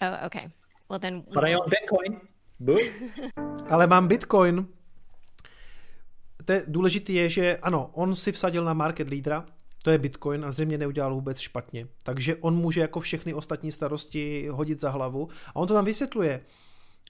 Oh, 0.00 0.26
okay. 0.26 0.48
Well 0.90 1.00
then. 1.00 1.22
But 1.34 1.44
I 1.44 1.56
own 1.56 1.70
Bitcoin. 1.70 2.20
Ale 3.70 3.86
mám 3.86 4.08
Bitcoin. 4.08 4.66
To 6.44 6.52
je, 6.52 6.62
důležitý 6.68 7.14
je, 7.14 7.28
že 7.28 7.56
ano, 7.56 7.90
on 7.92 8.14
si 8.14 8.32
vsadil 8.32 8.64
na 8.64 8.74
market 8.74 9.08
leadera, 9.08 9.46
to 9.82 9.90
je 9.90 9.98
Bitcoin 9.98 10.44
a 10.44 10.52
zřejmě 10.52 10.78
neudělal 10.78 11.14
vůbec 11.14 11.38
špatně. 11.38 11.86
Takže 12.02 12.36
on 12.36 12.56
může 12.56 12.80
jako 12.80 13.00
všechny 13.00 13.34
ostatní 13.34 13.72
starosti 13.72 14.48
hodit 14.50 14.80
za 14.80 14.90
hlavu. 14.90 15.28
A 15.48 15.56
on 15.56 15.68
to 15.68 15.74
tam 15.74 15.84
vysvětluje, 15.84 16.40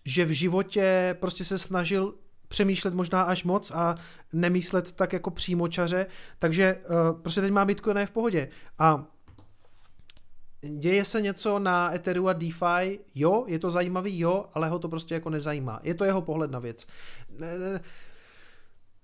že 0.05 0.25
v 0.25 0.31
životě 0.31 1.17
prostě 1.21 1.45
se 1.45 1.59
snažil 1.59 2.15
přemýšlet 2.49 2.95
možná 2.95 3.23
až 3.23 3.45
moc 3.45 3.71
a 3.71 3.97
nemyslet 4.33 4.93
tak 4.93 5.13
jako 5.13 5.31
přímočaře, 5.31 6.07
takže 6.39 6.77
uh, 6.91 7.21
prostě 7.21 7.41
teď 7.41 7.53
má 7.53 7.65
Bitcoin 7.65 8.07
v 8.07 8.11
pohodě. 8.11 8.49
A 8.79 9.07
děje 10.63 11.05
se 11.05 11.23
něco 11.23 11.59
na 11.59 11.95
Ethereum 11.95 12.27
a 12.27 12.33
DeFi, 12.33 13.01
jo, 13.15 13.45
je 13.47 13.59
to 13.59 13.71
zajímavý, 13.71 14.19
jo, 14.19 14.47
ale 14.55 14.69
ho 14.69 14.79
to 14.79 14.89
prostě 14.89 15.15
jako 15.15 15.31
nezajímá. 15.31 15.81
Je 15.83 15.95
to 15.95 16.05
jeho 16.05 16.23
pohled 16.23 16.51
na 16.51 16.59
věc. 16.59 16.87
Ne, 17.39 17.59
ne, 17.59 17.81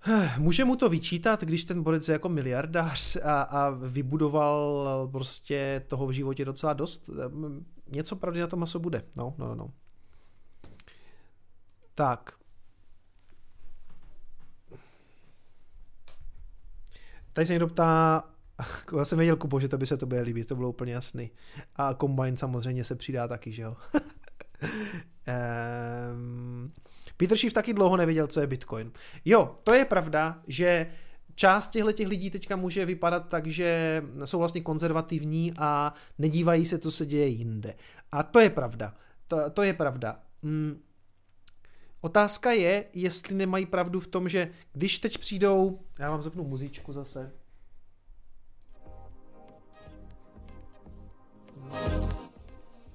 Může 0.38 0.64
mu 0.64 0.76
to 0.76 0.88
vyčítat, 0.88 1.44
když 1.44 1.64
ten 1.64 1.82
borec 1.82 2.08
je 2.08 2.12
jako 2.12 2.28
miliardář 2.28 3.16
a, 3.16 3.42
a 3.42 3.70
vybudoval 3.70 5.08
prostě 5.12 5.84
toho 5.88 6.06
v 6.06 6.12
životě 6.12 6.44
docela 6.44 6.72
dost? 6.72 7.10
Něco 7.90 8.16
pravdy 8.16 8.40
na 8.40 8.46
tom 8.46 8.60
maso 8.60 8.78
bude. 8.78 9.02
No, 9.16 9.34
no, 9.38 9.54
no. 9.54 9.70
Tak. 11.94 12.32
Tady 17.32 17.46
se 17.46 17.52
někdo 17.52 17.68
ptá, 17.68 18.24
já 18.98 19.04
jsem 19.04 19.18
věděl, 19.18 19.36
Kupo, 19.36 19.60
že 19.60 19.68
to 19.68 19.78
by 19.78 19.86
se 19.86 19.96
to 19.96 20.06
bude 20.06 20.20
líbit, 20.20 20.48
to 20.48 20.56
bylo 20.56 20.68
úplně 20.68 20.92
jasný. 20.92 21.30
A 21.76 21.94
Combine 21.94 22.36
samozřejmě 22.36 22.84
se 22.84 22.94
přidá 22.94 23.28
taky, 23.28 23.52
že 23.52 23.62
jo. 23.62 23.76
um, 26.12 26.72
Peter 27.16 27.38
Schiff 27.38 27.52
taky 27.52 27.74
dlouho 27.74 27.96
nevěděl, 27.96 28.26
co 28.26 28.40
je 28.40 28.46
Bitcoin. 28.46 28.92
Jo, 29.24 29.58
to 29.64 29.74
je 29.74 29.84
pravda, 29.84 30.42
že 30.46 30.86
část 31.34 31.68
těchto 31.68 31.92
těch 31.92 32.06
lidí 32.06 32.30
teďka 32.30 32.56
může 32.56 32.84
vypadat 32.84 33.28
tak, 33.28 33.46
že 33.46 34.02
jsou 34.24 34.38
vlastně 34.38 34.60
konzervativní 34.60 35.52
a 35.58 35.94
nedívají 36.18 36.66
se, 36.66 36.78
co 36.78 36.90
se 36.90 37.06
děje 37.06 37.26
jinde. 37.26 37.74
A 38.12 38.22
to 38.22 38.40
je 38.40 38.50
pravda. 38.50 38.94
To, 39.28 39.50
to 39.50 39.62
je 39.62 39.72
pravda. 39.72 40.20
Mm. 40.42 40.80
Otázka 42.00 42.52
je, 42.52 42.84
jestli 42.92 43.34
nemají 43.34 43.66
pravdu 43.66 44.00
v 44.00 44.06
tom, 44.06 44.28
že 44.28 44.50
když 44.72 44.98
teď 44.98 45.18
přijdou, 45.18 45.80
já 45.98 46.10
vám 46.10 46.22
zapnu 46.22 46.44
muzičku 46.44 46.92
zase, 46.92 47.32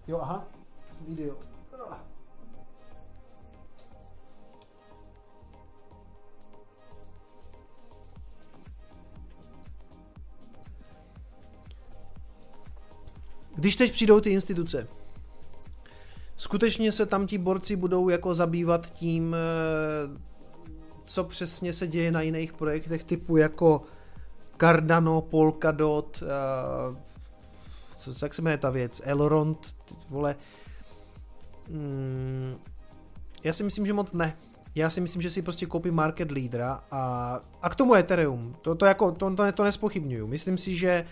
Jo, 0.07 0.19
aha, 0.21 0.47
jsem 0.97 1.13
idiot. 1.13 1.49
Když 13.55 13.75
teď 13.75 13.91
přijdou 13.91 14.19
ty 14.19 14.29
instituce, 14.29 14.87
skutečně 16.35 16.91
se 16.91 17.05
tam 17.05 17.27
ti 17.27 17.37
borci 17.37 17.75
budou 17.75 18.09
jako 18.09 18.35
zabývat 18.35 18.89
tím, 18.89 19.35
eh, 19.35 20.19
co 21.03 21.23
přesně 21.23 21.73
se 21.73 21.87
děje 21.87 22.11
na 22.11 22.21
jiných 22.21 22.53
projektech 22.53 23.03
typu 23.03 23.37
jako 23.37 23.81
Cardano, 24.57 25.21
Polkadot, 25.21 26.23
eh, 26.23 27.18
jak 28.21 28.33
se 28.33 28.41
jmenuje 28.41 28.57
ta 28.57 28.69
věc, 28.69 29.01
Elrond, 29.05 29.75
vole. 30.09 30.35
Mm, 31.69 32.55
já 33.43 33.53
si 33.53 33.63
myslím, 33.63 33.85
že 33.85 33.93
moc 33.93 34.11
ne. 34.11 34.37
Já 34.75 34.89
si 34.89 35.01
myslím, 35.01 35.21
že 35.21 35.29
si 35.29 35.41
prostě 35.41 35.65
koupím 35.65 35.93
market 35.93 36.31
leadera 36.31 36.83
a, 36.91 37.39
a 37.61 37.69
k 37.69 37.75
tomu 37.75 37.95
Ethereum. 37.95 38.55
To, 38.61 38.75
to, 38.75 38.85
jako, 38.85 39.11
to, 39.11 39.35
to, 39.35 39.51
to 39.51 39.63
nespochybnuju. 39.63 40.27
Myslím 40.27 40.57
si, 40.57 40.75
že 40.75 41.05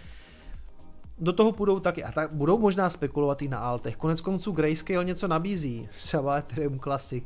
do 1.19 1.33
toho 1.33 1.51
půjdou 1.51 1.79
taky, 1.79 2.03
a 2.03 2.11
tak 2.11 2.31
budou 2.31 2.57
možná 2.57 2.89
spekulovat 2.89 3.41
i 3.41 3.47
na 3.47 3.59
altech. 3.59 3.97
Konec 3.97 4.21
konců 4.21 4.51
Grayscale 4.51 5.05
něco 5.05 5.27
nabízí, 5.27 5.89
třeba 5.97 6.37
Ethereum 6.37 6.79
Classic. 6.79 7.23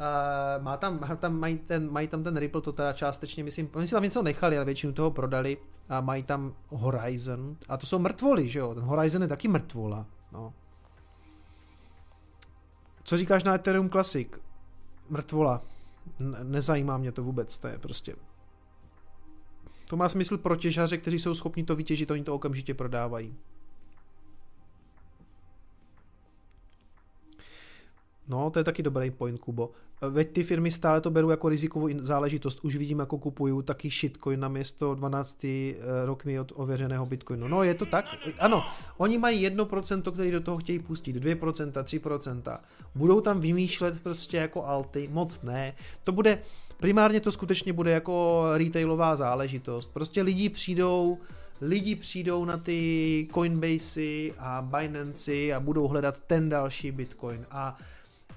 Uh, 0.00 0.62
má 0.62 0.76
tam, 0.76 0.98
tam, 1.16 1.38
mají, 1.38 1.58
ten, 1.58 1.90
mají 1.92 2.08
tam 2.08 2.22
ten 2.22 2.36
Ripple, 2.36 2.60
to 2.60 2.72
teda 2.72 2.92
částečně, 2.92 3.44
myslím, 3.44 3.70
oni 3.72 3.86
si 3.86 3.94
tam 3.94 4.02
něco 4.02 4.22
nechali, 4.22 4.56
ale 4.56 4.64
většinu 4.64 4.92
toho 4.92 5.10
prodali 5.10 5.56
a 5.88 6.00
mají 6.00 6.22
tam 6.22 6.54
Horizon 6.68 7.56
a 7.68 7.76
to 7.76 7.86
jsou 7.86 7.98
mrtvoly, 7.98 8.48
že 8.48 8.58
jo, 8.58 8.74
ten 8.74 8.84
Horizon 8.84 9.22
je 9.22 9.28
taky 9.28 9.48
mrtvola, 9.48 10.06
no. 10.32 10.54
Co 13.04 13.16
říkáš 13.16 13.44
na 13.44 13.54
Ethereum 13.54 13.90
Classic? 13.90 14.28
Mrtvola. 15.08 15.62
Ne- 16.18 16.44
nezajímá 16.44 16.98
mě 16.98 17.12
to 17.12 17.22
vůbec, 17.22 17.58
to 17.58 17.68
je 17.68 17.78
prostě... 17.78 18.16
To 19.88 19.96
má 19.96 20.08
smysl 20.08 20.38
pro 20.38 20.56
těžaře, 20.56 20.98
kteří 20.98 21.18
jsou 21.18 21.34
schopni 21.34 21.64
to 21.64 21.76
vytěžit, 21.76 22.10
oni 22.10 22.24
to 22.24 22.34
okamžitě 22.34 22.74
prodávají. 22.74 23.36
No, 28.30 28.50
to 28.50 28.58
je 28.58 28.64
taky 28.64 28.82
dobrý 28.82 29.10
point, 29.10 29.40
Kubo. 29.40 29.70
Veď 30.10 30.30
ty 30.30 30.42
firmy 30.42 30.70
stále 30.70 31.00
to 31.00 31.10
berou 31.10 31.30
jako 31.30 31.48
rizikovou 31.48 31.88
záležitost. 32.00 32.58
Už 32.62 32.76
vidím, 32.76 32.98
jako 32.98 33.18
kupují 33.18 33.62
taky 33.64 33.90
shitcoin 33.90 34.40
na 34.40 34.48
město 34.48 34.94
12 34.94 35.44
eh, 35.44 35.74
rokmi 36.04 36.40
od 36.40 36.52
ověřeného 36.56 37.06
bitcoinu. 37.06 37.48
No, 37.48 37.62
je 37.62 37.74
to 37.74 37.86
tak? 37.86 38.04
Ano, 38.38 38.64
oni 38.96 39.18
mají 39.18 39.48
1%, 39.48 40.12
který 40.12 40.30
do 40.30 40.40
toho 40.40 40.58
chtějí 40.58 40.78
pustit, 40.78 41.16
2%, 41.16 41.70
3%. 41.72 42.58
Budou 42.94 43.20
tam 43.20 43.40
vymýšlet 43.40 44.02
prostě 44.02 44.36
jako 44.36 44.64
alty, 44.64 45.08
moc 45.12 45.42
ne. 45.42 45.74
To 46.04 46.12
bude, 46.12 46.38
primárně 46.76 47.20
to 47.20 47.32
skutečně 47.32 47.72
bude 47.72 47.90
jako 47.90 48.44
retailová 48.54 49.16
záležitost. 49.16 49.92
Prostě 49.92 50.22
lidi 50.22 50.48
přijdou, 50.48 51.18
lidi 51.60 51.94
přijdou 51.94 52.44
na 52.44 52.56
ty 52.56 53.28
Coinbasey 53.34 54.32
a 54.38 54.62
Binance 54.62 55.52
a 55.54 55.60
budou 55.60 55.88
hledat 55.88 56.20
ten 56.26 56.48
další 56.48 56.90
Bitcoin 56.92 57.46
a 57.50 57.78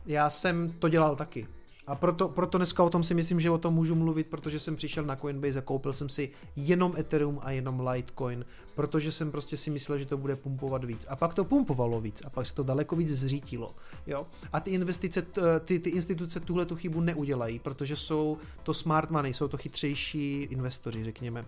já 0.05 0.29
jsem 0.29 0.71
to 0.71 0.89
dělal 0.89 1.15
taky. 1.15 1.47
A 1.87 1.95
proto, 1.95 2.29
proto 2.29 2.57
dneska 2.57 2.83
o 2.83 2.89
tom 2.89 3.03
si 3.03 3.13
myslím, 3.13 3.39
že 3.39 3.49
o 3.49 3.57
tom 3.57 3.73
můžu 3.73 3.95
mluvit, 3.95 4.27
protože 4.27 4.59
jsem 4.59 4.75
přišel 4.75 5.03
na 5.03 5.15
Coinbase 5.15 5.59
a 5.59 5.61
koupil 5.61 5.93
jsem 5.93 6.09
si 6.09 6.29
jenom 6.55 6.93
Ethereum 6.97 7.39
a 7.41 7.51
jenom 7.51 7.87
Litecoin, 7.87 8.45
protože 8.75 9.11
jsem 9.11 9.31
prostě 9.31 9.57
si 9.57 9.69
myslel, 9.69 9.97
že 9.97 10.05
to 10.05 10.17
bude 10.17 10.35
pumpovat 10.35 10.83
víc. 10.83 11.05
A 11.09 11.15
pak 11.15 11.33
to 11.33 11.45
pumpovalo 11.45 12.01
víc 12.01 12.21
a 12.25 12.29
pak 12.29 12.47
se 12.47 12.55
to 12.55 12.63
daleko 12.63 12.95
víc 12.95 13.09
zřítilo. 13.09 13.75
Jo? 14.07 14.27
A 14.53 14.59
ty 14.59 14.71
investice, 14.71 15.25
ty, 15.65 15.79
ty 15.79 15.89
instituce 15.89 16.39
tuhle 16.39 16.65
tu 16.65 16.75
chybu 16.75 17.01
neudělají, 17.01 17.59
protože 17.59 17.95
jsou 17.95 18.37
to 18.63 18.73
smart 18.73 19.09
money, 19.09 19.33
jsou 19.33 19.47
to 19.47 19.57
chytřejší 19.57 20.41
investoři, 20.41 21.03
řekněme. 21.03 21.41
Uh, 21.41 21.47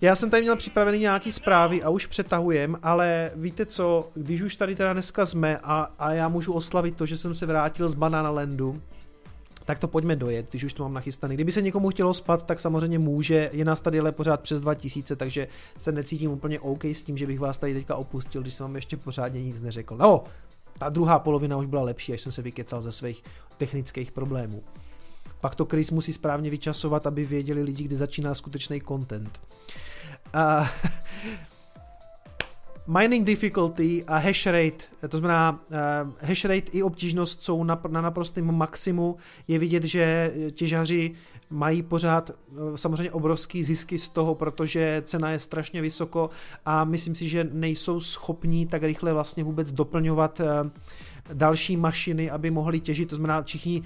já 0.00 0.16
jsem 0.16 0.30
tady 0.30 0.42
měl 0.42 0.56
připravený 0.56 0.98
nějaký 0.98 1.32
zprávy 1.32 1.82
a 1.82 1.88
už 1.88 2.06
přetahujem, 2.06 2.78
ale 2.82 3.30
víte 3.34 3.66
co, 3.66 4.08
když 4.14 4.42
už 4.42 4.56
tady 4.56 4.76
teda 4.76 4.92
dneska 4.92 5.26
jsme 5.26 5.58
a, 5.58 5.92
a 5.98 6.12
já 6.12 6.28
můžu 6.28 6.52
oslavit 6.52 6.96
to, 6.96 7.06
že 7.06 7.16
jsem 7.16 7.34
se 7.34 7.46
vrátil 7.46 7.88
z 7.88 7.94
Banana 7.94 8.30
Landu, 8.30 8.82
tak 9.64 9.78
to 9.78 9.88
pojďme 9.88 10.16
dojet, 10.16 10.46
když 10.50 10.64
už 10.64 10.72
to 10.72 10.82
mám 10.82 10.94
nachystaný. 10.94 11.34
Kdyby 11.34 11.52
se 11.52 11.62
někomu 11.62 11.90
chtělo 11.90 12.14
spat, 12.14 12.46
tak 12.46 12.60
samozřejmě 12.60 12.98
může, 12.98 13.50
je 13.52 13.64
nás 13.64 13.80
tady 13.80 14.00
ale 14.00 14.12
pořád 14.12 14.40
přes 14.40 14.60
2000, 14.60 15.16
takže 15.16 15.48
se 15.78 15.92
necítím 15.92 16.30
úplně 16.30 16.60
OK 16.60 16.84
s 16.84 17.02
tím, 17.02 17.18
že 17.18 17.26
bych 17.26 17.40
vás 17.40 17.58
tady 17.58 17.74
teďka 17.74 17.96
opustil, 17.96 18.42
když 18.42 18.54
jsem 18.54 18.64
vám 18.64 18.74
ještě 18.76 18.96
pořádně 18.96 19.42
nic 19.42 19.60
neřekl. 19.60 19.96
No, 19.96 20.24
ta 20.78 20.88
druhá 20.88 21.18
polovina 21.18 21.56
už 21.56 21.66
byla 21.66 21.82
lepší, 21.82 22.12
až 22.12 22.20
jsem 22.20 22.32
se 22.32 22.42
vykecal 22.42 22.80
ze 22.80 22.92
svých 22.92 23.22
technických 23.56 24.12
problémů. 24.12 24.62
Pak 25.40 25.54
to 25.54 25.64
Chris 25.64 25.90
musí 25.90 26.12
správně 26.12 26.50
vyčasovat, 26.50 27.06
aby 27.06 27.24
věděli 27.24 27.62
lidi, 27.62 27.84
kdy 27.84 27.96
začíná 27.96 28.34
skutečný 28.34 28.80
content. 28.80 29.40
Uh, 30.34 30.66
mining 33.00 33.26
difficulty 33.26 34.04
a 34.06 34.18
hash 34.18 34.46
rate, 34.46 34.84
to 35.08 35.18
znamená 35.18 35.60
uh, 35.70 36.28
hash 36.28 36.44
rate 36.44 36.70
i 36.72 36.82
obtížnost 36.82 37.42
jsou 37.42 37.64
na, 37.64 37.80
na 37.88 38.00
naprostém 38.00 38.54
maximu. 38.54 39.16
Je 39.48 39.58
vidět, 39.58 39.84
že 39.84 40.32
těžaři 40.50 41.14
mají 41.50 41.82
pořád 41.82 42.30
uh, 42.30 42.76
samozřejmě 42.76 43.12
obrovský 43.12 43.62
zisky 43.62 43.98
z 43.98 44.08
toho, 44.08 44.34
protože 44.34 45.02
cena 45.06 45.30
je 45.30 45.38
strašně 45.38 45.80
vysoko 45.80 46.30
a 46.64 46.84
myslím 46.84 47.14
si, 47.14 47.28
že 47.28 47.48
nejsou 47.52 48.00
schopní 48.00 48.66
tak 48.66 48.82
rychle 48.82 49.12
vlastně 49.12 49.44
vůbec 49.44 49.72
doplňovat 49.72 50.40
uh, 50.40 50.46
další 51.32 51.76
mašiny, 51.76 52.30
aby 52.30 52.50
mohli 52.50 52.80
těžit. 52.80 53.08
To 53.08 53.14
znamená, 53.14 53.42
všichni 53.42 53.82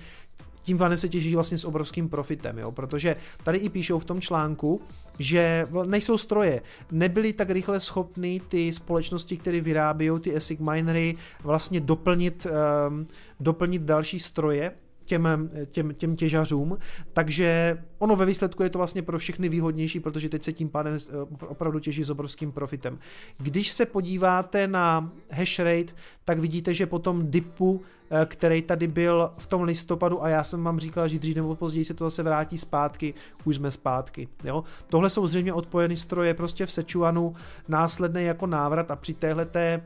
tím 0.63 0.79
pádem 0.79 0.99
se 0.99 1.09
těží 1.09 1.35
vlastně 1.35 1.59
s 1.59 1.65
obrovským 1.65 2.09
profitem, 2.09 2.59
jo? 2.59 2.73
protože 2.73 3.17
tady 3.45 3.59
i 3.59 3.69
píšou 3.69 3.99
v 3.99 4.05
tom 4.05 4.21
článku, 4.21 4.81
že 5.19 5.67
nejsou 5.85 6.19
stroje, 6.19 6.63
nebyly 6.91 7.33
tak 7.33 7.51
rychle 7.51 7.81
schopny 7.81 8.41
ty 8.49 8.73
společnosti, 8.73 9.37
které 9.37 9.61
vyrábějí 9.61 10.21
ty 10.21 10.37
ASIC 10.37 10.61
minery, 10.61 11.17
vlastně 11.43 11.81
doplnit, 11.81 12.47
um, 12.89 13.07
doplnit 13.41 13.83
další 13.83 14.19
stroje, 14.19 14.73
těm, 15.11 15.51
těm, 15.71 15.95
těm 15.95 16.17
těžařům, 16.17 16.79
takže 17.13 17.79
ono 17.99 18.17
ve 18.17 18.27
výsledku 18.27 18.63
je 18.63 18.71
to 18.71 18.79
vlastně 18.79 19.03
pro 19.03 19.19
všechny 19.19 19.49
výhodnější, 19.49 20.01
protože 20.01 20.29
teď 20.29 20.43
se 20.43 20.53
tím 20.53 20.69
pádem 20.69 20.97
eh, 20.97 21.47
opravdu 21.47 21.79
těží 21.79 22.05
s 22.05 22.11
obrovským 22.11 22.53
profitem. 22.53 22.99
Když 23.39 23.71
se 23.71 23.87
podíváte 23.87 24.69
na 24.69 25.11
hash 25.31 25.59
rate, 25.59 25.95
tak 26.25 26.39
vidíte, 26.39 26.75
že 26.75 26.87
po 26.87 26.99
tom 26.99 27.31
dipu, 27.31 27.83
eh, 28.11 28.27
který 28.27 28.63
tady 28.63 28.87
byl 28.87 29.31
v 29.39 29.47
tom 29.47 29.63
listopadu 29.63 30.23
a 30.25 30.29
já 30.29 30.45
jsem 30.45 30.65
vám 30.65 30.81
říkal, 30.81 31.09
že 31.09 31.19
dřív 31.19 31.37
nebo 31.37 31.57
později 31.57 31.85
se 31.85 31.95
to 31.95 32.05
zase 32.07 32.23
vrátí 32.23 32.59
zpátky, 32.59 33.15
už 33.45 33.57
jsme 33.57 33.71
zpátky. 33.71 34.29
Jo? 34.45 34.65
Tohle 34.89 35.11
jsou 35.11 35.27
zřejmě 35.27 35.53
odpojené 35.53 35.97
stroje 35.97 36.35
prostě 36.35 36.67
v 36.67 36.73
Sechuanu, 36.73 37.35
následný 37.69 38.25
jako 38.25 38.47
návrat 38.47 38.91
a 38.91 38.97
při 38.97 39.15
téhleté 39.15 39.83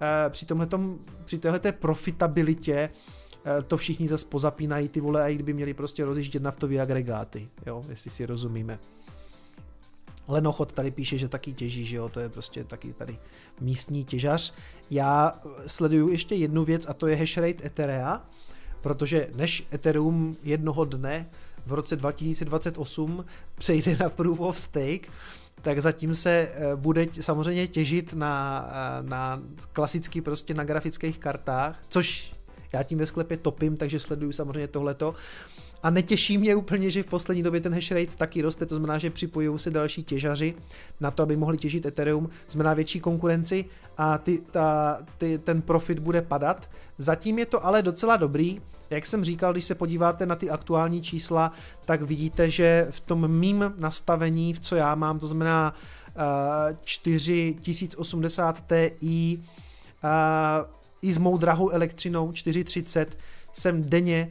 eh, 0.00 0.30
při, 0.30 0.46
tomhletom, 0.46 0.98
při 1.24 1.38
téhleté 1.38 1.72
profitabilitě 1.72 2.90
to 3.66 3.76
všichni 3.76 4.08
zase 4.08 4.26
pozapínají 4.26 4.88
ty 4.88 5.00
vole, 5.00 5.22
a 5.22 5.28
i 5.28 5.34
kdyby 5.34 5.52
měli 5.52 5.74
prostě 5.74 6.04
rozjíždět 6.04 6.42
naftové 6.42 6.80
agregáty, 6.80 7.48
jo, 7.66 7.84
jestli 7.88 8.10
si 8.10 8.26
rozumíme. 8.26 8.78
Lenochod 10.28 10.72
tady 10.72 10.90
píše, 10.90 11.18
že 11.18 11.28
taky 11.28 11.52
těží, 11.52 11.84
že 11.84 11.96
jo, 11.96 12.08
to 12.08 12.20
je 12.20 12.28
prostě 12.28 12.64
taky 12.64 12.92
tady 12.92 13.18
místní 13.60 14.04
těžař. 14.04 14.54
Já 14.90 15.40
sleduju 15.66 16.08
ještě 16.08 16.34
jednu 16.34 16.64
věc 16.64 16.86
a 16.88 16.94
to 16.94 17.06
je 17.06 17.16
hashrate 17.16 17.66
Etherea, 17.66 18.26
protože 18.80 19.28
než 19.34 19.66
Ethereum 19.72 20.36
jednoho 20.42 20.84
dne 20.84 21.30
v 21.66 21.72
roce 21.72 21.96
2028 21.96 23.24
přejde 23.54 23.96
na 23.96 24.08
Proof 24.08 24.40
of 24.40 24.58
Stake, 24.58 25.08
tak 25.62 25.82
zatím 25.82 26.14
se 26.14 26.30
eh, 26.30 26.76
bude 26.76 27.06
samozřejmě 27.20 27.66
těžit 27.66 28.12
na, 28.12 28.68
eh, 28.72 29.02
na 29.02 29.42
klasicky 29.72 30.20
prostě 30.20 30.54
na 30.54 30.64
grafických 30.64 31.18
kartách, 31.18 31.82
což 31.88 32.34
já 32.72 32.82
tím 32.82 32.98
ve 32.98 33.06
sklepě 33.06 33.36
topím, 33.36 33.76
takže 33.76 33.98
sleduju 33.98 34.32
samozřejmě 34.32 34.68
tohleto. 34.68 35.14
A 35.82 35.90
netěší 35.90 36.38
mě 36.38 36.54
úplně, 36.54 36.90
že 36.90 37.02
v 37.02 37.06
poslední 37.06 37.42
době 37.42 37.60
ten 37.60 37.74
hash 37.74 37.90
rate 37.90 38.16
taky 38.16 38.42
roste, 38.42 38.66
to 38.66 38.74
znamená, 38.74 38.98
že 38.98 39.10
připojují 39.10 39.58
se 39.58 39.70
další 39.70 40.04
těžaři 40.04 40.54
na 41.00 41.10
to, 41.10 41.22
aby 41.22 41.36
mohli 41.36 41.58
těžit 41.58 41.86
Ethereum, 41.86 42.28
znamená 42.50 42.74
větší 42.74 43.00
konkurenci 43.00 43.64
a 43.98 44.18
ty, 44.18 44.38
ta, 44.50 44.98
ty, 45.18 45.38
ten 45.38 45.62
profit 45.62 45.98
bude 45.98 46.22
padat. 46.22 46.70
Zatím 46.98 47.38
je 47.38 47.46
to 47.46 47.66
ale 47.66 47.82
docela 47.82 48.16
dobrý, 48.16 48.60
jak 48.90 49.06
jsem 49.06 49.24
říkal, 49.24 49.52
když 49.52 49.64
se 49.64 49.74
podíváte 49.74 50.26
na 50.26 50.36
ty 50.36 50.50
aktuální 50.50 51.02
čísla, 51.02 51.52
tak 51.84 52.02
vidíte, 52.02 52.50
že 52.50 52.86
v 52.90 53.00
tom 53.00 53.28
mým 53.28 53.74
nastavení, 53.78 54.54
v 54.54 54.60
co 54.60 54.76
já 54.76 54.94
mám, 54.94 55.18
to 55.18 55.26
znamená 55.26 55.74
uh, 56.14 56.76
4080 56.84 58.64
Ti, 58.98 59.42
uh, 60.04 60.77
i 61.02 61.12
s 61.12 61.18
mou 61.18 61.38
drahou 61.38 61.70
elektřinou 61.70 62.30
4,30 62.30 63.06
jsem 63.52 63.82
denně 63.82 64.30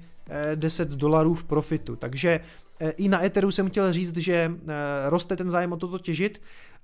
10 0.55 0.91
eh, 0.91 0.95
dolarů 0.95 1.33
v 1.33 1.43
profitu. 1.43 1.95
Takže 1.95 2.39
eh, 2.79 2.89
i 2.89 3.09
na 3.09 3.25
Etheru 3.25 3.51
jsem 3.51 3.69
chtěl 3.69 3.93
říct, 3.93 4.17
že 4.17 4.51
eh, 4.67 4.73
roste 5.09 5.35
ten 5.35 5.49
zájem 5.49 5.73
o 5.73 5.77
toto 5.77 5.99
těžit, 5.99 6.41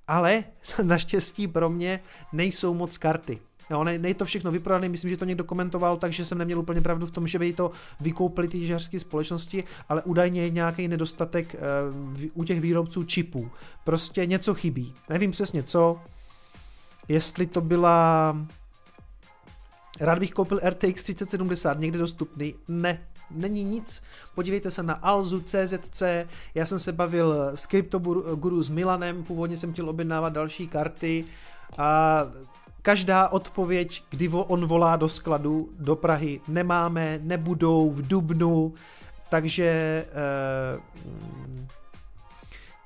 ale 0.07 0.43
naštěstí 0.83 1.47
pro 1.47 1.69
mě 1.69 1.99
nejsou 2.33 2.73
moc 2.73 2.97
karty. 2.97 3.39
Jo, 3.69 3.83
ne, 3.83 3.99
nej 3.99 4.13
to 4.13 4.25
všechno 4.25 4.51
vyprodané, 4.51 4.89
myslím, 4.89 5.09
že 5.09 5.17
to 5.17 5.25
někdo 5.25 5.43
komentoval, 5.43 5.97
takže 5.97 6.25
jsem 6.25 6.37
neměl 6.37 6.59
úplně 6.59 6.81
pravdu 6.81 7.05
v 7.05 7.11
tom, 7.11 7.27
že 7.27 7.39
by 7.39 7.53
to 7.53 7.71
vykoupili 7.99 8.47
ty 8.47 8.59
těžařské 8.59 8.99
společnosti, 8.99 9.63
ale 9.89 10.03
údajně 10.03 10.41
je 10.41 10.49
nějaký 10.49 10.87
nedostatek 10.87 11.55
u 12.33 12.43
těch 12.43 12.61
výrobců 12.61 13.03
čipů. 13.03 13.51
Prostě 13.83 14.25
něco 14.25 14.53
chybí. 14.53 14.93
Nevím 15.09 15.31
přesně 15.31 15.63
co, 15.63 15.99
jestli 17.07 17.45
to 17.45 17.61
byla 17.61 18.35
Rád 19.99 20.19
bych 20.19 20.31
koupil 20.31 20.59
RTX 20.69 21.03
3070 21.03 21.79
někde 21.79 21.99
dostupný. 21.99 22.55
Ne, 22.67 22.99
není 23.31 23.63
nic. 23.63 24.03
Podívejte 24.35 24.71
se 24.71 24.83
na 24.83 24.93
Alzu, 24.93 25.41
CZC, 25.41 26.03
já 26.55 26.65
jsem 26.65 26.79
se 26.79 26.91
bavil 26.91 27.51
s 27.55 27.67
Guru 28.35 28.63
s 28.63 28.69
Milanem, 28.69 29.23
původně 29.23 29.57
jsem 29.57 29.73
chtěl 29.73 29.89
objednávat 29.89 30.33
další 30.33 30.67
karty 30.67 31.25
a 31.77 32.23
každá 32.81 33.27
odpověď, 33.27 34.03
kdy 34.09 34.29
on 34.29 34.65
volá 34.65 34.95
do 34.95 35.09
skladu 35.09 35.69
do 35.79 35.95
Prahy, 35.95 36.41
nemáme, 36.47 37.19
nebudou 37.23 37.91
v 37.91 38.07
Dubnu, 38.07 38.73
takže 39.29 40.05
uh, 40.75 40.81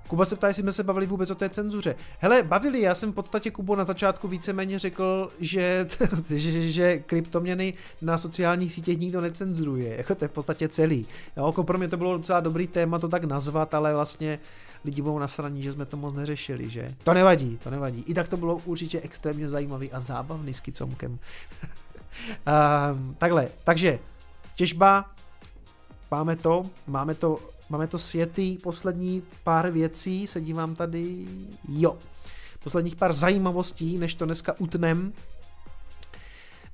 Kuba 0.08 0.26
se 0.26 0.36
ptá, 0.36 0.48
jestli 0.48 0.64
jsme 0.64 0.72
se 0.72 0.84
bavili 0.84 1.06
vůbec 1.06 1.32
o 1.32 1.36
té 1.36 1.50
cenzuře. 1.50 1.96
Hele, 2.20 2.44
bavili, 2.44 2.82
já 2.82 2.96
jsem 2.96 3.12
v 3.12 3.16
podstatě 3.16 3.52
Kubo 3.52 3.76
na 3.76 3.86
začátku 3.86 4.28
víceméně 4.28 4.80
řekl, 4.80 5.32
že, 5.40 5.88
že, 6.30 6.72
že 6.72 7.00
kryptoměny 7.00 7.74
na 8.02 8.18
sociálních 8.18 8.74
sítích 8.74 9.00
nikdo 9.00 9.22
necenzuruje, 9.22 9.98
jako 9.98 10.16
to 10.16 10.26
je 10.26 10.30
v 10.30 10.32
podstatě 10.32 10.68
celý. 10.68 11.06
Jo, 11.38 11.48
jako 11.48 11.64
pro 11.64 11.78
mě 11.78 11.88
to 11.88 11.98
bylo 11.98 12.18
docela 12.18 12.40
dobrý 12.40 12.68
téma 12.68 13.00
to 13.00 13.08
tak 13.08 13.24
nazvat, 13.24 13.74
ale 13.74 13.94
vlastně 13.94 14.40
lidi 14.86 15.02
budou 15.02 15.20
nasraní, 15.20 15.64
že 15.64 15.72
jsme 15.72 15.86
to 15.86 15.98
moc 15.98 16.14
neřešili, 16.14 16.70
že? 16.70 16.90
To 17.04 17.14
nevadí, 17.14 17.58
to 17.64 17.70
nevadí. 17.70 18.04
I 18.08 18.14
tak 18.14 18.28
to 18.28 18.38
bylo 18.38 18.62
určitě 18.66 19.02
extrémně 19.02 19.50
zajímavý 19.50 19.92
a 19.92 20.00
zábavný 20.00 20.54
s 20.54 20.60
kicomkem. 20.60 21.12
um, 21.12 21.20
takhle, 23.18 23.50
takže 23.64 24.00
těžba, 24.56 25.06
máme 26.12 26.36
to, 26.36 26.64
máme 26.88 27.16
to 27.16 27.40
Máme 27.70 27.88
to 27.88 27.98
světý 27.98 28.58
poslední 28.58 29.24
pár 29.44 29.72
věcí, 29.72 30.28
se 30.28 30.42
dívám 30.42 30.76
tady, 30.76 31.28
jo. 31.70 31.98
Posledních 32.64 32.96
pár 32.96 33.14
zajímavostí, 33.14 33.98
než 33.98 34.16
to 34.16 34.26
dneska 34.26 34.56
utnem. 34.60 35.14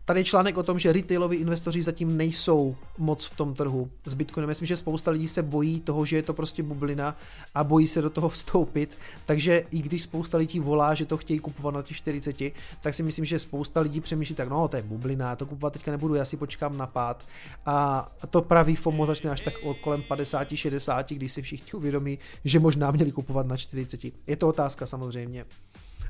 Tady 0.05 0.19
je 0.19 0.23
článek 0.23 0.57
o 0.57 0.63
tom, 0.63 0.79
že 0.79 0.93
retailoví 0.93 1.37
investoři 1.37 1.81
zatím 1.81 2.17
nejsou 2.17 2.75
moc 2.97 3.25
v 3.25 3.37
tom 3.37 3.53
trhu 3.53 3.89
s 4.05 4.13
Bitcoinem. 4.13 4.47
Myslím, 4.47 4.65
že 4.65 4.77
spousta 4.77 5.11
lidí 5.11 5.27
se 5.27 5.43
bojí 5.43 5.79
toho, 5.79 6.05
že 6.05 6.15
je 6.15 6.23
to 6.23 6.33
prostě 6.33 6.63
bublina 6.63 7.17
a 7.55 7.63
bojí 7.63 7.87
se 7.87 8.01
do 8.01 8.09
toho 8.09 8.29
vstoupit. 8.29 8.97
Takže 9.25 9.63
i 9.71 9.81
když 9.81 10.03
spousta 10.03 10.37
lidí 10.37 10.59
volá, 10.59 10.93
že 10.93 11.05
to 11.05 11.17
chtějí 11.17 11.39
kupovat 11.39 11.75
na 11.75 11.81
těch 11.81 11.97
40, 11.97 12.35
tak 12.81 12.93
si 12.93 13.03
myslím, 13.03 13.25
že 13.25 13.39
spousta 13.39 13.79
lidí 13.79 14.01
přemýšlí 14.01 14.35
tak, 14.35 14.49
no 14.49 14.67
to 14.67 14.77
je 14.77 14.83
bublina, 14.83 15.29
já 15.29 15.35
to 15.35 15.45
kupovat 15.45 15.73
teďka 15.73 15.91
nebudu, 15.91 16.15
já 16.15 16.25
si 16.25 16.37
počkám 16.37 16.77
na 16.77 16.87
pád. 16.87 17.27
A 17.65 18.11
to 18.29 18.41
pravý 18.41 18.75
FOMO 18.75 19.05
začne 19.05 19.29
až 19.31 19.41
tak 19.41 19.53
kolem 19.81 20.01
50-60, 20.01 21.15
když 21.15 21.31
si 21.31 21.41
všichni 21.41 21.71
uvědomí, 21.73 22.19
že 22.45 22.59
možná 22.59 22.91
měli 22.91 23.11
kupovat 23.11 23.47
na 23.47 23.57
40. 23.57 23.99
Je 24.27 24.35
to 24.35 24.47
otázka 24.47 24.85
samozřejmě. 24.85 25.45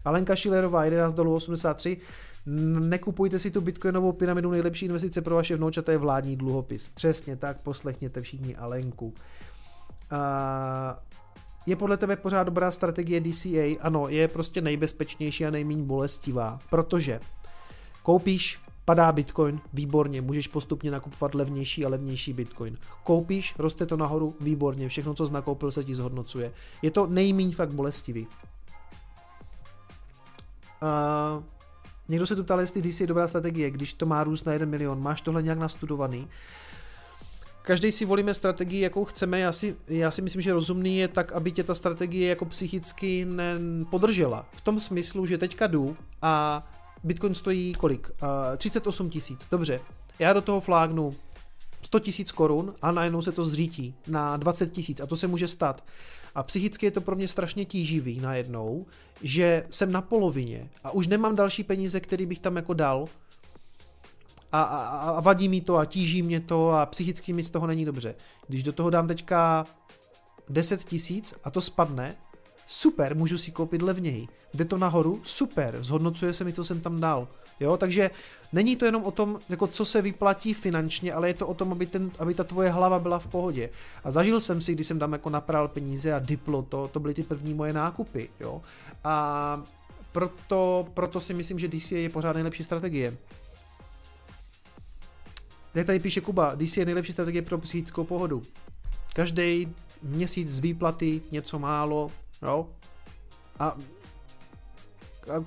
Alenka 0.05 0.35
Šilerová, 0.35 0.85
11 0.85 1.13
dolů 1.13 1.33
83. 1.33 1.97
Nekupujte 2.45 3.39
si 3.39 3.51
tu 3.51 3.61
bitcoinovou 3.61 4.11
pyramidu, 4.11 4.51
nejlepší 4.51 4.85
investice 4.85 5.21
pro 5.21 5.35
vaše 5.35 5.55
vnoučata 5.55 5.91
je 5.91 5.97
vládní 5.97 6.35
dluhopis. 6.35 6.89
Přesně 6.89 7.35
tak, 7.35 7.61
poslechněte 7.61 8.21
všichni 8.21 8.55
Alenku. 8.55 9.13
A 10.11 10.99
je 11.65 11.75
podle 11.75 11.97
tebe 11.97 12.15
pořád 12.15 12.43
dobrá 12.43 12.71
strategie 12.71 13.21
DCA? 13.21 13.77
Ano, 13.81 14.07
je 14.07 14.27
prostě 14.27 14.61
nejbezpečnější 14.61 15.45
a 15.45 15.51
nejméně 15.51 15.83
bolestivá, 15.83 16.59
protože 16.69 17.19
koupíš 18.03 18.59
Padá 18.85 19.11
Bitcoin, 19.11 19.61
výborně, 19.73 20.21
můžeš 20.21 20.47
postupně 20.47 20.91
nakupovat 20.91 21.35
levnější 21.35 21.85
a 21.85 21.89
levnější 21.89 22.33
Bitcoin. 22.33 22.77
Koupíš, 23.03 23.55
roste 23.59 23.85
to 23.85 23.97
nahoru, 23.97 24.35
výborně, 24.39 24.89
všechno, 24.89 25.13
co 25.13 25.27
jsi 25.27 25.33
nakoupil, 25.33 25.71
se 25.71 25.83
ti 25.83 25.95
zhodnocuje. 25.95 26.51
Je 26.81 26.91
to 26.91 27.07
nejmíň 27.07 27.51
fakt 27.51 27.73
bolestivý. 27.73 28.27
Uh, 30.81 31.43
někdo 32.09 32.27
se 32.27 32.35
tu 32.35 32.43
ptal, 32.43 32.59
jestli 32.59 32.81
DC 32.81 33.01
je 33.01 33.07
dobrá 33.07 33.27
strategie, 33.27 33.71
když 33.71 33.93
to 33.93 34.05
má 34.05 34.23
růst 34.23 34.45
na 34.45 34.53
1 34.53 34.67
milion. 34.67 35.01
Máš 35.01 35.21
tohle 35.21 35.43
nějak 35.43 35.59
nastudovaný? 35.59 36.27
Každý 37.61 37.91
si 37.91 38.05
volíme 38.05 38.33
strategii, 38.33 38.81
jakou 38.81 39.05
chceme. 39.05 39.39
Já 39.39 39.51
si, 39.51 39.75
já 39.87 40.11
si 40.11 40.21
myslím, 40.21 40.41
že 40.41 40.53
rozumný 40.53 40.97
je 40.97 41.07
tak, 41.07 41.31
aby 41.31 41.51
tě 41.51 41.63
ta 41.63 41.75
strategie 41.75 42.29
jako 42.29 42.45
psychicky 42.45 43.27
podržela. 43.89 44.45
V 44.51 44.61
tom 44.61 44.79
smyslu, 44.79 45.25
že 45.25 45.37
teďka 45.37 45.67
jdu 45.67 45.97
a 46.21 46.63
Bitcoin 47.03 47.35
stojí 47.35 47.73
kolik? 47.73 48.09
Uh, 48.09 48.57
38 48.57 49.09
tisíc, 49.09 49.47
dobře. 49.51 49.79
Já 50.19 50.33
do 50.33 50.41
toho 50.41 50.59
flágnu 50.59 51.13
100 51.93 51.99
tisíc 51.99 52.31
korun 52.31 52.75
a 52.81 52.91
najednou 52.91 53.21
se 53.21 53.31
to 53.31 53.43
zřítí 53.43 53.95
na 54.07 54.37
20 54.37 54.71
tisíc 54.71 55.01
a 55.01 55.05
to 55.05 55.15
se 55.15 55.27
může 55.27 55.47
stát. 55.47 55.83
A 56.35 56.43
psychicky 56.43 56.85
je 56.85 56.91
to 56.91 57.01
pro 57.01 57.15
mě 57.15 57.27
strašně 57.27 57.65
tíživý 57.65 58.19
najednou, 58.19 58.85
že 59.21 59.65
jsem 59.69 59.91
na 59.91 60.01
polovině 60.01 60.69
a 60.83 60.91
už 60.91 61.07
nemám 61.07 61.35
další 61.35 61.63
peníze, 61.63 61.99
který 61.99 62.25
bych 62.25 62.39
tam 62.39 62.55
jako 62.55 62.73
dal 62.73 63.05
a, 64.51 64.61
a, 64.61 65.09
a 65.09 65.19
vadí 65.21 65.49
mi 65.49 65.61
to 65.61 65.77
a 65.77 65.85
tíží 65.85 66.23
mě 66.23 66.39
to 66.39 66.71
a 66.71 66.85
psychicky 66.85 67.33
mi 67.33 67.43
z 67.43 67.49
toho 67.49 67.67
není 67.67 67.85
dobře. 67.85 68.15
Když 68.47 68.63
do 68.63 68.73
toho 68.73 68.89
dám 68.89 69.07
teďka 69.07 69.65
10 70.49 70.83
tisíc 70.83 71.33
a 71.43 71.51
to 71.51 71.61
spadne, 71.61 72.15
super, 72.73 73.15
můžu 73.15 73.37
si 73.37 73.51
koupit 73.51 73.81
levněji. 73.81 74.27
Jde 74.53 74.65
to 74.65 74.77
nahoru, 74.77 75.21
super, 75.23 75.77
zhodnocuje 75.81 76.33
se 76.33 76.43
mi, 76.43 76.53
co 76.53 76.63
jsem 76.63 76.81
tam 76.81 76.99
dal. 76.99 77.27
Jo, 77.59 77.77
takže 77.77 78.11
není 78.53 78.75
to 78.75 78.85
jenom 78.85 79.03
o 79.03 79.11
tom, 79.11 79.39
jako 79.49 79.67
co 79.67 79.85
se 79.85 80.01
vyplatí 80.01 80.53
finančně, 80.53 81.13
ale 81.13 81.27
je 81.27 81.33
to 81.33 81.47
o 81.47 81.53
tom, 81.53 81.71
aby, 81.71 81.85
ten, 81.85 82.11
aby 82.19 82.33
ta 82.33 82.43
tvoje 82.43 82.69
hlava 82.69 82.99
byla 82.99 83.19
v 83.19 83.27
pohodě. 83.27 83.69
A 84.03 84.11
zažil 84.11 84.39
jsem 84.39 84.61
si, 84.61 84.73
když 84.73 84.87
jsem 84.87 84.99
tam 84.99 85.13
jako 85.13 85.29
napral 85.29 85.67
peníze 85.67 86.13
a 86.13 86.19
Diplo, 86.19 86.61
to, 86.61 86.87
to 86.87 86.99
byly 86.99 87.13
ty 87.13 87.23
první 87.23 87.53
moje 87.53 87.73
nákupy, 87.73 88.29
jo. 88.39 88.61
A 89.03 89.63
proto, 90.11 90.87
proto 90.93 91.19
si 91.19 91.33
myslím, 91.33 91.59
že 91.59 91.67
DCA 91.67 91.95
je 91.95 92.09
pořád 92.09 92.33
nejlepší 92.33 92.63
strategie. 92.63 93.17
Jak 95.75 95.85
tady 95.85 95.99
píše 95.99 96.21
Kuba, 96.21 96.55
DC 96.55 96.77
je 96.77 96.85
nejlepší 96.85 97.11
strategie 97.11 97.41
pro 97.41 97.57
psychickou 97.57 98.03
pohodu. 98.03 98.41
Každý 99.13 99.67
měsíc 100.03 100.49
z 100.49 100.59
výplaty 100.59 101.21
něco 101.31 101.59
málo, 101.59 102.11
jo. 102.43 102.67
A, 103.59 103.67
a 103.67 105.43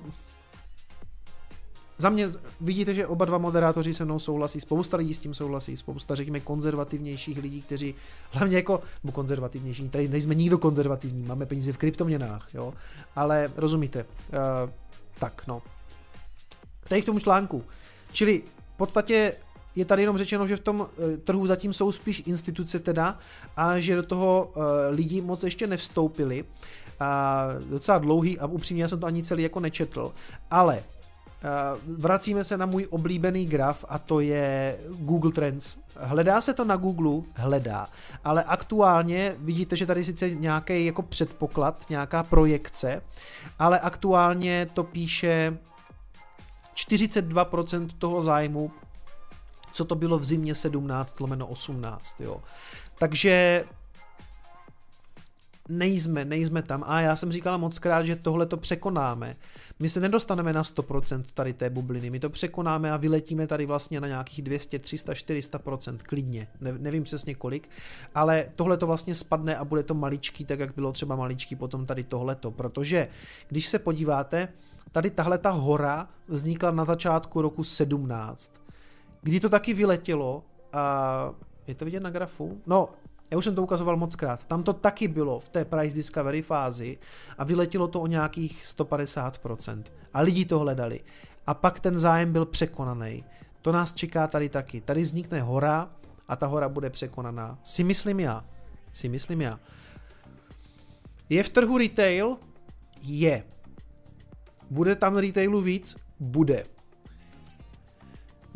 za 1.97 2.09
mě 2.09 2.27
vidíte, 2.61 2.93
že 2.93 3.07
oba 3.07 3.25
dva 3.25 3.37
moderátoři 3.37 3.93
se 3.93 4.05
mnou 4.05 4.19
souhlasí, 4.19 4.59
spousta 4.59 4.97
lidí 4.97 5.13
s 5.13 5.19
tím 5.19 5.33
souhlasí, 5.33 5.77
spousta, 5.77 6.15
řekněme, 6.15 6.39
konzervativnějších 6.39 7.37
lidí, 7.37 7.61
kteří 7.61 7.95
hlavně 8.31 8.55
jako, 8.55 8.81
nebo 9.03 9.11
konzervativnější, 9.11 9.89
tady 9.89 10.07
nejsme 10.07 10.35
nikdo 10.35 10.57
konzervativní, 10.57 11.23
máme 11.23 11.45
peníze 11.45 11.73
v 11.73 11.77
kryptoměnách, 11.77 12.47
jo, 12.53 12.73
ale 13.15 13.51
rozumíte, 13.55 14.03
uh, 14.03 14.69
tak 15.19 15.47
no. 15.47 15.61
Tady 16.89 17.01
k 17.01 17.05
tomu 17.05 17.19
článku. 17.19 17.63
Čili 18.11 18.43
v 18.73 18.77
podstatě 18.77 19.35
je 19.75 19.85
tady 19.85 20.01
jenom 20.01 20.17
řečeno, 20.17 20.47
že 20.47 20.55
v 20.55 20.59
tom 20.59 20.87
eh, 21.13 21.17
trhu 21.17 21.47
zatím 21.47 21.73
jsou 21.73 21.91
spíš 21.91 22.23
instituce 22.25 22.79
teda 22.79 23.19
a 23.57 23.79
že 23.79 23.95
do 23.95 24.03
toho 24.03 24.53
eh, 24.55 24.59
lidi 24.89 25.21
moc 25.21 25.43
ještě 25.43 25.67
nevstoupili. 25.67 26.45
A 26.99 27.43
docela 27.69 27.97
dlouhý 27.97 28.39
a 28.39 28.45
upřímně 28.45 28.87
jsem 28.87 28.99
to 28.99 29.07
ani 29.07 29.23
celý 29.23 29.43
jako 29.43 29.59
nečetl, 29.59 30.13
ale 30.51 30.77
eh, 30.77 31.49
vracíme 31.87 32.43
se 32.43 32.57
na 32.57 32.65
můj 32.65 32.87
oblíbený 32.89 33.45
graf 33.45 33.85
a 33.89 33.99
to 33.99 34.19
je 34.19 34.77
Google 34.89 35.31
Trends. 35.31 35.77
Hledá 35.95 36.41
se 36.41 36.53
to 36.53 36.65
na 36.65 36.75
Google? 36.75 37.21
Hledá. 37.35 37.87
Ale 38.23 38.43
aktuálně 38.43 39.35
vidíte, 39.39 39.75
že 39.75 39.85
tady 39.85 40.03
sice 40.03 40.29
nějaký 40.29 40.85
jako 40.85 41.01
předpoklad, 41.01 41.85
nějaká 41.89 42.23
projekce, 42.23 43.01
ale 43.59 43.79
aktuálně 43.79 44.67
to 44.73 44.83
píše 44.83 45.57
42% 46.75 47.87
toho 47.97 48.21
zájmu 48.21 48.71
co 49.77 49.85
to 49.85 49.95
bylo 49.95 50.19
v 50.19 50.23
zimě 50.23 50.55
17 50.55 51.19
lomeno 51.19 51.47
18, 51.47 52.21
jo. 52.21 52.41
Takže 52.99 53.63
nejsme, 55.69 56.25
nejsme 56.25 56.61
tam. 56.61 56.83
A 56.87 57.01
já 57.01 57.15
jsem 57.15 57.31
říkala 57.31 57.57
moc 57.57 57.79
krát, 57.79 58.03
že 58.03 58.15
tohle 58.15 58.45
to 58.45 58.57
překonáme. 58.57 59.35
My 59.79 59.89
se 59.89 59.99
nedostaneme 59.99 60.53
na 60.53 60.63
100% 60.63 61.23
tady 61.33 61.53
té 61.53 61.69
bubliny, 61.69 62.09
my 62.09 62.19
to 62.19 62.29
překonáme 62.29 62.91
a 62.91 62.97
vyletíme 62.97 63.47
tady 63.47 63.65
vlastně 63.65 64.01
na 64.01 64.07
nějakých 64.07 64.41
200, 64.41 64.79
300, 64.79 65.13
400% 65.13 65.97
klidně. 65.97 66.47
Ne, 66.61 66.73
nevím 66.77 67.03
přesně 67.03 67.35
kolik, 67.35 67.69
ale 68.15 68.45
tohle 68.55 68.77
to 68.77 68.87
vlastně 68.87 69.15
spadne 69.15 69.55
a 69.55 69.65
bude 69.65 69.83
to 69.83 69.93
maličký, 69.93 70.45
tak 70.45 70.59
jak 70.59 70.75
bylo 70.75 70.91
třeba 70.91 71.15
maličký 71.15 71.55
potom 71.55 71.85
tady 71.85 72.03
tohleto, 72.03 72.51
protože 72.51 73.07
když 73.47 73.67
se 73.67 73.79
podíváte, 73.79 74.47
tady 74.91 75.09
tahle 75.09 75.37
ta 75.37 75.49
hora 75.49 76.07
vznikla 76.27 76.71
na 76.71 76.85
začátku 76.85 77.41
roku 77.41 77.63
17 77.63 78.67
kdy 79.27 79.39
to 79.39 79.49
taky 79.49 79.73
vyletělo 79.73 80.43
a 80.73 81.33
je 81.67 81.75
to 81.75 81.85
vidět 81.85 81.99
na 81.99 82.09
grafu? 82.09 82.61
No, 82.67 82.89
já 83.31 83.37
už 83.37 83.43
jsem 83.45 83.55
to 83.55 83.63
ukazoval 83.63 83.97
moc 83.97 84.15
krát. 84.15 84.45
Tam 84.45 84.63
to 84.63 84.73
taky 84.73 85.07
bylo 85.07 85.39
v 85.39 85.49
té 85.49 85.65
price 85.65 85.95
discovery 85.95 86.41
fázi 86.41 86.97
a 87.37 87.43
vyletělo 87.43 87.87
to 87.87 88.01
o 88.01 88.07
nějakých 88.07 88.63
150%. 88.63 89.83
A 90.13 90.21
lidi 90.21 90.45
to 90.45 90.59
hledali. 90.59 90.99
A 91.47 91.53
pak 91.53 91.79
ten 91.79 91.99
zájem 91.99 92.33
byl 92.33 92.45
překonaný. 92.45 93.23
To 93.61 93.71
nás 93.71 93.93
čeká 93.93 94.27
tady 94.27 94.49
taky. 94.49 94.81
Tady 94.81 95.01
vznikne 95.01 95.41
hora 95.41 95.89
a 96.27 96.35
ta 96.35 96.47
hora 96.47 96.69
bude 96.69 96.89
překonaná. 96.89 97.59
Si 97.63 97.83
myslím 97.83 98.19
já. 98.19 98.45
Si 98.93 99.09
myslím 99.09 99.41
já. 99.41 99.59
Je 101.29 101.43
v 101.43 101.49
trhu 101.49 101.77
retail? 101.77 102.37
Je. 103.01 103.43
Bude 104.69 104.95
tam 104.95 105.17
retailu 105.17 105.61
víc? 105.61 105.97
Bude. 106.19 106.76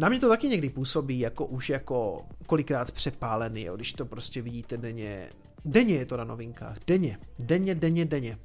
Na 0.01 0.09
mě 0.09 0.19
to 0.19 0.29
taky 0.29 0.47
někdy 0.47 0.69
působí 0.69 1.19
jako 1.19 1.45
už 1.45 1.69
jako 1.69 2.25
kolikrát 2.45 2.91
přepálený, 2.91 3.63
jo, 3.63 3.75
když 3.75 3.93
to 3.93 4.05
prostě 4.05 4.41
vidíte 4.41 4.77
denně. 4.77 5.29
Denně 5.65 5.95
je 5.95 6.05
to 6.05 6.17
na 6.17 6.23
novinkách, 6.23 6.77
denně, 6.87 7.17
denně, 7.39 7.75
denně, 7.75 8.05
denně. 8.05 8.37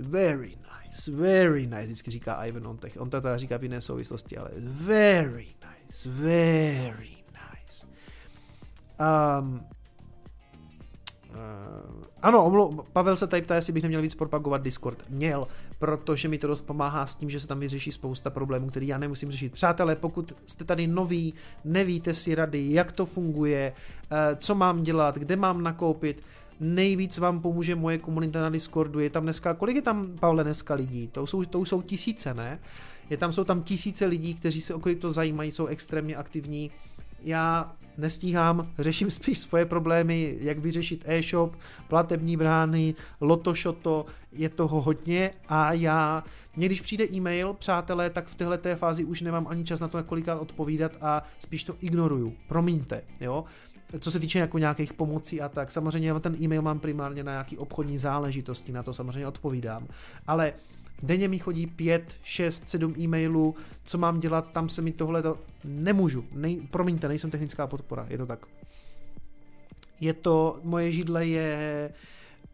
Very 0.00 0.48
nice, 0.48 1.10
very 1.10 1.66
nice, 1.66 1.84
vždycky 1.84 2.10
říká 2.10 2.44
Ivan 2.44 2.66
on, 2.66 2.78
On 2.98 3.10
to 3.10 3.20
teda 3.20 3.36
říká 3.36 3.56
v 3.56 3.62
jiné 3.62 3.80
souvislosti, 3.80 4.36
ale 4.36 4.50
very 4.60 5.46
nice, 5.46 6.08
very 6.08 7.16
nice. 7.32 7.86
Um, 9.40 9.66
ano, 12.22 12.44
omlou, 12.44 12.84
Pavel 12.92 13.16
se 13.16 13.26
tady 13.26 13.42
ptá, 13.42 13.54
jestli 13.54 13.72
bych 13.72 13.82
neměl 13.82 14.02
víc 14.02 14.14
propagovat 14.14 14.62
Discord. 14.62 15.02
Měl, 15.10 15.48
protože 15.78 16.28
mi 16.28 16.38
to 16.38 16.46
dost 16.46 16.60
pomáhá 16.60 17.06
s 17.06 17.14
tím, 17.14 17.30
že 17.30 17.40
se 17.40 17.46
tam 17.46 17.60
vyřeší 17.60 17.92
spousta 17.92 18.30
problémů, 18.30 18.70
který 18.70 18.86
já 18.86 18.98
nemusím 18.98 19.30
řešit. 19.30 19.52
Přátelé, 19.52 19.96
pokud 19.96 20.32
jste 20.46 20.64
tady 20.64 20.86
noví, 20.86 21.34
nevíte 21.64 22.14
si 22.14 22.34
rady, 22.34 22.72
jak 22.72 22.92
to 22.92 23.06
funguje, 23.06 23.72
uh, 23.72 24.18
co 24.38 24.54
mám 24.54 24.82
dělat, 24.82 25.18
kde 25.18 25.36
mám 25.36 25.62
nakoupit, 25.62 26.22
nejvíc 26.60 27.18
vám 27.18 27.40
pomůže 27.40 27.74
moje 27.74 27.98
komunita 27.98 28.40
na 28.40 28.50
Discordu. 28.50 29.00
Je 29.00 29.10
tam 29.10 29.22
dneska, 29.22 29.54
kolik 29.54 29.76
je 29.76 29.82
tam, 29.82 30.06
Pavle, 30.20 30.44
dneska 30.44 30.74
lidí? 30.74 31.08
To 31.08 31.26
jsou, 31.26 31.44
to 31.44 31.64
jsou 31.64 31.82
tisíce, 31.82 32.34
ne? 32.34 32.58
Je 33.10 33.16
tam, 33.16 33.32
jsou 33.32 33.44
tam 33.44 33.62
tisíce 33.62 34.06
lidí, 34.06 34.34
kteří 34.34 34.60
se 34.60 34.74
o 34.74 34.80
krypto 34.80 35.10
zajímají, 35.10 35.52
jsou 35.52 35.66
extrémně 35.66 36.16
aktivní. 36.16 36.70
Já 37.26 37.72
nestíhám, 37.98 38.72
řeším 38.78 39.10
spíš 39.10 39.38
svoje 39.38 39.66
problémy, 39.66 40.36
jak 40.40 40.58
vyřešit 40.58 41.04
e-shop, 41.06 41.56
platební 41.88 42.36
brány, 42.36 42.94
lotošoto, 43.20 44.06
je 44.32 44.48
toho 44.48 44.80
hodně 44.80 45.30
a 45.48 45.72
já, 45.72 46.24
mě 46.56 46.66
když 46.66 46.80
přijde 46.80 47.04
e-mail, 47.12 47.52
přátelé, 47.52 48.10
tak 48.10 48.26
v 48.26 48.34
téhle 48.34 48.58
té 48.58 48.76
fázi 48.76 49.04
už 49.04 49.20
nemám 49.20 49.46
ani 49.48 49.64
čas 49.64 49.80
na 49.80 49.88
to 49.88 49.98
několikrát 49.98 50.38
odpovídat 50.38 50.92
a 51.00 51.22
spíš 51.38 51.64
to 51.64 51.74
ignoruju, 51.80 52.34
promiňte, 52.48 53.02
jo. 53.20 53.44
Co 53.98 54.10
se 54.10 54.20
týče 54.20 54.38
jako 54.38 54.58
nějakých 54.58 54.92
pomocí 54.92 55.40
a 55.40 55.48
tak, 55.48 55.70
samozřejmě 55.70 56.20
ten 56.20 56.36
e-mail 56.42 56.62
mám 56.62 56.78
primárně 56.78 57.24
na 57.24 57.32
nějaký 57.32 57.58
obchodní 57.58 57.98
záležitosti, 57.98 58.72
na 58.72 58.82
to 58.82 58.92
samozřejmě 58.92 59.26
odpovídám, 59.26 59.86
ale 60.26 60.52
Denně 61.02 61.28
mi 61.28 61.38
chodí 61.38 61.66
5, 61.66 62.18
6, 62.22 62.68
7 62.68 62.94
e-mailů, 62.98 63.54
co 63.84 63.98
mám 63.98 64.20
dělat, 64.20 64.52
tam 64.52 64.68
se 64.68 64.82
mi 64.82 64.92
tohle 64.92 65.22
to... 65.22 65.38
Nemůžu, 65.64 66.24
nej, 66.32 66.60
promiňte, 66.70 67.08
nejsem 67.08 67.30
technická 67.30 67.66
podpora, 67.66 68.06
je 68.10 68.18
to 68.18 68.26
tak. 68.26 68.46
Je 70.00 70.12
to, 70.12 70.60
moje 70.62 70.92
židle 70.92 71.26
je 71.26 71.90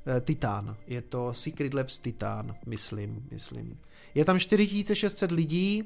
eh, 0.07 0.21
Titan. 0.21 0.77
Je 0.87 1.03
to 1.03 1.33
Secret 1.33 1.75
Labs 1.75 1.99
Titan, 1.99 2.57
myslím, 2.67 3.29
myslím. 3.31 3.79
Je 4.15 4.25
tam 4.25 4.39
4600 4.39 5.31
lidí, 5.31 5.85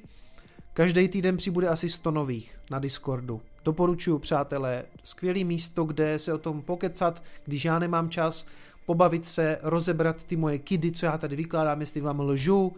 každý 0.77 1.09
týden 1.09 1.37
přibude 1.37 1.69
asi 1.69 1.91
100 1.91 2.11
nových 2.11 2.59
na 2.71 2.79
Discordu. 2.79 3.43
Doporučuji, 3.65 4.19
přátelé, 4.19 4.85
skvělé 5.05 5.45
místo, 5.45 5.85
kde 5.85 6.19
se 6.19 6.33
o 6.33 6.39
tom 6.39 6.63
pokecat, 6.63 7.23
když 7.45 7.65
já 7.65 7.79
nemám 7.79 8.11
čas, 8.11 8.47
pobavit 8.87 9.29
se, 9.29 9.59
rozebrat 9.63 10.25
ty 10.25 10.37
moje 10.37 10.59
kidy, 10.59 10.93
co 10.93 11.07
já 11.07 11.19
tady 11.19 11.37
vykládám, 11.37 11.81
jestli 11.81 12.01
vám 12.01 12.21
lžu, 12.21 12.77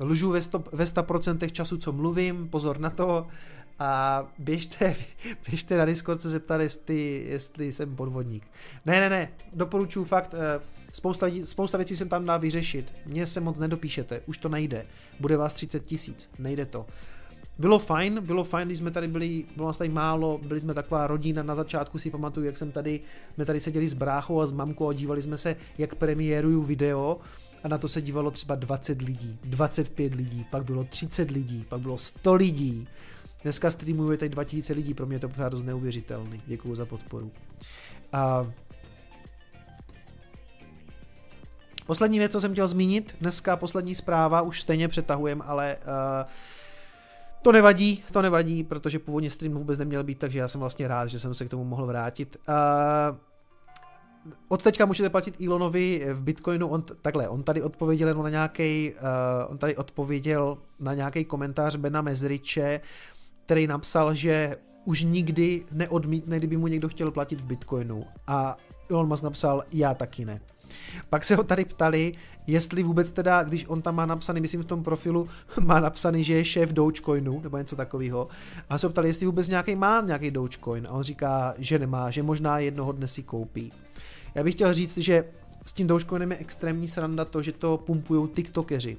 lžu 0.00 0.30
ve, 0.30 0.42
100, 0.42 0.64
ve 0.72 0.84
100% 0.84 1.50
času, 1.50 1.76
co 1.76 1.92
mluvím, 1.92 2.48
pozor 2.48 2.80
na 2.80 2.90
to, 2.90 3.26
a 3.78 4.22
běžte, 4.38 4.96
běžte 5.50 5.76
na 5.76 5.84
Discord 5.84 6.22
se 6.22 6.30
zeptat, 6.30 6.60
jestli, 6.60 7.26
jestli 7.28 7.72
jsem 7.72 7.96
podvodník. 7.96 8.44
Ne, 8.86 9.00
ne, 9.00 9.10
ne, 9.10 9.28
doporučuji 9.52 10.04
fakt, 10.04 10.34
eh, 10.34 10.60
spousta, 10.92 11.26
spousta 11.44 11.78
věcí 11.78 11.96
jsem 11.96 12.08
tam 12.08 12.26
dá 12.26 12.36
vyřešit. 12.36 12.92
Mně 13.06 13.26
se 13.26 13.40
moc 13.40 13.58
nedopíšete, 13.58 14.20
už 14.26 14.38
to 14.38 14.48
nejde. 14.48 14.86
Bude 15.20 15.36
vás 15.36 15.54
30 15.54 15.84
tisíc, 15.84 16.30
nejde 16.38 16.66
to. 16.66 16.86
Bylo 17.58 17.78
fajn, 17.78 18.20
bylo 18.20 18.44
fajn, 18.44 18.68
když 18.68 18.78
jsme 18.78 18.90
tady 18.90 19.08
byli, 19.08 19.44
bylo 19.56 19.68
nás 19.68 19.78
tady 19.78 19.90
málo, 19.90 20.40
byli 20.42 20.60
jsme 20.60 20.74
taková 20.74 21.06
rodina, 21.06 21.42
na 21.42 21.54
začátku 21.54 21.98
si 21.98 22.10
pamatuju, 22.10 22.46
jak 22.46 22.56
jsem 22.56 22.72
tady, 22.72 23.00
jsme 23.34 23.44
tady 23.44 23.60
seděli 23.60 23.88
s 23.88 23.94
bráchou 23.94 24.40
a 24.40 24.46
s 24.46 24.52
mamkou 24.52 24.88
a 24.88 24.92
dívali 24.92 25.22
jsme 25.22 25.38
se, 25.38 25.56
jak 25.78 25.94
premiéruju 25.94 26.62
video 26.62 27.18
a 27.64 27.68
na 27.68 27.78
to 27.78 27.88
se 27.88 28.02
dívalo 28.02 28.30
třeba 28.30 28.54
20 28.54 29.02
lidí, 29.02 29.38
25 29.44 30.14
lidí, 30.14 30.46
pak 30.50 30.64
bylo 30.64 30.84
30 30.84 31.30
lidí, 31.30 31.64
pak 31.68 31.80
bylo 31.80 31.96
100 31.96 32.34
lidí. 32.34 32.88
Dneska 33.42 33.70
streamuje 33.70 34.18
tady 34.18 34.28
2000 34.28 34.72
lidí, 34.72 34.94
pro 34.94 35.06
mě 35.06 35.16
je 35.16 35.20
to 35.20 35.28
pořád 35.28 35.48
dost 35.48 35.62
neuvěřitelný. 35.62 36.40
Děkuji 36.46 36.74
za 36.74 36.86
podporu. 36.86 37.30
A 38.12 38.46
Poslední 41.86 42.18
věc, 42.18 42.32
co 42.32 42.40
jsem 42.40 42.52
chtěl 42.52 42.68
zmínit, 42.68 43.16
dneska 43.20 43.56
poslední 43.56 43.94
zpráva, 43.94 44.42
už 44.42 44.62
stejně 44.62 44.88
přetahujem, 44.88 45.42
ale 45.46 45.76
uh, 45.76 46.30
to 47.46 47.52
nevadí, 47.52 48.04
to 48.12 48.22
nevadí, 48.22 48.64
protože 48.64 48.98
původně 48.98 49.30
stream 49.30 49.54
vůbec 49.54 49.78
neměl 49.78 50.04
být, 50.04 50.18
takže 50.18 50.38
já 50.38 50.48
jsem 50.48 50.60
vlastně 50.60 50.88
rád, 50.88 51.06
že 51.06 51.20
jsem 51.20 51.34
se 51.34 51.44
k 51.44 51.48
tomu 51.48 51.64
mohl 51.64 51.86
vrátit. 51.86 52.36
Uh, 52.48 53.16
od 54.48 54.62
teďka 54.62 54.86
můžete 54.86 55.10
platit 55.10 55.40
Elonovi 55.40 56.06
v 56.12 56.22
Bitcoinu, 56.22 56.68
on 56.68 56.84
takhle, 57.02 57.28
on 57.28 57.42
tady 57.42 57.62
odpověděl 57.62 58.22
na 58.22 58.30
nějaký, 58.30 58.92
uh, 58.92 59.50
on 59.50 59.58
tady 59.58 59.76
odpověděl 59.76 60.58
na 60.80 60.94
nějaký 60.94 61.24
komentář 61.24 61.76
Bena 61.76 62.02
Mezriče, 62.02 62.80
který 63.44 63.66
napsal, 63.66 64.14
že 64.14 64.56
už 64.84 65.02
nikdy 65.02 65.64
neodmítne, 65.72 66.38
kdyby 66.38 66.56
mu 66.56 66.66
někdo 66.66 66.88
chtěl 66.88 67.10
platit 67.10 67.40
v 67.40 67.46
Bitcoinu. 67.46 68.04
A 68.26 68.56
Elon 68.90 69.08
Musk 69.08 69.22
napsal, 69.22 69.62
já 69.72 69.94
taky 69.94 70.24
ne. 70.24 70.40
Pak 71.10 71.24
se 71.24 71.36
ho 71.36 71.44
tady 71.44 71.64
ptali, 71.64 72.12
jestli 72.46 72.82
vůbec 72.82 73.10
teda, 73.10 73.42
když 73.42 73.66
on 73.68 73.82
tam 73.82 73.94
má 73.94 74.06
napsaný, 74.06 74.40
myslím 74.40 74.62
v 74.62 74.66
tom 74.66 74.84
profilu, 74.84 75.28
má 75.60 75.80
napsaný, 75.80 76.24
že 76.24 76.34
je 76.34 76.44
šéf 76.44 76.72
Dogecoinu, 76.72 77.40
nebo 77.40 77.58
něco 77.58 77.76
takového, 77.76 78.28
a 78.70 78.78
se 78.78 78.86
ho 78.86 78.90
ptali, 78.90 79.08
jestli 79.08 79.26
vůbec 79.26 79.48
nějaký 79.48 79.74
má 79.74 80.00
nějaký 80.00 80.30
Dogecoin, 80.30 80.86
a 80.86 80.90
on 80.90 81.02
říká, 81.02 81.54
že 81.58 81.78
nemá, 81.78 82.10
že 82.10 82.22
možná 82.22 82.58
jednoho 82.58 82.92
dne 82.92 83.08
si 83.08 83.22
koupí. 83.22 83.72
Já 84.34 84.44
bych 84.44 84.54
chtěl 84.54 84.74
říct, 84.74 84.98
že 84.98 85.24
s 85.66 85.72
tím 85.72 85.86
Dogecoinem 85.86 86.30
je 86.32 86.38
extrémní 86.38 86.88
sranda 86.88 87.24
to, 87.24 87.42
že 87.42 87.52
to 87.52 87.76
pumpují 87.76 88.28
tiktokeři. 88.28 88.96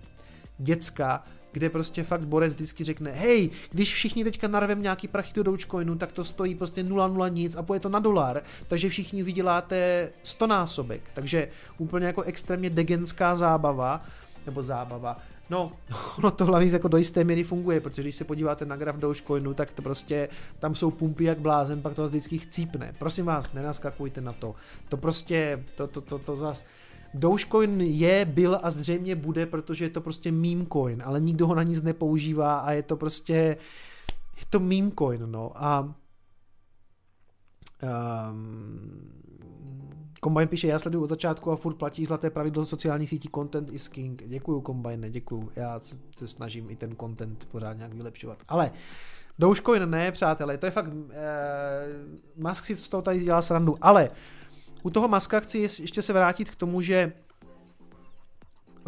Děcka, 0.57 1.23
kde 1.57 1.69
prostě 1.69 2.03
fakt 2.03 2.25
borec 2.25 2.53
vždycky 2.53 2.83
řekne, 2.83 3.11
hej, 3.11 3.49
když 3.71 3.93
všichni 3.93 4.23
teďka 4.23 4.47
narvem 4.47 4.81
nějaký 4.81 5.07
prachy 5.07 5.33
do 5.35 5.43
Dogecoinu, 5.43 5.95
tak 5.95 6.11
to 6.11 6.23
stojí 6.23 6.55
prostě 6.55 6.83
0,0 6.83 7.33
nic 7.33 7.55
a 7.55 7.63
půjde 7.63 7.79
to 7.79 7.89
na 7.89 7.99
dolar, 7.99 8.41
takže 8.67 8.89
všichni 8.89 9.23
vyděláte 9.23 10.09
100 10.23 10.47
násobek, 10.47 11.01
takže 11.13 11.47
úplně 11.77 12.05
jako 12.05 12.21
extrémně 12.21 12.69
degenská 12.69 13.35
zábava, 13.35 14.03
nebo 14.45 14.63
zábava, 14.63 15.17
No, 15.49 15.71
ono 16.17 16.31
to 16.31 16.45
hlavně 16.45 16.71
jako 16.71 16.87
do 16.87 16.97
jisté 16.97 17.23
míry 17.23 17.43
funguje, 17.43 17.81
protože 17.81 18.01
když 18.01 18.15
se 18.15 18.23
podíváte 18.23 18.65
na 18.65 18.75
graf 18.75 18.95
Dogecoinu, 18.95 19.53
tak 19.53 19.71
to 19.71 19.81
prostě 19.81 20.29
tam 20.59 20.75
jsou 20.75 20.91
pumpy 20.91 21.23
jak 21.23 21.39
blázen, 21.39 21.81
pak 21.81 21.93
to 21.93 22.01
vás 22.01 22.11
vždycky 22.11 22.37
chcípne. 22.37 22.95
Prosím 22.99 23.25
vás, 23.25 23.53
nenaskakujte 23.53 24.21
na 24.21 24.33
to. 24.33 24.55
To 24.89 24.97
prostě, 24.97 25.63
to, 25.75 25.87
to, 25.87 26.01
to, 26.01 26.19
to 26.19 26.35
zase 26.35 26.65
Dogecoin 27.13 27.81
je, 27.81 28.25
byl 28.25 28.59
a 28.63 28.71
zřejmě 28.71 29.15
bude, 29.15 29.45
protože 29.45 29.85
je 29.85 29.89
to 29.89 30.01
prostě 30.01 30.31
meme 30.31 30.65
coin, 30.73 31.03
ale 31.05 31.19
nikdo 31.19 31.47
ho 31.47 31.55
na 31.55 31.63
nic 31.63 31.81
nepoužívá 31.81 32.57
a 32.57 32.71
je 32.71 32.83
to 32.83 32.97
prostě, 32.97 33.33
je 34.37 34.43
to 34.49 34.59
meme 34.59 34.91
coin, 34.99 35.31
no 35.31 35.51
a 35.55 35.95
um, 38.31 39.17
Combine 40.23 40.47
píše, 40.47 40.67
já 40.67 40.79
sleduju 40.79 41.03
od 41.03 41.09
začátku 41.09 41.51
a 41.51 41.55
furt 41.55 41.73
platí 41.73 42.05
zlaté 42.05 42.29
pravidlo 42.29 42.65
sociálních 42.65 43.09
sítí, 43.09 43.29
content 43.35 43.69
is 43.71 43.87
king. 43.87 44.23
Děkuju 44.27 44.63
Combine, 44.65 45.09
děkuju. 45.09 45.51
Já 45.55 45.79
se 46.17 46.27
snažím 46.27 46.69
i 46.69 46.75
ten 46.75 46.95
content 46.95 47.47
pořád 47.51 47.73
nějak 47.73 47.93
vylepšovat. 47.93 48.37
Ale 48.47 48.71
Dogecoin 49.39 49.89
ne, 49.89 50.11
přátelé, 50.11 50.57
to 50.57 50.65
je 50.65 50.71
fakt, 50.71 50.91
eh, 51.11 51.15
Musk 52.35 52.65
si 52.65 52.75
z 52.75 52.89
toho 52.89 53.01
tady 53.01 53.19
dělá 53.19 53.41
srandu, 53.41 53.75
ale 53.81 54.09
u 54.83 54.89
toho 54.89 55.07
Maska 55.07 55.39
chci 55.39 55.57
ještě 55.57 56.01
se 56.01 56.13
vrátit 56.13 56.49
k 56.49 56.55
tomu, 56.55 56.81
že 56.81 57.13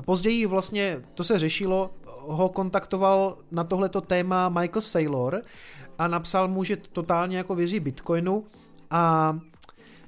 později 0.06 0.46
vlastně 0.46 1.02
to 1.14 1.24
se 1.24 1.40
řešilo, 1.40 1.92
ho 2.06 2.50
kontaktoval 2.50 3.38
na 3.52 3.64
tohleto 3.64 4.02
téma 4.02 4.50
Michael 4.50 4.82
Saylor 4.82 5.42
a 5.98 6.08
napsal 6.08 6.48
mu, 6.48 6.64
že 6.64 6.78
totálně 6.78 7.38
jako 7.38 7.56
věří 7.56 7.80
Bitcoinu 7.80 8.46
a 8.92 9.36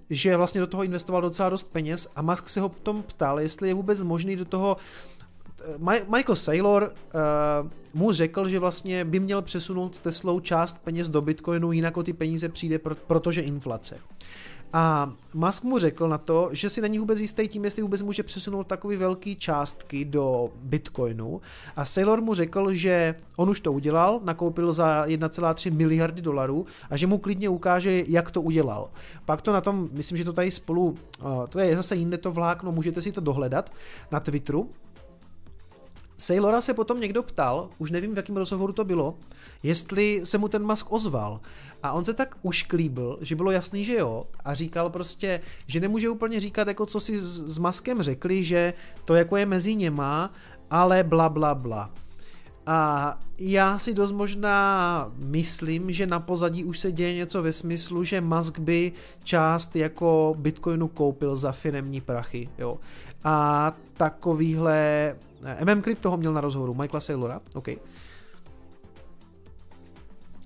že 0.10 0.38
vlastně 0.38 0.62
do 0.62 0.68
toho 0.68 0.84
investoval 0.84 1.22
docela 1.22 1.50
dost 1.50 1.64
peněz 1.64 2.08
a 2.16 2.22
Musk 2.22 2.50
se 2.50 2.62
ho 2.62 2.70
potom 2.70 3.04
ptal, 3.04 3.40
jestli 3.40 3.68
je 3.68 3.74
vůbec 3.74 4.04
možný 4.04 4.36
do 4.36 4.46
toho 4.46 4.78
Michael 6.16 6.36
Saylor 6.36 6.94
uh, 7.64 7.70
mu 7.94 8.12
řekl, 8.12 8.50
že 8.50 8.60
vlastně 8.60 9.06
by 9.06 9.20
měl 9.20 9.42
přesunout 9.42 9.96
s 9.96 10.00
Teslou 10.00 10.40
část 10.40 10.78
peněz 10.84 11.10
do 11.10 11.22
Bitcoinu, 11.22 11.72
jinak 11.72 11.98
o 11.98 12.04
ty 12.04 12.14
peníze 12.14 12.50
přijde, 12.50 12.80
protože 13.08 13.42
inflace. 13.42 14.00
A 14.74 15.14
Musk 15.34 15.64
mu 15.64 15.80
řekl 15.80 16.10
na 16.10 16.18
to, 16.18 16.50
že 16.52 16.70
si 16.70 16.82
není 16.82 17.00
vůbec 17.00 17.20
jistý 17.20 17.48
tím, 17.48 17.66
jestli 17.66 17.82
vůbec 17.82 18.02
může 18.02 18.24
přesunout 18.24 18.68
takové 18.68 18.98
velké 18.98 19.36
částky 19.36 20.06
do 20.06 20.50
Bitcoinu. 20.56 21.42
A 21.76 21.86
Saylor 21.86 22.22
mu 22.22 22.34
řekl, 22.34 22.74
že 22.74 23.16
on 23.36 23.50
už 23.50 23.60
to 23.60 23.74
udělal, 23.74 24.20
nakoupil 24.24 24.72
za 24.72 25.06
1,3 25.06 25.74
miliardy 25.74 26.22
dolarů 26.22 26.66
a 26.90 26.98
že 26.98 27.08
mu 27.08 27.18
klidně 27.18 27.50
ukáže, 27.50 28.04
jak 28.08 28.32
to 28.32 28.42
udělal. 28.42 28.90
Pak 29.26 29.42
to 29.42 29.54
na 29.54 29.62
tom, 29.62 29.90
myslím, 29.92 30.18
že 30.18 30.26
to 30.26 30.34
tady 30.34 30.52
spolu, 30.52 30.96
to 31.50 31.60
je 31.60 31.76
zase 31.76 31.96
jinde 31.96 32.18
to 32.18 32.32
vlákno, 32.32 32.72
můžete 32.72 33.02
si 33.02 33.12
to 33.12 33.22
dohledat 33.22 33.72
na 34.12 34.20
Twitteru, 34.20 34.70
Sailora 36.22 36.62
se 36.62 36.74
potom 36.74 37.00
někdo 37.00 37.24
ptal, 37.24 37.70
už 37.78 37.92
nevím 37.92 38.14
v 38.14 38.18
jakém 38.18 38.38
rozhovoru 38.38 38.74
to 38.74 38.84
bylo, 38.84 39.16
jestli 39.64 40.22
se 40.24 40.38
mu 40.38 40.48
ten 40.48 40.66
Musk 40.66 40.92
ozval. 40.92 41.40
A 41.84 41.92
on 41.92 42.06
se 42.06 42.14
tak 42.14 42.36
ušklíbil, 42.42 43.18
že 43.22 43.36
bylo 43.36 43.52
jasný, 43.52 43.86
že 43.86 43.96
jo. 43.96 44.24
A 44.46 44.54
říkal 44.54 44.90
prostě, 44.90 45.42
že 45.68 45.80
nemůže 45.80 46.10
úplně 46.10 46.40
říkat, 46.40 46.68
jako 46.68 46.86
co 46.86 47.00
si 47.00 47.20
s, 47.20 47.58
Maskem 47.58 48.02
řekli, 48.02 48.44
že 48.44 48.74
to 49.06 49.16
jako 49.16 49.38
je 49.38 49.46
mezi 49.46 49.76
něma, 49.76 50.34
ale 50.70 51.04
bla 51.04 51.30
bla 51.30 51.56
bla. 51.56 51.90
A 52.66 53.20
já 53.38 53.80
si 53.80 53.94
dost 53.94 54.12
možná 54.12 55.12
myslím, 55.26 55.92
že 55.92 56.08
na 56.08 56.20
pozadí 56.20 56.64
už 56.64 56.80
se 56.80 56.92
děje 56.92 57.14
něco 57.14 57.44
ve 57.44 57.52
smyslu, 57.52 58.04
že 58.04 58.22
Musk 58.22 58.60
by 58.60 58.92
část 59.24 59.76
jako 59.76 60.36
Bitcoinu 60.38 60.88
koupil 60.88 61.36
za 61.36 61.52
firemní 61.52 62.02
prachy, 62.02 62.50
jo. 62.58 62.78
A 63.24 63.76
takovýhle 63.94 65.16
MM 65.66 65.82
Crypto 65.82 66.12
ho 66.12 66.18
měl 66.18 66.34
na 66.34 66.42
rozhovoru, 66.42 66.74
Michaela 66.74 67.02
Saylora, 67.02 67.42
OK. 67.56 67.68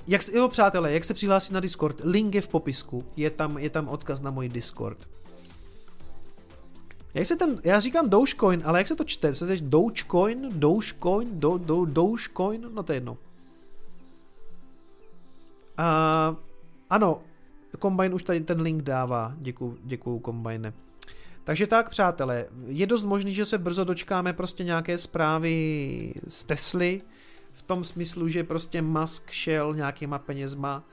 Jak, 0.07 0.21
jo, 0.33 0.47
přátelé, 0.47 0.93
jak 0.93 1.03
se 1.03 1.13
přihlásit 1.13 1.53
na 1.53 1.59
Discord? 1.59 2.01
Link 2.03 2.35
je 2.35 2.41
v 2.41 2.47
popisku, 2.47 3.03
je 3.17 3.29
tam, 3.29 3.57
je 3.57 3.69
tam 3.69 3.87
odkaz 3.87 4.21
na 4.21 4.31
můj 4.31 4.49
Discord. 4.49 5.09
Jak 7.13 7.25
se 7.25 7.35
ten, 7.35 7.61
já 7.63 7.79
říkám 7.79 8.09
Dogecoin, 8.09 8.61
ale 8.65 8.79
jak 8.79 8.87
se 8.87 8.95
to 8.95 9.03
čte? 9.03 9.35
Se 9.35 9.47
to 9.47 9.53
Dogecoin, 9.61 10.49
Dogecoin, 10.59 11.39
do, 11.39 11.57
do, 11.57 11.85
Dogecoin, 11.85 12.67
no 12.73 12.83
to 12.83 12.91
je 12.91 12.95
jedno. 12.95 13.17
Uh, 15.79 16.37
ano, 16.89 17.21
Combine 17.81 18.15
už 18.15 18.23
tady 18.23 18.39
ten 18.41 18.61
link 18.61 18.81
dává, 18.81 19.33
děkuju, 19.37 19.77
děkuju 19.83 20.21
Combine. 20.25 20.73
Takže 21.45 21.67
tak, 21.67 21.89
přátelé, 21.89 22.45
je 22.65 22.87
dost 22.87 23.03
možný, 23.03 23.33
že 23.33 23.45
se 23.45 23.57
brzo 23.57 23.83
dočkáme 23.83 24.33
prostě 24.33 24.63
nějaké 24.63 24.97
zprávy 24.97 26.13
z 26.27 26.43
Tesly, 26.43 27.01
v 27.53 27.63
tom 27.63 27.83
smyslu, 27.83 28.27
že 28.27 28.43
prostě 28.43 28.81
Musk 28.81 29.31
šel 29.31 29.73
nějakýma 29.75 30.19
penězma, 30.19 30.83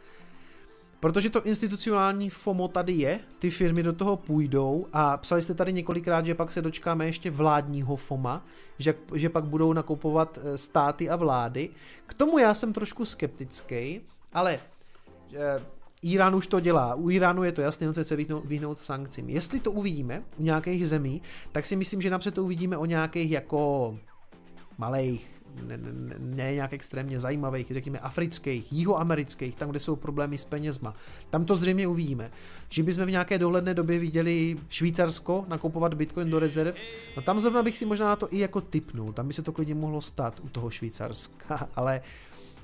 protože 1.00 1.31
to 1.31 1.42
institucionální 1.42 2.31
FOMO 2.31 2.68
tady 2.68 2.92
je, 2.92 3.20
ty 3.39 3.50
firmy 3.50 3.82
do 3.82 3.92
toho 3.92 4.16
půjdou 4.16 4.86
a 4.92 5.16
psali 5.16 5.42
jste 5.42 5.55
tady 5.55 5.72
několikrát, 5.72 6.26
že 6.26 6.34
pak 6.34 6.52
se 6.52 6.62
dočkáme 6.62 7.06
ještě 7.06 7.31
vládního 7.31 7.97
FOMA, 7.97 8.44
že, 8.78 8.94
že 9.14 9.28
pak 9.28 9.44
budou 9.44 9.72
nakupovat 9.72 10.39
eh, 10.42 10.58
státy 10.58 11.10
a 11.10 11.16
vlády. 11.16 11.70
K 12.06 12.14
tomu 12.14 12.39
já 12.39 12.55
jsem 12.55 12.72
trošku 12.72 13.05
skeptický, 13.05 14.00
ale 14.32 14.60
eh, 15.34 15.62
Irán 16.02 16.34
už 16.34 16.47
to 16.47 16.60
dělá. 16.60 16.94
U 16.94 17.10
Iránu 17.10 17.44
je 17.44 17.52
to 17.52 17.60
jasné, 17.60 17.89
on 17.89 17.94
se 17.94 18.05
chce 18.05 18.16
vyhnout, 18.16 18.44
vyhnout 18.44 18.78
sankcím. 18.78 19.31
Jestli 19.31 19.60
to 19.60 19.72
uvidíme 19.72 20.22
u 20.36 20.42
nějakých 20.42 20.89
zemí, 20.89 21.22
tak 21.52 21.66
si 21.66 21.76
myslím, 21.76 22.02
že 22.02 22.10
napřed 22.10 22.34
to 22.34 22.44
uvidíme 22.44 22.76
o 22.76 22.84
nějakých 22.84 23.31
jako 23.31 23.98
malých, 24.78 25.42
ne, 25.66 25.76
ne, 25.76 26.14
ne 26.18 26.55
nějak 26.55 26.72
extrémně 26.72 27.20
zajímavých, 27.20 27.66
řekněme 27.70 27.98
afrických, 27.98 28.72
jihoamerických, 28.72 29.56
tam, 29.56 29.70
kde 29.70 29.81
jsou 29.81 29.97
problémy 29.97 30.39
s 30.39 30.44
penězma. 30.44 30.94
Tam 31.31 31.44
to 31.44 31.56
zřejmě 31.56 31.86
uvidíme. 31.86 32.31
Že 32.68 32.82
bychom 32.82 33.05
v 33.05 33.10
nějaké 33.10 33.39
dohledné 33.39 33.74
době 33.74 33.98
viděli 33.98 34.56
Švýcarsko 34.68 35.44
nakupovat 35.48 35.94
bitcoin 35.94 36.31
do 36.31 36.39
rezerv, 36.39 36.76
no 37.16 37.22
tam 37.22 37.40
zrovna 37.40 37.62
bych 37.62 37.78
si 37.78 37.86
možná 37.86 38.08
na 38.08 38.16
to 38.16 38.28
i 38.31 38.39
jako 38.39 38.60
typnul, 38.60 39.12
tam 39.12 39.28
by 39.28 39.34
se 39.34 39.42
to 39.42 39.52
klidně 39.52 39.74
mohlo 39.74 40.00
stát 40.00 40.40
u 40.40 40.48
toho 40.48 40.70
Švýcarska, 40.70 41.68
ale 41.74 42.00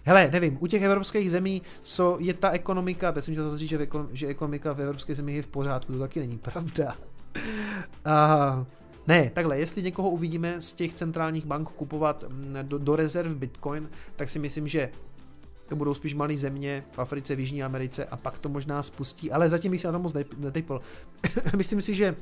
Hele, 0.09 0.31
nevím, 0.33 0.59
u 0.61 0.67
těch 0.67 0.83
evropských 0.83 1.31
zemí 1.31 1.63
so, 1.83 2.25
je 2.25 2.35
ta 2.35 2.51
ekonomika, 2.51 3.13
teď 3.13 3.25
jsem 3.25 3.35
chtěl 3.35 3.45
zase 3.45 3.59
říct, 3.59 3.69
že, 3.69 3.89
že 4.13 4.27
ekonomika 4.27 4.73
v 4.73 4.81
evropských 4.81 5.17
zemích 5.17 5.37
je 5.37 5.43
v 5.43 5.47
pořádku, 5.47 5.93
to 5.93 5.99
taky 5.99 6.21
není 6.21 6.39
pravda. 6.39 6.97
Uh, 8.07 8.67
ne, 9.07 9.31
takhle, 9.35 9.59
jestli 9.59 9.83
někoho 9.83 10.11
uvidíme 10.11 10.61
z 10.61 10.73
těch 10.73 10.95
centrálních 10.95 11.47
bank 11.47 11.69
kupovat 11.69 12.25
mm, 12.29 12.57
do, 12.63 12.79
do 12.79 12.97
rezerv 12.97 13.37
Bitcoin, 13.37 13.91
tak 14.17 14.29
si 14.29 14.39
myslím, 14.39 14.69
že 14.69 14.91
to 15.69 15.77
budou 15.77 15.95
spíš 15.95 16.15
malé 16.15 16.37
země 16.37 16.85
v 16.93 16.99
Africe, 16.99 17.37
v 17.37 17.41
Jižní 17.41 17.63
Americe 17.63 18.05
a 18.05 18.17
pak 18.17 18.39
to 18.39 18.49
možná 18.49 18.83
spustí, 18.83 19.33
ale 19.33 19.49
zatím 19.49 19.71
bych 19.71 19.81
se 19.81 19.89
na 19.89 19.93
to 19.93 19.99
moc 19.99 20.17
netypl. 20.39 20.81
myslím 21.57 21.83
si, 21.83 21.95
že 21.95 22.17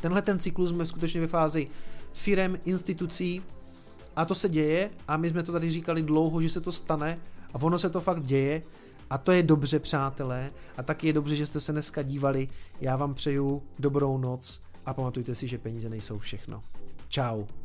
tenhle 0.00 0.22
ten 0.22 0.38
cyklus 0.38 0.70
jsme 0.70 0.86
skutečně 0.86 1.20
ve 1.20 1.26
fázi 1.26 1.68
firem, 2.12 2.58
institucí 2.64 3.42
a 4.16 4.24
to 4.24 4.34
se 4.34 4.48
děje 4.48 4.90
a 5.08 5.16
my 5.16 5.28
jsme 5.28 5.42
to 5.42 5.52
tady 5.52 5.70
říkali 5.70 6.02
dlouho, 6.02 6.40
že 6.40 6.50
se 6.50 6.60
to 6.60 6.72
stane 6.72 7.18
a 7.54 7.62
ono 7.62 7.78
se 7.78 7.90
to 7.90 8.00
fakt 8.00 8.22
děje 8.26 8.62
a 9.10 9.18
to 9.18 9.32
je 9.32 9.42
dobře, 9.42 9.78
přátelé, 9.78 10.50
a 10.76 10.82
taky 10.82 11.06
je 11.06 11.12
dobře, 11.12 11.36
že 11.36 11.46
jste 11.46 11.60
se 11.60 11.72
dneska 11.72 12.02
dívali. 12.02 12.48
Já 12.80 12.96
vám 12.96 13.14
přeju 13.14 13.62
dobrou 13.78 14.18
noc 14.18 14.60
a 14.86 14.94
pamatujte 14.94 15.34
si, 15.34 15.48
že 15.48 15.58
peníze 15.58 15.88
nejsou 15.88 16.18
všechno. 16.18 16.62
Ciao. 17.08 17.63